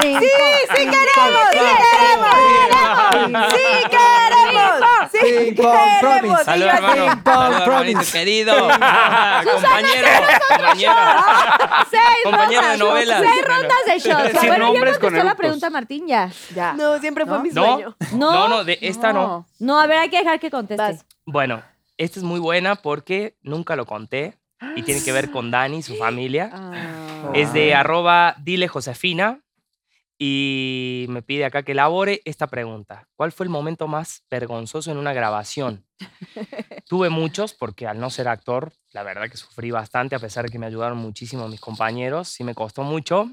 Sí, 0.00 0.16
Sí, 0.18 0.28
sí 0.74 0.90
queremos, 0.90 1.48
sí 1.52 1.58
queremos. 1.58 3.52
Sí 3.52 3.60
queremos. 3.90 5.10
Sí 5.12 5.54
queremos. 5.54 6.42
Salud, 6.42 6.64
yo 6.64 6.70
hermano. 6.70 7.22
Querido. 8.10 8.54
compañero. 8.56 10.08
compañero. 10.48 10.94
Compañero 12.24 12.68
de 12.68 12.78
novelas. 12.78 13.22
Seis 13.22 13.44
rondas 13.46 13.84
de 13.86 13.98
shots. 13.98 14.40
Sin 14.40 14.48
bueno, 14.48 14.66
con 14.68 14.74
contestó 15.00 15.24
la 15.24 15.34
pregunta 15.34 15.68
Martín 15.70 16.06
ya. 16.06 16.30
No, 16.76 16.98
siempre 17.00 17.26
fue 17.26 17.38
mi 17.40 17.50
¿No? 17.50 17.64
sueño. 17.76 17.96
No. 18.12 18.32
No, 18.32 18.48
no, 18.48 18.64
de 18.64 18.78
esta 18.80 19.12
no. 19.12 19.46
No, 19.58 19.78
a 19.78 19.86
ver, 19.86 19.98
hay 19.98 20.08
que 20.08 20.18
dejar 20.18 20.40
que 20.40 20.50
conteste. 20.50 20.82
Vas. 20.82 21.04
Bueno, 21.26 21.62
esta 21.98 22.18
es 22.18 22.24
muy 22.24 22.40
buena 22.40 22.76
porque 22.76 23.36
nunca 23.42 23.76
lo 23.76 23.84
conté 23.86 24.38
y 24.76 24.82
tiene 24.82 25.02
que 25.02 25.12
ver 25.12 25.30
con 25.30 25.50
Dani 25.50 25.78
y 25.78 25.82
su 25.82 25.96
familia. 25.96 26.50
Ah. 26.52 27.30
Es 27.34 27.52
de 27.52 27.74
arroba 27.74 28.36
dile 28.42 28.68
Josefina 28.68 29.40
y 30.18 31.06
me 31.08 31.22
pide 31.22 31.44
acá 31.44 31.62
que 31.62 31.72
elabore 31.72 32.22
esta 32.24 32.46
pregunta. 32.46 33.08
¿Cuál 33.16 33.32
fue 33.32 33.44
el 33.44 33.50
momento 33.50 33.88
más 33.88 34.24
vergonzoso 34.30 34.90
en 34.90 34.98
una 34.98 35.12
grabación? 35.12 35.84
Tuve 36.88 37.10
muchos 37.10 37.54
porque 37.54 37.86
al 37.86 37.98
no 37.98 38.10
ser 38.10 38.28
actor, 38.28 38.72
la 38.92 39.02
verdad 39.02 39.28
que 39.28 39.36
sufrí 39.36 39.70
bastante 39.70 40.14
a 40.14 40.18
pesar 40.18 40.44
de 40.44 40.50
que 40.50 40.58
me 40.58 40.66
ayudaron 40.66 40.98
muchísimo 40.98 41.48
mis 41.48 41.60
compañeros, 41.60 42.28
sí 42.28 42.44
me 42.44 42.54
costó 42.54 42.82
mucho. 42.82 43.30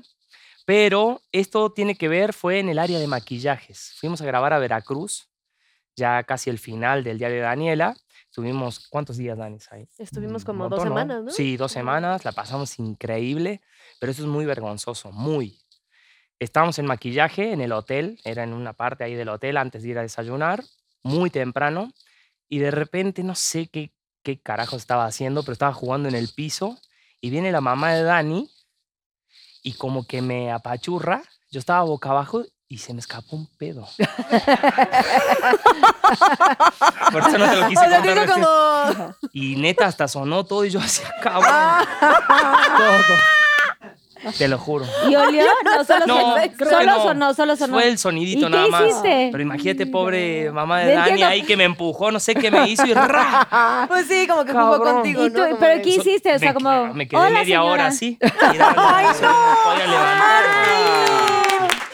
Pero 0.65 1.21
esto 1.31 1.71
tiene 1.71 1.95
que 1.95 2.07
ver, 2.07 2.33
fue 2.33 2.59
en 2.59 2.69
el 2.69 2.79
área 2.79 2.99
de 2.99 3.07
maquillajes. 3.07 3.93
Fuimos 3.99 4.21
a 4.21 4.25
grabar 4.25 4.53
a 4.53 4.59
Veracruz, 4.59 5.27
ya 5.95 6.23
casi 6.23 6.49
el 6.49 6.59
final 6.59 7.03
del 7.03 7.17
diario 7.17 7.37
de 7.37 7.43
Daniela. 7.43 7.95
Tuvimos, 8.31 8.87
¿cuántos 8.87 9.17
días, 9.17 9.37
Dani? 9.37 9.57
Ahí? 9.71 9.87
Estuvimos 9.97 10.45
como 10.45 10.69
dos 10.69 10.83
semanas, 10.83 11.23
¿no? 11.23 11.31
Sí, 11.31 11.57
dos 11.57 11.71
semanas, 11.71 12.23
la 12.23 12.31
pasamos 12.31 12.79
increíble, 12.79 13.61
pero 13.99 14.11
eso 14.11 14.21
es 14.21 14.27
muy 14.27 14.45
vergonzoso, 14.45 15.11
muy. 15.11 15.59
Estábamos 16.39 16.79
en 16.79 16.85
maquillaje 16.85 17.51
en 17.51 17.61
el 17.61 17.71
hotel, 17.71 18.19
era 18.23 18.43
en 18.43 18.53
una 18.53 18.73
parte 18.73 19.03
ahí 19.03 19.15
del 19.15 19.29
hotel 19.29 19.57
antes 19.57 19.83
de 19.83 19.89
ir 19.89 19.99
a 19.99 20.01
desayunar, 20.01 20.63
muy 21.03 21.29
temprano 21.29 21.91
y 22.47 22.59
de 22.59 22.71
repente 22.71 23.21
no 23.23 23.35
sé 23.35 23.67
qué, 23.67 23.93
qué 24.23 24.39
carajo 24.39 24.77
estaba 24.77 25.05
haciendo, 25.05 25.43
pero 25.43 25.53
estaba 25.53 25.73
jugando 25.73 26.09
en 26.09 26.15
el 26.15 26.29
piso 26.29 26.79
y 27.19 27.29
viene 27.29 27.51
la 27.51 27.61
mamá 27.61 27.93
de 27.93 28.03
Dani 28.03 28.49
y 29.61 29.73
como 29.73 30.07
que 30.07 30.21
me 30.21 30.51
apachurra. 30.51 31.21
Yo 31.51 31.59
estaba 31.59 31.83
boca 31.83 32.09
abajo 32.09 32.45
y 32.71 32.77
se 32.77 32.93
me 32.93 33.01
escapó 33.01 33.35
un 33.35 33.47
pedo. 33.57 33.85
Por 37.11 37.21
eso 37.21 37.37
no 37.37 37.49
te 37.49 37.55
lo 37.57 37.67
quise 37.67 37.85
O 37.85 37.89
sea, 37.89 38.01
contar 38.01 38.29
como... 38.29 39.15
Y 39.33 39.55
neta, 39.57 39.87
hasta 39.87 40.07
sonó 40.07 40.45
todo 40.45 40.63
y 40.63 40.69
yo 40.69 40.79
así, 40.79 41.01
cabrón. 41.21 41.51
Te 44.37 44.47
lo 44.47 44.57
juro. 44.57 44.85
¿Y 45.09 45.15
olió? 45.15 45.43
No, 45.65 45.83
solo 45.83 46.05
No, 46.05 46.15
sonó. 46.17 46.35
Solo 46.69 46.85
no. 46.85 47.03
sonó, 47.03 47.33
solo 47.33 47.55
sonó. 47.57 47.73
Fue 47.73 47.89
el 47.89 47.97
sonidito 47.97 48.47
¿Y 48.47 48.49
nada 48.51 48.63
qué 48.65 48.71
más. 48.71 48.83
hiciste? 48.83 49.29
Pero 49.31 49.43
imagínate, 49.43 49.85
pobre 49.87 50.49
mamá 50.51 50.79
de 50.79 50.93
No 50.93 50.99
Dani 50.99 51.09
entiendo. 51.09 51.31
ahí 51.33 51.41
que 51.43 51.57
me 51.57 51.63
empujó, 51.65 52.09
no 52.11 52.19
sé 52.21 52.35
qué 52.35 52.51
me 52.51 52.69
hizo 52.69 52.85
y 52.85 52.93
¡ra! 52.93 53.85
Pues 53.89 54.05
sí, 54.07 54.27
como 54.27 54.45
que 54.45 54.53
jugó 54.53 54.79
contigo, 54.81 55.25
¿Y 55.25 55.29
¿no? 55.29 55.35
tú- 55.39 55.41
Como 55.45 55.57
¿Pero 55.59 55.81
qué 55.83 55.89
hiciste? 55.89 56.33
O 56.35 56.39
sea, 56.39 56.49
me, 56.49 56.53
como. 56.53 56.93
me 56.93 57.05
quedé 57.07 57.19
Hola, 57.19 57.29
media 57.31 57.57
señora. 57.57 57.63
hora 57.73 57.85
así. 57.87 58.17
piso, 58.21 58.71
no. 58.75 59.01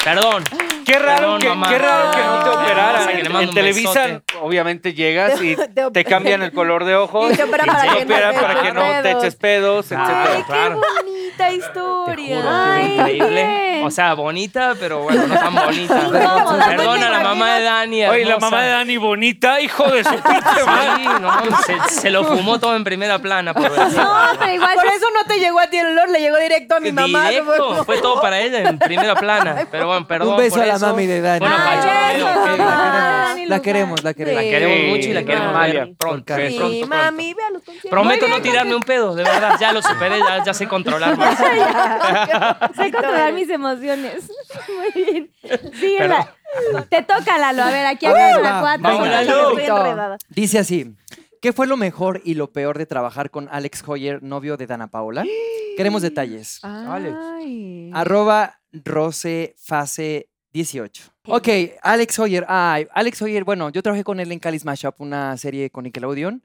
Perdón. 0.04 0.44
Qué 0.88 0.98
raro, 1.00 1.18
Perdón, 1.18 1.40
que, 1.42 1.50
mamá. 1.50 1.70
qué 1.70 1.78
raro 1.80 2.12
que 2.12 2.18
no 2.18 2.44
te 2.44 2.50
Ay, 2.50 2.56
operaran. 2.56 3.08
que 3.08 3.14
le 3.16 3.20
En, 3.20 3.26
mando 3.34 3.42
en 3.42 3.50
un 3.50 3.56
Televisa, 3.56 4.06
besote. 4.06 4.38
obviamente 4.42 4.94
llegas 4.94 5.42
y 5.42 5.56
Te 5.94 6.06
cambian 6.06 6.42
el 6.44 6.52
color 6.54 6.86
de 6.86 6.96
ojos. 6.96 7.32
Y 7.34 7.36
te 7.36 7.44
operan 7.44 7.68
para 7.68 7.82
que 7.82 7.88
no 8.06 8.14
operan 8.16 8.34
te 8.36 8.40
para 8.42 8.54
que 8.56 8.60
eches 8.62 8.74
no 8.74 8.82
te 8.82 9.02
pedos. 9.04 9.24
eches 9.24 9.36
pedos, 9.36 9.92
etcétera. 9.92 10.44
claro. 10.48 10.82
Bonita 11.06 11.52
historia. 11.52 12.38
Juro, 12.38 12.50
Ay, 12.50 12.94
increíble. 12.96 13.30
bien. 13.30 13.84
O 13.86 13.92
sea, 13.92 14.14
bonita, 14.16 14.74
pero 14.80 15.00
bueno, 15.04 15.28
no 15.28 15.36
tan 15.36 15.54
bonita. 15.54 15.94
Incómoda, 16.08 16.66
Perdona 16.68 17.08
a 17.08 17.12
la 17.12 17.20
mamá 17.20 17.56
de 17.58 17.64
Dani. 17.64 18.06
Oye, 18.06 18.26
la 18.26 18.32
hermosa. 18.36 18.50
mamá 18.50 18.64
de 18.64 18.70
Dani 18.72 18.98
bonita, 18.98 19.62
hijo 19.62 19.84
de 19.92 20.04
su 20.04 20.10
pinche 20.24 20.64
madre. 20.66 21.04
Sí, 21.04 21.08
no, 21.22 21.58
se, 21.90 21.96
se 22.02 22.10
lo 22.10 22.24
fumó 22.24 22.60
todo 22.60 22.76
en 22.76 22.84
primera 22.84 23.20
plana. 23.20 23.54
Por, 23.54 23.70
decir. 23.72 23.98
No, 24.00 24.12
pero 24.40 24.54
igual. 24.54 24.76
Por 24.76 24.86
eso 24.88 25.06
no 25.14 25.26
te 25.28 25.40
llegó 25.40 25.60
a 25.60 25.68
ti 25.68 25.78
el 25.78 25.88
olor, 25.88 26.10
le 26.10 26.20
llegó 26.20 26.38
directo 26.38 26.76
a 26.76 26.80
mi 26.80 26.92
mamá. 26.92 27.30
Directo, 27.30 27.84
fue 27.86 27.98
todo 28.00 28.20
para 28.22 28.40
ella 28.40 28.62
en 28.70 28.80
primera 28.80 29.16
plana. 29.16 29.68
Pero 29.70 29.88
bueno, 29.88 30.08
perdón. 30.08 30.30
Un 30.30 30.38
beso 30.38 30.56
por 30.56 30.64
a 30.64 30.68
la 30.68 30.77
mami 30.80 31.06
de 31.06 31.22
Dani. 31.22 31.40
Bueno, 31.40 31.56
Ay, 31.58 31.78
Pacho, 31.78 31.88
besos, 32.28 32.38
ok. 32.38 32.58
mamá. 32.58 33.34
La 33.48 33.62
queremos, 33.62 34.04
la 34.04 34.14
queremos. 34.14 34.44
La 34.44 34.50
queremos 34.50 34.78
Sí, 34.78 34.86
mucho 34.88 35.10
y 35.10 35.14
la 35.14 35.24
queremos 35.24 35.54
ver 35.62 35.96
pronto. 35.98 35.98
por 35.98 36.36
pronto, 36.36 36.36
Sí, 36.50 36.58
pronto. 36.58 36.88
mami, 36.88 37.34
ve 37.34 37.44
a 37.44 37.50
los 37.52 37.64
conciertos. 37.64 37.92
Prometo 37.92 38.28
no 38.28 38.42
tirarme 38.42 38.76
un 38.76 38.82
pedo, 38.84 39.16
de 39.16 39.24
verdad. 39.24 39.56
Ya 39.60 39.72
lo 39.72 39.82
superé, 39.82 40.20
ya, 40.20 40.44
ya 40.44 40.54
sé 40.54 40.68
controlar 40.68 41.18
más. 41.18 41.38
Sé 42.76 42.92
controlar 42.92 43.34
mis 43.34 43.50
emociones. 43.50 44.30
Muy 44.68 45.04
bien. 45.04 45.32
Sí, 45.80 45.96
la- 46.00 46.34
te 46.90 47.04
toca, 47.04 47.38
Lalo. 47.38 47.64
A 47.64 47.72
ver, 47.72 47.86
aquí 47.86 48.06
A 48.06 48.10
a 48.10 48.14
ver, 48.14 48.42
la 48.42 48.60
cuatro. 48.62 48.84
vamos, 48.84 49.08
Lalo. 49.08 49.50
Estoy 49.60 49.64
enredada. 49.78 50.18
Dice 50.30 50.60
así. 50.60 50.96
¿Qué 51.42 51.54
fue 51.54 51.68
lo 51.68 51.78
mejor 51.78 52.22
y 52.26 52.34
lo 52.34 52.52
peor 52.52 52.78
de 52.80 52.86
trabajar 52.88 53.30
con 53.30 53.48
Alex 53.52 53.84
Hoyer, 53.88 54.24
novio 54.24 54.58
de 54.58 54.66
Dana 54.68 54.88
Paola? 54.88 55.24
Queremos 55.78 56.02
detalles. 56.02 56.60
Ay. 56.64 57.92
Arroba 57.94 58.60
rosefase 58.74 60.30
18. 60.58 61.04
Ok, 61.28 61.48
Alex 61.84 62.18
Hoyer. 62.20 62.46
Ay, 62.48 62.88
Alex 62.94 63.22
Hoyer, 63.22 63.44
bueno, 63.44 63.70
yo 63.70 63.82
trabajé 63.84 64.04
con 64.04 64.20
él 64.20 64.32
en 64.32 64.40
Cali 64.40 64.58
Smash 64.58 64.86
Up, 64.88 64.96
una 65.00 65.38
serie 65.38 65.70
con 65.70 65.84
Nickelodeon. 65.84 66.42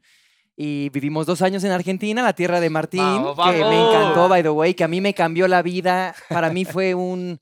Y 0.54 0.90
vivimos 0.90 1.24
dos 1.24 1.40
años 1.40 1.64
en 1.64 1.70
Argentina, 1.72 2.22
la 2.22 2.34
tierra 2.34 2.60
de 2.60 2.68
Martín, 2.68 3.00
Vamos, 3.00 3.36
que 3.50 3.58
me 3.64 3.88
encantó, 3.88 4.28
by 4.28 4.42
the 4.42 4.50
way, 4.50 4.74
que 4.74 4.84
a 4.84 4.88
mí 4.88 5.00
me 5.00 5.14
cambió 5.14 5.48
la 5.48 5.62
vida. 5.62 6.14
Para 6.28 6.50
mí 6.50 6.64
fue 6.66 6.94
un... 6.94 7.40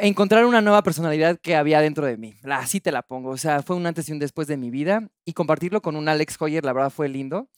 Encontrar 0.00 0.46
una 0.46 0.60
nueva 0.62 0.82
personalidad 0.82 1.38
que 1.40 1.54
había 1.54 1.80
dentro 1.80 2.06
de 2.06 2.16
mí. 2.16 2.34
La- 2.42 2.58
Así 2.58 2.80
te 2.80 2.90
la 2.90 3.02
pongo. 3.02 3.30
O 3.30 3.36
sea, 3.36 3.62
fue 3.62 3.76
un 3.76 3.86
antes 3.86 4.08
y 4.08 4.12
un 4.12 4.18
después 4.18 4.48
de 4.48 4.56
mi 4.56 4.70
vida. 4.70 5.08
Y 5.24 5.32
compartirlo 5.34 5.80
con 5.82 5.96
un 5.96 6.08
Alex 6.08 6.36
Hoyer, 6.40 6.64
la 6.64 6.72
verdad 6.72 6.90
fue 6.90 7.08
lindo. 7.08 7.48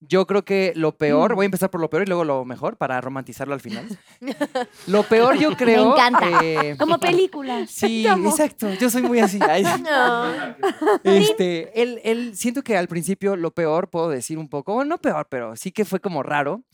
Yo 0.00 0.26
creo 0.26 0.44
que 0.44 0.72
lo 0.76 0.96
peor, 0.98 1.34
voy 1.34 1.44
a 1.44 1.46
empezar 1.46 1.70
por 1.70 1.80
lo 1.80 1.88
peor 1.88 2.02
y 2.02 2.06
luego 2.06 2.24
lo 2.24 2.44
mejor 2.44 2.76
para 2.76 3.00
romantizarlo 3.00 3.54
al 3.54 3.60
final. 3.60 3.86
Lo 4.86 5.02
peor 5.04 5.38
yo 5.38 5.56
creo... 5.56 5.92
encanta. 5.94 6.28
eh, 6.42 6.76
Como 6.78 6.98
película. 6.98 7.66
Sí, 7.66 8.06
exacto. 8.06 8.72
Yo 8.74 8.90
soy 8.90 9.02
muy 9.02 9.20
así. 9.20 9.38
Ay, 9.40 9.64
No. 9.82 10.30
este, 11.04 11.80
él, 11.80 12.00
él, 12.04 12.36
siento 12.36 12.62
que 12.62 12.76
al 12.76 12.86
principio 12.88 13.36
lo 13.36 13.52
peor, 13.52 13.88
puedo 13.88 14.10
decir 14.10 14.36
un 14.38 14.48
poco, 14.48 14.74
bueno, 14.74 14.90
no 14.90 14.98
peor, 14.98 15.26
pero 15.30 15.56
sí 15.56 15.72
que 15.72 15.84
fue 15.84 16.00
como 16.00 16.22
raro. 16.22 16.64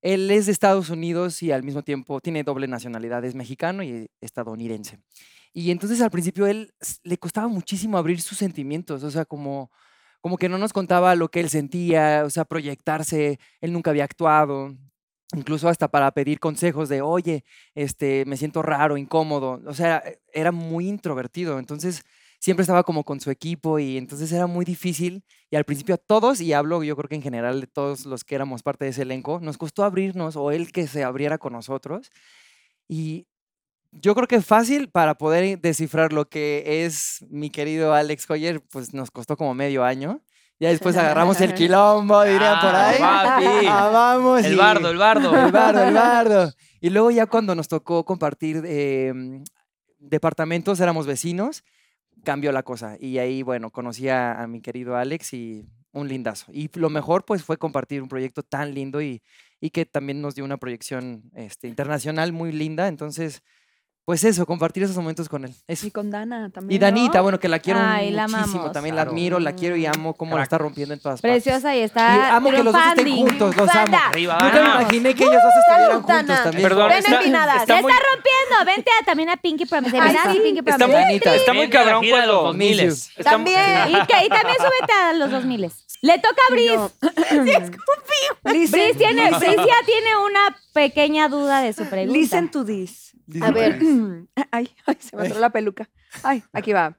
Él 0.00 0.30
es 0.30 0.46
de 0.46 0.52
Estados 0.52 0.90
Unidos 0.90 1.42
y 1.42 1.50
al 1.52 1.64
mismo 1.64 1.82
tiempo 1.82 2.20
tiene 2.20 2.44
doble 2.44 2.68
nacionalidad, 2.68 3.24
es 3.24 3.34
mexicano 3.34 3.82
y 3.82 4.08
estadounidense. 4.20 4.98
Y 5.52 5.72
entonces 5.72 6.00
al 6.00 6.10
principio 6.10 6.46
él 6.46 6.72
s- 6.80 6.98
le 7.02 7.18
costaba 7.18 7.48
muchísimo 7.48 7.98
abrir 7.98 8.20
sus 8.22 8.38
sentimientos, 8.38 9.02
o 9.02 9.10
sea, 9.10 9.24
como, 9.24 9.70
como 10.20 10.36
que 10.38 10.48
no 10.48 10.58
nos 10.58 10.72
contaba 10.72 11.14
lo 11.14 11.30
que 11.30 11.40
él 11.40 11.50
sentía, 11.50 12.22
o 12.26 12.30
sea, 12.30 12.44
proyectarse, 12.44 13.38
él 13.60 13.72
nunca 13.72 13.90
había 13.90 14.04
actuado, 14.04 14.74
incluso 15.34 15.68
hasta 15.68 15.88
para 15.88 16.10
pedir 16.12 16.40
consejos 16.40 16.88
de, 16.88 17.02
oye, 17.02 17.44
este, 17.74 18.24
me 18.26 18.36
siento 18.36 18.62
raro, 18.62 18.96
incómodo, 18.96 19.60
o 19.66 19.74
sea, 19.74 19.98
e- 19.98 20.20
era 20.32 20.52
muy 20.52 20.88
introvertido, 20.88 21.58
entonces 21.58 22.02
siempre 22.40 22.62
estaba 22.62 22.84
como 22.84 23.04
con 23.04 23.20
su 23.20 23.30
equipo 23.30 23.78
y 23.78 23.96
entonces 23.98 24.30
era 24.32 24.46
muy 24.46 24.64
difícil 24.64 25.24
y 25.50 25.56
al 25.56 25.64
principio 25.64 25.94
a 25.96 25.98
todos, 25.98 26.40
y 26.40 26.52
hablo 26.52 26.82
yo 26.84 26.96
creo 26.96 27.08
que 27.08 27.16
en 27.16 27.22
general 27.22 27.60
de 27.60 27.66
todos 27.66 28.06
los 28.06 28.24
que 28.24 28.34
éramos 28.36 28.62
parte 28.62 28.84
de 28.86 28.90
ese 28.92 29.02
elenco, 29.02 29.40
nos 29.40 29.58
costó 29.58 29.84
abrirnos 29.84 30.36
o 30.36 30.50
él 30.52 30.72
que 30.72 30.86
se 30.86 31.04
abriera 31.04 31.38
con 31.38 31.52
nosotros 31.52 32.10
y 32.88 33.27
yo 33.92 34.14
creo 34.14 34.26
que 34.28 34.40
fácil 34.40 34.88
para 34.90 35.16
poder 35.16 35.60
descifrar 35.60 36.12
lo 36.12 36.28
que 36.28 36.84
es 36.84 37.24
mi 37.30 37.50
querido 37.50 37.94
Alex 37.94 38.28
Hoyer, 38.30 38.60
pues 38.70 38.92
nos 38.94 39.10
costó 39.10 39.36
como 39.36 39.54
medio 39.54 39.84
año. 39.84 40.22
Ya 40.60 40.70
después 40.70 40.96
agarramos 40.96 41.40
el 41.40 41.54
quilombo, 41.54 42.22
dirían 42.24 42.60
por 42.60 42.70
Ah, 42.74 42.88
ahí. 42.88 42.98
papi. 42.98 43.66
Ah, 43.68 43.90
vamos. 43.92 44.44
El 44.44 44.54
y- 44.54 44.56
bardo, 44.56 44.90
el 44.90 44.96
bardo. 44.98 45.36
el 45.46 45.52
bardo, 45.52 45.82
el 45.84 45.94
bardo. 45.94 46.52
Y 46.80 46.90
luego 46.90 47.10
ya 47.10 47.26
cuando 47.26 47.54
nos 47.54 47.68
tocó 47.68 48.04
compartir 48.04 48.62
eh, 48.66 49.12
departamentos, 49.98 50.80
éramos 50.80 51.06
vecinos, 51.06 51.64
cambió 52.24 52.52
la 52.52 52.62
cosa. 52.62 52.96
Y 52.98 53.18
ahí, 53.18 53.42
bueno, 53.42 53.70
conocí 53.70 54.08
a, 54.08 54.40
a 54.40 54.46
mi 54.46 54.60
querido 54.60 54.96
Alex 54.96 55.32
y 55.34 55.66
un 55.92 56.08
lindazo. 56.08 56.46
Y 56.52 56.70
lo 56.78 56.90
mejor, 56.90 57.24
pues, 57.24 57.42
fue 57.42 57.56
compartir 57.56 58.02
un 58.02 58.08
proyecto 58.08 58.42
tan 58.42 58.74
lindo 58.74 59.00
y, 59.00 59.22
y 59.60 59.70
que 59.70 59.86
también 59.86 60.20
nos 60.20 60.34
dio 60.34 60.44
una 60.44 60.56
proyección 60.58 61.22
este, 61.34 61.68
internacional 61.68 62.32
muy 62.32 62.52
linda. 62.52 62.88
Entonces, 62.88 63.42
pues 64.08 64.24
eso, 64.24 64.46
compartir 64.46 64.82
esos 64.84 64.96
momentos 64.96 65.28
con 65.28 65.44
él. 65.44 65.54
Eso. 65.66 65.86
Y 65.86 65.90
con 65.90 66.10
Dana 66.10 66.48
también. 66.48 66.74
Y 66.74 66.78
Danita, 66.78 67.20
bueno, 67.20 67.38
que 67.38 67.46
la 67.46 67.58
quiero 67.58 67.78
Ay, 67.78 68.10
la 68.10 68.22
muchísimo, 68.26 68.54
amamos. 68.54 68.72
también 68.72 68.96
la 68.96 69.02
admiro, 69.02 69.38
la 69.38 69.52
quiero 69.52 69.76
y 69.76 69.84
amo 69.84 70.14
cómo 70.14 70.34
la 70.38 70.44
está 70.44 70.56
rompiendo 70.56 70.94
en 70.94 71.00
todas 71.00 71.20
partes. 71.20 71.42
Preciosa 71.42 71.76
y 71.76 71.80
Y 71.80 71.82
está. 71.82 72.34
amo 72.34 72.50
que 72.50 72.62
los 72.62 72.72
dos 72.72 72.82
estén 72.96 73.14
juntos, 73.16 73.54
los 73.54 73.68
amo. 73.68 73.98
Arriba, 74.08 74.38
Nunca 74.42 74.62
me 74.62 74.82
imaginé 74.82 75.14
que 75.14 75.24
ellos 75.24 75.34
dos 75.42 75.52
estuvieran 75.60 75.90
Salud, 75.90 76.02
juntos 76.04 76.26
Dana. 76.26 76.42
también. 76.42 76.62
Perdón, 76.62 76.88
Ven 76.88 76.98
está, 77.00 77.16
empinadas. 77.18 77.60
está 77.60 77.74
¡Ya 77.76 77.82
muy, 77.82 77.92
está 77.92 78.02
rompiendo! 78.14 78.74
Vente 78.74 78.90
a- 78.98 79.04
también 79.04 79.28
a 79.28 79.36
Pinky 79.36 79.66
Promise. 79.66 79.98
Está. 79.98 80.32
Sí, 80.32 80.40
Pinky 80.42 80.58
está 80.60 80.76
Promise. 80.78 80.86
muy, 80.86 81.02
Danita. 81.04 81.34
está 81.34 81.52
muy 81.52 81.64
a 81.64 81.70
cabrón 81.70 82.00
de 82.00 82.08
los 82.08 82.16
cuando... 82.18 82.42
2000. 82.44 82.86
Miss 82.86 83.10
está- 83.14 83.30
También. 83.30 83.60
Y, 83.90 83.92
que, 84.06 84.24
y 84.24 84.28
también 84.30 84.56
súbete 84.56 84.92
a 85.04 85.12
los 85.12 85.30
2000. 85.30 85.70
Le 86.00 86.18
toca 86.18 86.42
a 86.48 86.52
Brice. 86.52 86.78
Listen, 87.44 87.76
Brice 88.42 88.94
tiene, 88.96 89.30
Brice 89.32 89.56
ya 89.56 89.84
tiene 89.84 90.16
una 90.24 90.56
pequeña 90.72 91.28
duda 91.28 91.60
de 91.60 91.74
su 91.74 91.84
pregunta. 91.84 92.18
listen 92.18 92.50
to 92.50 92.64
this. 92.64 93.07
A 93.42 93.50
ver. 93.50 93.78
Ay, 94.50 94.70
ay, 94.86 94.96
se 94.98 95.16
me 95.16 95.24
entró 95.24 95.40
la 95.40 95.50
peluca. 95.50 95.88
Ay, 96.22 96.42
aquí 96.52 96.72
va. 96.72 96.96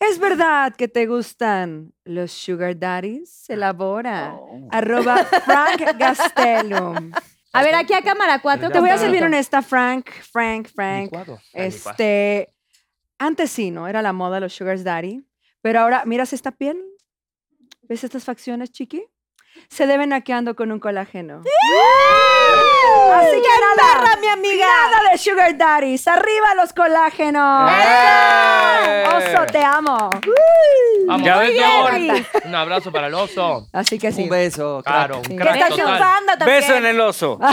¿Es 0.00 0.18
verdad 0.18 0.74
que 0.74 0.88
te 0.88 1.06
gustan 1.06 1.92
los 2.04 2.32
sugar 2.32 2.78
daddies? 2.78 3.48
Elabora. 3.48 4.36
Arroba 4.70 5.24
Frank 5.24 5.96
Gastelum. 5.98 7.12
A 7.52 7.62
ver, 7.62 7.74
aquí 7.76 7.94
a 7.94 8.02
cámara 8.02 8.40
4. 8.42 8.70
Te 8.70 8.80
voy 8.80 8.90
a 8.90 8.98
ser 8.98 9.12
bien 9.12 9.24
honesta, 9.24 9.62
Frank, 9.62 10.10
Frank, 10.32 10.68
Frank. 10.74 11.12
Este, 11.52 12.52
antes 13.18 13.50
sí, 13.50 13.70
¿no? 13.70 13.86
Era 13.86 14.02
la 14.02 14.12
moda 14.12 14.40
los 14.40 14.52
sugar 14.52 14.82
daddy. 14.82 15.24
Pero 15.62 15.80
ahora, 15.80 16.02
¿miras 16.04 16.32
esta 16.32 16.50
piel? 16.50 16.76
¿Ves 17.82 18.02
estas 18.02 18.24
facciones, 18.24 18.72
chiqui? 18.72 19.06
Se 19.68 19.86
deben 19.86 20.12
a 20.12 20.22
que 20.22 20.32
ando 20.32 20.56
con 20.56 20.72
un 20.72 20.80
colágeno. 20.80 21.42
Así 23.14 23.36
que 23.36 23.60
nada, 23.60 24.00
perra, 24.04 24.16
mi 24.20 24.26
amiga! 24.28 24.66
Nada 24.66 25.10
de 25.12 25.18
sugar 25.18 25.56
daddies. 25.56 26.06
¡Arriba 26.08 26.54
los 26.54 26.72
colágenos! 26.72 27.70
¡Eh! 27.72 29.04
¡Oso, 29.16 29.46
te 29.46 29.62
amo! 29.62 30.10
Vamos, 31.06 31.26
Ya 31.26 31.36
ves, 31.38 31.52
mi 31.52 31.62
amor. 31.62 31.94
bien. 31.98 32.26
Un 32.44 32.54
abrazo 32.54 32.90
para 32.92 33.06
el 33.08 33.14
oso. 33.14 33.66
Así 33.72 33.98
que 33.98 34.10
sí. 34.12 34.24
Un 34.24 34.28
beso. 34.30 34.82
Claro, 34.84 35.20
crack. 35.22 35.30
un 35.30 35.36
¿Qué 35.36 35.42
crack 35.42 35.54
estás 35.56 35.70
total. 35.70 35.84
chupando 35.98 36.32
también? 36.38 36.60
Beso 36.60 36.74
en 36.76 36.86
el 36.86 37.00
oso. 37.00 37.38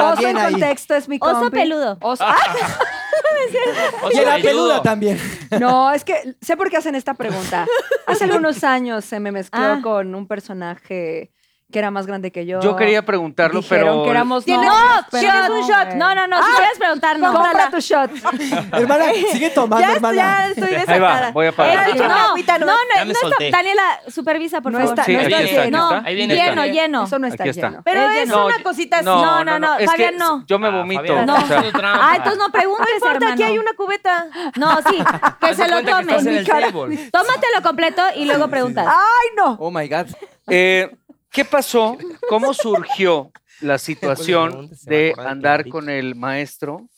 Oso 0.00 0.14
También 0.14 0.30
en 0.30 0.36
ahí. 0.38 0.52
contexto 0.52 0.94
es 0.94 1.08
mi 1.08 1.18
Oso 1.20 1.40
compi. 1.40 1.58
peludo. 1.58 1.98
Oso. 2.00 2.24
¡Ah! 2.26 2.36
Oso 4.02 4.12
Y 4.22 4.24
la 4.24 4.36
peluda 4.38 4.82
también. 4.82 5.20
No, 5.58 5.90
es 5.92 6.04
que 6.04 6.34
sé 6.40 6.56
por 6.56 6.70
qué 6.70 6.76
hacen 6.78 6.94
esta 6.94 7.14
pregunta. 7.14 7.66
Hace 8.06 8.24
algunos 8.24 8.62
años 8.64 9.04
se 9.04 9.18
me 9.20 9.32
mezcló 9.32 9.60
Ah. 9.62 9.78
con 9.82 10.14
un 10.14 10.26
personaje 10.26 11.32
que 11.70 11.78
era 11.78 11.90
más 11.90 12.06
grande 12.06 12.30
que 12.32 12.46
yo. 12.46 12.60
Yo 12.60 12.76
quería 12.76 13.02
preguntarlo, 13.04 13.60
Dijeron 13.60 13.86
pero. 13.88 14.04
que 14.04 14.10
éramos 14.10 14.44
¿Tienes- 14.44 14.66
novios, 14.66 15.04
pero 15.10 15.20
¿Tienes 15.20 15.48
no, 15.48 15.54
un 15.56 15.62
shot? 15.68 15.94
No, 15.94 16.14
no, 16.14 16.26
no. 16.26 16.36
Si 16.46 16.52
quieres 16.56 16.78
preguntar, 16.78 17.18
no. 17.18 17.32
Compra 17.32 17.70
tu 17.70 17.78
shot. 17.80 18.10
Hermana, 18.72 19.04
sigue 19.32 19.50
tomando, 19.50 19.86
Ya, 19.86 19.94
hermana. 19.94 20.14
ya 20.16 20.46
estoy 20.48 20.64
Ahí 20.68 20.74
desatada. 20.80 21.20
va, 21.26 21.30
voy 21.32 21.46
a 21.46 21.48
Eh, 21.48 21.52
pagar. 21.52 21.88
Échame 21.88 22.08
no, 22.08 22.16
no, 22.16 22.66
no, 22.66 22.74
Ya 22.94 23.00
me 23.00 23.04
no 23.06 23.12
está. 23.12 23.20
solté. 23.28 23.50
Daniela, 23.50 24.00
supervisa, 24.08 24.60
por 24.60 24.72
No 24.72 24.78
favor. 24.78 24.92
está, 24.94 25.04
Sí, 25.04 25.12
no 25.14 25.20
está 25.20 25.42
está, 25.42 25.64
lleno. 25.64 25.78
No, 25.78 25.96
está. 25.96 26.08
Ahí 26.08 26.14
viene 26.16 26.34
lleno, 26.34 26.62
esta. 26.62 26.66
lleno. 26.66 27.04
Eso 27.04 27.18
no 27.18 27.26
está 27.26 27.42
Aquí 27.44 27.50
está. 27.50 27.68
lleno. 27.70 27.82
Pero 27.84 28.00
Es 28.02 28.14
lleno. 28.28 28.46
una 28.46 28.62
cosita 28.62 28.96
así. 28.96 29.04
No, 29.06 29.44
no, 29.44 29.58
no, 29.58 29.76
es 29.78 29.90
Fabián, 29.90 30.10
que 30.12 30.18
no. 30.18 30.44
Yo 30.46 30.58
me 30.58 30.68
Ah, 30.68 30.70
vomito. 30.70 31.00
Fabián, 31.02 31.26
No. 31.26 31.34
o 31.34 31.36
sea, 31.38 31.58
haciendo 31.58 31.78
trampa. 31.78 32.00
Ah, 32.10 32.16
entonces 32.16 32.38
no 32.38 32.52
preguntes, 32.52 32.86
No 32.88 32.94
importa, 32.96 33.32
aquí 33.32 33.42
hay 33.42 33.58
una 33.58 33.72
cubeta. 33.74 34.26
No, 34.56 34.76
sí, 34.90 34.96
que 35.40 35.46
Haz 35.46 35.56
de 35.56 35.64
se 35.64 35.70
lo 35.70 35.76
cuenta 35.76 35.92
que 35.92 36.00
estás 36.00 36.18
en 36.18 36.24
tome. 36.24 36.38
el 36.38 36.46
table. 36.72 37.10
Tómatelo 37.12 37.62
completo 37.62 38.02
y 38.16 38.24
luego 38.24 38.48
preguntas. 38.48 38.86
¡Ay, 38.88 39.28
no! 39.36 39.56
Oh 39.60 39.70
my 39.70 39.88
God. 39.88 40.06
eh, 40.48 40.90
¿Qué 41.30 41.44
pasó? 41.44 41.96
¿Cómo 42.28 42.52
surgió 42.54 43.30
la 43.60 43.78
situación 43.78 44.70
de 44.84 45.14
andar 45.18 45.68
con 45.68 45.88
el 45.88 46.14
maestro, 46.16 46.88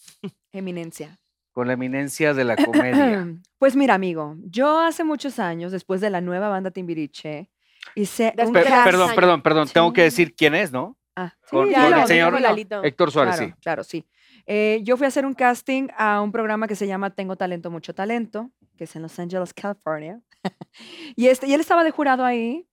Eminencia. 0.53 1.19
con 1.53 1.67
la 1.67 1.75
eminencia 1.75 2.33
de 2.35 2.45
la 2.45 2.57
comedia? 2.65 3.29
Pues 3.59 3.77
mira, 3.77 3.95
amigo, 3.95 4.37
yo 4.45 4.81
hace 4.81 5.05
muchos 5.05 5.39
años, 5.39 5.73
después 5.73 6.01
de 6.01 6.11
la 6.11 6.21
nueva 6.21 6.49
banda 6.49 6.71
Timbiriche, 6.71 7.51
hice 7.95 8.33
un 8.47 8.53
Pe- 8.53 8.63
perdón, 8.65 9.11
perdón, 9.15 9.43
perdón. 9.43 9.69
Tengo 9.69 9.93
que 9.93 10.03
decir 10.03 10.35
quién 10.35 10.55
es, 10.55 10.73
¿no? 10.73 10.97
Ah, 11.15 11.35
sí, 11.43 11.51
Con- 11.51 11.69
ya 11.71 11.83
con 11.83 11.91
lo- 11.91 12.01
el 12.01 12.07
señor-. 12.07 12.41
Lalito. 12.41 12.83
Héctor 12.83 13.11
Suárez, 13.11 13.37
Claro, 13.37 13.53
sí. 13.55 13.61
claro, 13.61 13.85
sí. 13.85 14.07
Eh, 14.47 14.81
yo 14.83 14.97
fui 14.97 15.05
a 15.05 15.09
hacer 15.09 15.27
un 15.27 15.35
casting 15.35 15.89
a 15.97 16.21
un 16.23 16.33
programa 16.33 16.67
que 16.67 16.75
se 16.75 16.87
llama 16.87 17.11
Tengo 17.15 17.37
Talento, 17.37 17.71
Mucho 17.71 17.95
Talento, 17.95 18.51
que 18.79 18.85
es 18.85 18.97
en 18.97 19.03
Los 19.03 19.17
Angeles, 19.19 19.53
California. 19.53 20.21
y, 21.17 21.27
este, 21.29 21.47
y 21.47 21.53
él 21.55 21.61
estaba 21.61 21.85
de 21.85 21.91
jurado 21.91 22.25
ahí 22.25 22.67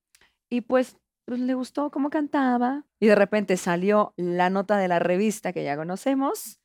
y 0.49 0.61
pues, 0.61 0.95
pues 1.29 1.39
le 1.41 1.53
gustó 1.53 1.91
cómo 1.91 2.09
cantaba. 2.09 2.83
Y 2.99 3.07
de 3.07 3.15
repente 3.15 3.55
salió 3.57 4.13
la 4.17 4.49
nota 4.49 4.77
de 4.77 4.87
la 4.87 4.99
revista 4.99 5.53
que 5.53 5.63
ya 5.63 5.77
conocemos, 5.77 6.59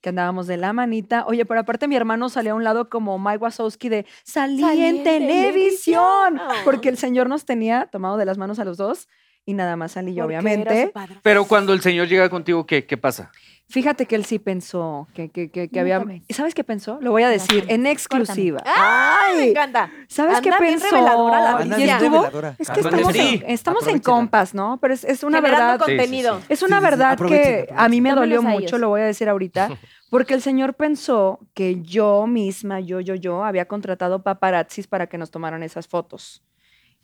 que 0.00 0.10
andábamos 0.10 0.46
de 0.46 0.56
la 0.56 0.72
manita. 0.72 1.24
Oye, 1.26 1.44
pero 1.44 1.60
aparte 1.60 1.88
mi 1.88 1.96
hermano 1.96 2.28
salió 2.28 2.52
a 2.52 2.54
un 2.54 2.64
lado 2.64 2.88
como 2.88 3.18
Mike 3.18 3.38
Wazowski 3.38 3.88
de 3.88 4.06
salí, 4.24 4.60
Salí 4.60 4.84
en 4.84 4.96
en 4.98 5.04
televisión, 5.04 6.34
televisión. 6.36 6.64
porque 6.64 6.88
el 6.88 6.96
señor 6.98 7.28
nos 7.28 7.44
tenía 7.44 7.86
tomado 7.86 8.16
de 8.16 8.24
las 8.24 8.38
manos 8.38 8.58
a 8.58 8.64
los 8.64 8.76
dos 8.76 9.08
y 9.44 9.54
nada 9.54 9.76
más 9.76 9.92
salí 9.92 10.14
yo, 10.14 10.26
obviamente. 10.26 10.92
Pero 11.22 11.46
cuando 11.46 11.72
el 11.72 11.80
señor 11.80 12.06
llega 12.08 12.28
contigo, 12.28 12.66
¿qué, 12.66 12.86
qué 12.86 12.96
pasa? 12.96 13.32
Fíjate 13.70 14.06
que 14.06 14.16
él 14.16 14.24
sí 14.24 14.40
pensó 14.40 15.06
que, 15.14 15.28
que, 15.30 15.48
que, 15.48 15.80
había... 15.80 16.00
comes. 16.00 16.22
¿Y 16.26 16.34
sabes 16.34 16.54
qué 16.54 16.64
pensó? 16.64 16.98
Lo 17.00 17.12
voy 17.12 17.22
a 17.22 17.28
decir 17.28 17.64
en 17.68 17.86
exclusiva. 17.86 18.60
¡Ay! 18.66 19.36
Me 19.36 19.48
encanta. 19.50 19.90
¿Sabes 20.08 20.40
qué 20.40 20.50
bien 20.50 20.58
pensó? 20.80 20.86
reveladora 20.90 21.40
la 21.40 21.50
Y 21.50 21.62
Anda 21.62 21.76
Alicia. 21.76 21.76
bien 21.76 21.88
estuvo- 21.90 22.16
reveladora. 22.24 22.56
Es 22.58 22.68
que 22.70 22.80
estamos, 22.80 23.14
en, 23.14 23.44
estamos 23.46 23.82
en 23.84 23.88
Aprovechala. 23.88 24.00
compas, 24.02 24.54
¿no? 24.54 24.78
Pero 24.80 24.94
es, 24.94 25.04
es 25.04 25.22
una 25.22 25.38
Generando 25.38 25.66
verdad... 25.66 25.86
Sí, 25.86 25.92
sí, 25.92 25.92
sí. 25.92 25.96
contenido. 25.98 26.40
Es 26.48 26.62
una 26.62 26.80
Sí, 26.80 26.84
sí, 26.84 26.90
sí, 26.90 26.90
verdad 26.90 27.18
que 27.18 27.68
a 27.76 27.88
mí 27.88 28.00
me 28.00 28.12
dolió 28.12 28.42
mucho, 28.42 28.76
lo 28.78 28.88
voy 28.88 29.02
a 29.02 29.04
decir 29.04 29.28
ahorita, 29.28 29.70
porque 30.10 30.34
el 30.34 30.42
señor 30.42 30.74
pensó 30.74 31.38
que 31.54 31.80
yo 31.82 32.26
misma, 32.26 32.80
yo, 32.80 32.98
yo, 33.00 33.14
yo, 33.14 33.44
había 33.44 33.66
contratado 33.66 34.22
paparazzis 34.24 34.88
para 34.88 35.06
que 35.06 35.16
nos 35.16 35.30
tomaran 35.30 35.62
esas 35.62 35.86
fotos. 35.86 36.42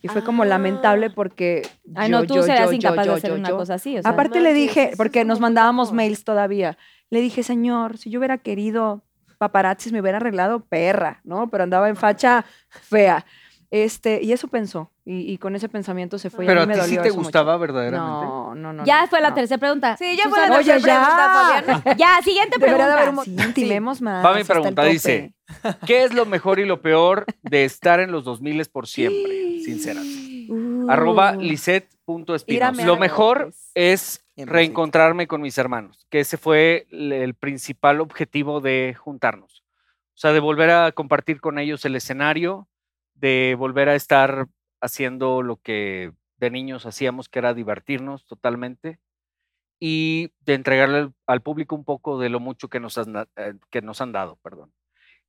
Y 0.03 0.09
fue 0.09 0.23
como 0.23 0.45
lamentable 0.45 1.07
Ah. 1.07 1.13
porque 1.15 1.63
Ay, 1.95 2.11
yo, 2.11 2.21
no, 2.21 2.27
tú 2.27 2.35
yo, 2.37 2.43
serás 2.43 2.67
yo, 2.67 2.73
incapaz 2.73 3.07
yo, 3.07 3.13
de 3.13 3.19
hacer 3.19 3.31
yo, 3.31 3.37
una 3.37 3.49
yo. 3.49 3.57
cosa 3.57 3.75
así. 3.75 3.99
O 3.99 4.03
sea, 4.03 4.11
Aparte 4.11 4.41
le 4.41 4.53
dije, 4.55 4.93
porque 4.97 5.25
nos 5.25 5.41
mandábamos 5.41 5.93
mails 5.93 6.23
todavía, 6.25 6.77
le 7.11 7.21
dije, 7.21 7.43
señor, 7.43 7.99
si 7.99 8.11
yo 8.11 8.19
hubiera 8.21 8.39
querido 8.39 9.03
paparazzis 9.39 9.93
me 9.93 10.01
hubiera 10.01 10.17
arreglado 10.19 10.61
perra, 10.61 11.21
¿no? 11.25 11.49
Pero 11.51 11.65
andaba 11.65 11.89
en 11.89 11.97
facha 11.97 12.45
fea. 12.69 13.25
Este, 13.71 14.23
y 14.23 14.33
eso 14.33 14.47
pensó, 14.49 14.93
y, 15.05 15.31
y 15.33 15.39
con 15.39 15.57
ese 15.57 15.69
pensamiento 15.69 16.19
se 16.19 16.31
fue. 16.31 16.45
y 16.45 16.49
Pero 16.49 16.61
a 16.61 16.63
a 16.63 16.67
mí 16.67 16.73
ti 16.75 16.79
me 16.79 16.85
sí 16.85 16.91
dolió 16.91 17.03
te 17.03 17.09
eso 17.09 17.17
mucho. 17.17 17.25
gustaba 17.27 17.57
verdaderamente. 17.57 18.25
No, 18.27 18.55
no, 18.55 18.73
no. 18.73 18.85
ya 18.85 19.03
no, 19.03 19.09
fue 19.09 19.21
la 19.21 19.31
no. 19.31 19.35
tercera 19.35 19.59
pregunta. 19.59 19.97
Sí, 19.97 20.17
ya 20.17 20.29
fue 20.31 20.39
la 20.39 20.55
tercera 20.55 20.79
ya. 20.79 20.85
pregunta, 20.85 21.73
Fabián. 21.83 21.97
Ya, 21.99 22.19
siguiente 22.23 22.59
Debería 22.59 22.87
de 22.87 22.95
pregunta. 22.95 23.03
haber 23.03 23.19
un... 23.19 23.25
Sí, 23.25 23.37
intimemos 23.49 24.01
más. 24.01 24.25
Va 24.25 24.35
mi 24.35 24.41
hasta 24.43 24.53
el 24.53 24.61
pregunta, 24.61 24.83
tope. 24.83 24.93
dice, 24.93 25.35
¿qué 25.87 26.05
es 26.05 26.15
lo 26.15 26.27
mejor 26.27 26.59
y 26.59 26.65
lo 26.65 26.81
peor 26.81 27.27
de 27.43 27.65
estar 27.65 28.01
en 28.01 28.13
los 28.13 28.25
2000 28.25 28.67
por 28.67 28.87
siempre? 28.87 29.61
Sinceramente. 29.61 30.53
Uh. 30.53 30.91
Arroba 30.91 31.35
Lisette.espinos. 31.37 32.85
Lo 32.85 32.97
mejor 32.97 33.45
pues. 33.45 33.71
es 33.75 34.25
reencontrarme 34.37 35.27
con 35.27 35.41
mis 35.41 35.59
hermanos, 35.59 36.07
que 36.11 36.21
ese 36.21 36.37
fue 36.37 36.87
el 36.91 37.35
principal 37.35 38.01
objetivo 38.01 38.61
de 38.61 38.95
juntarnos. 38.99 39.65
O 40.15 40.19
sea, 40.19 40.33
de 40.33 40.41
volver 40.41 40.71
a 40.71 40.93
compartir 40.93 41.41
con 41.41 41.59
ellos 41.59 41.85
el 41.85 41.97
escenario, 41.97 42.69
de 43.15 43.55
volver 43.59 43.89
a 43.89 43.95
estar 43.95 44.47
haciendo 44.81 45.43
lo 45.43 45.57
que 45.57 46.13
de 46.39 46.51
niños 46.51 46.87
hacíamos, 46.87 47.29
que 47.29 47.39
era 47.39 47.55
divertirnos 47.55 48.27
totalmente, 48.27 48.99
y 49.79 50.33
de 50.41 50.55
entregarle 50.55 51.11
al, 51.27 51.43
público 51.43 51.75
un 51.75 51.85
poco 51.85 52.19
de 52.19 52.31
lo 52.31 52.41
mucho 52.41 52.69
que 52.69 52.81
nos 52.81 52.97
han, 52.99 53.27
eh, 53.37 53.55
que 53.71 53.83
nos 53.83 54.01
han 54.01 54.13
dado, 54.13 54.37
perdón. 54.37 54.73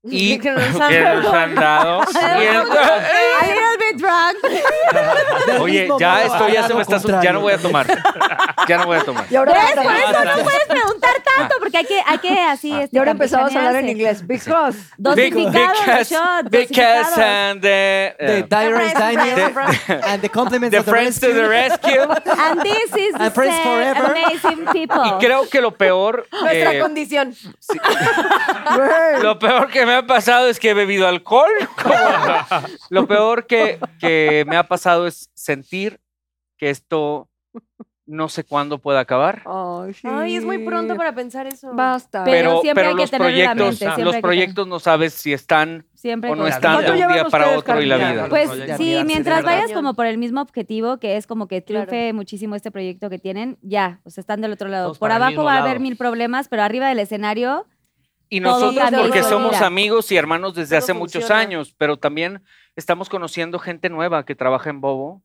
Y 0.03 0.39
Que 0.39 0.51
nos 0.51 0.63
han 0.79 0.89
que 0.89 0.99
nos 1.01 1.23
dado. 1.23 1.33
han 1.35 1.55
dado. 1.55 2.01
Y 2.41 2.45
el- 2.45 2.57
A 2.57 3.45
little 3.45 3.77
bit 3.79 3.97
drunk. 4.01 5.45
Del 5.47 5.61
Oye, 5.61 5.89
ya 5.99 6.11
modo, 6.13 6.21
esto 6.25 6.49
ya 6.49 6.67
se 6.67 6.73
me 6.73 6.81
está... 6.81 6.97
Ya 7.23 7.33
no 7.33 7.41
voy 7.41 7.53
a 7.53 7.57
tomar. 7.57 7.85
Ya 8.67 8.77
no 8.77 8.85
voy 8.85 8.97
a 8.97 9.01
tomar. 9.03 9.25
Y 9.29 9.35
ahora, 9.35 9.53
¿Ves? 9.53 9.71
Por 9.75 9.85
eso 9.93 10.23
no 10.25 10.43
puedes 10.43 10.67
tanto, 11.37 11.55
porque 11.59 11.77
hay 11.77 11.85
que, 11.85 12.01
hay 12.05 12.17
que 12.19 12.39
así. 12.39 12.71
Ah. 12.73 12.83
este, 12.83 12.95
y 12.95 12.99
ahora 12.99 13.11
empezamos 13.11 13.55
a 13.55 13.59
hablar 13.59 13.75
en 13.83 13.89
inglés. 13.89 14.25
Because. 14.25 14.77
Dosificado 14.97 15.73
because, 15.85 16.49
because 16.49 17.21
and 17.21 17.61
the, 17.61 18.15
The 18.17 18.39
eh, 18.39 18.45
Daniel 18.47 18.77
and 20.05 20.21
the 20.21 20.29
compliments 20.29 20.71
the 20.71 20.79
of 20.79 20.85
the 20.85 20.91
friends 20.91 21.19
to 21.19 21.27
the 21.33 21.47
rescue. 21.47 22.05
rescue. 22.07 22.33
And 22.37 22.61
this 22.61 22.91
is 22.95 23.13
the 23.13 23.23
And 23.25 23.33
friends 23.33 23.55
set, 23.55 23.63
forever. 23.63 24.15
amazing 24.15 24.65
people. 24.71 25.01
Y 25.03 25.11
creo 25.19 25.49
que 25.49 25.61
lo 25.61 25.71
peor, 25.71 26.27
Nuestra 26.31 26.73
eh, 26.73 26.79
condición. 26.79 27.35
Güey. 28.75 29.21
lo 29.21 29.39
peor 29.39 29.69
que 29.69 29.85
me 29.85 29.93
ha 29.93 30.05
pasado 30.05 30.47
es 30.47 30.59
que 30.59 30.71
he 30.71 30.73
bebido 30.73 31.07
alcohol. 31.07 31.51
lo 32.89 33.07
peor 33.07 33.45
que, 33.47 33.79
que 33.99 34.45
me 34.47 34.57
ha 34.57 34.67
pasado 34.67 35.07
es 35.07 35.29
sentir 35.33 35.99
que 36.57 36.69
esto 36.69 37.29
no 38.07 38.29
sé 38.29 38.45
cuándo 38.45 38.77
pueda 38.79 39.01
acabar. 39.01 39.43
Ay, 39.45 39.93
sí. 39.93 40.07
Ay, 40.09 40.35
es 40.37 40.45
muy 40.45 40.59
pronto 40.65 40.95
para 40.95 41.13
pensar 41.13 41.45
eso. 41.45 41.73
Basta. 41.73 42.23
Pero 42.23 42.49
Pero, 42.49 42.61
siempre 42.61 42.83
pero 42.83 42.89
hay 42.89 42.95
que 42.95 43.01
los 43.01 43.11
tenerlo 43.11 43.27
en 43.27 43.33
la 43.43 43.51
proyectos, 43.53 43.65
mente, 43.67 43.77
siempre 43.77 44.01
hay 44.01 44.05
los 44.05 44.15
que 44.15 44.21
proyectos 44.21 44.67
no 44.67 44.79
sabes 44.79 45.13
si 45.13 45.33
están 45.33 45.85
Siempre 45.93 46.31
o 46.31 46.35
no 46.35 46.43
con- 46.43 46.51
están 46.51 46.77
de 46.77 46.85
¿Cuánto 46.85 46.91
un 47.05 47.13
día 47.13 47.25
para 47.25 47.57
otro 47.57 47.81
y 47.81 47.85
la 47.85 47.97
vida. 47.97 48.27
Pues 48.29 48.49
sí, 48.77 49.01
mientras 49.05 49.43
vayas 49.43 49.71
como 49.73 49.93
por 49.93 50.05
el 50.05 50.17
mismo 50.17 50.41
objetivo, 50.41 50.97
que 50.97 51.17
es 51.17 51.27
como 51.27 51.47
que 51.47 51.61
triunfe 51.61 52.13
muchísimo 52.13 52.55
este 52.55 52.71
proyecto 52.71 53.09
que 53.09 53.19
tienen, 53.19 53.57
ya, 53.61 53.99
o 54.05 54.09
sea, 54.09 54.21
están 54.21 54.39
del 54.41 54.53
otro 54.53 54.69
lado. 54.69 54.85
Todos 54.87 54.99
por 54.99 55.11
abajo 55.11 55.43
va 55.43 55.55
a 55.57 55.61
haber 55.63 55.79
mil 55.79 55.97
problemas, 55.97 56.47
pero 56.47 56.63
arriba 56.63 56.87
del 56.87 56.99
escenario, 56.99 57.65
Y 58.29 58.39
nosotros 58.41 58.89
porque 59.01 59.23
somos 59.23 59.61
amigos 59.61 60.11
y 60.11 60.17
hermanos 60.17 60.53
desde 60.53 60.75
Todo 60.75 60.79
hace 60.79 60.93
muchos 60.93 61.31
años, 61.31 61.73
pero 61.77 61.97
también 61.97 62.41
estamos 62.75 63.09
conociendo 63.09 63.57
gente 63.59 63.89
nueva 63.89 64.25
que 64.25 64.35
trabaja 64.35 64.69
en 64.69 64.81
Bobo, 64.81 65.21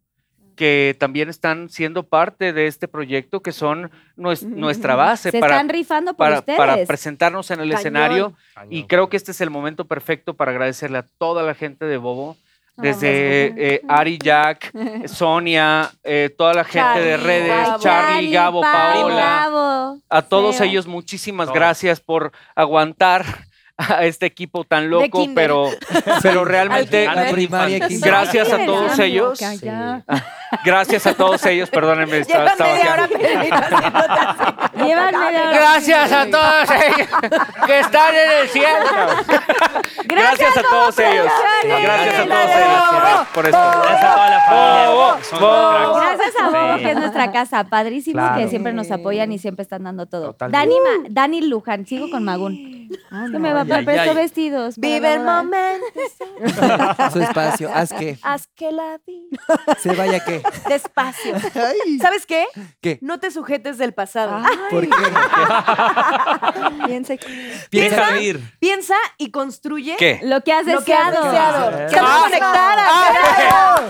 que 0.54 0.96
también 0.98 1.28
están 1.28 1.68
siendo 1.68 2.02
parte 2.04 2.52
de 2.52 2.66
este 2.66 2.88
proyecto, 2.88 3.40
que 3.40 3.52
son 3.52 3.90
nues- 4.16 4.42
nuestra 4.46 4.94
base 4.94 5.30
se 5.30 5.40
para, 5.40 5.54
están 5.56 5.68
rifando 5.68 6.12
por 6.14 6.26
para, 6.26 6.38
ustedes. 6.40 6.58
para 6.58 6.76
presentarnos 6.86 7.50
en 7.50 7.60
el 7.60 7.68
Cañón. 7.68 7.78
escenario. 7.78 8.32
Cañón. 8.54 8.72
Y 8.72 8.84
creo 8.84 9.08
que 9.08 9.16
este 9.16 9.30
es 9.32 9.40
el 9.40 9.50
momento 9.50 9.86
perfecto 9.86 10.34
para 10.34 10.50
agradecerle 10.52 10.98
a 10.98 11.06
toda 11.18 11.42
la 11.42 11.54
gente 11.54 11.84
de 11.86 11.96
Bobo, 11.96 12.36
Ah, 12.74 12.80
desde 12.84 13.52
eh, 13.74 13.82
Ari 13.86 14.16
Jack, 14.18 14.72
Sonia, 15.06 15.90
eh, 16.02 16.34
toda 16.38 16.54
la 16.54 16.64
gente 16.64 17.00
de 17.00 17.16
redes, 17.18 17.48
Gabo. 17.68 17.82
Charlie, 17.82 18.30
Gabo, 18.30 18.60
Paola. 18.62 19.14
Gabo, 19.16 19.98
A 20.08 20.22
todos 20.22 20.56
Seba. 20.56 20.70
ellos, 20.70 20.86
muchísimas 20.86 21.52
gracias 21.52 22.00
por 22.00 22.32
aguantar 22.54 23.24
a 23.78 24.04
este 24.04 24.26
equipo 24.26 24.64
tan 24.64 24.90
loco, 24.90 25.26
pero, 25.34 25.70
pero 26.22 26.44
realmente 26.46 27.08
primaria 27.30 27.86
gracias 28.00 28.52
a 28.52 28.64
todos 28.64 28.98
ellos. 28.98 29.38
Gracias 30.64 31.06
a 31.06 31.14
todos 31.14 31.44
ellos, 31.46 31.70
perdónenme, 31.70 32.18
estaba, 32.20 32.50
estaba 32.50 32.70
hora. 32.74 33.08
Gracias 35.52 36.12
a 36.12 36.26
todos 36.30 36.70
ellos 36.70 37.08
que 37.66 37.80
están 37.80 38.14
en 38.14 38.30
el 38.42 38.48
cielo. 38.48 38.84
Gracias 40.04 40.56
a 40.56 40.62
todos 40.62 40.98
ellos. 40.98 41.26
Gracias 41.64 42.14
a 42.20 42.24
todos 42.26 42.50
ellos 42.50 43.26
por 43.34 43.46
esto. 43.46 43.58
Gracias 43.58 44.04
a 44.04 44.14
toda 44.14 44.30
la 44.30 44.40
familia. 44.40 46.16
Gracias 46.16 46.34
a 46.42 46.48
Bobo, 46.50 46.76
que 46.78 46.90
es 46.90 46.96
nuestra 46.96 47.32
casa. 47.32 47.64
Padrísimo 47.64 48.12
Claro. 48.12 48.36
que 48.42 48.48
siempre 48.48 48.72
nos 48.72 48.90
apoyan 48.90 49.32
y 49.32 49.38
siempre 49.38 49.62
están 49.62 49.84
dando 49.84 50.06
todo. 50.06 50.36
Dani, 50.38 50.74
Ma- 50.80 51.06
Dani 51.08 51.40
Luján, 51.42 51.86
sigo 51.86 52.10
con 52.10 52.24
Magún. 52.24 52.81
Ah, 53.10 53.24
Que 53.26 53.32
no, 53.32 53.38
me 53.40 53.52
va 53.52 53.62
ay, 53.62 53.70
a 53.98 54.02
ay. 54.02 54.14
vestidos. 54.14 54.76
Vive 54.76 55.14
el 55.14 55.20
momento. 55.20 55.84
Su 57.12 57.20
espacio. 57.20 57.70
Haz 57.74 57.92
que 57.92 58.18
Haz 58.22 58.46
que 58.54 58.72
la 58.72 58.98
vi. 59.06 59.28
se 59.80 59.94
vaya 59.94 60.24
que. 60.24 60.42
Despacio. 60.68 61.34
Ay, 61.54 61.98
¿Sabes 62.00 62.26
qué? 62.26 62.46
¿Qué? 62.80 62.98
No 63.02 63.18
te 63.20 63.30
sujetes 63.30 63.78
del 63.78 63.92
pasado. 63.94 64.36
Ay, 64.44 64.56
¿Por 64.70 64.82
qué? 64.88 64.90
piensa- 66.86 67.14
Deja 67.70 68.12
de 68.12 68.22
ir. 68.22 68.40
Piensa 68.58 68.96
y 69.18 69.30
construye 69.30 69.96
¿Qué? 69.96 70.20
Lo 70.22 70.42
que 70.42 70.52
has 70.52 70.66
lo 70.66 70.82
que 70.84 70.94
has 70.94 71.12
deseado. 71.12 71.70
deseado. 71.70 71.70
Ah, 71.78 71.84
Estamos 71.86 72.10
ah, 72.12 72.22
conectadas. 72.24 72.88
ah, 72.90 73.12
carajo. 73.12 73.82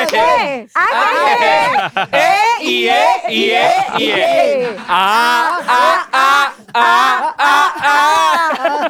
¡Ángel! 0.00 0.70
¡Ángel! 0.74 2.08
E, 2.12 2.64
I, 2.64 2.88
E, 2.88 3.06
I, 3.30 3.50
E, 3.50 3.86
I, 3.98 4.10
E. 4.10 4.76
아. 8.28 8.52
아. 8.58 8.88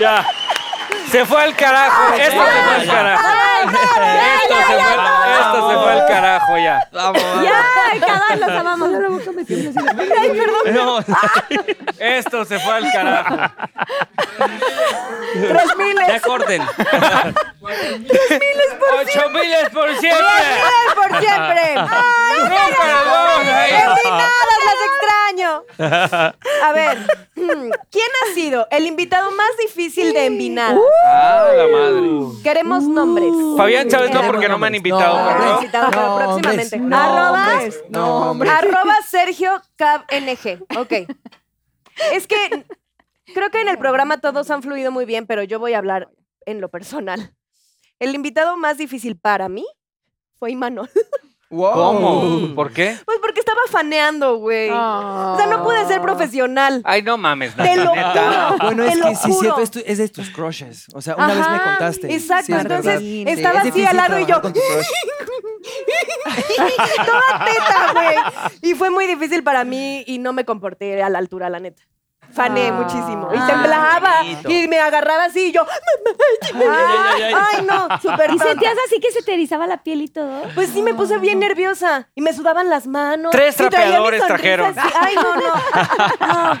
야. 0.02 0.24
Se 1.10 1.24
fue 1.26 1.42
al 1.42 1.56
carajo. 1.56 2.14
Esto 2.14 2.30
se 2.30 2.36
fue 2.62 2.74
al 2.74 2.86
carajo. 2.86 3.28
Esto 3.62 3.76
se 3.76 3.86
fue, 4.66 4.76
esto 5.40 5.70
se 5.70 5.76
fue 5.76 5.92
al 5.92 6.06
carajo 6.06 6.56
ya. 6.58 6.88
Vamos, 6.92 7.22
vamos. 7.22 7.44
¡Ya! 7.44 7.64
Cada 8.06 8.36
los 8.36 8.48
amamos. 8.50 8.90
No, 8.90 9.20
Esto 11.98 12.44
se 12.44 12.58
fue 12.60 12.74
al 12.74 12.92
carajo. 12.92 13.36
Tres 15.32 15.76
miles. 15.76 16.06
ya 16.08 16.20
corten. 16.20 16.62
Ocho 16.62 16.78
miles 19.30 19.70
por 19.72 19.94
siempre. 19.96 20.24
por 20.94 21.08
siempre. 21.20 21.74
Nunca 21.74 22.68
nos 22.68 23.04
vamos 23.06 23.48
a 23.48 23.68
ir. 23.68 23.74
¡Empinadas, 23.74 24.58
las 24.64 24.76
extraño! 24.90 25.62
A 26.64 26.72
ver, 26.72 26.98
¿quién 27.34 28.10
ha 28.22 28.26
sido 28.34 28.66
el 28.70 28.86
invitado 28.86 29.30
más 29.32 29.50
difícil 29.58 30.12
de 30.12 30.26
Envinar? 30.26 30.76
Ah, 31.04 31.50
la 31.56 31.66
madre. 31.68 32.10
Queremos 32.42 32.84
nombres. 32.84 33.32
Fabián 33.56 33.88
Chávez 33.88 34.12
no 34.12 34.22
porque 34.26 34.48
no 34.48 34.58
me 34.58 34.66
han 34.66 34.74
invitado, 34.74 35.18
No, 35.18 35.24
¿verdad? 35.26 35.54
Invitado, 35.56 35.86
pero 35.90 36.02
No, 36.02 36.16
próximamente. 36.16 36.78
no, 36.78 36.96
Arroba, 36.96 37.60
no, 37.88 38.30
arroba 38.50 38.94
Sergio 39.06 39.60
Cab 39.76 40.02
NG. 40.10 40.62
Ok. 40.78 40.92
Es 42.12 42.26
que 42.26 42.64
creo 43.34 43.50
que 43.50 43.60
en 43.60 43.68
el 43.68 43.78
programa 43.78 44.18
todos 44.18 44.50
han 44.50 44.62
fluido 44.62 44.90
muy 44.90 45.04
bien, 45.04 45.26
pero 45.26 45.42
yo 45.42 45.58
voy 45.58 45.74
a 45.74 45.78
hablar 45.78 46.08
en 46.46 46.60
lo 46.60 46.68
personal. 46.70 47.34
El 47.98 48.14
invitado 48.14 48.56
más 48.56 48.78
difícil 48.78 49.18
para 49.18 49.48
mí 49.48 49.66
fue 50.38 50.50
Imanol. 50.50 50.88
Wow. 51.50 51.72
¿Cómo? 51.72 52.54
¿Por 52.54 52.72
qué? 52.72 52.96
Pues 53.04 53.18
porque 53.20 53.40
estaba 53.40 53.58
faneando, 53.68 54.36
güey. 54.36 54.70
O 54.70 55.34
sea, 55.36 55.46
no 55.50 55.64
pude 55.64 55.84
ser 55.86 56.00
profesional. 56.00 56.80
Ay, 56.84 57.02
no 57.02 57.16
mames, 57.16 57.56
Te 57.56 57.76
lo 57.76 57.92
neta. 57.94 58.50
juro. 58.52 58.64
Bueno, 58.66 58.84
es 58.84 58.96
lo 58.96 59.06
que 59.08 59.16
sí, 59.16 59.32
cierto, 59.32 59.60
es, 59.60 59.70
tu- 59.72 59.82
es 59.84 59.98
de 59.98 60.08
tus 60.08 60.30
crushes. 60.30 60.86
O 60.94 61.00
sea, 61.02 61.16
una 61.16 61.26
vez 61.34 61.38
me 61.50 61.60
contaste. 61.60 62.14
exacto, 62.14 62.46
Sí, 62.46 62.52
es 62.52 62.60
entonces, 62.60 62.84
verdad. 63.02 63.32
estaba 63.34 63.62
es 63.62 63.70
así 63.70 63.84
al 63.84 63.96
lado 63.96 64.18
y 64.20 64.26
yo-. 64.26 64.40
Toda 66.96 67.44
teta, 67.44 67.92
güey. 67.92 68.16
Y 68.62 68.74
fue 68.74 68.90
muy 68.90 69.06
difícil 69.06 69.42
para 69.42 69.64
mí 69.64 70.04
y 70.06 70.18
no 70.18 70.32
me 70.32 70.44
comporté 70.44 71.02
a 71.02 71.08
la 71.10 71.18
altura, 71.18 71.50
la 71.50 71.58
neta. 71.60 71.82
Fané 72.32 72.68
Ah. 72.68 72.72
muchísimo. 72.72 73.28
Y 73.34 73.36
Ah, 73.38 73.46
temblaba. 73.46 74.24
Y 74.48 74.68
me 74.68 74.78
agarraba 74.78 75.24
así 75.24 75.46
y 75.46 75.52
yo. 75.52 75.66
ay, 76.54 77.22
ay. 77.22 77.34
Ay, 77.34 77.64
no, 77.66 77.88
súper 78.00 78.30
¿Y 78.32 78.38
sentías 78.38 78.74
así 78.86 79.00
que 79.00 79.10
se 79.10 79.22
te 79.22 79.34
erizaba 79.34 79.66
la 79.66 79.78
piel 79.82 80.02
y 80.02 80.08
todo? 80.08 80.42
Pues 80.54 80.70
sí, 80.70 80.82
me 80.82 80.94
puse 80.94 81.18
bien 81.18 81.38
nerviosa. 81.40 82.08
Y 82.14 82.20
me 82.22 82.32
sudaban 82.32 82.68
las 82.70 82.86
manos. 82.86 83.32
Tres 83.32 83.56
trapeadores 83.56 84.26
trajeron. 84.26 84.78
así. 84.78 84.88
Ay, 85.00 85.14
no, 85.16 85.36
no. 85.36 86.60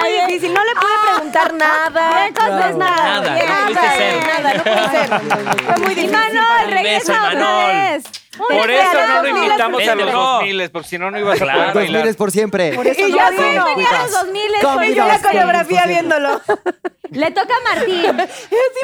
Muy 0.00 0.10
difícil. 0.26 0.52
No 0.54 0.64
le 0.64 0.72
pude 0.74 1.12
preguntar 1.14 1.54
nada. 1.54 2.26
Entonces, 2.26 2.76
nada. 2.76 3.20
Nada, 3.20 3.34
bien, 3.34 3.46
no 3.48 3.70
nada, 3.70 3.92
ser. 3.94 4.26
Nada, 4.26 4.54
no 4.54 4.62
pude 4.64 4.88
ser. 4.90 5.64
Fue 5.64 5.76
muy 5.78 5.94
difícil. 5.94 6.10
Beso, 6.10 6.70
regresa 6.70 7.28
otra 7.28 7.66
vez. 7.66 8.04
Por 8.38 8.70
eso 8.70 9.06
no 9.08 9.22
lo 9.22 9.28
invitamos 9.28 9.82
a 9.82 9.94
los 9.94 10.04
Vente, 10.06 10.12
2000, 10.12 10.70
porque 10.70 10.88
si 10.88 10.98
no, 10.98 11.10
no 11.10 11.18
ibas 11.18 11.40
a 11.40 11.44
poder 11.44 11.66
Dos 11.66 11.74
bailar. 11.74 12.02
miles 12.02 12.16
por 12.16 12.30
siempre. 12.30 12.72
Por 12.74 12.86
eso 12.86 13.00
Y 13.06 13.10
no 13.10 13.16
ya 13.16 13.30
vino. 13.30 13.42
vino. 13.50 13.64
Venía 13.64 13.88
a 13.90 14.02
los 14.02 14.12
2000 14.12 14.42
Come 14.62 14.74
pues, 14.76 14.90
Y 14.90 14.94
yo 14.94 15.06
la 15.06 15.18
coreografía 15.20 15.86
viéndolo. 15.86 16.40
Le 17.10 17.30
toca 17.32 17.54
a 17.56 17.74
Martín. 17.74 18.20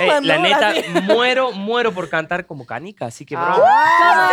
Ey, 0.00 0.10
la 0.22 0.38
neta, 0.38 0.72
muero, 1.02 1.52
muero 1.52 1.92
por 1.92 2.08
cantar 2.08 2.44
como 2.44 2.66
canica, 2.66 3.06
así 3.06 3.24
que 3.24 3.36
bro. 3.36 3.46
Como 3.54 3.62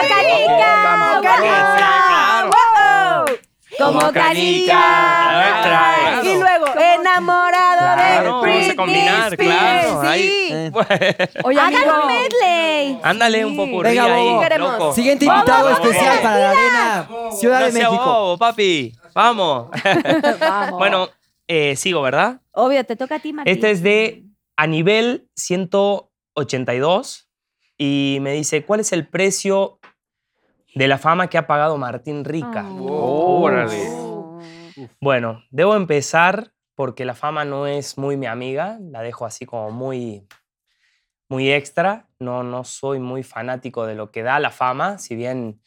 canica. 0.09 0.83
Vamos, 0.83 1.15
como 1.17 1.21
canica, 1.29 2.49
claro. 2.49 3.25
Como 3.77 3.99
canica. 4.11 4.73
Claro. 5.63 6.25
Y 6.29 6.35
luego, 6.35 6.65
enamorado 6.79 7.79
Claro, 7.79 8.23
de 8.23 8.29
vamos 8.29 8.43
a 8.43 8.47
Britney 8.47 8.75
combinar, 8.75 9.37
claro, 9.37 10.01
ahí. 10.01 10.21
Sí. 10.21 10.47
Eh. 10.51 10.71
Oye, 11.43 11.59
Hagan 11.59 11.83
un 12.01 12.07
medley. 12.07 12.99
Ándale 13.03 13.45
un 13.45 13.55
poco 13.55 13.79
Venga, 13.79 14.03
ahí. 14.15 14.39
Queremos. 14.41 14.95
Siguiente 14.95 15.25
invitado 15.25 15.65
Vamos, 15.65 15.79
especial 15.79 16.05
vamos. 16.07 16.21
para 16.21 16.37
la 16.39 16.51
arena 16.51 17.09
Ciudad 17.39 17.59
No 17.59 17.65
de 17.65 17.71
sea 17.71 17.89
México. 17.89 18.05
bobo, 18.05 18.37
papi. 18.37 18.93
Vamos. 19.13 19.69
Vamos. 20.39 20.77
bueno, 20.79 21.09
eh, 21.47 21.75
sigo, 21.75 22.01
¿verdad? 22.01 22.41
Obvio, 22.51 22.83
te 22.85 22.95
toca 22.95 23.15
a 23.15 23.19
ti, 23.19 23.33
Martín. 23.33 23.53
Este 23.53 23.71
es 23.71 23.81
de 23.83 24.23
a 24.55 24.67
nivel 24.67 25.27
182 25.35 27.27
y 27.77 28.17
me 28.21 28.33
dice, 28.33 28.63
¿cuál 28.65 28.79
es 28.79 28.91
el 28.93 29.07
precio 29.07 29.79
de 30.75 30.87
la 30.87 30.97
fama 30.97 31.27
que 31.27 31.37
ha 31.37 31.47
pagado 31.47 31.77
Martín 31.77 32.25
Rica? 32.25 32.67
Órale. 32.69 33.89
Bueno, 34.99 35.43
debo 35.51 35.75
empezar 35.75 36.53
porque 36.75 37.05
la 37.05 37.13
fama 37.13 37.45
no 37.45 37.67
es 37.67 37.97
muy 37.97 38.17
mi 38.17 38.25
amiga, 38.25 38.79
la 38.81 39.01
dejo 39.01 39.25
así 39.25 39.45
como 39.45 39.69
muy, 39.71 40.27
muy 41.29 41.51
extra. 41.51 42.09
No, 42.19 42.43
no 42.43 42.63
soy 42.63 42.99
muy 42.99 43.23
fanático 43.23 43.85
de 43.85 43.95
lo 43.95 44.11
que 44.11 44.23
da 44.23 44.39
la 44.39 44.49
fama, 44.49 44.97
si 44.97 45.15
bien 45.15 45.61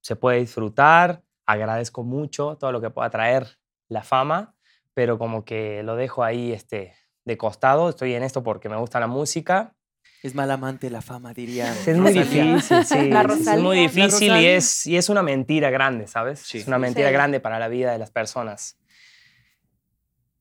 se 0.00 0.16
puede 0.16 0.40
disfrutar, 0.40 1.22
agradezco 1.46 2.02
mucho 2.02 2.56
todo 2.56 2.72
lo 2.72 2.80
que 2.80 2.90
pueda 2.90 3.10
traer 3.10 3.58
la 3.88 4.02
fama, 4.02 4.54
pero 4.94 5.18
como 5.18 5.44
que 5.44 5.82
lo 5.82 5.96
dejo 5.96 6.24
ahí 6.24 6.52
este, 6.52 6.94
de 7.24 7.36
costado. 7.36 7.88
Estoy 7.88 8.14
en 8.14 8.22
esto 8.22 8.42
porque 8.42 8.68
me 8.68 8.76
gusta 8.76 9.00
la 9.00 9.06
música. 9.06 9.76
Es 10.22 10.34
mal 10.34 10.50
amante 10.50 10.90
la 10.90 11.00
fama, 11.00 11.32
diría. 11.32 11.72
Es 11.72 11.96
muy 11.96 12.12
Rosalía. 12.14 12.44
difícil, 12.54 12.84
sí, 12.84 13.08
La 13.10 13.22
es 13.22 13.58
muy 13.60 13.78
difícil 13.78 14.36
y 14.36 14.46
es, 14.46 14.86
y 14.86 14.96
es 14.98 15.08
una 15.08 15.22
mentira 15.22 15.70
grande, 15.70 16.06
¿sabes? 16.06 16.40
Sí. 16.40 16.58
Es 16.58 16.66
una 16.66 16.78
mentira 16.78 17.08
Sí. 17.08 17.12
grande 17.14 17.40
para 17.40 17.58
la 17.58 17.68
vida 17.68 17.92
de 17.92 17.98
las 17.98 18.10
personas. 18.10 18.76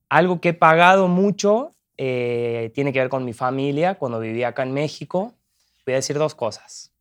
Algo 0.10 0.42
que 0.42 0.50
he 0.50 0.54
pagado 0.54 1.08
mucho 1.08 1.76
eh, 1.98 2.72
tiene 2.76 2.92
que 2.94 3.00
ver 3.00 3.10
con 3.10 3.24
mi 3.26 3.34
familia 3.34 3.96
cuando 3.96 4.20
vivía 4.20 4.50
acá 4.50 4.64
en 4.64 4.74
México. 4.74 5.34
Voy 5.86 5.94
a 5.94 5.98
decir 5.98 6.18
dos 6.18 6.36
cosas. 6.36 6.94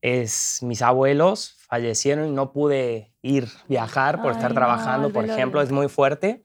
Es 0.00 0.62
mis 0.62 0.82
abuelos 0.82 1.56
fallecieron 1.68 2.28
y 2.28 2.30
no 2.30 2.52
pude 2.52 3.12
ir 3.22 3.48
viajar 3.68 4.22
por 4.22 4.32
estar 4.32 4.50
Ay, 4.50 4.54
trabajando, 4.54 5.10
por 5.12 5.24
ejemplo, 5.24 5.60
es 5.60 5.70
muy 5.70 5.88
fuerte. 5.88 6.44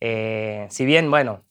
Eh, 0.00 0.66
si 0.70 0.84
bien, 0.84 1.10
bueno, 1.10 1.43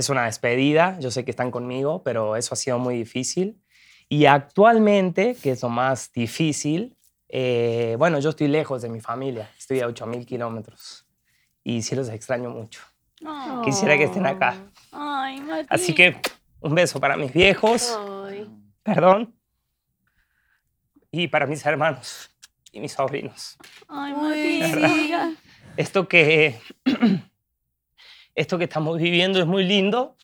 es 0.00 0.08
una 0.08 0.24
despedida, 0.24 0.98
yo 0.98 1.10
sé 1.10 1.24
que 1.24 1.30
están 1.30 1.50
conmigo, 1.50 2.02
pero 2.02 2.36
eso 2.36 2.54
ha 2.54 2.56
sido 2.56 2.78
muy 2.78 2.96
difícil. 2.96 3.62
Y 4.08 4.26
actualmente, 4.26 5.36
que 5.40 5.52
es 5.52 5.62
lo 5.62 5.68
más 5.68 6.12
difícil, 6.12 6.96
eh, 7.28 7.94
bueno, 7.98 8.18
yo 8.18 8.30
estoy 8.30 8.48
lejos 8.48 8.82
de 8.82 8.88
mi 8.88 9.00
familia, 9.00 9.48
estoy 9.56 9.80
a 9.80 9.86
8.000 9.86 10.26
kilómetros 10.26 11.06
y 11.62 11.82
sí 11.82 11.94
los 11.94 12.08
extraño 12.08 12.50
mucho. 12.50 12.82
Quisiera 13.64 13.96
que 13.96 14.04
estén 14.04 14.26
acá. 14.26 14.56
Ay. 14.90 15.40
Así 15.68 15.94
que 15.94 16.16
un 16.60 16.74
beso 16.74 16.98
para 16.98 17.16
mis 17.16 17.32
viejos, 17.32 17.98
perdón, 18.82 19.34
y 21.12 21.28
para 21.28 21.46
mis 21.46 21.64
hermanos 21.64 22.30
y 22.72 22.80
mis 22.80 22.92
sobrinos. 22.92 23.58
Ay. 23.86 25.36
Esto 25.76 26.08
que, 26.08 26.58
esto 28.34 28.58
que 28.58 28.64
estamos 28.64 28.98
viviendo 28.98 29.38
es 29.40 29.46
muy 29.46 29.64
lindo 29.64 30.16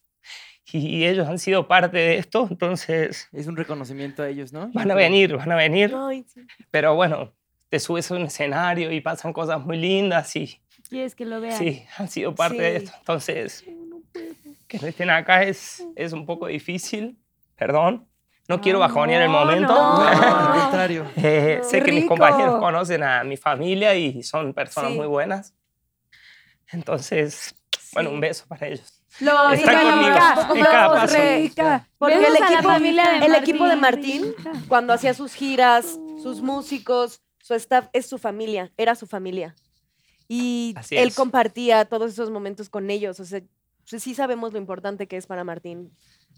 y 0.72 1.04
ellos 1.04 1.28
han 1.28 1.38
sido 1.38 1.68
parte 1.68 1.96
de 1.96 2.18
esto, 2.18 2.48
entonces 2.50 3.28
Es 3.32 3.46
un 3.46 3.56
reconocimiento 3.56 4.22
a 4.22 4.28
ellos, 4.28 4.52
¿no? 4.52 4.68
van 4.72 4.90
a 4.90 4.94
venir, 4.94 5.36
van 5.36 5.52
a 5.52 5.56
venir. 5.56 5.94
Ay, 5.96 6.24
sí. 6.26 6.40
Pero 6.70 6.94
bueno, 6.94 7.32
te 7.68 7.78
subes 7.80 8.10
a 8.10 8.14
un 8.14 8.22
escenario 8.22 8.90
y 8.92 9.00
pasan 9.00 9.32
cosas 9.32 9.60
muy 9.64 9.76
lindas 9.76 10.34
y 10.36 10.60
¿Quieres 10.88 11.14
que 11.14 11.24
lo 11.24 11.40
vean? 11.40 11.56
sí, 11.58 11.84
han 11.98 12.08
sido 12.08 12.34
parte 12.34 12.62
de 12.62 12.76
esto. 12.76 12.92
Entonces, 12.98 13.64
que 14.68 14.78
no 14.78 14.86
estén 14.86 15.10
acá 15.10 15.42
es, 15.42 15.84
es 15.96 16.12
un 16.12 16.26
poco 16.26 16.46
difícil, 16.46 17.18
perdón. 17.56 18.06
No 18.48 18.60
quiero 18.60 18.78
bajonear 18.78 19.22
el 19.22 19.28
momento. 19.28 19.74
No, 19.74 19.98
no. 19.98 20.08
al 20.08 20.60
contrario. 20.62 21.06
Eh, 21.16 21.60
sé 21.64 21.82
que 21.82 21.90
mis 21.90 22.02
rico. 22.02 22.14
compañeros 22.14 22.60
conocen 22.60 23.02
a 23.02 23.24
mi 23.24 23.36
familia 23.36 23.96
y 23.96 24.22
son 24.22 24.54
personas 24.54 24.92
Sí. 24.92 24.96
muy 24.96 25.08
buenas. 25.08 25.52
Entonces, 26.70 27.55
bueno, 27.97 28.10
un 28.10 28.20
beso 28.20 28.44
para 28.47 28.66
ellos. 28.66 29.02
Lo 29.20 29.51
Están 29.52 29.90
conmigo 29.90 30.09
en 30.55 30.64
cada 30.64 30.93
paso. 30.93 31.16
rica. 31.16 31.89
Porque 31.97 32.14
el 32.16 32.20
Besos 32.20 32.36
a 32.36 32.40
la 32.40 32.47
equipo, 32.52 32.68
familia 32.68 33.10
de 33.12 33.27
el 33.27 33.35
equipo 33.36 33.66
de 33.66 33.77
Martín. 33.77 34.35
Martín, 34.36 34.68
cuando 34.68 34.93
hacía 34.93 35.14
sus 35.14 35.32
giras, 35.32 35.98
sus 36.23 36.43
músicos, 36.43 37.23
su 37.40 37.55
staff, 37.55 37.86
es 37.94 38.05
su 38.06 38.18
familia, 38.18 38.70
era 38.77 38.94
su 38.94 39.06
familia. 39.06 39.55
Y 40.28 40.74
Así 40.77 40.94
él 40.94 41.09
es. 41.09 41.14
compartía 41.16 41.86
todos 41.86 42.12
esos 42.12 42.28
momentos 42.28 42.68
con 42.68 42.90
ellos. 42.90 43.18
O 43.18 43.24
sea, 43.24 43.40
sí 43.86 44.14
sabemos 44.14 44.52
lo 44.52 44.59
importante 44.59 45.06
que 45.09 45.16
es 45.16 45.27
para 45.27 45.43
Martín 45.43 45.90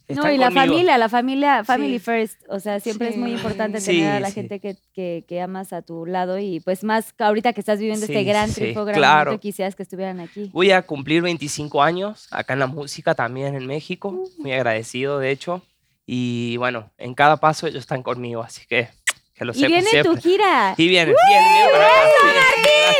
No, 0.09 0.31
y 0.33 0.39
la 0.39 0.51
familia, 0.51 0.97
la 0.97 1.09
familia, 1.09 1.65
family 1.65 1.99
Sí. 1.99 2.05
first. 2.05 2.41
O 2.49 2.61
sea, 2.61 2.81
siempre 2.81 3.11
es 3.11 3.17
muy 3.17 3.33
importante 3.33 3.81
Sí, 3.81 3.93
tener 3.99 4.13
a 4.13 4.21
la 4.21 4.31
gente 4.31 4.59
que, 4.59 4.77
que, 4.95 5.25
que 5.29 5.41
amas 5.41 5.73
a 5.73 5.83
tu 5.83 6.07
lado 6.07 6.39
y 6.39 6.61
pues 6.61 6.83
más 6.85 7.15
ahorita 7.19 7.53
que 7.53 7.61
estás 7.61 7.79
viviendo 7.79 8.07
este 8.07 8.25
gran 8.25 8.51
triunfo, 8.53 8.85
gran 8.85 8.97
claro. 8.99 9.39
quisieras 9.41 9.75
que 9.77 9.83
estuvieran 9.83 10.21
aquí. 10.21 10.51
Voy 10.53 10.71
a 10.71 10.83
cumplir 10.83 11.21
25 11.23 11.83
años 11.83 12.27
acá 12.31 12.55
en 12.55 12.61
la 12.61 12.67
música 12.67 13.15
también 13.15 13.55
en 13.55 13.67
México. 13.67 14.25
Muy 14.39 14.53
agradecido, 14.53 15.19
de 15.19 15.31
hecho. 15.31 15.63
Y 16.07 16.57
bueno, 16.57 16.91
en 16.97 17.13
cada 17.15 17.37
paso 17.37 17.67
ellos 17.67 17.81
están 17.81 18.03
conmigo, 18.03 18.43
así 18.43 18.67
que 18.67 18.89
que 19.39 19.45
lo 19.45 19.53
Y 19.55 19.67
viene 19.67 20.03
tu 20.03 20.17
gira. 20.17 20.75
Y 20.77 20.89
viene, 20.89 21.13
acá, 21.13 21.19
sí, 22.21 22.27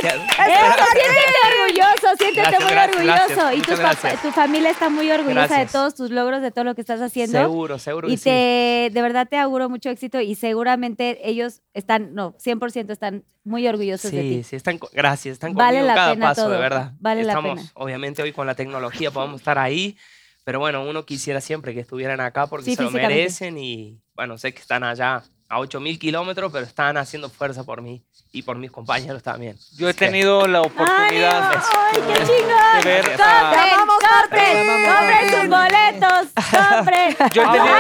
gracias. 0.01 0.15
Eso, 0.49 0.85
siéntete 0.93 1.39
orgulloso, 1.53 2.17
siéntete 2.17 2.41
Gracias, 2.41 2.63
muy 2.63 2.71
gracias, 2.73 3.39
orgulloso. 3.39 3.79
gracias. 3.79 4.15
Y 4.15 4.27
tu, 4.29 4.33
familia 4.33 4.71
está 4.71 4.89
muy 4.89 5.11
orgullosa 5.11 5.59
de 5.59 5.67
todos 5.67 5.95
tus 5.95 6.11
logros, 6.11 6.41
de 6.43 6.51
todo 6.51 6.65
lo 6.65 6.75
que 6.75 6.81
estás 6.81 7.01
haciendo. 7.01 7.39
Seguro, 7.39 7.79
seguro 7.79 8.09
Y 8.09 8.13
que 8.13 8.17
sí. 8.19 8.25
te, 8.25 8.91
de 8.93 9.03
verdad 9.03 9.27
te 9.29 9.37
auguro 9.37 9.69
mucho 9.69 9.91
éxito 9.91 10.21
y 10.21 10.35
seguramente 10.37 11.29
ellos 11.29 11.63
están, 11.75 12.15
no, 12.15 12.35
100% 12.39 12.91
están 12.93 13.25
muy 13.45 13.67
orgullosos 13.67 14.13
de 14.13 14.23
Sí, 14.23 14.29
ti. 14.37 14.43
sí, 14.45 14.57
están, 14.57 14.79
co- 14.79 14.91
gracias, 14.93 15.35
están 15.35 15.55
Vale 15.55 15.79
conmigo 15.79 15.87
la 15.89 15.95
cada 15.95 16.13
pena 16.15 16.27
paso, 16.29 16.43
todo, 16.45 16.53
de 16.53 16.59
verdad. 16.59 16.93
vale 17.01 17.25
la 17.25 17.33
Estamos, 17.33 17.59
pena. 17.59 17.71
obviamente, 17.75 18.23
hoy 18.23 18.33
con 18.33 18.47
la 18.47 18.55
tecnología 18.55 19.11
podemos 19.11 19.41
estar 19.41 19.59
ahí, 19.59 19.97
pero 20.45 20.61
bueno, 20.61 20.85
uno 20.85 21.05
quisiera 21.05 21.41
siempre 21.41 21.75
que 21.75 21.81
estuvieran 21.81 22.21
acá 22.21 22.47
porque 22.47 22.67
Sí, 22.67 22.77
se 22.77 22.83
lo 22.83 22.91
merecen 22.91 23.59
y, 23.59 24.01
bueno, 24.15 24.39
sé 24.39 24.53
que 24.55 24.61
están 24.61 24.85
allá 24.85 25.23
a 25.49 25.61
8000 25.61 25.99
kilómetros, 25.99 26.53
pero 26.53 26.65
están 26.67 26.97
haciendo 26.99 27.31
fuerza 27.31 27.65
por 27.65 27.81
mí 27.81 28.03
y 28.33 28.43
por 28.43 28.57
mis 28.59 28.71
compañeros 28.71 29.23
también. 29.23 29.57
Yo 29.77 29.89
he 29.89 29.95
tenido 29.95 30.47
la 30.47 30.61
oportunidad 30.61 31.53
¡Ay, 31.55 32.03
qué 32.07 32.13
chingón! 32.19 32.83
de 32.83 32.85
ver 32.85 33.21
a- 33.21 33.79
¡Compren, 34.21 34.67
compren, 34.67 35.31
sus 35.31 35.49
boletos! 35.49 36.33
¡Compren! 36.51 37.17
Yo 37.33 37.43
he 37.43 37.47
tenido, 37.47 37.75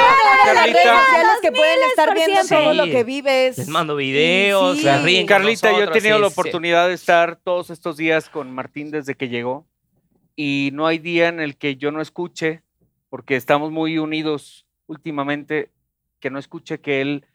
Carlita, 0.44 0.96
que 1.42 1.52
pueden 1.52 1.78
estar 1.90 2.14
viendo 2.14 2.40
todo 2.48 2.74
lo 2.74 2.84
que 2.84 3.04
vives. 3.04 3.58
Les 3.58 3.68
mando 3.68 3.96
videos, 3.96 4.76
sí. 4.78 4.82
se 4.84 4.98
ríen 4.98 5.26
Carlita, 5.26 5.70
yo 5.72 5.84
he 5.84 5.88
tenido 5.88 6.16
sí, 6.16 6.22
la 6.22 6.28
sí. 6.28 6.32
oportunidad 6.32 6.88
de 6.88 6.94
estar 6.94 7.36
todos 7.36 7.70
estos 7.70 7.96
días 7.98 8.28
con 8.30 8.50
Martín 8.54 8.90
desde 8.90 9.14
que 9.14 9.28
llegó 9.28 9.66
y 10.36 10.70
no 10.72 10.86
hay 10.86 10.98
día 10.98 11.28
en 11.28 11.40
el 11.40 11.56
que 11.56 11.76
yo 11.76 11.90
no 11.90 12.00
escuche, 12.00 12.62
porque 13.10 13.36
estamos 13.36 13.72
muy 13.72 13.98
unidos 13.98 14.66
últimamente, 14.86 15.70
que 16.20 16.30
no 16.30 16.38
escuche 16.38 16.80
que 16.80 17.00
él 17.02 17.26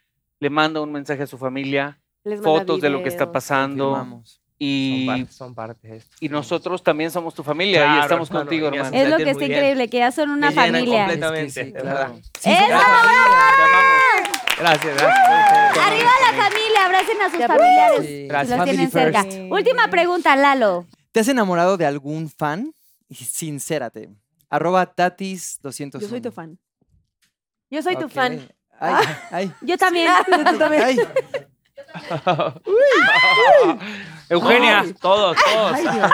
le 0.43 0.49
manda 0.49 0.81
un 0.81 0.91
mensaje 0.91 1.23
a 1.23 1.27
su 1.27 1.37
familia, 1.37 1.97
Les 2.23 2.41
fotos 2.41 2.81
de 2.81 2.89
lo 2.89 3.01
que 3.01 3.09
está 3.09 3.23
videos. 3.25 3.33
pasando 3.33 3.89
Confirmamos. 3.91 4.29
Son 4.31 4.41
y, 4.59 5.05
parte, 5.07 5.31
son 5.33 5.55
parte 5.55 5.87
de 5.87 5.97
esto. 5.97 6.15
y 6.21 6.29
nosotros 6.29 6.83
también 6.83 7.11
somos 7.11 7.33
tu 7.33 7.43
familia 7.43 7.79
y 7.81 7.83
Claro, 7.85 8.01
estamos 8.03 8.29
hermano, 8.29 8.45
contigo, 8.45 8.65
y 8.71 8.77
hermano. 8.77 8.95
Es 8.95 9.09
lo 9.09 9.17
que 9.17 9.29
está 9.31 9.45
increíble, 9.45 9.89
que 9.89 9.97
ya 9.97 10.11
son 10.11 10.29
una 10.29 10.49
Me 10.51 10.55
familia. 10.55 10.99
completamente, 11.05 11.47
Es 11.47 11.53
que 11.55 11.63
sí, 11.65 11.71
de 11.71 11.79
claro. 11.81 11.97
verdad. 11.97 12.15
Sí, 12.39 12.49
¡Eso! 12.49 12.65
somos 12.65 14.59
Gracias, 14.59 14.95
gracias. 14.97 15.77
¡Arriba 15.87 16.11
la 16.31 16.43
familia! 16.43 16.85
Abracen 16.85 17.21
a 17.21 17.29
sus 17.29 17.39
Ya 17.39 17.47
familiares 17.47 17.99
Sí. 18.01 18.07
si 18.07 18.27
Gracias. 18.27 18.57
los 18.57 18.65
tienen 18.69 18.91
Family 18.91 19.11
cerca. 19.13 19.23
first. 19.23 19.51
Última 19.51 19.87
pregunta, 19.89 20.35
Lalo. 20.35 20.85
¿Te 21.11 21.19
has 21.19 21.27
enamorado 21.27 21.75
de 21.77 21.85
algún 21.85 22.29
fan? 22.29 22.73
Y 23.09 23.15
Sincérate. 23.15 24.09
Arroba 24.49 24.95
tatis201. 24.95 25.99
Yo 25.99 26.07
soy 26.07 26.21
tu 26.21 26.31
fan. 26.31 26.57
Yo 27.69 27.81
soy 27.81 27.95
tu 27.95 28.05
Ok. 28.05 28.11
fan. 28.11 28.47
Ay, 28.79 29.05
ay, 29.31 29.53
Yo 29.61 29.77
también. 29.77 30.11
ay. 30.83 30.97
Eugenia, 34.29 34.79
Ay. 34.81 34.93
Todos, 34.93 35.37
todos. 35.37 35.73
Ay, 35.73 35.83
Dios. 35.83 36.11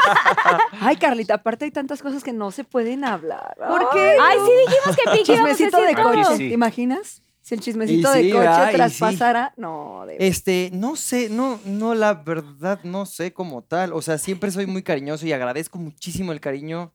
Ay, 0.81 0.95
Carlita, 0.97 1.35
aparte 1.35 1.65
hay 1.65 1.71
tantas 1.71 2.01
cosas 2.01 2.23
que 2.23 2.33
no 2.33 2.51
se 2.51 2.63
pueden 2.63 3.05
hablar. 3.05 3.55
¿Por 3.57 3.89
qué? 3.91 4.15
Ay, 4.21 4.37
sí 4.45 4.51
dijimos 4.67 4.95
que 4.97 5.11
Pinky 5.11 5.23
Chismecito 5.33 5.81
de 5.81 5.95
coche, 5.95 6.23
Sí. 6.37 6.47
¿te 6.49 6.53
imaginas? 6.53 7.23
Si 7.41 7.55
el 7.55 7.61
chismecito 7.61 8.11
sí, 8.13 8.23
de 8.27 8.31
coche 8.31 8.39
¿verdad? 8.43 8.67
Y 8.67 8.71
sí. 8.71 8.75
traspasara. 8.75 9.53
No, 9.57 10.03
de 10.05 10.17
Este, 10.19 10.69
no 10.73 10.95
sé, 10.95 11.29
no, 11.29 11.59
no, 11.65 11.95
la 11.95 12.13
verdad, 12.13 12.79
no 12.83 13.05
sé 13.07 13.33
como 13.33 13.63
tal. 13.63 13.93
O 13.93 14.01
sea, 14.03 14.17
siempre 14.19 14.51
soy 14.51 14.67
muy 14.67 14.83
cariñoso 14.83 15.25
y 15.25 15.33
agradezco 15.33 15.79
muchísimo 15.79 16.31
el 16.31 16.41
cariño 16.41 16.93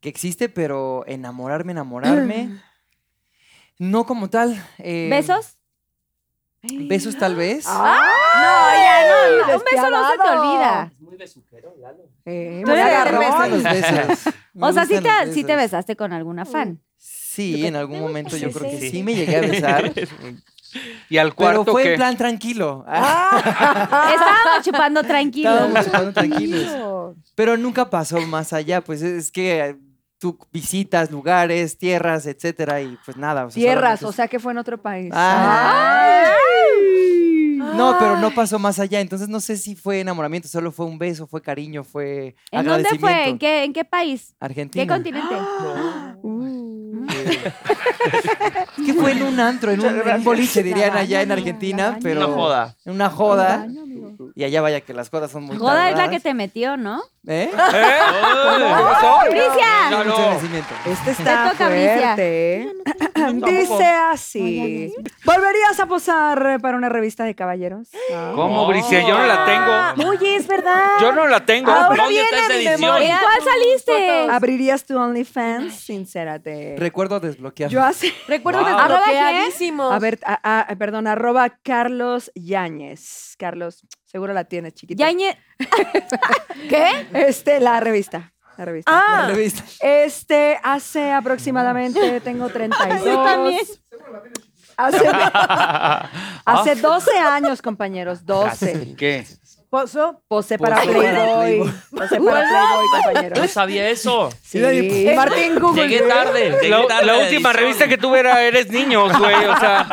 que 0.00 0.08
existe, 0.08 0.48
pero 0.48 1.04
enamorarme, 1.06 1.72
enamorarme, 1.72 2.60
no 3.90 4.06
como 4.06 4.28
tal. 4.30 4.62
eh, 4.78 5.08
¿Besos? 5.10 5.56
Besos 6.62 7.16
tal 7.18 7.36
vez. 7.36 7.64
Ah, 7.68 8.00
No, 8.34 8.72
ya 8.82 9.08
no, 9.08 9.46
no. 9.48 9.58
Un 9.58 9.64
beso 9.70 9.90
no 9.90 10.10
se 10.10 10.16
te 10.18 10.28
olvida. 10.28 10.92
Muy 10.98 11.16
besuquero, 11.16 11.74
Lalo. 11.78 12.04
Eh, 12.24 12.62
Me 12.66 13.48
los 13.50 13.62
besos. 13.62 14.34
Me 14.54 14.66
O 14.66 14.72
sea, 14.72 14.86
sí 14.86 15.00
te, 15.00 15.32
sí 15.32 15.44
besaste 15.44 15.94
con 15.96 16.12
alguna 16.12 16.44
fan. 16.44 16.80
Sí, 16.96 17.66
en 17.66 17.76
algún 17.76 18.00
momento 18.00 18.36
yo 18.36 18.50
creo 18.50 18.70
que 18.70 18.78
sí. 18.78 18.90
sí 18.90 19.02
me 19.02 19.14
llegué 19.14 19.36
a 19.36 19.40
besar. 19.40 19.92
y 21.10 21.18
al 21.18 21.34
Pero 21.34 21.36
cuarto 21.36 21.72
fue 21.72 21.82
que 21.82 21.90
en 21.92 21.96
plan 21.96 22.16
tranquilo. 22.16 22.84
Estábamos 22.88 24.62
chupando 24.64 25.02
tranquilo. 25.02 25.50
Estábamos 25.50 25.84
chupando 25.84 26.12
tranquilos. 26.12 27.16
Pero 27.34 27.56
nunca 27.56 27.90
pasó 27.90 28.20
más 28.22 28.52
allá, 28.52 28.80
pues 28.82 29.02
es 29.02 29.30
que 29.32 29.76
tú 30.18 30.38
visitas 30.52 31.10
lugares, 31.10 31.76
tierras, 31.78 32.26
etcétera, 32.26 32.80
y 32.80 32.98
pues 33.04 33.16
nada. 33.16 33.46
o 33.46 33.50
sea, 33.50 33.60
Tierras, 33.60 34.00
solamente 34.00 34.06
o 34.06 34.12
sea 34.12 34.28
que 34.28 34.38
fue 34.38 34.52
en 34.52 34.58
otro 34.58 34.78
país. 34.80 35.10
Ah. 35.14 36.34
Ay. 36.34 37.58
No, 37.76 37.96
pero 37.98 38.18
no 38.18 38.30
pasó 38.32 38.58
más 38.58 38.78
allá, 38.78 39.00
entonces 39.00 39.28
no 39.28 39.40
sé 39.40 39.56
si 39.56 39.74
fue 39.74 40.00
enamoramiento, 40.00 40.48
solo 40.48 40.70
fue 40.70 40.86
un 40.86 40.98
beso, 40.98 41.26
fue 41.26 41.40
cariño, 41.42 41.82
fue 41.82 42.36
¿En 42.50 42.64
dónde 42.66 42.88
fue? 42.98 43.28
¿En 43.28 43.38
qué, 43.38 43.64
¿En 43.64 43.72
qué 43.72 43.84
país? 43.84 44.34
Argentina. 44.40 44.84
¿Qué 44.84 44.88
continente? 44.88 45.34
Uh. 46.22 47.06
Es 47.06 48.86
que 48.86 48.94
fue 48.94 49.12
en 49.12 49.22
un 49.22 49.38
antro, 49.40 49.70
en 49.72 49.80
un, 49.80 49.86
en 50.00 50.16
un 50.16 50.24
boliche, 50.24 50.62
dirían 50.62 50.96
allá 50.96 51.22
en 51.22 51.32
Argentina, 51.32 51.98
pero 52.02 52.26
Una 52.26 52.34
joda. 52.34 52.76
en 52.84 52.92
una 52.92 53.10
joda. 53.10 53.66
Y 54.34 54.44
allá 54.44 54.62
vaya 54.62 54.80
que 54.80 54.94
las 54.94 55.10
jodas 55.10 55.30
son 55.30 55.44
muy 55.44 55.56
Joda 55.56 55.90
es 55.90 55.96
la 55.96 56.08
que 56.08 56.20
te 56.20 56.34
metió, 56.34 56.76
¿no? 56.76 57.02
¿Eh? 57.26 57.50
¿Eh? 57.50 57.50
¿Qué 57.52 58.64
pasó? 58.74 59.18
¡Bricia! 59.30 59.84
Mucho 59.84 59.98
Lalo. 59.98 60.14
agradecimiento. 60.14 60.74
Este 60.84 61.10
está 61.12 61.50
toca, 61.50 61.66
fuerte. 61.68 62.72
Dice 63.46 63.84
así. 64.10 64.94
¿Volverías 65.24 65.80
a 65.80 65.86
posar 65.86 66.60
para 66.60 66.76
una 66.76 66.88
revista 66.90 67.24
de 67.24 67.34
caballeros? 67.34 67.88
¿Cómo, 68.34 68.66
Bricia? 68.66 69.00
Yo 69.08 69.16
no 69.18 69.26
la 69.26 69.44
tengo. 69.94 70.10
Oye, 70.10 70.36
es 70.36 70.46
verdad. 70.46 70.90
Yo 71.00 71.12
no 71.12 71.26
la 71.26 71.44
tengo. 71.46 71.70
Ahora 71.70 71.96
¿Dónde 71.96 72.10
viene 72.10 72.24
está 72.24 72.36
esa 72.44 72.54
edición? 72.54 72.80
memoria. 72.80 73.14
¿En 73.14 73.20
cuál 73.22 73.38
saliste? 73.42 74.26
¿Abrirías 74.30 74.84
tu 74.84 74.98
OnlyFans? 74.98 75.74
Sincérate. 75.74 76.76
Recuerdo 76.78 77.20
desbloquear. 77.20 77.70
Yo 77.70 77.82
hace... 77.82 78.12
Recuerdo 78.28 78.60
Wow. 78.64 78.68
desbloqueadísimo. 78.76 79.90
A 79.90 79.98
ver, 79.98 80.18
a- 80.26 80.60
a- 80.70 80.76
perdón, 80.76 81.06
arroba 81.06 81.48
Carlos 81.62 82.30
Yáñez. 82.34 83.34
Carlos, 83.38 83.82
seguro 84.14 84.32
la 84.32 84.44
tienes, 84.44 84.74
chiquita. 84.74 85.10
Yañe- 85.10 85.36
¿Qué? 86.68 87.08
Este, 87.14 87.58
la 87.58 87.80
revista. 87.80 88.32
La 88.56 88.64
revista. 88.64 88.92
La 88.92 89.02
Ah, 89.24 89.26
revista. 89.26 89.64
Este, 89.80 90.56
hace 90.62 91.10
aproximadamente, 91.10 92.20
tengo 92.20 92.48
32. 92.48 93.04
Yo 93.04 93.24
también. 93.24 93.60
Hace, 94.76 95.08
hace 96.44 96.74
12 96.76 97.18
años, 97.18 97.60
compañeros, 97.60 98.24
12. 98.24 98.94
¿Qué? 98.96 99.26
¿Pozo? 99.74 100.22
Posé 100.28 100.58
para 100.58 100.76
Posé 100.76 100.86
para 100.92 101.00
Playboy. 101.02 101.58
Playboy. 101.58 101.72
Posé 101.90 102.20
para 102.20 102.48
Playboy, 102.48 102.84
No 102.84 103.02
compañeros. 103.04 103.50
sabía 103.50 103.88
eso. 103.90 104.30
Sí, 104.42 104.60
Martín 105.16 105.58
Google. 105.58 105.88
Llegué 105.88 106.02
tarde. 106.02 106.50
llegué 106.52 106.68
La, 106.68 106.86
tarde 106.86 107.06
la 107.06 107.12
a 107.14 107.18
última 107.18 107.50
edición. 107.50 107.54
revista 107.54 107.88
que 107.88 107.98
tuve 107.98 108.20
era 108.20 108.42
Eres 108.44 108.70
Niños, 108.70 109.18
güey. 109.18 109.34
O 109.46 109.56
sea, 109.58 109.88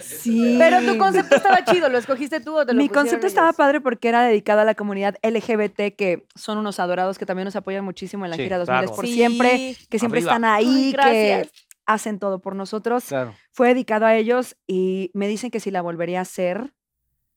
Sí. 0.00 0.56
Pero 0.58 0.80
tu 0.82 0.98
concepto 0.98 1.36
estaba 1.36 1.64
chido, 1.64 1.88
¿lo 1.88 1.98
escogiste 1.98 2.40
tú 2.40 2.56
o 2.58 2.66
te 2.66 2.72
lo 2.72 2.78
Mi 2.78 2.88
pusieron 2.88 3.04
concepto 3.04 3.26
ellos? 3.26 3.32
estaba 3.32 3.52
padre 3.52 3.80
porque 3.80 4.08
era 4.08 4.22
dedicado 4.24 4.60
a 4.60 4.64
la 4.64 4.74
comunidad 4.74 5.16
LGBT, 5.22 5.94
que 5.96 6.26
son 6.34 6.58
unos 6.58 6.78
adorados 6.80 7.18
que 7.18 7.26
también 7.26 7.44
nos 7.46 7.56
apoyan 7.56 7.84
muchísimo 7.84 8.24
en 8.26 8.30
la 8.32 8.36
Sí, 8.36 8.42
gira 8.44 8.58
2000 8.58 8.78
claro. 8.80 8.94
por 8.94 9.06
Sí. 9.06 9.14
siempre, 9.14 9.76
que 9.90 9.98
siempre 9.98 10.18
Arriba. 10.20 10.32
están 10.32 10.44
ahí, 10.44 10.66
Ay, 10.66 10.90
que 10.90 10.92
gracias. 10.92 11.48
hacen 11.86 12.18
todo 12.18 12.40
por 12.40 12.54
nosotros. 12.54 13.04
claro. 13.08 13.34
Fue 13.52 13.68
dedicado 13.68 14.06
a 14.06 14.14
ellos 14.16 14.56
y 14.66 15.10
me 15.14 15.26
dicen 15.28 15.50
que 15.50 15.60
si 15.60 15.70
la 15.70 15.82
volvería 15.82 16.18
a 16.18 16.22
hacer. 16.22 16.72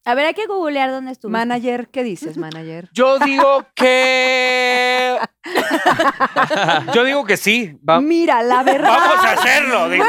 A 0.03 0.15
ver, 0.15 0.25
hay 0.25 0.33
que 0.33 0.47
googlear 0.47 0.89
dónde 0.89 1.11
estuvo. 1.11 1.31
Manager, 1.31 1.87
¿qué 1.89 2.03
dices, 2.03 2.35
manager? 2.37 2.89
Yo 2.91 3.19
digo 3.19 3.65
que. 3.75 5.19
Yo 6.93 7.03
digo 7.03 7.23
que 7.25 7.37
sí. 7.37 7.77
Va- 7.87 8.01
Mira, 8.01 8.41
la 8.41 8.63
verdad. 8.63 8.89
Vamos 8.89 9.25
a 9.25 9.31
hacerlo. 9.33 9.89
digo. 9.89 10.03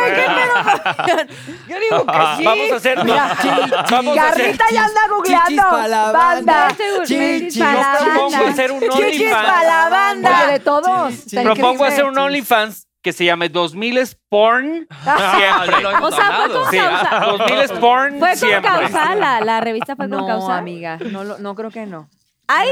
Yo 1.69 1.78
digo 1.78 2.06
que 2.06 2.36
sí. 2.39 2.44
Vamos 2.44 2.73
a 2.73 2.77
hacerlo. 2.77 3.14
Vamos 3.90 4.19
a 4.19 4.28
hacer. 4.28 4.59
Ya 4.73 4.85
anda 4.85 5.01
Chichis 5.02 5.10
googleando. 5.10 5.62
pa' 5.70 5.89
la 5.89 6.12
banda. 6.12 6.69
banda. 6.69 7.05
Chichis. 7.05 7.59
para 7.59 7.74
la 7.74 7.98
Yo 7.98 8.05
propongo 8.05 8.31
banda. 8.32 8.48
hacer 8.51 8.73
un 8.73 8.81
Chichis 8.81 9.31
para 9.31 9.62
la 9.64 9.89
banda. 9.90 10.43
Oye, 10.44 10.52
de 10.52 10.60
todos. 10.60 11.14
Sí, 11.14 11.20
sí. 11.20 11.36
Está 11.36 11.43
Propongo 11.43 11.73
increíble. 11.74 11.93
hacer 11.94 12.05
un 12.06 12.19
OnlyFans 12.19 12.86
que 13.03 13.12
se 13.12 13.24
llame 13.24 13.49
2000 13.49 13.99
Porn 14.29 14.87
Ah, 15.05 15.37
ya 15.39 15.65
siempre. 15.65 15.87
O 16.03 16.11
sea, 16.11 16.33
fue 16.47 16.53
con 16.53 16.70
Sí, 16.70 16.79
causa. 16.79 17.20
2000 17.27 17.79
Porn 17.81 18.19
Fue 18.19 18.29
con 18.31 18.37
siempre. 18.39 18.70
causa, 18.70 19.15
la, 19.16 19.41
la 19.41 19.61
revista 19.61 19.97
fue 19.97 20.09
con 20.09 20.19
No, 20.20 20.27
causa. 20.27 20.57
amiga, 20.59 20.99
no, 21.11 21.24
lo- 21.24 21.39
no 21.39 21.55
creo 21.55 21.70
que 21.70 21.85
no. 21.87 22.09
¡Ay! 22.48 22.69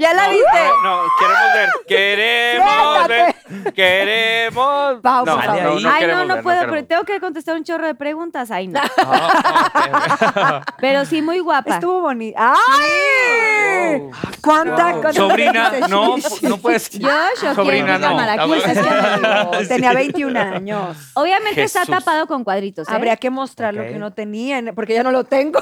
¿Ya 0.00 0.12
la 0.14 0.28
viste? 0.28 0.44
No, 0.82 1.02
queremos 1.18 1.52
ver. 1.54 1.68
Queremos 1.86 3.08
ver. 3.08 3.34
Queremos. 3.74 5.00
Pau, 5.02 5.24
no, 5.24 5.42
Sale 5.42 5.62
no, 5.62 5.80
no 5.80 5.90
Ay, 5.90 6.06
no, 6.06 6.24
no 6.24 6.34
ver, 6.34 6.42
puedo, 6.42 6.60
pero 6.68 6.84
tengo 6.84 7.04
que 7.04 7.20
contestar 7.20 7.56
un 7.56 7.64
chorro 7.64 7.86
de 7.86 7.94
preguntas. 7.94 8.50
Ay, 8.50 8.68
no. 8.68 8.80
Ah, 8.98 10.60
ok. 10.64 10.74
Pero 10.80 11.04
sí, 11.04 11.22
muy 11.22 11.38
guapa. 11.40 11.74
Estuvo 11.74 12.00
bonito. 12.00 12.38
¡Ay! 12.38 14.00
¿Cuánta? 14.42 14.92
Wow. 14.94 15.12
Sobrina, 15.12 15.72
no, 15.88 16.16
no 16.42 16.56
puedes. 16.58 16.90
Yo, 16.90 17.08
yo 17.42 17.54
Sobrina, 17.54 17.98
no. 17.98 18.16
"No, 18.18 19.50
Tenía 19.66 19.92
21 19.92 20.36
años. 20.38 20.96
Obviamente 21.14 21.62
está 21.62 21.84
tapado 21.86 22.26
con 22.26 22.44
cuadritos, 22.44 22.88
¿eh? 22.88 22.92
Habría 22.94 23.16
que 23.16 23.30
mostrar 23.30 23.74
lo 23.74 23.82
que 23.82 23.98
no 23.98 24.12
tenía, 24.12 24.62
porque 24.74 24.94
ya 24.94 25.02
no 25.02 25.10
lo 25.10 25.24
tengo. 25.24 25.58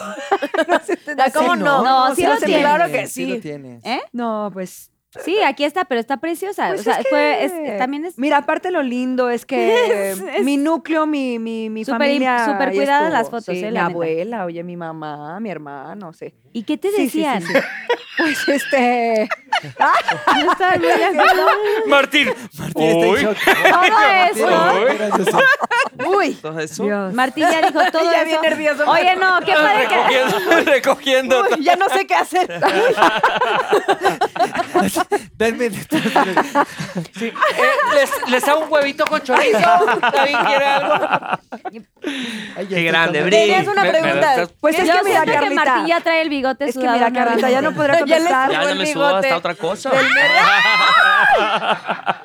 no 0.69 0.81
sé, 0.85 0.99
Ah, 1.19 1.31
¿cómo 1.33 1.57
no? 1.57 1.83
No, 1.83 2.15
sí 2.15 2.23
se 2.23 2.36
lo 2.41 2.47
tiene. 2.47 2.61
Claro 2.63 2.93
que 2.93 3.07
Sí 3.07 3.25
sí. 3.25 3.27
lo 3.27 3.41
tienes. 3.41 3.85
¿Eh? 3.85 4.01
No, 4.13 4.51
pues 4.53 4.91
Sí, 5.25 5.39
aquí 5.47 5.65
está, 5.65 5.87
pero 5.87 5.99
está 5.99 6.19
preciosa. 6.19 6.69
Pues 6.69 6.81
o 6.81 6.85
sea, 6.85 6.97
es 6.99 7.07
fue, 7.09 7.19
que- 7.39 7.45
es- 7.73 7.79
también 7.79 8.05
es 8.05 8.19
Mira, 8.19 8.37
aparte 8.39 8.71
lo 8.71 8.83
lindo 8.83 9.31
es 9.31 9.47
que 9.47 9.57
Es- 10.11 10.21
es 10.21 10.45
mi 10.45 10.59
núcleo, 10.59 11.07
mi, 11.07 11.39
mi, 11.39 11.71
mi 11.71 11.85
súper- 11.87 11.99
familia. 12.01 12.45
súper 12.45 12.73
cuidadas 12.75 13.11
las 13.11 13.31
fotos, 13.31 13.47
Sí, 13.47 13.53
eh, 13.63 13.67
mi 13.67 13.71
la 13.71 13.83
neta. 13.85 13.87
abuela, 13.87 14.45
oye, 14.45 14.63
mi 14.63 14.77
mamá, 14.77 15.41
mi 15.41 15.49
hermano, 15.49 16.13
sí. 16.13 16.35
¿Y 16.57 16.63
qué 16.63 16.79
te 16.79 16.89
Sí, 16.91 16.97
sí, 16.97 17.11
sí, 17.11 17.19
decían? 17.19 17.43
sí. 17.43 17.53
Pues 18.19 18.49
este. 18.49 19.29
No 20.43 20.53
estaba 20.53 20.77
muy 20.77 20.87
de 20.87 21.05
acuerdo. 21.05 21.47
Martín. 21.87 22.33
Martín 22.59 22.83
está 22.83 23.05
en 23.07 23.11
Uy. 23.11 23.23
shock. 23.23 23.37
Todo 23.71 24.01
eso. 25.21 26.09
Uy. 26.17 26.35
¿Todo 26.35 26.61
eso? 26.61 26.83
Dios. 26.85 27.13
Martín 27.13 27.47
ya 27.51 27.61
dijo 27.61 27.81
todo 27.93 28.11
Ya 28.11 28.23
eso. 28.23 28.25
bien 28.25 28.41
nervioso. 28.41 28.91
Oye, 28.91 29.17
no, 29.17 29.39
qué 29.41 29.53
padre 29.53 29.87
que... 29.87 29.97
Recogiendo, 29.97 30.71
recogiendo. 30.73 31.43
Uy, 31.59 31.63
ya 31.65 31.77
no 31.77 31.89
sé 31.91 32.07
qué 32.07 32.15
hacer. 32.15 32.49
Denme- 35.37 35.71
Sí. 37.19 37.27
Eh, 37.27 37.33
les, 37.95 38.11
les 38.31 38.49
hago 38.49 38.61
un 38.65 38.73
huevito 38.73 39.05
con 39.07 39.21
chorizo. 39.23 39.59
¿Alguien 40.03 40.45
quiere 40.47 40.65
algo? 40.65 41.07
Ay, 42.57 42.67
Qué 42.69 42.83
grande, 42.83 43.21
Bri. 43.23 43.31
Tenías 43.31 43.67
una 43.69 43.83
Me- 43.83 43.93
me 43.93 43.99
pregunta. 44.01 44.21
la 44.21 44.33
estás- 44.43 44.53
Pues 44.61 44.79
es 44.79 44.87
Yo 44.87 44.95
que 44.95 45.03
mira, 45.05 45.23
siento 45.23 45.33
que 45.33 45.39
Carlita. 45.55 45.65
Martín 45.65 45.87
ya 45.87 46.01
trae 46.01 46.23
el 46.23 46.29
bigote 46.31 46.46
Es 46.51 46.57
que 46.59 46.73
sudado 46.73 46.95
mira, 46.95 47.13
Carlita, 47.13 47.51
ya 47.51 47.63
no 47.63 47.73
podrá 47.73 47.99
contestar. 47.99 48.51
Ya, 48.51 48.65
ya 48.65 48.75
me 48.75 48.87
sudó 48.87 49.17
hasta 49.17 49.37
otra 49.37 49.55
cosa. 49.55 49.91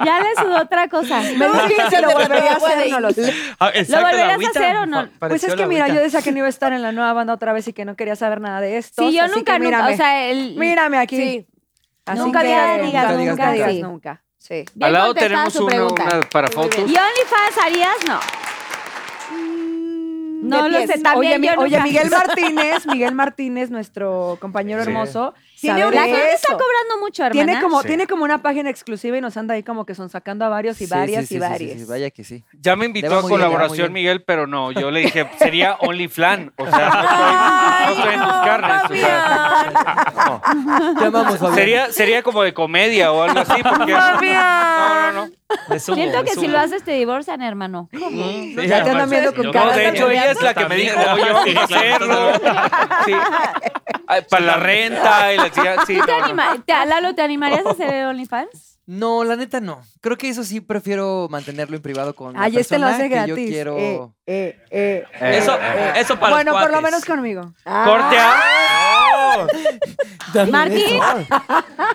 Ya 0.04 0.20
le 0.20 0.36
sudó 0.36 0.62
otra 0.62 0.88
cosa. 0.88 1.22
Me 1.22 1.48
que 1.90 2.02
lo 2.02 2.12
volvería 2.12 2.54
a 2.54 2.56
hacer, 2.56 2.90
no 2.90 3.00
lo 3.00 3.12
sé. 3.12 3.34
Ah, 3.60 3.70
¿Lo 3.74 3.80
exacto, 3.80 4.08
la 4.08 4.12
volverías 4.12 4.48
a 4.48 4.50
hacer 4.50 4.78
o 4.78 4.86
no? 4.86 5.10
Pues 5.20 5.44
es 5.44 5.56
que 5.56 5.66
mira, 5.68 5.88
yo 5.88 5.96
decía 6.02 6.22
que 6.22 6.32
no 6.32 6.40
iba 6.40 6.48
a 6.48 6.50
estar 6.50 6.74
en 6.74 6.82
la 6.82 6.92
nueva 6.92 7.14
banda 7.14 7.34
otra 7.34 7.54
vez 7.54 7.68
y 7.68 7.74
que 7.74 7.86
no 7.86 7.96
quería 7.96 8.16
saber 8.16 8.42
nada 8.42 8.62
de 8.62 8.78
esto. 8.78 9.08
Sí, 9.08 9.16
yo 9.16 9.28
nunca, 9.28 9.34
que 9.34 9.60
nunca, 9.60 9.60
mírame. 9.60 9.94
o 9.94 9.98
sea, 9.98 10.26
el... 10.26 10.56
Mírame 10.56 10.98
aquí. 10.98 11.18
Sí. 11.18 11.48
Así 12.06 12.20
Nunca 12.20 12.42
que 12.42 12.48
digas, 12.48 12.68
nunca 12.68 12.86
digas, 12.86 13.18
digas, 13.18 13.18
nunca, 13.18 13.52
nunca, 13.52 13.70
sí. 13.70 13.84
nunca. 13.84 14.24
Sí. 14.38 14.66
Bien 14.74 14.88
Al 14.88 14.94
lado 14.94 15.14
tenemos 15.14 15.56
una 15.56 15.88
para 16.32 16.48
fotos. 16.48 16.80
¿Y 16.80 16.82
OnlyFans 16.82 17.58
harías? 17.64 17.96
No. 18.08 18.20
No 20.42 20.68
lo 20.68 20.80
sé, 20.80 21.00
también 21.00 21.34
oye, 21.34 21.40
mi- 21.40 21.48
yo 21.48 21.54
oye, 21.60 21.78
nunca. 21.78 21.84
Miguel 21.84 22.10
Martínez, 22.10 22.86
Miguel 22.88 23.16
Martínez, 23.16 23.70
nuestro 23.70 24.38
compañero 24.42 24.84
Sí. 24.84 24.90
hermoso, 24.90 25.34
Tiene 25.60 25.80
la 25.92 26.04
gente 26.04 26.34
está 26.34 26.54
cobrando 26.54 26.98
mucho, 27.00 27.24
hermana. 27.24 27.46
Tiene 27.46 27.62
como, 27.62 27.82
Sí. 27.82 27.88
tiene 27.88 28.08
como 28.08 28.24
una 28.24 28.42
página 28.42 28.70
exclusiva 28.70 29.18
y 29.18 29.22
nos 29.22 29.38
anda 29.38 29.54
ahí 29.54 29.62
como 29.64 29.86
que 29.86 29.94
son 29.94 30.10
sacando 30.10 30.44
a 30.46 30.50
varios 30.50 30.82
y 30.82 30.86
Sí, 30.88 30.90
varias 30.92 31.28
sí, 31.28 31.36
y 31.36 31.38
sí, 31.38 31.44
sí, 31.44 31.46
sí, 31.46 31.50
varias. 31.52 31.80
sí, 31.80 31.86
Vaya 31.86 32.10
que 32.10 32.24
sí. 32.24 32.44
Ya 32.60 32.76
me 32.76 32.86
invitó 32.88 33.20
a 33.20 33.22
colaboración 33.22 33.78
bien. 33.78 33.94
Miguel, 33.94 34.24
pero 34.24 34.48
no, 34.48 34.72
yo 34.72 34.90
le 34.90 35.02
dije, 35.02 35.30
sería 35.38 35.76
OnlyFlan. 35.82 36.52
O 36.58 36.66
sea, 36.66 37.86
no 37.86 37.92
estoy, 37.92 38.06
no 38.06 38.12
en 38.12 38.20
tus 38.22 38.38
carnes. 38.42 38.82
o 38.90 38.94
sea, 38.96 40.14
no. 40.26 40.42
Llamamos, 41.02 41.38
Fabián. 41.38 41.56
Sería, 41.56 41.92
sería 41.92 42.24
como 42.24 42.42
de 42.44 42.54
comedia 42.54 43.12
o 43.12 43.22
algo 43.24 43.40
así, 43.42 43.62
porque. 43.62 43.92
No, 43.92 45.12
no, 45.12 45.12
no. 45.28 45.32
Me 45.70 45.80
Siento 45.80 46.20
me 46.20 46.24
que 46.26 46.32
si 46.36 46.48
lo 46.48 46.60
haces 46.60 46.84
te 46.84 46.92
divorcian, 46.92 47.42
hermano. 47.42 47.90
Sí, 47.92 48.56
Ya 48.68 48.84
te 48.84 48.90
andan 48.92 49.10
viendo 49.10 49.34
con 49.34 49.52
cara 49.52 49.66
No, 49.68 49.72
de 49.74 49.90
hecho, 49.90 50.10
ella 50.10 50.32
es 50.32 50.42
la 50.42 50.54
que 50.54 50.66
me 50.66 50.76
dijo, 50.76 50.96
oye, 51.00 51.34
vamos 51.34 51.56
a 51.56 51.64
hacerlo. 51.64 52.32
Sí. 53.06 53.14
Ay, 54.08 54.22
Para 54.30 54.46
la 54.46 54.58
renta 54.58 55.34
y 55.34 55.38
la 55.38 55.50
chica, 55.52 55.86
sí, 55.86 55.98
¿Tú 55.98 56.06
te 56.06 56.12
no, 56.12 56.20
no. 56.20 56.26
anima- 56.26 56.64
te- 56.66 56.86
Lalo, 56.86 57.16
¿te 57.16 57.22
animarías 57.22 57.66
a 57.66 57.70
hacer 57.72 58.06
OnlyFans? 58.06 58.71
No, 58.94 59.24
la 59.24 59.38
neta 59.38 59.62
no. 59.62 59.82
Creo 60.02 60.18
que 60.18 60.28
eso 60.28 60.44
sí 60.44 60.60
prefiero 60.60 61.28
mantenerlo 61.30 61.78
en 61.78 61.82
privado 61.82 62.14
con 62.14 62.34
la 62.34 62.42
Ay, 62.44 62.58
este 62.58 62.78
lo 62.78 62.88
persona 62.88 62.96
hace 62.98 63.04
que 63.10 63.16
gratis. 63.16 63.30
yo 63.30 63.36
quiero. 63.54 63.78
Eh, 63.78 64.02
eh, 64.26 64.60
eh, 64.70 65.04
Eh, 65.22 65.38
Eso, 65.38 65.58
eh. 65.58 65.94
eso 65.96 66.20
para 66.20 66.36
bueno, 66.36 66.52
los 66.52 66.62
por 66.62 66.72
lo 66.72 66.80
cuates. 66.82 66.92
menos 66.92 67.06
conmigo. 67.06 67.42
Corte 67.64 68.18
a. 68.20 69.48
Martín. 70.52 71.00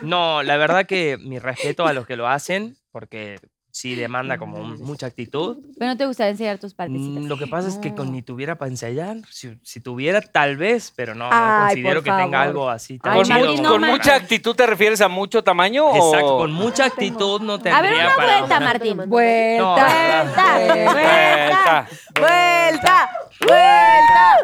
No, 0.02 0.42
la 0.42 0.56
verdad 0.56 0.86
que 0.86 1.18
mi 1.18 1.38
respeto 1.38 1.86
a 1.86 1.92
los 1.92 2.06
que 2.06 2.16
lo 2.16 2.28
hacen, 2.28 2.76
porque 2.92 3.38
sí 3.76 3.94
demanda 3.94 4.38
como 4.38 4.56
mucha 4.78 5.06
actitud. 5.06 5.58
Pero 5.78 5.90
no 5.90 5.96
te 5.98 6.06
gustaría 6.06 6.30
enseñar 6.30 6.56
tus 6.58 6.72
partecitas. 6.72 7.24
Mm, 7.24 7.26
Lo 7.26 7.36
que 7.36 7.46
pasa 7.46 7.68
es 7.68 7.76
que 7.76 7.94
con 7.94 8.10
ni 8.10 8.22
tuviera 8.22 8.56
para 8.56 8.70
ensayar, 8.70 9.16
si, 9.30 9.54
si 9.62 9.80
tuviera 9.80 10.22
tal 10.22 10.56
vez, 10.56 10.92
pero 10.96 11.14
no, 11.14 11.28
considero 11.28 12.02
que 12.02 12.10
tenga 12.10 12.40
algo 12.40 12.70
así 12.70 12.98
tan 12.98 13.12
Ay, 13.12 13.18
¿Con, 13.18 13.26
chido 13.56 13.78
no 13.78 13.86
mucha 13.86 14.14
actitud 14.14 14.54
te 14.56 14.66
refieres 14.66 15.02
a 15.02 15.08
mucho 15.08 15.44
tamaño? 15.44 15.84
o- 15.88 15.94
Exacto, 16.14 16.38
con 16.38 16.52
mucha 16.52 16.86
actitud 16.86 17.42
no 17.42 17.58
tendría 17.58 17.76
A 17.76 17.82
ver, 17.82 17.92
una 17.94 18.16
para 18.16 18.38
vuelta, 18.38 18.56
una- 18.56 18.66
Martín. 18.66 18.96
Vuelta, 19.08 19.58
No, 19.58 19.74
vuelta, 19.74 20.54
Vuelta. 20.94 21.88
vuelta, 22.18 23.10
vuelta. 23.40 24.38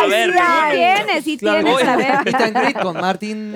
No 0.00 0.08
ver, 0.08 0.32
sí. 0.32 0.36
Tienes, 0.74 1.24
sí 1.24 1.38
Claro, 1.38 1.64
tienes, 1.64 1.88
a 1.88 1.96
ver. 1.96 2.24
Meet 2.24 2.34
and 2.40 2.56
greet 2.58 2.78
con 2.80 3.00
Martín. 3.00 3.54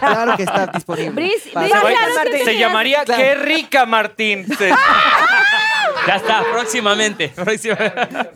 Claro 0.00 0.36
que 0.36 0.42
está 0.44 0.66
disponible. 0.68 1.10
Bris, 1.10 1.50
Para- 1.52 1.66
Bris, 1.66 1.76
Se, 1.76 2.42
claro 2.44 2.58
llamaría 2.58 3.04
Claro. 3.04 3.22
Rica, 3.54 3.86
Martín. 3.86 4.46
Ya 6.06 6.16
está, 6.16 6.42
próximamente. 6.50 7.28
próximamente. 7.28 8.30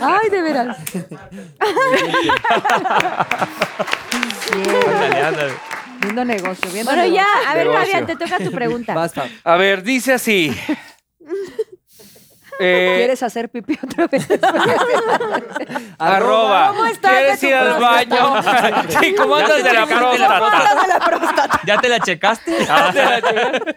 Ay, 0.00 0.28
de 0.30 0.42
veras. 0.42 0.76
Ándale, 4.52 5.20
ándale. 5.22 5.52
Viendo 6.00 6.24
negocio, 6.24 6.70
viendo 6.72 6.90
Bueno, 6.92 7.06
ya, 7.06 7.22
negocio. 7.24 7.48
a 7.48 7.54
ver, 7.54 7.66
Negocio. 7.66 7.80
Fabián, 7.92 8.06
te 8.06 8.16
toca 8.16 8.38
tu 8.38 8.50
pregunta. 8.50 8.94
Vas, 8.94 9.14
Fab. 9.14 9.28
A 9.44 9.56
ver, 9.56 9.82
dice 9.82 10.12
así. 10.14 10.54
Eh, 12.60 12.94
¿Quieres 12.98 13.22
hacer 13.22 13.48
pipí 13.48 13.78
otra 13.82 14.06
vez? 14.06 14.28
arroba. 15.98 16.68
¿Cómo 16.68 16.86
estás 16.86 17.12
¿Quieres 17.12 17.40
de 17.40 17.48
ir 17.48 17.54
al 17.54 17.80
baño? 17.80 18.42
sí, 19.00 19.14
¿cómo 19.14 19.38
Ya 19.38 19.44
andas 19.44 19.56
te 19.56 19.62
de 19.62 19.72
la 19.72 19.86
checaste 19.86 20.88
la 20.88 21.00
próstata? 21.00 21.60
¿Ya 21.66 21.80
te 21.80 21.88
la 21.88 22.00
checaste? 22.00 22.66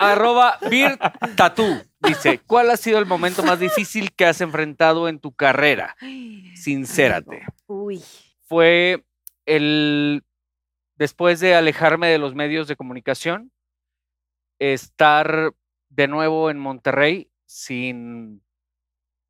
Arroba 0.00 0.58
Beer 0.70 0.98
Tattoo. 1.36 1.82
Dice, 2.00 2.40
¿cuál 2.46 2.70
ha 2.70 2.76
sido 2.76 2.98
el 2.98 3.06
momento 3.06 3.42
más 3.42 3.58
difícil 3.58 4.12
que 4.12 4.26
has 4.26 4.40
enfrentado 4.40 5.08
en 5.08 5.18
tu 5.18 5.32
carrera? 5.32 5.96
Sincérate. 6.54 7.44
Uy. 7.66 8.02
Fue 8.46 9.04
el, 9.46 10.22
después 10.96 11.40
de 11.40 11.54
alejarme 11.54 12.08
de 12.08 12.18
los 12.18 12.34
medios 12.34 12.68
de 12.68 12.76
comunicación, 12.76 13.50
estar 14.58 15.52
de 15.88 16.08
nuevo 16.08 16.50
en 16.50 16.58
Monterrey 16.58 17.30
sin 17.46 18.42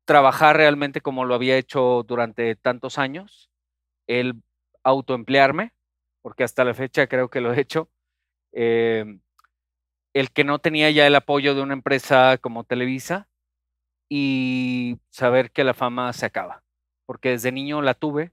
trabajar 0.05 0.57
realmente 0.57 1.01
como 1.01 1.25
lo 1.25 1.35
había 1.35 1.57
hecho 1.57 2.03
durante 2.07 2.55
tantos 2.55 2.97
años, 2.97 3.49
el 4.07 4.41
autoemplearme, 4.83 5.73
porque 6.21 6.43
hasta 6.43 6.63
la 6.63 6.73
fecha 6.73 7.07
creo 7.07 7.29
que 7.29 7.41
lo 7.41 7.53
he 7.53 7.59
hecho, 7.59 7.89
eh, 8.53 9.19
el 10.13 10.31
que 10.31 10.43
no 10.43 10.59
tenía 10.59 10.89
ya 10.91 11.07
el 11.07 11.15
apoyo 11.15 11.55
de 11.55 11.61
una 11.61 11.73
empresa 11.73 12.37
como 12.37 12.63
Televisa 12.63 13.27
y 14.09 14.99
saber 15.09 15.51
que 15.51 15.63
la 15.63 15.73
fama 15.73 16.13
se 16.13 16.25
acaba, 16.25 16.63
porque 17.05 17.31
desde 17.31 17.51
niño 17.51 17.81
la 17.81 17.95
tuve 17.95 18.31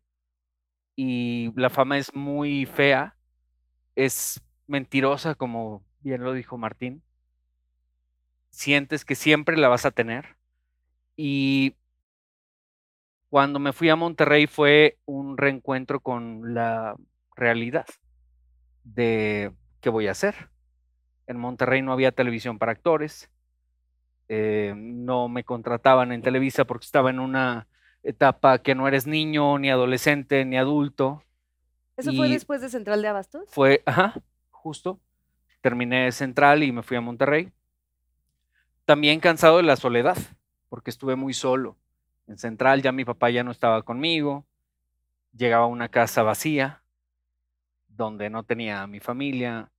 y 0.95 1.53
la 1.57 1.71
fama 1.71 1.99
es 1.99 2.15
muy 2.15 2.67
fea, 2.67 3.17
es 3.97 4.41
mentirosa, 4.67 5.35
como 5.35 5.85
bien 6.01 6.23
lo 6.23 6.35
dijo 6.35 6.59
Martín. 6.59 7.03
Sientes 8.53 9.05
que 9.05 9.17
siempre 9.17 9.57
la 9.57 9.69
vas 9.69 9.85
a 9.87 9.91
tener. 9.91 10.37
Y 11.17 11.77
cuando 13.31 13.59
me 13.59 13.73
fui 13.73 13.89
a 13.89 13.97
Monterrey 13.97 14.47
fue 14.47 14.99
un 15.07 15.37
reencuentro 15.39 16.01
con 16.01 16.55
la 16.55 16.97
realidad 17.35 17.87
de 18.85 19.53
qué 19.81 19.91
voy 19.91 20.09
a 20.09 20.13
hacer. 20.13 20.51
En 21.27 21.39
Monterrey 21.39 21.83
no 21.83 21.93
había 21.93 22.13
televisión 22.13 22.59
para 22.59 22.73
actores. 22.73 23.31
eh, 24.29 24.75
no 24.77 25.29
me 25.29 25.45
contrataban 25.45 26.13
en 26.13 26.23
Televisa 26.23 26.65
porque 26.65 26.85
estaba 26.87 27.11
en 27.11 27.21
una 27.21 27.69
etapa 28.03 28.59
que 28.63 28.75
no 28.75 28.89
eres 28.89 29.07
niño, 29.07 29.59
ni 29.59 29.71
adolescente, 29.71 30.45
ni 30.45 30.57
adulto. 30.57 31.23
¿Eso 31.97 32.13
fue 32.13 32.29
después 32.29 32.61
de 32.61 32.69
Central 32.69 33.03
de 33.03 33.09
Abastos? 33.09 33.45
Fue, 33.51 33.83
ajá, 33.87 34.15
justo. 34.51 35.01
Terminé 35.61 36.11
Central 36.13 36.63
y 36.63 36.73
me 36.73 36.83
fui 36.83 36.97
a 36.97 37.01
Monterrey. 37.01 37.53
También 38.85 39.21
cansado 39.21 39.59
de 39.59 39.63
la 39.63 39.77
soledad, 39.77 40.17
porque 40.69 40.91
estuve 40.91 41.15
muy 41.15 41.35
solo. 41.35 41.77
En 42.27 42.39
Central 42.39 42.83
ya 42.83 42.93
mi 42.93 43.05
papá 43.05 43.31
ya 43.31 43.45
no 43.45 43.51
estaba 43.51 43.83
conmigo. 43.83 44.45
Llegaba 45.37 45.65
a 45.65 45.69
una 45.69 45.89
casa 45.89 46.23
vacía, 46.23 46.83
donde 47.89 48.31
no 48.31 48.43
tenía 48.43 48.83
a 48.83 48.87
mi 48.87 49.01
familia. 49.01 49.71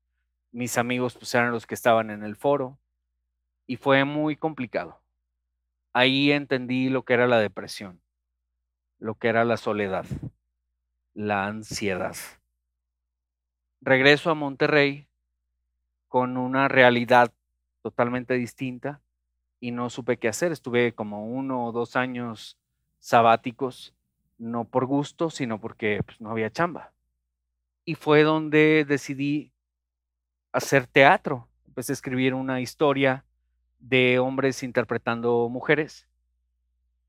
mis 0.52 0.78
amigos 0.78 1.16
pues 1.16 1.34
eran 1.34 1.52
los 1.52 1.66
que 1.66 1.74
estaban 1.74 2.12
en 2.12 2.24
el 2.24 2.36
foro 2.36 2.78
y 3.66 3.78
fue 3.78 4.06
muy 4.06 4.36
complicado. 4.36 5.02
Ahí 5.94 6.32
entendí 6.32 6.90
lo 6.90 7.04
que 7.06 7.14
era 7.14 7.28
la 7.28 7.40
depresión, 7.40 8.02
lo 9.00 9.16
que 9.16 9.30
era 9.30 9.46
la 9.46 9.58
soledad, 9.58 10.06
la 11.14 11.48
ansiedad. 11.48 12.16
Regreso 13.82 14.30
a 14.30 14.36
Monterrey 14.36 15.08
con 16.08 16.38
una 16.38 16.68
realidad 16.68 17.32
totalmente 17.84 18.34
distinta 18.34 19.02
y 19.60 19.72
no 19.72 19.92
supe 19.92 20.18
qué 20.18 20.28
hacer. 20.28 20.52
Estuve 20.52 20.96
como 20.96 21.28
uno 21.28 21.68
o 21.68 21.72
dos 21.72 21.96
años 21.96 22.58
sabáticos, 23.00 23.94
no 24.40 24.66
por 24.66 24.86
gusto, 24.88 25.30
sino 25.30 25.60
porque 25.62 26.02
pues, 26.04 26.20
no 26.20 26.32
había 26.32 26.50
chamba. 26.50 26.94
Y 27.86 27.96
fue 27.96 28.24
donde 28.24 28.86
decidí 28.88 29.52
hacer 30.52 30.88
teatro. 30.88 31.48
Empecé 31.68 31.92
a 31.92 31.94
escribir 31.94 32.34
una 32.34 32.62
historia 32.62 33.26
de 33.80 34.20
hombres 34.20 34.64
interpretando 34.64 35.50
mujeres, 35.50 36.08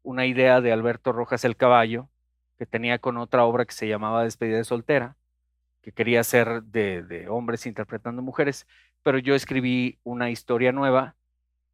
una 0.02 0.26
idea 0.26 0.60
de 0.60 0.72
Alberto 0.72 1.12
Rojas 1.12 1.44
el 1.44 1.56
Caballo, 1.56 2.08
que 2.58 2.66
tenía 2.66 2.98
con 2.98 3.16
otra 3.16 3.44
obra 3.44 3.64
que 3.64 3.72
se 3.72 3.88
llamaba 3.88 4.24
Despedida 4.24 4.58
de 4.58 4.64
Soltera, 4.64 5.16
que 5.82 5.92
quería 5.92 6.20
hacer 6.20 6.62
de, 6.64 7.02
de 7.02 7.28
hombres 7.28 7.66
interpretando 7.66 8.22
mujeres, 8.22 8.66
pero 9.04 9.18
yo 9.18 9.36
escribí 9.36 9.98
una 10.02 10.30
historia 10.30 10.72
nueva, 10.72 11.14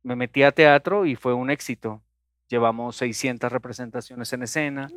me 0.02 0.16
metí 0.16 0.42
a 0.42 0.52
teatro 0.52 1.06
y 1.06 1.16
fue 1.16 1.32
un 1.32 1.48
éxito. 1.50 2.02
Llevamos 2.48 2.96
600 2.96 3.50
representaciones 3.50 4.30
en 4.34 4.42
escena. 4.42 4.90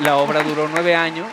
La 0.00 0.16
obra 0.16 0.42
duró 0.42 0.68
nueve 0.68 0.94
años. 0.94 1.28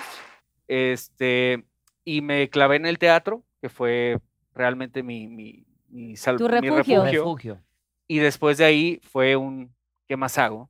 Este, 0.68 1.64
y 2.06 2.22
me 2.22 2.50
clavé 2.50 2.76
en 2.78 2.86
el 2.86 2.98
teatro, 3.00 3.44
que 3.62 3.70
fue 3.70 4.20
realmente 4.54 5.04
mi, 5.04 5.28
mi, 5.28 5.66
mi, 5.90 6.16
sal- 6.16 6.38
Tu 6.38 6.48
mi 6.48 6.70
refugio. 6.70 7.04
Refugio. 7.04 7.62
Y 8.08 8.20
después 8.20 8.58
de 8.58 8.66
ahí 8.66 9.02
fue 9.10 9.36
un, 9.36 9.74
¿qué 10.08 10.18
más 10.18 10.38
hago? 10.38 10.70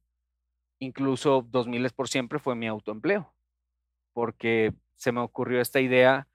Incluso 0.79 1.45
2000 1.49 1.85
es 1.85 1.93
por 1.93 2.07
siempre 2.07 2.39
fue 2.39 2.55
mi 2.55 2.67
autoempleo, 2.67 3.31
porque 4.13 4.73
se 4.95 5.11
me 5.11 5.19
ocurrió 5.21 5.61
esta 5.61 5.79
idea 5.79 6.27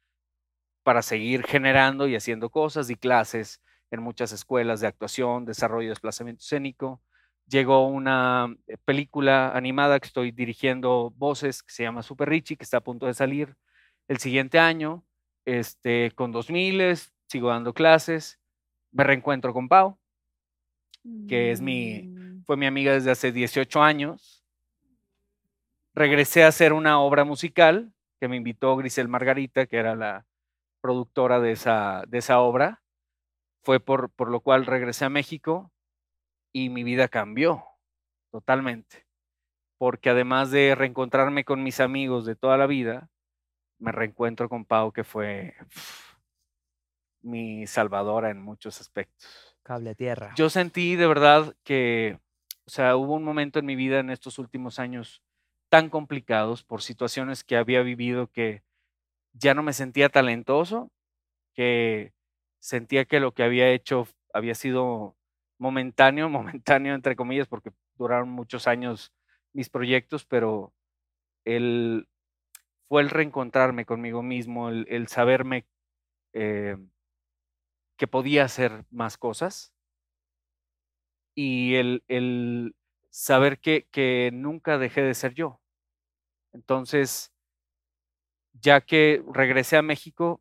para 0.86 1.02
seguir 1.02 1.42
generando 1.42 2.06
y 2.06 2.14
haciendo 2.14 2.48
cosas 2.48 2.90
y 2.90 2.94
clases 2.94 3.60
en 3.90 4.00
muchas 4.00 4.30
escuelas 4.30 4.80
de 4.80 4.86
actuación, 4.86 5.44
desarrollo 5.44 5.86
y 5.86 5.88
desplazamiento 5.88 6.42
escénico. 6.42 7.02
Llegó 7.48 7.88
una 7.88 8.54
eh, 8.68 8.76
película 8.84 9.50
animada 9.50 9.98
que 9.98 10.06
estoy 10.06 10.30
dirigiendo 10.30 11.12
voces 11.16 11.64
que 11.64 11.72
se 11.72 11.82
llama 11.82 12.04
Super 12.04 12.28
Richie, 12.28 12.56
que 12.56 12.62
está 12.62 12.76
a 12.76 12.84
punto 12.84 13.06
de 13.06 13.14
salir 13.14 13.56
el 14.06 14.18
siguiente 14.18 14.60
año, 14.60 15.04
este, 15.44 16.12
con 16.12 16.30
2000, 16.30 16.96
sigo 17.26 17.48
dando 17.48 17.74
clases, 17.74 18.38
me 18.92 19.02
reencuentro 19.02 19.52
con 19.52 19.68
Pau, 19.68 19.98
que 21.26 21.50
es 21.50 21.60
mi, 21.60 22.12
fue 22.46 22.56
mi 22.56 22.66
amiga 22.66 22.92
desde 22.92 23.10
hace 23.10 23.32
18 23.32 23.82
años. 23.82 24.44
Regresé 25.96 26.44
a 26.44 26.48
hacer 26.48 26.72
una 26.72 27.00
obra 27.00 27.24
musical 27.24 27.92
que 28.20 28.28
me 28.28 28.36
invitó 28.36 28.76
Grisel 28.76 29.08
Margarita, 29.08 29.66
que 29.66 29.78
era 29.78 29.96
la 29.96 30.24
productora 30.86 31.40
de 31.40 31.50
esa, 31.50 32.04
de 32.06 32.18
esa 32.18 32.38
obra. 32.38 32.80
Fue 33.64 33.80
por, 33.80 34.10
por 34.10 34.30
lo 34.30 34.38
cual 34.38 34.66
regresé 34.66 35.04
a 35.04 35.08
México 35.08 35.72
y 36.52 36.68
mi 36.68 36.84
vida 36.84 37.08
cambió 37.08 37.64
totalmente. 38.30 39.04
Porque 39.78 40.10
además 40.10 40.52
de 40.52 40.76
reencontrarme 40.76 41.44
con 41.44 41.64
mis 41.64 41.80
amigos 41.80 42.24
de 42.24 42.36
toda 42.36 42.56
la 42.56 42.68
vida, 42.68 43.10
me 43.80 43.90
reencuentro 43.90 44.48
con 44.48 44.64
Pau, 44.64 44.92
que 44.92 45.02
fue 45.02 45.56
mi 47.20 47.66
salvadora 47.66 48.30
en 48.30 48.40
muchos 48.40 48.80
aspectos. 48.80 49.58
Cable 49.64 49.96
tierra. 49.96 50.32
Yo 50.36 50.48
sentí 50.48 50.94
de 50.94 51.08
verdad 51.08 51.56
que, 51.64 52.20
o 52.64 52.70
sea, 52.70 52.94
hubo 52.94 53.14
un 53.14 53.24
momento 53.24 53.58
en 53.58 53.66
mi 53.66 53.74
vida 53.74 53.98
en 53.98 54.10
estos 54.10 54.38
últimos 54.38 54.78
años 54.78 55.20
tan 55.68 55.90
complicados 55.90 56.62
por 56.62 56.80
situaciones 56.80 57.42
que 57.42 57.56
había 57.56 57.82
vivido 57.82 58.30
que 58.30 58.62
ya 59.38 59.54
no 59.54 59.62
me 59.62 59.72
sentía 59.72 60.08
talentoso, 60.08 60.90
que 61.54 62.12
sentía 62.60 63.04
que 63.04 63.20
lo 63.20 63.32
que 63.32 63.42
había 63.42 63.70
hecho 63.70 64.06
había 64.32 64.54
sido 64.54 65.16
momentáneo, 65.58 66.28
momentáneo 66.30 66.94
entre 66.94 67.16
comillas, 67.16 67.48
porque 67.48 67.70
duraron 67.96 68.30
muchos 68.30 68.66
años 68.66 69.12
mis 69.52 69.70
proyectos, 69.70 70.26
pero 70.26 70.74
el, 71.44 72.08
fue 72.88 73.02
el 73.02 73.10
reencontrarme 73.10 73.86
conmigo 73.86 74.22
mismo, 74.22 74.68
el, 74.70 75.08
saberme 75.08 75.66
eh, 76.34 76.76
que 77.96 78.06
podía 78.06 78.44
hacer 78.44 78.84
más 78.90 79.16
cosas 79.16 79.72
y 81.34 81.74
el, 81.76 82.04
el 82.08 82.74
saber 83.10 83.58
que, 83.60 83.86
que 83.90 84.30
nunca 84.32 84.78
dejé 84.78 85.02
de 85.02 85.14
ser 85.14 85.34
yo. 85.34 85.60
Entonces, 86.52 87.32
ya 88.61 88.81
que 88.81 89.23
regresé 89.33 89.77
a 89.77 89.83
México, 89.83 90.41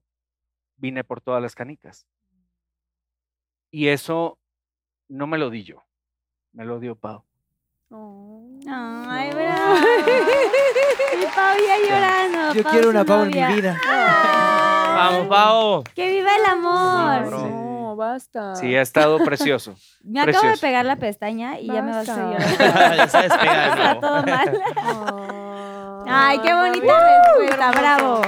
vine 0.78 1.04
por 1.04 1.22
todas 1.22 1.42
las 1.42 1.56
canicas. 1.56 2.06
Y 3.72 3.88
eso 3.90 4.40
no 5.08 5.28
me 5.28 5.38
lo 5.38 5.50
di 5.50 5.64
yo, 5.64 5.84
me 6.54 6.66
lo 6.66 6.80
dio 6.80 6.96
Pau. 6.96 7.26
Ay, 8.68 9.32
bravo. 9.32 9.76
Y 11.16 11.26
Pau 11.34 11.56
ya 11.66 11.78
llorando. 11.78 12.54
Yo 12.54 12.64
Pau, 12.64 12.72
quiero 12.74 12.90
una 12.90 13.06
Pau 13.06 13.24
en 13.24 13.30
mi 13.30 13.56
vida. 13.56 13.80
Vamos, 13.86 15.28
Pau. 15.28 15.84
¡Que 15.94 16.10
viva 16.10 16.36
el 16.36 16.46
amor! 16.46 17.26
Sí. 17.30 17.32
No, 17.32 17.96
basta. 17.96 18.56
Sí, 18.56 18.76
ha 18.76 18.82
estado 18.82 19.18
precioso. 19.20 19.76
Me 20.04 20.22
acabo 20.22 20.50
de 20.50 20.58
pegar 20.58 20.86
la 20.86 20.98
pestaña 20.98 21.60
y 21.60 21.68
ya 21.68 21.82
me 21.82 21.92
vas 21.92 22.10
a 22.10 22.16
llorar. 22.18 22.42
ya 22.98 23.08
sabes 23.08 23.34
pegar, 23.38 23.70
Está 23.70 23.94
¿no? 23.94 24.00
todo 24.00 24.24
mal. 24.24 24.62
Ah. 24.78 25.35
Ay, 26.08 26.40
qué 26.40 26.54
bonita 26.54 27.24
respuesta, 27.36 27.72
bravo. 27.72 28.22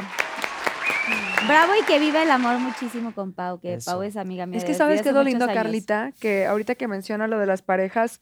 Bravo 1.47 1.73
y 1.79 1.85
que 1.85 1.99
viva 1.99 2.23
el 2.23 2.31
amor 2.31 2.59
muchísimo 2.59 3.13
con 3.13 3.33
Pau, 3.33 3.59
que 3.59 3.75
Eso. 3.75 3.91
Pau 3.91 4.03
es 4.03 4.17
amiga 4.17 4.45
mía. 4.45 4.57
Es 4.57 4.65
que 4.65 4.73
sabes 4.73 5.01
que 5.01 5.09
es 5.09 5.15
lo 5.15 5.23
lindo, 5.23 5.45
años. 5.45 5.55
Carlita, 5.55 6.11
que 6.19 6.45
ahorita 6.45 6.75
que 6.75 6.87
menciona 6.87 7.27
lo 7.27 7.37
de 7.37 7.45
las 7.45 7.61
parejas, 7.61 8.21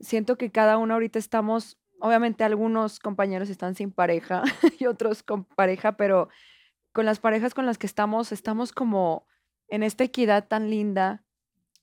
siento 0.00 0.36
que 0.36 0.50
cada 0.50 0.78
uno 0.78 0.94
ahorita 0.94 1.18
estamos, 1.18 1.78
obviamente 2.00 2.44
algunos 2.44 2.98
compañeros 2.98 3.50
están 3.50 3.74
sin 3.74 3.92
pareja 3.92 4.42
y 4.78 4.86
otros 4.86 5.22
con 5.22 5.44
pareja, 5.44 5.96
pero 5.96 6.28
con 6.92 7.04
las 7.04 7.18
parejas 7.18 7.54
con 7.54 7.66
las 7.66 7.78
que 7.78 7.86
estamos, 7.86 8.32
estamos 8.32 8.72
como 8.72 9.26
en 9.68 9.82
esta 9.82 10.04
equidad 10.04 10.48
tan 10.48 10.70
linda, 10.70 11.22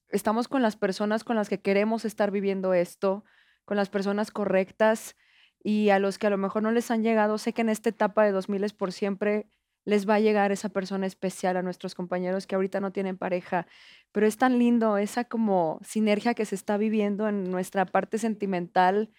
estamos 0.09 0.47
con 0.47 0.61
las 0.61 0.75
personas 0.75 1.23
con 1.23 1.35
las 1.35 1.47
que 1.47 1.61
queremos 1.61 2.05
estar 2.05 2.31
viviendo 2.31 2.73
esto, 2.73 3.23
con 3.65 3.77
las 3.77 3.89
personas 3.89 4.31
correctas 4.31 5.15
y 5.63 5.89
a 5.89 5.99
los 5.99 6.17
que 6.17 6.27
a 6.27 6.29
lo 6.29 6.37
mejor 6.37 6.61
no 6.61 6.71
les 6.71 6.91
han 6.91 7.03
llegado, 7.03 7.37
sé 7.37 7.53
que 7.53 7.61
en 7.61 7.69
esta 7.69 7.89
etapa 7.89 8.25
de 8.25 8.31
2000 8.31 8.63
es 8.65 8.73
por 8.73 8.91
siempre 8.91 9.47
les 9.85 10.07
va 10.07 10.15
a 10.15 10.19
llegar 10.19 10.51
esa 10.51 10.69
persona 10.69 11.05
especial 11.05 11.57
a 11.57 11.61
nuestros 11.61 11.95
compañeros 11.95 12.47
que 12.47 12.55
ahorita 12.55 12.79
no 12.79 12.91
tienen 12.91 13.17
pareja, 13.17 13.67
pero 14.11 14.27
es 14.27 14.37
tan 14.37 14.59
lindo 14.59 14.97
esa 14.97 15.25
como 15.25 15.79
sinergia 15.83 16.33
que 16.33 16.45
se 16.45 16.55
está 16.55 16.77
viviendo 16.77 17.27
en 17.27 17.49
nuestra 17.49 17.85
parte 17.85 18.17
sentimental, 18.17 19.09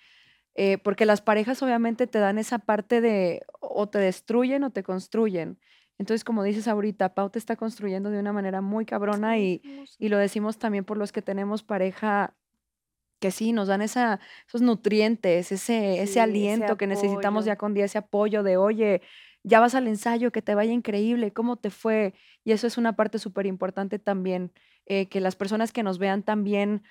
eh, 0.54 0.78
porque 0.78 1.06
las 1.06 1.20
parejas 1.20 1.62
obviamente 1.62 2.06
te 2.06 2.18
dan 2.18 2.38
esa 2.38 2.58
parte 2.58 3.00
de 3.00 3.42
o 3.60 3.88
te 3.88 3.98
destruyen 3.98 4.64
o 4.64 4.70
te 4.70 4.82
construyen. 4.82 5.58
Entonces, 5.98 6.24
como 6.24 6.42
dices 6.42 6.66
ahorita, 6.66 7.14
Pau 7.14 7.30
te 7.30 7.38
está 7.38 7.56
construyendo 7.56 8.10
de 8.10 8.18
una 8.18 8.32
manera 8.32 8.60
muy 8.60 8.84
cabrona 8.84 9.38
y, 9.38 9.62
y 9.98 10.08
lo 10.08 10.18
decimos 10.18 10.58
también 10.58 10.84
por 10.84 10.96
los 10.96 11.12
que 11.12 11.22
tenemos 11.22 11.62
pareja 11.62 12.34
que 13.24 13.30
sí, 13.30 13.54
nos 13.54 13.68
dan 13.68 13.80
esa, 13.80 14.20
esos 14.46 14.60
nutrientes, 14.60 15.50
ese, 15.50 15.56
Sí, 15.56 15.72
ese 15.72 16.02
ese 16.02 16.20
aliento 16.20 16.76
que 16.76 16.86
necesitamos 16.86 17.46
ya 17.46 17.56
con 17.56 17.72
día, 17.72 17.86
ese 17.86 17.96
apoyo 17.96 18.42
de, 18.42 18.58
oye, 18.58 19.00
ya 19.42 19.60
vas 19.60 19.74
al 19.74 19.88
ensayo, 19.88 20.30
que 20.30 20.42
te 20.42 20.54
vaya 20.54 20.72
increíble, 20.72 21.32
¿cómo 21.32 21.56
te 21.56 21.70
fue? 21.70 22.12
Y 22.44 22.52
eso 22.52 22.66
es 22.66 22.76
una 22.76 22.96
parte 22.96 23.18
súper 23.18 23.46
importante 23.46 23.98
también, 23.98 24.52
eh, 24.84 25.06
que 25.06 25.20
las 25.20 25.36
personas 25.36 25.72
que 25.72 25.82
nos 25.82 25.98
vean 25.98 26.22
también 26.22 26.82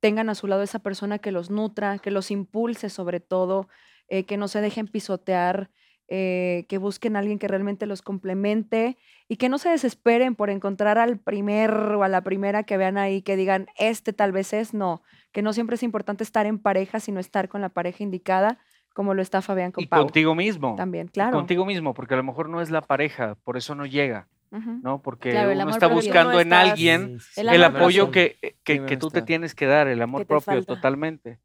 tengan 0.00 0.28
a 0.28 0.34
su 0.34 0.46
lado 0.46 0.62
esa 0.62 0.80
persona 0.80 1.20
que 1.20 1.32
los 1.32 1.48
nutra, 1.48 1.98
que 2.00 2.10
los 2.10 2.30
impulse 2.30 2.90
sobre 2.90 3.20
todo, 3.20 3.66
eh, 4.08 4.24
que 4.24 4.36
no 4.36 4.46
se 4.46 4.60
dejen 4.60 4.88
pisotear, 4.88 5.70
eh, 6.08 6.64
que 6.68 6.78
busquen 6.78 7.16
a 7.16 7.18
alguien 7.18 7.38
que 7.38 7.48
realmente 7.48 7.86
los 7.86 8.00
complemente 8.02 8.96
y 9.28 9.36
que 9.36 9.48
no 9.50 9.58
se 9.58 9.68
desesperen 9.68 10.34
por 10.34 10.48
encontrar 10.50 10.96
al 10.98 11.18
primer 11.18 11.70
o 11.70 12.02
a 12.02 12.08
la 12.08 12.22
primera 12.22 12.62
que 12.62 12.76
vean 12.78 12.96
ahí, 12.96 13.20
que 13.22 13.36
digan, 13.36 13.66
este 13.76 14.12
tal 14.14 14.32
vez 14.32 14.52
es, 14.54 14.72
no, 14.72 15.02
que 15.32 15.42
no 15.42 15.52
siempre 15.52 15.74
es 15.76 15.82
importante 15.82 16.24
estar 16.24 16.46
en 16.46 16.58
pareja, 16.58 16.98
sino 17.00 17.20
estar 17.20 17.48
con 17.48 17.60
la 17.60 17.68
pareja 17.68 18.02
indicada, 18.02 18.58
como 18.94 19.12
lo 19.14 19.20
está 19.22 19.42
Fabián 19.42 19.70
con 19.70 19.84
Y 19.84 19.86
Pau. 19.86 20.02
contigo 20.04 20.34
mismo. 20.34 20.74
También, 20.76 21.08
y 21.08 21.10
claro. 21.10 21.36
Contigo 21.36 21.64
mismo, 21.66 21.92
porque 21.94 22.14
a 22.14 22.16
lo 22.16 22.24
mejor 22.24 22.48
no 22.48 22.60
es 22.62 22.70
la 22.70 22.80
pareja, 22.80 23.34
por 23.44 23.56
eso 23.58 23.74
no 23.74 23.84
llega. 23.86 24.28
¿no? 24.50 25.02
Porque 25.02 25.30
Claro, 25.32 25.50
uno 25.52 25.68
está 25.68 25.88
buscando 25.88 26.32
No 26.32 26.40
en 26.40 26.48
estás- 26.54 26.70
alguien 26.70 27.20
Sí, 27.20 27.32
sí, 27.34 27.40
El 27.46 27.62
apoyo 27.64 28.10
que, 28.10 28.38
eh, 28.40 28.54
que, 28.64 28.96
tú 28.96 29.10
te 29.10 29.20
tienes 29.20 29.54
que 29.54 29.66
dar, 29.66 29.88
el 29.88 30.00
amor 30.00 30.24
propio 30.26 30.40
falta. 30.40 30.74
totalmente. 30.74 31.38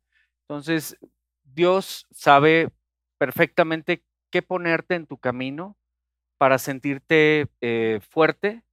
Entonces, 0.47 0.97
Dios 1.43 2.07
sabe 2.11 2.69
perfectamente 3.17 4.03
qué 4.33 4.41
ponerte 4.41 4.95
en 4.95 5.05
tu 5.05 5.17
camino 5.19 5.77
para 6.39 6.57
sentirte 6.57 7.45
eh, 7.61 7.99
fuerte 8.09 8.63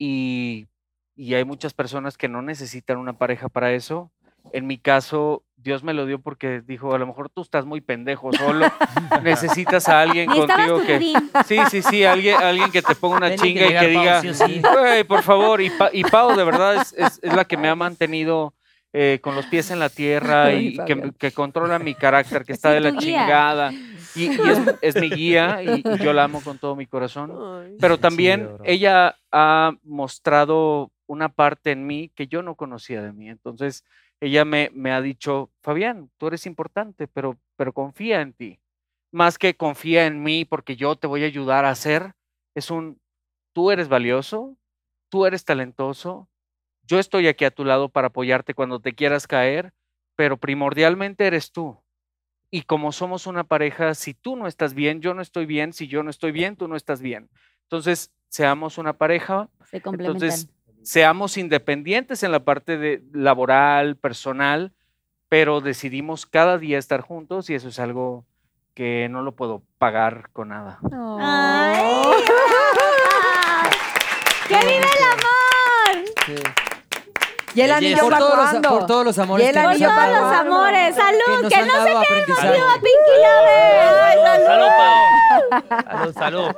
y, 0.00 0.66
y 1.14 1.34
hay 1.34 1.44
muchas 1.44 1.74
personas 1.74 2.16
que 2.18 2.26
no 2.28 2.42
necesitan 2.42 2.98
una 2.98 3.12
pareja 3.16 3.48
para 3.48 3.70
eso. 3.72 4.10
En 4.52 4.66
mi 4.66 4.78
caso, 4.78 5.44
Dios 5.56 5.84
me 5.84 5.94
lo 5.94 6.06
dio 6.06 6.18
porque 6.20 6.60
dijo, 6.60 6.92
a 6.92 6.98
lo 6.98 7.06
mejor 7.06 7.28
tú 7.30 7.42
estás 7.42 7.66
muy 7.66 7.80
pendejo 7.80 8.32
solo, 8.32 8.66
necesitas 9.22 9.88
a 9.88 10.00
alguien 10.00 10.28
contigo 10.28 10.82
que... 10.84 10.98
Sí, 11.46 11.58
sí, 11.70 11.82
sí, 11.82 12.04
alguien, 12.04 12.36
alguien 12.42 12.72
que 12.72 12.82
te 12.82 12.96
ponga 12.96 13.18
una 13.18 13.36
chinga 13.36 13.66
y 13.66 13.68
que 13.68 13.94
Pau, 13.94 14.02
diga, 14.02 14.20
sí 14.22 14.28
o 14.30 14.34
sí. 14.34 14.60
"Güey, 14.60 15.04
por 15.04 15.22
favor, 15.22 15.60
y, 15.60 15.70
Pa- 15.70 15.90
y 15.92 16.02
Pau 16.02 16.34
de 16.34 16.42
verdad 16.42 16.74
es, 16.82 16.92
es- 16.94 17.20
es 17.22 17.32
la 17.32 17.44
que 17.44 17.56
me 17.56 17.68
ha 17.68 17.76
mantenido 17.76 18.54
eh, 18.92 19.20
con 19.22 19.34
los 19.34 19.46
pies 19.46 19.70
en 19.70 19.78
la 19.78 19.88
tierra 19.90 20.44
Ay, 20.46 20.68
y 20.68 20.84
que, 20.84 21.12
que 21.18 21.32
controla 21.32 21.78
mi 21.78 21.94
carácter, 21.94 22.44
que 22.44 22.52
está 22.52 22.70
Sí, 22.70 22.74
de 22.74 22.80
la 22.80 22.90
guía. 22.90 23.00
chingada. 23.00 23.72
Y, 23.72 24.24
y 24.24 24.48
es, 24.48 24.58
es 24.82 24.96
mi 25.00 25.10
guía 25.10 25.62
y, 25.62 25.82
y 25.84 25.98
yo 25.98 26.12
la 26.12 26.24
amo 26.24 26.42
con 26.42 26.58
todo 26.58 26.74
mi 26.76 26.86
corazón. 26.86 27.76
Pero 27.80 27.96
Qué 27.96 28.02
también 28.02 28.48
ella 28.64 29.16
ha 29.30 29.72
mostrado 29.82 30.90
una 31.06 31.28
parte 31.28 31.72
en 31.72 31.86
mí 31.86 32.10
que 32.14 32.26
yo 32.26 32.42
no 32.42 32.54
conocía 32.54 33.02
de 33.02 33.12
mí. 33.12 33.28
Entonces, 33.28 33.84
ella 34.20 34.44
me, 34.44 34.70
me 34.74 34.92
ha 34.92 35.00
dicho, 35.00 35.50
Fabián, 35.62 36.10
tú 36.18 36.26
eres 36.28 36.46
importante, 36.46 37.06
pero, 37.08 37.38
pero 37.56 37.72
confía 37.72 38.20
en 38.20 38.32
ti. 38.32 38.60
Más 39.12 39.38
que 39.38 39.54
confía 39.56 40.06
en 40.06 40.22
mí 40.22 40.44
porque 40.44 40.76
yo 40.76 40.94
te 40.96 41.06
voy 41.06 41.22
a 41.24 41.26
ayudar 41.26 41.64
a 41.64 41.70
hacer, 41.70 42.12
es 42.54 42.70
un, 42.70 43.00
tú 43.52 43.70
eres 43.72 43.88
valioso, 43.88 44.56
tú 45.08 45.26
eres 45.26 45.44
talentoso, 45.44 46.28
yo 46.90 46.98
estoy 46.98 47.28
aquí 47.28 47.44
a 47.44 47.52
tu 47.52 47.64
lado 47.64 47.88
para 47.88 48.08
apoyarte 48.08 48.52
cuando 48.52 48.80
te 48.80 48.94
quieras 48.94 49.28
caer, 49.28 49.72
pero 50.16 50.38
primordialmente 50.38 51.24
eres 51.24 51.52
tú. 51.52 51.80
Y 52.50 52.62
como 52.62 52.90
somos 52.90 53.28
una 53.28 53.44
pareja, 53.44 53.94
si 53.94 54.12
tú 54.12 54.34
no 54.34 54.48
estás 54.48 54.74
bien, 54.74 55.00
yo 55.00 55.14
no 55.14 55.22
estoy 55.22 55.46
bien, 55.46 55.72
si 55.72 55.86
yo 55.86 56.02
no 56.02 56.10
estoy 56.10 56.32
bien, 56.32 56.56
tú 56.56 56.66
no 56.66 56.74
estás 56.74 57.00
bien. 57.00 57.30
Entonces, 57.62 58.10
seamos 58.28 58.76
una 58.76 58.94
pareja, 58.94 59.48
Se 59.70 59.80
complementan. 59.80 60.16
entonces 60.30 60.50
seamos 60.82 61.36
independientes 61.36 62.24
en 62.24 62.32
la 62.32 62.40
parte 62.40 62.76
de 62.76 63.04
laboral, 63.12 63.94
personal, 63.94 64.72
pero 65.28 65.60
decidimos 65.60 66.26
cada 66.26 66.58
día 66.58 66.78
estar 66.78 67.02
juntos 67.02 67.50
y 67.50 67.54
eso 67.54 67.68
es 67.68 67.78
algo 67.78 68.26
que 68.74 69.06
no 69.08 69.22
lo 69.22 69.36
puedo 69.36 69.62
pagar 69.78 70.30
con 70.32 70.48
nada. 70.48 70.80
¡Ay! 71.20 72.24
¡Que 74.48 74.56
vive 74.56 74.78
el 74.98 75.04
amor! 75.04 76.14
Sí. 76.26 76.59
Y 77.54 77.60
el 77.62 77.70
anillo 77.72 77.98
Por 78.02 78.16
todos, 78.18 78.52
los, 78.52 78.66
por 78.66 78.86
todos 78.86 79.04
los 79.04 79.18
amores 79.18 79.46
Y 79.46 79.50
el 79.50 79.58
anillo 79.58 79.90
han 79.90 79.96
Todos 80.12 80.20
los 80.22 80.32
amores. 80.38 80.94
que 80.94 81.00
¡Salud! 81.02 81.42
nos 81.42 81.52
¡Que 81.52 81.58
han 81.58 81.66
no 81.66 81.72
se 81.74 81.78
queden 81.84 81.96
aprendizaje. 81.96 82.48
contigo, 82.48 82.66
Pinky 82.74 83.16
Lovers! 83.24 84.46
Salud, 84.46 84.66
Pau. 84.78 86.14
Salud, 86.14 86.14
salud. 86.14 86.54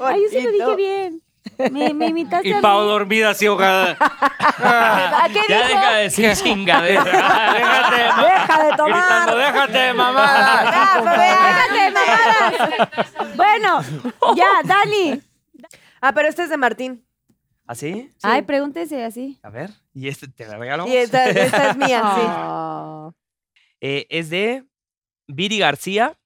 Ay, 0.00 0.22
yo 0.22 0.28
sí 0.30 0.40
lo 0.42 0.50
dije 0.52 0.76
bien. 0.76 1.22
Me, 1.70 1.94
me 1.94 2.06
imitaste 2.08 2.48
Y 2.48 2.52
a 2.52 2.60
Pau 2.60 2.82
mí. 2.82 2.88
dormida 2.88 3.30
así 3.30 3.46
ahogada. 3.46 3.96
¿A 4.00 5.26
qué 5.32 5.40
Ya 5.48 5.56
dijo? 5.58 5.68
deja 5.68 5.92
de 5.94 6.02
decir 6.02 6.32
chingadera. 6.42 7.04
déjate, 7.04 8.22
¡Deja 8.22 8.62
de 8.64 8.76
tomar! 8.76 9.00
gritando, 9.00 9.36
déjate, 9.36 9.92
mamá. 9.94 10.62
Ya, 10.64 11.02
Fabián. 11.02 11.36
¡Déjate, 11.72 11.90
mamadas! 11.90 13.36
Bueno, 13.36 13.80
ya, 14.34 14.48
Dani. 14.64 15.20
Ah, 16.00 16.12
pero 16.12 16.28
este 16.28 16.42
es 16.44 16.50
de 16.50 16.56
Martín. 16.56 17.05
¿Así? 17.66 18.12
Ay, 18.22 18.42
pregúntese 18.42 19.04
así. 19.04 19.38
A 19.42 19.50
ver. 19.50 19.70
¿Y 19.92 20.08
este 20.08 20.28
te 20.28 20.46
la 20.46 20.56
regalamos? 20.56 20.92
Y 20.92 20.96
esta, 20.96 21.28
esta 21.28 21.70
es 21.70 21.76
mía, 21.76 21.86
sí. 21.86 22.22
Ah. 22.24 23.10
Eh, 23.80 24.06
es 24.10 24.30
de 24.30 24.64
Viri 25.26 25.58
García. 25.58 26.18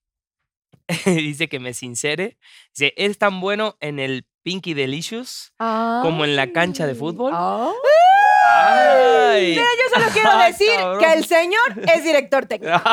Dice 1.06 1.48
que 1.48 1.60
me 1.60 1.72
sincere. 1.72 2.38
Dice, 2.74 2.92
es 2.96 3.18
tan 3.18 3.40
bueno 3.40 3.76
en 3.80 3.98
el 3.98 4.26
Pinky 4.42 4.74
Delicious 4.74 5.52
como 5.58 6.24
en 6.24 6.36
la 6.36 6.52
cancha 6.52 6.86
de 6.86 6.94
fútbol. 6.94 7.32
Ah. 7.34 7.72
Ay. 8.61 9.55
Yo 9.57 9.62
solo 9.95 10.07
quiero 10.12 10.31
Ay, 10.32 10.53
decir 10.53 10.69
cabrón. 10.77 10.99
que 10.99 11.12
el 11.12 11.24
señor 11.24 11.61
es 11.95 12.05
director 12.05 12.47
técnico. 12.47 12.81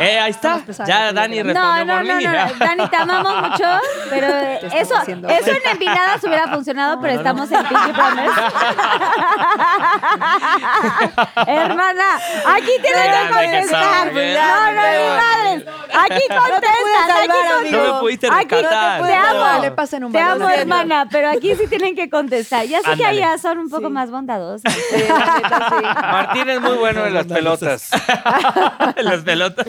Eh, 0.00 0.18
ahí 0.18 0.30
está. 0.30 0.58
Ya 0.86 1.12
Dani 1.12 1.36
que- 1.36 1.44
No, 1.44 1.52
respondió 1.52 1.84
no, 1.84 1.94
por 1.94 2.04
no, 2.06 2.14
mí. 2.16 2.24
no. 2.24 2.32
Dani, 2.66 2.88
te 2.88 2.96
amamos 2.96 3.50
mucho, 3.50 3.64
pero 4.10 4.26
eso, 4.74 4.96
haciendo 4.96 5.28
eso 5.28 5.50
en 5.50 5.70
empinadas 5.70 6.24
hubiera 6.24 6.48
funcionado, 6.48 6.98
pero 7.00 7.14
estamos 7.14 7.50
en 7.52 7.58
Pinky 7.64 7.92
Promise. 7.92 8.30
Hermana, 11.46 12.04
aquí 12.54 12.70
tienes 12.80 13.06
que 13.06 13.28
contestar. 13.32 14.06
No, 14.12 14.72
no, 14.72 14.82
ni 14.82 15.08
madres. 15.08 15.64
Aquí 15.94 16.22
contestas, 16.28 17.10
aquí 17.20 17.30
amigo. 17.58 17.76
No 17.84 17.94
me 17.94 18.00
pudiste 18.00 18.26
Aquí 18.28 18.54
rescatar. 18.54 19.02
te 19.02 19.14
amo. 19.14 19.62
Le 19.62 19.70
pasen 19.72 20.04
un 20.04 20.12
Te 20.12 20.18
amo, 20.20 20.48
hermana, 20.48 21.06
pero 21.10 21.28
aquí 21.30 21.54
sí 21.54 21.66
tienen 21.68 21.94
que 21.94 22.08
contestar. 22.08 22.66
Ya 22.66 22.80
sé 22.82 22.96
que 22.96 23.04
allá 23.04 23.36
son 23.38 23.58
un 23.58 23.68
poco 23.68 23.88
Sí. 23.88 23.92
más 23.92 24.10
bondadosas. 24.10 24.71
Sí, 24.72 25.04
la 25.08 25.34
neta, 25.36 25.68
sí. 25.68 25.84
Martín 26.12 26.48
es 26.50 26.60
muy 26.60 26.76
bueno 26.76 27.06
en 27.06 27.14
las 27.14 27.26
pelotas. 27.32 27.90
Las 28.96 29.22
pelotas. 29.22 29.66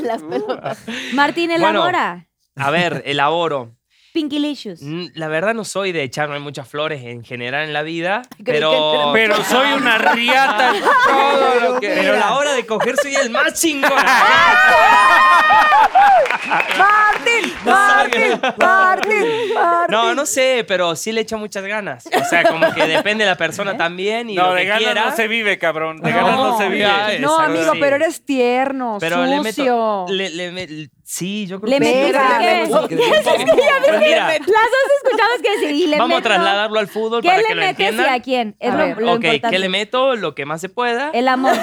Martín, 1.13 1.49
Bueno. 1.51 1.69
elabora. 1.69 2.25
A 2.55 2.69
ver, 2.71 3.01
elaboro. 3.05 3.75
Pinkylicious. 4.13 4.81
Mm, 4.84 5.05
La 5.15 5.27
verdad 5.27 5.55
no 5.55 5.63
soy 5.65 5.91
de 5.91 6.03
echarme 6.03 6.38
muchas 6.38 6.67
flores 6.67 7.01
en 7.03 7.23
general 7.23 7.63
en 7.63 7.73
la 7.73 7.81
vida, 7.81 8.21
pero... 8.45 9.09
Pero 9.11 9.43
soy 9.43 9.73
una 9.73 9.97
riata 9.97 10.75
en 10.75 10.84
todo 10.84 11.59
lo 11.73 11.80
que. 11.80 11.88
Pero 11.89 12.13
a 12.13 12.17
la 12.17 12.34
hora 12.35 12.53
de 12.53 12.63
coger 12.67 12.95
soy 13.01 13.15
el 13.15 13.31
más 13.31 13.59
chingón. 13.59 13.91
Martín, 16.77 17.53
Martín. 17.65 18.41
Martín, 18.57 19.53
Martín. 19.55 19.91
No, 19.91 20.13
no 20.15 20.25
sé, 20.25 20.65
pero 20.67 20.95
sí 20.95 21.11
le 21.11 21.21
echo 21.21 21.37
muchas 21.37 21.63
ganas. 21.63 22.05
O 22.07 22.25
sea, 22.25 22.43
como 22.43 22.73
que 22.73 22.85
depende 22.87 23.23
de 23.23 23.29
la 23.29 23.37
persona 23.37 23.77
también 23.77 24.29
y 24.29 24.35
No, 24.35 24.49
lo 24.49 24.53
de 24.55 24.61
que 24.61 24.67
ganas 24.67 24.83
quiera. 24.83 25.05
no 25.09 25.15
se 25.15 25.27
vive, 25.27 25.57
cabrón. 25.57 26.01
De 26.01 26.11
ganas 26.11 26.35
no 26.35 26.57
se 26.57 26.65
vive. 26.67 26.79
ya, 26.79 27.07
No, 27.19 27.33
exacto, 27.33 27.41
amigo, 27.41 27.73
sí. 27.73 27.77
pero 27.79 27.95
eres 27.95 28.25
tierno, 28.25 28.97
Pero 28.99 29.25
le 29.25 29.37
sucio. 29.43 29.63
meto... 29.63 30.05
Le, 30.09 30.29
le 30.29 30.51
me- 30.51 30.89
sí, 31.05 31.45
yo 31.47 31.59
creo 31.61 31.69
Le 31.71 31.79
que 31.79 31.85
sí. 31.85 31.91
metiste 31.93 32.17
Espera, 32.17 32.39
qué? 32.39 32.95
le 32.95 32.99
Pues 33.93 33.99
mira, 33.99 34.27
Las 34.29 34.39
dos 34.39 35.03
escuchamos 35.03 35.37
que 35.43 35.59
sí. 35.67 35.83
Y 35.83 35.87
le 35.87 35.97
vamos 35.97 36.15
a 36.15 36.19
meto- 36.19 36.29
trasladarlo 36.29 36.79
al 36.79 36.87
fútbol 36.87 37.21
¿Qué 37.21 37.27
para 37.29 37.41
le 37.41 37.47
que 37.47 37.55
lo 37.55 37.61
metes 37.61 37.79
y 37.79 37.83
entiendan. 37.83 38.13
a 38.13 38.19
quién? 38.21 38.55
Es 38.59 38.71
A 38.71 38.75
lo, 38.77 38.85
ver, 38.85 38.97
lo 38.97 39.11
ok, 39.13 39.23
importante. 39.23 39.49
¿qué 39.55 39.59
le 39.59 39.69
meto? 39.69 40.15
Lo 40.15 40.35
que 40.35 40.45
más 40.45 40.61
se 40.61 40.69
pueda. 40.69 41.11
El 41.13 41.27
amor. 41.27 41.53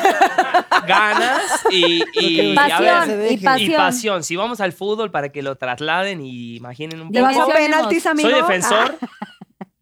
Ganas 0.86 1.42
y, 1.70 2.02
y, 2.14 2.56
a 2.56 2.64
ver, 2.80 2.88
Pasión. 2.90 3.22
Y 3.22 3.28
y 3.30 3.34
y 3.34 3.36
pasión. 3.38 3.80
Si 4.22 4.36
vamos 4.36 4.60
al 4.60 4.72
fútbol 4.72 5.10
para 5.10 5.30
que 5.30 5.42
lo 5.42 5.56
trasladen 5.56 6.20
y 6.20 6.56
imaginen 6.56 7.00
un 7.00 7.10
¿Te 7.12 7.20
vas 7.20 7.36
a 7.36 7.40
poco. 7.40 7.52
Penaltis, 7.52 8.06
amigo? 8.06 8.28
Soy 8.30 8.40
defensor. 8.40 8.98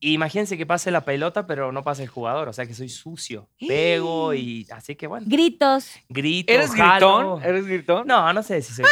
Y 0.01 0.12
imagínense 0.12 0.57
que 0.57 0.65
pase 0.65 0.93
la 0.93 1.05
pelota, 1.05 1.47
pero 1.49 1.73
no 1.73 1.82
pase 1.82 2.05
el 2.05 2.09
jugador. 2.09 2.49
O 2.49 2.53
sea 2.53 2.66
que 2.66 2.74
soy 2.74 2.89
sucio. 2.89 3.49
Pego 3.66 4.32
y 4.32 4.65
así 4.70 4.95
que 4.95 5.09
bueno. 5.09 5.27
Gritos. 5.28 5.90
Grito. 6.09 6.53
¿Eres 6.53 6.70
jalo. 6.70 6.93
gritón? 7.39 7.43
¿Eres 7.45 7.66
gritón? 7.66 8.07
No, 8.07 8.32
no 8.32 8.43
sé 8.45 8.62
si 8.62 8.74
soy. 8.74 8.85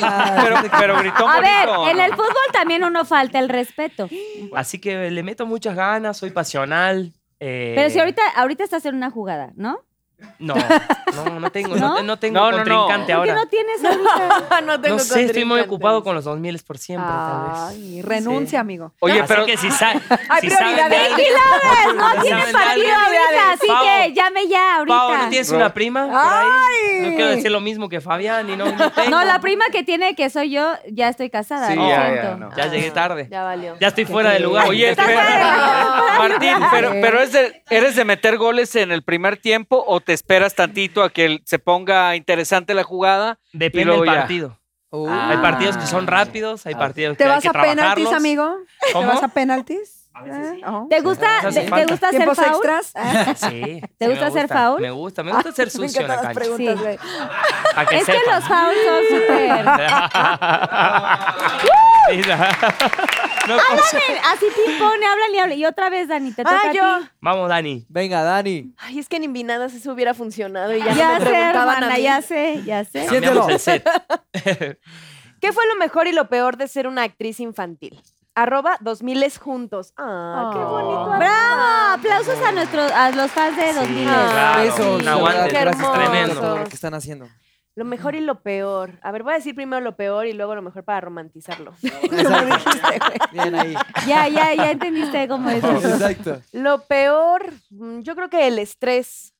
Pero, 0.00 0.56
pero 0.78 0.98
gritón 0.98 1.30
A 1.30 1.40
ver, 1.40 1.68
en 1.90 2.00
el 2.00 2.10
fútbol 2.12 2.34
también 2.52 2.84
uno 2.84 3.04
falta 3.06 3.38
el 3.38 3.48
respeto. 3.48 4.08
Así 4.54 4.78
que 4.78 5.10
le 5.10 5.22
meto 5.22 5.46
muchas 5.46 5.74
ganas, 5.74 6.18
soy 6.18 6.30
pasional. 6.30 7.12
eh, 7.40 7.72
Pero 7.74 7.88
si 7.88 7.98
ahorita, 7.98 8.22
ahorita 8.36 8.64
estás 8.64 8.84
en 8.84 8.96
una 8.96 9.10
jugada, 9.10 9.52
¿no? 9.56 9.80
No, 10.40 10.54
no, 11.14 11.38
no 11.40 11.50
tengo, 11.50 11.76
no, 11.76 11.94
¿No? 11.96 12.02
no 12.02 12.16
tengo 12.18 12.34
No, 12.40 12.50
no, 12.50 12.50
no. 12.50 12.64
contrincante 12.64 13.14
¿Por 13.14 13.24
qué 13.24 13.30
ahora. 13.30 13.34
no 13.34 13.46
tienes 13.46 13.84
ahorita? 13.84 14.60
no 14.66 14.80
tengo 14.80 14.96
No 14.96 15.02
sé, 15.02 15.24
estoy 15.24 15.44
muy 15.44 15.60
ocupado 15.60 16.02
con 16.02 16.14
los 16.16 16.24
2000 16.24 16.58
por 16.66 16.78
siempre, 16.78 17.08
tal 17.08 17.48
vez. 17.48 17.58
Ay, 17.68 18.02
renuncia, 18.02 18.58
amigo. 18.60 18.92
Oye, 18.98 19.22
pero. 19.28 19.46
que 19.46 19.56
si, 19.56 19.70
sa 19.72 19.90
Hay 20.28 20.40
si 20.40 20.50
saben 20.50 20.76
no 20.76 20.88
tiene 22.22 22.52
partido 22.52 22.94
ahorita, 22.94 23.52
así 23.52 23.66
Pau, 23.68 23.84
que 23.84 24.12
llame 24.12 24.48
ya 24.48 24.76
ahorita. 24.76 24.96
Pau, 24.98 25.16
¿no 25.18 25.28
tienes 25.28 25.50
una 25.50 25.72
prima? 25.72 26.08
¡Ay! 26.12 27.00
No 27.02 27.08
quiero 27.16 27.30
decir 27.30 27.50
lo 27.52 27.60
mismo 27.60 27.88
que 27.88 28.00
Fabián 28.00 28.50
y 28.50 28.56
no, 28.56 28.64
no 28.72 28.90
tengo. 28.92 29.10
No, 29.10 29.24
la 29.24 29.40
prima 29.40 29.66
que 29.70 29.84
tiene 29.84 30.14
que 30.16 30.30
soy 30.30 30.50
yo, 30.50 30.72
ya 30.90 31.08
estoy 31.08 31.30
casada, 31.30 31.68
Sí, 31.68 31.76
lo 31.76 31.88
ya, 31.88 31.96
ya, 31.96 32.20
siento. 32.22 32.36
no. 32.38 32.56
Ya 32.56 32.66
llegué 32.66 32.90
tarde. 32.90 33.28
Ya 33.30 33.44
valió. 33.44 33.76
Ya 33.80 33.88
estoy 33.88 34.04
fuera 34.04 34.30
de 34.32 34.40
lugar. 34.40 34.66
Oye. 34.68 34.96
Martín, 36.18 36.54
pero, 36.70 36.90
pero 37.00 37.18
¿eres 37.70 37.96
de 37.96 38.04
meter 38.04 38.36
goles 38.36 38.74
en 38.76 38.90
el 38.92 39.02
primer 39.02 39.36
tiempo 39.36 39.82
o 39.86 40.00
te 40.08 40.14
esperas 40.14 40.54
tantito 40.54 41.02
a 41.02 41.10
que 41.10 41.42
se 41.44 41.58
ponga 41.58 42.16
interesante 42.16 42.72
la 42.72 42.82
jugada? 42.82 43.38
Depende 43.52 43.92
del 43.92 44.06
partido. 44.06 44.58
Uh, 44.88 45.06
Hay 45.06 45.36
partidos 45.36 45.76
que 45.76 45.86
son 45.86 46.06
rápidos, 46.06 46.64
hay 46.64 46.74
partidos 46.74 47.18
que 47.18 47.18
¿Te 47.18 47.24
hay 47.24 47.30
vas 47.36 47.42
que 47.42 47.48
a 47.50 47.52
penaltis, 47.52 48.10
amigo? 48.10 48.56
¿Te 48.86 48.92
¿Cómo? 48.94 49.08
vas 49.08 49.22
a 49.22 49.28
penaltis? 49.28 50.08
A 50.14 50.22
veces 50.22 50.52
sí. 50.54 50.62
Ah, 50.64 50.86
¿Te 50.88 51.02
gusta, 51.02 51.28
te, 51.42 51.60
te 51.60 51.84
gusta 51.84 52.08
hacer 52.08 52.10
¿Tiempos 52.10 52.38
foul? 52.38 52.48
extras? 52.48 52.92
Ah, 52.94 53.34
Sí. 53.36 53.82
¿Te 53.98 54.06
sí, 54.06 54.10
gusta 54.10 54.26
hacer 54.28 54.48
foul? 54.48 54.80
Me 54.80 54.90
gusta, 54.90 55.22
me 55.22 55.30
gusta 55.32 55.52
ser 55.52 55.66
me 55.66 55.70
sucio 55.72 56.00
en 56.00 56.08
la 56.08 56.22
cancha. 56.22 56.40
que 56.40 56.98
Es 57.98 58.06
que 58.06 58.12
los 58.14 58.44
fouls 58.44 58.78
son 58.86 59.02
súper... 59.10 59.66
Sí, 63.48 63.52
no. 63.52 63.56
No, 63.56 63.62
Háblame, 63.62 64.20
así 64.32 64.46
ping-pong, 64.54 64.92
hablan 65.04 65.34
y 65.34 65.38
hablan. 65.38 65.58
Y 65.58 65.66
otra 65.66 65.90
vez, 65.90 66.08
Dani, 66.08 66.32
te 66.32 66.42
toca 66.44 66.60
Ah, 66.64 66.68
a 66.70 66.72
yo. 66.72 66.98
ti. 67.04 67.08
Vamos, 67.20 67.48
Dani. 67.48 67.86
Venga, 67.88 68.22
Dani. 68.22 68.74
Ay, 68.78 68.98
es 68.98 69.08
que 69.08 69.16
en 69.16 69.24
Invinadas 69.24 69.74
eso 69.74 69.92
hubiera 69.92 70.14
funcionado 70.14 70.74
y 70.74 70.78
ya, 70.82 70.92
Ya, 70.94 71.12
no 71.14 71.18
me 71.20 71.24
sé, 71.26 71.30
preguntaban 71.30 71.68
a 71.68 71.72
hermana, 71.78 71.94
mí. 71.96 72.02
ya 72.02 72.22
sé, 72.22 72.62
ya 72.64 72.84
sé. 72.84 73.08
Siéntelo. 73.08 73.48
el 73.48 73.58
set. 73.58 73.88
¿Qué 75.40 75.52
fue 75.52 75.64
lo 75.66 75.76
mejor 75.76 76.06
y 76.08 76.12
lo 76.12 76.28
peor 76.28 76.56
de 76.56 76.68
ser 76.68 76.86
una 76.86 77.02
actriz 77.04 77.40
infantil? 77.40 78.00
arroba 78.34 78.76
2000 78.82 79.22
es 79.24 79.38
juntos. 79.38 79.92
Ah, 79.96 80.50
qué 80.52 80.60
bonito. 80.60 81.06
¡Bravo! 81.18 81.94
Aplausos 81.98 82.38
a 82.40 82.52
nuestros 82.52 82.92
a 82.92 83.10
los 83.10 83.32
fans 83.32 83.56
de 83.56 83.72
2000. 83.72 84.04
claro. 84.04 84.62
Besos, 84.62 84.86
un 84.86 85.04
de 85.04 85.10
aguante. 85.10 85.48
Qué 85.50 85.60
gracias 85.60 85.92
tremendo. 85.92 86.34
todo 86.40 86.58
lo 86.58 86.64
que 86.64 86.74
están 86.74 86.94
haciendo. 86.94 87.28
Lo 87.78 87.84
mejor 87.84 88.16
y 88.16 88.20
lo 88.20 88.42
peor. 88.42 88.98
A 89.02 89.12
ver, 89.12 89.22
voy 89.22 89.34
a 89.34 89.36
decir 89.36 89.54
primero 89.54 89.80
lo 89.80 89.94
peor 89.94 90.26
y 90.26 90.32
luego 90.32 90.52
lo 90.56 90.62
mejor 90.62 90.82
para 90.82 91.00
romantizarlo. 91.00 91.76
Bien 93.32 93.54
ahí. 93.54 93.72
Ya, 94.04 94.26
ya, 94.26 94.52
ya 94.52 94.72
entendiste 94.72 95.28
cómo 95.28 95.48
es. 95.48 95.62
eso. 95.62 95.88
Exacto. 95.94 96.42
Lo 96.50 96.82
peor, 96.88 97.52
mm, 97.70 98.00
yo 98.00 98.16
creo 98.16 98.28
que 98.30 98.48
el 98.48 98.58
estrés. 98.58 99.32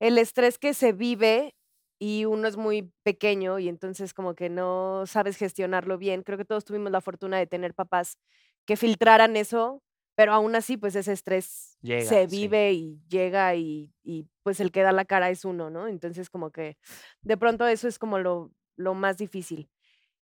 El 0.00 0.18
estrés 0.18 0.58
que 0.58 0.74
se 0.74 0.90
vive 0.90 1.54
y 2.00 2.24
uno 2.24 2.48
es 2.48 2.56
muy 2.56 2.92
pequeño 3.04 3.60
y 3.60 3.68
entonces 3.68 4.14
como 4.14 4.34
que 4.34 4.50
no 4.50 5.04
sabes 5.06 5.36
gestionarlo 5.36 5.96
bien. 5.96 6.24
Creo 6.24 6.36
que 6.36 6.44
todos 6.44 6.64
tuvimos 6.64 6.90
la 6.90 7.00
fortuna 7.00 7.38
de 7.38 7.46
tener 7.46 7.72
papás 7.72 8.18
que 8.66 8.76
filtraran 8.76 9.36
eso, 9.36 9.80
pero 10.16 10.32
aún 10.32 10.56
así 10.56 10.76
pues 10.76 10.96
ese 10.96 11.12
estrés 11.12 11.73
Llega, 11.84 12.08
se 12.08 12.26
sí. 12.28 12.36
vive 12.36 12.72
y 12.72 12.98
llega 13.08 13.54
y, 13.56 13.92
y, 14.02 14.26
pues 14.42 14.58
el 14.60 14.72
que 14.72 14.80
da 14.80 14.90
la 14.90 15.04
cara 15.04 15.28
es 15.28 15.44
uno, 15.44 15.68
¿no? 15.68 15.86
Entonces 15.86 16.30
como 16.30 16.50
que 16.50 16.78
de 17.20 17.36
pronto 17.36 17.66
eso 17.66 17.88
es 17.88 17.98
como 17.98 18.18
lo, 18.18 18.50
lo 18.76 18.94
más 18.94 19.18
difícil. 19.18 19.68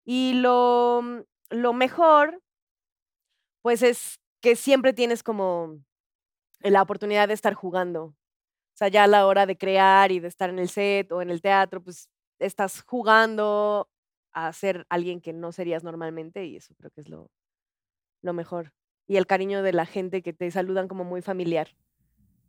Y 0.05 0.35
lo, 0.35 1.01
mm, 1.03 1.21
lo 1.51 1.73
mejor 1.73 2.43
pues 3.63 3.83
es 3.83 4.19
que 4.41 4.57
siempre 4.57 4.93
tienes 4.93 5.23
como 5.23 5.79
la 6.61 6.83
oportunidad 6.83 7.29
de 7.29 7.35
estar 7.35 7.55
jugando. 7.55 8.07
O 8.07 8.77
sea, 8.77 8.89
ya 8.89 9.05
a 9.05 9.07
la 9.09 9.27
hora 9.27 9.47
de 9.47 9.57
crear 9.59 10.13
y 10.13 10.21
de 10.21 10.29
estar 10.29 10.51
en 10.51 10.59
el 10.59 10.69
set 10.69 11.13
o 11.13 11.23
en 11.23 11.31
el 11.31 11.43
teatro, 11.43 11.83
pues 11.83 12.09
estás 12.41 12.83
jugando 12.83 13.89
a 14.33 14.53
ser 14.53 14.87
alguien 14.91 15.21
que 15.21 15.33
no 15.33 15.53
serías 15.53 15.85
normalmente 15.85 16.47
y 16.47 16.57
eso 16.57 16.75
creo 16.77 16.91
que 16.91 17.03
es 17.03 17.09
lo, 17.09 17.31
lo 18.23 18.33
mejor. 18.33 18.73
Y 19.07 19.17
el 19.17 19.27
cariño 19.27 19.63
de 19.63 19.73
la 19.73 19.87
gente 19.87 20.23
que 20.23 20.33
te 20.33 20.51
saludan 20.51 20.89
como 20.89 21.05
muy 21.05 21.23
familiar. 21.23 21.69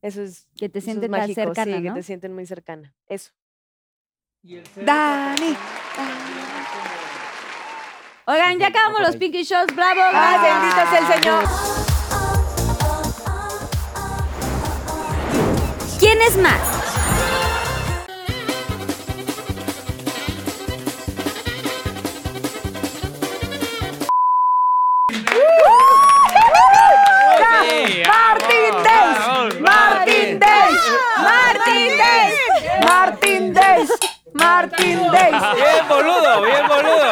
Eso 0.01 0.21
es 0.21 0.47
Que 0.57 0.69
te 0.69 0.81
sienten 0.81 1.11
cercana, 1.33 1.77
sí, 1.77 1.83
que 1.83 1.91
te 1.91 2.03
sienten 2.03 2.33
muy 2.33 2.45
cercana. 2.45 2.93
Eso. 3.07 3.31
Dani. 4.75 5.55
Oigan, 8.25 8.59
ya 8.59 8.67
acabamos 8.67 9.01
los 9.01 9.15
Pinky 9.15 9.43
Shows. 9.43 9.73
¡Bravo! 9.75 10.01
¡Ay, 10.01 10.11
bravo! 10.11 10.43
bendito 10.43 10.89
sea 10.89 10.99
el 10.99 11.07
Señor! 11.21 11.43
¿Quién 15.99 16.21
es 16.21 16.37
más? 16.37 16.72
Days. 33.87 33.99
Martin 34.33 34.99
Days. 35.11 35.41
Bien 35.55 35.87
boludo, 35.89 36.41
bien 36.41 36.67
boludo. 36.67 37.11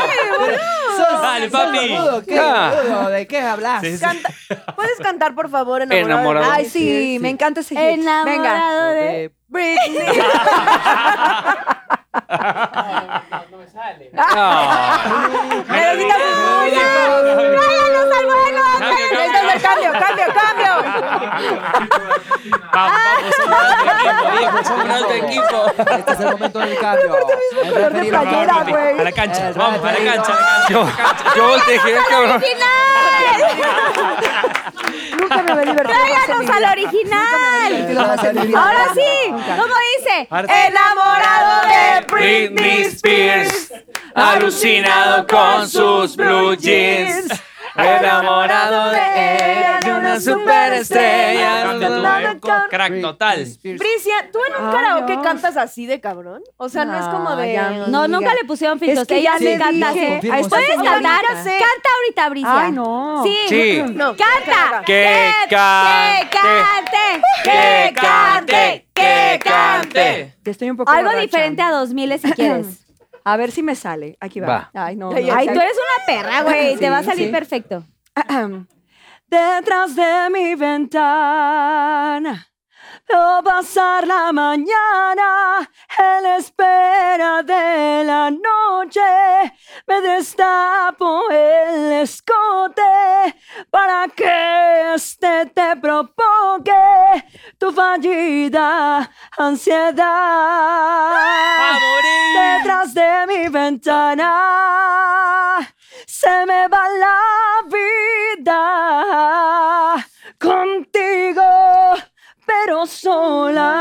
Dale, 1.22 1.49
papi. 1.49 1.89
Boludo, 1.89 2.23
¿Qué? 2.26 2.39
Ah. 2.39 2.72
boludo? 2.76 3.10
¿De 3.10 3.27
qué 3.27 3.39
hablas? 3.41 3.84
Canta- 3.99 4.30
¿Puedes 4.76 4.98
cantar, 4.99 5.35
por 5.35 5.49
favor, 5.49 5.81
enamorado? 5.84 6.19
Enamorado. 6.22 6.52
Ay, 6.52 6.65
sí, 6.65 7.18
me 7.22 7.30
encanta 7.30 7.60
ese 7.61 7.76
hit. 7.76 7.84
Venga. 7.84 8.22
Enamorado 8.26 8.85
de... 8.91 9.02
De- 9.02 9.31
Britney. 9.48 10.02
Necesitamos 13.82 15.66
¡Tráiganos 16.78 18.08
al 18.16 18.26
bueno! 18.26 18.62
Necesitamos 18.80 19.53
el 19.53 19.62
cambio, 19.62 19.91
cambio, 19.94 20.26
cambio. 20.36 20.74
Vamos, 22.74 23.02
vamos, 23.48 24.70
un 24.70 24.91
alto 24.91 25.14
equipo, 25.14 25.58
alto 25.66 25.78
equipo. 25.78 25.91
Este 25.98 26.12
es 26.12 26.20
el 26.20 26.32
momento 26.32 26.60
del 26.60 26.78
cambio. 26.78 27.18
El 27.64 27.72
Color 27.72 27.94
de 27.94 28.03
playera, 28.06 28.64
güey. 28.68 28.99
A 28.99 29.03
la 29.03 29.12
cancha, 29.12 29.52
vamos, 29.56 29.84
a 29.84 29.91
la 29.91 30.14
cancha. 30.14 30.34
Yo, 30.70 30.88
yo 31.36 31.60
te 31.66 31.72
dije, 31.72 31.95
cabrón. 32.10 32.44
Nunca 35.18 35.41
me 35.44 35.52
había 35.52 35.66
divertido 35.66 35.99
¡Tráiganos 35.99 36.49
al 36.49 36.66
original! 36.72 37.98
Ahora 38.56 38.86
sí. 38.94 39.34
¿cómo 39.58 39.76
dice? 39.98 40.28
Enamorado 40.68 41.68
de 41.68 42.02
Britney 42.08 42.82
Spears, 42.84 43.70
alucinado 44.15 45.26
con 45.27 45.68
sus 45.68 46.15
blue 46.15 46.56
jeans. 46.56 47.27
Enamorado 47.73 48.91
de 48.91 48.98
ella, 48.99 49.80
de 49.81 49.93
una 49.93 50.19
superestrella. 50.19 51.80
Crack 52.69 53.02
total. 53.02 53.48
Bricia, 53.64 54.30
¿tú 54.31 54.39
en 54.45 54.65
un 54.65 54.72
karaoke 54.72 55.14
Dios. 55.14 55.23
cantas 55.23 55.56
así 55.56 55.85
de 55.85 56.02
cabrón? 56.02 56.43
O 56.57 56.68
sea, 56.68 56.84
no, 56.84 56.99
es 56.99 57.06
como 57.06 57.34
de... 57.38 57.53
ya 57.53 57.69
no. 57.72 57.88
No, 57.88 58.07
nunca 58.10 58.34
le 58.34 58.43
pusieron 58.45 58.77
filtros. 58.77 59.03
Es 59.03 59.07
que 59.07 59.19
Ella 59.19 59.31
ya 59.34 59.38
sí 59.38 59.45
le 59.45 59.57
dije. 59.57 60.07
Confirmo, 60.10 60.49
¿Puedes 60.49 60.76
cantar? 60.76 61.22
Canta 61.26 61.89
ahorita, 61.95 62.30
Bricia. 62.30 62.60
Ay, 62.65 62.72
no. 62.73 63.23
Sí. 63.23 63.38
Sí. 63.48 63.84
No. 63.93 64.15
Canta. 64.18 64.84
Que 64.85 65.31
cante. 65.49 67.22
Que 67.43 67.93
cante. 67.93 67.93
Que 67.93 67.93
cante. 67.93 68.88
Que 68.93 69.39
cante. 69.41 70.35
Que 70.43 70.52
estoy 70.52 70.69
un 70.72 70.76
poco 70.77 70.91
Algo 70.91 71.03
borracha. 71.10 71.22
diferente 71.22 71.61
a 71.61 71.72
2000 71.72 72.19
si 72.19 72.31
quieres. 72.34 72.65
A 73.23 73.38
ver 73.38 73.52
si 73.52 73.64
me 73.64 73.76
sale. 73.76 74.18
Aquí 74.19 74.39
va. 74.39 74.48
Va. 74.48 74.72
Ay, 74.73 74.95
no. 74.95 75.11
Ay, 75.11 75.26
no. 75.26 75.35
Ay, 75.35 75.48
tú 75.48 75.60
eres 75.60 75.77
una 75.77 76.06
perra, 76.06 76.43
güey. 76.43 76.77
Te 76.77 76.89
va 76.89 76.99
a 76.99 77.03
salir 77.03 77.27
sí. 77.27 77.31
perfecto. 77.31 77.84
Detrás 79.27 79.95
de 79.95 80.30
mi 80.31 80.56
ventana 80.56 82.51
veo 83.07 83.44
pasar 83.44 84.07
la 84.07 84.32
mañana 84.32 85.69
en 85.98 86.23
la 86.23 86.38
espera 86.38 87.44
de 87.44 88.03
la 88.06 88.32
noche. 88.32 89.02
Me 89.88 90.02
destapo 90.02 91.30
el 91.30 91.91
escote 92.03 92.82
para 93.69 94.07
que 94.15 94.94
este 94.95 95.45
te 95.48 95.76
provoque 95.78 97.23
tu 97.57 97.72
fallida 97.72 99.10
ansiedad. 99.38 101.11
Detrás 102.34 102.94
de 102.94 103.26
mi 103.28 103.48
ventana 103.49 104.32
se 106.06 106.45
me 106.45 106.68
va 106.68 106.88
la 106.90 107.19
vida 107.68 108.52
contigo, 110.40 111.44
pero 112.52 112.86
sola. 112.86 113.72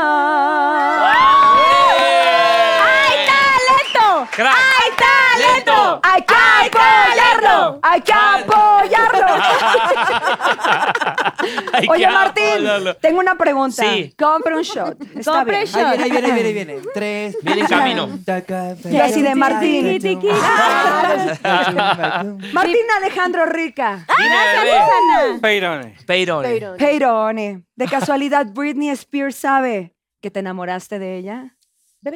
¡Ay, 2.81 3.27
talento! 3.31 4.27
Crack. 4.31 4.55
¡Ay, 4.55 4.89
talento! 5.03 5.99
Hay 6.03 6.21
que 6.23 6.33
¡Hay 6.33 6.67
apoyarlo, 6.67 7.79
hay 7.81 8.01
que 8.01 8.13
apoyarlo. 8.13 9.00
Oye, 11.89 12.07
Martín, 12.07 12.45
tengo 13.01 13.19
una 13.19 13.35
pregunta. 13.35 13.83
Sí. 13.83 14.13
Compre 14.17 14.55
un 14.55 14.61
shot. 14.63 15.01
Está 15.15 15.31
Compre 15.31 15.57
bien. 15.57 15.65
shot. 15.67 15.99
Ahí 15.99 16.11
viene, 16.11 16.27
ahí 16.27 16.33
viene, 16.33 16.47
ahí 16.47 16.53
viene. 16.53 16.75
Tres. 16.93 17.37
Viene 17.41 17.61
en 17.61 17.67
camino. 17.67 18.09
Y 18.89 18.97
así 18.97 19.21
de 19.21 19.35
Martín. 19.35 19.99
Martín 22.53 22.85
Alejandro 22.97 23.45
Rica. 23.45 24.05
Susana. 24.07 25.39
Peirone. 25.41 25.95
Peirone. 26.05 26.61
Peirone, 26.77 27.63
de 27.75 27.85
casualidad 27.87 28.45
Britney 28.53 28.89
Spears 28.89 29.35
sabe 29.35 29.95
que 30.21 30.31
te 30.31 30.39
enamoraste 30.39 30.99
de 30.99 31.17
ella. 31.17 31.55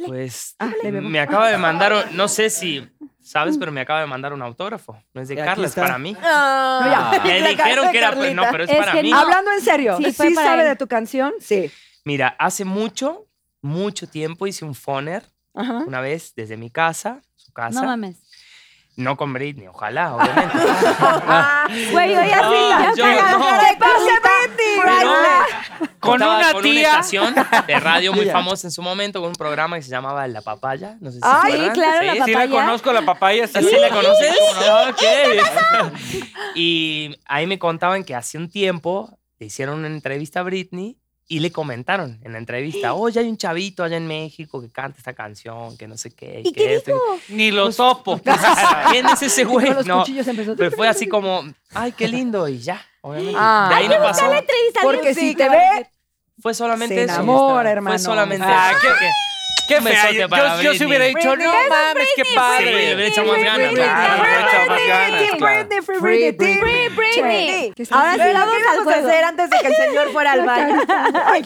Pues 0.08 0.56
Ah, 0.58 0.72
me 0.84 1.20
acaba 1.20 1.50
de 1.50 1.58
mandar, 1.58 1.94
un- 1.94 2.18
no 2.18 2.28
sé 2.28 2.50
si 2.50 2.88
sabes, 3.26 3.58
pero 3.58 3.72
me 3.72 3.82
acaba 3.82 4.02
de 4.02 4.06
mandar 4.08 4.32
un 4.34 4.42
autógrafo. 4.42 5.02
No 5.14 5.22
es 5.22 5.28
de 5.28 5.36
Carla, 5.36 5.66
es 5.68 5.74
para 5.74 5.98
mí. 5.98 6.16
Ah, 6.22 7.20
Me 7.24 7.40
la 7.42 7.56
cara 7.58 7.64
dijeron 7.66 7.92
que 7.92 7.98
era, 7.98 8.12
pues, 8.14 8.34
no, 8.36 8.44
pero 8.52 8.64
es, 8.66 8.70
Es 8.70 8.78
para 8.78 8.92
que 8.94 9.04
mí. 9.04 9.12
no. 9.12 9.20
Hablando 9.20 9.52
en 9.52 9.62
serio, 9.62 9.98
Sí, 9.98 10.12
¿sí, 10.14 10.34
sabe 10.36 10.62
él. 10.62 10.68
de 10.70 10.76
tu 10.76 10.88
canción? 10.88 11.34
Sí. 11.42 11.72
Mira, 12.04 12.36
hace 12.40 12.66
mucho, 12.66 13.26
mucho 13.62 14.08
tiempo 14.08 14.46
hice 14.48 14.64
un 14.64 14.76
phoner 14.76 15.24
Ajá. 15.56 15.80
una 15.88 16.02
vez 16.02 16.34
desde 16.36 16.56
mi 16.58 16.70
casa, 16.70 17.22
su 17.36 17.52
casa. 17.52 17.82
No 17.82 17.88
mames. 17.88 18.18
No 18.98 19.18
con 19.18 19.34
Britney, 19.34 19.68
ojalá, 19.68 20.16
obviamente. 20.16 20.58
Güey, 21.92 22.14
yo 22.14 22.22
ya 22.22 22.38
sí. 22.38 22.56
No, 22.70 22.96
yo 22.96 22.96
yo 22.96 23.04
cagada. 23.20 23.32
no. 23.34 23.46
Pero 24.86 25.90
Con 26.00 26.22
una 26.22 26.52
con 26.54 26.62
tía. 26.62 26.72
una 26.72 26.82
estación 26.82 27.36
de 27.68 27.80
radio 27.80 28.14
muy 28.14 28.26
famosa 28.30 28.68
en 28.68 28.72
su 28.72 28.82
momento, 28.82 29.20
con 29.20 29.30
un 29.30 29.36
programa 29.36 29.76
que 29.78 29.82
se 29.82 29.90
llamaba 29.90 30.28
La 30.28 30.42
Papaya. 30.42 30.98
No 31.02 31.10
sé 31.12 31.18
si 31.18 31.22
se 31.22 31.28
Ay, 31.28 31.54
acuerdan. 31.54 31.74
claro, 31.74 32.06
La 32.06 32.12
Sí, 32.14 32.20
la 32.20 32.26
Papaya. 32.40 32.50
conozco, 32.52 32.94
la 32.94 33.02
papaya. 33.04 33.48
Sí, 33.48 33.60
¿Sí 33.62 33.76
la 33.80 33.90
conoces? 33.90 34.36
Ok. 34.90 35.92
Y 36.56 37.16
ahí 37.26 37.48
me 37.48 37.60
contaban 37.60 38.04
que 38.04 38.16
hace 38.16 38.38
un 38.38 38.50
tiempo 38.50 39.18
le 39.40 39.48
hicieron 39.48 39.80
una 39.80 39.88
entrevista 39.88 40.40
a 40.40 40.44
Britney 40.44 40.98
Y 41.28 41.40
le 41.40 41.52
comentaron 41.52 42.20
en 42.24 42.34
la 42.34 42.38
entrevista, 42.38 42.94
oye, 42.94 43.20
hay 43.20 43.28
un 43.28 43.36
chavito 43.38 43.84
allá 43.84 43.98
en 43.98 44.06
México 44.08 44.62
que 44.62 44.70
canta 44.72 45.00
esta 45.00 45.14
canción, 45.14 45.76
que 45.78 45.88
no 45.88 45.98
sé 45.98 46.12
qué. 46.14 46.42
¿Y 46.46 46.52
que 46.54 46.64
qué 46.64 46.76
esto 46.76 46.92
dijo? 46.94 47.20
Ni 47.30 47.50
lo 47.52 47.72
topo. 47.74 48.22
¿Quién 48.92 49.08
es 49.08 49.22
ese 49.24 49.44
güey? 49.52 49.72
No, 49.86 50.00
cuchillos 50.02 50.28
empezó. 50.28 50.56
pero 50.56 50.70
fue 50.72 50.88
así 50.88 51.08
como, 51.08 51.44
ay, 51.74 51.92
qué 51.94 52.08
lindo, 52.08 52.48
y 52.48 52.60
ya, 52.60 52.80
obviamente. 53.10 53.38
Ah. 53.40 53.68
de 53.70 53.76
ahí 53.76 53.88
no 53.88 53.98
pasó. 54.00 54.28
La 54.30 54.40
entrevista 54.40 54.80
Porque 54.82 55.14
si 55.14 55.36
te 55.36 55.50
ve, 55.50 55.88
Fue 56.42 56.54
solamente 56.54 56.96
Se 56.96 57.04
eso. 57.04 57.14
enamora, 57.16 57.72
hermano. 57.72 57.96
Fue 57.96 58.00
solamente 58.00 58.46
Ah, 58.48 58.72
eso. 58.72 58.88
qué- 59.00 59.10
Qué 59.68 59.78
Un 59.80 59.84
fea. 59.84 59.94
besote 60.04 60.20
Yo, 60.20 60.30
para 60.30 60.62
yo 60.62 60.74
sí 60.76 60.86
hubiera 60.86 61.06
Britney. 61.06 61.24
dicho, 61.24 61.36
no 61.38 61.52
mames, 61.70 62.08
qué 62.16 62.24
Sí, 62.24 62.36
padre. 62.36 62.66
le 62.72 62.94
hubiera 62.94 63.10
echado 63.10 63.28
más 63.32 63.42
ganas. 63.44 63.72
Claro, 63.74 64.22
hubiera 64.22 64.48
echado 64.48 64.66
más 64.68 64.88
ganas, 64.88 65.32
claro. 65.38 65.68
Free 65.70 65.82
Free 66.00 66.32
Britney. 66.32 66.90
Britney. 66.90 67.74
¿Qué 67.76 67.82
estás 67.84 67.98
Ahora 67.98 68.14
sí 68.14 68.32
vamos 68.32 68.56
¿Qué 68.86 68.94
a 68.94 68.98
hacer 69.00 69.24
antes 69.24 69.50
de 69.50 69.58
que 69.60 69.68
el 69.68 69.76
señor 69.76 70.12
fuera 70.12 70.34
al 70.34 70.46
baño? 70.46 70.82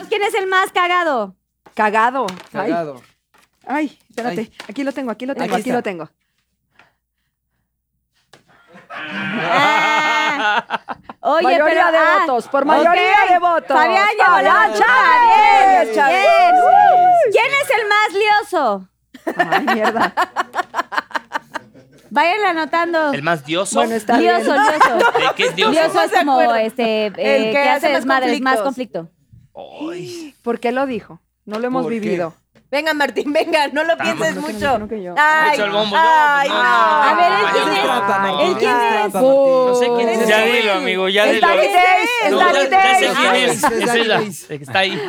¿Quién 0.09 0.23
es 0.23 0.33
el 0.33 0.47
más 0.47 0.69
cagado? 0.73 1.35
Cagado. 1.75 2.25
Ay, 2.51 2.69
Cagado. 2.71 3.01
ay, 3.65 3.97
espérate. 4.09 4.51
Aquí 4.67 4.83
lo 4.83 4.91
tengo, 4.91 5.11
aquí 5.11 5.25
lo 5.25 5.33
tengo, 5.35 5.53
Aquí 5.55 5.61
aquí 5.61 5.71
lo 5.71 5.81
tengo. 5.81 6.09
Ah. 8.91 10.79
Oye, 11.29 11.43
mayoría 11.43 11.65
pero 11.65 11.91
de 11.91 11.97
ah, 11.97 12.17
votos, 12.21 12.47
por 12.47 12.65
mayoría 12.65 13.13
ok. 13.23 13.29
de 13.29 13.39
votos. 13.39 13.77
Fabián 13.77 14.07
llevó 14.17 14.41
la. 14.41 14.67
Bien. 16.07 16.55
¿Quién 17.31 17.45
es 17.61 17.69
el 17.77 17.87
más 17.87 18.09
lioso? 18.13 18.89
Ay, 19.37 19.65
mierda. 19.75 20.13
Vayan 22.09 22.45
anotando. 22.45 23.13
El 23.13 23.21
más 23.21 23.45
dioso. 23.45 23.75
Bueno, 23.75 23.93
está 23.93 24.17
bien. 24.17 24.37
Lioso, 24.37 24.55
lioso. 24.55 24.95
¿De 25.19 25.35
qué 25.35 25.43
es 25.45 25.55
dioso? 25.55 25.71
Lioso 25.71 26.01
es 26.01 26.11
como 26.13 26.41
este 26.41 27.05
eh, 27.05 27.11
que 27.11 27.51
que 27.51 27.59
hace 27.59 27.69
hace 27.69 27.89
más 27.89 27.97
desmadres, 27.99 28.41
más 28.41 28.61
conflicto. 28.61 29.09
Ay, 29.55 30.33
¿Por 30.41 30.59
qué 30.59 30.71
lo 30.71 30.87
dijo? 30.87 31.21
No 31.45 31.59
lo 31.59 31.67
hemos 31.67 31.83
¿Por 31.83 31.91
qué? 31.91 32.27
Venga, 32.71 32.93
Martín, 32.93 33.33
venga, 33.33 33.67
no 33.69 33.83
lo 33.83 33.97
pienses 33.97 34.35
no, 34.35 34.41
no, 34.41 34.47
mucho. 34.47 34.87
que 34.87 34.95
no, 34.97 35.01
yo. 35.01 35.15
Ay, 35.17 35.59
el 35.59 35.71
bombo 35.71 35.95
ay, 35.97 36.49
pues, 36.49 36.59
no, 36.59 36.63
no. 36.63 36.69
no. 36.69 37.03
A 37.03 37.15
ver, 37.15 37.31
¿el 37.31 37.45
Ay, 37.45 37.53
quién 37.53 37.67
es 37.69 37.83
no. 37.83 38.41
¿El 38.41 38.57
quién 38.57 38.75
es? 38.79 39.13
No 39.13 39.75
sé 39.75 39.87
quién 39.95 40.09
es. 40.09 40.27
Ya 40.27 40.41
dilo, 40.43 40.73
amigo, 40.73 41.09
ya 41.09 41.25
dilo. 41.25 41.47
Danny 41.47 41.67
Days, 41.67 42.09
es 42.25 42.31
No, 42.31 44.19
es. 44.19 44.51
Está 44.51 44.79
ahí. 44.79 45.01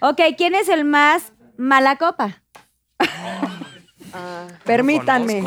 Ok, 0.00 0.20
¿quién 0.36 0.54
es 0.54 0.68
el 0.68 0.84
más 0.84 1.32
mala 1.56 1.96
copa? 1.96 2.42
Permítanme. 4.64 5.44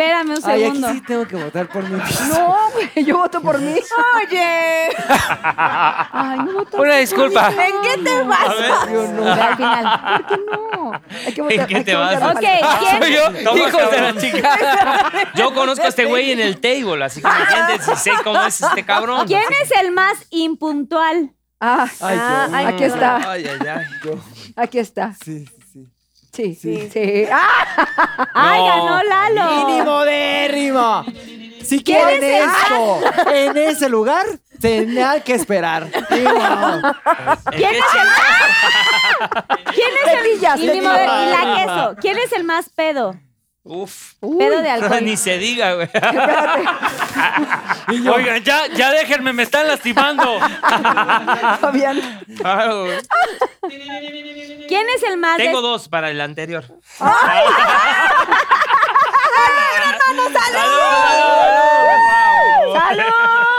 Espérame 0.00 0.30
un 0.30 0.38
Ay, 0.44 0.52
aquí 0.52 0.62
segundo. 0.62 0.92
sí 0.94 1.00
tengo 1.02 1.26
que 1.28 1.36
votar 1.36 1.68
por 1.68 1.82
mí. 1.86 2.00
No, 2.30 2.56
güey, 2.72 3.04
yo 3.04 3.18
voto 3.18 3.42
por 3.42 3.58
mí. 3.58 3.74
Oye, 4.16 4.88
Ay, 5.06 6.38
no 6.38 6.52
voto 6.54 6.78
Una 6.78 6.96
disculpa. 6.96 7.50
¿en 7.50 7.74
qué 7.82 8.02
te 8.02 8.22
vas? 8.22 8.48
Al 8.48 9.56
final. 9.56 10.00
¿Por 10.16 10.26
qué 10.26 10.36
no? 10.50 10.92
Hay 11.26 11.32
que 11.34 11.42
votar. 11.42 11.58
¿En 11.60 11.66
qué 11.66 11.76
hay 11.76 11.84
te 11.84 11.90
que 11.90 11.96
vas? 11.96 12.14
votar 12.20 12.36
Ok. 12.36 12.40
¿quién? 12.40 13.02
Soy 13.02 13.12
yo, 13.14 13.56
hijos 13.58 13.90
de 13.90 14.00
la 14.00 14.16
chica. 14.16 14.58
Yo 15.34 15.52
conozco 15.54 15.84
a 15.84 15.88
este 15.88 16.06
güey 16.06 16.32
en 16.32 16.40
el 16.40 16.60
table, 16.60 17.04
así 17.04 17.20
que 17.20 17.28
imagínate 17.28 17.82
si 17.84 17.96
sé 17.96 18.10
cómo 18.24 18.40
es 18.42 18.58
este 18.60 18.84
cabrón. 18.84 19.26
¿Quién 19.26 19.42
es 19.62 19.70
el 19.82 19.90
más 19.92 20.14
impuntual? 20.30 21.32
Ah, 21.60 21.86
Ay, 22.00 22.16
Ah, 22.18 22.46
yo. 22.48 22.56
ay, 22.56 22.66
aquí 22.66 22.80
no. 22.86 22.94
está, 22.94 23.16
Ay, 23.30 23.46
ay, 23.46 23.68
ay. 23.68 23.84
aquí 24.56 24.78
está. 24.78 25.12
Sí, 25.22 25.44
sí, 25.46 25.52
sí. 26.32 26.54
Sí, 26.54 26.54
sí, 26.54 26.90
sí. 26.92 27.24
¡Ah! 27.32 28.28
¡Ay, 28.34 28.60
No. 28.60 28.66
ganó 28.66 29.02
Lalo! 29.02 29.66
¡Mínimo 29.66 30.00
dérrimo! 30.04 31.04
Si 31.62 31.82
¿Quién 31.84 32.02
quieren 32.04 32.24
es 32.24 32.46
esto 32.46 33.00
en 33.32 33.56
ese 33.56 33.88
lugar, 33.88 34.24
tenía 34.60 35.20
que 35.20 35.34
esperar. 35.34 35.86
Ni 36.10 36.20
modo. 36.22 36.94
¿Quién 37.50 37.74
es 37.74 37.84
el 37.94 38.08
¿Quién 39.74 39.90
es 40.04 40.12
el 40.12 40.22
mi 40.22 40.30
tetillas. 40.30 40.60
moder- 40.60 41.10
y 41.22 41.30
la 41.30 41.56
queso? 41.56 41.96
¿Quién 42.00 42.18
es 42.18 42.32
el 42.32 42.44
más 42.44 42.70
pedo? 42.70 43.14
Uf. 43.72 44.14
Pedo 44.18 44.62
de 44.62 44.68
alcohol. 44.68 44.98
Ni 45.04 45.16
se 45.16 45.38
diga, 45.38 45.74
güey. 45.74 45.88
Oigan, 48.12 48.42
ya, 48.42 48.66
ya 48.66 48.90
déjenme, 48.90 49.32
me 49.32 49.44
están 49.44 49.68
lastimando. 49.68 50.40
Fabián. 51.60 52.20
Claro, 52.36 52.86
güey. 52.86 52.98
¿Quién 54.66 54.88
es 54.94 55.04
el 55.04 55.18
más 55.18 55.36
Tengo 55.36 55.60
dos 55.60 55.88
para 55.88 56.10
el 56.10 56.20
anterior. 56.20 56.64
¡Salud! 56.98 57.14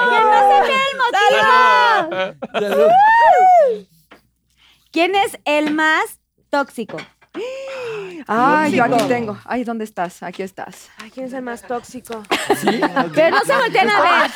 ¡Que 0.10 0.20
no 0.26 0.40
se 0.50 0.58
vea 0.68 0.84
el 0.92 0.98
motivo! 0.98 2.36
¿Quién 4.92 5.16
es 5.16 5.40
el 5.46 5.72
más 5.74 6.20
tóxico? 6.50 6.98
Ay, 8.28 8.74
yo 8.74 8.84
aquí 8.84 9.04
tengo. 9.08 9.38
Ay, 9.46 9.64
¿dónde 9.64 9.84
estás? 9.84 10.24
Aquí 10.24 10.44
estás. 10.44 10.90
Ay, 11.02 11.12
¿quién 11.12 11.26
es 11.28 11.34
el 11.34 11.42
más 11.42 11.62
tóxico? 11.64 12.22
Pero 13.16 13.36
no 13.38 13.44
se 13.46 13.56
volteen 13.56 13.90
a 13.90 14.02
ver. 14.02 14.32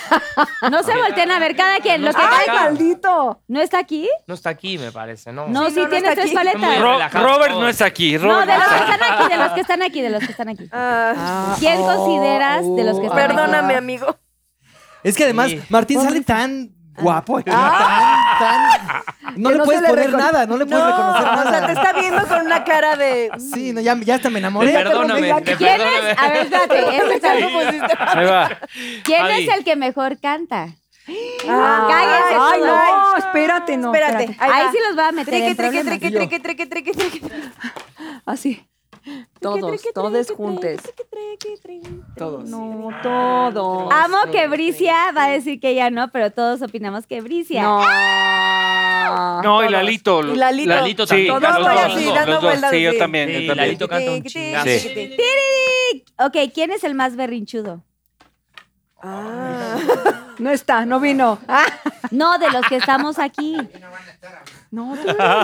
No 0.71 0.83
se 0.83 0.95
volteen 0.97 1.31
a 1.31 1.39
ver 1.39 1.55
cada 1.55 1.79
quien. 1.79 2.03
Lo 2.03 2.11
que 2.13 2.21
¡Ay, 2.21 2.47
maldito! 2.47 3.41
¿No 3.47 3.61
está 3.61 3.79
aquí? 3.79 4.09
No 4.27 4.33
está 4.35 4.49
aquí, 4.49 4.77
me 4.77 4.91
parece, 4.91 5.31
¿no? 5.31 5.47
No, 5.47 5.65
Sí, 5.67 5.71
sí 5.73 5.77
no, 5.77 5.83
no 5.83 5.89
tiene 5.89 6.09
está 6.09 6.21
tres 6.21 6.25
aquí. 6.25 6.35
paletas. 6.35 6.79
Ro- 6.79 7.23
Robert 7.23 7.51
no 7.55 7.67
está 7.67 7.85
aquí. 7.85 8.17
No, 8.17 8.23
Robert 8.23 8.47
de 8.51 8.57
los 8.57 8.67
que 8.67 8.75
está 8.75 8.93
están 8.93 9.01
aquí, 9.11 9.29
de 9.29 9.37
los 9.37 9.51
que 9.53 9.61
están 9.61 9.81
aquí, 9.83 10.01
de 10.01 10.09
los 10.09 10.19
que 10.23 10.31
están 10.31 10.49
aquí. 10.49 10.69
Ah, 10.71 11.55
¿Quién 11.59 11.81
consideras 11.81 12.61
de 12.75 12.83
los 12.83 12.99
que 12.99 13.05
están 13.07 13.19
aquí? 13.19 13.35
perdóname, 13.35 13.75
amigo. 13.75 14.17
Es 15.03 15.15
que 15.15 15.23
además, 15.25 15.49
Sí. 15.51 15.61
Martín 15.69 16.01
sale 16.01 16.21
tan 16.21 16.71
guapo. 16.97 17.41
tan, 17.43 17.53
tan- 18.39 19.03
No 19.37 19.49
le 19.51 19.57
no 19.57 19.63
puedes 19.65 19.81
poner 19.81 20.13
nada, 20.13 20.45
no 20.45 20.55
le 20.57 20.65
puedes 20.65 20.83
No, 20.83 20.91
reconocer 20.91 21.23
o 21.27 21.33
sea, 21.33 21.43
te 21.43 21.73
nada. 21.73 21.73
está 21.73 21.93
viendo 21.99 22.25
con 22.27 22.45
una 22.45 22.63
cara 22.63 22.95
de... 22.95 23.29
Sí, 23.53 23.73
no, 23.73 23.81
ya, 23.81 23.95
ya 23.99 24.15
hasta 24.15 24.29
me 24.29 24.39
enamoré. 24.39 24.71
Perdóname, 24.71 25.27
ya- 25.27 25.41
te 25.41 25.55
¿Quién 25.57 25.77
perdóname. 25.77 26.11
es? 26.11 26.17
A 26.17 26.27
ver, 26.29 26.37
espérate. 26.43 26.97
este 26.97 27.15
es 27.15 27.23
algo- 27.23 27.59
Ahí 27.99 28.25
va. 28.25 28.59
¿Quién 29.03 29.21
Adi. 29.25 29.43
es 29.47 29.53
el 29.57 29.63
que 29.65 29.75
mejor 29.75 30.19
canta? 30.21 30.69
Ah, 31.47 31.87
Cállense 31.89 32.35
Ay, 32.39 32.59
todos. 32.61 32.67
no, 32.67 33.17
espérate, 33.17 33.77
no. 33.77 33.93
Espérate, 33.93 34.23
ahí, 34.39 34.51
Ahí 34.51 34.65
va. 34.65 34.71
sí 34.71 34.77
los 34.87 34.97
va 34.97 35.07
a 35.07 35.11
meter 35.11 35.33
triqui, 35.33 35.53
problemas. 35.55 35.85
triqui, 35.85 36.11
triqui, 36.11 36.39
triqui, 36.39 36.65
triqui, 36.65 36.91
triqui, 36.93 37.19
triqui. 37.19 37.31
Así. 38.25 38.65
Todos, 39.39 39.81
todos 39.93 40.31
juntos. 40.31 40.79
Todos. 42.17 42.49
No, 42.49 42.89
todos. 43.03 43.93
Amo 43.93 44.31
que 44.31 44.47
Bricia 44.47 45.11
va 45.15 45.25
a 45.25 45.29
decir 45.29 45.59
que 45.59 45.75
ya 45.75 45.89
no, 45.91 46.09
pero 46.11 46.31
todos 46.31 46.61
opinamos 46.61 47.05
que 47.05 47.21
Bricia. 47.21 47.61
No. 47.61 49.41
No, 49.43 49.63
y 49.63 49.69
Lalito. 49.69 50.21
Y 50.23 50.35
Lalito. 50.35 50.69
Lalito 50.69 51.03
Sí, 51.05 51.27
también. 51.27 51.27
Todos 51.27 51.41
los 51.43 51.53
voy 51.67 51.75
dos, 51.75 51.85
así, 51.85 52.05
dando 52.05 52.41
vueltas 52.41 52.71
Sí, 52.71 52.81
yo 52.81 52.97
también, 52.97 53.29
yo 53.29 53.39
Sí, 53.39 53.47
también. 53.47 53.57
Lalito 53.67 53.87
canta 53.87 54.11
un 54.11 54.23
chingazo. 54.23 54.65
Sí. 54.65 55.15
Ok, 56.17 56.37
¿quién 56.53 56.71
es 56.71 56.83
el 56.83 56.95
más 56.95 57.15
berrinchudo? 57.15 57.83
Ah. 59.03 59.75
No 60.39 60.49
está, 60.49 60.85
no 60.85 60.99
vino. 60.99 61.37
Ah, 61.47 61.65
No, 62.11 62.37
de 62.39 62.49
los 62.49 62.65
que 62.67 62.77
estamos 62.77 63.19
aquí. 63.19 63.55
no, 64.71 64.93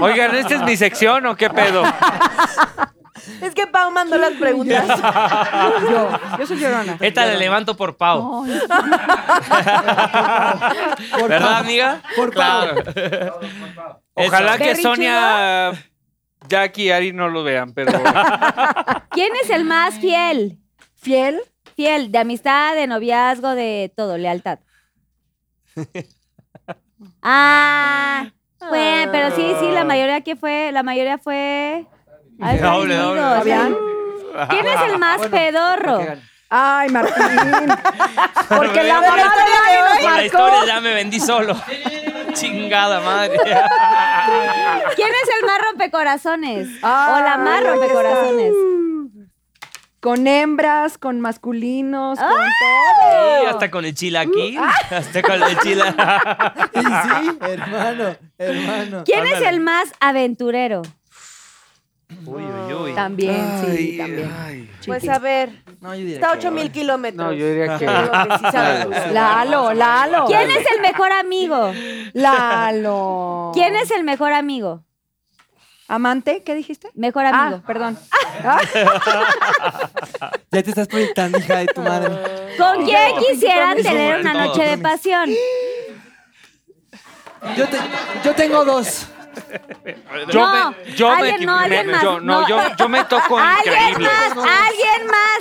Oigan, 0.01 0.35
¿esta 0.35 0.55
es 0.55 0.63
mi 0.63 0.75
sección 0.75 1.25
o 1.27 1.35
qué 1.35 1.49
pedo? 1.49 1.83
Es 3.41 3.53
que 3.53 3.68
Pau 3.68 3.91
mandó 3.91 4.18
las 4.18 4.34
preguntas. 4.34 4.88
yo, 5.89 6.10
yo 6.39 6.48
soy 6.48 6.57
llorona. 6.57 6.98
Esta 6.99 7.26
la 7.26 7.35
levanto 7.35 7.76
por 7.76 7.98
Pau. 7.98 8.43
Ay, 8.43 8.52
¿Verdad, 11.27 11.57
amiga? 11.57 12.02
Por 12.15 12.31
claro. 12.31 12.84
Ojalá 14.14 14.56
Eso. 14.56 14.64
que. 14.64 14.76
Sonia, 14.76 15.72
Jackie 16.48 16.84
y 16.84 16.91
Ari 16.91 17.14
no 17.14 17.30
lo 17.30 17.43
vean, 17.43 17.73
pero 17.73 17.91
¿Quién 19.11 19.34
es 19.43 19.49
el 19.49 19.64
más 19.64 19.99
fiel? 19.99 20.57
¿Fiel? 20.95 21.41
Fiel, 21.76 22.11
de 22.11 22.18
amistad, 22.18 22.76
de 22.76 22.88
noviazgo, 22.88 23.56
de 23.56 23.91
todo, 23.95 24.18
lealtad. 24.18 24.60
Ah, 27.22 28.31
fue, 28.57 29.07
pero 29.11 29.35
sí, 29.35 29.53
sí, 29.60 29.72
la 29.72 29.84
mayoría 29.84 30.22
que 30.22 30.35
fue, 30.35 30.72
la 30.72 30.84
mayoría 30.84 31.18
fue. 31.18 31.85
Ay, 32.39 32.57
Doble, 32.61 32.95
doble. 32.95 33.21
Fabián. 33.21 33.75
¿Quién 34.49 34.65
es 34.67 34.81
el 34.91 34.97
más 34.99 35.27
pedorro? 35.27 35.99
Que 35.99 36.05
gane. 36.05 36.21
Ay, 36.53 36.89
Martín. 36.89 37.13
Porque 38.49 38.83
la 38.83 38.95
Por 38.99 39.09
mamá 39.09 39.15
de 39.15 39.23
Dani 39.23 39.79
nos 39.79 40.01
Por 40.01 40.11
la 40.11 40.25
historia 40.25 40.65
ya 40.65 40.81
me 40.81 40.93
vendí 40.93 41.19
solo. 41.19 41.55
Chingada 42.33 42.99
madre. 42.99 43.37
¿Quién 44.95 45.09
es 45.09 45.29
el 45.39 45.45
más 45.45 45.59
rompecorazones? 45.69 46.67
Ay, 46.81 47.13
o 47.21 47.23
la 47.25 47.37
más 47.37 47.63
rompecorazones. 47.63 48.53
Con 50.01 50.25
hembras, 50.27 50.97
con 50.97 51.21
masculinos, 51.21 52.17
con 52.19 52.27
Ah. 52.27 52.47
todo. 52.59 53.41
Sí, 53.41 53.45
hasta 53.47 53.71
con 53.71 53.85
el 53.85 53.93
chilaquil. 53.93 54.59
Hasta 54.59 55.21
con 55.21 55.43
el 55.43 55.59
chila. 55.59 55.95
Y 56.73 56.79
sí, 56.79 57.37
hermano, 57.41 58.15
hermano. 58.37 59.03
¿Quién 59.05 59.25
es 59.25 59.33
Ándale. 59.35 59.49
el 59.49 59.59
más 59.61 59.93
aventurero? 59.99 60.81
Uy, 62.25 62.43
uy, 62.43 62.73
uy. 62.73 62.93
También, 62.95 63.61
sí, 63.65 63.71
Ay, 63.71 63.97
también. 63.97 64.31
ay. 64.45 64.71
Pues 64.85 65.07
a 65.09 65.19
ver, 65.19 65.63
No, 65.79 65.93
yo 65.93 65.99
diría 66.01 66.15
Está 66.15 66.27
a 66.27 66.31
que- 66.33 66.39
8 66.39 66.51
mil 66.51 66.71
kilómetros. 66.71 67.27
No, 67.27 67.33
yo 67.33 67.45
diría 67.47 67.77
que. 67.77 67.85
Yo 67.85 67.91
digo 68.01 68.11
que 68.11 68.38
sí 68.38 68.45
sabe 68.51 68.83
tú. 68.85 68.91
Lalo, 69.13 69.73
Lalo. 69.73 70.25
¿Quién 70.27 70.49
es 70.49 70.65
el 70.75 70.81
mejor 70.81 71.11
amigo? 71.11 71.73
Lalo. 72.13 73.51
¿Quién 73.53 73.75
es 73.75 73.91
el 73.91 74.03
mejor 74.03 74.33
amigo? 74.33 74.83
¿Amante? 75.88 76.41
¿Qué 76.43 76.55
dijiste? 76.55 76.89
Mejor 76.93 77.25
amigo. 77.25 77.61
Ah, 77.61 77.67
perdón. 77.67 77.97
Ya 80.51 80.63
te 80.63 80.69
estás 80.69 80.88
proyectando, 80.88 81.38
hija 81.38 81.57
de 81.59 81.65
tu 81.67 81.81
madre. 81.81 82.09
¿Con 82.57 82.83
quién 82.85 83.11
quisieran 83.27 83.77
tener 83.81 84.19
una 84.21 84.33
noche 84.33 84.63
de 84.63 84.77
pasión? 84.77 85.29
Yo, 87.57 87.67
te- 87.67 87.77
yo 88.23 88.35
tengo 88.35 88.63
dos. 88.65 89.07
Yo 90.31 90.39
No, 90.45 90.71
me, 90.71 90.91
yo 90.93 91.09
me, 91.09 91.15
alguien 91.31 91.45
no, 91.45 91.55
me- 91.57 91.63
alguien 91.63 91.91
más. 91.91 92.01
yo, 92.03 92.19
no, 92.19 92.41
No. 92.41 92.47
yo, 92.47 92.61
yo 92.77 92.89
me 92.89 93.03
toco 93.05 93.37
¡Alguien 93.39 93.73
increíble. 93.89 94.05
más! 94.07 94.27
¡Alguien 94.67 95.07
más! 95.07 95.39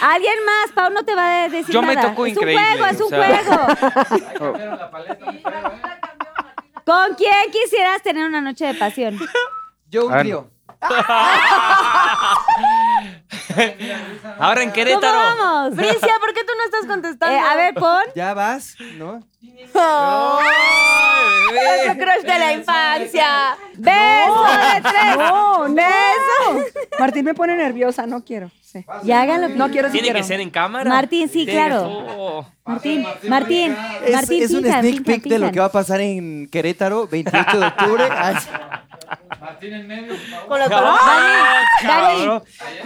¡Alguien 0.00 0.34
más! 0.44 0.72
Pau 0.74 0.90
no 0.90 1.04
te 1.04 1.14
va 1.14 1.44
a 1.44 1.48
decir 1.48 1.72
Yo 1.74 1.82
me 1.82 1.94
nada. 1.94 2.08
toco 2.10 2.26
es 2.26 2.32
increíble, 2.32 2.62
un 2.62 2.78
juego, 2.78 2.86
es 2.86 3.00
un 3.00 3.06
o 3.06 3.08
sea. 3.08 3.44
juego. 4.38 4.58
¿Con 6.84 7.14
quién 7.16 7.50
quisieras 7.52 8.02
tener 8.02 8.24
una 8.26 8.40
noche 8.40 8.66
de 8.66 8.74
pasión? 8.74 9.18
Yo 9.90 10.06
un 10.06 10.12
Ah, 10.14 10.18
trío. 10.20 10.48
Ahora 14.38 14.62
en 14.62 14.68
¿Cómo 14.70 14.74
Querétaro. 14.74 15.18
vamos? 15.18 15.76
Bricia, 15.76 15.98
¿por 16.20 16.32
qué 16.34 16.40
tú 16.44 16.52
no 16.56 16.64
estás 16.64 16.86
contestando? 16.86 17.34
Eh, 17.36 17.38
a 17.40 17.56
ver, 17.56 17.74
pon. 17.74 18.02
Ya 18.14 18.34
vas, 18.34 18.74
¿no? 18.96 19.20
Es 21.50 21.92
tu 21.92 21.98
crush 21.98 22.22
de 22.22 22.38
la 22.38 22.52
infancia. 22.52 23.56
¡Beso 23.74 24.44
de 24.44 24.80
tres! 24.82 25.16
No, 25.16 25.68
no. 25.68 25.74
Martín 26.98 27.24
me 27.24 27.34
pone 27.34 27.56
nerviosa, 27.56 28.06
no 28.06 28.22
quiero. 28.24 28.50
Sí. 28.60 28.84
Ya 29.04 29.22
háganlo. 29.22 29.48
No 29.50 29.70
quiero 29.70 29.88
si 29.88 29.92
Tiene 29.92 30.08
quiero. 30.08 30.18
que 30.18 30.24
ser 30.24 30.40
en 30.40 30.50
cámara. 30.50 30.90
Martín, 30.90 31.28
sí, 31.28 31.46
claro. 31.46 31.84
Oh. 31.88 32.46
Martín, 32.66 33.06
Martín, 33.28 33.76
Es, 34.04 34.12
Martín, 34.12 34.42
es 34.42 34.50
un 34.52 34.62
fijan, 34.62 34.80
sneak 34.82 35.04
peek 35.04 35.22
de 35.24 35.38
lo 35.38 35.50
que 35.50 35.60
va 35.60 35.66
a 35.66 35.72
pasar 35.72 36.00
en 36.02 36.48
Querétaro, 36.50 37.06
28 37.08 37.58
de 37.60 37.66
octubre. 37.66 38.04
Ay, 39.30 40.08
Con 40.48 40.58
los 40.58 40.68
Ah, 40.72 41.62
Dani, 41.82 41.88
cabrón. 42.16 42.42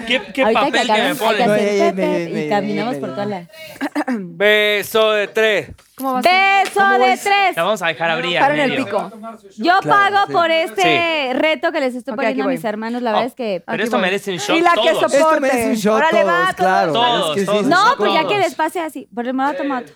¿Qué, 0.06 0.22
qué 0.32 0.42
Ahorita 0.42 0.60
papel 0.60 0.72
que 0.72 0.86
que 0.86 0.92
me 0.92 0.92
acaben, 0.92 1.06
hay 1.06 1.14
que 1.14 1.24
ponen? 1.24 1.50
Hacer 1.50 1.94
Pepe 1.94 2.44
y 2.44 2.48
caminamos 2.48 2.96
por 2.96 3.10
toda 3.10 3.26
la... 3.26 3.46
Beso 4.08 5.12
de 5.12 5.28
tres. 5.28 5.70
¿Cómo 5.96 6.14
vas? 6.14 6.26
a- 6.26 6.30
¡Beso 6.64 6.80
¿Cómo 6.80 6.92
de 7.06 7.16
tres! 7.16 7.56
La 7.56 7.62
vamos 7.62 7.82
a 7.82 7.86
dejar 7.86 8.10
abrir. 8.10 8.38
Para 8.40 8.54
en 8.54 8.60
el 8.60 8.76
pico. 8.76 9.12
Yo 9.58 9.78
Claro, 9.80 9.88
pago 10.16 10.26
sí. 10.26 10.32
por 10.32 10.50
este 10.50 11.30
reto 11.34 11.70
que 11.72 11.80
les 11.80 11.94
estoy 11.94 12.12
Ok, 12.12 12.16
poniendo 12.18 12.44
a 12.44 12.46
mis 12.48 12.64
hermanos. 12.64 13.02
La 13.02 13.12
verdad 13.12 13.26
es 13.26 13.34
que... 13.34 13.62
Pero 13.64 13.74
Aquí 13.74 13.82
esto 13.84 13.96
voy. 13.96 14.02
merece 14.06 14.32
un 14.32 14.38
shot 14.38 14.56
Y 14.56 14.60
la 14.62 14.70
que 14.72 14.90
todos. 14.90 14.94
soporte. 15.12 15.16
Esto 15.18 15.40
merece 15.40 15.68
un 15.68 15.74
shot 15.76 15.96
Órale, 15.96 16.24
va, 16.24 16.40
todos, 16.44 16.54
claro. 16.56 16.92
todos, 16.92 17.28
es 17.28 17.34
que 17.34 17.40
sí, 17.40 17.46
todos. 17.46 17.62
sí, 17.64 17.70
No, 17.70 17.94
pues 17.98 18.12
ya 18.12 18.20
que 18.20 18.26
todos. 18.26 18.38
les 18.40 18.54
pase 18.54 18.80
así. 18.80 19.08
Por 19.14 19.26
el 19.28 19.34
modo 19.34 19.54
tomate. 19.54 19.92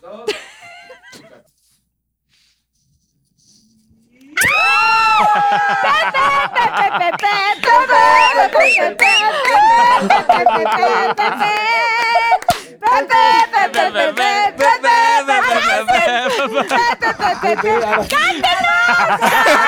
¡Cántenos! 18.08 18.88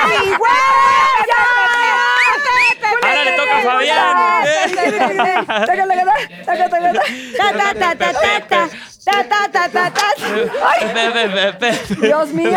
¡Ay, 0.05 0.33
güey! 0.37 1.68
Ahora 3.19 3.31
le 3.31 3.37
toca 3.37 3.57
a 3.57 3.61
Fabián. 3.61 4.17
Dios 12.01 12.29
mío. 12.29 12.49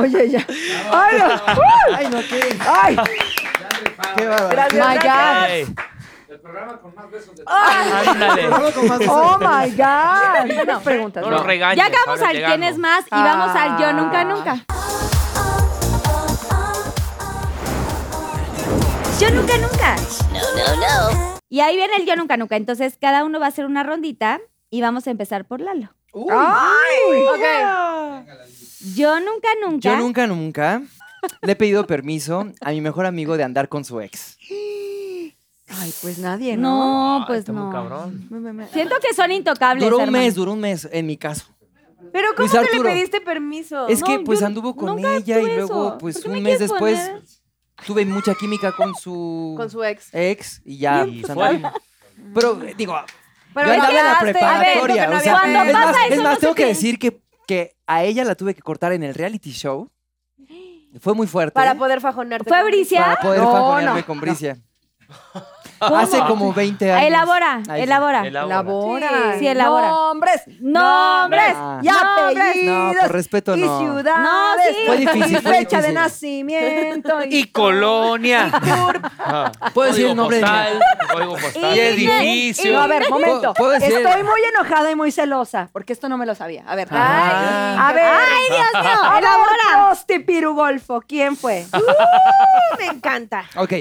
Oye, 0.00 0.30
ya. 0.30 0.46
Ay, 0.92 1.18
no. 1.18 1.26
Ay, 1.94 2.08
no, 2.08 2.18
qué, 2.20 2.56
Ay, 2.66 2.96
qué 4.16 4.24
gracias. 4.24 4.88
My 4.88 4.96
God. 4.96 5.84
Ándale. 7.46 8.48
Vamos 8.48 8.72
con 8.72 8.88
más 8.88 9.00
Oh 9.08 9.38
my 9.38 9.70
God. 9.70 10.54
Buenas 10.54 10.82
preguntas. 10.82 11.22
No 11.22 11.30
lo 11.30 11.42
regañes. 11.42 11.76
Ya 11.76 11.86
acabamos 11.86 12.22
al 12.22 12.36
quién 12.36 12.62
es 12.62 12.78
más 12.78 13.04
y 13.06 13.10
vamos 13.10 13.56
al 13.56 13.78
yo 13.78 13.92
nunca 13.92 14.24
nunca. 14.24 14.56
Yo 19.20 19.30
nunca 19.30 19.56
nunca. 19.58 19.96
Y 21.48 21.60
ahí 21.60 21.76
viene 21.76 21.94
el 21.96 22.06
yo 22.06 22.16
nunca 22.16 22.36
nunca. 22.36 22.56
Entonces 22.56 22.96
cada 23.00 23.24
uno 23.24 23.38
va 23.40 23.46
a 23.46 23.48
hacer 23.48 23.64
una 23.66 23.82
rondita 23.82 24.40
y 24.70 24.80
vamos 24.80 25.06
a 25.06 25.10
empezar 25.10 25.44
por 25.46 25.60
Lalo. 25.60 25.94
Ay. 26.30 27.24
Yo 28.94 29.18
nunca 29.20 29.48
nunca. 29.64 29.80
Yo 29.90 29.96
nunca, 29.96 30.26
nunca 30.26 30.82
le 31.42 31.52
he 31.52 31.56
pedido 31.56 31.86
permiso 31.86 32.46
a 32.60 32.70
mi 32.70 32.80
mejor 32.80 33.06
amigo 33.06 33.36
de 33.36 33.44
andar 33.44 33.68
con 33.68 33.84
su 33.84 34.00
ex. 34.00 34.36
Ay, 35.68 35.92
pues 36.02 36.18
nadie, 36.18 36.56
¿no? 36.56 36.62
No, 36.62 37.16
Ay, 37.20 37.24
pues 37.26 37.48
muy 37.48 37.64
no. 37.64 37.70
cabrón. 37.70 38.26
Me- 38.30 38.38
me- 38.38 38.52
me- 38.52 38.68
Siento 38.68 38.96
que 39.00 39.14
son 39.14 39.32
intocables. 39.32 39.82
Duró 39.82 39.96
un 39.96 40.02
hermano. 40.04 40.24
mes, 40.24 40.34
duró 40.34 40.52
un 40.52 40.60
mes, 40.60 40.88
en 40.92 41.06
mi 41.06 41.16
caso. 41.16 41.46
Pero 42.12 42.28
¿cómo 42.36 42.40
Luis 42.46 42.52
que 42.52 42.58
Arturo. 42.58 42.82
le 42.84 42.90
pediste 42.90 43.20
permiso? 43.20 43.88
Es 43.88 44.02
que 44.02 44.18
No, 44.18 44.24
pues 44.24 44.42
anduvo 44.42 44.76
con 44.76 44.98
ella 44.98 45.40
y 45.40 45.46
luego 45.46 45.96
pues 45.98 46.16
¿Por 46.16 46.24
qué 46.24 46.28
me 46.28 46.38
un 46.38 46.42
mes 46.44 46.58
después 46.60 46.98
poner? 47.00 47.22
Tuve 47.86 48.04
mucha 48.04 48.34
química 48.34 48.72
con 48.72 48.94
su, 48.94 49.54
Con 49.56 49.70
su 49.70 49.82
ex. 49.84 50.08
ex 50.12 50.62
y 50.64 50.78
ya 50.78 51.06
Y 51.06 51.20
pues, 51.22 51.32
fue. 51.34 51.62
Pero 52.34 52.54
digo, 52.76 52.96
Pero 53.54 53.66
yo 53.68 53.72
es 53.72 53.78
andaba 53.80 53.98
en 54.00 54.06
la 54.06 54.18
preparatoria, 54.20 55.06
no 55.08 55.16
o 55.16 55.20
sea, 55.20 55.32
es 55.34 55.72
pasa 55.72 55.86
más, 55.92 55.96
eso, 56.06 56.14
es 56.14 56.22
más 56.22 56.34
no 56.34 56.38
tengo 56.40 56.54
que 56.54 56.66
decir 56.66 56.98
que, 56.98 57.20
que 57.46 57.76
a 57.86 58.02
ella 58.04 58.24
la 58.24 58.34
tuve 58.34 58.54
que 58.54 58.62
cortar 58.62 58.92
en 58.92 59.02
el 59.02 59.14
reality 59.14 59.52
show. 59.52 59.90
Fue 61.00 61.12
muy 61.14 61.26
fuerte. 61.26 61.52
Para 61.54 61.74
poder 61.74 62.00
fajonarte. 62.00 62.48
¿Fue 62.48 62.58
con- 62.60 62.68
Bricia? 62.70 63.02
para 63.04 63.16
poder 63.20 63.40
No, 63.40 63.52
fajonearme 63.52 64.00
no, 64.00 64.06
con 64.06 64.16
no. 64.18 64.22
Hace 65.80 66.18
como 66.20 66.52
20 66.52 66.92
años. 66.92 67.06
Elabora, 67.08 67.54
Ay, 67.68 67.80
sí. 67.80 67.82
elabora. 67.84 68.26
Elabora. 68.26 69.08
Sí, 69.34 69.38
sí, 69.40 69.46
elabora. 69.48 69.88
Nombres. 69.88 70.42
Nombres. 70.60 71.54
Ah. 71.56 71.80
Y 71.82 71.86
Nombres. 71.88 72.48
apellidos. 72.48 72.94
No, 72.94 73.00
por 73.00 73.12
respeto 73.12 73.56
y 73.56 73.60
no. 73.60 73.78
ciudades. 73.80 74.22
No, 74.22 74.54
sí. 74.68 74.76
Fue 74.86 74.96
difícil, 74.96 75.36
Y 75.36 75.40
fue 75.40 75.52
fecha 75.52 75.76
de 75.76 75.88
difícil. 75.88 75.94
nacimiento. 75.94 77.18
Y 77.28 77.44
colonia. 77.50 78.50
Ajá. 78.52 79.52
¿Puedo 79.72 79.88
decir 79.90 80.06
el 80.06 80.16
Código 80.16 80.22
nombre 80.22 80.36
de 80.38 80.42
postal, 80.42 80.80
Código 81.12 81.32
postal. 81.36 81.76
Y 81.76 81.80
edificio. 81.80 82.72
No, 82.72 82.80
a 82.82 82.86
ver, 82.86 83.10
momento. 83.10 83.40
¿Puedo- 83.40 83.54
puedo 83.54 83.70
decir? 83.72 83.92
Estoy 83.92 84.22
muy 84.22 84.40
enojada 84.56 84.90
y 84.90 84.94
muy 84.94 85.12
celosa, 85.12 85.68
porque 85.72 85.92
esto 85.92 86.08
no 86.08 86.16
me 86.18 86.26
lo 86.26 86.34
sabía. 86.34 86.64
A 86.66 86.74
ver. 86.76 86.88
Ah. 86.90 87.88
a 87.88 87.92
ver. 87.92 88.04
Ay, 88.04 88.42
Dios 88.48 88.82
mío, 88.84 89.18
elabora. 89.18 89.88
Prosti 89.88 90.18
Pirugolfo, 90.20 91.00
¿quién 91.06 91.36
fue? 91.36 91.66
Me 92.78 92.86
encanta. 92.86 93.44
Ok, 93.56 93.72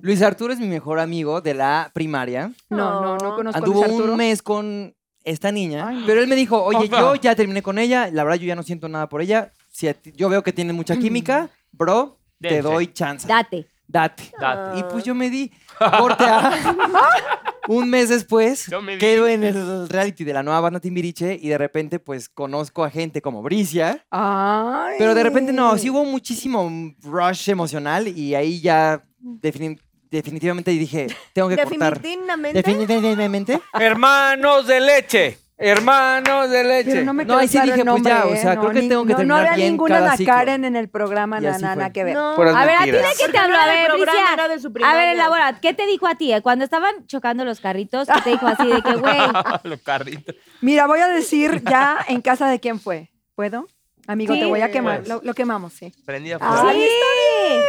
Luis 0.00 0.22
Arturo 0.22 0.52
es 0.52 0.58
mi 0.60 0.68
mejor 0.68 1.00
amigo 1.00 1.40
de 1.40 1.54
la 1.54 1.90
primaria. 1.92 2.52
No, 2.68 3.02
no, 3.02 3.16
no 3.18 3.34
conozco 3.36 3.56
a 3.56 3.58
Anduvo 3.58 3.80
Luis 3.82 3.92
Arturo. 3.92 4.12
un 4.12 4.18
mes 4.18 4.42
con 4.42 4.94
esta 5.24 5.52
niña, 5.52 6.02
pero 6.06 6.20
él 6.22 6.28
me 6.28 6.36
dijo, 6.36 6.62
oye, 6.62 6.86
Opa. 6.86 6.98
yo 7.00 7.14
ya 7.16 7.34
terminé 7.34 7.62
con 7.62 7.78
ella, 7.78 8.08
la 8.12 8.24
verdad 8.24 8.38
yo 8.38 8.46
ya 8.46 8.54
no 8.56 8.62
siento 8.62 8.88
nada 8.88 9.08
por 9.08 9.20
ella. 9.20 9.52
Si 9.68 9.86
a 9.88 9.94
ti- 9.94 10.12
yo 10.16 10.28
veo 10.28 10.42
que 10.42 10.52
tiene 10.52 10.72
mucha 10.72 10.96
química, 10.96 11.50
bro, 11.72 12.16
te 12.40 12.48
Dense. 12.54 12.62
doy 12.62 12.86
chance. 12.92 13.28
Date. 13.28 13.66
Date. 13.86 14.30
Date. 14.40 14.78
Y 14.78 14.82
pues 14.84 15.04
yo 15.04 15.14
me 15.14 15.28
di 15.30 15.52
corte 15.98 16.24
a... 16.24 16.76
un 17.68 17.88
mes 17.88 18.08
después, 18.08 18.66
Yo 18.66 18.82
me 18.82 18.98
quedo 18.98 19.28
en 19.28 19.44
el 19.44 19.88
reality 19.88 20.24
de 20.24 20.32
la 20.32 20.42
nueva 20.42 20.60
banda 20.60 20.80
Timbiriche 20.80 21.38
y 21.40 21.48
de 21.48 21.58
repente 21.58 21.98
pues 22.00 22.28
conozco 22.28 22.82
a 22.84 22.90
gente 22.90 23.22
como 23.22 23.42
Bricia. 23.42 24.04
Ay. 24.10 24.96
Pero 24.98 25.14
de 25.14 25.22
repente 25.22 25.52
no, 25.52 25.76
sí 25.78 25.88
hubo 25.90 26.04
muchísimo 26.04 26.68
rush 27.02 27.48
emocional 27.48 28.08
y 28.08 28.34
ahí 28.34 28.60
ya 28.60 29.04
defini- 29.22 29.80
definitivamente 30.10 30.72
dije, 30.72 31.06
tengo 31.32 31.48
que 31.48 31.56
cortar. 31.56 32.00
Definitivamente. 32.00 32.62
Definitivamente. 32.62 33.60
Hermanos 33.74 34.66
de 34.66 34.80
leche. 34.80 35.38
Hermanos 35.62 36.48
de 36.50 36.64
leche. 36.64 36.90
Pero 36.92 37.04
no 37.04 37.12
me 37.12 37.24
No, 37.26 37.36
ahí 37.36 37.46
sí 37.46 37.58
dije, 37.60 37.68
pues 37.68 37.78
ya, 37.78 37.84
nombre, 37.84 38.12
o 38.14 38.34
¿eh? 38.34 38.36
sea, 38.38 38.56
creo 38.58 38.70
que 38.70 38.80
ni- 38.82 38.88
tengo 38.88 39.04
que 39.04 39.12
no, 39.12 39.16
terminar 39.18 39.36
No 39.36 39.42
había 39.46 39.56
bien 39.56 39.72
ninguna 39.72 39.98
cada. 40.00 40.16
Karen 40.24 40.64
en 40.64 40.74
el 40.74 40.88
programa, 40.88 41.38
Y 41.38 41.42
na- 41.42 41.50
así 41.50 41.62
na- 41.62 41.68
fue. 41.68 41.76
nada 41.76 41.92
que 41.92 42.04
ver. 42.04 42.14
No. 42.14 42.30
A 42.32 42.64
ver, 42.66 42.76
a 42.76 42.84
ti 42.84 42.90
de 42.92 43.02
qué 43.18 43.28
te 43.30 43.38
habló. 43.38 43.56
no 43.56 43.62
A 43.62 43.66
ver, 43.66 43.92
Bricia. 43.92 44.32
era 44.32 44.48
de 44.48 44.58
su 44.58 44.72
A 44.82 44.94
ver, 44.94 45.08
elabora. 45.08 45.60
¿Qué 45.60 45.74
te 45.74 45.86
dijo 45.86 46.06
a 46.06 46.14
ti? 46.14 46.32
eh? 46.32 46.40
Cuando 46.40 46.64
estaban 46.64 47.06
chocando 47.06 47.44
los 47.44 47.60
carritos, 47.60 48.08
¿qué 48.08 48.20
te 48.22 48.30
dijo 48.30 48.46
así 48.46 48.66
de 48.66 48.80
que, 48.82 48.94
güey? 48.94 49.16
Los 49.64 49.80
carritos. 49.82 50.34
Mira, 50.62 50.86
voy 50.86 51.00
a 51.00 51.08
decir 51.08 51.62
ya 51.68 51.98
en 52.08 52.22
casa 52.22 52.48
de 52.48 52.58
quién 52.58 52.80
fue. 52.80 53.10
¿Puedo? 53.34 53.66
Amigo, 54.10 54.34
Sí. 54.34 54.40
te 54.40 54.46
voy 54.46 54.60
a 54.60 54.70
quemar. 54.70 54.98
Pues. 54.98 55.08
Lo, 55.08 55.20
lo 55.22 55.34
quemamos, 55.34 55.72
sí. 55.72 55.92
Prendida 56.04 56.36
Ah, 56.40 56.62
fuego. 56.62 56.70
sí. 56.78 56.88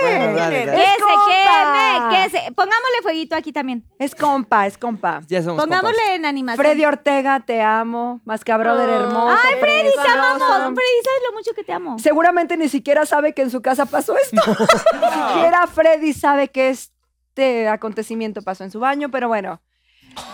Bueno, 0.01 0.33
dale, 0.35 0.59
Que 0.61 0.65
dale. 0.65 0.85
Se 0.85 0.95
queme, 1.29 2.09
que 2.09 2.29
se... 2.29 2.51
Pongámosle 2.53 3.01
fueguito 3.03 3.35
aquí 3.35 3.51
también. 3.51 3.83
Es 3.99 4.15
compa, 4.15 4.65
es 4.67 4.77
compa. 4.77 5.21
Ya 5.27 5.41
somos 5.43 5.63
Pongámosle 5.63 5.97
compas. 5.97 6.15
en 6.15 6.25
animación. 6.25 6.65
Freddy 6.65 6.85
Ortega, 6.85 7.39
te 7.41 7.61
amo. 7.61 8.21
Mascabrother 8.25 8.89
Oh. 8.89 8.93
hermoso. 9.03 9.37
Ay, 9.43 9.55
Freddy, 9.59 9.89
te 10.03 10.09
amamos. 10.11 10.39
Freddy, 10.47 11.01
¿sabes 11.03 11.21
lo 11.29 11.33
mucho 11.37 11.51
que 11.55 11.63
te 11.63 11.73
amo? 11.73 11.99
Seguramente 11.99 12.57
ni 12.57 12.69
siquiera 12.69 13.05
sabe 13.05 13.33
que 13.33 13.41
en 13.43 13.51
su 13.51 13.61
casa 13.61 13.85
pasó 13.85 14.15
esto. 14.17 14.41
ni 14.93 15.33
siquiera 15.33 15.67
Freddy 15.67 16.13
sabe 16.13 16.47
que 16.49 16.69
es 16.69 16.91
este 17.29 17.67
acontecimiento 17.69 18.41
pasó 18.41 18.63
en 18.65 18.71
su 18.71 18.79
baño, 18.79 19.09
pero 19.09 19.27
bueno. 19.29 19.61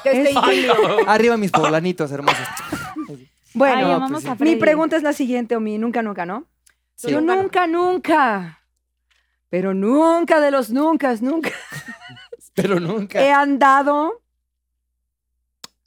Que 0.03 0.10
esté 0.11 0.30
Es- 0.32 0.36
incluido. 0.36 0.74
Arriba 1.08 1.38
mis 1.38 1.52
poblanitos 1.52 2.11
hermosos. 2.11 2.48
Bueno, 3.58 4.03
Ay, 4.06 4.11
pues 4.11 4.24
sí. 4.24 4.44
mi 4.44 4.56
pregunta 4.56 4.95
es 4.98 5.03
la 5.03 5.14
siguiente, 5.14 5.56
o 5.56 5.60
mi 5.60 5.77
nunca, 5.77 6.02
nunca, 6.02 6.26
¿no? 6.26 6.45
Sí. 6.95 7.11
Yo 7.11 7.22
nunca, 7.22 7.68
nunca, 7.68 8.61
pero 9.50 9.74
nunca 9.74 10.40
de 10.42 10.52
los 10.52 10.69
nunca, 10.72 11.14
nunca 11.22 11.52
Pero 12.56 12.80
nunca. 12.80 13.22
he 13.22 13.32
andado 13.32 14.22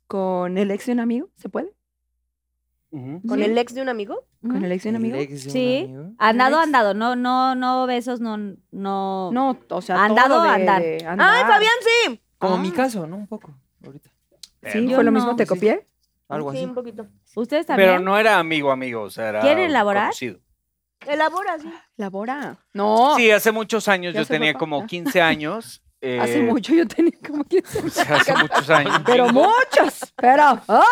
con 0.07 0.58
el 0.58 0.70
ex 0.70 0.86
de 0.86 0.92
un 0.92 1.00
amigo, 1.00 1.28
¿se 1.36 1.49
puede? 1.49 1.73
¿Con 2.90 3.40
el 3.40 3.57
ex 3.57 3.73
de 3.74 3.82
un 3.82 3.89
amigo? 3.89 4.24
¿Con 4.42 4.65
el 4.65 4.73
ex 4.73 4.82
de 4.82 4.90
un 4.90 4.97
El 4.97 5.00
amigo? 5.02 5.16
ex 5.16 5.44
de 5.44 5.49
un 5.49 5.52
Sí. 5.52 5.84
amigo. 5.84 6.12
Andado, 6.18 6.57
ex? 6.57 6.65
andado. 6.65 6.94
No, 6.94 7.15
no, 7.15 7.55
no 7.55 7.86
besos, 7.86 8.20
no, 8.20 8.36
no. 8.36 9.31
No, 9.32 9.58
o 9.68 9.81
sea, 9.82 10.02
Andado, 10.05 10.36
todo 10.36 10.42
de- 10.44 10.49
andar. 10.50 10.82
de 10.82 11.05
andar. 11.07 11.28
¡Ay, 11.36 11.42
Fabián, 11.44 11.73
sí! 11.82 12.20
Como 12.39 12.57
Ah. 12.57 12.58
mi 12.60 12.73
caso, 12.73 13.07
¿no? 13.07 13.16
Un 13.16 13.26
poco. 13.28 13.55
Ahorita. 13.84 14.10
Sí, 14.73 14.86
fue 14.92 15.05
lo 15.05 15.10
no. 15.10 15.12
mismo, 15.12 15.36
te 15.36 15.44
Sí. 15.44 15.49
copié. 15.49 15.86
Algo 16.31 16.52
Sí, 16.52 16.59
así. 16.59 16.67
un 16.67 16.75
poquito. 16.75 17.07
¿Ustedes 17.34 17.67
también? 17.67 17.89
Pero 17.91 18.00
no 18.00 18.18
era 18.18 18.39
amigo, 18.39 18.70
amigo, 18.70 19.02
o 19.02 19.10
sea, 19.10 19.28
era 19.28 19.41
¿Quieren 19.41 19.65
elaborar? 19.65 20.05
conocido. 20.05 20.39
Elabora, 21.07 21.59
sí. 21.59 21.73
Labora. 21.97 22.59
No, 22.75 23.15
Sí, 23.17 23.31
hace 23.31 23.52
muchos 23.52 23.89
años, 23.89 24.12
Ya 24.15 24.20
yo 24.20 24.25
se 24.26 24.34
tenía 24.34 24.55
como 24.55 24.81
ya. 24.81 24.86
15 24.86 25.20
años. 25.23 25.83
hace 26.20 26.39
eh, 26.41 26.42
mucho 26.42 26.73
yo 26.75 26.86
tenía 26.89 27.12
como 27.26 27.44
15 27.44 27.78
o 27.86 27.89
sea, 27.91 28.17
hace 28.17 28.34
muchos 28.36 28.70
años. 28.70 29.00
Pero 29.05 29.28
muchos, 29.33 30.12
pero... 30.17 30.60
¡ah! 30.68 30.84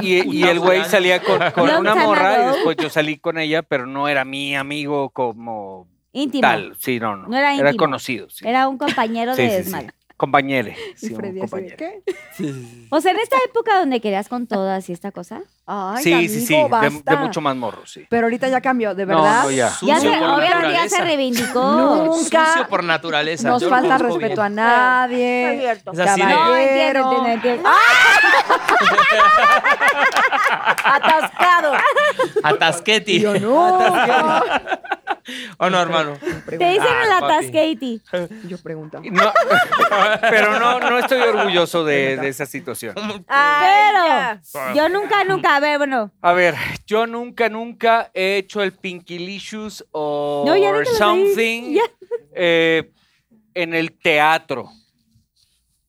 Y, 0.00 0.38
y 0.38 0.42
el 0.44 0.58
güey 0.60 0.84
salía 0.84 1.20
con, 1.22 1.40
una 1.80 1.94
morra 1.94 2.42
y 2.42 2.46
después 2.56 2.76
yo 2.76 2.88
salí 2.90 3.18
con 3.18 3.38
ella, 3.38 3.62
pero 3.62 3.86
no 3.86 4.08
era 4.08 4.24
mi 4.24 4.54
amigo 4.56 5.10
como 5.10 5.88
Íntimo. 6.12 6.42
tal. 6.42 6.76
Sí, 6.78 6.98
no, 7.00 7.16
no. 7.16 7.28
No 7.28 7.36
era 7.36 7.54
íntimo. 7.54 7.76
conocido, 7.76 8.28
sí. 8.30 8.46
Era 8.46 8.68
un 8.68 8.78
compañero 8.78 9.34
de 9.34 9.42
sí, 9.44 9.50
sí. 9.50 9.56
desmadre. 9.56 9.92
Compañere. 10.22 10.76
Y 11.02 11.08
Sí, 11.08 11.14
de, 11.14 11.40
compañero. 11.40 11.76
¿qué? 11.76 12.00
Sí, 12.06 12.14
sí, 12.44 12.52
sí. 12.52 12.86
O 12.90 13.00
sea, 13.00 13.10
en 13.10 13.18
esta 13.18 13.36
época 13.44 13.76
donde 13.80 14.00
querías 14.00 14.28
con 14.28 14.46
todas 14.46 14.88
y 14.88 14.92
esta 14.92 15.10
cosa. 15.10 15.40
Ay, 15.66 16.00
Sí, 16.04 16.28
sí, 16.28 16.46
sí. 16.46 16.54
amigo, 16.54 16.78
De, 16.80 16.90
de 17.10 17.16
mucho 17.16 17.40
más 17.40 17.56
morro, 17.56 17.84
sí. 17.86 18.06
Pero 18.08 18.26
ahorita 18.26 18.46
ya 18.48 18.60
cambió, 18.60 18.94
de 18.94 19.04
No, 19.04 19.16
verdad. 19.20 19.42
no, 19.42 19.50
ya. 19.50 19.72
Ya 19.82 19.98
se, 19.98 20.08
obviamente 20.08 20.72
ya 20.74 20.88
se 20.88 21.02
reivindicó. 21.02 22.04
Nunca 22.04 22.46
Sucio 22.46 22.68
por 22.68 22.84
naturaleza. 22.84 23.48
Nos 23.48 23.62
yo 23.62 23.68
falta 23.68 23.98
respeto 23.98 24.18
bien. 24.18 24.40
a 24.40 24.48
No 24.48 24.50
es 24.62 25.10
nadie. 25.10 25.58
cierto. 25.60 25.90
Es 25.92 25.98
así 25.98 26.20
de- 26.20 26.26
No, 26.28 26.56
entiendo, 26.56 27.02
Caballero. 27.02 27.04
entiendo, 27.10 27.28
entiendo. 27.28 27.68
Atascado. 30.84 31.72
Atasqueti. 32.44 33.20
Yo 33.20 33.34
no. 33.40 33.80
¿O 35.58 35.70
no, 35.70 35.80
hermano? 35.80 36.18
Te 36.46 36.56
dicen 36.56 36.82
Ah, 36.88 37.02
el 37.04 37.10
papi. 37.20 37.34
atasqueti. 37.34 38.02
Yo 38.48 38.58
pregunto. 38.58 39.00
No, 39.10 39.32
pero 40.30 40.58
no, 40.58 40.80
no 40.80 40.98
estoy 40.98 41.20
orgulloso 41.20 41.84
de, 41.84 42.16
de 42.16 42.28
esa 42.28 42.46
situación. 42.46 42.94
Ay, 43.28 44.38
Pero 44.52 44.74
yo 44.74 44.88
nunca, 44.88 45.24
nunca, 45.24 45.56
a 45.56 45.60
ver, 45.60 45.78
bueno. 45.78 46.10
A 46.22 46.32
ver, 46.32 46.54
yo 46.86 47.06
nunca, 47.06 47.48
nunca 47.48 48.10
he 48.14 48.38
hecho 48.38 48.62
el 48.62 48.72
Pinkylicious 48.72 49.84
o 49.92 50.44
No, 50.46 50.56
ya 50.56 50.72
something 50.96 51.74
Ya. 51.74 51.82
eh, 52.34 52.90
en 53.54 53.74
el 53.74 53.92
teatro. 53.98 54.70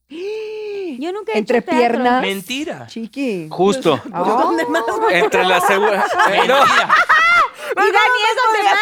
Yo 1.00 1.12
nunca 1.12 1.32
he 1.34 1.40
Entre 1.40 1.58
hecho 1.58 1.66
teatro. 1.66 1.80
piernas. 1.80 2.22
Mentira. 2.22 2.86
Chiqui. 2.88 3.48
Justo. 3.50 4.00
Ah, 4.12 4.24
¿Dónde 4.44 4.66
más? 4.68 4.84
Entre 5.12 5.44
la 5.44 5.60
segunda. 5.62 6.06
Mentira. 6.30 6.96
Y 7.72 7.92
Dani 7.92 8.22
es 8.30 8.36
donde 8.44 8.62
más. 8.64 8.78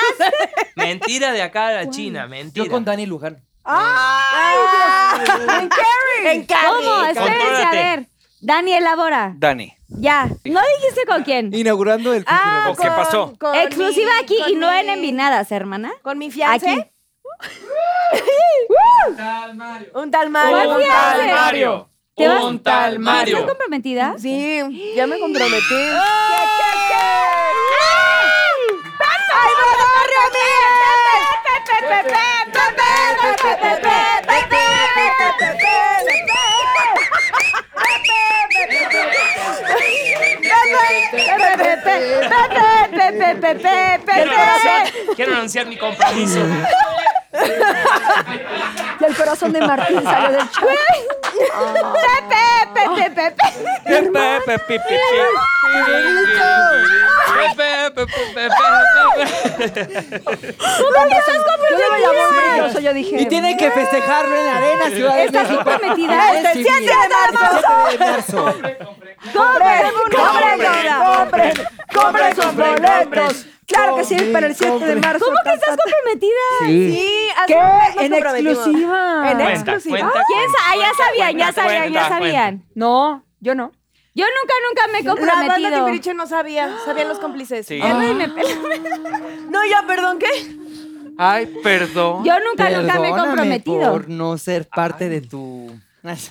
Mentira 0.75 1.31
de 1.31 1.41
acá 1.41 1.67
a 1.67 1.71
la 1.73 1.89
China. 1.89 2.27
Mentira. 2.27 2.65
Yo 2.65 2.71
con 2.71 2.83
Dani 2.85 3.05
Luján. 3.05 3.41
¡Ay, 3.63 4.57
Dios! 5.23 5.39
¡En 5.39 5.69
Carrie! 5.69 6.31
En 6.33 6.45
Cali. 6.45 6.65
¿Cómo? 6.67 7.03
Espérense, 7.05 7.21
a 7.21 7.23
Contrólate. 7.45 7.77
ver. 7.77 8.07
Dani, 8.41 8.73
elabora. 8.73 9.33
Dani. 9.35 9.73
Ya. 9.89 10.27
¿No 10.45 10.61
dijiste 10.79 11.05
con 11.05 11.23
quién? 11.23 11.53
Inaugurando 11.53 12.13
el 12.13 12.23
Ah, 12.27 12.69
¿O 12.71 12.75
qué 12.75 12.87
con- 12.87 12.95
pasó? 12.95 13.33
con 13.39 13.53
Exclusiva 13.55 14.11
mi- 14.17 14.23
aquí 14.23 14.37
y 14.47 14.55
no 14.55 14.71
en 14.71 14.89
Envinadas, 14.89 15.51
hermana. 15.51 15.91
Con 16.01 16.17
mi 16.17 16.31
fiancé. 16.31 16.69
Aquí. 16.71 16.85
Un 19.93 20.09
tal 20.11 20.29
Mario. 20.29 20.57
¿Cuál 20.65 20.83
fiancé? 20.83 21.33
Mario. 21.33 21.89
¿Te 22.15 22.27
vas- 22.27 22.43
Un 22.43 22.59
tal 22.63 22.91
¿Estás 22.93 22.99
Mario. 23.03 23.45
comprometida? 23.45 24.15
Sí, 24.17 24.93
ya 24.95 25.05
me 25.07 25.19
comprometí. 25.19 25.75
¡Ay, 29.33 29.51
no, 29.59 29.67
no, 29.77 29.89
Ramírez! 30.13 30.71
Quiero 44.05 44.25
anunciar, 44.25 44.91
quiero 45.15 45.33
anunciar 45.33 45.65
mi 45.67 45.77
compromiso. 45.77 46.39
Y 48.99 49.03
el 49.05 49.15
corazón 49.15 49.53
de 49.53 49.61
Martín 49.61 50.03
salió 50.03 50.31
del 50.31 50.49
chat. 50.51 50.63
Pepe, 62.67 62.81
yo 62.81 62.93
dije. 62.93 63.21
Y 63.21 63.25
tiene 63.27 63.57
que 63.57 63.71
festejarlo 63.71 64.35
en 64.35 64.45
la 64.45 64.57
arena, 64.57 64.89
Ciudad 64.89 65.15
de 65.15 65.23
¿Estás 65.25 65.43
México. 65.49 65.63
comprometida? 65.63 66.37
El 66.39 66.53
7 66.53 66.69
de 66.81 66.91
marzo. 68.01 68.45
¡Compren, 69.33 69.91
compren, 69.93 70.60
compren, 70.65 71.53
compren 71.93 72.35
sus 72.35 72.55
boletos! 72.55 73.45
Claro 73.67 73.95
que 73.95 74.03
sí, 74.03 74.15
para 74.33 74.47
el 74.47 74.55
7 74.55 74.85
de 74.85 74.95
marzo. 74.97 75.23
¿Cómo 75.25 75.37
que 75.45 75.53
estás 75.53 75.77
comprometida? 75.77 76.41
Sí. 76.65 76.91
Sí, 76.91 77.29
hace 77.37 77.53
¿Qué? 77.53 77.55
un 77.55 77.77
mes 77.77 77.95
nos 77.95 78.03
En 78.03 78.11
comprometimos. 78.11 78.53
exclusiva. 78.57 79.31
En 79.31 79.37
Cuenta, 79.37 79.51
exclusiva. 79.53 79.97
cuenta. 79.99 80.23
¿Quién 80.27 80.49
sa- 80.51 80.57
ah, 80.67 80.75
ya 80.77 81.05
sabían, 81.05 81.37
ya 81.37 81.45
Cuenta, 81.45 81.61
sabían, 81.61 81.83
ya 81.93 81.99
cuenta, 82.07 82.09
sabían. 82.17 82.63
No, 82.75 83.23
yo 83.39 83.55
no. 83.55 83.71
Yo 84.13 84.25
nunca, 84.25 84.53
nunca 84.67 84.87
me 84.91 84.99
he 84.99 85.03
La 85.03 85.13
banda 85.13 85.31
comprometido. 85.55 85.75
Timbiriche 85.85 86.13
no 86.13 86.27
sabía, 86.27 86.69
sabían 86.85 87.07
los 87.07 87.19
cómplices. 87.19 87.65
Sí. 87.65 87.79
Ay, 87.81 88.13
me 88.13 88.27
pela. 88.27 88.49
No, 89.49 89.59
ya, 89.65 89.83
perdón, 89.87 90.19
¿qué? 90.19 90.27
Ay, 91.17 91.45
perdón. 91.63 92.25
Yo 92.25 92.33
nunca, 92.39 92.69
nunca 92.71 92.99
me 92.99 93.07
he 93.07 93.11
Perdóname 93.11 93.11
comprometido. 93.11 93.91
por 93.93 94.09
no 94.09 94.37
ser 94.37 94.67
parte 94.67 95.07
de 95.07 95.21
tu 95.21 95.71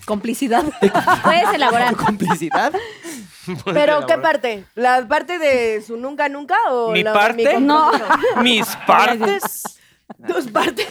Complicidad. 0.04 0.64
Puedes 1.22 1.48
elaborar. 1.54 1.96
complicidad. 1.96 2.72
¿Pero 3.64 4.06
qué 4.06 4.18
parte? 4.18 4.64
¿La 4.74 5.06
parte 5.08 5.38
de 5.38 5.82
su 5.82 5.96
nunca, 5.96 6.28
nunca 6.28 6.56
o 6.70 6.92
¿Mi 6.92 7.02
la 7.02 7.12
parte? 7.12 7.58
No. 7.60 7.90
Mis 8.42 8.66
partes. 8.86 9.62
Tus 10.26 10.48
partes. 10.48 10.86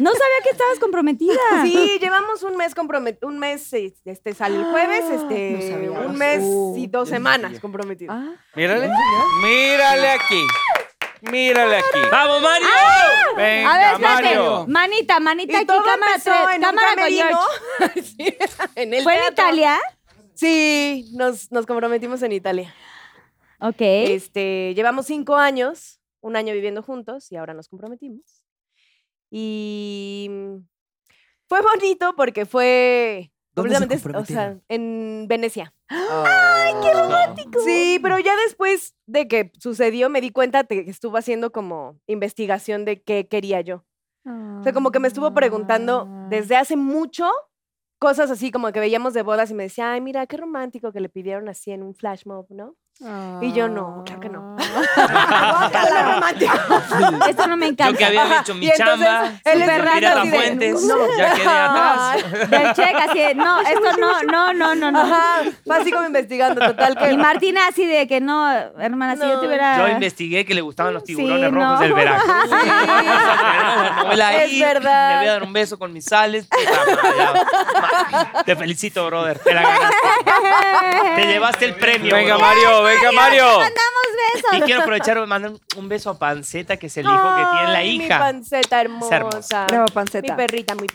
No 0.00 0.10
sabía 0.10 0.36
que 0.44 0.50
estabas 0.50 0.78
comprometida. 0.78 1.34
Sí, 1.62 1.98
llevamos 2.00 2.42
un 2.42 2.56
mes 2.56 2.74
comprometido. 2.74 3.26
Un 3.28 3.38
mes, 3.38 3.72
este 3.72 4.34
sale 4.34 4.56
el 4.56 4.64
jueves, 4.66 5.04
este, 5.10 5.76
no 5.92 6.08
un 6.08 6.16
mes 6.16 6.40
Uh, 6.42 6.76
y 6.76 6.86
dos 6.86 7.08
semanas 7.08 7.58
comprometidos. 7.58 8.14
Ah, 8.16 8.34
Mírale. 8.54 8.90
Mírale 9.42 10.10
aquí. 10.10 10.40
Mírale 11.30 11.76
aquí. 11.76 12.00
¡Vamos, 12.10 12.42
Mario! 12.42 12.68
Venga, 13.36 13.72
A 13.72 13.78
ver, 13.78 13.92
espérate. 13.94 14.22
Mario. 14.24 14.66
Manita, 14.68 15.20
manita 15.20 15.56
aquí, 15.58 15.66
todo 15.66 15.82
cámara 15.82 16.12
empezó 16.14 16.30
tres, 16.30 16.48
en 16.50 16.56
un 16.56 16.62
cámara 16.62 16.88
con 16.88 16.96
camerino. 16.96 17.40
George. 17.78 18.02
Sí, 18.02 18.36
en 18.76 18.94
el 18.94 19.02
¿Fue 19.02 19.14
en 19.14 19.20
teatro. 19.20 19.32
Italia? 19.44 19.80
Sí, 20.34 21.10
nos, 21.14 21.50
nos 21.52 21.66
comprometimos 21.66 22.22
en 22.22 22.32
Italia. 22.32 22.74
Ok. 23.60 23.76
Este, 23.80 24.74
llevamos 24.74 25.06
cinco 25.06 25.36
años, 25.36 26.00
un 26.20 26.36
año 26.36 26.52
viviendo 26.52 26.82
juntos 26.82 27.30
y 27.32 27.36
ahora 27.36 27.54
nos 27.54 27.68
comprometimos. 27.68 28.42
Y 29.30 30.30
fue 31.48 31.60
bonito 31.62 32.14
porque 32.16 32.46
fue 32.46 33.30
¿Dónde 33.54 33.74
se 33.76 33.80
completamente, 33.86 34.18
o 34.18 34.24
sea, 34.26 34.58
en 34.68 35.26
Venecia. 35.28 35.72
¡Ay, 35.88 36.74
qué 36.82 36.92
romántico! 36.92 37.60
Sí, 37.64 37.98
pero 38.02 38.18
ya 38.18 38.34
después 38.46 38.94
de 39.06 39.28
que 39.28 39.52
sucedió 39.58 40.08
me 40.10 40.20
di 40.20 40.30
cuenta 40.30 40.64
que 40.64 40.80
estuvo 40.88 41.16
haciendo 41.16 41.52
como 41.52 41.98
investigación 42.06 42.84
de 42.84 43.02
qué 43.02 43.28
quería 43.28 43.60
yo. 43.60 43.84
O 44.26 44.62
sea, 44.62 44.72
como 44.72 44.90
que 44.90 45.00
me 45.00 45.08
estuvo 45.08 45.34
preguntando 45.34 46.08
Ah. 46.10 46.26
desde 46.30 46.56
hace 46.56 46.76
mucho 46.76 47.30
cosas 48.00 48.30
así 48.30 48.50
como 48.50 48.72
que 48.72 48.80
veíamos 48.80 49.14
de 49.14 49.22
bodas 49.22 49.50
y 49.50 49.54
me 49.54 49.64
decía, 49.64 49.92
ay, 49.92 50.00
mira, 50.00 50.26
qué 50.26 50.36
romántico 50.36 50.92
que 50.92 51.00
le 51.00 51.08
pidieron 51.08 51.48
así 51.48 51.70
en 51.70 51.82
un 51.82 51.94
flash 51.94 52.22
mob, 52.26 52.46
¿no? 52.50 52.74
Y 53.42 53.52
yo 53.52 53.68
no, 53.68 54.02
claro 54.04 54.20
que 54.20 54.28
no. 54.28 54.53
Guácala. 54.74 56.34
Esto 57.28 57.46
no 57.46 57.56
me 57.56 57.66
Yo 57.66 57.72
encanta. 57.72 57.98
que 57.98 58.04
había 58.04 58.40
hecho 58.40 58.54
mi 58.54 58.70
chamba, 58.76 59.32
él 59.44 59.62
es 59.62 59.66
Fernando 59.70 60.26
Fuentes, 60.36 60.82
no. 60.84 60.96
ya 61.16 61.34
quedé 61.34 61.48
atrás. 61.48 62.50
Del 62.50 62.72
check 62.74 62.94
así 63.08 63.18
de, 63.20 63.34
no, 63.34 63.60
esto 63.60 63.92
no, 63.98 64.22
no, 64.22 64.52
no, 64.52 64.74
no, 64.74 64.90
no. 64.90 65.00
Ajá, 65.00 65.42
fue 65.64 65.76
así 65.76 65.90
como 65.92 66.06
investigando, 66.06 66.60
total 66.64 66.96
que... 66.96 67.12
Y 67.12 67.16
Martina 67.16 67.68
así 67.68 67.86
de 67.86 68.06
que 68.06 68.20
no, 68.20 68.50
hermana, 68.78 69.14
si 69.14 69.20
yo 69.22 69.34
No. 69.34 69.40
tuviera... 69.40 69.76
Yo 69.78 69.88
investigué 69.88 70.44
que 70.44 70.54
le 70.54 70.60
gustaban 70.60 70.94
los 70.94 71.04
tiburones 71.04 71.48
Sí, 71.50 71.54
rojos 71.54 71.74
no. 71.74 71.80
del 71.80 71.92
Veracruz. 71.94 72.26
Vamos 72.26 72.52
a 72.52 73.38
traer 73.38 73.76
la 73.96 74.02
novela 74.02 74.34
Es 74.36 74.42
ahí, 74.42 74.60
verdad. 74.60 75.10
Le 75.12 75.16
voy 75.18 75.26
a 75.28 75.32
dar 75.32 75.42
un 75.42 75.52
beso 75.52 75.78
con 75.78 75.92
mis 75.92 76.04
sales. 76.04 76.48
Te 78.44 78.56
felicito, 78.56 79.06
brother. 79.06 79.38
Te 79.38 79.54
la 79.54 79.62
ganaste. 79.62 79.96
Te 81.16 81.26
llevaste 81.26 81.64
el 81.66 81.74
premio. 81.74 82.14
Venga, 82.14 82.36
bro. 82.36 82.46
Mario, 82.46 82.82
venga, 82.82 83.12
Mario. 83.12 83.44
Mandamos 83.46 84.04
besos. 84.34 84.63
Quiero 84.64 84.82
aprovechar 84.82 85.26
mandar 85.26 85.52
un 85.76 85.88
beso 85.88 86.10
a 86.10 86.18
Panceta, 86.18 86.76
que 86.76 86.86
es 86.88 86.96
el 86.96 87.04
hijo 87.06 87.34
que 87.36 87.44
tiene 87.52 87.72
la 87.72 87.78
Ay, 87.78 87.98
Mi 87.98 88.04
hija. 88.04 88.18
panceta 88.18 88.80
hermosa. 88.80 89.16
hermosa. 89.16 89.66
Bravo, 89.66 89.84
Mi 89.88 89.92
panceta. 89.94 90.36
perrita 90.36 90.74
muy. 90.74 90.88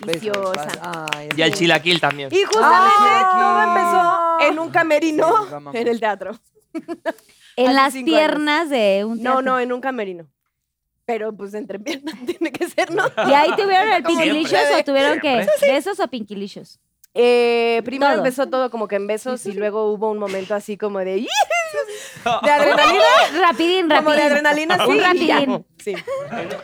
Ay, 0.81 1.29
Y 1.35 1.41
al 1.41 1.53
chilaquil 1.53 1.99
también. 1.99 2.29
Y 2.31 2.43
justamente 2.43 3.25
todo 3.31 3.61
empezó 3.63 4.39
en 4.51 4.59
un 4.59 4.69
camerino 4.69 5.71
en 5.73 5.87
el 5.87 5.99
teatro. 5.99 6.31
En 7.55 7.75
las 7.75 7.93
piernas 7.93 8.69
de 8.69 9.03
un 9.05 9.17
No, 9.17 9.33
teatro. 9.35 9.41
no, 9.41 9.59
en 9.59 9.71
un 9.73 9.81
camerino. 9.81 10.27
Pero 11.05 11.35
pues 11.35 11.53
entre 11.55 11.79
piernas 11.79 12.15
tiene 12.25 12.51
que 12.51 12.69
ser, 12.69 12.91
¿no? 12.93 13.03
¿Y 13.27 13.33
ahí 13.33 13.49
tuvieron 13.57 13.91
el 13.93 14.03
Pinkilicious 14.03 14.61
o 14.79 14.83
tuvieron 14.83 15.19
qué? 15.19 15.43
Siempre. 15.43 15.71
¿Besos 15.73 15.99
o 15.99 16.07
Pinkilicious? 16.07 16.79
Eh, 17.21 17.81
primero 17.83 18.13
Todo. 18.13 18.19
empezó 18.25 18.47
todo 18.47 18.69
como 18.71 18.87
que 18.87 18.95
en 18.95 19.05
besos 19.05 19.45
y 19.45 19.51
luego 19.51 19.91
hubo 19.91 20.09
un 20.09 20.19
momento 20.19 20.55
así 20.55 20.77
como 20.77 20.99
de... 20.99 21.27
De 22.43 22.51
adrenalina. 22.51 23.03
Rapidín, 23.41 23.89
Como 23.89 24.11
de 24.11 24.29
rapidín. 24.29 24.31
adrenalina, 24.31 24.77
sí. 24.77 24.83
Un 24.89 24.99
rapidín. 25.01 25.65
Sí. 25.83 25.95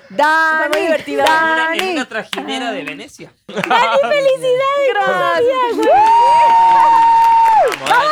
Dani, 0.09 0.58
Fue 0.58 0.69
muy 0.69 0.82
divertido. 0.82 1.24
En 1.25 1.32
una, 1.32 1.69
en 1.74 1.77
Dani. 1.80 1.92
una 1.93 2.06
trajinera 2.06 2.72
de 2.72 2.84
Venecia. 2.84 3.34
Vamos 3.48 3.67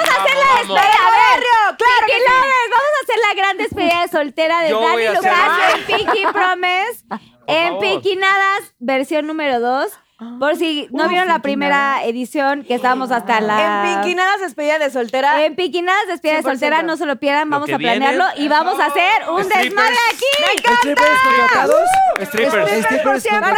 a 0.09 0.21
hacer 0.21 0.37
la 0.37 0.59
despedida. 0.59 1.03
A 1.03 1.11
ver, 1.11 1.43
Pinky 1.77 2.17
Lovers, 2.19 2.69
vamos 2.71 2.93
a 2.95 2.97
hacer 3.03 3.17
la 3.27 3.33
gran 3.35 3.57
despedida 3.57 3.97
de 4.01 4.07
soltera 4.09 4.61
de 4.61 4.69
Yo 4.69 4.79
Dani 4.81 5.07
Lucas 5.07 5.49
en 5.75 5.83
Pinky 5.85 6.23
Promise. 6.31 7.03
En 7.47 7.67
favor. 7.67 7.81
Pinky 7.81 8.15
Nadas, 8.15 8.73
versión 8.79 9.27
número 9.27 9.59
2. 9.59 9.91
Por 10.39 10.55
si 10.57 10.87
no 10.91 11.07
vieron 11.09 11.27
la 11.27 11.39
primera 11.39 12.03
edición, 12.03 12.63
que 12.63 12.75
estábamos 12.75 13.11
hasta 13.11 13.39
la... 13.41 13.85
En 13.85 14.01
Pinky 14.01 14.15
nada 14.15 14.37
se 14.37 14.43
despedida 14.45 14.79
de 14.79 14.89
soltera. 14.89 15.43
En 15.45 15.55
Pinky 15.55 15.81
Nadas, 15.81 16.07
despedida 16.07 16.37
de 16.37 16.43
100%. 16.43 16.45
soltera, 16.45 16.83
no 16.83 16.97
se 16.97 17.05
lo 17.05 17.15
pierdan, 17.17 17.49
vamos 17.49 17.69
a 17.71 17.77
planearlo 17.77 18.25
viene- 18.33 18.45
y 18.45 18.47
vamos 18.49 18.79
a 18.79 18.85
hacer 18.87 19.29
un 19.29 19.47
desmadre 19.47 19.95
aquí. 20.11 20.75
¿Strippers 20.79 21.09
contratados? 21.23 21.75
Strippers. 22.21 22.71
Strippers 22.71 23.03
por 23.03 23.21
siempre, 23.21 23.57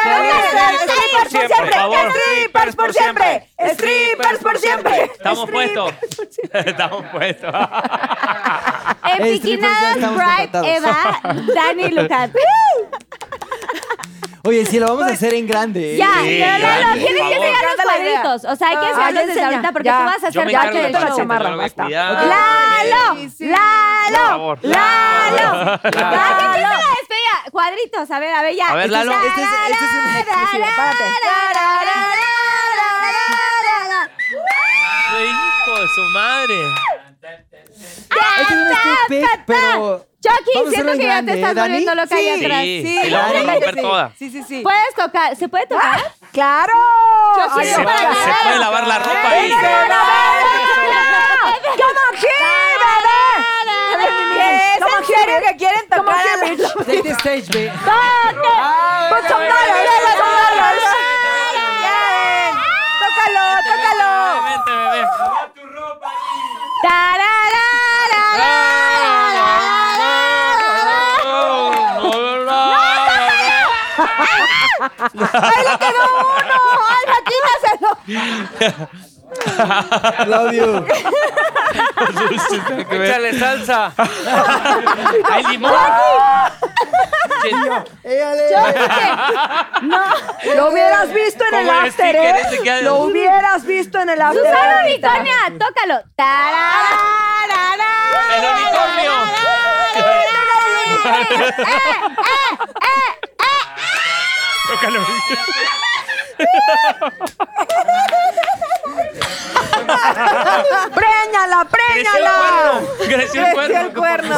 strippers 2.04 2.76
por 2.76 2.94
siempre, 2.94 3.50
strippers 3.74 4.40
por 4.40 4.58
siempre. 4.58 5.04
Estamos 5.06 5.50
puestos. 5.50 5.94
Estamos 6.54 7.06
puestos. 7.12 7.54
En 9.04 9.24
Pinky 9.24 9.38
strippers 9.38 9.62
ya 9.62 9.68
Nadas, 9.68 9.96
estamos 9.96 10.18
Bright. 10.18 10.56
Eva, 10.56 11.22
Dani 11.56 11.84
y 11.84 11.92
Lucas. 11.92 12.30
Oye, 14.46 14.66
sí, 14.66 14.80
lo 14.80 14.88
vamos 14.88 15.04
a 15.10 15.14
hacer 15.14 15.34
en 15.34 15.48
grande. 15.48 15.96
¿eh? 15.96 15.98
Ya, 15.98 16.06
Sí, 16.22 16.38
pero 16.40 16.58
Lalo, 16.58 16.68
grande, 16.78 17.00
tienes 17.06 17.22
que 17.24 17.36
enseñar 17.36 17.64
los 17.64 17.76
cuadritos. 17.86 18.46
O 18.46 18.56
sea, 18.56 18.68
hay 18.70 18.76
que 18.78 18.86
Ah, 18.86 18.90
enseñarlos 18.90 19.14
ya 19.14 19.20
desde 19.20 19.32
enseña, 19.32 19.48
ahorita 19.48 19.72
porque 19.72 19.86
ya. 19.86 19.98
tú 19.98 20.04
vas 20.06 20.24
a 20.24 20.28
hacer 20.28 20.32
de 20.34 20.82
del 20.82 20.92
la 20.92 21.16
chamarra, 21.16 21.56
basta. 21.56 21.90
¡Lalo! 21.90 23.16
¡Lalo! 23.40 24.58
¡Lalo! 24.62 24.62
Claro. 24.62 25.48
¿A 25.66 26.38
qué 26.38 26.46
empieza 26.46 26.70
la 26.70 26.90
despedida? 27.00 27.52
Cuadritos, 27.52 28.12
a 28.12 28.20
ver, 28.20 28.34
a 28.34 28.42
ver, 28.44 28.56
ya. 28.56 28.68
A 28.68 28.76
ver, 28.76 28.90
Lalo. 28.90 29.12
Este 29.12 29.42
es, 29.42 29.48
este 29.72 30.60
es. 30.62 30.76
Párate. 30.76 31.04
Hijo 35.26 35.80
de 35.80 35.88
su 35.88 36.02
madre. 36.14 36.56
Este 37.26 37.64
es 38.42 38.50
un 38.52 38.68
step 38.68 39.10
pick, 39.10 39.46
pero... 39.46 40.06
Chucky, 40.22 40.70
siento 40.74 40.94
que 40.94 41.04
ya 41.06 41.24
te 41.24 41.34
estás 41.34 41.52
¿eh, 41.52 41.54
Dani? 41.54 41.70
volviendo 41.70 41.96
loca 41.96 42.16
ahí 42.16 42.26
Sí. 42.26 42.46
atrás. 42.46 42.62
Sí, 42.62 42.82
Sí, 42.84 43.00
y 43.06 43.10
la 43.12 43.18
vamos 43.20 43.36
a 43.36 43.40
sí, 43.40 43.46
romper 43.48 43.74
sí. 43.76 43.82
toda. 43.82 44.12
Sí, 44.18 44.30
sí, 44.32 44.44
sí. 44.44 44.62
¿Puedes 44.64 44.96
tocar? 44.96 45.36
¿Se 45.36 45.48
puede 45.50 45.68
tocar? 45.68 46.02
¡Claro! 46.32 46.74
Chucky, 47.36 47.60
Ay, 47.60 47.68
Se, 47.68 47.84
puede 47.84 48.60
lavar 48.60 48.88
la 48.88 49.00
ropa 49.00 49.30
ahí. 49.30 49.52
¡Come 49.52 49.62
aquí, 52.12 52.28
bebé! 54.34 54.46
¿Qué 54.78 54.78
es 54.78 54.82
en 54.98 55.06
serio 55.16 55.36
que 55.48 55.56
quieren 55.58 55.90
tocar? 55.90 56.86
Take 56.86 57.02
the 57.04 57.12
stage, 57.12 57.48
babe. 57.54 57.72
Put 59.10 59.30
¡Ahí 75.18 75.64
le 75.64 75.78
quedó 75.78 76.04
uno! 76.20 76.58
¡Alma, 76.92 77.18
quítaselo! 77.26 78.98
Love 80.28 80.52
you. 80.54 80.86
Échale 82.92 83.40
salsa. 83.40 83.92
Hay 85.32 85.44
limón. 85.44 85.74
Lo 90.56 90.70
hubieras 90.72 91.14
visto 91.14 91.44
en 91.46 91.54
el 91.56 91.66
Como 91.68 91.80
el 91.82 91.88
after, 91.88 91.92
sticker 92.16 92.36
¿eh? 92.36 92.42
ese 92.48 92.64
que 92.64 92.72
hay- 92.72 92.84
Lo 92.84 92.96
hubieras 93.00 93.66
visto 93.66 94.00
en 94.00 94.10
el 94.10 94.22
after. 94.22 94.44
Susana 94.44 94.76
ahorita. 94.82 95.10
Victoria, 95.14 95.38
tócalo. 95.60 96.04
El 98.36 98.44
unicornio. 98.54 99.12
Tócalo. 104.68 105.06
¡Préñala, 110.94 111.66
préñala! 111.66 112.82
Creció 113.08 113.46
el 113.46 113.54
cuerno. 113.54 113.70
Creció 113.70 113.82
el 113.82 113.94
cuerno. 113.94 114.36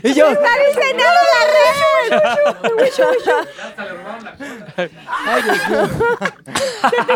Y 0.02 0.14
yo... 0.14 0.28
Está 0.28 0.50
diseñado 0.68 1.18
la 1.32 1.40
red. 1.52 1.70
Ay, 5.26 5.42
Dios 5.42 5.68
mío. 5.68 5.88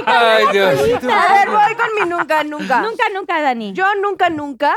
Ay, 0.06 0.44
Dios. 0.52 1.04
A 1.04 1.32
ver, 1.32 1.50
voy 1.50 1.74
con 1.76 1.94
mi 2.00 2.10
nunca, 2.10 2.44
nunca. 2.44 2.80
Nunca, 2.80 3.04
nunca, 3.12 3.40
Dani. 3.40 3.72
Yo 3.72 3.86
nunca, 3.96 4.30
nunca 4.30 4.74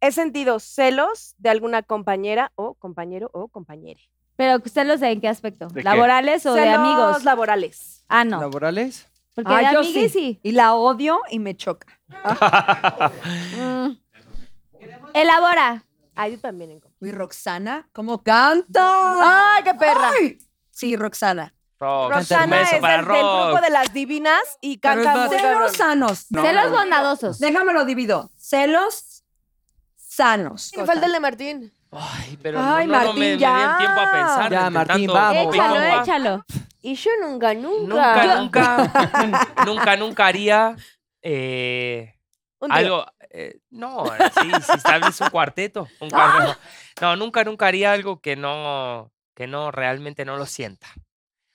he 0.00 0.12
sentido 0.12 0.60
celos 0.60 1.34
de 1.38 1.50
alguna 1.50 1.82
compañera 1.82 2.52
o 2.54 2.74
compañero 2.74 3.30
o 3.32 3.48
compañere. 3.48 4.00
Pero 4.38 4.60
celos 4.72 5.02
en 5.02 5.20
qué 5.20 5.26
aspecto? 5.28 5.66
¿De 5.66 5.80
qué? 5.80 5.84
¿Laborales 5.84 6.46
o 6.46 6.54
de 6.54 6.62
Celos 6.62 6.78
amigos? 6.78 7.24
laborales. 7.24 8.04
Ah, 8.08 8.24
no. 8.24 8.40
¿Laborales? 8.40 9.08
Porque 9.34 9.52
Ah, 9.52 9.58
de 9.68 9.74
yo 9.74 9.82
sí. 9.82 10.08
sí. 10.08 10.38
Y 10.44 10.52
la 10.52 10.74
odio 10.74 11.18
y 11.28 11.40
me 11.40 11.56
choca. 11.56 11.88
Mm. 13.58 13.90
Elabora. 15.14 15.84
Ah, 16.14 16.28
yo 16.28 16.38
también. 16.40 16.70
en- 16.70 16.82
Uy, 17.00 17.10
Roxana, 17.12 17.88
¿cómo 17.92 18.22
canta? 18.22 19.54
¡Ay, 19.56 19.64
qué 19.64 19.74
perra! 19.74 20.10
Ay, 20.20 20.38
Sí, 20.70 20.94
Roxana. 20.96 21.52
Rock, 21.80 22.12
Roxana 22.12 22.58
beso 22.60 22.74
es 22.76 22.80
para 22.80 22.96
del, 22.98 23.06
del 23.06 23.14
grupo 23.16 23.50
Rock. 23.50 23.60
de 23.62 23.70
las 23.70 23.92
divinas 23.92 24.40
y 24.60 24.78
Pero 24.78 25.00
es 25.00 25.04
canta 25.06 25.20
más- 25.20 25.28
muy 25.30 25.36
cabrón. 25.40 25.56
Celos 25.58 25.76
sanos. 25.76 26.26
Celos 26.32 26.70
bondadosos. 26.70 27.38
Déjame 27.40 27.72
lo 27.72 27.84
divido. 27.84 28.30
Celos 28.36 29.24
sanos. 29.96 30.72
Me 30.76 30.84
falta 30.86 31.06
el 31.06 31.12
de 31.12 31.20
Martín. 31.20 31.72
Ay, 31.90 32.38
pero 32.42 32.58
Ay, 32.60 32.86
no, 32.86 32.92
no, 32.92 32.98
no, 32.98 33.04
Martín, 33.06 33.20
me, 33.20 33.30
me 33.32 33.38
ya. 33.38 33.56
di 33.56 33.62
el 33.62 33.76
tiempo 33.78 34.00
a 34.00 34.12
pensar. 34.12 34.50
Ya, 34.52 34.58
entre 34.66 34.70
Martín, 34.70 35.06
tanto 35.06 35.12
vamos. 35.14 35.54
Échalo, 35.54 36.02
échalo. 36.02 36.44
Y 36.82 36.94
yo 36.94 37.10
nunca, 37.20 37.54
nunca. 37.54 37.86
Nunca, 37.86 38.24
Yo- 38.26 38.40
nunca, 38.40 39.48
nunca, 39.66 39.96
nunca 39.96 40.26
haría 40.26 40.76
eh, 41.22 42.14
Un 42.60 42.72
algo. 42.72 43.04
eh, 43.30 43.58
no, 43.70 44.04
sí, 44.40 44.50
tal 44.82 45.00
vez 45.02 45.20
un 45.20 45.30
cuarteto. 45.30 45.88
Un 46.00 46.10
cuarteto. 46.10 46.58
No, 47.00 47.16
nunca, 47.16 47.44
nunca 47.44 47.66
haría 47.66 47.92
algo 47.92 48.20
que 48.20 48.36
no, 48.36 49.10
que 49.34 49.46
no 49.46 49.70
realmente 49.70 50.24
no 50.24 50.36
lo 50.36 50.46
sienta. 50.46 50.88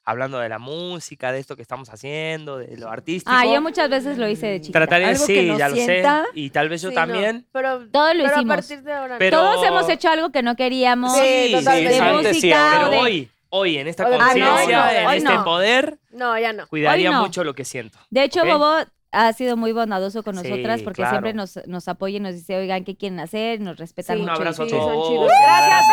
Hablando 0.05 0.39
de 0.39 0.49
la 0.49 0.59
música, 0.59 1.31
de 1.31 1.39
esto 1.39 1.55
que 1.55 1.61
estamos 1.61 1.87
haciendo, 1.89 2.57
de 2.57 2.75
lo 2.75 2.89
artístico. 2.89 3.31
Ah, 3.33 3.45
yo 3.45 3.61
muchas 3.61 3.89
veces 3.89 4.17
lo 4.17 4.27
hice 4.27 4.47
de 4.47 4.59
chiquita. 4.61 4.79
Trataría, 4.79 5.07
Algo 5.09 5.25
que 5.25 5.41
sí, 5.41 5.47
no 5.47 5.57
ya 5.57 5.69
lo 5.69 5.75
sé. 5.77 5.85
sienta. 5.85 6.25
Y 6.33 6.49
tal 6.49 6.67
vez 6.67 6.81
yo 6.81 6.89
Sí, 6.89 6.95
no, 6.95 7.01
también. 7.01 7.45
Pero, 7.53 7.87
Todo 7.89 8.13
lo 8.13 8.23
pero 8.23 8.35
hicimos. 8.35 8.53
a 8.53 8.55
partir 8.57 8.83
de 8.83 8.91
ahora. 8.93 9.15
Pero- 9.17 9.37
Todos 9.39 9.65
hemos 9.65 9.87
hecho 9.89 10.09
algo 10.09 10.29
que 10.31 10.43
no 10.43 10.55
queríamos. 10.57 11.17
Sí, 11.17 11.51
totalmente. 11.53 12.01
De 12.01 12.11
música 12.29 12.69
Pero 12.73 12.89
de... 12.89 12.97
hoy, 12.97 13.29
hoy, 13.49 13.77
en 13.77 13.87
esta 13.87 14.03
Ah, 14.03 14.09
no, 14.09 14.17
conciencia, 14.17 14.77
no, 14.77 15.11
en 15.11 15.17
este 15.17 15.33
no. 15.35 15.43
poder, 15.45 15.97
No, 16.11 16.37
ya 16.37 16.51
no. 16.51 16.67
cuidaría 16.67 17.11
no. 17.11 17.21
mucho 17.21 17.45
lo 17.45 17.53
que 17.55 17.63
siento. 17.63 17.97
De 18.09 18.23
hecho. 18.23 18.43
Bobo 18.45 18.75
ha 19.13 19.31
sido 19.33 19.55
muy 19.55 19.71
bondadoso 19.71 20.23
con 20.23 20.35
Sí, 20.37 20.49
nosotras 20.49 20.81
porque 20.81 21.03
claro. 21.03 21.11
siempre 21.11 21.33
nos, 21.33 21.59
nos 21.67 21.87
apoya 21.87 22.17
y 22.17 22.19
nos 22.19 22.33
dice, 22.33 22.57
oigan, 22.57 22.83
¿qué 22.83 22.97
quieren 22.97 23.19
hacer? 23.19 23.61
Nos 23.61 23.77
respetan 23.77 24.17
Sí. 24.17 24.21
Un 24.23 24.27
mucho. 24.27 24.35
abrazo 24.41 24.63
a 24.63 24.67
todos. 24.67 25.31
Gracias. 25.31 25.85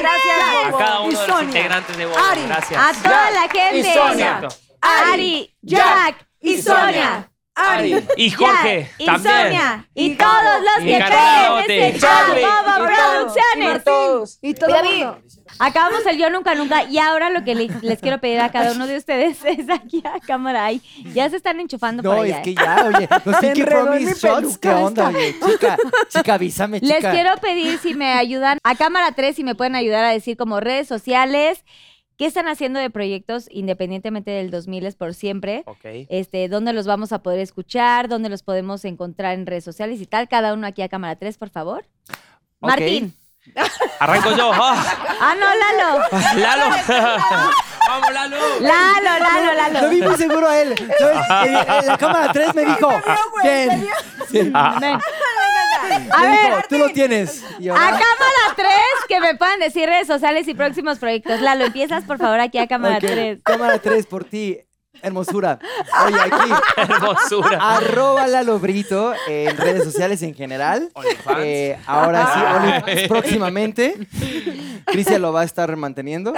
Gracias, 0.00 0.74
A 0.74 0.78
cada 0.78 1.00
uno 1.00 1.08
de 1.08 1.14
los 1.14 1.26
Sonia. 1.26 1.44
integrantes 1.44 1.96
de 1.96 2.06
Bobo. 2.06 2.18
Ari. 2.18 2.40
Gracias. 2.46 2.80
A 2.82 3.02
toda 3.02 3.30
la 3.30 3.40
gente. 3.42 3.78
Y 3.78 3.84
Sonia. 3.84 4.48
Ari, 4.80 5.54
Jack 5.62 6.26
y 6.40 6.60
Sonia. 6.62 7.28
Ari. 7.54 8.02
Y 8.16 8.30
Jorge, 8.30 8.82
Jack, 8.88 8.94
y 8.98 9.04
también. 9.06 9.34
Sonia. 9.42 9.88
Y 9.94 10.14
todos 10.14 10.60
los 10.62 10.76
que 10.84 11.04
creen 11.04 11.70
en 11.70 11.82
este 11.94 12.00
todos. 12.00 12.86
Producciones. 12.86 13.80
Y 13.80 13.84
todos. 13.84 14.38
Y 14.42 14.54
todo. 14.54 15.18
Acabamos 15.58 16.06
el 16.06 16.16
Yo 16.18 16.30
Nunca 16.30 16.54
Nunca 16.54 16.84
y 16.84 16.98
ahora 16.98 17.28
lo 17.28 17.44
que 17.44 17.54
le- 17.54 17.68
les 17.82 18.00
quiero 18.00 18.18
pedir 18.20 18.40
a 18.40 18.50
cada 18.50 18.72
uno 18.72 18.86
de 18.86 18.96
ustedes 18.96 19.38
es 19.44 19.68
aquí 19.68 20.02
a 20.04 20.18
cámara 20.20 20.64
ahí. 20.64 20.80
Ya 21.12 21.28
se 21.28 21.36
están 21.36 21.60
enchufando 21.60 22.02
por 22.02 22.14
No, 22.16 22.22
allá. 22.22 22.36
es 22.36 22.38
¿eh? 22.38 22.42
que 22.42 22.54
ya, 22.54 22.86
oye, 22.86 23.08
los 23.24 23.36
Se 23.36 23.40
Pinky 23.48 23.60
enredó 23.60 23.80
en 23.80 23.86
Promise 23.86 24.14
mi 24.14 24.18
Shots, 24.20 24.58
¿qué 24.58 24.68
onda, 24.70 25.08
oye? 25.08 25.36
Chica, 25.46 25.76
chica, 26.08 26.34
avísame, 26.34 26.80
chica. 26.80 26.94
Les 27.00 27.06
quiero 27.12 27.36
pedir 27.36 27.78
si 27.78 27.94
me 27.94 28.12
ayudan 28.14 28.58
a 28.62 28.74
cámara 28.76 29.12
3, 29.12 29.36
si 29.36 29.44
me 29.44 29.54
pueden 29.54 29.76
ayudar 29.76 30.04
a 30.04 30.10
decir 30.10 30.36
como 30.38 30.58
redes 30.60 30.88
sociales, 30.88 31.64
qué 32.18 32.26
están 32.26 32.48
haciendo 32.48 32.78
de 32.80 32.90
proyectos 32.90 33.46
independientemente 33.50 34.30
del 34.30 34.50
2000 34.50 34.86
es 34.86 34.94
por 34.96 35.14
siempre. 35.14 35.62
Ok. 35.66 35.84
Este, 36.08 36.48
dónde 36.48 36.72
los 36.72 36.86
vamos 36.86 37.12
a 37.12 37.22
poder 37.22 37.40
escuchar, 37.40 38.08
dónde 38.08 38.28
los 38.28 38.42
podemos 38.42 38.84
encontrar 38.84 39.34
en 39.34 39.46
redes 39.46 39.64
sociales 39.64 40.00
y 40.00 40.06
tal. 40.06 40.28
Cada 40.28 40.52
uno 40.54 40.66
aquí 40.66 40.82
a 40.82 40.88
cámara 40.88 41.16
3, 41.16 41.38
por 41.38 41.50
favor. 41.50 41.84
Martín. 42.60 43.14
Arranco 43.98 44.36
yo. 44.36 44.52
¡Ah! 44.54 44.84
Ah, 45.20 45.34
no, 45.38 45.46
Lalo. 45.46 46.04
Lalo. 46.36 46.76
Vamos, 47.88 48.12
Lalo. 48.12 48.36
Lalo, 48.60 49.18
Lalo, 49.18 49.46
Lo 49.46 49.54
Lalo. 49.72 49.88
vi 49.90 50.00
muy 50.02 50.16
seguro 50.16 50.48
a 50.48 50.60
él. 50.60 50.74
en 50.78 51.86
la 51.86 51.98
cámara 51.98 52.32
3 52.32 52.54
me 52.54 52.64
dijo, 52.64 52.88
bien. 53.42 53.88
Sí. 54.30 54.38
Ven. 54.38 54.54
A 54.54 56.22
ver, 56.22 56.66
tú 56.68 56.78
lo 56.78 56.88
tienes. 56.90 57.42
A 57.44 57.74
cámara 57.74 58.54
3, 58.56 58.68
que 59.12 59.20
me 59.20 59.34
puedan 59.36 59.58
decir 59.60 59.86
redes 59.88 60.06
sociales 60.06 60.48
y 60.48 60.54
próximos 60.54 60.98
proyectos. 60.98 61.40
Lalo, 61.40 61.64
empiezas 61.66 62.04
por 62.04 62.18
favor 62.18 62.40
aquí 62.40 62.58
a 62.58 62.66
cámara 62.66 62.96
Ok, 62.96 63.00
3. 63.06 63.38
Cámara 63.44 63.78
3 63.78 64.06
por 64.06 64.24
ti. 64.24 64.58
Hermosura. 65.04 65.58
Oye, 66.06 66.20
aquí, 66.20 66.52
Hermosura. 66.76 67.58
arroba 67.76 68.26
Lalo 68.28 68.58
Brito 68.60 69.12
en 69.26 69.56
redes 69.56 69.82
sociales 69.84 70.22
en 70.22 70.34
general. 70.34 70.90
Eh, 71.38 71.76
ahora 71.86 72.30
sí, 72.32 72.40
OnlyFans 72.56 73.08
próximamente. 73.08 73.96
Cristian 74.86 75.22
lo 75.22 75.32
va 75.32 75.40
a 75.40 75.44
estar 75.44 75.74
manteniendo. 75.76 76.32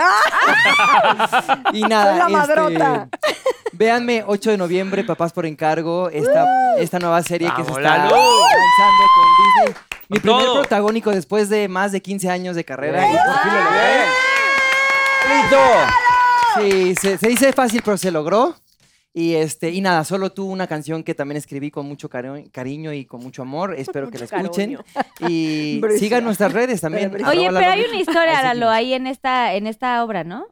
y 1.73 1.83
nada, 1.83 2.17
la 2.17 2.29
madrota. 2.29 3.09
este, 3.23 3.37
véanme 3.73 4.25
8 4.27 4.51
de 4.53 4.57
noviembre, 4.57 5.05
Papás 5.05 5.33
por 5.33 5.45
encargo, 5.47 6.09
esta, 6.11 6.77
esta 6.79 6.99
nueva 6.99 7.23
serie 7.23 7.53
que 7.55 7.65
se 7.65 7.71
está 7.71 7.81
Lalo. 7.81 8.17
lanzando 8.17 9.05
con 9.15 9.27
Disney. 9.67 9.94
Mi 10.15 10.21
primer 10.21 10.45
protagónico 10.53 11.11
después 11.11 11.49
de 11.49 11.69
más 11.69 11.93
de 11.93 12.01
15 12.03 12.31
años 12.31 12.57
de 12.57 12.65
carrera. 12.65 13.01
Bien. 13.01 13.13
y 13.13 13.17
por 13.17 13.39
fin 13.43 13.53
lo 13.53 13.65
logré. 13.65 14.05
Sí, 16.57 16.95
se, 17.01 17.19
se 17.19 17.29
dice 17.29 17.53
fácil, 17.53 17.83
pero 17.85 17.97
se 17.97 18.11
logró. 18.11 18.55
Y 19.17 19.35
este, 19.35 19.71
y 19.71 19.81
nada, 19.81 20.03
solo 20.03 20.33
tú 20.33 20.45
una 20.51 20.67
canción 20.67 21.05
que 21.05 21.15
también 21.15 21.37
escribí 21.37 21.71
con 21.71 21.87
mucho 21.87 22.11
cari- 22.11 22.51
cariño 22.51 22.93
y 22.93 23.05
con 23.05 23.23
mucho 23.23 23.43
amor. 23.43 23.75
Espero 23.79 24.11
que 24.11 24.19
la 24.19 24.25
escuchen. 24.25 24.77
cariño. 24.77 25.29
Y 25.29 25.81
sigan 25.99 26.25
nuestras 26.25 26.53
redes 26.53 26.81
también. 26.81 27.13
Oye, 27.25 27.49
pero 27.53 27.59
hay 27.71 27.85
una 27.89 27.97
historia, 28.01 28.39
Ahí 28.39 28.45
Lalo, 28.45 28.71
ahí 28.71 28.93
en 28.93 29.07
esta, 29.07 29.55
en 29.55 29.69
esta 29.69 30.03
obra, 30.03 30.25
¿no? 30.25 30.47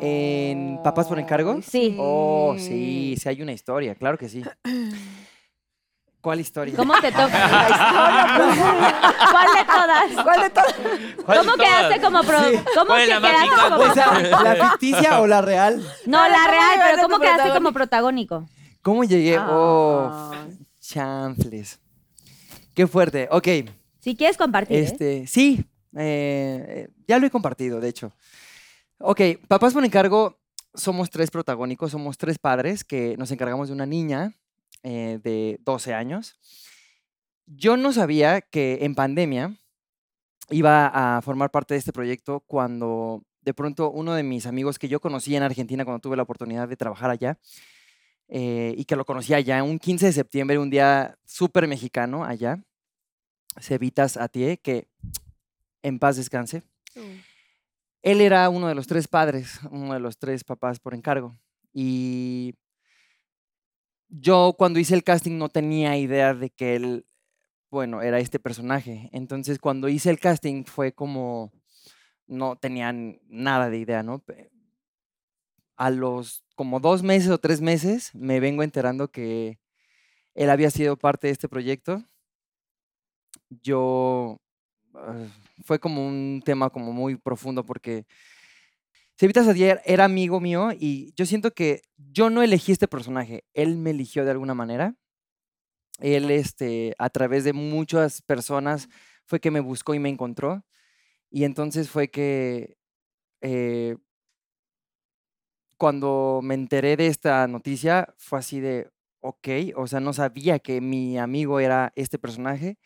¿En 0.00 0.80
Papás 0.82 1.06
por 1.06 1.18
encargo? 1.20 1.60
Sí. 1.62 1.94
Oh, 1.98 2.56
sí, 2.58 3.16
sí 3.20 3.28
hay 3.28 3.40
una 3.40 3.52
historia, 3.52 3.94
claro 3.94 4.18
que 4.18 4.28
sí. 4.28 4.42
¿Cuál 6.28 6.40
historia? 6.40 6.76
¿Cómo 6.76 6.92
te 7.00 7.10
toca? 7.10 7.26
¿Cuál 9.30 9.46
de 9.56 9.64
todas? 9.64 10.12
¿Cuál 10.22 10.42
de 10.42 10.50
todas? 10.50 10.74
¿Cuál 11.24 11.38
¿Cómo 11.38 11.54
quedaste 11.54 12.00
como 12.02 12.22
pro? 12.22 12.38
Sí. 12.40 12.58
¿Cómo 12.74 12.86
¿Cuál 12.86 13.00
es 13.00 13.08
que 13.08 13.14
quedaste 13.22 13.48
como 13.62 13.76
O 13.76 13.94
sea, 13.94 14.42
¿la 14.42 14.68
ficticia 14.68 15.20
o 15.22 15.26
la 15.26 15.40
real? 15.40 15.82
No, 16.04 16.28
la 16.28 16.36
¿Cómo 16.36 16.50
real, 16.50 16.80
pero 16.84 17.02
¿cómo 17.02 17.18
quedaste 17.18 17.50
como 17.54 17.72
protagónico? 17.72 18.46
¿Cómo 18.82 19.04
llegué? 19.04 19.38
Oh, 19.38 20.30
chanfles. 20.78 21.80
Qué 22.74 22.86
fuerte. 22.86 23.26
Ok, 23.30 23.48
Si 24.00 24.14
quieres 24.14 24.36
compartir. 24.36 24.76
¿eh? 24.76 24.82
este, 24.82 25.26
sí, 25.26 25.64
eh, 25.96 26.88
ya 27.06 27.18
lo 27.18 27.26
he 27.26 27.30
compartido, 27.30 27.80
de 27.80 27.88
hecho. 27.88 28.12
Ok, 28.98 29.22
Papás 29.48 29.72
por 29.72 29.82
encargo, 29.82 30.38
somos 30.74 31.08
tres 31.08 31.30
protagónicos, 31.30 31.90
somos 31.90 32.18
tres 32.18 32.38
padres 32.38 32.84
que 32.84 33.16
nos 33.16 33.30
encargamos 33.30 33.68
de 33.68 33.74
una 33.74 33.86
niña 33.86 34.34
eh, 34.82 35.18
de 35.22 35.58
12 35.64 35.94
años. 35.94 36.38
Yo 37.46 37.76
no 37.76 37.92
sabía 37.92 38.40
que 38.40 38.78
en 38.82 38.94
pandemia 38.94 39.56
iba 40.50 41.16
a 41.16 41.22
formar 41.22 41.50
parte 41.50 41.74
de 41.74 41.78
este 41.78 41.92
proyecto 41.92 42.40
cuando 42.40 43.22
de 43.42 43.54
pronto 43.54 43.90
uno 43.90 44.14
de 44.14 44.22
mis 44.22 44.46
amigos 44.46 44.78
que 44.78 44.88
yo 44.88 45.00
conocí 45.00 45.34
en 45.34 45.42
Argentina 45.42 45.84
cuando 45.84 46.00
tuve 46.00 46.16
la 46.16 46.22
oportunidad 46.22 46.68
de 46.68 46.76
trabajar 46.76 47.10
allá 47.10 47.38
eh, 48.28 48.74
y 48.76 48.84
que 48.84 48.96
lo 48.96 49.06
conocí 49.06 49.32
allá, 49.32 49.62
un 49.62 49.78
15 49.78 50.06
de 50.06 50.12
septiembre, 50.12 50.58
un 50.58 50.68
día 50.68 51.16
súper 51.24 51.66
mexicano 51.66 52.24
allá, 52.24 52.62
Cevitas 53.58 54.18
Atié, 54.18 54.58
que 54.58 54.88
en 55.82 55.98
paz 55.98 56.16
descanse. 56.16 56.62
Él 58.02 58.20
era 58.20 58.48
uno 58.50 58.68
de 58.68 58.74
los 58.74 58.86
tres 58.86 59.08
padres, 59.08 59.60
uno 59.70 59.94
de 59.94 60.00
los 60.00 60.18
tres 60.18 60.44
papás 60.44 60.78
por 60.78 60.94
encargo. 60.94 61.34
Y 61.72 62.54
yo 64.08 64.54
cuando 64.56 64.78
hice 64.78 64.94
el 64.94 65.04
casting 65.04 65.38
no 65.38 65.48
tenía 65.48 65.96
idea 65.96 66.34
de 66.34 66.50
que 66.50 66.76
él, 66.76 67.06
bueno, 67.70 68.02
era 68.02 68.18
este 68.18 68.38
personaje. 68.38 69.10
Entonces 69.12 69.58
cuando 69.58 69.88
hice 69.88 70.10
el 70.10 70.20
casting 70.20 70.64
fue 70.64 70.92
como, 70.92 71.52
no 72.26 72.56
tenían 72.56 73.20
nada 73.28 73.70
de 73.70 73.78
idea, 73.78 74.02
¿no? 74.02 74.22
A 75.76 75.90
los 75.90 76.44
como 76.54 76.80
dos 76.80 77.02
meses 77.02 77.30
o 77.30 77.38
tres 77.38 77.60
meses 77.60 78.14
me 78.14 78.40
vengo 78.40 78.62
enterando 78.62 79.10
que 79.10 79.58
él 80.34 80.50
había 80.50 80.70
sido 80.70 80.96
parte 80.96 81.28
de 81.28 81.32
este 81.32 81.48
proyecto. 81.48 82.04
Yo, 83.50 84.40
ah, 84.94 85.26
fue 85.64 85.78
como 85.78 86.06
un 86.06 86.42
tema 86.44 86.70
como 86.70 86.92
muy 86.92 87.16
profundo 87.16 87.64
porque 87.64 88.06
Cevitas 89.18 89.48
Adier 89.48 89.82
era 89.84 90.04
amigo 90.04 90.38
mío 90.38 90.68
y 90.78 91.12
yo 91.16 91.26
siento 91.26 91.52
que 91.52 91.82
yo 91.96 92.30
no 92.30 92.40
elegí 92.40 92.70
este 92.70 92.86
personaje, 92.86 93.42
él 93.52 93.76
me 93.76 93.90
eligió 93.90 94.24
de 94.24 94.30
alguna 94.30 94.54
manera. 94.54 94.94
Él, 95.98 96.30
este, 96.30 96.94
a 96.98 97.10
través 97.10 97.42
de 97.42 97.52
muchas 97.52 98.22
personas, 98.22 98.88
fue 99.24 99.40
que 99.40 99.50
me 99.50 99.58
buscó 99.58 99.94
y 99.94 99.98
me 99.98 100.08
encontró. 100.08 100.64
Y 101.30 101.42
entonces 101.42 101.90
fue 101.90 102.08
que 102.12 102.76
eh, 103.40 103.96
cuando 105.76 106.38
me 106.40 106.54
enteré 106.54 106.96
de 106.96 107.08
esta 107.08 107.48
noticia, 107.48 108.14
fue 108.18 108.38
así 108.38 108.60
de, 108.60 108.88
ok, 109.20 109.48
o 109.74 109.88
sea, 109.88 109.98
no 109.98 110.12
sabía 110.12 110.60
que 110.60 110.80
mi 110.80 111.18
amigo 111.18 111.58
era 111.58 111.92
este 111.96 112.20
personaje. 112.20 112.78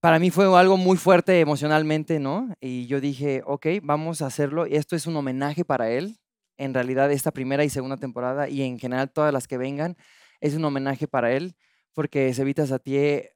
Para 0.00 0.20
mí 0.20 0.30
fue 0.30 0.44
algo 0.56 0.76
muy 0.76 0.96
fuerte 0.96 1.40
emocionalmente, 1.40 2.20
¿no? 2.20 2.54
Y 2.60 2.86
yo 2.86 3.00
dije, 3.00 3.42
ok, 3.44 3.66
vamos 3.82 4.22
a 4.22 4.26
hacerlo. 4.26 4.64
Esto 4.64 4.94
es 4.94 5.08
un 5.08 5.16
homenaje 5.16 5.64
para 5.64 5.90
él. 5.90 6.20
En 6.56 6.72
realidad, 6.72 7.10
esta 7.10 7.32
primera 7.32 7.64
y 7.64 7.68
segunda 7.68 7.96
temporada 7.96 8.48
y 8.48 8.62
en 8.62 8.78
general 8.78 9.10
todas 9.10 9.32
las 9.32 9.48
que 9.48 9.58
vengan, 9.58 9.96
es 10.40 10.54
un 10.54 10.64
homenaje 10.64 11.08
para 11.08 11.32
él, 11.32 11.56
porque 11.94 12.32
Cevita 12.32 12.64
Satie 12.64 13.32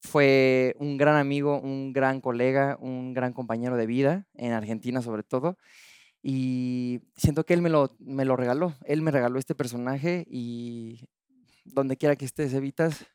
fue 0.00 0.74
un 0.78 0.96
gran 0.96 1.16
amigo, 1.16 1.60
un 1.60 1.92
gran 1.92 2.22
colega, 2.22 2.78
un 2.80 3.12
gran 3.12 3.34
compañero 3.34 3.76
de 3.76 3.86
vida, 3.86 4.26
en 4.34 4.52
Argentina 4.52 5.02
sobre 5.02 5.24
todo. 5.24 5.58
Y 6.22 7.00
siento 7.16 7.44
que 7.44 7.52
él 7.52 7.60
me 7.60 7.68
lo, 7.68 7.96
me 7.98 8.24
lo 8.24 8.34
regaló. 8.36 8.74
Él 8.86 9.02
me 9.02 9.10
regaló 9.10 9.38
este 9.38 9.54
personaje 9.54 10.24
y 10.30 11.06
donde 11.66 11.98
quiera 11.98 12.16
que 12.16 12.24
estés, 12.24 12.54
Evitas. 12.54 13.06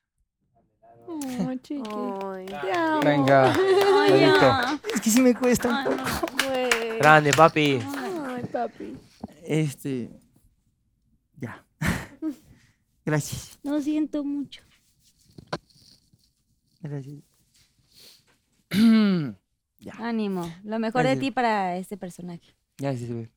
Ay, 1.48 1.60
chiqui. 1.60 1.90
Ay, 2.24 2.46
Te 2.46 2.72
amo. 2.72 3.02
Venga. 3.02 3.54
Ay, 3.54 4.20
ya. 4.22 4.80
Es 4.94 5.02
que 5.02 5.10
sí 5.10 5.22
me 5.22 5.34
cuesta 5.36 5.70
un 5.70 5.76
Ay, 5.76 5.86
poco. 5.86 6.34
güey. 6.46 6.98
Grande, 7.00 7.32
papi. 7.34 7.80
Ay, 8.28 8.44
papi. 8.52 8.98
Este. 9.46 10.10
Ya. 11.38 11.64
Gracias. 13.06 13.60
Lo 13.64 13.82
siento 13.82 14.24
mucho. 14.24 14.62
Gracias. 16.82 17.16
ya. 19.80 19.94
Ánimo. 20.00 20.52
Lo 20.64 20.80
mejor 20.80 21.04
de 21.04 21.10
Gracias. 21.10 21.20
ti 21.22 21.32
para 21.32 21.78
este 21.78 21.98
personaje. 21.98 22.56
Gracias, 22.78 23.10
güey. 23.12 23.30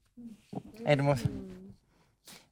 Hermosa. 0.85 1.29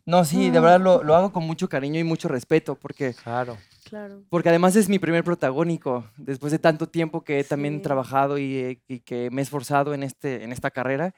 No, 0.07 0.25
sí, 0.25 0.51
de 0.51 0.61
verdad 0.61 0.81
lo, 0.81 1.03
lo 1.03 1.15
hago 1.17 1.33
con 1.33 1.45
mucho 1.47 1.67
cariño 1.69 1.99
y 1.99 2.05
mucho 2.05 2.29
respeto 2.29 2.75
porque, 2.75 3.15
Claro. 3.15 3.57
Claro. 3.85 4.25
porque 4.31 4.49
además 4.49 4.77
es 4.77 4.89
mi 4.89 4.99
primer 4.99 5.25
protagónico 5.25 6.11
después 6.17 6.51
de 6.53 6.59
tanto 6.59 6.89
tiempo 6.89 7.23
que 7.23 7.41
he 7.41 7.45
también 7.45 7.77
Sí. 7.77 7.83
trabajado 7.83 8.39
y, 8.39 8.57
eh, 8.57 8.83
y 8.89 9.01
que 9.01 9.31
me 9.31 9.43
he 9.43 9.45
esforzado 9.45 9.95
en, 9.95 10.03
este, 10.03 10.43
en 10.43 10.53
esta 10.53 10.71
carrera 10.71 11.15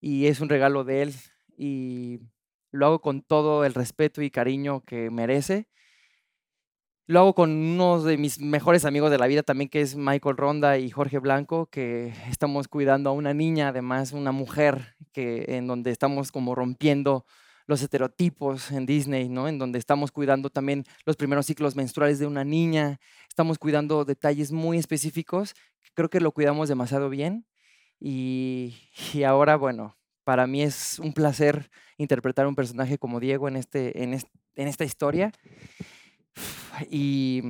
y 0.00 0.26
es 0.26 0.40
un 0.40 0.48
regalo 0.48 0.84
de 0.84 1.02
él 1.02 1.14
y 1.56 2.20
lo 2.72 2.86
hago 2.86 3.00
con 3.00 3.22
todo 3.22 3.64
el 3.64 3.74
respeto 3.74 4.20
y 4.22 4.30
cariño 4.30 4.82
que 4.84 5.08
merece. 5.10 5.68
Lo 7.06 7.20
hago 7.20 7.34
con 7.34 7.50
uno 7.50 8.02
de 8.02 8.16
mis 8.16 8.40
mejores 8.40 8.84
amigos 8.86 9.10
de 9.10 9.18
la 9.18 9.26
vida 9.26 9.42
también, 9.42 9.68
que 9.68 9.82
es 9.82 9.94
Michael 9.94 10.36
Ronda 10.38 10.78
y 10.78 10.90
Jorge 10.90 11.18
Blanco, 11.18 11.66
que 11.66 12.12
estamos 12.30 12.66
cuidando 12.66 13.10
a 13.10 13.12
una 13.12 13.34
niña, 13.34 13.68
además 13.68 14.12
una 14.12 14.32
mujer, 14.32 14.96
que, 15.12 15.44
en 15.48 15.66
donde 15.66 15.90
estamos 15.90 16.32
como 16.32 16.54
rompiendo 16.54 17.26
los 17.66 17.82
estereotipos 17.82 18.70
en 18.70 18.86
Disney, 18.86 19.28
¿no? 19.28 19.48
En 19.48 19.58
donde 19.58 19.78
estamos 19.78 20.12
cuidando 20.12 20.50
también 20.50 20.84
los 21.06 21.16
primeros 21.16 21.46
ciclos 21.46 21.76
menstruales 21.76 22.18
de 22.18 22.26
una 22.26 22.44
niña, 22.44 23.00
estamos 23.28 23.58
cuidando 23.58 24.04
detalles 24.04 24.52
muy 24.52 24.78
específicos, 24.78 25.54
creo 25.94 26.08
que 26.10 26.20
lo 26.20 26.32
cuidamos 26.32 26.68
demasiado 26.68 27.08
bien. 27.08 27.46
Y, 28.00 28.76
y 29.14 29.22
ahora, 29.22 29.56
bueno, 29.56 29.96
para 30.24 30.46
mí 30.46 30.62
es 30.62 30.98
un 30.98 31.12
placer 31.14 31.70
interpretar 31.96 32.46
un 32.46 32.54
personaje 32.54 32.98
como 32.98 33.20
Diego 33.20 33.48
en, 33.48 33.56
este, 33.56 34.02
en, 34.02 34.14
es- 34.14 34.26
en 34.56 34.68
esta 34.68 34.84
historia. 34.84 35.32
Y, 36.90 37.42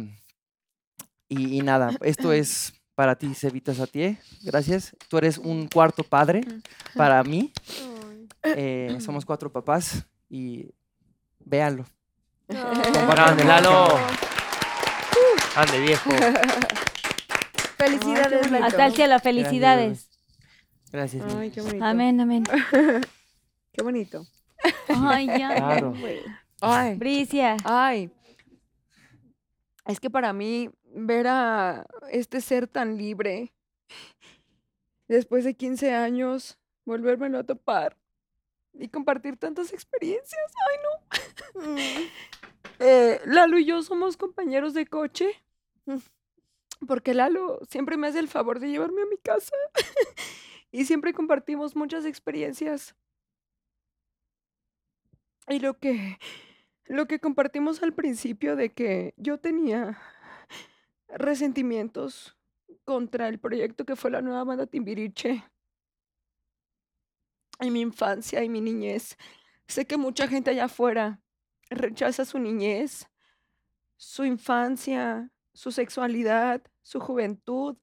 y, 1.29 1.59
y 1.59 1.63
nada, 1.63 1.97
esto 2.03 2.33
es 2.33 2.75
para 2.95 3.17
ti, 3.17 3.35
Cevita 3.35 3.75
Satie. 3.75 4.19
Gracias. 4.43 4.95
Tú 5.09 5.19
eres 5.19 5.39
un 5.39 5.67
cuarto 5.69 6.05
padre 6.05 6.43
para 6.95 7.23
mí. 7.25 7.53
Eh, 8.45 8.99
somos 9.01 9.25
cuatro 9.25 9.51
papás 9.51 10.07
y 10.29 10.71
véanlo. 11.41 11.85
Grande, 12.47 13.45
Lalo. 13.45 13.89
Grande, 15.55 15.81
viejo. 15.81 16.11
Felicidades, 17.79 18.51
Laito. 18.51 18.67
Hasta 18.67 18.87
el 18.87 18.95
cielo, 18.95 19.19
felicidades. 19.21 20.09
Gracias. 20.93 21.25
Ay, 21.35 21.51
qué 21.51 21.61
bonito. 21.61 21.85
Amén, 21.85 22.21
amén. 22.21 22.45
Qué 23.73 23.83
bonito. 23.83 24.25
Ay, 24.89 25.27
ya. 25.27 25.57
Claro. 25.57 25.95
Ay, 26.61 26.95
Bricia. 26.95 27.57
ay. 27.65 28.13
Es 29.87 29.99
que 29.99 30.09
para 30.09 30.33
mí 30.33 30.71
ver 30.85 31.27
a 31.27 31.85
este 32.13 32.41
ser 32.41 32.69
tan 32.69 32.97
libre, 32.97 33.53
después 35.09 35.45
de 35.45 35.55
15 35.55 35.93
años, 35.93 36.57
volvérmelo 36.85 37.39
a 37.41 37.45
topar 37.45 37.97
y 38.75 38.89
compartir 38.89 39.37
tantas 39.37 39.73
experiencias. 39.73 40.53
Ay, 40.71 40.77
no. 40.83 41.77
Eh, 42.81 43.21
Lalo 43.27 43.57
y 43.57 43.67
yo 43.67 43.83
somos 43.83 44.17
compañeros 44.17 44.75
de 44.75 44.87
coche. 44.87 45.29
Porque 46.87 47.15
Lalo 47.15 47.61
siempre 47.69 47.97
me 47.97 48.09
hace 48.09 48.19
el 48.19 48.27
favor 48.27 48.59
de 48.59 48.69
llevarme 48.69 49.03
a 49.03 49.07
mi 49.07 49.17
casa. 49.17 49.55
y 50.73 50.85
siempre 50.85 51.15
compartimos 51.15 51.77
muchas 51.77 52.05
experiencias. 52.05 52.97
Y 55.49 55.61
lo 55.61 55.79
que, 55.79 56.19
lo 56.87 57.07
que 57.07 57.21
compartimos 57.21 57.83
al 57.83 57.93
principio 57.93 58.57
de 58.57 58.73
que 58.73 59.15
yo 59.17 59.39
tenía 59.39 59.99
resentimientos 61.09 62.37
contra 62.85 63.29
el 63.29 63.39
proyecto 63.39 63.85
que 63.85 63.97
fue 63.97 64.11
la 64.11 64.21
nueva 64.21 64.45
banda 64.45 64.67
Timbiriche. 64.67 65.45
En 67.61 67.73
mi 67.73 67.81
infancia 67.81 68.43
y 68.43 68.49
mi 68.49 68.61
niñez. 68.61 69.17
Sé 69.67 69.87
que 69.87 69.97
mucha 69.97 70.29
gente 70.29 70.51
allá 70.51 70.65
afuera 70.65 71.21
rechaza 71.71 72.25
su 72.25 72.39
niñez, 72.39 73.09
su 73.97 74.25
infancia, 74.25 75.31
su 75.53 75.73
sexualidad, 75.73 76.63
su 76.83 77.01
juventud. 77.01 77.77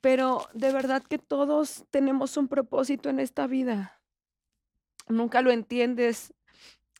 Pero 0.00 0.46
de 0.54 0.72
verdad 0.72 1.02
que 1.02 1.18
todos 1.18 1.84
tenemos 1.90 2.36
un 2.36 2.48
propósito 2.48 3.08
en 3.08 3.18
esta 3.18 3.46
vida. 3.46 4.00
Nunca 5.08 5.42
lo 5.42 5.50
entiendes 5.50 6.34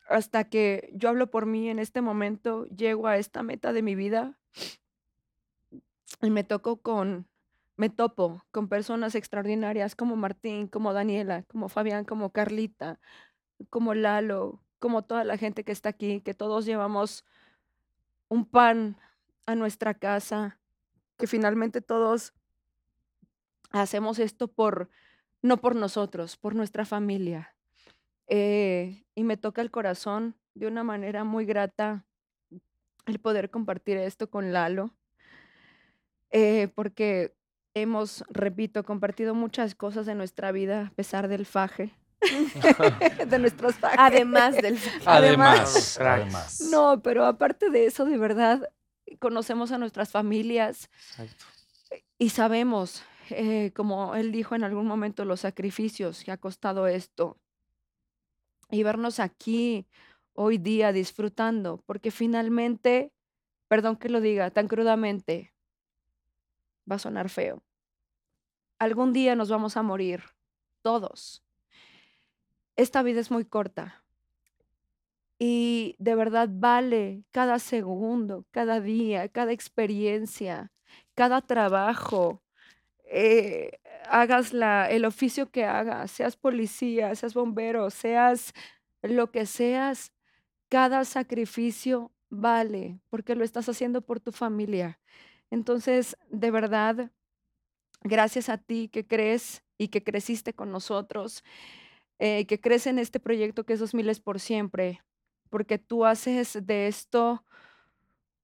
hasta 0.09 0.43
que 0.43 0.89
yo 0.93 1.09
hablo 1.09 1.29
por 1.29 1.45
mí 1.45 1.69
en 1.69 1.79
este 1.79 2.01
momento, 2.01 2.65
llego 2.65 3.07
a 3.07 3.17
esta 3.17 3.43
meta 3.43 3.71
de 3.71 3.83
mi 3.83 3.95
vida 3.95 4.39
y 6.21 6.31
me 6.31 6.43
toco 6.43 6.81
con, 6.81 7.28
me 7.79 7.89
topo 7.89 8.43
con 8.51 8.67
personas 8.67 9.15
extraordinarias 9.15 9.95
como 9.95 10.17
Martín, 10.17 10.67
como 10.67 10.91
Daniela, 10.91 11.43
como 11.43 11.69
Fabián, 11.69 12.03
como 12.03 12.33
Carlita, 12.33 12.99
como 13.69 13.93
Lalo, 13.93 14.61
como 14.79 15.03
toda 15.05 15.23
la 15.23 15.37
gente 15.37 15.63
que 15.63 15.71
está 15.71 15.87
aquí, 15.87 16.19
que 16.19 16.33
todos 16.33 16.65
llevamos 16.65 17.23
un 18.27 18.43
pan 18.43 18.97
a 19.45 19.55
nuestra 19.55 19.93
casa, 19.93 20.59
que 21.17 21.25
finalmente 21.25 21.79
todos 21.79 22.33
hacemos 23.71 24.19
esto 24.19 24.49
por, 24.49 24.89
no 25.41 25.55
por 25.55 25.73
nosotros, 25.77 26.35
por 26.35 26.55
nuestra 26.55 26.83
familia. 26.83 27.55
Eh, 28.27 29.05
y 29.15 29.23
me 29.23 29.37
toca 29.37 29.61
el 29.61 29.71
corazón 29.71 30.35
de 30.53 30.67
una 30.67 30.83
manera 30.83 31.23
muy 31.23 31.45
grata 31.45 32.05
el 33.05 33.19
poder 33.19 33.49
compartir 33.49 33.95
esto 33.95 34.29
con 34.29 34.51
Lalo, 34.51 34.93
eh, 36.29 36.67
porque 36.75 37.38
hemos, 37.73 38.23
repito, 38.29 38.83
compartido 38.83 39.35
muchas 39.35 39.75
cosas 39.75 40.05
de 40.05 40.15
nuestra 40.15 40.51
vida 40.51 40.87
a 40.87 40.95
pesar 40.95 41.27
del 41.27 41.45
faje, 41.45 41.91
de 43.27 43.39
nuestros 43.39 43.75
fajes. 43.75 43.97
Además 43.99 44.55
del 44.55 44.77
Además, 45.05 45.95
Crack. 45.97 46.21
además. 46.21 46.61
No, 46.71 47.01
pero 47.01 47.25
aparte 47.25 47.69
de 47.69 47.85
eso, 47.85 48.05
de 48.05 48.17
verdad, 48.17 48.69
conocemos 49.19 49.71
a 49.71 49.77
nuestras 49.77 50.11
familias 50.11 50.89
y 52.17 52.29
sabemos, 52.29 53.03
eh, 53.29 53.71
como 53.75 54.15
él 54.15 54.31
dijo 54.31 54.55
en 54.55 54.63
algún 54.63 54.85
momento, 54.85 55.23
los 55.25 55.41
sacrificios 55.41 56.23
que 56.23 56.31
ha 56.31 56.37
costado 56.37 56.87
esto. 56.87 57.37
Y 58.71 58.83
vernos 58.83 59.19
aquí 59.19 59.87
hoy 60.33 60.57
día 60.57 60.91
disfrutando, 60.91 61.81
porque 61.85 62.11
finalmente, 62.11 63.11
perdón 63.67 63.95
que 63.95 64.09
lo 64.09 64.21
diga 64.21 64.51
tan 64.51 64.67
crudamente, 64.67 65.53
va 66.89 66.95
a 66.95 66.99
sonar 66.99 67.29
feo. 67.29 67.61
Algún 68.79 69.13
día 69.13 69.35
nos 69.35 69.49
vamos 69.49 69.77
a 69.77 69.83
morir, 69.83 70.23
todos. 70.81 71.43
Esta 72.75 73.03
vida 73.03 73.19
es 73.19 73.29
muy 73.29 73.45
corta. 73.45 74.03
Y 75.37 75.95
de 75.99 76.15
verdad 76.15 76.49
vale 76.51 77.23
cada 77.31 77.59
segundo, 77.59 78.45
cada 78.51 78.81
día, 78.81 79.29
cada 79.29 79.51
experiencia, 79.53 80.71
cada 81.15 81.41
trabajo. 81.41 82.43
eh, 83.05 83.79
hagas 84.09 84.53
el 84.53 85.05
oficio 85.05 85.51
que 85.51 85.65
hagas, 85.65 86.11
seas 86.11 86.35
policía, 86.37 87.15
seas 87.15 87.33
bombero, 87.33 87.89
seas 87.91 88.53
lo 89.03 89.31
que 89.31 89.45
seas, 89.45 90.13
cada 90.69 91.05
sacrificio 91.05 92.11
vale, 92.29 92.99
porque 93.09 93.35
lo 93.35 93.43
estás 93.45 93.69
haciendo 93.69 94.01
por 94.01 94.19
tu 94.19 94.31
familia. 94.31 94.99
Entonces, 95.51 96.15
de 96.29 96.51
verdad, 96.51 97.11
gracias 98.03 98.49
a 98.49 98.57
ti 98.57 98.89
que 98.89 99.05
crees 99.07 99.63
y 99.77 99.89
que 99.89 100.03
creciste 100.03 100.53
con 100.53 100.71
nosotros, 100.71 101.43
eh, 102.19 102.45
que 102.47 102.59
crees 102.59 102.87
en 102.87 102.99
este 102.99 103.19
proyecto 103.19 103.65
que 103.65 103.73
es 103.73 103.79
2000 103.79 104.09
es 104.09 104.19
por 104.19 104.39
siempre, 104.39 105.01
porque 105.49 105.77
tú 105.77 106.05
haces 106.05 106.59
de 106.65 106.87
esto 106.87 107.43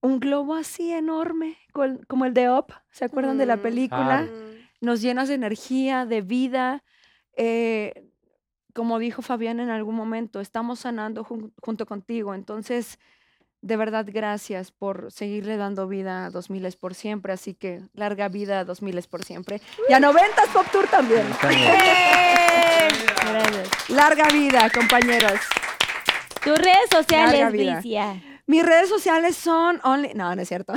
un 0.02 0.20
globo 0.20 0.54
así 0.56 0.92
enorme, 0.92 1.58
como 2.08 2.26
el 2.26 2.34
de 2.34 2.50
Up, 2.52 2.74
¿se 2.92 3.06
acuerdan 3.06 3.38
de 3.38 3.46
la 3.48 3.58
Mm. 3.58 3.62
película? 3.62 4.32
Nos 4.82 5.02
llenas 5.02 5.28
de 5.30 5.36
energía, 5.36 6.06
de 6.06 6.22
vida. 6.22 6.84
eh, 7.38 8.08
como 8.74 8.98
dijo 9.00 9.22
Fabián 9.22 9.60
en 9.60 9.70
algún 9.70 9.96
momento, 9.96 10.40
estamos 10.40 10.80
sanando 10.80 11.26
jun- 11.26 11.54
junto 11.62 11.86
contigo. 11.86 12.34
Entonces, 12.34 12.98
de 13.66 13.78
verdad, 13.78 14.06
gracias 14.08 14.70
por 14.70 15.12
seguirle 15.12 15.58
dando 15.58 15.88
vida 15.88 16.28
a 16.28 16.30
2000 16.30 16.68
es 16.68 16.76
por 16.76 16.94
siempre. 16.94 17.34
Así 17.34 17.56
que 17.56 17.82
larga 17.96 18.30
vida 18.30 18.60
a 18.60 18.64
2000 18.64 19.00
es 19.00 19.08
por 19.08 19.24
siempre. 19.24 19.60
Y 19.90 19.94
a 19.94 20.00
90 20.00 20.44
Pop 20.54 20.68
Tour 20.72 20.88
también. 20.88 21.26
Gracias. 23.26 23.90
Larga 23.90 24.28
vida, 24.28 24.70
compañeros. 24.70 25.40
Tus 26.44 26.60
redes 26.60 26.90
sociales, 26.92 27.40
Larga 27.40 27.50
vida. 27.50 27.80
Bricia. 27.80 28.35
Mis 28.48 28.64
redes 28.64 28.90
sociales 28.90 29.36
son 29.36 29.80
only... 29.84 30.14
No, 30.14 30.36
no 30.36 30.42
es 30.42 30.48
cierto. 30.48 30.74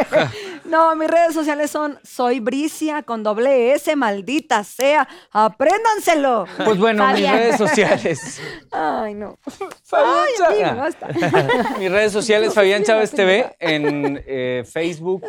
no, 0.64 0.96
mis 0.96 1.08
redes 1.08 1.32
sociales 1.32 1.70
son 1.70 1.98
soy 2.02 2.40
Bricia 2.40 3.04
con 3.04 3.22
doble 3.22 3.72
S, 3.72 3.94
maldita 3.94 4.64
sea. 4.64 5.08
Apréndanselo. 5.30 6.46
Pues 6.64 6.76
bueno, 6.76 7.06
mis 7.12 7.30
redes 7.30 7.56
sociales. 7.56 8.40
Ay, 8.72 9.14
no. 9.14 9.38
Fabián 9.84 10.14
Ay, 10.26 10.32
Chávez. 10.38 10.64
amigo, 10.64 10.80
basta. 10.80 11.08
Mis 11.78 11.90
redes 11.90 12.12
sociales, 12.12 12.52
Fabián 12.52 12.82
Chávez 12.82 13.10
TV, 13.12 13.56
en 13.60 14.22
eh, 14.26 14.64
Facebook, 14.70 15.24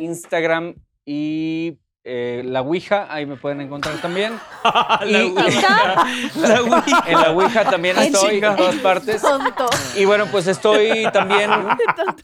Instagram 0.00 0.74
y 1.04 1.78
eh, 2.04 2.42
la 2.46 2.62
Ouija, 2.62 3.06
ahí 3.10 3.26
me 3.26 3.36
pueden 3.36 3.60
encontrar 3.60 3.96
también. 4.00 4.38
La 4.64 5.06
Y- 5.06 5.34
Ouija. 5.36 6.06
La 6.36 6.62
Ouija. 6.62 7.04
En 7.06 7.20
la 7.20 7.30
Ouija 7.30 7.64
también 7.70 7.98
estoy, 7.98 8.36
en 8.42 8.56
todas 8.56 8.76
partes. 8.76 9.20
Tonto. 9.22 9.66
Y 9.96 10.04
bueno, 10.06 10.26
pues 10.26 10.46
estoy 10.46 11.06
también 11.12 11.50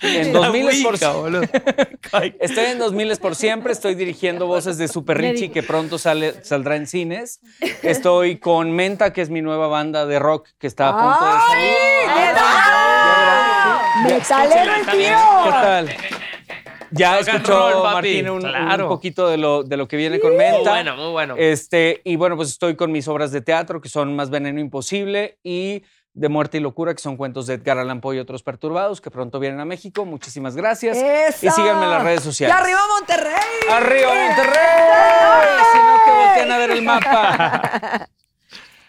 en 0.03 0.33
La 0.33 0.39
2000 0.49 0.83
por 0.83 0.93
Ouija, 0.95 1.13
boludo. 1.13 1.43
Estoy 2.41 2.65
en 2.67 2.79
2000 2.79 3.17
por 3.19 3.35
siempre, 3.35 3.73
estoy 3.73 3.95
dirigiendo 3.95 4.47
voces 4.47 4.79
de 4.79 4.89
Super 4.89 5.19
Richie 5.19 5.51
que 5.51 5.63
pronto 5.63 5.99
sale, 5.99 6.43
saldrá 6.45 6.77
en 6.77 6.87
cines. 6.87 7.41
Estoy 7.83 8.39
con 8.39 8.73
Menta, 8.73 9.13
que 9.13 9.21
es 9.23 9.31
mi 9.31 9.43
nueva 9.43 9.67
banda 9.69 10.07
de 10.07 10.19
rock 10.19 10.49
que 10.59 10.67
está 10.67 10.89
a 10.89 10.93
punto 10.93 11.25
de 11.25 11.41
salir. 11.41 11.77
¡Metalero 14.05 14.75
el 14.75 14.87
tío! 14.87 15.17
¿Qué 15.45 15.51
tal? 15.51 15.97
Ya 16.97 17.19
Rock 17.19 17.29
escuchó 17.29 17.53
roll, 17.71 17.83
papi. 17.83 18.23
Martín 18.23 18.29
un, 18.31 18.47
un 18.47 18.89
poquito 18.89 19.29
de 19.29 19.37
lo, 19.37 19.63
de 19.63 19.77
lo 19.77 19.87
que 19.89 19.97
viene 19.97 20.19
con 20.21 20.31
Muy 20.31 20.39
Menta. 20.39 20.71
bueno, 20.71 20.97
muy 20.97 21.13
bueno. 21.13 21.35
Este, 21.39 22.01
y 22.05 22.17
bueno, 22.17 22.37
pues 22.37 22.49
estoy 22.51 22.77
con 22.77 22.93
mis 22.93 23.07
obras 23.09 23.33
de 23.33 23.41
teatro, 23.41 23.81
que 23.81 23.89
son 23.89 24.15
Más 24.17 24.31
Veneno 24.31 24.61
Imposible 24.61 25.39
y 25.43 25.83
De 26.15 26.29
Muerte 26.29 26.57
y 26.59 26.61
Locura, 26.61 26.95
que 26.95 27.03
son 27.03 27.17
cuentos 27.17 27.47
de 27.47 27.55
Edgar 27.55 27.79
Allan 27.79 28.01
Poe 28.01 28.17
y 28.17 28.19
otros 28.19 28.43
perturbados, 28.43 29.01
que 29.01 29.11
pronto 29.11 29.39
vienen 29.39 29.61
a 29.61 29.65
México. 29.65 30.05
Muchísimas 30.05 30.57
gracias. 30.57 30.97
Y 31.43 31.51
síganme 31.51 31.85
en 31.85 31.91
las 31.91 32.03
redes 32.03 32.21
¡Y 32.21 32.25
sociales. 32.25 32.57
arriba 32.57 32.81
Monterrey! 32.99 33.35
¡Arriba 33.71 34.09
Monterrey! 34.15 35.47
Si 35.73 35.79
no, 35.79 36.05
que 36.05 36.11
volteen 36.27 36.53
a 36.53 36.59
ver 36.59 36.71
el 36.71 36.83
mapa. 36.83 38.09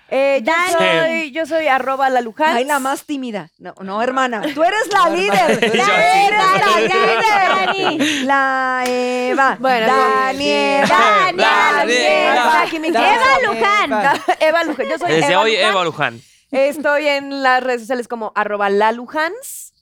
Eh, 0.09 0.41
yo, 0.43 0.53
soy, 0.77 1.31
yo 1.31 1.45
soy 1.45 1.67
arroba 1.67 2.09
la 2.09 2.21
Luján. 2.21 2.55
Ay, 2.55 2.63
la 2.63 2.79
más 2.79 3.03
tímida. 3.03 3.49
No, 3.57 3.73
no, 3.81 4.01
hermana. 4.01 4.41
Tú 4.53 4.63
eres 4.63 4.87
la 4.93 5.09
líder. 5.09 5.63
Eres 5.63 5.77
la 5.77 7.65
líder. 7.97 8.23
La 8.25 8.83
Eva. 8.87 9.57
Bueno, 9.59 9.87
Daniela. 9.87 10.87
Daniela. 10.87 12.65
Eva 12.71 13.39
Luján. 13.45 14.21
Eva. 14.39 14.63
Luján. 14.63 14.87
Yo 14.87 14.97
soy 14.97 15.11
Desde 15.11 15.33
Eva 15.33 15.41
hoy, 15.41 15.51
Luján. 15.57 15.69
Eva 15.71 15.83
Luján. 15.83 16.21
Estoy 16.51 17.07
en 17.07 17.43
las 17.43 17.61
redes 17.61 17.81
sociales 17.81 18.07
como 18.07 18.31
arroba 18.33 18.69
la 18.69 18.93
Lujans. 18.93 19.73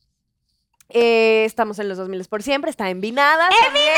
Eh, 0.90 1.44
estamos 1.46 1.78
en 1.80 1.88
los 1.90 1.98
2000 2.00 2.26
por 2.26 2.42
siempre. 2.42 2.72
Está 2.72 2.90
en 2.90 3.00
Vinadas. 3.02 3.50
también. 3.64 3.94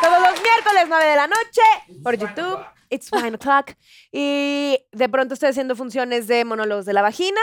Todos 0.00 0.22
los 0.22 0.42
miércoles, 0.42 0.84
9 0.88 1.04
de 1.04 1.16
la 1.16 1.26
noche, 1.26 1.62
por 2.02 2.16
YouTube. 2.16 2.58
It's 2.90 3.10
9 3.12 3.36
o'clock. 3.36 3.76
Y 4.12 4.78
de 4.92 5.08
pronto 5.08 5.34
estoy 5.34 5.50
haciendo 5.50 5.76
funciones 5.76 6.26
de 6.26 6.44
monólogos 6.44 6.86
de 6.86 6.92
la 6.92 7.02
vagina. 7.02 7.40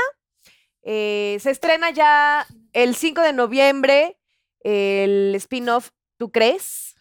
Eh, 0.83 1.37
se 1.39 1.51
estrena 1.51 1.89
ya 1.91 2.45
el 2.73 2.95
5 2.95 3.21
de 3.21 3.33
noviembre 3.33 4.17
el 4.65 5.33
spin-off 5.35 5.91
¿Tú 6.17 6.31
crees? 6.31 6.95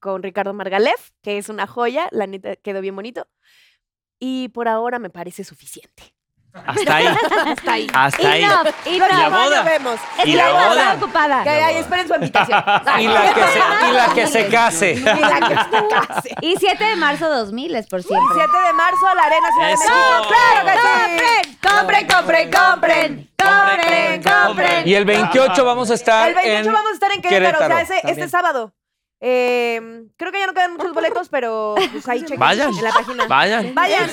con 0.00 0.22
Ricardo 0.22 0.52
Margalef, 0.52 1.12
que 1.22 1.38
es 1.38 1.48
una 1.48 1.66
joya. 1.66 2.08
La 2.12 2.26
neta 2.26 2.56
quedó 2.56 2.82
bien 2.82 2.94
bonito. 2.94 3.26
Y 4.18 4.48
por 4.50 4.68
ahora 4.68 4.98
me 4.98 5.08
parece 5.08 5.44
suficiente. 5.44 6.13
Hasta 6.54 6.96
ahí. 6.96 7.06
Hasta 7.46 7.72
ahí. 7.72 7.86
Hasta 7.92 8.28
ahí. 8.30 8.42
Enough, 8.44 8.66
¿Y 8.86 8.98
la 8.98 9.06
enough. 9.06 9.30
boda? 9.32 9.56
Nos 9.56 9.64
vemos. 9.64 10.00
¿Y 10.24 10.32
la 10.34 10.52
boda? 10.52 10.94
ocupada. 10.94 11.42
Que 11.42 11.50
ahí 11.50 11.76
esperen 11.76 12.06
su 12.08 12.14
invitación. 12.14 12.64
Y 13.00 13.06
la 13.08 13.34
que 13.34 13.42
se, 13.42 13.58
y 13.88 13.92
la 13.92 14.06
que 14.14 14.26
se 14.28 14.48
case. 14.48 14.92
Y 14.92 15.00
la 15.00 15.40
que 15.48 15.54
se 15.56 15.88
case. 16.06 16.34
Y 16.40 16.56
7 16.56 16.84
de 16.84 16.96
marzo 16.96 17.28
2000 17.28 17.74
es 17.76 17.86
por 17.88 17.98
El 17.98 18.04
siempre. 18.04 18.34
7 18.34 18.50
de 18.66 18.72
marzo, 18.72 19.14
la 19.14 19.22
Arena 19.24 19.48
Ciudad 19.52 19.68
de. 19.68 19.76
México. 19.76 20.28
¡Claro 20.28 20.66
que 20.66 21.18
sí! 21.44 21.58
¡Compren, 21.68 22.06
compren, 22.06 22.50
compren! 22.50 23.30
¡Compren, 23.36 24.22
compren! 24.22 24.88
Y 24.88 24.94
el 24.94 25.04
28 25.04 25.64
vamos 25.64 25.90
a 25.90 25.94
estar 25.94 26.28
El 26.28 26.34
28 26.34 26.68
en 26.68 26.72
vamos 26.72 26.90
a 26.90 26.94
estar 26.94 27.12
en 27.12 27.20
Querétaro, 27.20 27.64
o 27.64 27.68
sea, 27.68 27.80
ese- 27.82 28.00
este 28.04 28.28
sábado. 28.28 28.72
Eh, 29.26 29.80
creo 30.18 30.32
que 30.32 30.38
ya 30.38 30.46
no 30.46 30.52
quedan 30.52 30.74
muchos 30.74 30.92
boletos, 30.92 31.30
pero 31.30 31.76
pues 31.92 32.06
ahí 32.10 32.20
chequen 32.24 32.38
Vayan. 32.38 32.68
en 32.76 32.84
la 32.84 32.92
página. 32.92 33.26
Vayan. 33.26 33.74
Vayan, 33.74 34.10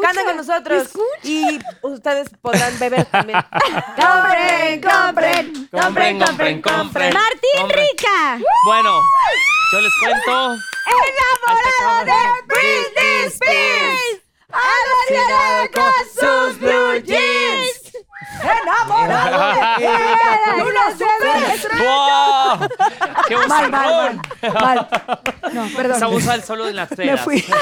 canten 0.00 0.24
con 0.24 0.36
nosotros. 0.36 0.90
Y 1.24 1.58
ustedes 1.82 2.30
podrán 2.40 2.78
beber 2.78 3.04
también. 3.06 3.40
¡Compren, 3.96 4.80
compren! 4.80 5.68
Compren, 5.68 6.20
compren, 6.20 6.62
compren. 6.62 7.12
Martín 7.12 7.50
Compren. 7.58 7.86
Rica. 7.90 8.38
Bueno, 8.64 9.00
yo 9.72 9.80
les 9.80 9.92
cuento. 9.98 10.54
¡Enamorado 10.86 12.04
de 12.04 12.54
Britney 12.54 13.26
Spears! 13.26 14.22
¡Alucinado 14.52 15.70
con 15.72 15.92
sus 16.14 16.60
blue 16.60 16.98
jeans! 17.04 17.81
¡Enamorado 18.42 19.54
de 19.78 19.84
ella! 19.84 20.96
¡De. 22.58 22.68
¡Qué 23.28 23.36
Mal, 23.48 23.70
mal, 23.70 23.70
mal. 23.70 24.20
Mal. 24.54 24.88
No, 25.52 25.68
perdón. 25.76 25.96
Esa 25.96 26.06
voz 26.06 26.28
al 26.28 26.42
solo 26.42 26.68
en 26.68 26.76
las 26.76 26.90
Me 26.90 26.96
treras. 26.96 27.20
fui. 27.22 27.44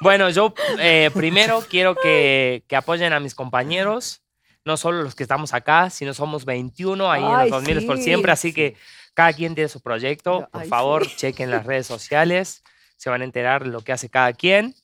Bueno, 0.00 0.28
yo 0.30 0.54
eh, 0.78 1.10
primero 1.14 1.64
quiero 1.68 1.94
que, 1.94 2.62
que 2.68 2.76
apoyen 2.76 3.12
a 3.12 3.20
mis 3.20 3.34
compañeros, 3.34 4.22
no 4.64 4.76
solo 4.76 5.02
los 5.02 5.14
que 5.14 5.22
estamos 5.22 5.54
acá, 5.54 5.90
sino 5.90 6.12
somos 6.14 6.44
21 6.44 7.10
ahí 7.10 7.22
en 7.24 7.34
Ay, 7.34 7.50
los 7.50 7.64
2000 7.64 7.86
por 7.86 7.96
sí. 7.96 8.04
siempre, 8.04 8.32
así 8.32 8.52
que 8.52 8.76
cada 9.14 9.32
quien 9.32 9.54
tiene 9.54 9.68
su 9.68 9.80
proyecto. 9.80 10.48
Por 10.52 10.62
Ay, 10.62 10.68
favor, 10.68 11.04
sí. 11.08 11.16
chequen 11.16 11.50
las 11.50 11.64
redes 11.64 11.86
sociales, 11.86 12.62
se 12.96 13.10
van 13.10 13.20
a 13.22 13.24
enterar 13.24 13.64
de 13.64 13.70
lo 13.70 13.80
que 13.82 13.92
hace 13.92 14.08
cada 14.10 14.32
quien. 14.32 14.74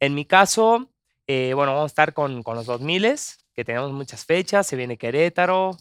En 0.00 0.14
mi 0.14 0.24
caso, 0.24 0.88
eh, 1.26 1.52
bueno, 1.54 1.72
vamos 1.72 1.90
a 1.90 1.92
estar 1.92 2.12
con, 2.14 2.42
con 2.42 2.56
los 2.56 2.66
2000 2.66 3.14
que 3.54 3.64
tenemos 3.64 3.92
muchas 3.92 4.24
fechas, 4.24 4.66
se 4.66 4.76
viene 4.76 4.96
Querétaro, 4.96 5.76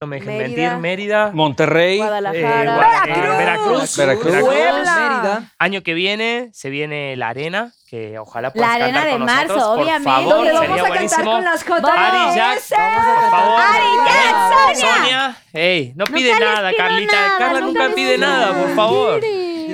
no 0.00 0.06
me 0.06 0.16
dejen 0.20 0.36
Mérida. 0.38 0.56
mentir, 0.70 0.80
Mérida. 0.80 1.30
Monterrey. 1.32 1.94
eh, 1.94 1.98
Guadalajara. 1.98 2.76
Gua- 2.76 3.08
eh, 3.08 3.38
Veracruz. 3.38 3.96
Veracruz. 3.96 4.36
Puebla. 4.40 4.94
Mérida. 4.96 5.52
Año 5.58 5.82
que 5.82 5.94
viene 5.94 6.50
se 6.52 6.68
viene 6.70 7.16
la 7.16 7.28
arena, 7.28 7.72
que 7.88 8.18
ojalá 8.18 8.48
La 8.48 8.52
puedas 8.52 8.70
arena 8.70 8.86
cantar 8.92 9.04
de 9.06 9.10
con 9.12 9.24
marzo, 9.24 9.54
nosotros, 9.54 9.78
obviamente. 9.78 10.04
Por 10.04 10.14
favor, 10.14 10.34
Donde 10.34 10.52
vamos 10.52 10.66
sería 10.68 10.82
a 10.82 10.86
cantar 10.86 11.24
buenísimo. 11.24 11.32
con 11.32 11.44
las 11.44 11.64
Ari 11.98 12.34
Jack, 12.36 12.58
JS. 12.58 12.74
por 12.74 13.30
favor. 13.30 13.60
Ari 13.60 13.86
Jack, 14.06 14.74
Sonia. 14.76 14.94
Sonia. 14.96 15.36
Ey, 15.52 15.92
no 15.96 16.04
Nunca 16.04 16.12
pide 16.12 16.40
nada, 16.40 16.72
Carlita. 16.76 17.12
nada, 17.12 17.38
Carla 17.38 17.60
nunca 17.60 17.82
nunca 17.84 17.94
pide 17.94 18.18
nada, 18.18 18.46
nada. 18.52 18.62
por 18.62 18.74
favor. 18.76 19.20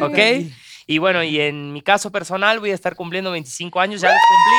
¿Ok? 0.02 0.18
Y 0.90 0.98
bueno, 0.98 1.22
y 1.22 1.40
en 1.40 1.72
mi 1.72 1.82
caso 1.82 2.10
personal 2.10 2.58
voy 2.58 2.72
a 2.72 2.74
estar 2.74 2.96
cumpliendo 2.96 3.30
25 3.30 3.78
años, 3.78 4.00
ya 4.00 4.08
los 4.10 4.18
cumplí. 4.28 4.56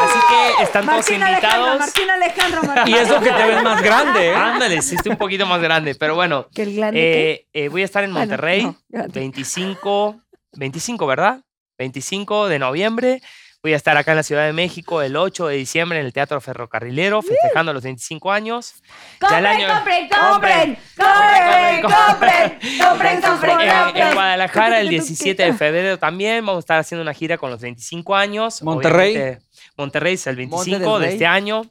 Así 0.00 0.18
que 0.28 0.62
están 0.62 0.86
todos 0.86 0.98
Martín 0.98 1.20
invitados. 1.28 1.78
Martín 1.80 2.08
Alejandro, 2.08 2.62
Martín. 2.62 2.94
Y 2.94 2.98
eso 2.98 3.20
que 3.20 3.30
te 3.32 3.44
ves 3.46 3.62
más 3.64 3.82
grande, 3.82 4.28
¿eh? 4.28 4.34
Ándale, 4.36 4.80
sí 4.80 4.94
estoy 4.94 5.10
un 5.10 5.18
poquito 5.18 5.46
más 5.46 5.60
grande, 5.60 5.96
pero 5.96 6.14
bueno. 6.14 6.46
¿Que 6.54 6.62
el 6.62 6.76
grande 6.76 7.00
Eh, 7.00 7.46
eh, 7.52 7.68
voy 7.68 7.82
a 7.82 7.84
estar 7.84 8.04
en 8.04 8.12
Bueno, 8.12 8.28
Monterrey, 8.28 8.62
no, 8.62 8.76
grande. 8.88 9.18
25, 9.18 10.20
25, 10.52 11.06
¿verdad? 11.08 11.40
25 11.78 12.46
de 12.46 12.58
noviembre. 12.60 13.20
Voy 13.62 13.74
a 13.74 13.76
estar 13.76 13.94
acá 13.98 14.12
en 14.12 14.16
la 14.16 14.22
Ciudad 14.22 14.46
de 14.46 14.54
México 14.54 15.02
el 15.02 15.16
8 15.16 15.48
de 15.48 15.56
diciembre 15.56 16.00
en 16.00 16.06
el 16.06 16.14
Teatro 16.14 16.40
Ferrocarrilero, 16.40 17.20
festejando 17.20 17.74
los 17.74 17.82
25 17.82 18.32
años. 18.32 18.72
Compren, 19.18 19.44
año- 19.44 19.68
compren, 19.74 20.08
compren, 20.08 20.78
compren. 20.98 21.82
¡Compren, 21.82 21.82
compren, 21.82 23.20
compren, 23.20 23.60
En, 23.60 23.68
en 23.68 23.82
compren! 23.84 24.14
Guadalajara 24.14 24.80
el 24.80 24.88
17 24.88 25.42
de 25.42 25.52
febrero 25.58 25.98
también 25.98 26.44
vamos 26.46 26.56
a 26.56 26.60
estar 26.60 26.78
haciendo 26.78 27.02
una 27.02 27.12
gira 27.12 27.36
con 27.36 27.50
los 27.50 27.60
25 27.60 28.16
años. 28.16 28.62
Monterrey. 28.62 29.14
Obviamente, 29.14 29.46
Monterrey 29.76 30.14
es 30.14 30.26
el 30.26 30.36
Monte 30.48 30.70
25 30.70 30.98
del 30.98 31.08
de 31.08 31.12
este 31.14 31.26
año. 31.26 31.62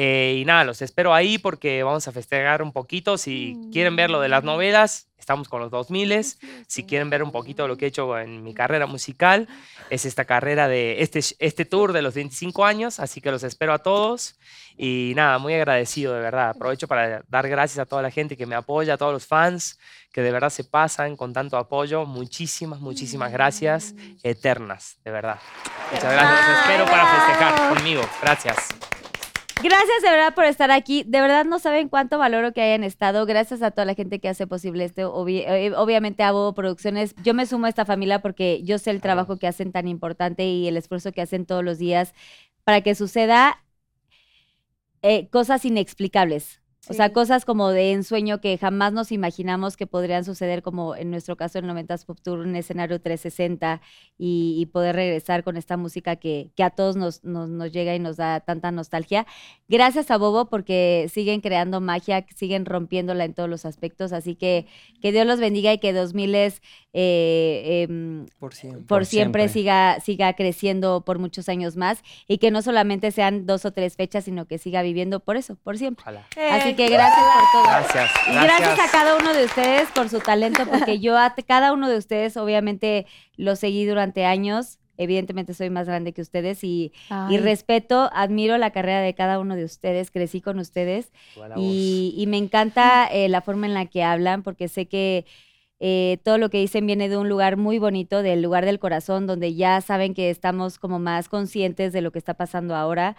Eh, 0.00 0.38
y 0.40 0.44
nada, 0.44 0.62
los 0.62 0.80
espero 0.80 1.12
ahí 1.12 1.38
porque 1.38 1.82
vamos 1.82 2.06
a 2.06 2.12
festejar 2.12 2.62
un 2.62 2.70
poquito. 2.70 3.18
Si 3.18 3.58
quieren 3.72 3.96
ver 3.96 4.10
lo 4.10 4.20
de 4.20 4.28
las 4.28 4.44
novelas, 4.44 5.08
estamos 5.18 5.48
con 5.48 5.60
los 5.60 5.72
2000. 5.72 6.24
Si 6.68 6.84
quieren 6.84 7.10
ver 7.10 7.24
un 7.24 7.32
poquito 7.32 7.66
lo 7.66 7.76
que 7.76 7.86
he 7.86 7.88
hecho 7.88 8.16
en 8.16 8.44
mi 8.44 8.54
carrera 8.54 8.86
musical, 8.86 9.48
es 9.90 10.04
esta 10.04 10.24
carrera 10.24 10.68
de 10.68 11.02
este, 11.02 11.18
este 11.40 11.64
tour 11.64 11.92
de 11.92 12.02
los 12.02 12.14
25 12.14 12.64
años. 12.64 13.00
Así 13.00 13.20
que 13.20 13.32
los 13.32 13.42
espero 13.42 13.72
a 13.72 13.78
todos. 13.80 14.38
Y 14.76 15.14
nada, 15.16 15.38
muy 15.38 15.54
agradecido, 15.54 16.14
de 16.14 16.20
verdad. 16.20 16.50
Aprovecho 16.50 16.86
para 16.86 17.24
dar 17.26 17.48
gracias 17.48 17.80
a 17.80 17.84
toda 17.84 18.00
la 18.00 18.12
gente 18.12 18.36
que 18.36 18.46
me 18.46 18.54
apoya, 18.54 18.94
a 18.94 18.98
todos 18.98 19.12
los 19.12 19.26
fans 19.26 19.80
que 20.12 20.22
de 20.22 20.30
verdad 20.30 20.50
se 20.50 20.62
pasan 20.62 21.16
con 21.16 21.32
tanto 21.32 21.56
apoyo. 21.56 22.06
Muchísimas, 22.06 22.78
muchísimas 22.78 23.32
gracias. 23.32 23.96
Eternas, 24.22 24.98
de 25.04 25.10
verdad. 25.10 25.40
Muchas 25.92 26.12
gracias. 26.12 26.48
Los 26.48 26.58
espero 26.60 26.84
para 26.84 27.16
festejar 27.16 27.74
conmigo. 27.74 28.02
Gracias. 28.22 28.68
Gracias 29.62 30.02
de 30.02 30.10
verdad 30.10 30.34
por 30.34 30.44
estar 30.44 30.70
aquí. 30.70 31.02
De 31.06 31.20
verdad 31.20 31.44
no 31.44 31.58
saben 31.58 31.88
cuánto 31.88 32.16
valoro 32.18 32.52
que 32.52 32.62
hayan 32.62 32.84
estado. 32.84 33.26
Gracias 33.26 33.60
a 33.62 33.70
toda 33.72 33.84
la 33.86 33.94
gente 33.94 34.20
que 34.20 34.28
hace 34.28 34.46
posible 34.46 34.84
esto. 34.84 35.12
Obvi- 35.14 35.44
eh, 35.46 35.72
obviamente 35.76 36.22
a 36.22 36.30
Bobo 36.32 36.54
Producciones. 36.54 37.14
Yo 37.24 37.34
me 37.34 37.44
sumo 37.46 37.66
a 37.66 37.68
esta 37.68 37.84
familia 37.84 38.20
porque 38.20 38.62
yo 38.62 38.78
sé 38.78 38.90
el 38.90 39.00
trabajo 39.00 39.38
que 39.38 39.48
hacen 39.48 39.72
tan 39.72 39.88
importante 39.88 40.44
y 40.46 40.68
el 40.68 40.76
esfuerzo 40.76 41.12
que 41.12 41.22
hacen 41.22 41.44
todos 41.44 41.64
los 41.64 41.78
días 41.78 42.14
para 42.64 42.82
que 42.82 42.94
suceda 42.94 43.64
eh, 45.02 45.28
cosas 45.30 45.64
inexplicables. 45.64 46.60
O 46.88 46.94
sea, 46.94 47.12
cosas 47.12 47.44
como 47.44 47.70
de 47.70 47.92
ensueño 47.92 48.40
que 48.40 48.56
jamás 48.58 48.92
nos 48.92 49.12
imaginamos 49.12 49.76
que 49.76 49.86
podrían 49.86 50.24
suceder, 50.24 50.62
como 50.62 50.96
en 50.96 51.10
nuestro 51.10 51.36
caso 51.36 51.58
el 51.58 51.66
90s 51.66 52.04
Pop 52.06 52.18
Tour, 52.22 52.40
un 52.40 52.56
escenario 52.56 53.00
360 53.00 53.80
y, 54.16 54.56
y 54.58 54.66
poder 54.66 54.96
regresar 54.96 55.44
con 55.44 55.56
esta 55.56 55.76
música 55.76 56.16
que, 56.16 56.50
que 56.56 56.62
a 56.62 56.70
todos 56.70 56.96
nos, 56.96 57.22
nos, 57.24 57.48
nos 57.48 57.72
llega 57.72 57.94
y 57.94 57.98
nos 57.98 58.16
da 58.16 58.40
tanta 58.40 58.70
nostalgia. 58.70 59.26
Gracias 59.68 60.10
a 60.10 60.16
Bobo 60.16 60.46
porque 60.48 61.08
siguen 61.12 61.40
creando 61.40 61.80
magia, 61.80 62.24
siguen 62.34 62.64
rompiéndola 62.64 63.24
en 63.24 63.34
todos 63.34 63.48
los 63.48 63.64
aspectos, 63.64 64.12
así 64.12 64.34
que 64.34 64.66
que 65.00 65.12
Dios 65.12 65.26
los 65.26 65.40
bendiga 65.40 65.72
y 65.72 65.78
que 65.78 65.92
2000 65.92 66.34
es, 66.34 66.62
eh, 66.92 67.86
em, 67.88 68.26
Por 68.38 68.54
siempre. 68.54 68.80
por 68.80 68.86
Por 68.88 69.06
siempre, 69.06 69.42
siempre. 69.42 69.48
siga, 69.48 70.00
siga 70.00 70.32
creciendo 70.32 71.04
por 71.04 71.18
muchos 71.18 71.48
años 71.48 71.76
más 71.76 72.02
y 72.26 72.38
que 72.38 72.50
no 72.50 72.62
solamente 72.62 73.10
sean 73.10 73.46
dos 73.46 73.64
o 73.64 73.72
tres 73.72 73.96
fechas, 73.96 74.24
sino 74.24 74.46
que 74.46 74.58
siga 74.58 74.82
viviendo 74.82 75.20
por 75.20 75.36
eso, 75.36 75.56
por 75.56 75.78
siempre. 75.78 76.02
Ojalá. 76.02 76.26
Así 76.50 76.74
que 76.78 76.88
gracias 76.88 77.24
por 77.34 77.42
todo. 77.52 77.64
Gracias. 77.64 78.10
Y 78.30 78.34
gracias 78.34 78.78
a 78.78 78.90
cada 78.90 79.16
uno 79.16 79.34
de 79.34 79.44
ustedes 79.44 79.88
por 79.90 80.08
su 80.08 80.20
talento, 80.20 80.64
porque 80.66 81.00
yo 81.00 81.18
a 81.18 81.34
cada 81.46 81.72
uno 81.72 81.88
de 81.88 81.98
ustedes 81.98 82.36
obviamente 82.36 83.06
lo 83.36 83.56
seguí 83.56 83.84
durante 83.84 84.24
años. 84.24 84.78
Evidentemente 84.96 85.54
soy 85.54 85.70
más 85.70 85.86
grande 85.86 86.12
que 86.12 86.22
ustedes 86.22 86.64
y, 86.64 86.92
y 87.30 87.38
respeto, 87.38 88.10
admiro 88.12 88.58
la 88.58 88.72
carrera 88.72 89.00
de 89.00 89.14
cada 89.14 89.38
uno 89.38 89.54
de 89.54 89.64
ustedes, 89.64 90.10
crecí 90.10 90.40
con 90.40 90.58
ustedes 90.58 91.12
y, 91.56 92.14
y 92.16 92.26
me 92.26 92.36
encanta 92.36 93.06
eh, 93.06 93.28
la 93.28 93.40
forma 93.40 93.66
en 93.66 93.74
la 93.74 93.86
que 93.86 94.02
hablan, 94.02 94.42
porque 94.42 94.66
sé 94.66 94.88
que 94.88 95.24
eh, 95.80 96.18
todo 96.24 96.38
lo 96.38 96.50
que 96.50 96.58
dicen 96.58 96.86
viene 96.86 97.08
de 97.08 97.16
un 97.16 97.28
lugar 97.28 97.56
muy 97.56 97.78
bonito, 97.78 98.22
del 98.22 98.42
lugar 98.42 98.64
del 98.64 98.80
corazón, 98.80 99.28
donde 99.28 99.54
ya 99.54 99.80
saben 99.80 100.14
que 100.14 100.30
estamos 100.30 100.78
como 100.78 100.98
más 100.98 101.28
conscientes 101.28 101.92
de 101.92 102.00
lo 102.00 102.10
que 102.10 102.18
está 102.18 102.34
pasando 102.34 102.74
ahora. 102.74 103.14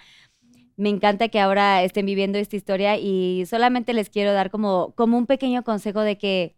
Me 0.79 0.87
encanta 0.89 1.27
que 1.27 1.41
ahora 1.41 1.83
estén 1.83 2.05
viviendo 2.05 2.37
esta 2.37 2.55
historia 2.55 2.97
y 2.97 3.45
solamente 3.47 3.93
les 3.93 4.09
quiero 4.09 4.31
dar 4.31 4.49
como, 4.49 4.93
como 4.95 5.17
un 5.17 5.25
pequeño 5.25 5.63
consejo 5.65 5.99
de 6.01 6.17
que 6.17 6.55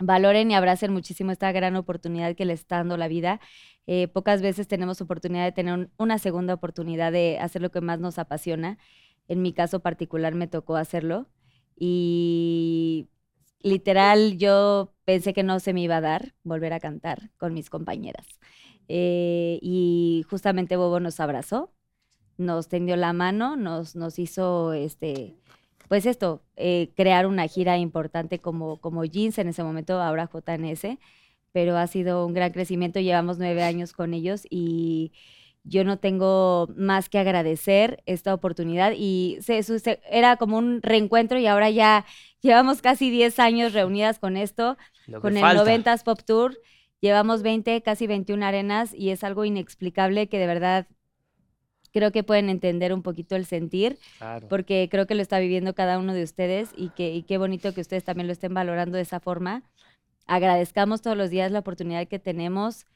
valoren 0.00 0.50
y 0.50 0.54
abracen 0.54 0.92
muchísimo 0.92 1.32
esta 1.32 1.50
gran 1.52 1.76
oportunidad 1.76 2.36
que 2.36 2.44
les 2.44 2.60
está 2.60 2.76
dando 2.78 2.98
la 2.98 3.08
vida. 3.08 3.40
Eh, 3.86 4.08
pocas 4.08 4.42
veces 4.42 4.68
tenemos 4.68 5.00
oportunidad 5.00 5.44
de 5.44 5.52
tener 5.52 5.74
un- 5.74 5.90
una 5.98 6.18
segunda 6.18 6.52
oportunidad 6.54 7.10
de 7.12 7.38
hacer 7.40 7.62
lo 7.62 7.70
que 7.70 7.80
más 7.80 8.00
nos 8.00 8.18
apasiona. 8.18 8.76
En 9.28 9.40
mi 9.42 9.54
caso 9.54 9.80
particular 9.80 10.34
me 10.34 10.46
tocó 10.48 10.76
hacerlo 10.76 11.28
y 11.76 13.08
literal 13.60 14.36
yo 14.38 14.94
pensé 15.06 15.32
que 15.34 15.42
no 15.42 15.58
se 15.60 15.72
me 15.74 15.80
iba 15.82 15.96
a 15.98 16.00
dar 16.02 16.34
volver 16.44 16.72
a 16.74 16.80
cantar 16.80 17.30
con 17.38 17.54
mis 17.54 17.70
compañeras. 17.70 18.26
Eh, 18.88 19.58
y 19.62 20.24
justamente 20.28 20.76
Bobo 20.76 21.00
nos 21.00 21.18
abrazó, 21.20 21.72
nos 22.36 22.68
tendió 22.68 22.96
la 22.96 23.12
mano, 23.12 23.56
nos, 23.56 23.96
nos 23.96 24.18
hizo 24.18 24.72
este, 24.72 25.36
pues 25.88 26.06
esto, 26.06 26.42
eh, 26.56 26.90
crear 26.96 27.26
una 27.26 27.46
gira 27.46 27.78
importante 27.78 28.38
como, 28.38 28.80
como 28.80 29.04
Jeans 29.04 29.38
en 29.38 29.48
ese 29.48 29.62
momento, 29.62 30.00
ahora 30.00 30.30
JNS, 30.32 30.98
pero 31.52 31.76
ha 31.76 31.86
sido 31.86 32.26
un 32.26 32.34
gran 32.34 32.52
crecimiento, 32.52 33.00
llevamos 33.00 33.38
nueve 33.38 33.62
años 33.62 33.92
con 33.92 34.14
ellos 34.14 34.46
y 34.50 35.12
yo 35.64 35.82
no 35.84 35.98
tengo 35.98 36.68
más 36.76 37.08
que 37.08 37.18
agradecer 37.18 38.02
esta 38.06 38.34
oportunidad 38.34 38.92
y 38.96 39.38
se, 39.40 39.62
era 40.10 40.36
como 40.36 40.58
un 40.58 40.82
reencuentro 40.82 41.38
y 41.38 41.46
ahora 41.46 41.70
ya 41.70 42.04
llevamos 42.40 42.82
casi 42.82 43.10
10 43.10 43.38
años 43.38 43.72
reunidas 43.72 44.18
con 44.18 44.36
esto, 44.36 44.76
con 45.22 45.36
el 45.36 45.40
falta. 45.40 45.64
90s 45.64 46.02
Pop 46.04 46.20
Tour, 46.24 46.58
llevamos 47.00 47.42
20, 47.42 47.80
casi 47.82 48.06
21 48.06 48.44
arenas 48.44 48.92
y 48.92 49.10
es 49.10 49.24
algo 49.24 49.44
inexplicable 49.46 50.28
que 50.28 50.38
de 50.38 50.46
verdad 50.46 50.86
creo 51.94 52.10
que 52.12 52.22
pueden 52.24 52.50
entender 52.50 52.92
un 52.92 53.02
poquito 53.02 53.36
el 53.36 53.46
sentir 53.46 53.98
Claro. 54.18 54.48
porque 54.48 54.88
creo 54.90 55.06
que 55.06 55.14
lo 55.14 55.22
está 55.22 55.38
viviendo 55.38 55.74
cada 55.74 55.98
uno 55.98 56.12
de 56.12 56.24
ustedes 56.24 56.70
y, 56.76 56.90
que, 56.90 57.14
y 57.14 57.22
qué 57.22 57.38
bonito 57.38 57.72
que 57.72 57.80
ustedes 57.80 58.04
también 58.04 58.26
lo 58.26 58.32
estén 58.34 58.52
valorando 58.52 58.96
de 58.96 59.02
esa 59.02 59.20
forma. 59.20 59.62
Agradezcamos 60.26 61.00
todos 61.02 61.16
los 61.16 61.30
días 61.30 61.52
la 61.52 61.60
oportunidad 61.60 62.06
que 62.08 62.18
tenemos, 62.18 62.86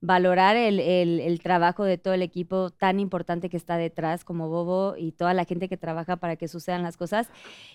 valorar 0.00 0.56
el, 0.56 0.80
el- 0.80 1.20
el 1.20 1.40
trabajo 1.40 1.84
de 1.84 1.98
todo 1.98 2.14
el 2.14 2.22
equipo 2.22 2.70
tan 2.70 2.98
importante 3.00 3.48
que 3.50 3.56
está 3.56 3.76
detrás, 3.76 4.24
como 4.24 4.48
Bobo 4.48 4.94
y 4.96 5.12
toda 5.12 5.34
la 5.34 5.44
gente 5.44 5.68
que 5.68 5.76
trabaja 5.76 6.16
para 6.16 6.36
que 6.36 6.48
sucedan 6.48 6.82
las 6.82 6.96
cosas, 6.96 7.28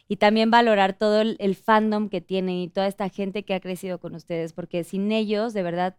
y 0.08 0.16
también 0.18 0.50
valorar 0.50 0.94
todo 0.94 1.22
el, 1.22 1.36
el 1.40 1.56
fandom 1.56 2.10
que 2.10 2.22
tienen 2.22 2.56
y 2.56 2.70
toda 2.70 2.88
esta 2.88 3.10
gente 3.10 3.44
que 3.44 3.54
ha 3.54 3.60
crecido 3.60 4.00
con 4.00 4.16
ustedes, 4.16 4.54
porque 4.54 4.84
sin 4.84 5.12
ellos, 5.12 5.54
de 5.54 5.64
verdad, 5.64 5.96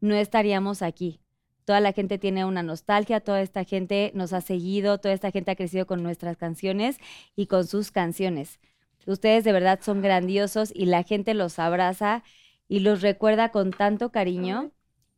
no 0.00 0.14
estaríamos 0.14 0.82
aquí. 0.82 1.20
Toda 1.68 1.80
la 1.80 1.92
gente 1.92 2.16
tiene 2.16 2.46
una 2.46 2.62
nostalgia, 2.62 3.20
toda 3.20 3.42
esta 3.42 3.62
gente 3.62 4.10
nos 4.14 4.32
ha 4.32 4.40
seguido, 4.40 4.96
toda 4.96 5.12
esta 5.12 5.30
gente 5.30 5.50
ha 5.50 5.54
crecido 5.54 5.86
con 5.86 6.02
nuestras 6.02 6.38
canciones 6.38 6.96
y 7.36 7.44
con 7.44 7.66
sus 7.66 7.90
canciones. 7.90 8.58
Ustedes 9.06 9.44
de 9.44 9.52
verdad 9.52 9.78
son 9.82 10.00
grandiosos 10.00 10.72
y 10.74 10.86
la 10.86 11.02
gente 11.02 11.34
los 11.34 11.58
abraza 11.58 12.22
y 12.68 12.80
los 12.80 13.02
recuerda 13.02 13.50
con 13.50 13.70
tanto 13.70 14.10
cariño 14.10 14.72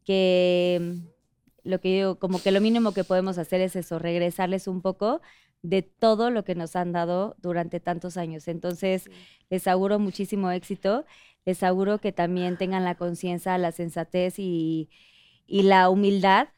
que 0.04 0.80
mm, 0.80 1.68
lo 1.68 1.80
que 1.80 1.88
digo, 1.90 2.18
como 2.18 2.42
que 2.42 2.50
lo 2.50 2.60
mínimo 2.60 2.94
que 2.94 3.04
podemos 3.04 3.38
hacer 3.38 3.60
es 3.60 3.76
eso, 3.76 4.00
regresarles 4.00 4.66
un 4.66 4.82
poco 4.82 5.20
de 5.62 5.82
todo 5.82 6.30
lo 6.30 6.42
que 6.42 6.56
nos 6.56 6.74
han 6.74 6.90
dado 6.90 7.36
durante 7.38 7.78
tantos 7.78 8.16
años. 8.16 8.48
Entonces, 8.48 9.08
les 9.50 9.68
auguro 9.68 10.00
muchísimo 10.00 10.50
éxito, 10.50 11.04
les 11.44 11.62
auguro 11.62 11.98
que 11.98 12.10
también 12.10 12.56
tengan 12.56 12.82
la 12.82 12.96
conciencia, 12.96 13.56
la 13.56 13.70
sensatez 13.70 14.40
y, 14.40 14.90
y 15.50 15.64
la 15.64 15.90
humildad 15.90 16.48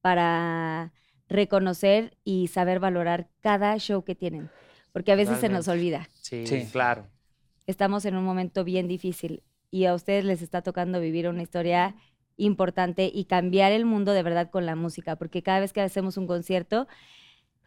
para 0.00 0.92
reconocer 1.28 2.16
y 2.24 2.48
saber 2.48 2.80
valorar 2.80 3.28
cada 3.40 3.78
show 3.78 4.02
que 4.04 4.14
tienen, 4.16 4.50
porque 4.92 5.12
a 5.12 5.16
veces 5.16 5.38
se 5.38 5.48
nos 5.48 5.68
olvida. 5.68 6.08
Sí, 6.20 6.46
Sí. 6.46 6.66
claro. 6.70 7.06
Estamos 7.66 8.04
en 8.04 8.16
un 8.16 8.24
momento 8.24 8.64
bien 8.64 8.88
difícil 8.88 9.44
y 9.70 9.84
a 9.84 9.94
ustedes 9.94 10.24
les 10.24 10.42
está 10.42 10.62
tocando 10.62 11.00
vivir 11.00 11.28
una 11.28 11.42
historia 11.42 11.94
importante 12.36 13.08
y 13.14 13.24
cambiar 13.26 13.70
el 13.70 13.84
mundo 13.86 14.12
de 14.12 14.24
verdad 14.24 14.50
con 14.50 14.66
la 14.66 14.74
música, 14.74 15.14
porque 15.14 15.42
cada 15.44 15.60
vez 15.60 15.72
que 15.72 15.80
hacemos 15.80 16.16
un 16.16 16.26
concierto, 16.26 16.88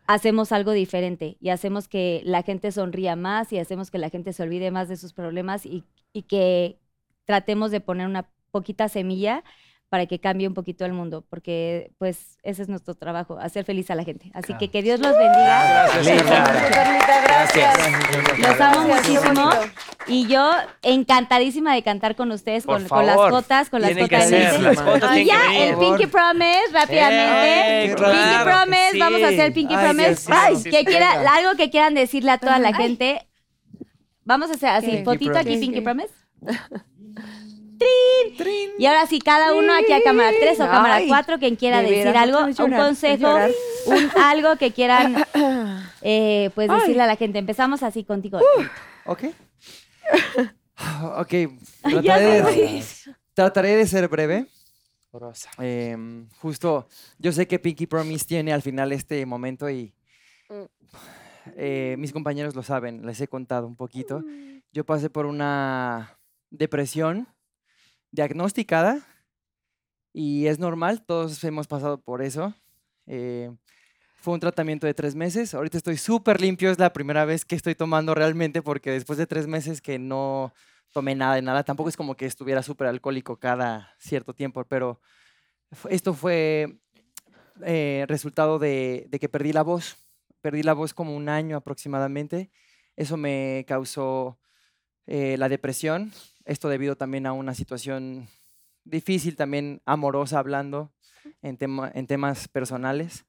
hacemos 0.06 0.52
algo 0.52 0.74
diferente 0.74 1.38
y 1.40 1.50
hacemos 1.50 1.88
que 1.88 2.22
la 2.26 2.44
gente 2.44 2.74
sonría 2.74 3.16
más 3.16 3.54
y 3.54 3.58
hacemos 3.58 3.90
que 3.90 4.00
la 4.00 4.10
gente 4.10 4.34
se 4.34 4.44
olvide 4.44 4.70
más 4.70 4.90
de 4.90 4.98
sus 4.98 5.14
problemas 5.14 5.66
y, 5.66 5.86
y 6.12 6.24
que 6.24 6.78
tratemos 7.24 7.72
de 7.72 7.80
poner 7.80 8.06
una 8.06 8.30
poquita 8.52 8.90
semilla 8.90 9.44
para 9.90 10.08
que 10.08 10.20
cambie 10.20 10.48
un 10.48 10.54
poquito 10.54 10.84
el 10.84 10.94
mundo, 10.94 11.24
porque 11.30 11.92
pues 12.00 12.38
ese 12.44 12.64
es 12.64 12.70
nuestro 12.70 12.96
trabajo, 12.96 13.38
hacer 13.40 13.64
feliz 13.66 13.90
a 13.92 13.96
la 13.96 14.04
gente. 14.04 14.32
Así 14.34 14.54
que 14.58 14.70
que 14.70 14.82
Dios 14.82 15.00
los 15.00 15.12
bendiga. 15.12 15.88
Gracias, 15.94 16.06
Linda. 16.06 16.44
Carlita, 16.72 17.22
gracias. 17.24 18.40
Los 18.40 18.62
amo 18.62 18.88
Gracias, 18.88 19.24
muchísimo. 19.24 19.50
Y 20.08 20.28
yo 20.28 20.52
encantadísima 20.82 21.74
de 21.74 21.82
cantar 21.84 22.16
con 22.16 22.32
ustedes, 22.32 22.66
con, 22.66 22.88
con 22.88 23.06
las 23.06 23.16
cotas, 23.16 23.70
con 23.70 23.82
las 23.82 23.92
Tienen 23.92 24.08
cotas 24.08 24.28
ser, 24.30 24.52
de 24.54 24.60
las 24.60 24.82
cotas 24.82 25.18
Y 25.18 25.20
que 25.22 25.26
ya, 25.26 25.56
el 25.56 25.78
Pinky 25.78 26.08
Promise, 26.08 26.72
rápidamente. 26.74 27.86
Eh, 27.86 27.88
Pinky 27.88 28.02
claro 28.02 28.44
Promise, 28.52 28.92
sí. 28.92 29.00
vamos 29.00 29.24
a 29.24 29.28
hacer 29.28 29.40
el 29.42 29.54
Pinky 29.54 29.76
Ay, 29.76 29.84
Promise. 29.86 30.32
Ay, 30.34 30.56
Sí, 30.58 30.70
que 30.70 30.80
sí, 30.80 30.86
quiera, 30.86 31.18
venga. 31.18 31.36
algo 31.36 31.56
que 31.56 31.70
quieran 31.70 31.94
decirle 31.94 32.32
a 32.32 32.38
toda 32.38 32.60
la 32.60 32.74
gente. 32.74 33.28
Vamos 34.26 34.50
a 34.50 34.56
hacer 34.56 34.70
así, 34.70 34.92
¿Qué? 34.92 35.04
fotito 35.04 35.38
aquí, 35.38 35.54
¿Qué? 35.54 35.60
Pinky 35.60 35.76
¿Qué? 35.76 35.82
Promise. 35.84 36.14
¡Trin! 37.78 38.72
Y 38.78 38.86
ahora 38.86 39.06
sí, 39.08 39.20
cada 39.20 39.54
uno 39.54 39.74
aquí 39.74 39.92
a 39.92 40.02
cámara 40.02 40.32
3 40.40 40.60
o 40.60 40.66
cámara 40.66 40.96
Ay, 40.96 41.08
4, 41.08 41.40
quien 41.40 41.56
quiera 41.56 41.82
de 41.82 41.90
decir 41.90 42.06
veras, 42.06 42.24
algo, 42.24 42.40
un 42.40 42.72
consejo, 42.72 43.36
un 43.86 44.10
algo 44.22 44.56
que 44.58 44.72
quieran 44.72 45.26
eh, 46.02 46.50
pues 46.56 46.70
decirle 46.70 47.04
a 47.04 47.08
la 47.08 47.16
gente. 47.16 47.40
Empezamos 47.40 47.84
así 47.84 48.04
contigo. 48.04 48.40
¿Ok? 49.06 49.24
ok, 51.18 51.34
trataré 51.82 52.42
de, 52.42 52.84
trataré 53.34 53.76
de 53.76 53.88
ser 53.88 54.08
breve. 54.08 54.48
Rosa. 55.12 55.50
Em, 55.60 56.28
justo, 56.42 56.88
yo 57.18 57.32
sé 57.32 57.48
que 57.48 57.58
Pinky 57.58 57.88
Promise 57.88 58.26
tiene 58.26 58.52
al 58.52 58.62
final 58.62 58.92
este 58.92 59.26
momento 59.26 59.70
y 59.70 59.94
eh, 61.56 61.96
mis 61.98 62.12
compañeros 62.12 62.54
lo 62.54 62.64
saben, 62.64 63.06
les 63.06 63.22
he 63.22 63.28
contado 63.28 63.66
un 63.66 63.78
poquito. 63.78 64.24
Yo 64.74 64.86
pasé 64.86 65.10
por 65.10 65.26
una 65.26 66.20
depresión 66.50 67.28
diagnosticada 68.16 69.06
y 70.14 70.48
es 70.48 70.60
normal, 70.60 71.04
todos 71.06 71.44
hemos 71.44 71.68
pasado 71.68 72.02
por 72.02 72.22
eso. 72.22 72.54
Eh, 73.06 73.52
fue 74.16 74.34
un 74.34 74.40
tratamiento 74.40 74.88
de 74.88 74.94
tres 74.94 75.14
meses, 75.14 75.54
ahorita 75.54 75.78
estoy 75.78 75.98
súper 75.98 76.42
limpio, 76.42 76.72
es 76.72 76.80
la 76.80 76.94
primera 76.94 77.26
vez 77.26 77.46
que 77.46 77.56
estoy 77.56 77.76
tomando 77.76 78.16
realmente 78.16 78.62
porque 78.62 78.90
después 78.92 79.20
de 79.20 79.28
tres 79.28 79.46
meses 79.46 79.82
que 79.82 80.00
no 80.00 80.54
tomé 80.92 81.14
nada 81.14 81.36
de 81.36 81.42
nada, 81.42 81.64
tampoco 81.64 81.90
es 81.90 81.98
como 81.98 82.16
que 82.16 82.26
estuviera 82.26 82.64
súper 82.64 82.88
alcohólico 82.88 83.38
cada 83.38 83.94
cierto 84.00 84.34
tiempo, 84.34 84.64
pero 84.64 85.00
esto 85.90 86.14
fue 86.14 86.80
eh, 87.64 88.06
resultado 88.08 88.60
de, 88.60 89.08
de 89.10 89.20
que 89.20 89.30
perdí 89.30 89.54
la 89.54 89.64
voz. 89.64 89.98
Perdí 90.42 90.64
la 90.64 90.74
voz 90.74 90.94
como 90.94 91.16
un 91.16 91.28
año 91.28 91.58
aproximadamente. 91.58 92.52
Eso 92.96 93.18
me 93.18 93.66
causó 93.68 94.40
eh, 95.08 95.38
la 95.38 95.50
depresión. 95.50 96.12
Esto 96.46 96.70
debido 96.70 96.96
también 96.96 97.26
a 97.26 97.34
una 97.34 97.54
situación 97.56 98.28
difícil, 98.84 99.36
también 99.36 99.82
amorosa 99.86 100.40
hablando 100.40 100.92
en, 101.42 101.58
tema- 101.58 101.92
en 101.94 102.08
temas 102.08 102.48
personales. 102.48 103.26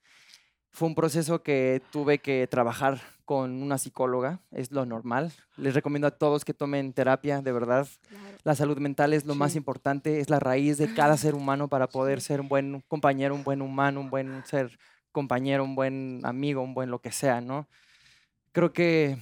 Fue 0.71 0.87
un 0.87 0.95
proceso 0.95 1.43
que 1.43 1.81
tuve 1.91 2.19
que 2.19 2.47
trabajar 2.47 3.01
con 3.25 3.63
una 3.63 3.79
psicóloga, 3.79 4.41
es 4.51 4.71
lo 4.71 4.85
normal. 4.85 5.33
Les 5.57 5.75
recomiendo 5.75 6.07
a 6.07 6.11
todos 6.11 6.45
que 6.45 6.53
tomen 6.53 6.93
terapia, 6.93 7.41
de 7.41 7.51
verdad. 7.53 7.89
La 8.45 8.55
salud 8.55 8.77
mental 8.79 9.15
es 9.15 9.25
lo 9.25 9.35
más 9.35 9.57
importante, 9.57 10.21
es 10.21 10.29
la 10.29 10.39
raíz 10.39 10.77
de 10.77 10.93
cada 10.93 11.17
ser 11.17 11.35
humano 11.35 11.69
para 11.69 11.89
poder 11.89 12.21
ser 12.21 12.41
un 12.43 12.49
buen 12.49 12.83
compañero, 12.87 13.35
un 13.35 13.43
buen 13.43 13.63
humano, 13.63 14.01
un 14.01 14.11
buen 14.11 14.45
ser 14.45 14.79
compañero, 15.11 15.65
un 15.65 15.75
buen 15.75 16.21
amigo, 16.25 16.61
un 16.61 16.75
buen 16.75 16.91
lo 16.91 17.01
que 17.01 17.11
sea, 17.11 17.41
¿no? 17.41 17.67
Creo 18.53 18.73
que 18.75 19.17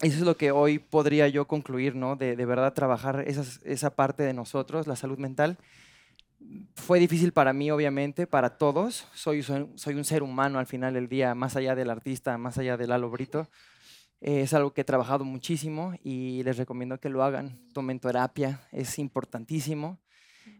eso 0.00 0.16
es 0.16 0.22
lo 0.22 0.36
que 0.36 0.50
hoy 0.50 0.78
podría 0.78 1.28
yo 1.28 1.46
concluir, 1.46 1.94
¿no? 1.94 2.16
De, 2.16 2.36
de 2.36 2.46
verdad 2.46 2.72
trabajar 2.72 3.24
esas- 3.26 3.60
esa 3.64 3.90
parte 3.94 4.22
de 4.22 4.32
nosotros, 4.32 4.86
la 4.86 4.96
salud 4.96 5.18
mental. 5.18 5.58
Fue 6.74 6.98
difícil 6.98 7.32
para 7.32 7.52
mí, 7.52 7.70
obviamente, 7.70 8.26
para 8.26 8.56
todos. 8.56 9.06
Soy, 9.12 9.42
soy, 9.42 9.66
soy 9.74 9.94
un 9.94 10.04
ser 10.04 10.22
humano 10.22 10.58
al 10.58 10.66
final 10.66 10.94
del 10.94 11.08
día, 11.08 11.34
más 11.34 11.54
allá 11.56 11.74
del 11.74 11.90
artista, 11.90 12.38
más 12.38 12.56
allá 12.56 12.76
del 12.76 12.88
Lalo 12.90 13.10
Brito. 13.10 13.48
Es 14.22 14.52
algo 14.54 14.72
que 14.72 14.80
he 14.82 14.84
trabajado 14.84 15.24
muchísimo 15.24 15.94
y 16.02 16.42
les 16.42 16.56
recomiendo 16.56 16.98
que 16.98 17.08
lo 17.10 17.22
hagan. 17.22 17.58
Tomen 17.72 18.00
terapia, 18.00 18.60
es 18.72 18.98
importantísimo. 18.98 19.98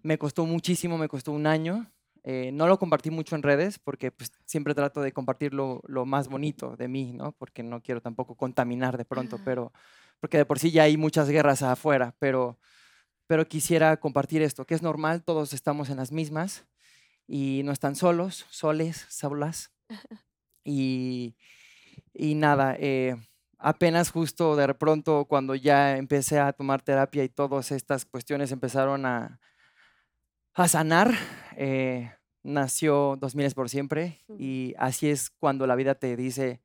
Me 0.02 0.18
costó 0.18 0.44
muchísimo, 0.46 0.98
me 0.98 1.08
costó 1.08 1.32
un 1.32 1.46
año. 1.46 1.90
Eh, 2.22 2.50
no 2.52 2.66
lo 2.66 2.78
compartí 2.78 3.10
mucho 3.10 3.34
en 3.34 3.42
redes 3.42 3.78
porque 3.78 4.10
pues, 4.10 4.30
siempre 4.44 4.74
trato 4.74 5.00
de 5.00 5.12
compartir 5.12 5.54
lo, 5.54 5.80
lo 5.86 6.04
más 6.04 6.28
bonito 6.28 6.76
de 6.76 6.88
mí, 6.88 7.12
¿no? 7.12 7.32
Porque 7.32 7.62
no 7.62 7.82
quiero 7.82 8.02
tampoco 8.02 8.36
contaminar 8.36 8.98
de 8.98 9.04
pronto, 9.04 9.38
pero 9.44 9.72
porque 10.20 10.36
de 10.38 10.44
por 10.44 10.58
sí 10.58 10.70
ya 10.70 10.82
hay 10.84 10.96
muchas 10.96 11.28
guerras 11.30 11.62
afuera, 11.62 12.14
pero, 12.18 12.58
pero 13.26 13.46
quisiera 13.48 13.96
compartir 13.98 14.42
esto, 14.42 14.66
que 14.66 14.74
es 14.74 14.82
normal, 14.82 15.24
todos 15.24 15.54
estamos 15.54 15.88
en 15.90 15.96
las 15.96 16.12
mismas 16.12 16.66
y 17.26 17.62
no 17.64 17.72
están 17.72 17.96
solos, 17.96 18.46
soles, 18.50 19.06
solas. 19.08 19.72
Y, 20.62 21.36
y 22.12 22.34
nada, 22.34 22.76
eh, 22.78 23.16
apenas 23.58 24.10
justo 24.10 24.56
de 24.56 24.74
pronto 24.74 25.24
cuando 25.24 25.54
ya 25.54 25.96
empecé 25.96 26.38
a 26.38 26.52
tomar 26.52 26.82
terapia 26.82 27.24
y 27.24 27.30
todas 27.30 27.72
estas 27.72 28.04
cuestiones 28.04 28.52
empezaron 28.52 29.06
a, 29.06 29.40
a 30.64 30.68
sanar, 30.68 31.14
eh, 31.56 32.12
nació 32.42 33.16
2000 33.18 33.46
es 33.46 33.54
por 33.54 33.68
siempre 33.68 34.18
y 34.38 34.74
así 34.78 35.08
es 35.08 35.30
cuando 35.30 35.66
la 35.66 35.74
vida 35.74 35.94
te 35.94 36.16
dice, 36.16 36.60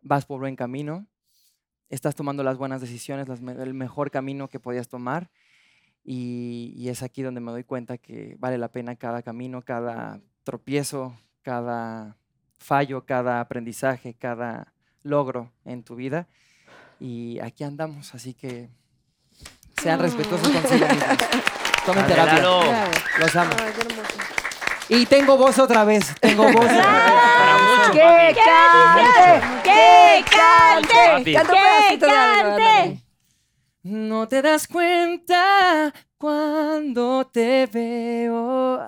vas 0.00 0.26
por 0.26 0.40
buen 0.40 0.56
camino, 0.56 1.06
estás 1.88 2.14
tomando 2.14 2.42
las 2.42 2.58
buenas 2.58 2.80
decisiones, 2.80 3.28
las 3.28 3.40
el 3.40 3.74
mejor 3.74 4.10
camino 4.10 4.48
que 4.48 4.60
podías 4.60 4.88
tomar 4.88 5.30
y, 6.04 6.72
y 6.76 6.88
es 6.88 7.02
aquí 7.02 7.22
donde 7.22 7.40
me 7.40 7.52
doy 7.52 7.64
cuenta 7.64 7.98
que 7.98 8.36
vale 8.38 8.58
la 8.58 8.70
pena 8.70 8.96
cada 8.96 9.22
camino, 9.22 9.62
cada 9.62 10.20
tropiezo, 10.44 11.14
cada 11.42 12.16
fallo, 12.58 13.04
cada 13.04 13.40
aprendizaje, 13.40 14.14
cada 14.14 14.72
logro 15.02 15.52
en 15.64 15.82
tu 15.82 15.96
vida. 15.96 16.28
Y 17.00 17.40
aquí 17.40 17.64
andamos, 17.64 18.14
así 18.14 18.34
que 18.34 18.68
sean 19.82 20.00
respetuosos 20.00 20.48
consigo 20.48 20.86
mismos. 20.86 21.18
Tomen 21.86 22.06
terapia. 22.06 22.34
Lalo. 22.34 22.62
Los 23.18 23.36
amo. 23.36 23.50
Ay, 23.62 23.72
qué 23.74 23.80
hermoso. 23.80 24.14
Y 24.88 25.06
tengo 25.06 25.36
voz 25.36 25.58
otra 25.58 25.84
vez. 25.84 26.14
Tengo 26.20 26.44
voz. 26.44 26.66
¡Que 27.92 28.34
cante! 28.44 29.46
¡Que 29.62 30.24
cante! 30.30 30.92
Canta 30.92 31.16
un 31.16 31.24
¡Que 31.24 31.32
pedacito 31.34 32.06
de 32.06 32.12
algo, 32.12 32.56
cante! 32.56 32.68
ándale. 32.68 33.02
No 33.84 34.28
te 34.28 34.42
das 34.42 34.68
cuenta 34.68 35.92
cuando 36.16 37.26
te 37.32 37.66
veo 37.66 38.86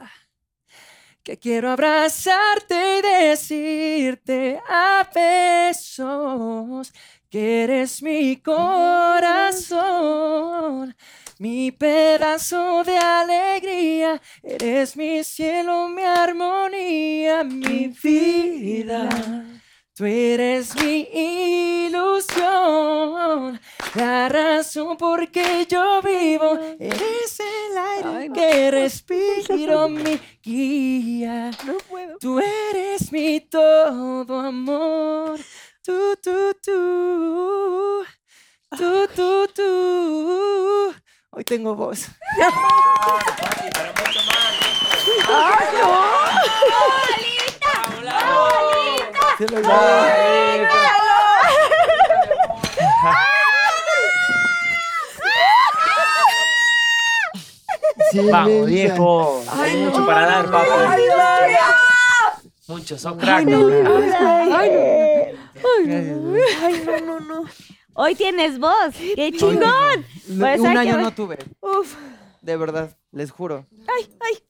que 1.24 1.38
quiero 1.38 1.72
abrazarte 1.72 2.98
y 2.98 3.02
decirte 3.02 4.60
a 4.68 5.08
besos 5.12 6.92
que 7.30 7.64
eres 7.64 8.02
mi 8.02 8.36
corazón, 8.42 9.74
mi 11.44 11.70
pedazo 11.72 12.82
de 12.84 12.96
alegría, 12.96 14.18
eres 14.42 14.96
mi 14.96 15.22
cielo, 15.22 15.90
mi 15.90 16.02
armonía, 16.02 17.44
mi 17.44 17.88
vida. 18.02 19.10
Tú 19.94 20.06
eres 20.06 20.74
mi 20.76 21.06
ilusión, 21.84 23.60
la 23.94 24.30
razón 24.30 24.96
por 24.96 25.30
que 25.30 25.66
yo 25.68 26.00
vivo. 26.00 26.58
Eres 26.80 27.38
el 27.38 27.76
aire 27.76 28.32
que 28.32 28.70
respiro, 28.70 29.86
mi 29.90 30.18
guía. 30.42 31.50
Tú 32.20 32.40
eres 32.40 33.12
mi 33.12 33.40
todo 33.40 34.40
amor. 34.40 35.38
Tú, 35.82 36.16
tú, 36.22 36.56
tú. 36.62 38.02
Tú, 38.78 39.08
tú, 39.14 39.46
tú. 39.54 41.03
Hoy 41.36 41.42
tengo 41.42 41.74
voz. 41.74 42.06
Se 49.36 49.48
lo 49.48 49.60
Vamos, 58.30 58.66
viejo. 58.66 59.42
Hay 59.50 59.76
mucho 59.76 60.06
para 60.06 60.26
dar, 60.26 60.48
papi. 60.48 60.70
Mucho, 62.68 62.96
sos 62.96 63.16
crack. 63.16 63.40
Ay, 63.40 63.44
no, 66.86 67.00
no, 67.00 67.18
no. 67.20 67.44
Hoy 67.94 68.14
tienes 68.14 68.58
voz. 68.58 68.94
¡Qué 69.14 69.32
chingón! 69.32 70.04
Pues 70.38 70.60
un 70.60 70.72
que 70.72 70.78
año 70.78 70.98
no 70.98 71.12
tuve. 71.12 71.38
Uf. 71.60 71.94
De 72.42 72.56
verdad, 72.56 72.90
les 73.12 73.30
juro. 73.30 73.66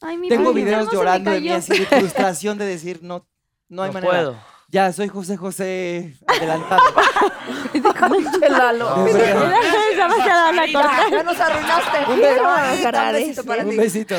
Ay, 0.00 0.16
mi 0.18 0.28
Tengo 0.28 0.50
padre, 0.50 0.64
videos 0.64 0.78
¿cómo 0.88 0.90
se 0.90 0.96
me 0.96 1.00
llorando 1.02 1.30
de 1.30 1.40
mí 1.40 1.50
así 1.50 1.78
de 1.78 1.86
frustración 1.86 2.58
de 2.58 2.64
decir 2.66 2.98
no, 3.02 3.26
no 3.68 3.82
hay 3.82 3.90
No 3.90 3.94
manera. 3.94 4.12
puedo. 4.12 4.36
Ya, 4.68 4.92
soy 4.92 5.08
José 5.08 5.36
José 5.36 6.16
adelantado. 6.26 6.82
Pinche 7.72 8.48
Lalo. 8.48 9.06
Ya 9.96 10.08
vas 10.08 10.20
a 10.20 10.34
dar 10.34 10.54
la 10.54 10.62
corta. 10.72 11.10
Ya 11.10 11.22
nos 11.22 11.38
arruinaste. 11.38 11.98
Un. 12.12 12.20
Ay, 12.44 12.84
un 12.84 13.12
besito 13.12 13.44
para 13.44 13.62
Un 13.62 13.70
ti. 13.70 13.76
besito. 13.76 14.14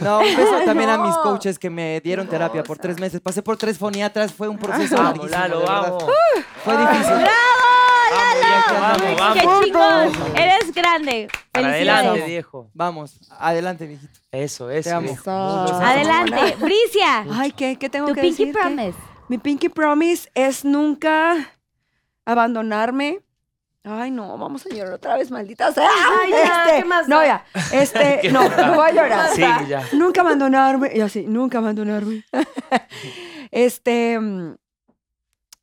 No, 0.00 0.18
un 0.18 0.36
beso 0.36 0.58
también 0.64 0.90
a 0.90 0.98
mis 0.98 1.14
coaches 1.18 1.58
que 1.58 1.70
me 1.70 2.00
dieron 2.00 2.26
terapia 2.26 2.64
por 2.64 2.78
tres 2.78 2.98
meses. 2.98 3.20
Pasé 3.20 3.42
por 3.42 3.56
tres 3.56 3.78
foniatras, 3.78 4.32
fue 4.32 4.48
un 4.48 4.58
proceso 4.58 4.96
Vamos, 4.96 5.30
larguísimo, 5.30 5.60
Lalo, 5.60 5.62
vamos. 5.66 6.04
Fue 6.64 6.76
difícil. 6.76 7.14
Vamos, 8.10 9.16
vamos, 9.16 9.38
¡Qué 9.38 9.46
vamos. 9.46 9.64
chingón! 9.64 10.36
Eres 10.36 10.74
grande. 10.74 11.28
Para 11.52 11.68
adelante, 11.68 12.24
viejo. 12.26 12.70
Vamos, 12.74 13.20
adelante, 13.38 13.86
viejito. 13.86 14.20
Eso, 14.32 14.70
eso. 14.70 14.90
Te 14.90 14.94
amo. 14.94 15.06
viejo. 15.06 15.30
Adelante. 15.30 16.56
Bricia. 16.60 17.26
Ay, 17.32 17.52
¿qué? 17.52 17.76
¿Qué 17.76 17.88
tengo 17.88 18.08
Tu 18.08 18.14
que 18.14 18.20
pinky 18.22 18.46
decir? 18.46 18.54
¿Qué? 18.54 18.60
promise. 18.60 18.98
Mi 19.28 19.38
pinky 19.38 19.68
promise 19.68 20.30
es 20.34 20.64
nunca 20.64 21.52
abandonarme. 22.24 23.20
Ay, 23.82 24.10
no, 24.10 24.36
vamos 24.36 24.66
a 24.66 24.68
llorar 24.68 24.92
otra 24.92 25.16
vez, 25.16 25.30
maldita 25.30 25.72
sea. 25.72 25.88
Ay, 26.22 26.30
ya, 26.32 26.64
Este, 26.64 26.76
¿qué 26.80 26.84
más 26.84 27.08
no, 27.08 27.24
ya. 27.24 27.44
Este, 27.72 28.28
no, 28.32 28.46
no 28.48 28.74
voy 28.74 28.88
a 28.90 28.92
llorar. 28.92 29.30
Sí, 29.34 29.40
ya. 29.68 29.86
Nunca 29.92 30.20
abandonarme. 30.20 30.90
Y 30.94 31.00
así, 31.00 31.24
nunca 31.26 31.58
abandonarme. 31.58 32.24
este, 33.50 34.18
mm, 34.20 34.56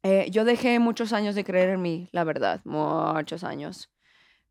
eh, 0.03 0.27
yo 0.31 0.45
dejé 0.45 0.79
muchos 0.79 1.13
años 1.13 1.35
de 1.35 1.43
creer 1.43 1.69
en 1.69 1.81
mí, 1.81 2.09
la 2.11 2.23
verdad, 2.23 2.61
muchos 2.65 3.43
años. 3.43 3.89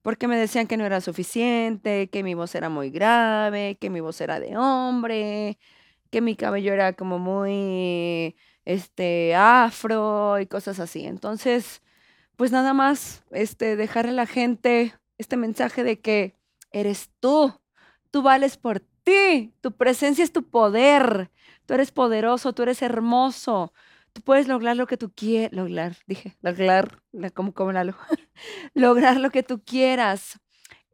Porque 0.03 0.29
me 0.29 0.37
decían 0.37 0.67
que 0.67 0.77
no 0.77 0.85
era 0.87 1.01
suficiente, 1.01 2.09
que 2.11 2.23
mi 2.23 2.35
voz 2.35 2.55
era 2.55 2.69
muy 2.69 2.91
grave, 2.91 3.77
que 3.81 3.91
mi 3.91 4.01
voz 4.01 4.21
era 4.21 4.39
de 4.41 4.57
hombre, 4.57 5.59
que 6.11 6.21
mi 6.21 6.37
cabello 6.37 6.73
era 6.73 6.93
como 6.95 7.19
muy, 7.19 8.37
este, 8.65 9.35
afro 9.35 10.39
y 10.41 10.47
cosas 10.47 10.81
así. 10.81 11.07
Entonces, 11.07 11.83
pues 12.37 12.53
nada 12.53 12.75
más, 12.75 13.25
este, 13.31 13.77
dejarle 13.77 14.11
a 14.13 14.15
la 14.15 14.27
gente 14.27 14.95
este 15.19 15.37
mensaje 15.37 15.83
de 15.85 16.01
que 16.01 16.37
eres 16.73 17.11
tú, 17.21 17.59
tú 18.11 18.23
vales 18.23 18.59
por 18.59 18.81
ti, 19.05 19.55
tu 19.61 19.73
presencia 19.73 20.23
es 20.25 20.33
tu 20.33 20.49
poder, 20.51 21.31
tú 21.65 21.75
eres 21.75 21.93
poderoso, 21.93 22.53
tú 22.53 22.63
eres 22.65 22.83
hermoso, 22.83 23.73
tú 24.17 24.23
puedes 24.23 24.49
lograr 24.49 24.79
lo 24.79 24.87
que 24.87 24.97
tú 24.97 25.13
quieras, 25.15 25.53
lograr, 25.53 25.99
dije, 26.07 26.39
lograr, 26.41 27.03
la- 27.13 27.29
como, 27.29 27.53
como 27.53 27.71
Lalo, 27.73 27.95
lograr 28.75 29.21
lo 29.21 29.29
que 29.31 29.43
tú 29.43 29.63
quieras. 29.63 30.41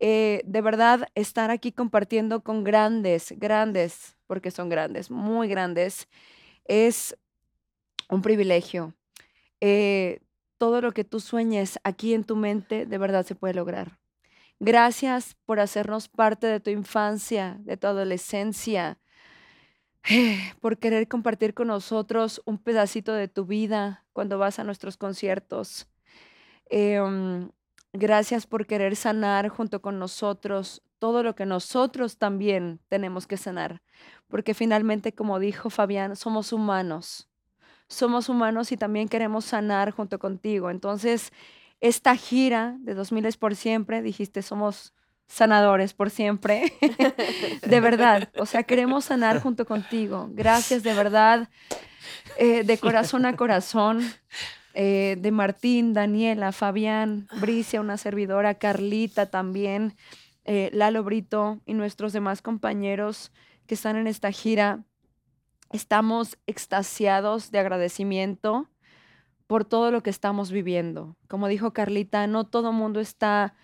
Eh, 0.01 0.43
de 0.45 0.61
verdad, 0.61 1.07
estar 1.15 1.53
aquí 1.53 1.71
compartiendo 1.71 2.43
con 2.43 2.65
grandes, 2.65 3.33
grandes, 3.39 4.17
porque 4.27 4.51
son 4.51 4.69
grandes, 4.69 5.09
muy 5.09 5.47
grandes, 5.47 6.09
es 6.65 7.17
un 8.11 8.23
privilegio. 8.23 8.95
Eh, 9.61 10.21
todo 10.59 10.81
lo 10.81 10.93
que 10.93 11.05
tú 11.05 11.21
sueñes 11.21 11.79
aquí 11.85 12.15
en 12.15 12.25
tu 12.25 12.37
mente, 12.37 12.87
de 12.87 12.99
verdad 12.99 13.27
se 13.27 13.37
puede 13.37 13.55
lograr. 13.55 14.01
Gracias 14.61 15.37
por 15.47 15.61
hacernos 15.61 16.09
parte 16.09 16.49
de 16.49 16.61
tu 16.61 16.71
infancia, 16.71 17.59
de 17.61 17.77
tu 17.77 17.89
adolescencia, 17.89 18.99
por 20.61 20.79
querer 20.79 21.09
compartir 21.09 21.55
con 21.55 21.69
nosotros 21.69 22.43
un 22.45 22.59
pedacito 22.59 23.13
de 23.13 23.29
tu 23.29 23.45
vida 23.47 24.05
cuando 24.13 24.39
vas 24.39 24.59
a 24.59 24.65
nuestros 24.65 24.97
conciertos. 24.97 25.89
Em, 26.71 27.51
gracias 27.93 28.47
por 28.47 28.67
querer 28.67 28.97
sanar 28.97 29.49
junto 29.49 29.83
con 29.83 29.99
nosotros 29.99 30.83
todo 30.99 31.23
lo 31.23 31.35
que 31.35 31.47
nosotros 31.47 32.19
también 32.19 32.81
tenemos 32.89 33.27
que 33.27 33.37
sanar. 33.37 33.83
Porque 34.29 34.55
finalmente, 34.55 35.13
como 35.15 35.39
dijo 35.39 35.71
Fabián, 35.71 36.17
somos 36.17 36.53
humanos. 36.53 37.29
Somos 37.89 38.29
humanos 38.29 38.73
y 38.73 38.77
también 38.77 39.09
queremos 39.09 39.45
sanar 39.45 39.91
junto 39.91 40.19
contigo. 40.19 40.71
Entonces, 40.71 41.31
esta 41.81 42.17
gira 42.17 42.77
de 42.81 42.95
2000 42.95 43.27
es 43.27 43.37
por 43.37 43.57
siempre, 43.57 44.03
dijiste, 44.03 44.43
somos 44.43 44.95
sanadores 45.29 45.95
por 45.95 46.11
siempre. 46.11 46.73
de 47.67 47.81
verdad, 47.81 48.31
o 48.37 48.47
sea, 48.47 48.63
queremos 48.65 49.07
sanar 49.07 49.41
junto 49.41 49.65
contigo. 49.65 50.29
Gracias 50.33 50.83
de 50.83 50.95
verdad, 50.95 51.49
eh, 52.39 52.65
de 52.65 52.79
corazón 52.79 53.27
a 53.27 53.37
corazón. 53.37 54.03
eh, 54.75 55.17
de 55.19 55.31
Martín, 55.31 55.93
Daniela, 55.93 56.53
Fabián, 56.53 57.29
Bricia, 57.41 57.81
una 57.81 57.97
servidora, 57.97 58.55
Carlita 58.55 59.31
también, 59.31 59.97
eh, 60.45 60.71
Lalo 60.73 61.05
Brito 61.05 61.61
y 61.67 61.75
nuestros 61.75 62.13
demás 62.13 62.43
compañeros 62.43 63.33
que 63.67 63.75
están 63.75 63.97
en 63.97 64.07
esta 64.07 64.33
gira. 64.33 64.85
Estamos 65.71 66.39
extasiados 66.47 67.51
de 67.51 67.59
agradecimiento 67.59 68.69
por 69.47 69.65
todo 69.65 69.91
lo 69.91 70.03
que 70.03 70.11
estamos 70.11 70.51
viviendo. 70.51 71.17
Como 71.29 71.49
dijo 71.49 71.73
Carlita, 71.73 72.27
no 72.27 72.45
todo 72.45 72.73
mundo 72.73 73.01
está 73.01 73.55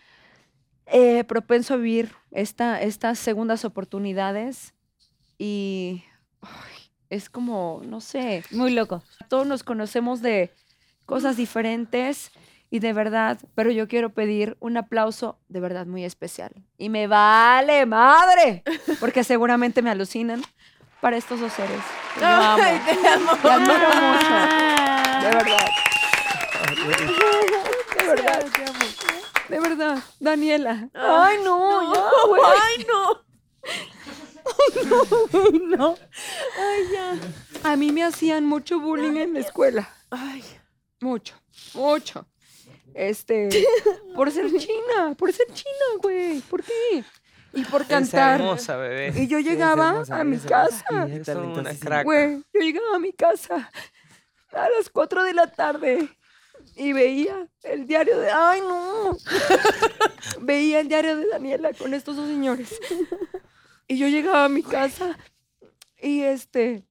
eh, 0.90 1.24
propenso 1.24 1.74
a 1.74 1.76
vivir 1.76 2.14
esta, 2.30 2.80
estas 2.80 3.18
segundas 3.18 3.64
oportunidades 3.64 4.74
y 5.38 6.04
es 7.10 7.30
como, 7.30 7.80
no 7.84 8.00
sé. 8.00 8.44
Muy 8.50 8.72
loco. 8.72 9.02
Todos 9.28 9.46
nos 9.46 9.62
conocemos 9.62 10.20
de 10.22 10.52
cosas 11.06 11.36
diferentes 11.36 12.32
y 12.70 12.80
de 12.80 12.92
verdad, 12.92 13.38
pero 13.54 13.70
yo 13.70 13.88
quiero 13.88 14.10
pedir 14.10 14.56
un 14.60 14.76
aplauso 14.76 15.38
de 15.48 15.60
verdad 15.60 15.86
muy 15.86 16.04
especial. 16.04 16.52
Y 16.76 16.90
me 16.90 17.06
vale 17.06 17.86
madre, 17.86 18.62
porque 19.00 19.24
seguramente 19.24 19.80
me 19.80 19.90
alucinan 19.90 20.42
para 21.00 21.16
estos 21.16 21.40
dos 21.40 21.52
seres. 21.52 21.80
que 22.14 22.20
Yo 22.20 22.26
amo. 22.26 22.62
Ay, 22.62 22.80
te 22.84 23.08
amo. 23.08 23.36
Te 23.36 23.50
admiro 23.50 23.88
mucho. 23.88 24.34
De 25.22 25.30
verdad. 25.34 25.68
De 27.98 28.06
verdad. 28.06 28.44
De 29.48 29.60
verdad. 29.60 30.02
Daniela. 30.20 30.90
Ay, 30.94 31.38
no, 31.42 31.94
ya, 31.94 32.10
güey. 32.26 32.42
Ay, 32.60 32.86
no. 32.86 33.28
no, 34.88 35.04
güey, 35.32 35.60
no. 35.76 35.96
Ay, 36.58 36.84
ya. 36.92 37.70
A 37.70 37.76
mí 37.76 37.92
me 37.92 38.04
hacían 38.04 38.44
mucho 38.44 38.80
bullying 38.80 39.16
en 39.16 39.34
la 39.34 39.40
escuela. 39.40 39.88
Ay. 40.10 40.44
Mucho, 41.00 41.34
mucho. 41.74 42.26
Este, 42.94 43.48
por 44.16 44.30
ser 44.32 44.50
china, 44.56 45.14
por 45.16 45.32
ser 45.32 45.46
china, 45.52 46.00
güey. 46.02 46.40
¿Por 46.40 46.64
qué? 46.64 47.04
Y 47.52 47.64
por 47.64 47.86
cantar. 47.86 48.40
hermosa, 48.40 48.76
bebé. 48.76 49.12
Y 49.14 49.28
yo 49.28 49.38
llegaba 49.38 50.02
a 50.10 50.24
mi 50.24 50.38
casa. 50.38 51.06
Güey, 52.04 52.42
yo 52.52 52.60
llegaba 52.60 52.96
a 52.96 52.98
mi 52.98 53.12
casa 53.12 53.70
a 54.52 54.68
las 54.70 54.90
4 54.90 55.24
de 55.24 55.34
la 55.34 55.46
tarde 55.46 56.17
y 56.78 56.92
veía 56.92 57.48
el 57.64 57.86
diario 57.86 58.18
de. 58.20 58.30
¡Ay, 58.30 58.60
no! 58.60 59.16
veía 60.40 60.78
el 60.78 60.88
diario 60.88 61.16
de 61.16 61.26
Daniela 61.26 61.72
con 61.72 61.92
estos 61.92 62.16
dos 62.16 62.28
señores. 62.28 62.78
Y 63.88 63.98
yo 63.98 64.06
llegaba 64.06 64.44
a 64.44 64.48
mi 64.48 64.62
casa 64.62 65.18
y 66.00 66.22
este. 66.22 66.86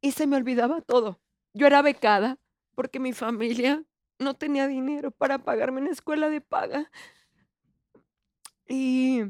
Y 0.00 0.12
se 0.12 0.26
me 0.26 0.36
olvidaba 0.36 0.80
todo. 0.80 1.20
Yo 1.52 1.66
era 1.68 1.80
becada 1.80 2.38
porque 2.74 2.98
mi 2.98 3.12
familia 3.12 3.84
no 4.18 4.34
tenía 4.34 4.66
dinero 4.66 5.12
para 5.12 5.38
pagarme 5.38 5.80
una 5.80 5.90
escuela 5.90 6.28
de 6.28 6.40
paga. 6.40 6.90
Y, 8.66 9.22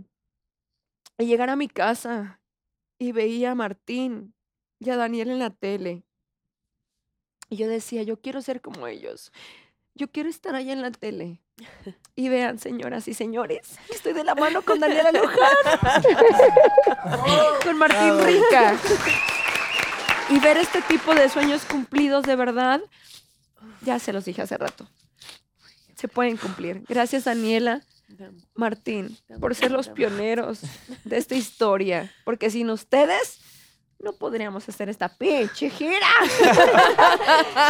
y 1.19 1.27
llegar 1.27 1.51
a 1.51 1.57
mi 1.57 1.69
casa 1.69 2.41
y 2.99 3.13
veía 3.13 3.51
a 3.51 3.55
Martín 3.55 4.35
y 4.79 4.89
a 4.89 4.97
Daniel 4.97 5.31
en 5.31 5.41
la 5.41 5.51
tele. 5.51 6.05
Y 7.55 7.57
yo 7.57 7.69
decía, 7.69 8.03
yo 8.03 8.21
quiero 8.21 8.43
ser 8.43 8.61
como 8.61 8.89
ellos. 8.89 9.31
Yo 9.95 10.11
quiero 10.11 10.29
estar 10.29 10.57
allá 10.57 10.73
en 10.73 10.83
la 10.83 10.91
tele. 10.91 11.41
Y 12.17 12.29
vean, 12.29 12.59
señoras 12.59 13.07
y 13.07 13.15
señores, 13.15 13.79
estoy 13.91 14.13
de 14.13 14.25
la 14.25 14.35
mano 14.35 14.63
con 14.63 14.81
Daniela 14.81 15.13
Luján. 15.13 15.55
con 17.65 17.79
Martín 17.79 18.17
Bravo. 18.17 18.25
Rica. 18.25 18.77
Y 20.31 20.41
ver 20.41 20.57
este 20.57 20.83
tipo 20.83 21.15
de 21.15 21.29
sueños 21.29 21.65
cumplidos 21.65 22.25
de 22.25 22.35
verdad, 22.35 22.81
ya 23.83 24.01
se 24.01 24.13
los 24.13 24.25
dije 24.25 24.43
hace 24.43 24.59
rato. 24.59 24.89
Se 25.95 26.09
pueden 26.09 26.37
cumplir. 26.37 26.83
Gracias, 26.89 27.23
Daniela. 27.23 27.83
Martín, 28.57 29.17
por 29.39 29.55
ser 29.55 29.71
los 29.71 29.89
pioneros 29.91 30.63
de 31.05 31.19
esta 31.19 31.37
historia, 31.37 32.13
porque 32.25 32.51
sin 32.51 32.69
ustedes 32.71 33.39
no 34.01 34.13
podríamos 34.13 34.69
hacer 34.69 34.89
esta 34.89 35.09
pinche 35.09 35.71
gira. 35.71 36.07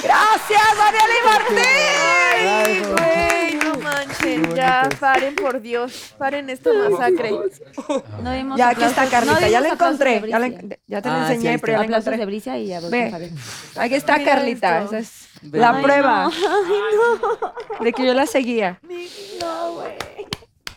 Gracias, 0.02 0.62
Daniela 0.78 1.14
y 1.20 1.26
Martín. 1.26 2.94
Güey, 2.94 3.54
no 3.56 3.74
manchen. 3.80 4.54
Ya, 4.54 4.88
paren, 4.98 5.34
por 5.36 5.60
Dios. 5.60 6.14
Paren 6.18 6.50
esta 6.50 6.70
masacre. 6.72 7.30
No 8.22 8.32
dimos 8.32 8.58
Ya, 8.58 8.68
aquí 8.70 8.84
está 8.84 9.06
Carlita, 9.08 9.40
no 9.40 9.46
ya 9.48 9.60
la 9.60 9.68
encontré. 9.68 10.22
Ya, 10.28 10.38
la 10.38 10.48
te 10.50 11.08
la 11.08 11.24
Ah, 11.24 11.26
sí, 11.28 11.34
enseñé, 11.34 11.50
ahí 11.50 11.58
pero 11.58 11.72
ya 11.74 11.78
la 11.78 11.82
de 12.00 12.00
encontré. 12.00 12.26
Bricia 12.26 12.58
y 12.58 12.66
ya 12.66 12.80
Ve. 12.80 13.30
Aquí 13.76 13.94
está 13.94 14.18
Mira 14.18 14.32
Carlita. 14.32 14.82
esto. 14.82 14.96
Esa 14.96 14.98
es 14.98 15.28
Ve. 15.42 15.58
la 15.58 15.70
Ay, 15.76 15.82
prueba 15.82 16.26
Ay, 16.26 17.84
de 17.84 17.92
que 17.92 18.06
yo 18.06 18.14
la 18.14 18.26
seguía. 18.26 18.78
no. 18.82 18.94
No, 19.40 19.72
güey. 19.74 19.92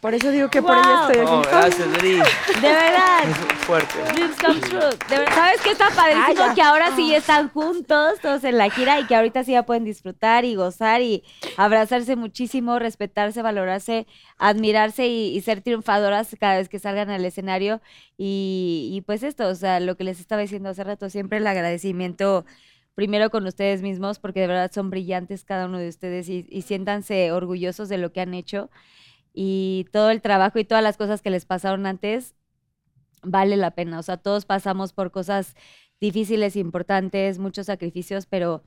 Por 0.08 0.16
eso 0.16 0.32
digo 0.32 0.50
que 0.50 0.62
por 0.62 0.72
ella 0.78 1.02
Wow. 1.02 1.10
estoy 1.12 1.26
Oh, 1.28 1.40
aquí. 1.40 1.50
gracias, 1.52 1.94
Dri. 1.96 2.12
De 2.62 2.68
verdad. 2.70 3.24
Fuerte. 3.66 3.98
Dreams 4.14 4.38
come 4.38 4.60
true. 4.62 4.80
De 5.10 5.18
verdad, 5.18 5.36
¿Sabes 5.36 5.62
qué 5.62 5.72
está 5.72 5.90
padrísimo? 5.90 6.56
que 6.56 6.62
ahora 6.62 6.96
sí 6.96 7.14
están 7.14 7.50
juntos, 7.50 8.18
todos 8.22 8.46
en 8.46 8.58
la 8.58 8.70
gira, 8.70 9.02
y 9.02 9.06
que 9.06 9.16
ahorita 9.18 9.44
sí 9.44 9.52
ya 9.52 9.64
pueden 9.64 9.84
disfrutar 9.84 10.46
y 10.46 10.56
gozar 10.56 11.02
y 11.02 11.26
abrazarse 11.58 12.16
muchísimo, 12.16 12.80
respetarse, 12.80 13.42
valorarse, 13.42 14.08
admirarse 14.38 15.08
y, 15.08 15.36
y 15.36 15.42
ser 15.42 15.60
triunfadoras 15.62 16.38
cada 16.40 16.56
vez 16.56 16.70
que 16.70 16.80
salgan 16.80 17.10
al 17.10 17.26
escenario. 17.26 17.82
Y, 18.18 18.92
y 18.94 19.02
pues 19.02 19.24
esto, 19.24 19.50
o 19.50 19.56
sea, 19.56 19.82
lo 19.82 19.98
que 19.98 20.06
les 20.06 20.22
estaba 20.22 20.42
diciendo 20.42 20.70
hace 20.70 20.86
rato, 20.86 21.10
siempre 21.10 21.40
el 21.40 21.48
agradecimiento 21.48 22.46
primero 22.96 23.30
con 23.30 23.46
ustedes 23.46 23.82
mismos, 23.82 24.20
porque 24.20 24.40
de 24.40 24.48
verdad 24.48 24.72
son 24.74 24.90
brillantes 24.90 25.44
cada 25.44 25.66
uno 25.66 25.80
de 25.80 25.90
ustedes 25.90 26.30
y, 26.30 26.48
y 26.50 26.62
siéntanse 26.62 27.34
orgullosos 27.34 27.90
de 27.90 27.98
lo 27.98 28.14
que 28.14 28.22
han 28.22 28.34
hecho 28.34 28.70
y 29.40 29.86
todo 29.92 30.10
el 30.10 30.24
trabajo 30.24 30.58
y 30.58 30.66
todas 30.66 30.84
las 30.84 30.98
cosas 30.98 31.22
que 31.22 31.30
les 31.30 31.46
pasaron 31.46 31.86
antes 31.86 32.34
vale 33.22 33.56
la 33.56 33.70
pena. 33.70 34.00
O 34.00 34.04
sea, 34.04 34.18
todos 34.18 34.46
pasamos 34.46 34.94
por 34.94 35.12
cosas 35.12 35.54
difíciles, 36.02 36.56
importantes, 36.56 37.38
muchos 37.38 37.68
sacrificios, 37.68 38.26
pero 38.26 38.64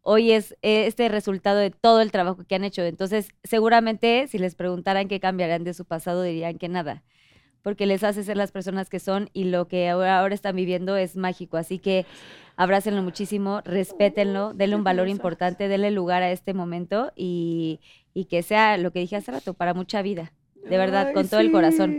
hoy 0.00 0.30
es 0.30 0.56
este 0.62 1.08
resultado 1.08 1.58
de 1.58 1.72
todo 1.72 2.00
el 2.00 2.12
trabajo 2.12 2.44
que 2.44 2.54
han 2.54 2.62
hecho. 2.62 2.82
Entonces, 2.82 3.30
seguramente 3.42 4.28
si 4.28 4.38
les 4.38 4.54
preguntaran 4.54 5.08
qué 5.08 5.18
cambiarían 5.18 5.64
de 5.64 5.74
su 5.74 5.86
pasado, 5.86 6.22
dirían 6.22 6.56
que 6.56 6.68
nada, 6.68 7.02
porque 7.62 7.86
les 7.86 8.04
hace 8.04 8.24
ser 8.24 8.36
las 8.36 8.52
personas 8.52 8.88
que 8.88 8.98
son 8.98 9.30
y 9.32 9.44
lo 9.44 9.68
que 9.68 9.88
ahora, 9.88 10.18
ahora 10.18 10.34
están 10.34 10.56
viviendo 10.56 10.96
es 10.96 11.16
mágico. 11.16 11.56
Así 11.56 11.78
que 11.78 12.06
abrácenlo 12.56 13.02
muchísimo, 13.02 13.60
respétenlo, 13.64 14.52
denle 14.54 14.76
un 14.76 14.84
valor 14.84 15.08
importante, 15.08 15.68
denle 15.68 15.90
lugar 15.90 16.22
a 16.22 16.30
este 16.30 16.54
momento 16.54 17.12
y, 17.16 17.80
y 18.14 18.26
que 18.26 18.42
sea 18.42 18.76
lo 18.76 18.90
que 18.90 19.00
dije 19.00 19.16
hace 19.16 19.32
rato, 19.32 19.54
para 19.54 19.74
mucha 19.74 20.02
vida. 20.02 20.32
De 20.68 20.76
verdad, 20.76 21.08
Ay, 21.08 21.14
con 21.14 21.28
todo 21.28 21.40
el 21.40 21.50
corazón. 21.50 21.96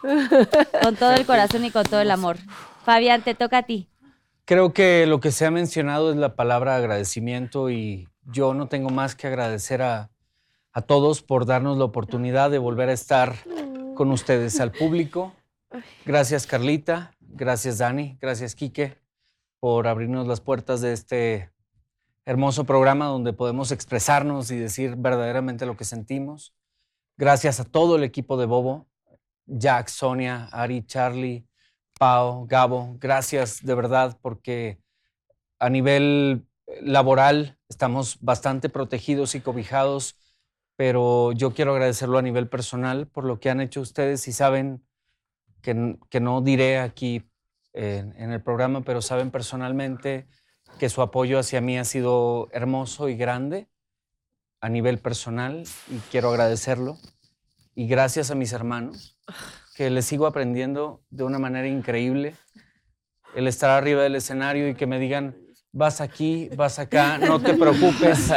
Con 0.82 0.94
todo 0.94 1.10
el 1.14 1.26
corazón 1.26 1.64
y 1.64 1.72
con 1.72 1.82
todo 1.82 2.00
el 2.00 2.12
amor. 2.12 2.36
Fabián, 2.84 3.22
te 3.22 3.34
toca 3.34 3.58
a 3.58 3.62
ti. 3.64 3.88
Creo 4.44 4.72
que 4.72 5.06
lo 5.08 5.18
que 5.18 5.32
se 5.32 5.44
ha 5.44 5.50
mencionado 5.50 6.12
es 6.12 6.16
la 6.16 6.36
palabra 6.36 6.76
agradecimiento 6.76 7.68
y 7.68 8.06
yo 8.24 8.54
no 8.54 8.68
tengo 8.68 8.90
más 8.90 9.16
que 9.16 9.26
agradecer 9.26 9.82
a, 9.82 10.10
a 10.72 10.82
todos 10.82 11.22
por 11.22 11.46
darnos 11.46 11.78
la 11.78 11.84
oportunidad 11.84 12.48
de 12.48 12.58
volver 12.58 12.90
a 12.90 12.92
estar 12.92 13.34
con 13.98 14.12
ustedes, 14.12 14.60
al 14.60 14.70
público. 14.70 15.34
Gracias 16.06 16.46
Carlita, 16.46 17.16
gracias 17.18 17.78
Dani, 17.78 18.16
gracias 18.20 18.54
Quique 18.54 18.96
por 19.58 19.88
abrirnos 19.88 20.28
las 20.28 20.40
puertas 20.40 20.80
de 20.80 20.92
este 20.92 21.50
hermoso 22.24 22.62
programa 22.62 23.06
donde 23.06 23.32
podemos 23.32 23.72
expresarnos 23.72 24.52
y 24.52 24.56
decir 24.56 24.94
verdaderamente 24.94 25.66
lo 25.66 25.76
que 25.76 25.84
sentimos. 25.84 26.54
Gracias 27.16 27.58
a 27.58 27.64
todo 27.64 27.96
el 27.96 28.04
equipo 28.04 28.36
de 28.36 28.46
Bobo, 28.46 28.86
Jack, 29.46 29.88
Sonia, 29.88 30.44
Ari, 30.52 30.86
Charlie, 30.86 31.48
Pau, 31.98 32.46
Gabo, 32.46 32.94
gracias 33.00 33.64
de 33.64 33.74
verdad 33.74 34.16
porque 34.22 34.78
a 35.58 35.70
nivel 35.70 36.46
laboral 36.82 37.58
estamos 37.68 38.16
bastante 38.20 38.68
protegidos 38.68 39.34
y 39.34 39.40
cobijados, 39.40 40.14
pero 40.78 41.32
yo 41.32 41.54
quiero 41.54 41.72
agradecerlo 41.72 42.18
a 42.18 42.22
nivel 42.22 42.48
personal 42.48 43.08
por 43.08 43.24
lo 43.24 43.40
que 43.40 43.50
han 43.50 43.60
hecho 43.60 43.80
ustedes 43.80 44.28
y 44.28 44.32
saben 44.32 44.80
que, 45.60 45.98
que 46.08 46.20
no 46.20 46.40
diré 46.40 46.78
aquí 46.78 47.28
en, 47.72 48.14
en 48.16 48.30
el 48.30 48.40
programa, 48.40 48.82
pero 48.82 49.02
saben 49.02 49.32
personalmente 49.32 50.28
que 50.78 50.88
su 50.88 51.02
apoyo 51.02 51.40
hacia 51.40 51.60
mí 51.60 51.76
ha 51.76 51.84
sido 51.84 52.46
hermoso 52.52 53.08
y 53.08 53.16
grande 53.16 53.66
a 54.60 54.68
nivel 54.68 54.98
personal 54.98 55.64
y 55.90 55.98
quiero 56.12 56.28
agradecerlo. 56.28 56.96
Y 57.74 57.88
gracias 57.88 58.30
a 58.30 58.36
mis 58.36 58.52
hermanos, 58.52 59.18
que 59.74 59.90
les 59.90 60.04
sigo 60.04 60.28
aprendiendo 60.28 61.02
de 61.10 61.24
una 61.24 61.40
manera 61.40 61.66
increíble. 61.66 62.36
El 63.34 63.48
estar 63.48 63.70
arriba 63.70 64.04
del 64.04 64.14
escenario 64.14 64.68
y 64.68 64.76
que 64.76 64.86
me 64.86 65.00
digan, 65.00 65.34
vas 65.72 66.00
aquí, 66.00 66.48
vas 66.56 66.78
acá, 66.78 67.18
no 67.18 67.40
te 67.40 67.54
preocupes, 67.54 68.30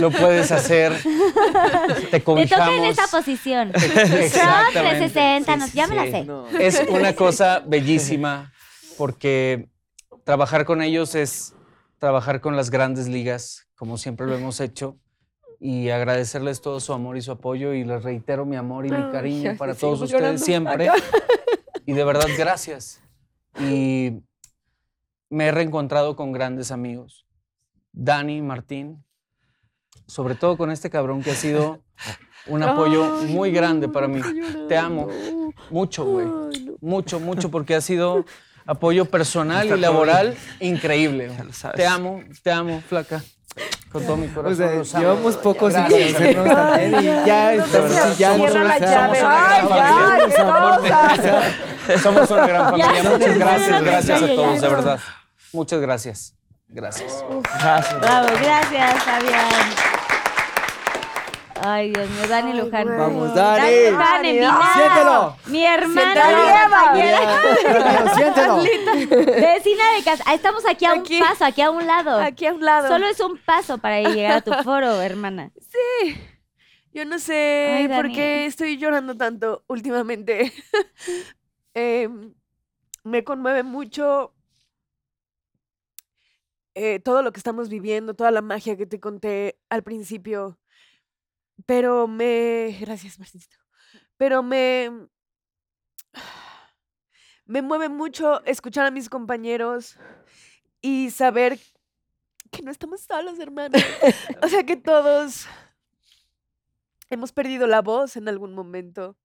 lo 0.00 0.10
puedes 0.10 0.50
hacer, 0.50 0.92
te 1.02 1.02
Te 1.02 2.00
toca 2.04 2.16
en 2.16 2.22
cobijamos. 2.22 2.88
esta 2.88 3.06
posición. 3.08 3.70
Exactamente. 3.74 4.30
Son 4.30 4.72
360, 5.12 5.56
no- 5.56 5.66
ya 5.68 5.86
me 5.86 5.94
la 5.96 6.04
Sí. 6.04 6.10
sé. 6.58 6.66
Es 6.66 6.82
una 6.88 7.14
cosa 7.14 7.62
bellísima 7.66 8.52
porque 8.96 9.68
trabajar 10.24 10.64
con 10.64 10.82
ellos 10.82 11.14
es 11.14 11.54
trabajar 11.98 12.40
con 12.40 12.56
las 12.56 12.70
grandes 12.70 13.06
ligas, 13.06 13.68
como 13.76 13.96
siempre 13.98 14.26
lo 14.26 14.34
hemos 14.34 14.60
hecho, 14.60 14.96
y 15.60 15.90
agradecerles 15.90 16.60
todo 16.60 16.80
su 16.80 16.92
amor 16.92 17.16
y 17.16 17.22
su 17.22 17.30
apoyo 17.30 17.72
y 17.74 17.84
les 17.84 18.02
reitero 18.02 18.44
mi 18.44 18.56
amor 18.56 18.86
y 18.86 18.90
mi 18.90 19.10
cariño 19.12 19.56
para 19.56 19.74
todos 19.74 20.00
ustedes 20.00 20.42
siempre. 20.44 20.88
Acá. 20.88 21.00
Y 21.86 21.92
de 21.92 22.04
verdad, 22.04 22.26
gracias. 22.36 23.00
Y 23.60 24.22
me 25.32 25.46
he 25.46 25.50
reencontrado 25.50 26.14
con 26.14 26.32
grandes 26.32 26.70
amigos. 26.70 27.26
Dani, 27.92 28.40
Martín, 28.42 29.02
sobre 30.06 30.34
todo 30.34 30.56
con 30.56 30.70
este 30.70 30.90
cabrón 30.90 31.22
que 31.22 31.30
ha 31.30 31.34
sido 31.34 31.80
un 32.46 32.62
apoyo 32.62 33.18
Ay, 33.20 33.26
muy 33.34 33.50
grande 33.50 33.88
para 33.88 34.08
mí. 34.08 34.20
Te 34.68 34.76
amo. 34.76 35.08
Mucho, 35.70 36.04
güey. 36.04 36.26
Mucho, 36.80 37.18
mucho, 37.20 37.50
porque 37.50 37.74
ha 37.74 37.80
sido 37.80 38.24
apoyo 38.66 39.06
personal 39.06 39.66
y 39.66 39.76
laboral 39.80 40.34
increíble. 40.60 41.30
Te 41.74 41.86
amo, 41.86 42.22
te 42.42 42.50
amo, 42.52 42.80
flaca. 42.88 43.22
Con 43.90 44.02
todo 44.04 44.16
mi 44.16 44.28
corazón. 44.28 44.52
O 44.52 44.56
sea, 44.56 44.74
los 44.74 44.94
amo. 44.94 45.02
llevamos 45.04 45.36
poco 45.36 45.70
sin 45.70 45.82
conocernos 45.82 46.46
también 46.48 46.94
y 47.00 47.04
ya 47.26 47.54
estamos 47.54 47.90
chillando. 48.16 48.48
Somos 48.48 48.54
una- 48.54 48.74
o 48.74 48.78
sea, 48.78 49.06
somos 49.06 49.18
una 49.20 49.46
gran 49.50 49.68
familia. 49.68 51.12
familia. 51.12 51.98
Somos 52.02 52.30
una 52.30 52.46
gran 52.46 52.76
Ya, 52.78 52.86
familia. 52.86 53.02
ya, 53.02 53.10
Muchas 53.10 53.28
ya, 53.28 53.34
gracias, 53.44 53.68
ya, 53.70 53.80
gracias 53.80 54.20
ya, 54.20 54.26
a 54.26 54.28
ya, 54.28 54.34
todos, 54.34 54.54
ya. 54.54 54.60
de 54.68 54.74
verdad. 54.74 55.00
Muchas 55.52 55.80
gracias. 55.80 56.34
Gracias. 56.68 57.24
Bravo, 58.00 58.28
gracias, 58.40 59.04
Fabián. 59.04 59.92
Ay, 61.64 61.92
Dios 61.92 62.10
mío, 62.10 62.26
Dani 62.28 62.54
Luján. 62.54 62.88
Vamos, 62.88 63.34
Dani. 63.34 63.90
Luján, 63.90 64.24
en 64.24 64.24
Dani, 64.24 64.32
vinagre. 64.32 64.72
siéntelo. 64.74 65.36
Mi 65.46 65.64
hermana. 65.64 66.94
Siéntelo. 68.14 68.62
Siéntelo. 68.62 69.26
Vecina 69.32 69.92
de 69.94 70.02
casa. 70.02 70.24
Ah, 70.26 70.34
Estamos 70.34 70.64
aquí 70.66 70.86
a 70.86 70.94
un 70.94 71.04
paso, 71.20 71.44
aquí 71.44 71.62
a 71.62 71.70
un 71.70 71.86
lado. 71.86 72.18
Aquí 72.20 72.46
a 72.46 72.54
un 72.54 72.64
lado. 72.64 72.88
Solo 72.88 73.06
es 73.06 73.20
un 73.20 73.38
paso 73.38 73.78
para 73.78 74.00
llegar 74.00 74.32
a 74.38 74.40
tu 74.40 74.52
foro, 74.64 75.00
hermana. 75.02 75.52
Sí. 75.60 76.16
Yo 76.94 77.04
no 77.04 77.18
sé 77.18 77.74
Ay, 77.78 77.88
por 77.88 78.10
qué 78.12 78.46
estoy 78.46 78.76
llorando 78.76 79.16
tanto 79.16 79.62
últimamente. 79.68 80.52
Em, 81.74 82.34
me 83.02 83.24
conmueve 83.24 83.62
mucho 83.62 84.34
eh, 86.74 87.00
todo 87.00 87.22
lo 87.22 87.32
que 87.32 87.38
estamos 87.38 87.68
viviendo, 87.68 88.14
toda 88.14 88.30
la 88.30 88.42
magia 88.42 88.76
que 88.76 88.86
te 88.86 89.00
conté 89.00 89.58
al 89.68 89.82
principio. 89.82 90.58
Pero 91.66 92.06
me... 92.08 92.76
Gracias, 92.80 93.18
Marcincito. 93.18 93.56
Pero 94.16 94.42
me... 94.42 95.08
Me 97.44 97.60
mueve 97.60 97.88
mucho 97.88 98.42
escuchar 98.44 98.86
a 98.86 98.90
mis 98.90 99.08
compañeros 99.08 99.98
y 100.80 101.10
saber 101.10 101.58
que 102.50 102.62
no 102.62 102.70
estamos 102.70 103.02
solos, 103.02 103.38
hermanos. 103.38 103.82
o 104.42 104.48
sea, 104.48 104.64
que 104.64 104.76
todos 104.76 105.46
hemos 107.10 107.32
perdido 107.32 107.66
la 107.66 107.82
voz 107.82 108.16
en 108.16 108.28
algún 108.28 108.54
momento, 108.54 109.16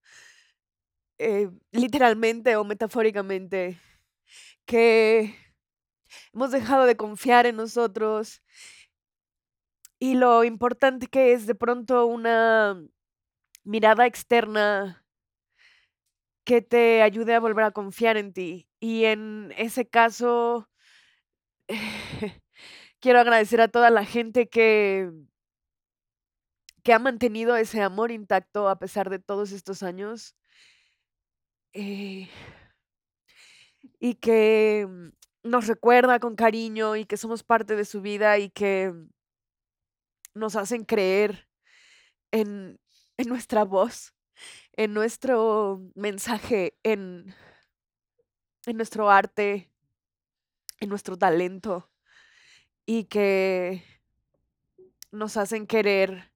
eh, 1.18 1.48
literalmente 1.72 2.56
o 2.56 2.64
metafóricamente, 2.64 3.78
que 4.66 5.34
hemos 6.32 6.50
dejado 6.50 6.84
de 6.86 6.96
confiar 6.96 7.46
en 7.46 7.56
nosotros 7.56 8.42
y 9.98 10.14
lo 10.14 10.44
importante 10.44 11.06
que 11.08 11.32
es 11.32 11.46
de 11.46 11.54
pronto 11.54 12.06
una 12.06 12.80
mirada 13.64 14.06
externa 14.06 15.04
que 16.44 16.62
te 16.62 17.02
ayude 17.02 17.34
a 17.34 17.40
volver 17.40 17.64
a 17.66 17.70
confiar 17.72 18.16
en 18.16 18.32
ti. 18.32 18.68
Y 18.80 19.04
en 19.04 19.52
ese 19.56 19.86
caso, 19.88 20.68
quiero 23.00 23.20
agradecer 23.20 23.60
a 23.60 23.68
toda 23.68 23.90
la 23.90 24.04
gente 24.04 24.48
que, 24.48 25.10
que 26.82 26.92
ha 26.92 26.98
mantenido 26.98 27.54
ese 27.56 27.82
amor 27.82 28.10
intacto 28.10 28.68
a 28.68 28.78
pesar 28.80 29.10
de 29.10 29.18
todos 29.20 29.52
estos 29.52 29.82
años. 29.84 30.34
eh, 31.72 32.28
y 34.00 34.14
que 34.14 34.86
nos 35.42 35.66
recuerda 35.66 36.18
con 36.18 36.36
cariño 36.36 36.96
y 36.96 37.04
que 37.04 37.16
somos 37.16 37.42
parte 37.42 37.76
de 37.76 37.84
su 37.84 38.00
vida 38.00 38.38
y 38.38 38.50
que 38.50 38.92
nos 40.34 40.56
hacen 40.56 40.84
creer 40.84 41.48
en, 42.30 42.78
en 43.16 43.28
nuestra 43.28 43.64
voz, 43.64 44.14
en 44.72 44.94
nuestro 44.94 45.80
mensaje, 45.94 46.78
en, 46.82 47.34
en 48.66 48.76
nuestro 48.76 49.10
arte, 49.10 49.70
en 50.80 50.88
nuestro 50.88 51.16
talento 51.16 51.90
y 52.86 53.04
que 53.04 53.84
nos 55.10 55.36
hacen 55.36 55.66
querer 55.66 56.32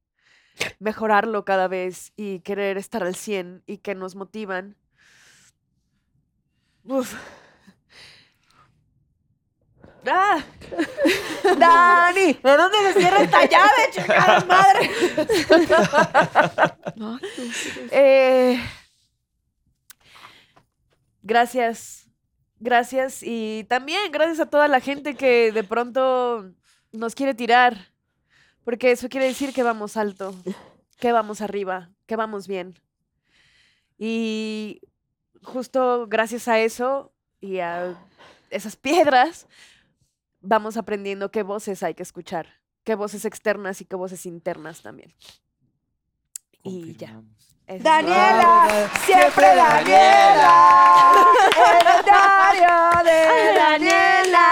mejorarlo 0.78 1.44
cada 1.44 1.68
vez 1.68 2.12
y 2.16 2.40
querer 2.40 2.76
estar 2.76 3.02
al 3.02 3.14
100 3.14 3.62
y 3.66 3.78
que 3.78 3.94
nos 3.94 4.14
motivan. 4.16 4.76
Uf. 6.84 7.14
¡Ah! 10.06 10.42
¡Dani! 11.58 12.32
¿De 12.32 12.56
dónde 12.56 12.78
se 12.92 13.00
cierra 13.00 13.22
esta 13.22 13.44
llave, 13.46 13.90
chingada 13.92 14.44
madre? 14.44 14.90
Eh, 17.90 18.60
gracias. 21.22 22.06
Gracias. 22.60 23.22
Y 23.22 23.64
también 23.68 24.12
gracias 24.12 24.40
a 24.40 24.46
toda 24.50 24.68
la 24.68 24.80
gente 24.80 25.14
que 25.14 25.50
de 25.52 25.64
pronto 25.64 26.52
nos 26.92 27.14
quiere 27.14 27.34
tirar. 27.34 27.92
Porque 28.64 28.92
eso 28.92 29.08
quiere 29.08 29.26
decir 29.26 29.52
que 29.52 29.64
vamos 29.64 29.96
alto, 29.96 30.34
que 30.98 31.10
vamos 31.10 31.40
arriba, 31.40 31.90
que 32.06 32.14
vamos 32.14 32.46
bien. 32.46 32.78
Y 33.98 34.80
justo 35.42 36.06
gracias 36.08 36.46
a 36.46 36.60
eso 36.60 37.12
y 37.40 37.58
a 37.58 37.96
esas 38.50 38.76
piedras, 38.76 39.48
vamos 40.42 40.76
aprendiendo 40.76 41.30
qué 41.30 41.42
voces 41.42 41.82
hay 41.82 41.94
que 41.94 42.02
escuchar, 42.02 42.46
qué 42.84 42.94
voces 42.94 43.24
externas 43.24 43.80
y 43.80 43.84
qué 43.86 43.96
voces 43.96 44.26
internas 44.26 44.82
también. 44.82 45.14
Y 46.62 46.94
ya. 46.96 47.20
Es 47.66 47.82
Daniela, 47.82 48.90
siempre 49.06 49.46
Daniela. 49.54 51.24
El 51.96 52.04
diario 52.04 53.02
de 53.04 53.54
Daniela. 53.54 54.48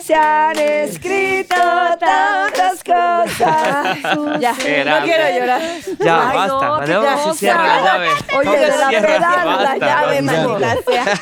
Se 0.00 0.14
han 0.14 0.58
escrito 0.58 1.54
tantas 1.98 2.82
cosas. 2.82 3.98
Ya, 4.40 4.56
Era. 4.66 4.98
no 5.00 5.04
quiero 5.06 5.38
llorar. 5.38 5.60
Ya, 6.00 6.28
Ay, 6.30 6.36
basta. 6.36 6.46
no, 6.48 6.60
¿Para 6.60 6.86
qué 6.86 6.92
dónde 6.92 7.22
se 7.24 7.34
cierra 7.38 7.66
la 7.66 7.82
llave? 7.84 8.08
Oye, 8.36 8.44
¿Dónde 8.44 8.60
de 8.70 8.76
la 8.78 8.88
pedal, 8.88 9.62
la 9.62 9.76
llave, 9.78 10.22
maldita 10.22 10.76
sea. 10.82 11.20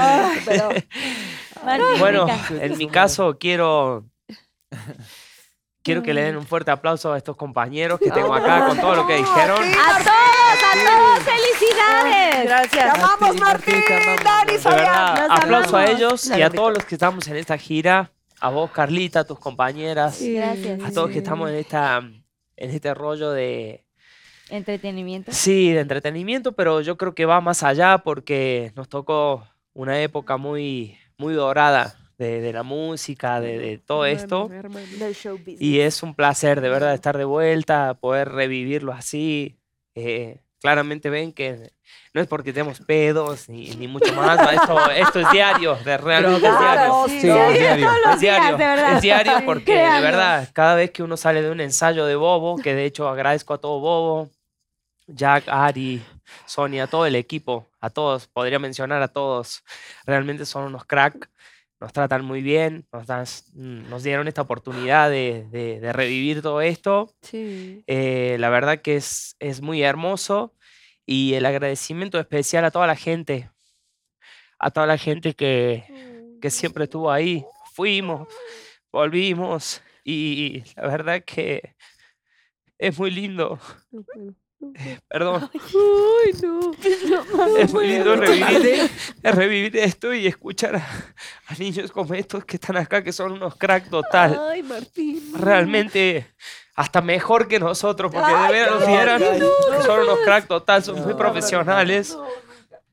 Ay, 0.00 0.42
pero 0.44 0.68
Bueno, 1.98 2.26
en 2.50 2.76
mi 2.78 2.88
caso 2.88 3.36
quiero 3.38 4.04
quiero 5.82 6.02
que 6.02 6.14
le 6.14 6.22
den 6.22 6.36
un 6.36 6.46
fuerte 6.46 6.70
aplauso 6.70 7.12
a 7.12 7.18
estos 7.18 7.36
compañeros 7.36 7.98
que 8.00 8.10
tengo 8.10 8.34
acá 8.34 8.66
con 8.66 8.78
todo 8.78 8.94
lo 8.96 9.06
que 9.06 9.16
dijeron. 9.16 9.58
¡A 9.58 9.98
todos, 9.98 10.62
a 10.62 10.84
todos! 10.84 11.22
¡Felicidades! 11.24 12.44
Gracias. 12.44 12.92
te 12.94 13.00
amamos, 13.00 13.40
Martín, 13.40 13.74
Dani, 14.24 14.52
Los 14.52 14.66
aplauso 15.30 15.76
a 15.76 15.86
ellos 15.86 16.26
y 16.36 16.42
a 16.42 16.50
todos 16.50 16.74
los 16.74 16.84
que 16.84 16.94
estamos 16.94 17.26
en 17.28 17.36
esta 17.36 17.56
gira, 17.58 18.10
a 18.40 18.50
vos 18.50 18.70
Carlita, 18.70 19.20
a 19.20 19.24
tus 19.24 19.38
compañeras, 19.38 20.20
Gracias. 20.20 20.84
a 20.84 20.92
todos 20.92 21.10
que 21.10 21.18
estamos 21.18 21.48
en 21.50 21.56
esta 21.56 21.98
en 22.56 22.70
este 22.70 22.94
rollo 22.94 23.30
de 23.30 23.84
Entretenimiento. 24.50 25.32
sí, 25.32 25.72
de 25.72 25.80
entretenimiento, 25.80 26.52
pero 26.52 26.80
yo 26.82 26.96
creo 26.96 27.14
que 27.14 27.24
va 27.24 27.40
más 27.40 27.62
allá 27.62 27.98
porque 27.98 28.72
nos 28.76 28.88
tocó 28.88 29.46
una 29.72 30.00
época 30.00 30.36
muy 30.36 30.98
muy 31.18 31.34
dorada 31.34 31.94
de, 32.18 32.40
de 32.40 32.52
la 32.52 32.62
música, 32.62 33.40
de, 33.40 33.58
de 33.58 33.78
todo 33.78 34.06
esto. 34.06 34.48
Y 35.60 35.80
es 35.80 36.02
un 36.02 36.14
placer 36.14 36.60
de 36.60 36.68
verdad 36.68 36.94
estar 36.94 37.16
de 37.18 37.24
vuelta, 37.24 37.94
poder 37.94 38.30
revivirlo 38.30 38.92
así. 38.92 39.56
eh, 39.94 40.40
claramente 40.60 41.10
ven 41.10 41.32
que 41.32 41.72
no 42.14 42.22
es 42.22 42.26
porque 42.26 42.52
tenemos 42.52 42.80
pedos 42.80 43.48
ni, 43.50 43.68
ni 43.76 43.86
mucho 43.86 44.12
más. 44.14 44.38
¿no? 44.40 44.50
Esto, 44.50 44.90
esto 44.92 45.20
es 45.20 45.30
diario, 45.30 45.74
de 45.84 45.98
realmente 45.98 46.46
es 46.46 46.58
diario. 46.58 47.04
Sí, 47.08 47.16
es 47.16 47.58
diario. 47.58 47.86
Todos 47.86 47.98
los 48.06 48.14
Es 48.14 48.20
diario, 48.20 48.44
días, 48.46 48.58
de 48.58 48.64
verdad. 48.64 48.92
es 48.96 49.02
diario 49.02 49.32
porque 49.44 49.74
de 49.74 50.00
verdad, 50.00 50.48
cada 50.54 50.74
vez 50.76 50.90
que 50.92 51.02
uno 51.02 51.16
sale 51.18 51.42
de 51.42 51.50
un 51.50 51.60
ensayo 51.60 52.06
de 52.06 52.14
Bobo, 52.16 52.56
que 52.56 52.74
de 52.74 52.86
hecho 52.86 53.08
agradezco 53.08 53.52
a 53.54 53.58
todo 53.58 53.80
Bobo, 53.80 54.30
Jack, 55.06 55.44
Ari, 55.48 56.02
Sonia, 56.46 56.86
todo 56.86 57.04
el 57.04 57.16
equipo, 57.16 57.66
a 57.84 57.90
todos, 57.90 58.26
podría 58.28 58.58
mencionar 58.58 59.02
a 59.02 59.08
todos, 59.08 59.62
realmente 60.06 60.46
son 60.46 60.64
unos 60.64 60.84
crack, 60.84 61.30
nos 61.80 61.92
tratan 61.92 62.24
muy 62.24 62.40
bien, 62.42 62.86
nos, 62.92 63.06
dan- 63.06 63.26
mm, 63.54 63.88
nos 63.90 64.02
dieron 64.02 64.26
esta 64.28 64.42
oportunidad 64.42 65.10
de, 65.10 65.46
de- 65.50 65.80
de 65.80 65.92
revivir 65.92 66.40
todo 66.42 66.60
esto. 66.60 67.12
Sí. 67.22 67.82
Eh, 67.86 68.36
la 68.38 68.48
verdad 68.50 68.80
que 68.80 68.96
es, 68.96 69.36
es 69.38 69.60
muy 69.60 69.82
hermoso 69.82 70.54
y 71.06 71.34
el 71.34 71.44
agradecimiento 71.46 72.18
especial 72.18 72.64
a 72.64 72.70
toda 72.70 72.86
la 72.86 72.96
gente, 72.96 73.50
a 74.58 74.70
toda 74.70 74.86
la 74.86 74.96
gente 74.98 75.34
que, 75.34 75.84
que 76.40 76.50
siempre 76.50 76.84
estuvo 76.84 77.10
ahí. 77.10 77.44
Fuimos, 77.74 78.28
volvimos 78.92 79.82
y 80.04 80.62
la 80.76 80.86
verdad 80.86 81.22
que 81.24 81.74
es 82.78 82.98
muy 82.98 83.10
lindo. 83.10 83.58
Perdón. 85.08 85.50
Ay, 85.52 86.32
no. 86.42 86.70
Es 87.58 87.72
muy 87.72 87.86
lindo 87.88 88.16
revivir, 88.16 88.90
revivir 89.22 89.76
esto 89.76 90.12
y 90.14 90.26
escuchar 90.26 90.76
a, 90.76 90.86
a 91.46 91.54
niños 91.58 91.90
como 91.92 92.14
estos 92.14 92.44
que 92.44 92.56
están 92.56 92.76
acá, 92.76 93.02
que 93.02 93.12
son 93.12 93.32
unos 93.32 93.56
crack 93.56 93.88
total. 93.90 94.40
Ay, 94.50 94.62
Martín. 94.62 95.20
Realmente 95.38 96.26
hasta 96.76 97.00
mejor 97.00 97.46
que 97.46 97.60
nosotros, 97.60 98.12
porque 98.12 98.26
de 98.28 98.34
Ay, 98.36 98.52
veras 98.52 98.70
no, 98.72 98.78
nos 98.80 98.88
vieran, 98.88 99.22
no, 99.38 99.82
son 99.82 100.00
unos 100.00 100.18
no. 100.18 100.24
crack 100.24 100.46
total, 100.48 100.82
son 100.82 101.00
muy 101.00 101.12
No, 101.12 101.18
profesionales. 101.18 102.18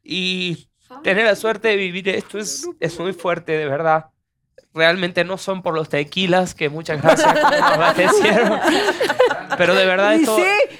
Y 0.03 0.69
tener 1.03 1.25
la 1.25 1.35
suerte 1.35 1.69
de 1.69 1.75
vivir 1.77 2.07
esto 2.09 2.37
es, 2.37 2.67
es 2.79 2.99
muy 2.99 3.13
fuerte, 3.13 3.53
de 3.53 3.65
verdad. 3.65 4.05
Realmente 4.73 5.23
no 5.23 5.37
son 5.37 5.61
por 5.61 5.73
los 5.73 5.89
tequilas, 5.89 6.55
que 6.55 6.69
muchas 6.69 7.01
gracias 7.01 7.33
por 7.33 7.51
nos 7.51 7.61
abastecieron. 7.61 8.59
Pero 9.57 9.75
de 9.75 9.85
verdad 9.85 10.15
esto, 10.15 10.37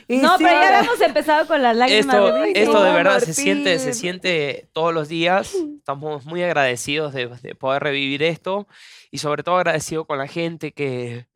no, 0.07 0.37
pero 0.37 0.49
ya 0.49 0.79
habíamos 0.79 1.01
empezado 1.01 1.45
con 1.45 1.61
las 1.61 1.75
lágrimas 1.75 2.15
esto, 2.15 2.33
de 2.33 2.51
esto 2.55 2.83
de 2.83 2.91
verdad 2.93 3.19
se 3.19 3.33
siente, 3.33 3.77
se 3.79 3.93
siente 3.93 4.69
todos 4.71 4.93
los 4.93 5.09
días. 5.09 5.53
Estamos 5.77 6.25
muy 6.25 6.41
agradecidos 6.41 7.13
de, 7.13 7.27
de 7.27 7.53
poder 7.53 7.83
revivir 7.83 8.23
esto 8.23 8.67
y 9.11 9.17
sobre 9.17 9.43
todo 9.43 9.57
agradecido 9.57 10.05
con 10.05 10.17
la 10.17 10.27
gente 10.27 10.71
que, 10.71 11.27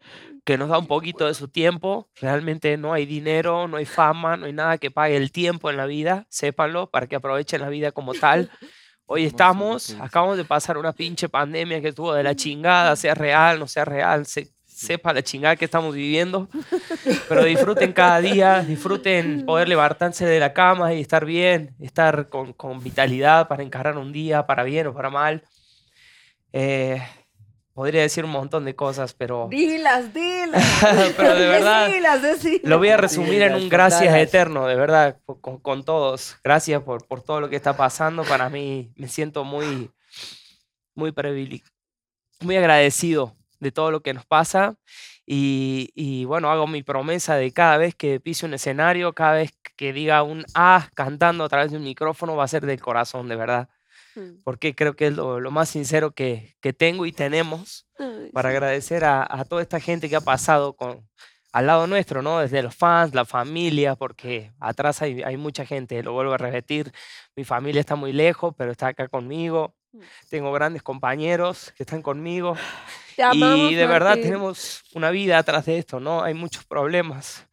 que 0.45 0.57
nos 0.57 0.69
da 0.69 0.77
un 0.77 0.87
poquito 0.87 1.25
de 1.25 1.33
su 1.33 1.47
tiempo. 1.47 2.07
Realmente 2.21 2.77
no 2.77 2.93
hay 2.93 3.05
dinero, 3.05 3.67
no 3.67 3.77
hay 3.77 3.85
fama, 3.85 4.37
no 4.37 4.45
hay 4.45 4.53
nada 4.53 4.77
que 4.77 4.91
pague 4.91 5.17
el 5.17 5.31
tiempo 5.31 5.69
en 5.69 5.77
la 5.77 5.87
vida, 5.87 6.25
sépanlo, 6.29 6.89
para 6.89 7.07
que 7.07 7.15
aprovechen 7.15 7.61
la 7.61 7.69
vida 7.69 7.91
como 7.91 8.13
tal. 8.13 8.49
Hoy 9.07 9.23
estamos, 9.25 9.95
acabamos 9.99 10.35
de 10.35 10.45
pasar 10.45 10.79
una 10.79 10.91
pinche 10.91 11.29
pandemia 11.29 11.79
que 11.79 11.89
estuvo 11.89 12.11
de 12.11 12.23
la 12.23 12.35
chingada, 12.35 12.95
sea 12.95 13.13
real, 13.13 13.59
no 13.59 13.67
sea 13.67 13.85
real, 13.85 14.25
se, 14.25 14.49
sepa 14.65 15.13
la 15.13 15.21
chingada 15.21 15.55
que 15.55 15.65
estamos 15.65 15.93
viviendo. 15.93 16.49
Pero 17.29 17.43
disfruten 17.43 17.93
cada 17.93 18.19
día, 18.19 18.61
disfruten 18.61 19.45
poder 19.45 19.69
levantarse 19.69 20.25
de 20.25 20.39
la 20.39 20.53
cama 20.53 20.95
y 20.95 21.01
estar 21.01 21.23
bien, 21.23 21.75
estar 21.79 22.29
con, 22.29 22.53
con 22.53 22.83
vitalidad 22.83 23.47
para 23.47 23.61
encarar 23.61 23.95
un 23.95 24.11
día, 24.11 24.47
para 24.47 24.63
bien 24.63 24.87
o 24.87 24.93
para 24.95 25.11
mal. 25.11 25.43
Eh, 26.51 26.99
podría 27.75 28.01
decir 28.01 28.25
un 28.25 28.31
montón 28.31 28.65
de 28.65 28.75
cosas, 28.75 29.13
pero 29.13 29.47
Dilas, 29.51 30.11
dilas. 30.13 30.63
Pero 31.17 31.35
de 31.35 31.47
verdad, 31.47 31.85
Decilas, 31.87 32.21
decilas. 32.23 32.61
lo 32.63 32.77
voy 32.79 32.89
a 32.89 32.97
resumir 32.97 33.43
en 33.43 33.51
las 33.51 33.61
un 33.61 33.69
gracias 33.69 34.15
eterno, 34.15 34.65
de 34.65 34.75
verdad, 34.75 35.19
con, 35.41 35.59
con 35.59 35.83
todos. 35.83 36.37
Gracias 36.43 36.81
por, 36.81 37.05
por 37.05 37.21
todo 37.21 37.41
lo 37.41 37.49
que 37.49 37.55
está 37.57 37.77
pasando. 37.77 38.23
Para 38.23 38.49
mí 38.49 38.91
me 38.95 39.07
siento 39.07 39.43
muy, 39.43 39.91
muy 40.95 41.11
privile- 41.11 41.63
muy 42.41 42.55
agradecido 42.57 43.35
de 43.59 43.71
todo 43.71 43.91
lo 43.91 44.01
que 44.01 44.13
nos 44.13 44.25
pasa. 44.25 44.75
Y, 45.27 45.89
y 45.95 46.25
bueno, 46.25 46.51
hago 46.51 46.67
mi 46.67 46.83
promesa 46.83 47.35
de 47.35 47.51
cada 47.51 47.77
vez 47.77 47.95
que 47.95 48.19
pise 48.19 48.45
un 48.45 48.53
escenario, 48.53 49.13
cada 49.13 49.33
vez 49.33 49.51
que 49.75 49.91
diga 49.91 50.21
un 50.23 50.45
A 50.53 50.87
cantando 50.93 51.43
a 51.43 51.49
través 51.49 51.71
de 51.71 51.77
un 51.77 51.83
micrófono, 51.83 52.35
va 52.35 52.43
a 52.45 52.47
ser 52.47 52.65
del 52.65 52.79
corazón, 52.79 53.27
de 53.27 53.35
verdad. 53.35 53.67
Porque 54.43 54.75
creo 54.75 54.95
que 54.95 55.07
es 55.07 55.13
lo, 55.15 55.39
lo 55.39 55.51
más 55.51 55.69
sincero 55.69 56.11
que, 56.11 56.55
que 56.61 56.73
tengo 56.73 57.05
y 57.05 57.11
tenemos 57.11 57.87
Ay, 57.97 58.29
para 58.33 58.49
sí. 58.49 58.55
agradecer 58.55 59.03
a, 59.05 59.25
a 59.29 59.45
toda 59.45 59.61
esta 59.61 59.79
gente 59.79 60.09
que 60.09 60.15
ha 60.15 60.21
pasado 60.21 60.73
con, 60.75 61.07
al 61.51 61.67
lado 61.67 61.87
nuestro, 61.87 62.21
¿no? 62.21 62.39
Desde 62.39 62.61
los 62.61 62.75
fans, 62.75 63.13
la 63.15 63.25
familia, 63.25 63.95
porque 63.95 64.51
atrás 64.59 65.01
hay, 65.01 65.23
hay 65.23 65.37
mucha 65.37 65.65
gente, 65.65 66.03
lo 66.03 66.11
vuelvo 66.13 66.33
a 66.33 66.37
repetir, 66.37 66.91
mi 67.35 67.45
familia 67.45 67.79
está 67.79 67.95
muy 67.95 68.11
lejos, 68.11 68.53
pero 68.57 68.71
está 68.71 68.87
acá 68.87 69.07
conmigo, 69.07 69.73
tengo 70.29 70.51
grandes 70.51 70.83
compañeros 70.83 71.71
que 71.77 71.83
están 71.83 72.01
conmigo 72.01 72.57
Te 73.15 73.23
amamos, 73.23 73.71
y 73.71 73.75
de 73.75 73.87
verdad 73.87 74.09
Martín. 74.09 74.23
tenemos 74.23 74.83
una 74.93 75.09
vida 75.11 75.37
atrás 75.37 75.65
de 75.65 75.77
esto, 75.77 76.01
¿no? 76.01 76.23
Hay 76.23 76.33
muchos 76.33 76.65
problemas, 76.65 77.47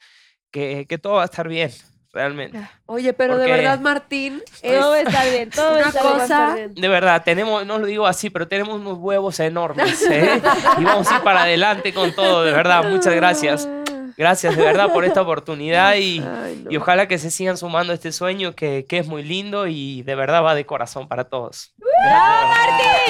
que, 0.50 0.86
que 0.88 0.98
todo 0.98 1.14
va 1.14 1.22
a 1.22 1.26
estar 1.26 1.48
bien, 1.48 1.70
realmente. 2.12 2.60
Oye, 2.86 3.12
pero 3.12 3.38
de 3.38 3.50
verdad, 3.50 3.80
Martín, 3.80 4.42
es 4.62 4.80
Todo 4.80 4.94
estar 4.96 5.24
bien, 5.30 5.50
todo 5.50 5.72
una 5.78 5.90
bien. 5.90 6.02
cosa. 6.02 6.56
De 6.70 6.88
verdad, 6.88 7.22
tenemos, 7.24 7.64
no 7.66 7.78
lo 7.78 7.86
digo 7.86 8.06
así, 8.06 8.30
pero 8.30 8.46
tenemos 8.48 8.76
unos 8.80 8.98
huevos 8.98 9.40
enormes, 9.40 10.02
¿eh? 10.10 10.40
Y 10.78 10.84
vamos 10.84 11.10
a 11.10 11.16
ir 11.16 11.22
para 11.22 11.42
adelante 11.42 11.92
con 11.94 12.12
todo, 12.12 12.44
de 12.44 12.52
verdad. 12.52 12.84
Muchas 12.84 13.14
gracias. 13.14 13.68
Gracias 14.14 14.54
de 14.56 14.62
verdad 14.62 14.92
por 14.92 15.06
esta 15.06 15.22
oportunidad 15.22 15.94
y, 15.94 16.20
Ay, 16.20 16.60
no. 16.64 16.70
y 16.70 16.76
ojalá 16.76 17.08
que 17.08 17.18
se 17.18 17.30
sigan 17.30 17.56
sumando 17.56 17.92
a 17.92 17.94
este 17.94 18.12
sueño 18.12 18.54
que, 18.54 18.84
que 18.86 18.98
es 18.98 19.06
muy 19.06 19.22
lindo 19.22 19.66
y 19.66 20.02
de 20.02 20.14
verdad 20.14 20.44
va 20.44 20.54
de 20.54 20.66
corazón 20.66 21.08
para 21.08 21.24
todos. 21.24 21.74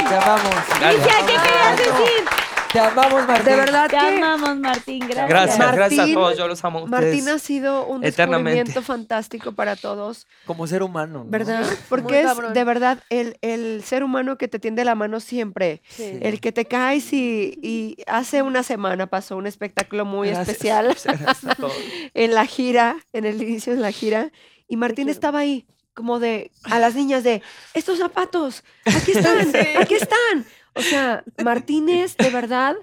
Te 0.08 0.14
amamos. 0.14 0.54
Gracias. 0.80 1.06
¿Qué 1.26 1.32
querías 1.32 1.76
decir? 1.76 2.41
Te 2.72 2.80
amamos, 2.80 3.26
Martín. 3.26 3.44
De 3.44 3.56
verdad 3.56 3.84
Te 3.84 3.90
que 3.90 3.98
amamos, 3.98 4.56
Martín. 4.56 5.00
Gracias. 5.00 5.28
Gracias, 5.28 5.58
gracias 5.74 5.98
a 5.98 6.02
Martín- 6.02 6.14
todos. 6.14 6.38
Yo 6.38 6.48
los 6.48 6.64
amo 6.64 6.78
a 6.78 6.82
ustedes. 6.84 7.02
Martín 7.04 7.28
ha 7.28 7.38
sido 7.38 7.86
un 7.86 8.00
descubrimiento 8.00 8.80
fantástico 8.82 9.52
para 9.52 9.76
todos, 9.76 10.26
Como 10.46 10.66
ser 10.66 10.82
humano. 10.82 11.24
¿no? 11.24 11.30
¿verdad? 11.30 11.66
Porque 11.90 12.22
es 12.22 12.30
de 12.54 12.64
verdad 12.64 12.98
el, 13.10 13.36
el 13.42 13.82
ser 13.84 14.02
humano 14.04 14.38
que 14.38 14.48
te 14.48 14.58
tiende 14.58 14.84
la 14.86 14.94
mano 14.94 15.20
siempre. 15.20 15.82
Sí. 15.88 16.18
El 16.22 16.40
que 16.40 16.50
te 16.52 16.64
caes 16.64 17.12
y, 17.12 17.58
y 17.62 17.96
hace 18.06 18.40
una 18.40 18.62
semana 18.62 19.06
pasó 19.06 19.36
un 19.36 19.46
espectáculo 19.46 20.04
muy 20.06 20.28
Gracias. 20.28 20.48
especial 20.48 20.86
Gracias 21.04 21.44
a 21.44 21.54
todos. 21.54 21.74
en 22.14 22.34
la 22.34 22.46
gira, 22.46 22.96
en 23.12 23.26
el 23.26 23.42
inicio 23.42 23.74
de 23.74 23.80
la 23.80 23.92
gira, 23.92 24.30
y 24.66 24.76
Martín 24.76 25.10
estaba 25.10 25.40
ahí, 25.40 25.66
como 25.92 26.18
de, 26.18 26.50
a 26.64 26.78
las 26.78 26.94
niñas 26.94 27.22
de, 27.22 27.42
estos 27.74 27.98
zapatos, 27.98 28.64
aquí 28.86 29.12
están, 29.12 29.52
aquí 29.78 29.94
están. 29.94 30.46
O 30.74 30.80
sea, 30.80 31.24
Martín 31.42 31.88
es 31.88 32.16
de 32.16 32.30
verdad 32.30 32.76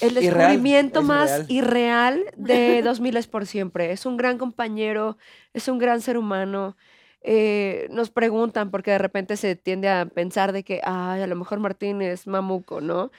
el 0.00 0.14
descubrimiento 0.14 1.00
es 1.00 1.06
más 1.06 1.30
real. 1.30 1.46
irreal 1.48 2.24
de 2.36 2.82
2000 2.84 3.16
es 3.16 3.26
por 3.26 3.46
siempre. 3.46 3.92
Es 3.92 4.06
un 4.06 4.16
gran 4.16 4.38
compañero, 4.38 5.18
es 5.52 5.68
un 5.68 5.78
gran 5.78 6.00
ser 6.00 6.16
humano. 6.16 6.76
Eh, 7.22 7.88
nos 7.90 8.10
preguntan 8.10 8.70
porque 8.70 8.92
de 8.92 8.98
repente 8.98 9.36
se 9.36 9.56
tiende 9.56 9.88
a 9.88 10.06
pensar 10.06 10.52
de 10.52 10.64
que, 10.64 10.80
ay, 10.84 11.22
a 11.22 11.26
lo 11.26 11.36
mejor 11.36 11.60
Martín 11.60 12.00
es 12.00 12.26
mamuco, 12.26 12.80
¿no? 12.80 13.10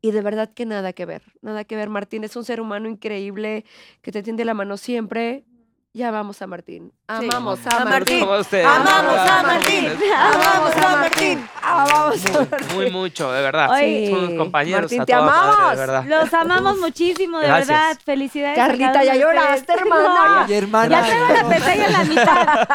Y 0.00 0.10
de 0.10 0.22
verdad 0.22 0.50
que 0.52 0.64
nada 0.66 0.92
que 0.92 1.06
ver, 1.06 1.22
nada 1.42 1.64
que 1.64 1.76
ver. 1.76 1.88
Martín 1.88 2.24
es 2.24 2.34
un 2.34 2.44
ser 2.44 2.60
humano 2.60 2.88
increíble 2.88 3.64
que 4.00 4.10
te 4.10 4.22
tiende 4.22 4.44
la 4.44 4.54
mano 4.54 4.76
siempre. 4.76 5.44
Ya 5.92 6.10
vamos 6.10 6.40
a 6.40 6.46
Martín. 6.46 6.92
Amamos 7.18 7.58
a, 7.66 7.70
Martín. 7.70 7.88
Martín. 7.90 8.20
Como 8.20 8.38
ustedes. 8.38 8.66
Amamos 8.66 9.30
a. 9.30 9.42
Martín. 9.42 9.92
Amamos 10.14 10.76
a 10.76 10.96
Martín. 10.96 11.48
Amamos 11.62 12.26
a 12.26 12.32
Martín. 12.38 12.68
Muy 12.74 12.90
mucho, 12.90 13.30
de 13.32 13.42
verdad. 13.42 13.70
Oye, 13.70 14.10
Son 14.10 14.18
unos 14.24 14.38
compañeros 14.38 14.82
Martín, 14.82 15.00
a 15.02 15.06
te 15.06 15.12
toda 15.12 15.24
madre, 15.24 15.52
amamos. 15.52 15.70
de 15.70 15.76
verdad. 15.76 16.04
Los 16.06 16.34
amamos 16.34 16.78
muchísimo, 16.78 17.38
de 17.40 17.46
Gracias. 17.46 17.68
verdad. 17.68 17.98
Felicidades. 18.04 18.58
a 18.58 18.66
Carlita, 18.66 18.92
cada 18.92 19.04
ya 19.04 19.10
uno 19.12 19.18
de 19.20 19.24
lloraste, 19.34 19.60
ustedes. 19.60 19.80
hermana. 19.80 20.44
Oye, 20.44 20.58
hermana. 20.58 20.88
Ya 21.00 21.06
traigo 21.06 21.28
la 21.42 21.48
pestaña 21.48 21.86
en 21.86 21.92
la 21.92 22.04
mitad. 22.04 22.68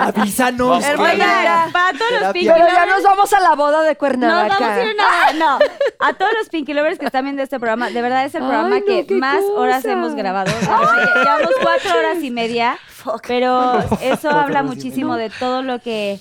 Avísanos. 0.00 0.84
Hermana, 0.84 1.12
Oigan, 1.12 1.72
para 1.72 1.92
todos 1.98 2.10
los 2.10 2.20
Terapia. 2.20 2.32
Pinky 2.32 2.48
Pero 2.48 2.66
ya 2.66 2.72
Lovers, 2.86 2.88
nos 2.94 3.02
vamos 3.02 3.32
a 3.32 3.40
la 3.40 3.54
boda 3.54 3.82
de 3.82 3.92
No, 3.92 3.98
Cuernavaca. 3.98 4.48
vamos 4.58 4.68
a 4.76 4.82
ir 4.82 4.88
a 4.88 4.92
una- 4.92 5.32
No, 5.34 5.58
a 6.00 6.12
todos 6.14 6.32
los 6.38 6.48
Pinky 6.48 6.74
Lovers 6.74 6.98
que 6.98 7.06
están 7.06 7.24
viendo 7.24 7.42
este 7.42 7.58
programa, 7.58 7.90
de 7.90 8.02
verdad 8.02 8.24
es 8.24 8.34
el 8.34 8.42
Ay, 8.42 8.48
programa 8.48 8.78
no, 8.78 8.84
que 8.84 9.06
qué 9.06 9.14
más 9.14 9.42
horas 9.56 9.76
cosa. 9.82 9.92
hemos 9.92 10.14
grabado. 10.14 10.50
Llevamos 10.60 11.50
cuatro 11.62 11.96
horas 11.98 12.18
y 12.22 12.30
media, 12.30 12.78
pero 13.26 13.78
eso 14.02 14.30
habla 14.30 14.62
muchísimo 14.62 15.16
de 15.16 15.30
todo 15.30 15.62
lo 15.62 15.80
que, 15.80 16.18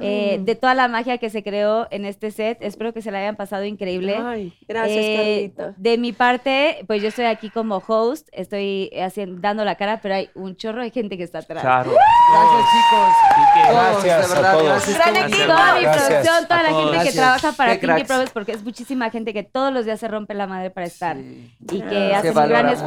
eh, 0.00 0.36
Ay. 0.38 0.44
de 0.44 0.54
toda 0.54 0.74
la 0.74 0.86
magia 0.86 1.16
que 1.18 1.30
se 1.30 1.42
creó 1.42 1.88
en 1.90 2.04
este 2.04 2.30
set. 2.30 2.58
Espero 2.60 2.92
que 2.92 3.00
se 3.00 3.10
la 3.10 3.18
hayan 3.20 3.36
pasado 3.36 3.64
increíble. 3.64 4.16
Ay, 4.22 4.52
gracias, 4.68 4.98
Eh, 5.02 5.52
Carlita. 5.56 5.74
de 5.80 5.96
mi 5.98 6.12
parte, 6.12 6.84
pues 6.86 7.00
yo 7.02 7.08
estoy 7.08 7.24
aquí 7.24 7.48
como 7.48 7.82
host, 7.86 8.28
estoy 8.32 8.90
haciendo, 9.02 9.40
dando 9.40 9.64
la 9.64 9.76
cara, 9.76 10.00
pero 10.02 10.14
hay 10.16 10.28
un 10.34 10.56
chorro 10.56 10.82
de 10.82 10.90
gente 10.90 11.16
que 11.16 11.22
está 11.24 11.38
atrás. 11.38 11.62
Claro. 11.62 11.90
Gracias, 11.90 12.70
chicos. 12.70 13.14
Así 13.30 13.42
que- 13.54 13.68
Todos, 13.72 14.04
Gracias 14.04 14.30
de 14.30 14.46
a 14.46 14.52
todos. 14.52 14.64
Gracias, 14.64 14.98
Gran 14.98 15.14
todos. 15.14 15.26
equipo. 15.32 15.46
Toda 15.46 15.74
mi 15.74 15.80
Gracias. 15.82 16.06
producción, 16.06 16.44
toda 16.48 16.62
la 16.62 16.68
gente 16.68 16.80
todos. 16.82 16.90
que 16.90 16.96
Gracias. 16.96 17.14
trabaja 17.14 17.52
para 17.52 17.72
Pinky. 17.80 18.04
Promise, 18.04 18.32
porque 18.34 18.52
es 18.52 18.62
muchísima 18.62 19.10
gente 19.10 19.32
que 19.32 19.42
todos 19.42 19.72
los 19.72 19.84
días 19.86 19.98
se 19.98 20.06
rompe 20.08 20.34
la 20.34 20.46
madre 20.46 20.70
para 20.70 20.86
estar 20.86 21.16
Sí. 21.16 21.50
y 21.72 21.80
que 21.80 22.14
hace 22.14 22.28
un 22.30 22.48
gran 22.48 22.66
mucho. 22.66 22.78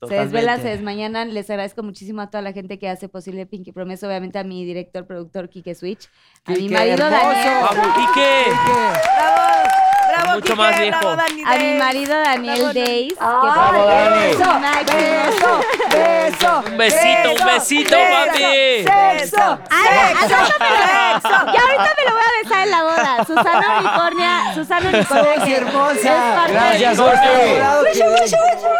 Esfuerzo 0.00 0.14
Se 0.14 0.20
desvelan, 0.24 0.56
se 0.56 0.62
Totalmente. 0.62 0.68
desmañanan. 0.70 1.34
Les 1.34 1.50
agradezco 1.50 1.82
muchísimo 1.82 2.20
a 2.20 2.30
toda 2.30 2.42
la 2.42 2.52
gente 2.52 2.78
que 2.78 2.88
hace 2.88 3.08
posible 3.08 3.46
Pinky 3.46 3.72
Promise. 3.72 4.06
Obviamente 4.06 4.38
a 4.38 4.44
mi 4.44 4.64
director, 4.64 5.06
productor, 5.06 5.48
Kike 5.48 5.74
Switch. 5.74 6.08
A 6.44 6.52
mi 6.52 6.58
Quique, 6.58 6.74
marido 6.74 7.04
hermoso. 7.06 7.10
Daniel. 7.10 7.58
¡Vamos, 7.62 7.96
Quique! 7.96 9.97
Bravo, 10.22 10.34
Mucho 10.38 10.56
más 10.56 10.70
Quique, 10.72 10.82
viejo. 10.82 10.98
bravo, 11.00 11.16
Dani 11.16 11.42
A 11.44 11.58
mi 11.58 11.78
marido 11.78 12.18
Daniel 12.18 12.74
Days. 12.74 13.14
que 13.14 13.18
¡Ay, 13.20 14.30
beso, 14.30 14.50
beso, 14.90 15.60
beso, 15.90 16.62
Un 16.66 16.76
besito, 16.78 17.32
un 17.32 17.46
besito, 17.46 17.96
papi. 17.96 18.84
Sexo, 18.84 19.58
Ay, 19.70 20.14
sexo, 20.16 20.36
sexo. 20.46 21.28
Ya 21.28 21.60
ahorita 21.60 21.94
me 21.96 22.04
lo 22.04 22.12
voy 22.12 22.22
a 22.22 22.42
besar 22.42 22.60
en 22.64 22.70
la 22.70 22.82
boda. 22.82 23.24
Susana 23.26 23.78
Unicornia. 23.80 24.54
Susana 24.54 24.88
Unicornia. 24.88 25.44
Que 25.44 25.54
hermosa. 25.56 26.46
Gracias, 26.48 26.98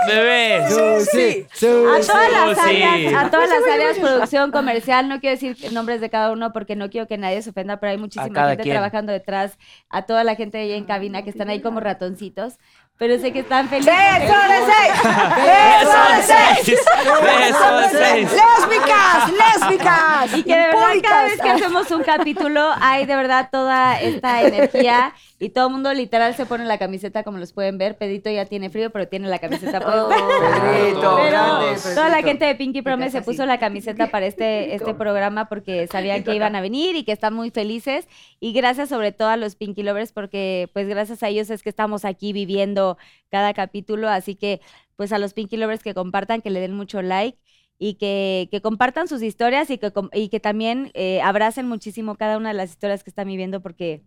Bebé. 0.07 0.65
Susi, 0.69 1.47
A 1.65 2.01
todas 2.01 2.31
las 2.33 2.59
áreas, 2.59 3.15
a 3.25 3.31
todas 3.31 3.49
las 3.49 3.63
áreas, 3.73 3.99
producción 3.99 4.51
comercial, 4.51 5.09
no 5.09 5.21
quiero 5.21 5.37
decir 5.39 5.73
nombres 5.73 6.01
de 6.01 6.11
cada 6.11 6.31
uno 6.33 6.53
porque 6.53 6.77
no 6.77 6.91
quiero 6.91 7.07
que 7.07 7.19
nadie 7.19 7.43
se 7.43 7.51
ofenda, 7.51 7.79
pero 7.79 7.91
hay 7.93 7.99
muchísima 7.99 8.49
gente 8.49 8.63
quien. 8.63 8.75
trabajando 8.75 9.13
detrás, 9.13 9.59
a 9.91 10.03
toda 10.03 10.25
la 10.25 10.35
gente 10.35 10.59
ahí 10.59 10.73
en 10.73 10.85
cabina 10.85 11.23
que 11.29 11.33
están 11.33 11.51
ahí 11.51 11.61
como 11.61 11.79
ratoncitos, 11.79 12.55
pero 12.97 13.19
sé 13.19 13.33
que 13.35 13.41
están 13.41 13.69
felices. 13.69 13.95
¡Beso 13.95 14.35
de 14.49 14.73
seis! 14.73 14.95
Beso 15.37 16.01
de 16.15 16.23
seis. 16.23 16.81
Beso 17.23 17.77
de 17.77 17.89
seis. 17.91 18.31
¡Lésbicas! 18.33 19.31
¡Lésbicas! 19.31 20.39
Y 20.39 20.43
que 20.43 20.57
de 20.57 20.67
verdad 20.69 20.89
cada 21.03 21.25
vez 21.25 21.41
que 21.41 21.51
hacemos 21.51 21.91
un 21.91 22.03
capítulo 22.03 22.71
hay 22.81 23.05
de 23.05 23.15
verdad 23.15 23.51
toda 23.53 24.01
esta 24.01 24.43
energía 24.43 25.13
y 25.41 25.51
todo 25.51 25.69
el 25.69 25.73
mundo 25.73 25.95
literal 25.95 26.35
se 26.35 26.47
pone 26.47 26.65
la 26.65 26.79
camiseta 26.79 27.23
como 27.23 27.39
los 27.39 27.53
pueden 27.53 27.79
ver. 27.79 27.97
Pedito 27.97 28.29
ya 28.29 28.45
tiene 28.47 28.71
frío, 28.71 28.91
pero 28.91 29.07
tiene 29.07 29.29
la 29.29 29.39
camiseta 29.39 29.79
puesta. 30.09 30.09
Pedrito, 30.09 31.17
Pero 31.17 31.29
grande, 31.29 31.81
toda 31.95 32.09
la 32.09 32.23
gente 32.23 32.45
de 32.45 32.57
Pinky 32.57 32.83
Promise 32.83 33.11
se 33.11 33.23
puso 33.23 33.47
la 33.47 33.59
camiseta 33.59 34.11
para 34.11 34.27
este, 34.27 34.75
este 34.75 34.95
programa 34.95 35.49
porque 35.49 35.87
sabían 35.87 36.25
que 36.25 36.35
iban 36.35 36.57
a 36.57 36.61
venir 36.61 36.97
y 36.97 37.05
que 37.05 37.13
están 37.13 37.35
muy 37.35 37.51
felices. 37.51 38.09
Y 38.41 38.53
gracias 38.53 38.89
sobre 38.89 39.13
todo 39.13 39.29
a 39.29 39.37
los 39.37 39.55
Pinky 39.55 39.85
Lovers 39.85 40.11
porque 40.11 40.71
pues 40.73 40.89
gracias 40.89 41.23
a 41.23 41.29
ellos 41.29 41.51
es 41.51 41.63
que 41.63 41.69
estamos 41.69 42.05
aquí 42.05 42.33
viviendo 42.33 42.99
cada 43.31 43.55
capítulo. 43.55 44.09
Así 44.09 44.35
que 44.35 44.61
pues 44.97 45.13
a 45.13 45.19
los 45.19 45.35
Pinky 45.35 45.57
Lovers 45.57 45.85
que 45.85 45.95
compartan, 45.95 46.43
que 46.43 46.51
le 46.51 46.59
den 46.59 46.75
mucho 46.75 47.01
like 47.01 47.39
y 47.79 47.95
que, 47.95 48.49
que 48.51 48.61
compartan 48.61 49.07
sus 49.07 49.23
historias 49.23 49.71
y 49.71 49.79
que, 49.79 49.93
y 50.15 50.31
que 50.31 50.41
también 50.41 50.91
eh, 50.95 51.21
abracen 51.21 51.69
muchísimo 51.69 52.17
cada 52.17 52.37
una 52.37 52.49
de 52.49 52.57
las 52.57 52.71
historias 52.71 53.05
que 53.05 53.11
están 53.11 53.29
viviendo 53.29 53.63
porque 53.63 54.03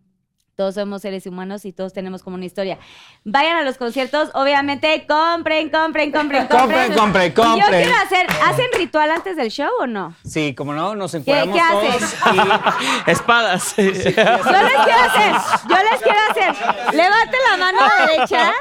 todos 0.55 0.75
somos 0.75 1.01
seres 1.01 1.25
humanos 1.27 1.65
y 1.65 1.73
todos 1.73 1.93
tenemos 1.93 2.23
como 2.23 2.35
una 2.35 2.45
historia. 2.45 2.77
Vayan 3.23 3.57
a 3.57 3.61
los 3.63 3.77
conciertos, 3.77 4.29
obviamente, 4.33 5.05
compren, 5.07 5.69
compren, 5.69 6.11
compren, 6.11 6.47
compren. 6.47 6.93
Compren, 6.93 6.93
compren, 6.93 7.31
Y 7.31 7.35
yo 7.35 7.43
compren. 7.43 7.83
quiero 7.83 7.97
hacer, 8.03 8.27
¿hacen 8.45 8.65
ritual 8.77 9.11
antes 9.11 9.35
del 9.37 9.49
show 9.49 9.69
o 9.79 9.87
no? 9.87 10.15
Sí, 10.25 10.53
como 10.55 10.73
no, 10.73 10.95
nos 10.95 11.11
¿Qué, 11.11 11.17
encuadramos 11.17 11.55
qué 11.55 11.61
todos. 11.71 12.03
hacen? 12.13 13.01
Espadas. 13.07 13.73
Yo 13.77 13.83
les 13.83 14.03
quiero 14.03 14.19
hacer, 14.19 15.33
yo 15.69 15.75
les 15.91 16.01
quiero 16.01 16.19
hacer. 16.29 16.55
Levanten 16.95 17.39
la 17.49 17.57
mano 17.57 17.79
derecha 18.07 18.51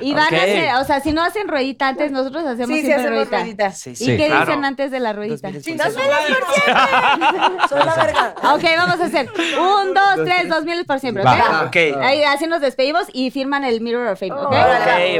y 0.00 0.14
van 0.14 0.32
a 0.34 0.36
hacer, 0.38 0.74
o 0.80 0.84
sea, 0.84 1.00
si 1.00 1.12
no 1.12 1.22
hacen 1.22 1.48
ruedita 1.48 1.88
antes, 1.88 2.10
nosotros 2.12 2.44
hacemos 2.44 2.68
Sí, 2.68 2.80
sí, 2.80 2.86
siempre 2.86 2.94
hacemos 2.94 3.18
ruedita. 3.28 3.38
ruedita. 3.38 3.72
Sí, 3.72 3.90
¿Y 3.90 3.96
sí. 3.96 4.16
qué 4.16 4.26
claro. 4.26 4.46
dicen 4.46 4.64
antes 4.64 4.90
de 4.90 5.00
la 5.00 5.12
ruedita? 5.12 5.50
Dos 5.50 5.66
mil 5.66 5.76
¡Dos 5.76 5.96
mil 5.96 6.04
por 6.38 6.54
siempre! 6.54 6.74
¡Soy 7.68 7.84
la 7.84 7.94
verga! 7.96 8.34
Ok, 8.54 8.62
vamos 8.76 9.00
a 9.00 9.04
hacer 9.04 9.28
un, 9.58 9.94
dos, 9.94 10.24
tres, 10.24 10.48
dos 10.48 10.64
mil 10.64 10.84
por 10.86 11.00
siempre, 11.00 11.22
¿ok? 11.22 11.28
Va, 11.28 11.62
ok. 11.66 11.76
Ahí, 12.02 12.22
así 12.24 12.46
nos 12.46 12.60
despedimos 12.60 13.04
y 13.12 13.30
firman 13.30 13.64
el 13.64 13.80
Mirror 13.80 14.08
of 14.08 14.18
Fame, 14.20 14.32
¿ok? 14.32 14.42
Ok, 14.46 14.52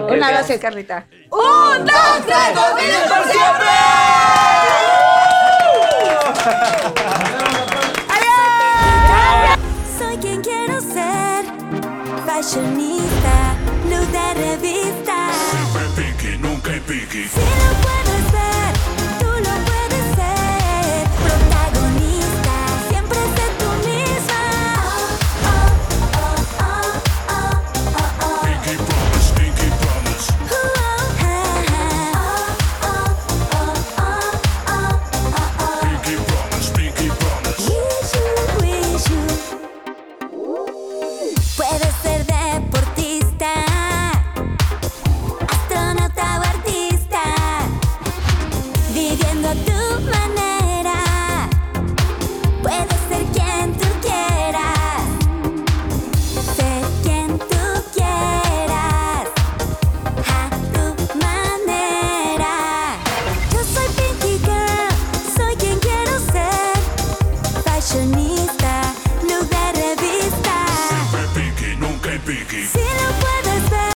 ok, 0.05 0.11
Una, 0.13 0.29
ok. 0.31 0.37
dos, 0.39 0.47
tres. 0.47 0.61
Carlita. 0.61 1.07
Un, 1.31 1.85
dos, 1.85 2.27
tres, 2.27 2.55
dos 2.55 2.75
mil 2.77 3.09
por 3.09 3.25
siempre. 3.33 3.67
Soy 9.99 10.17
quien 10.19 10.41
quiero 10.43 10.81
ser, 10.81 11.45
fashionista, 12.27 13.20
de 14.07 14.35
revista. 14.35 15.31
Siempre 15.51 15.83
Pinky, 15.97 16.39
nunca. 16.39 16.61
Si 16.71 16.81
puedes 16.81 17.80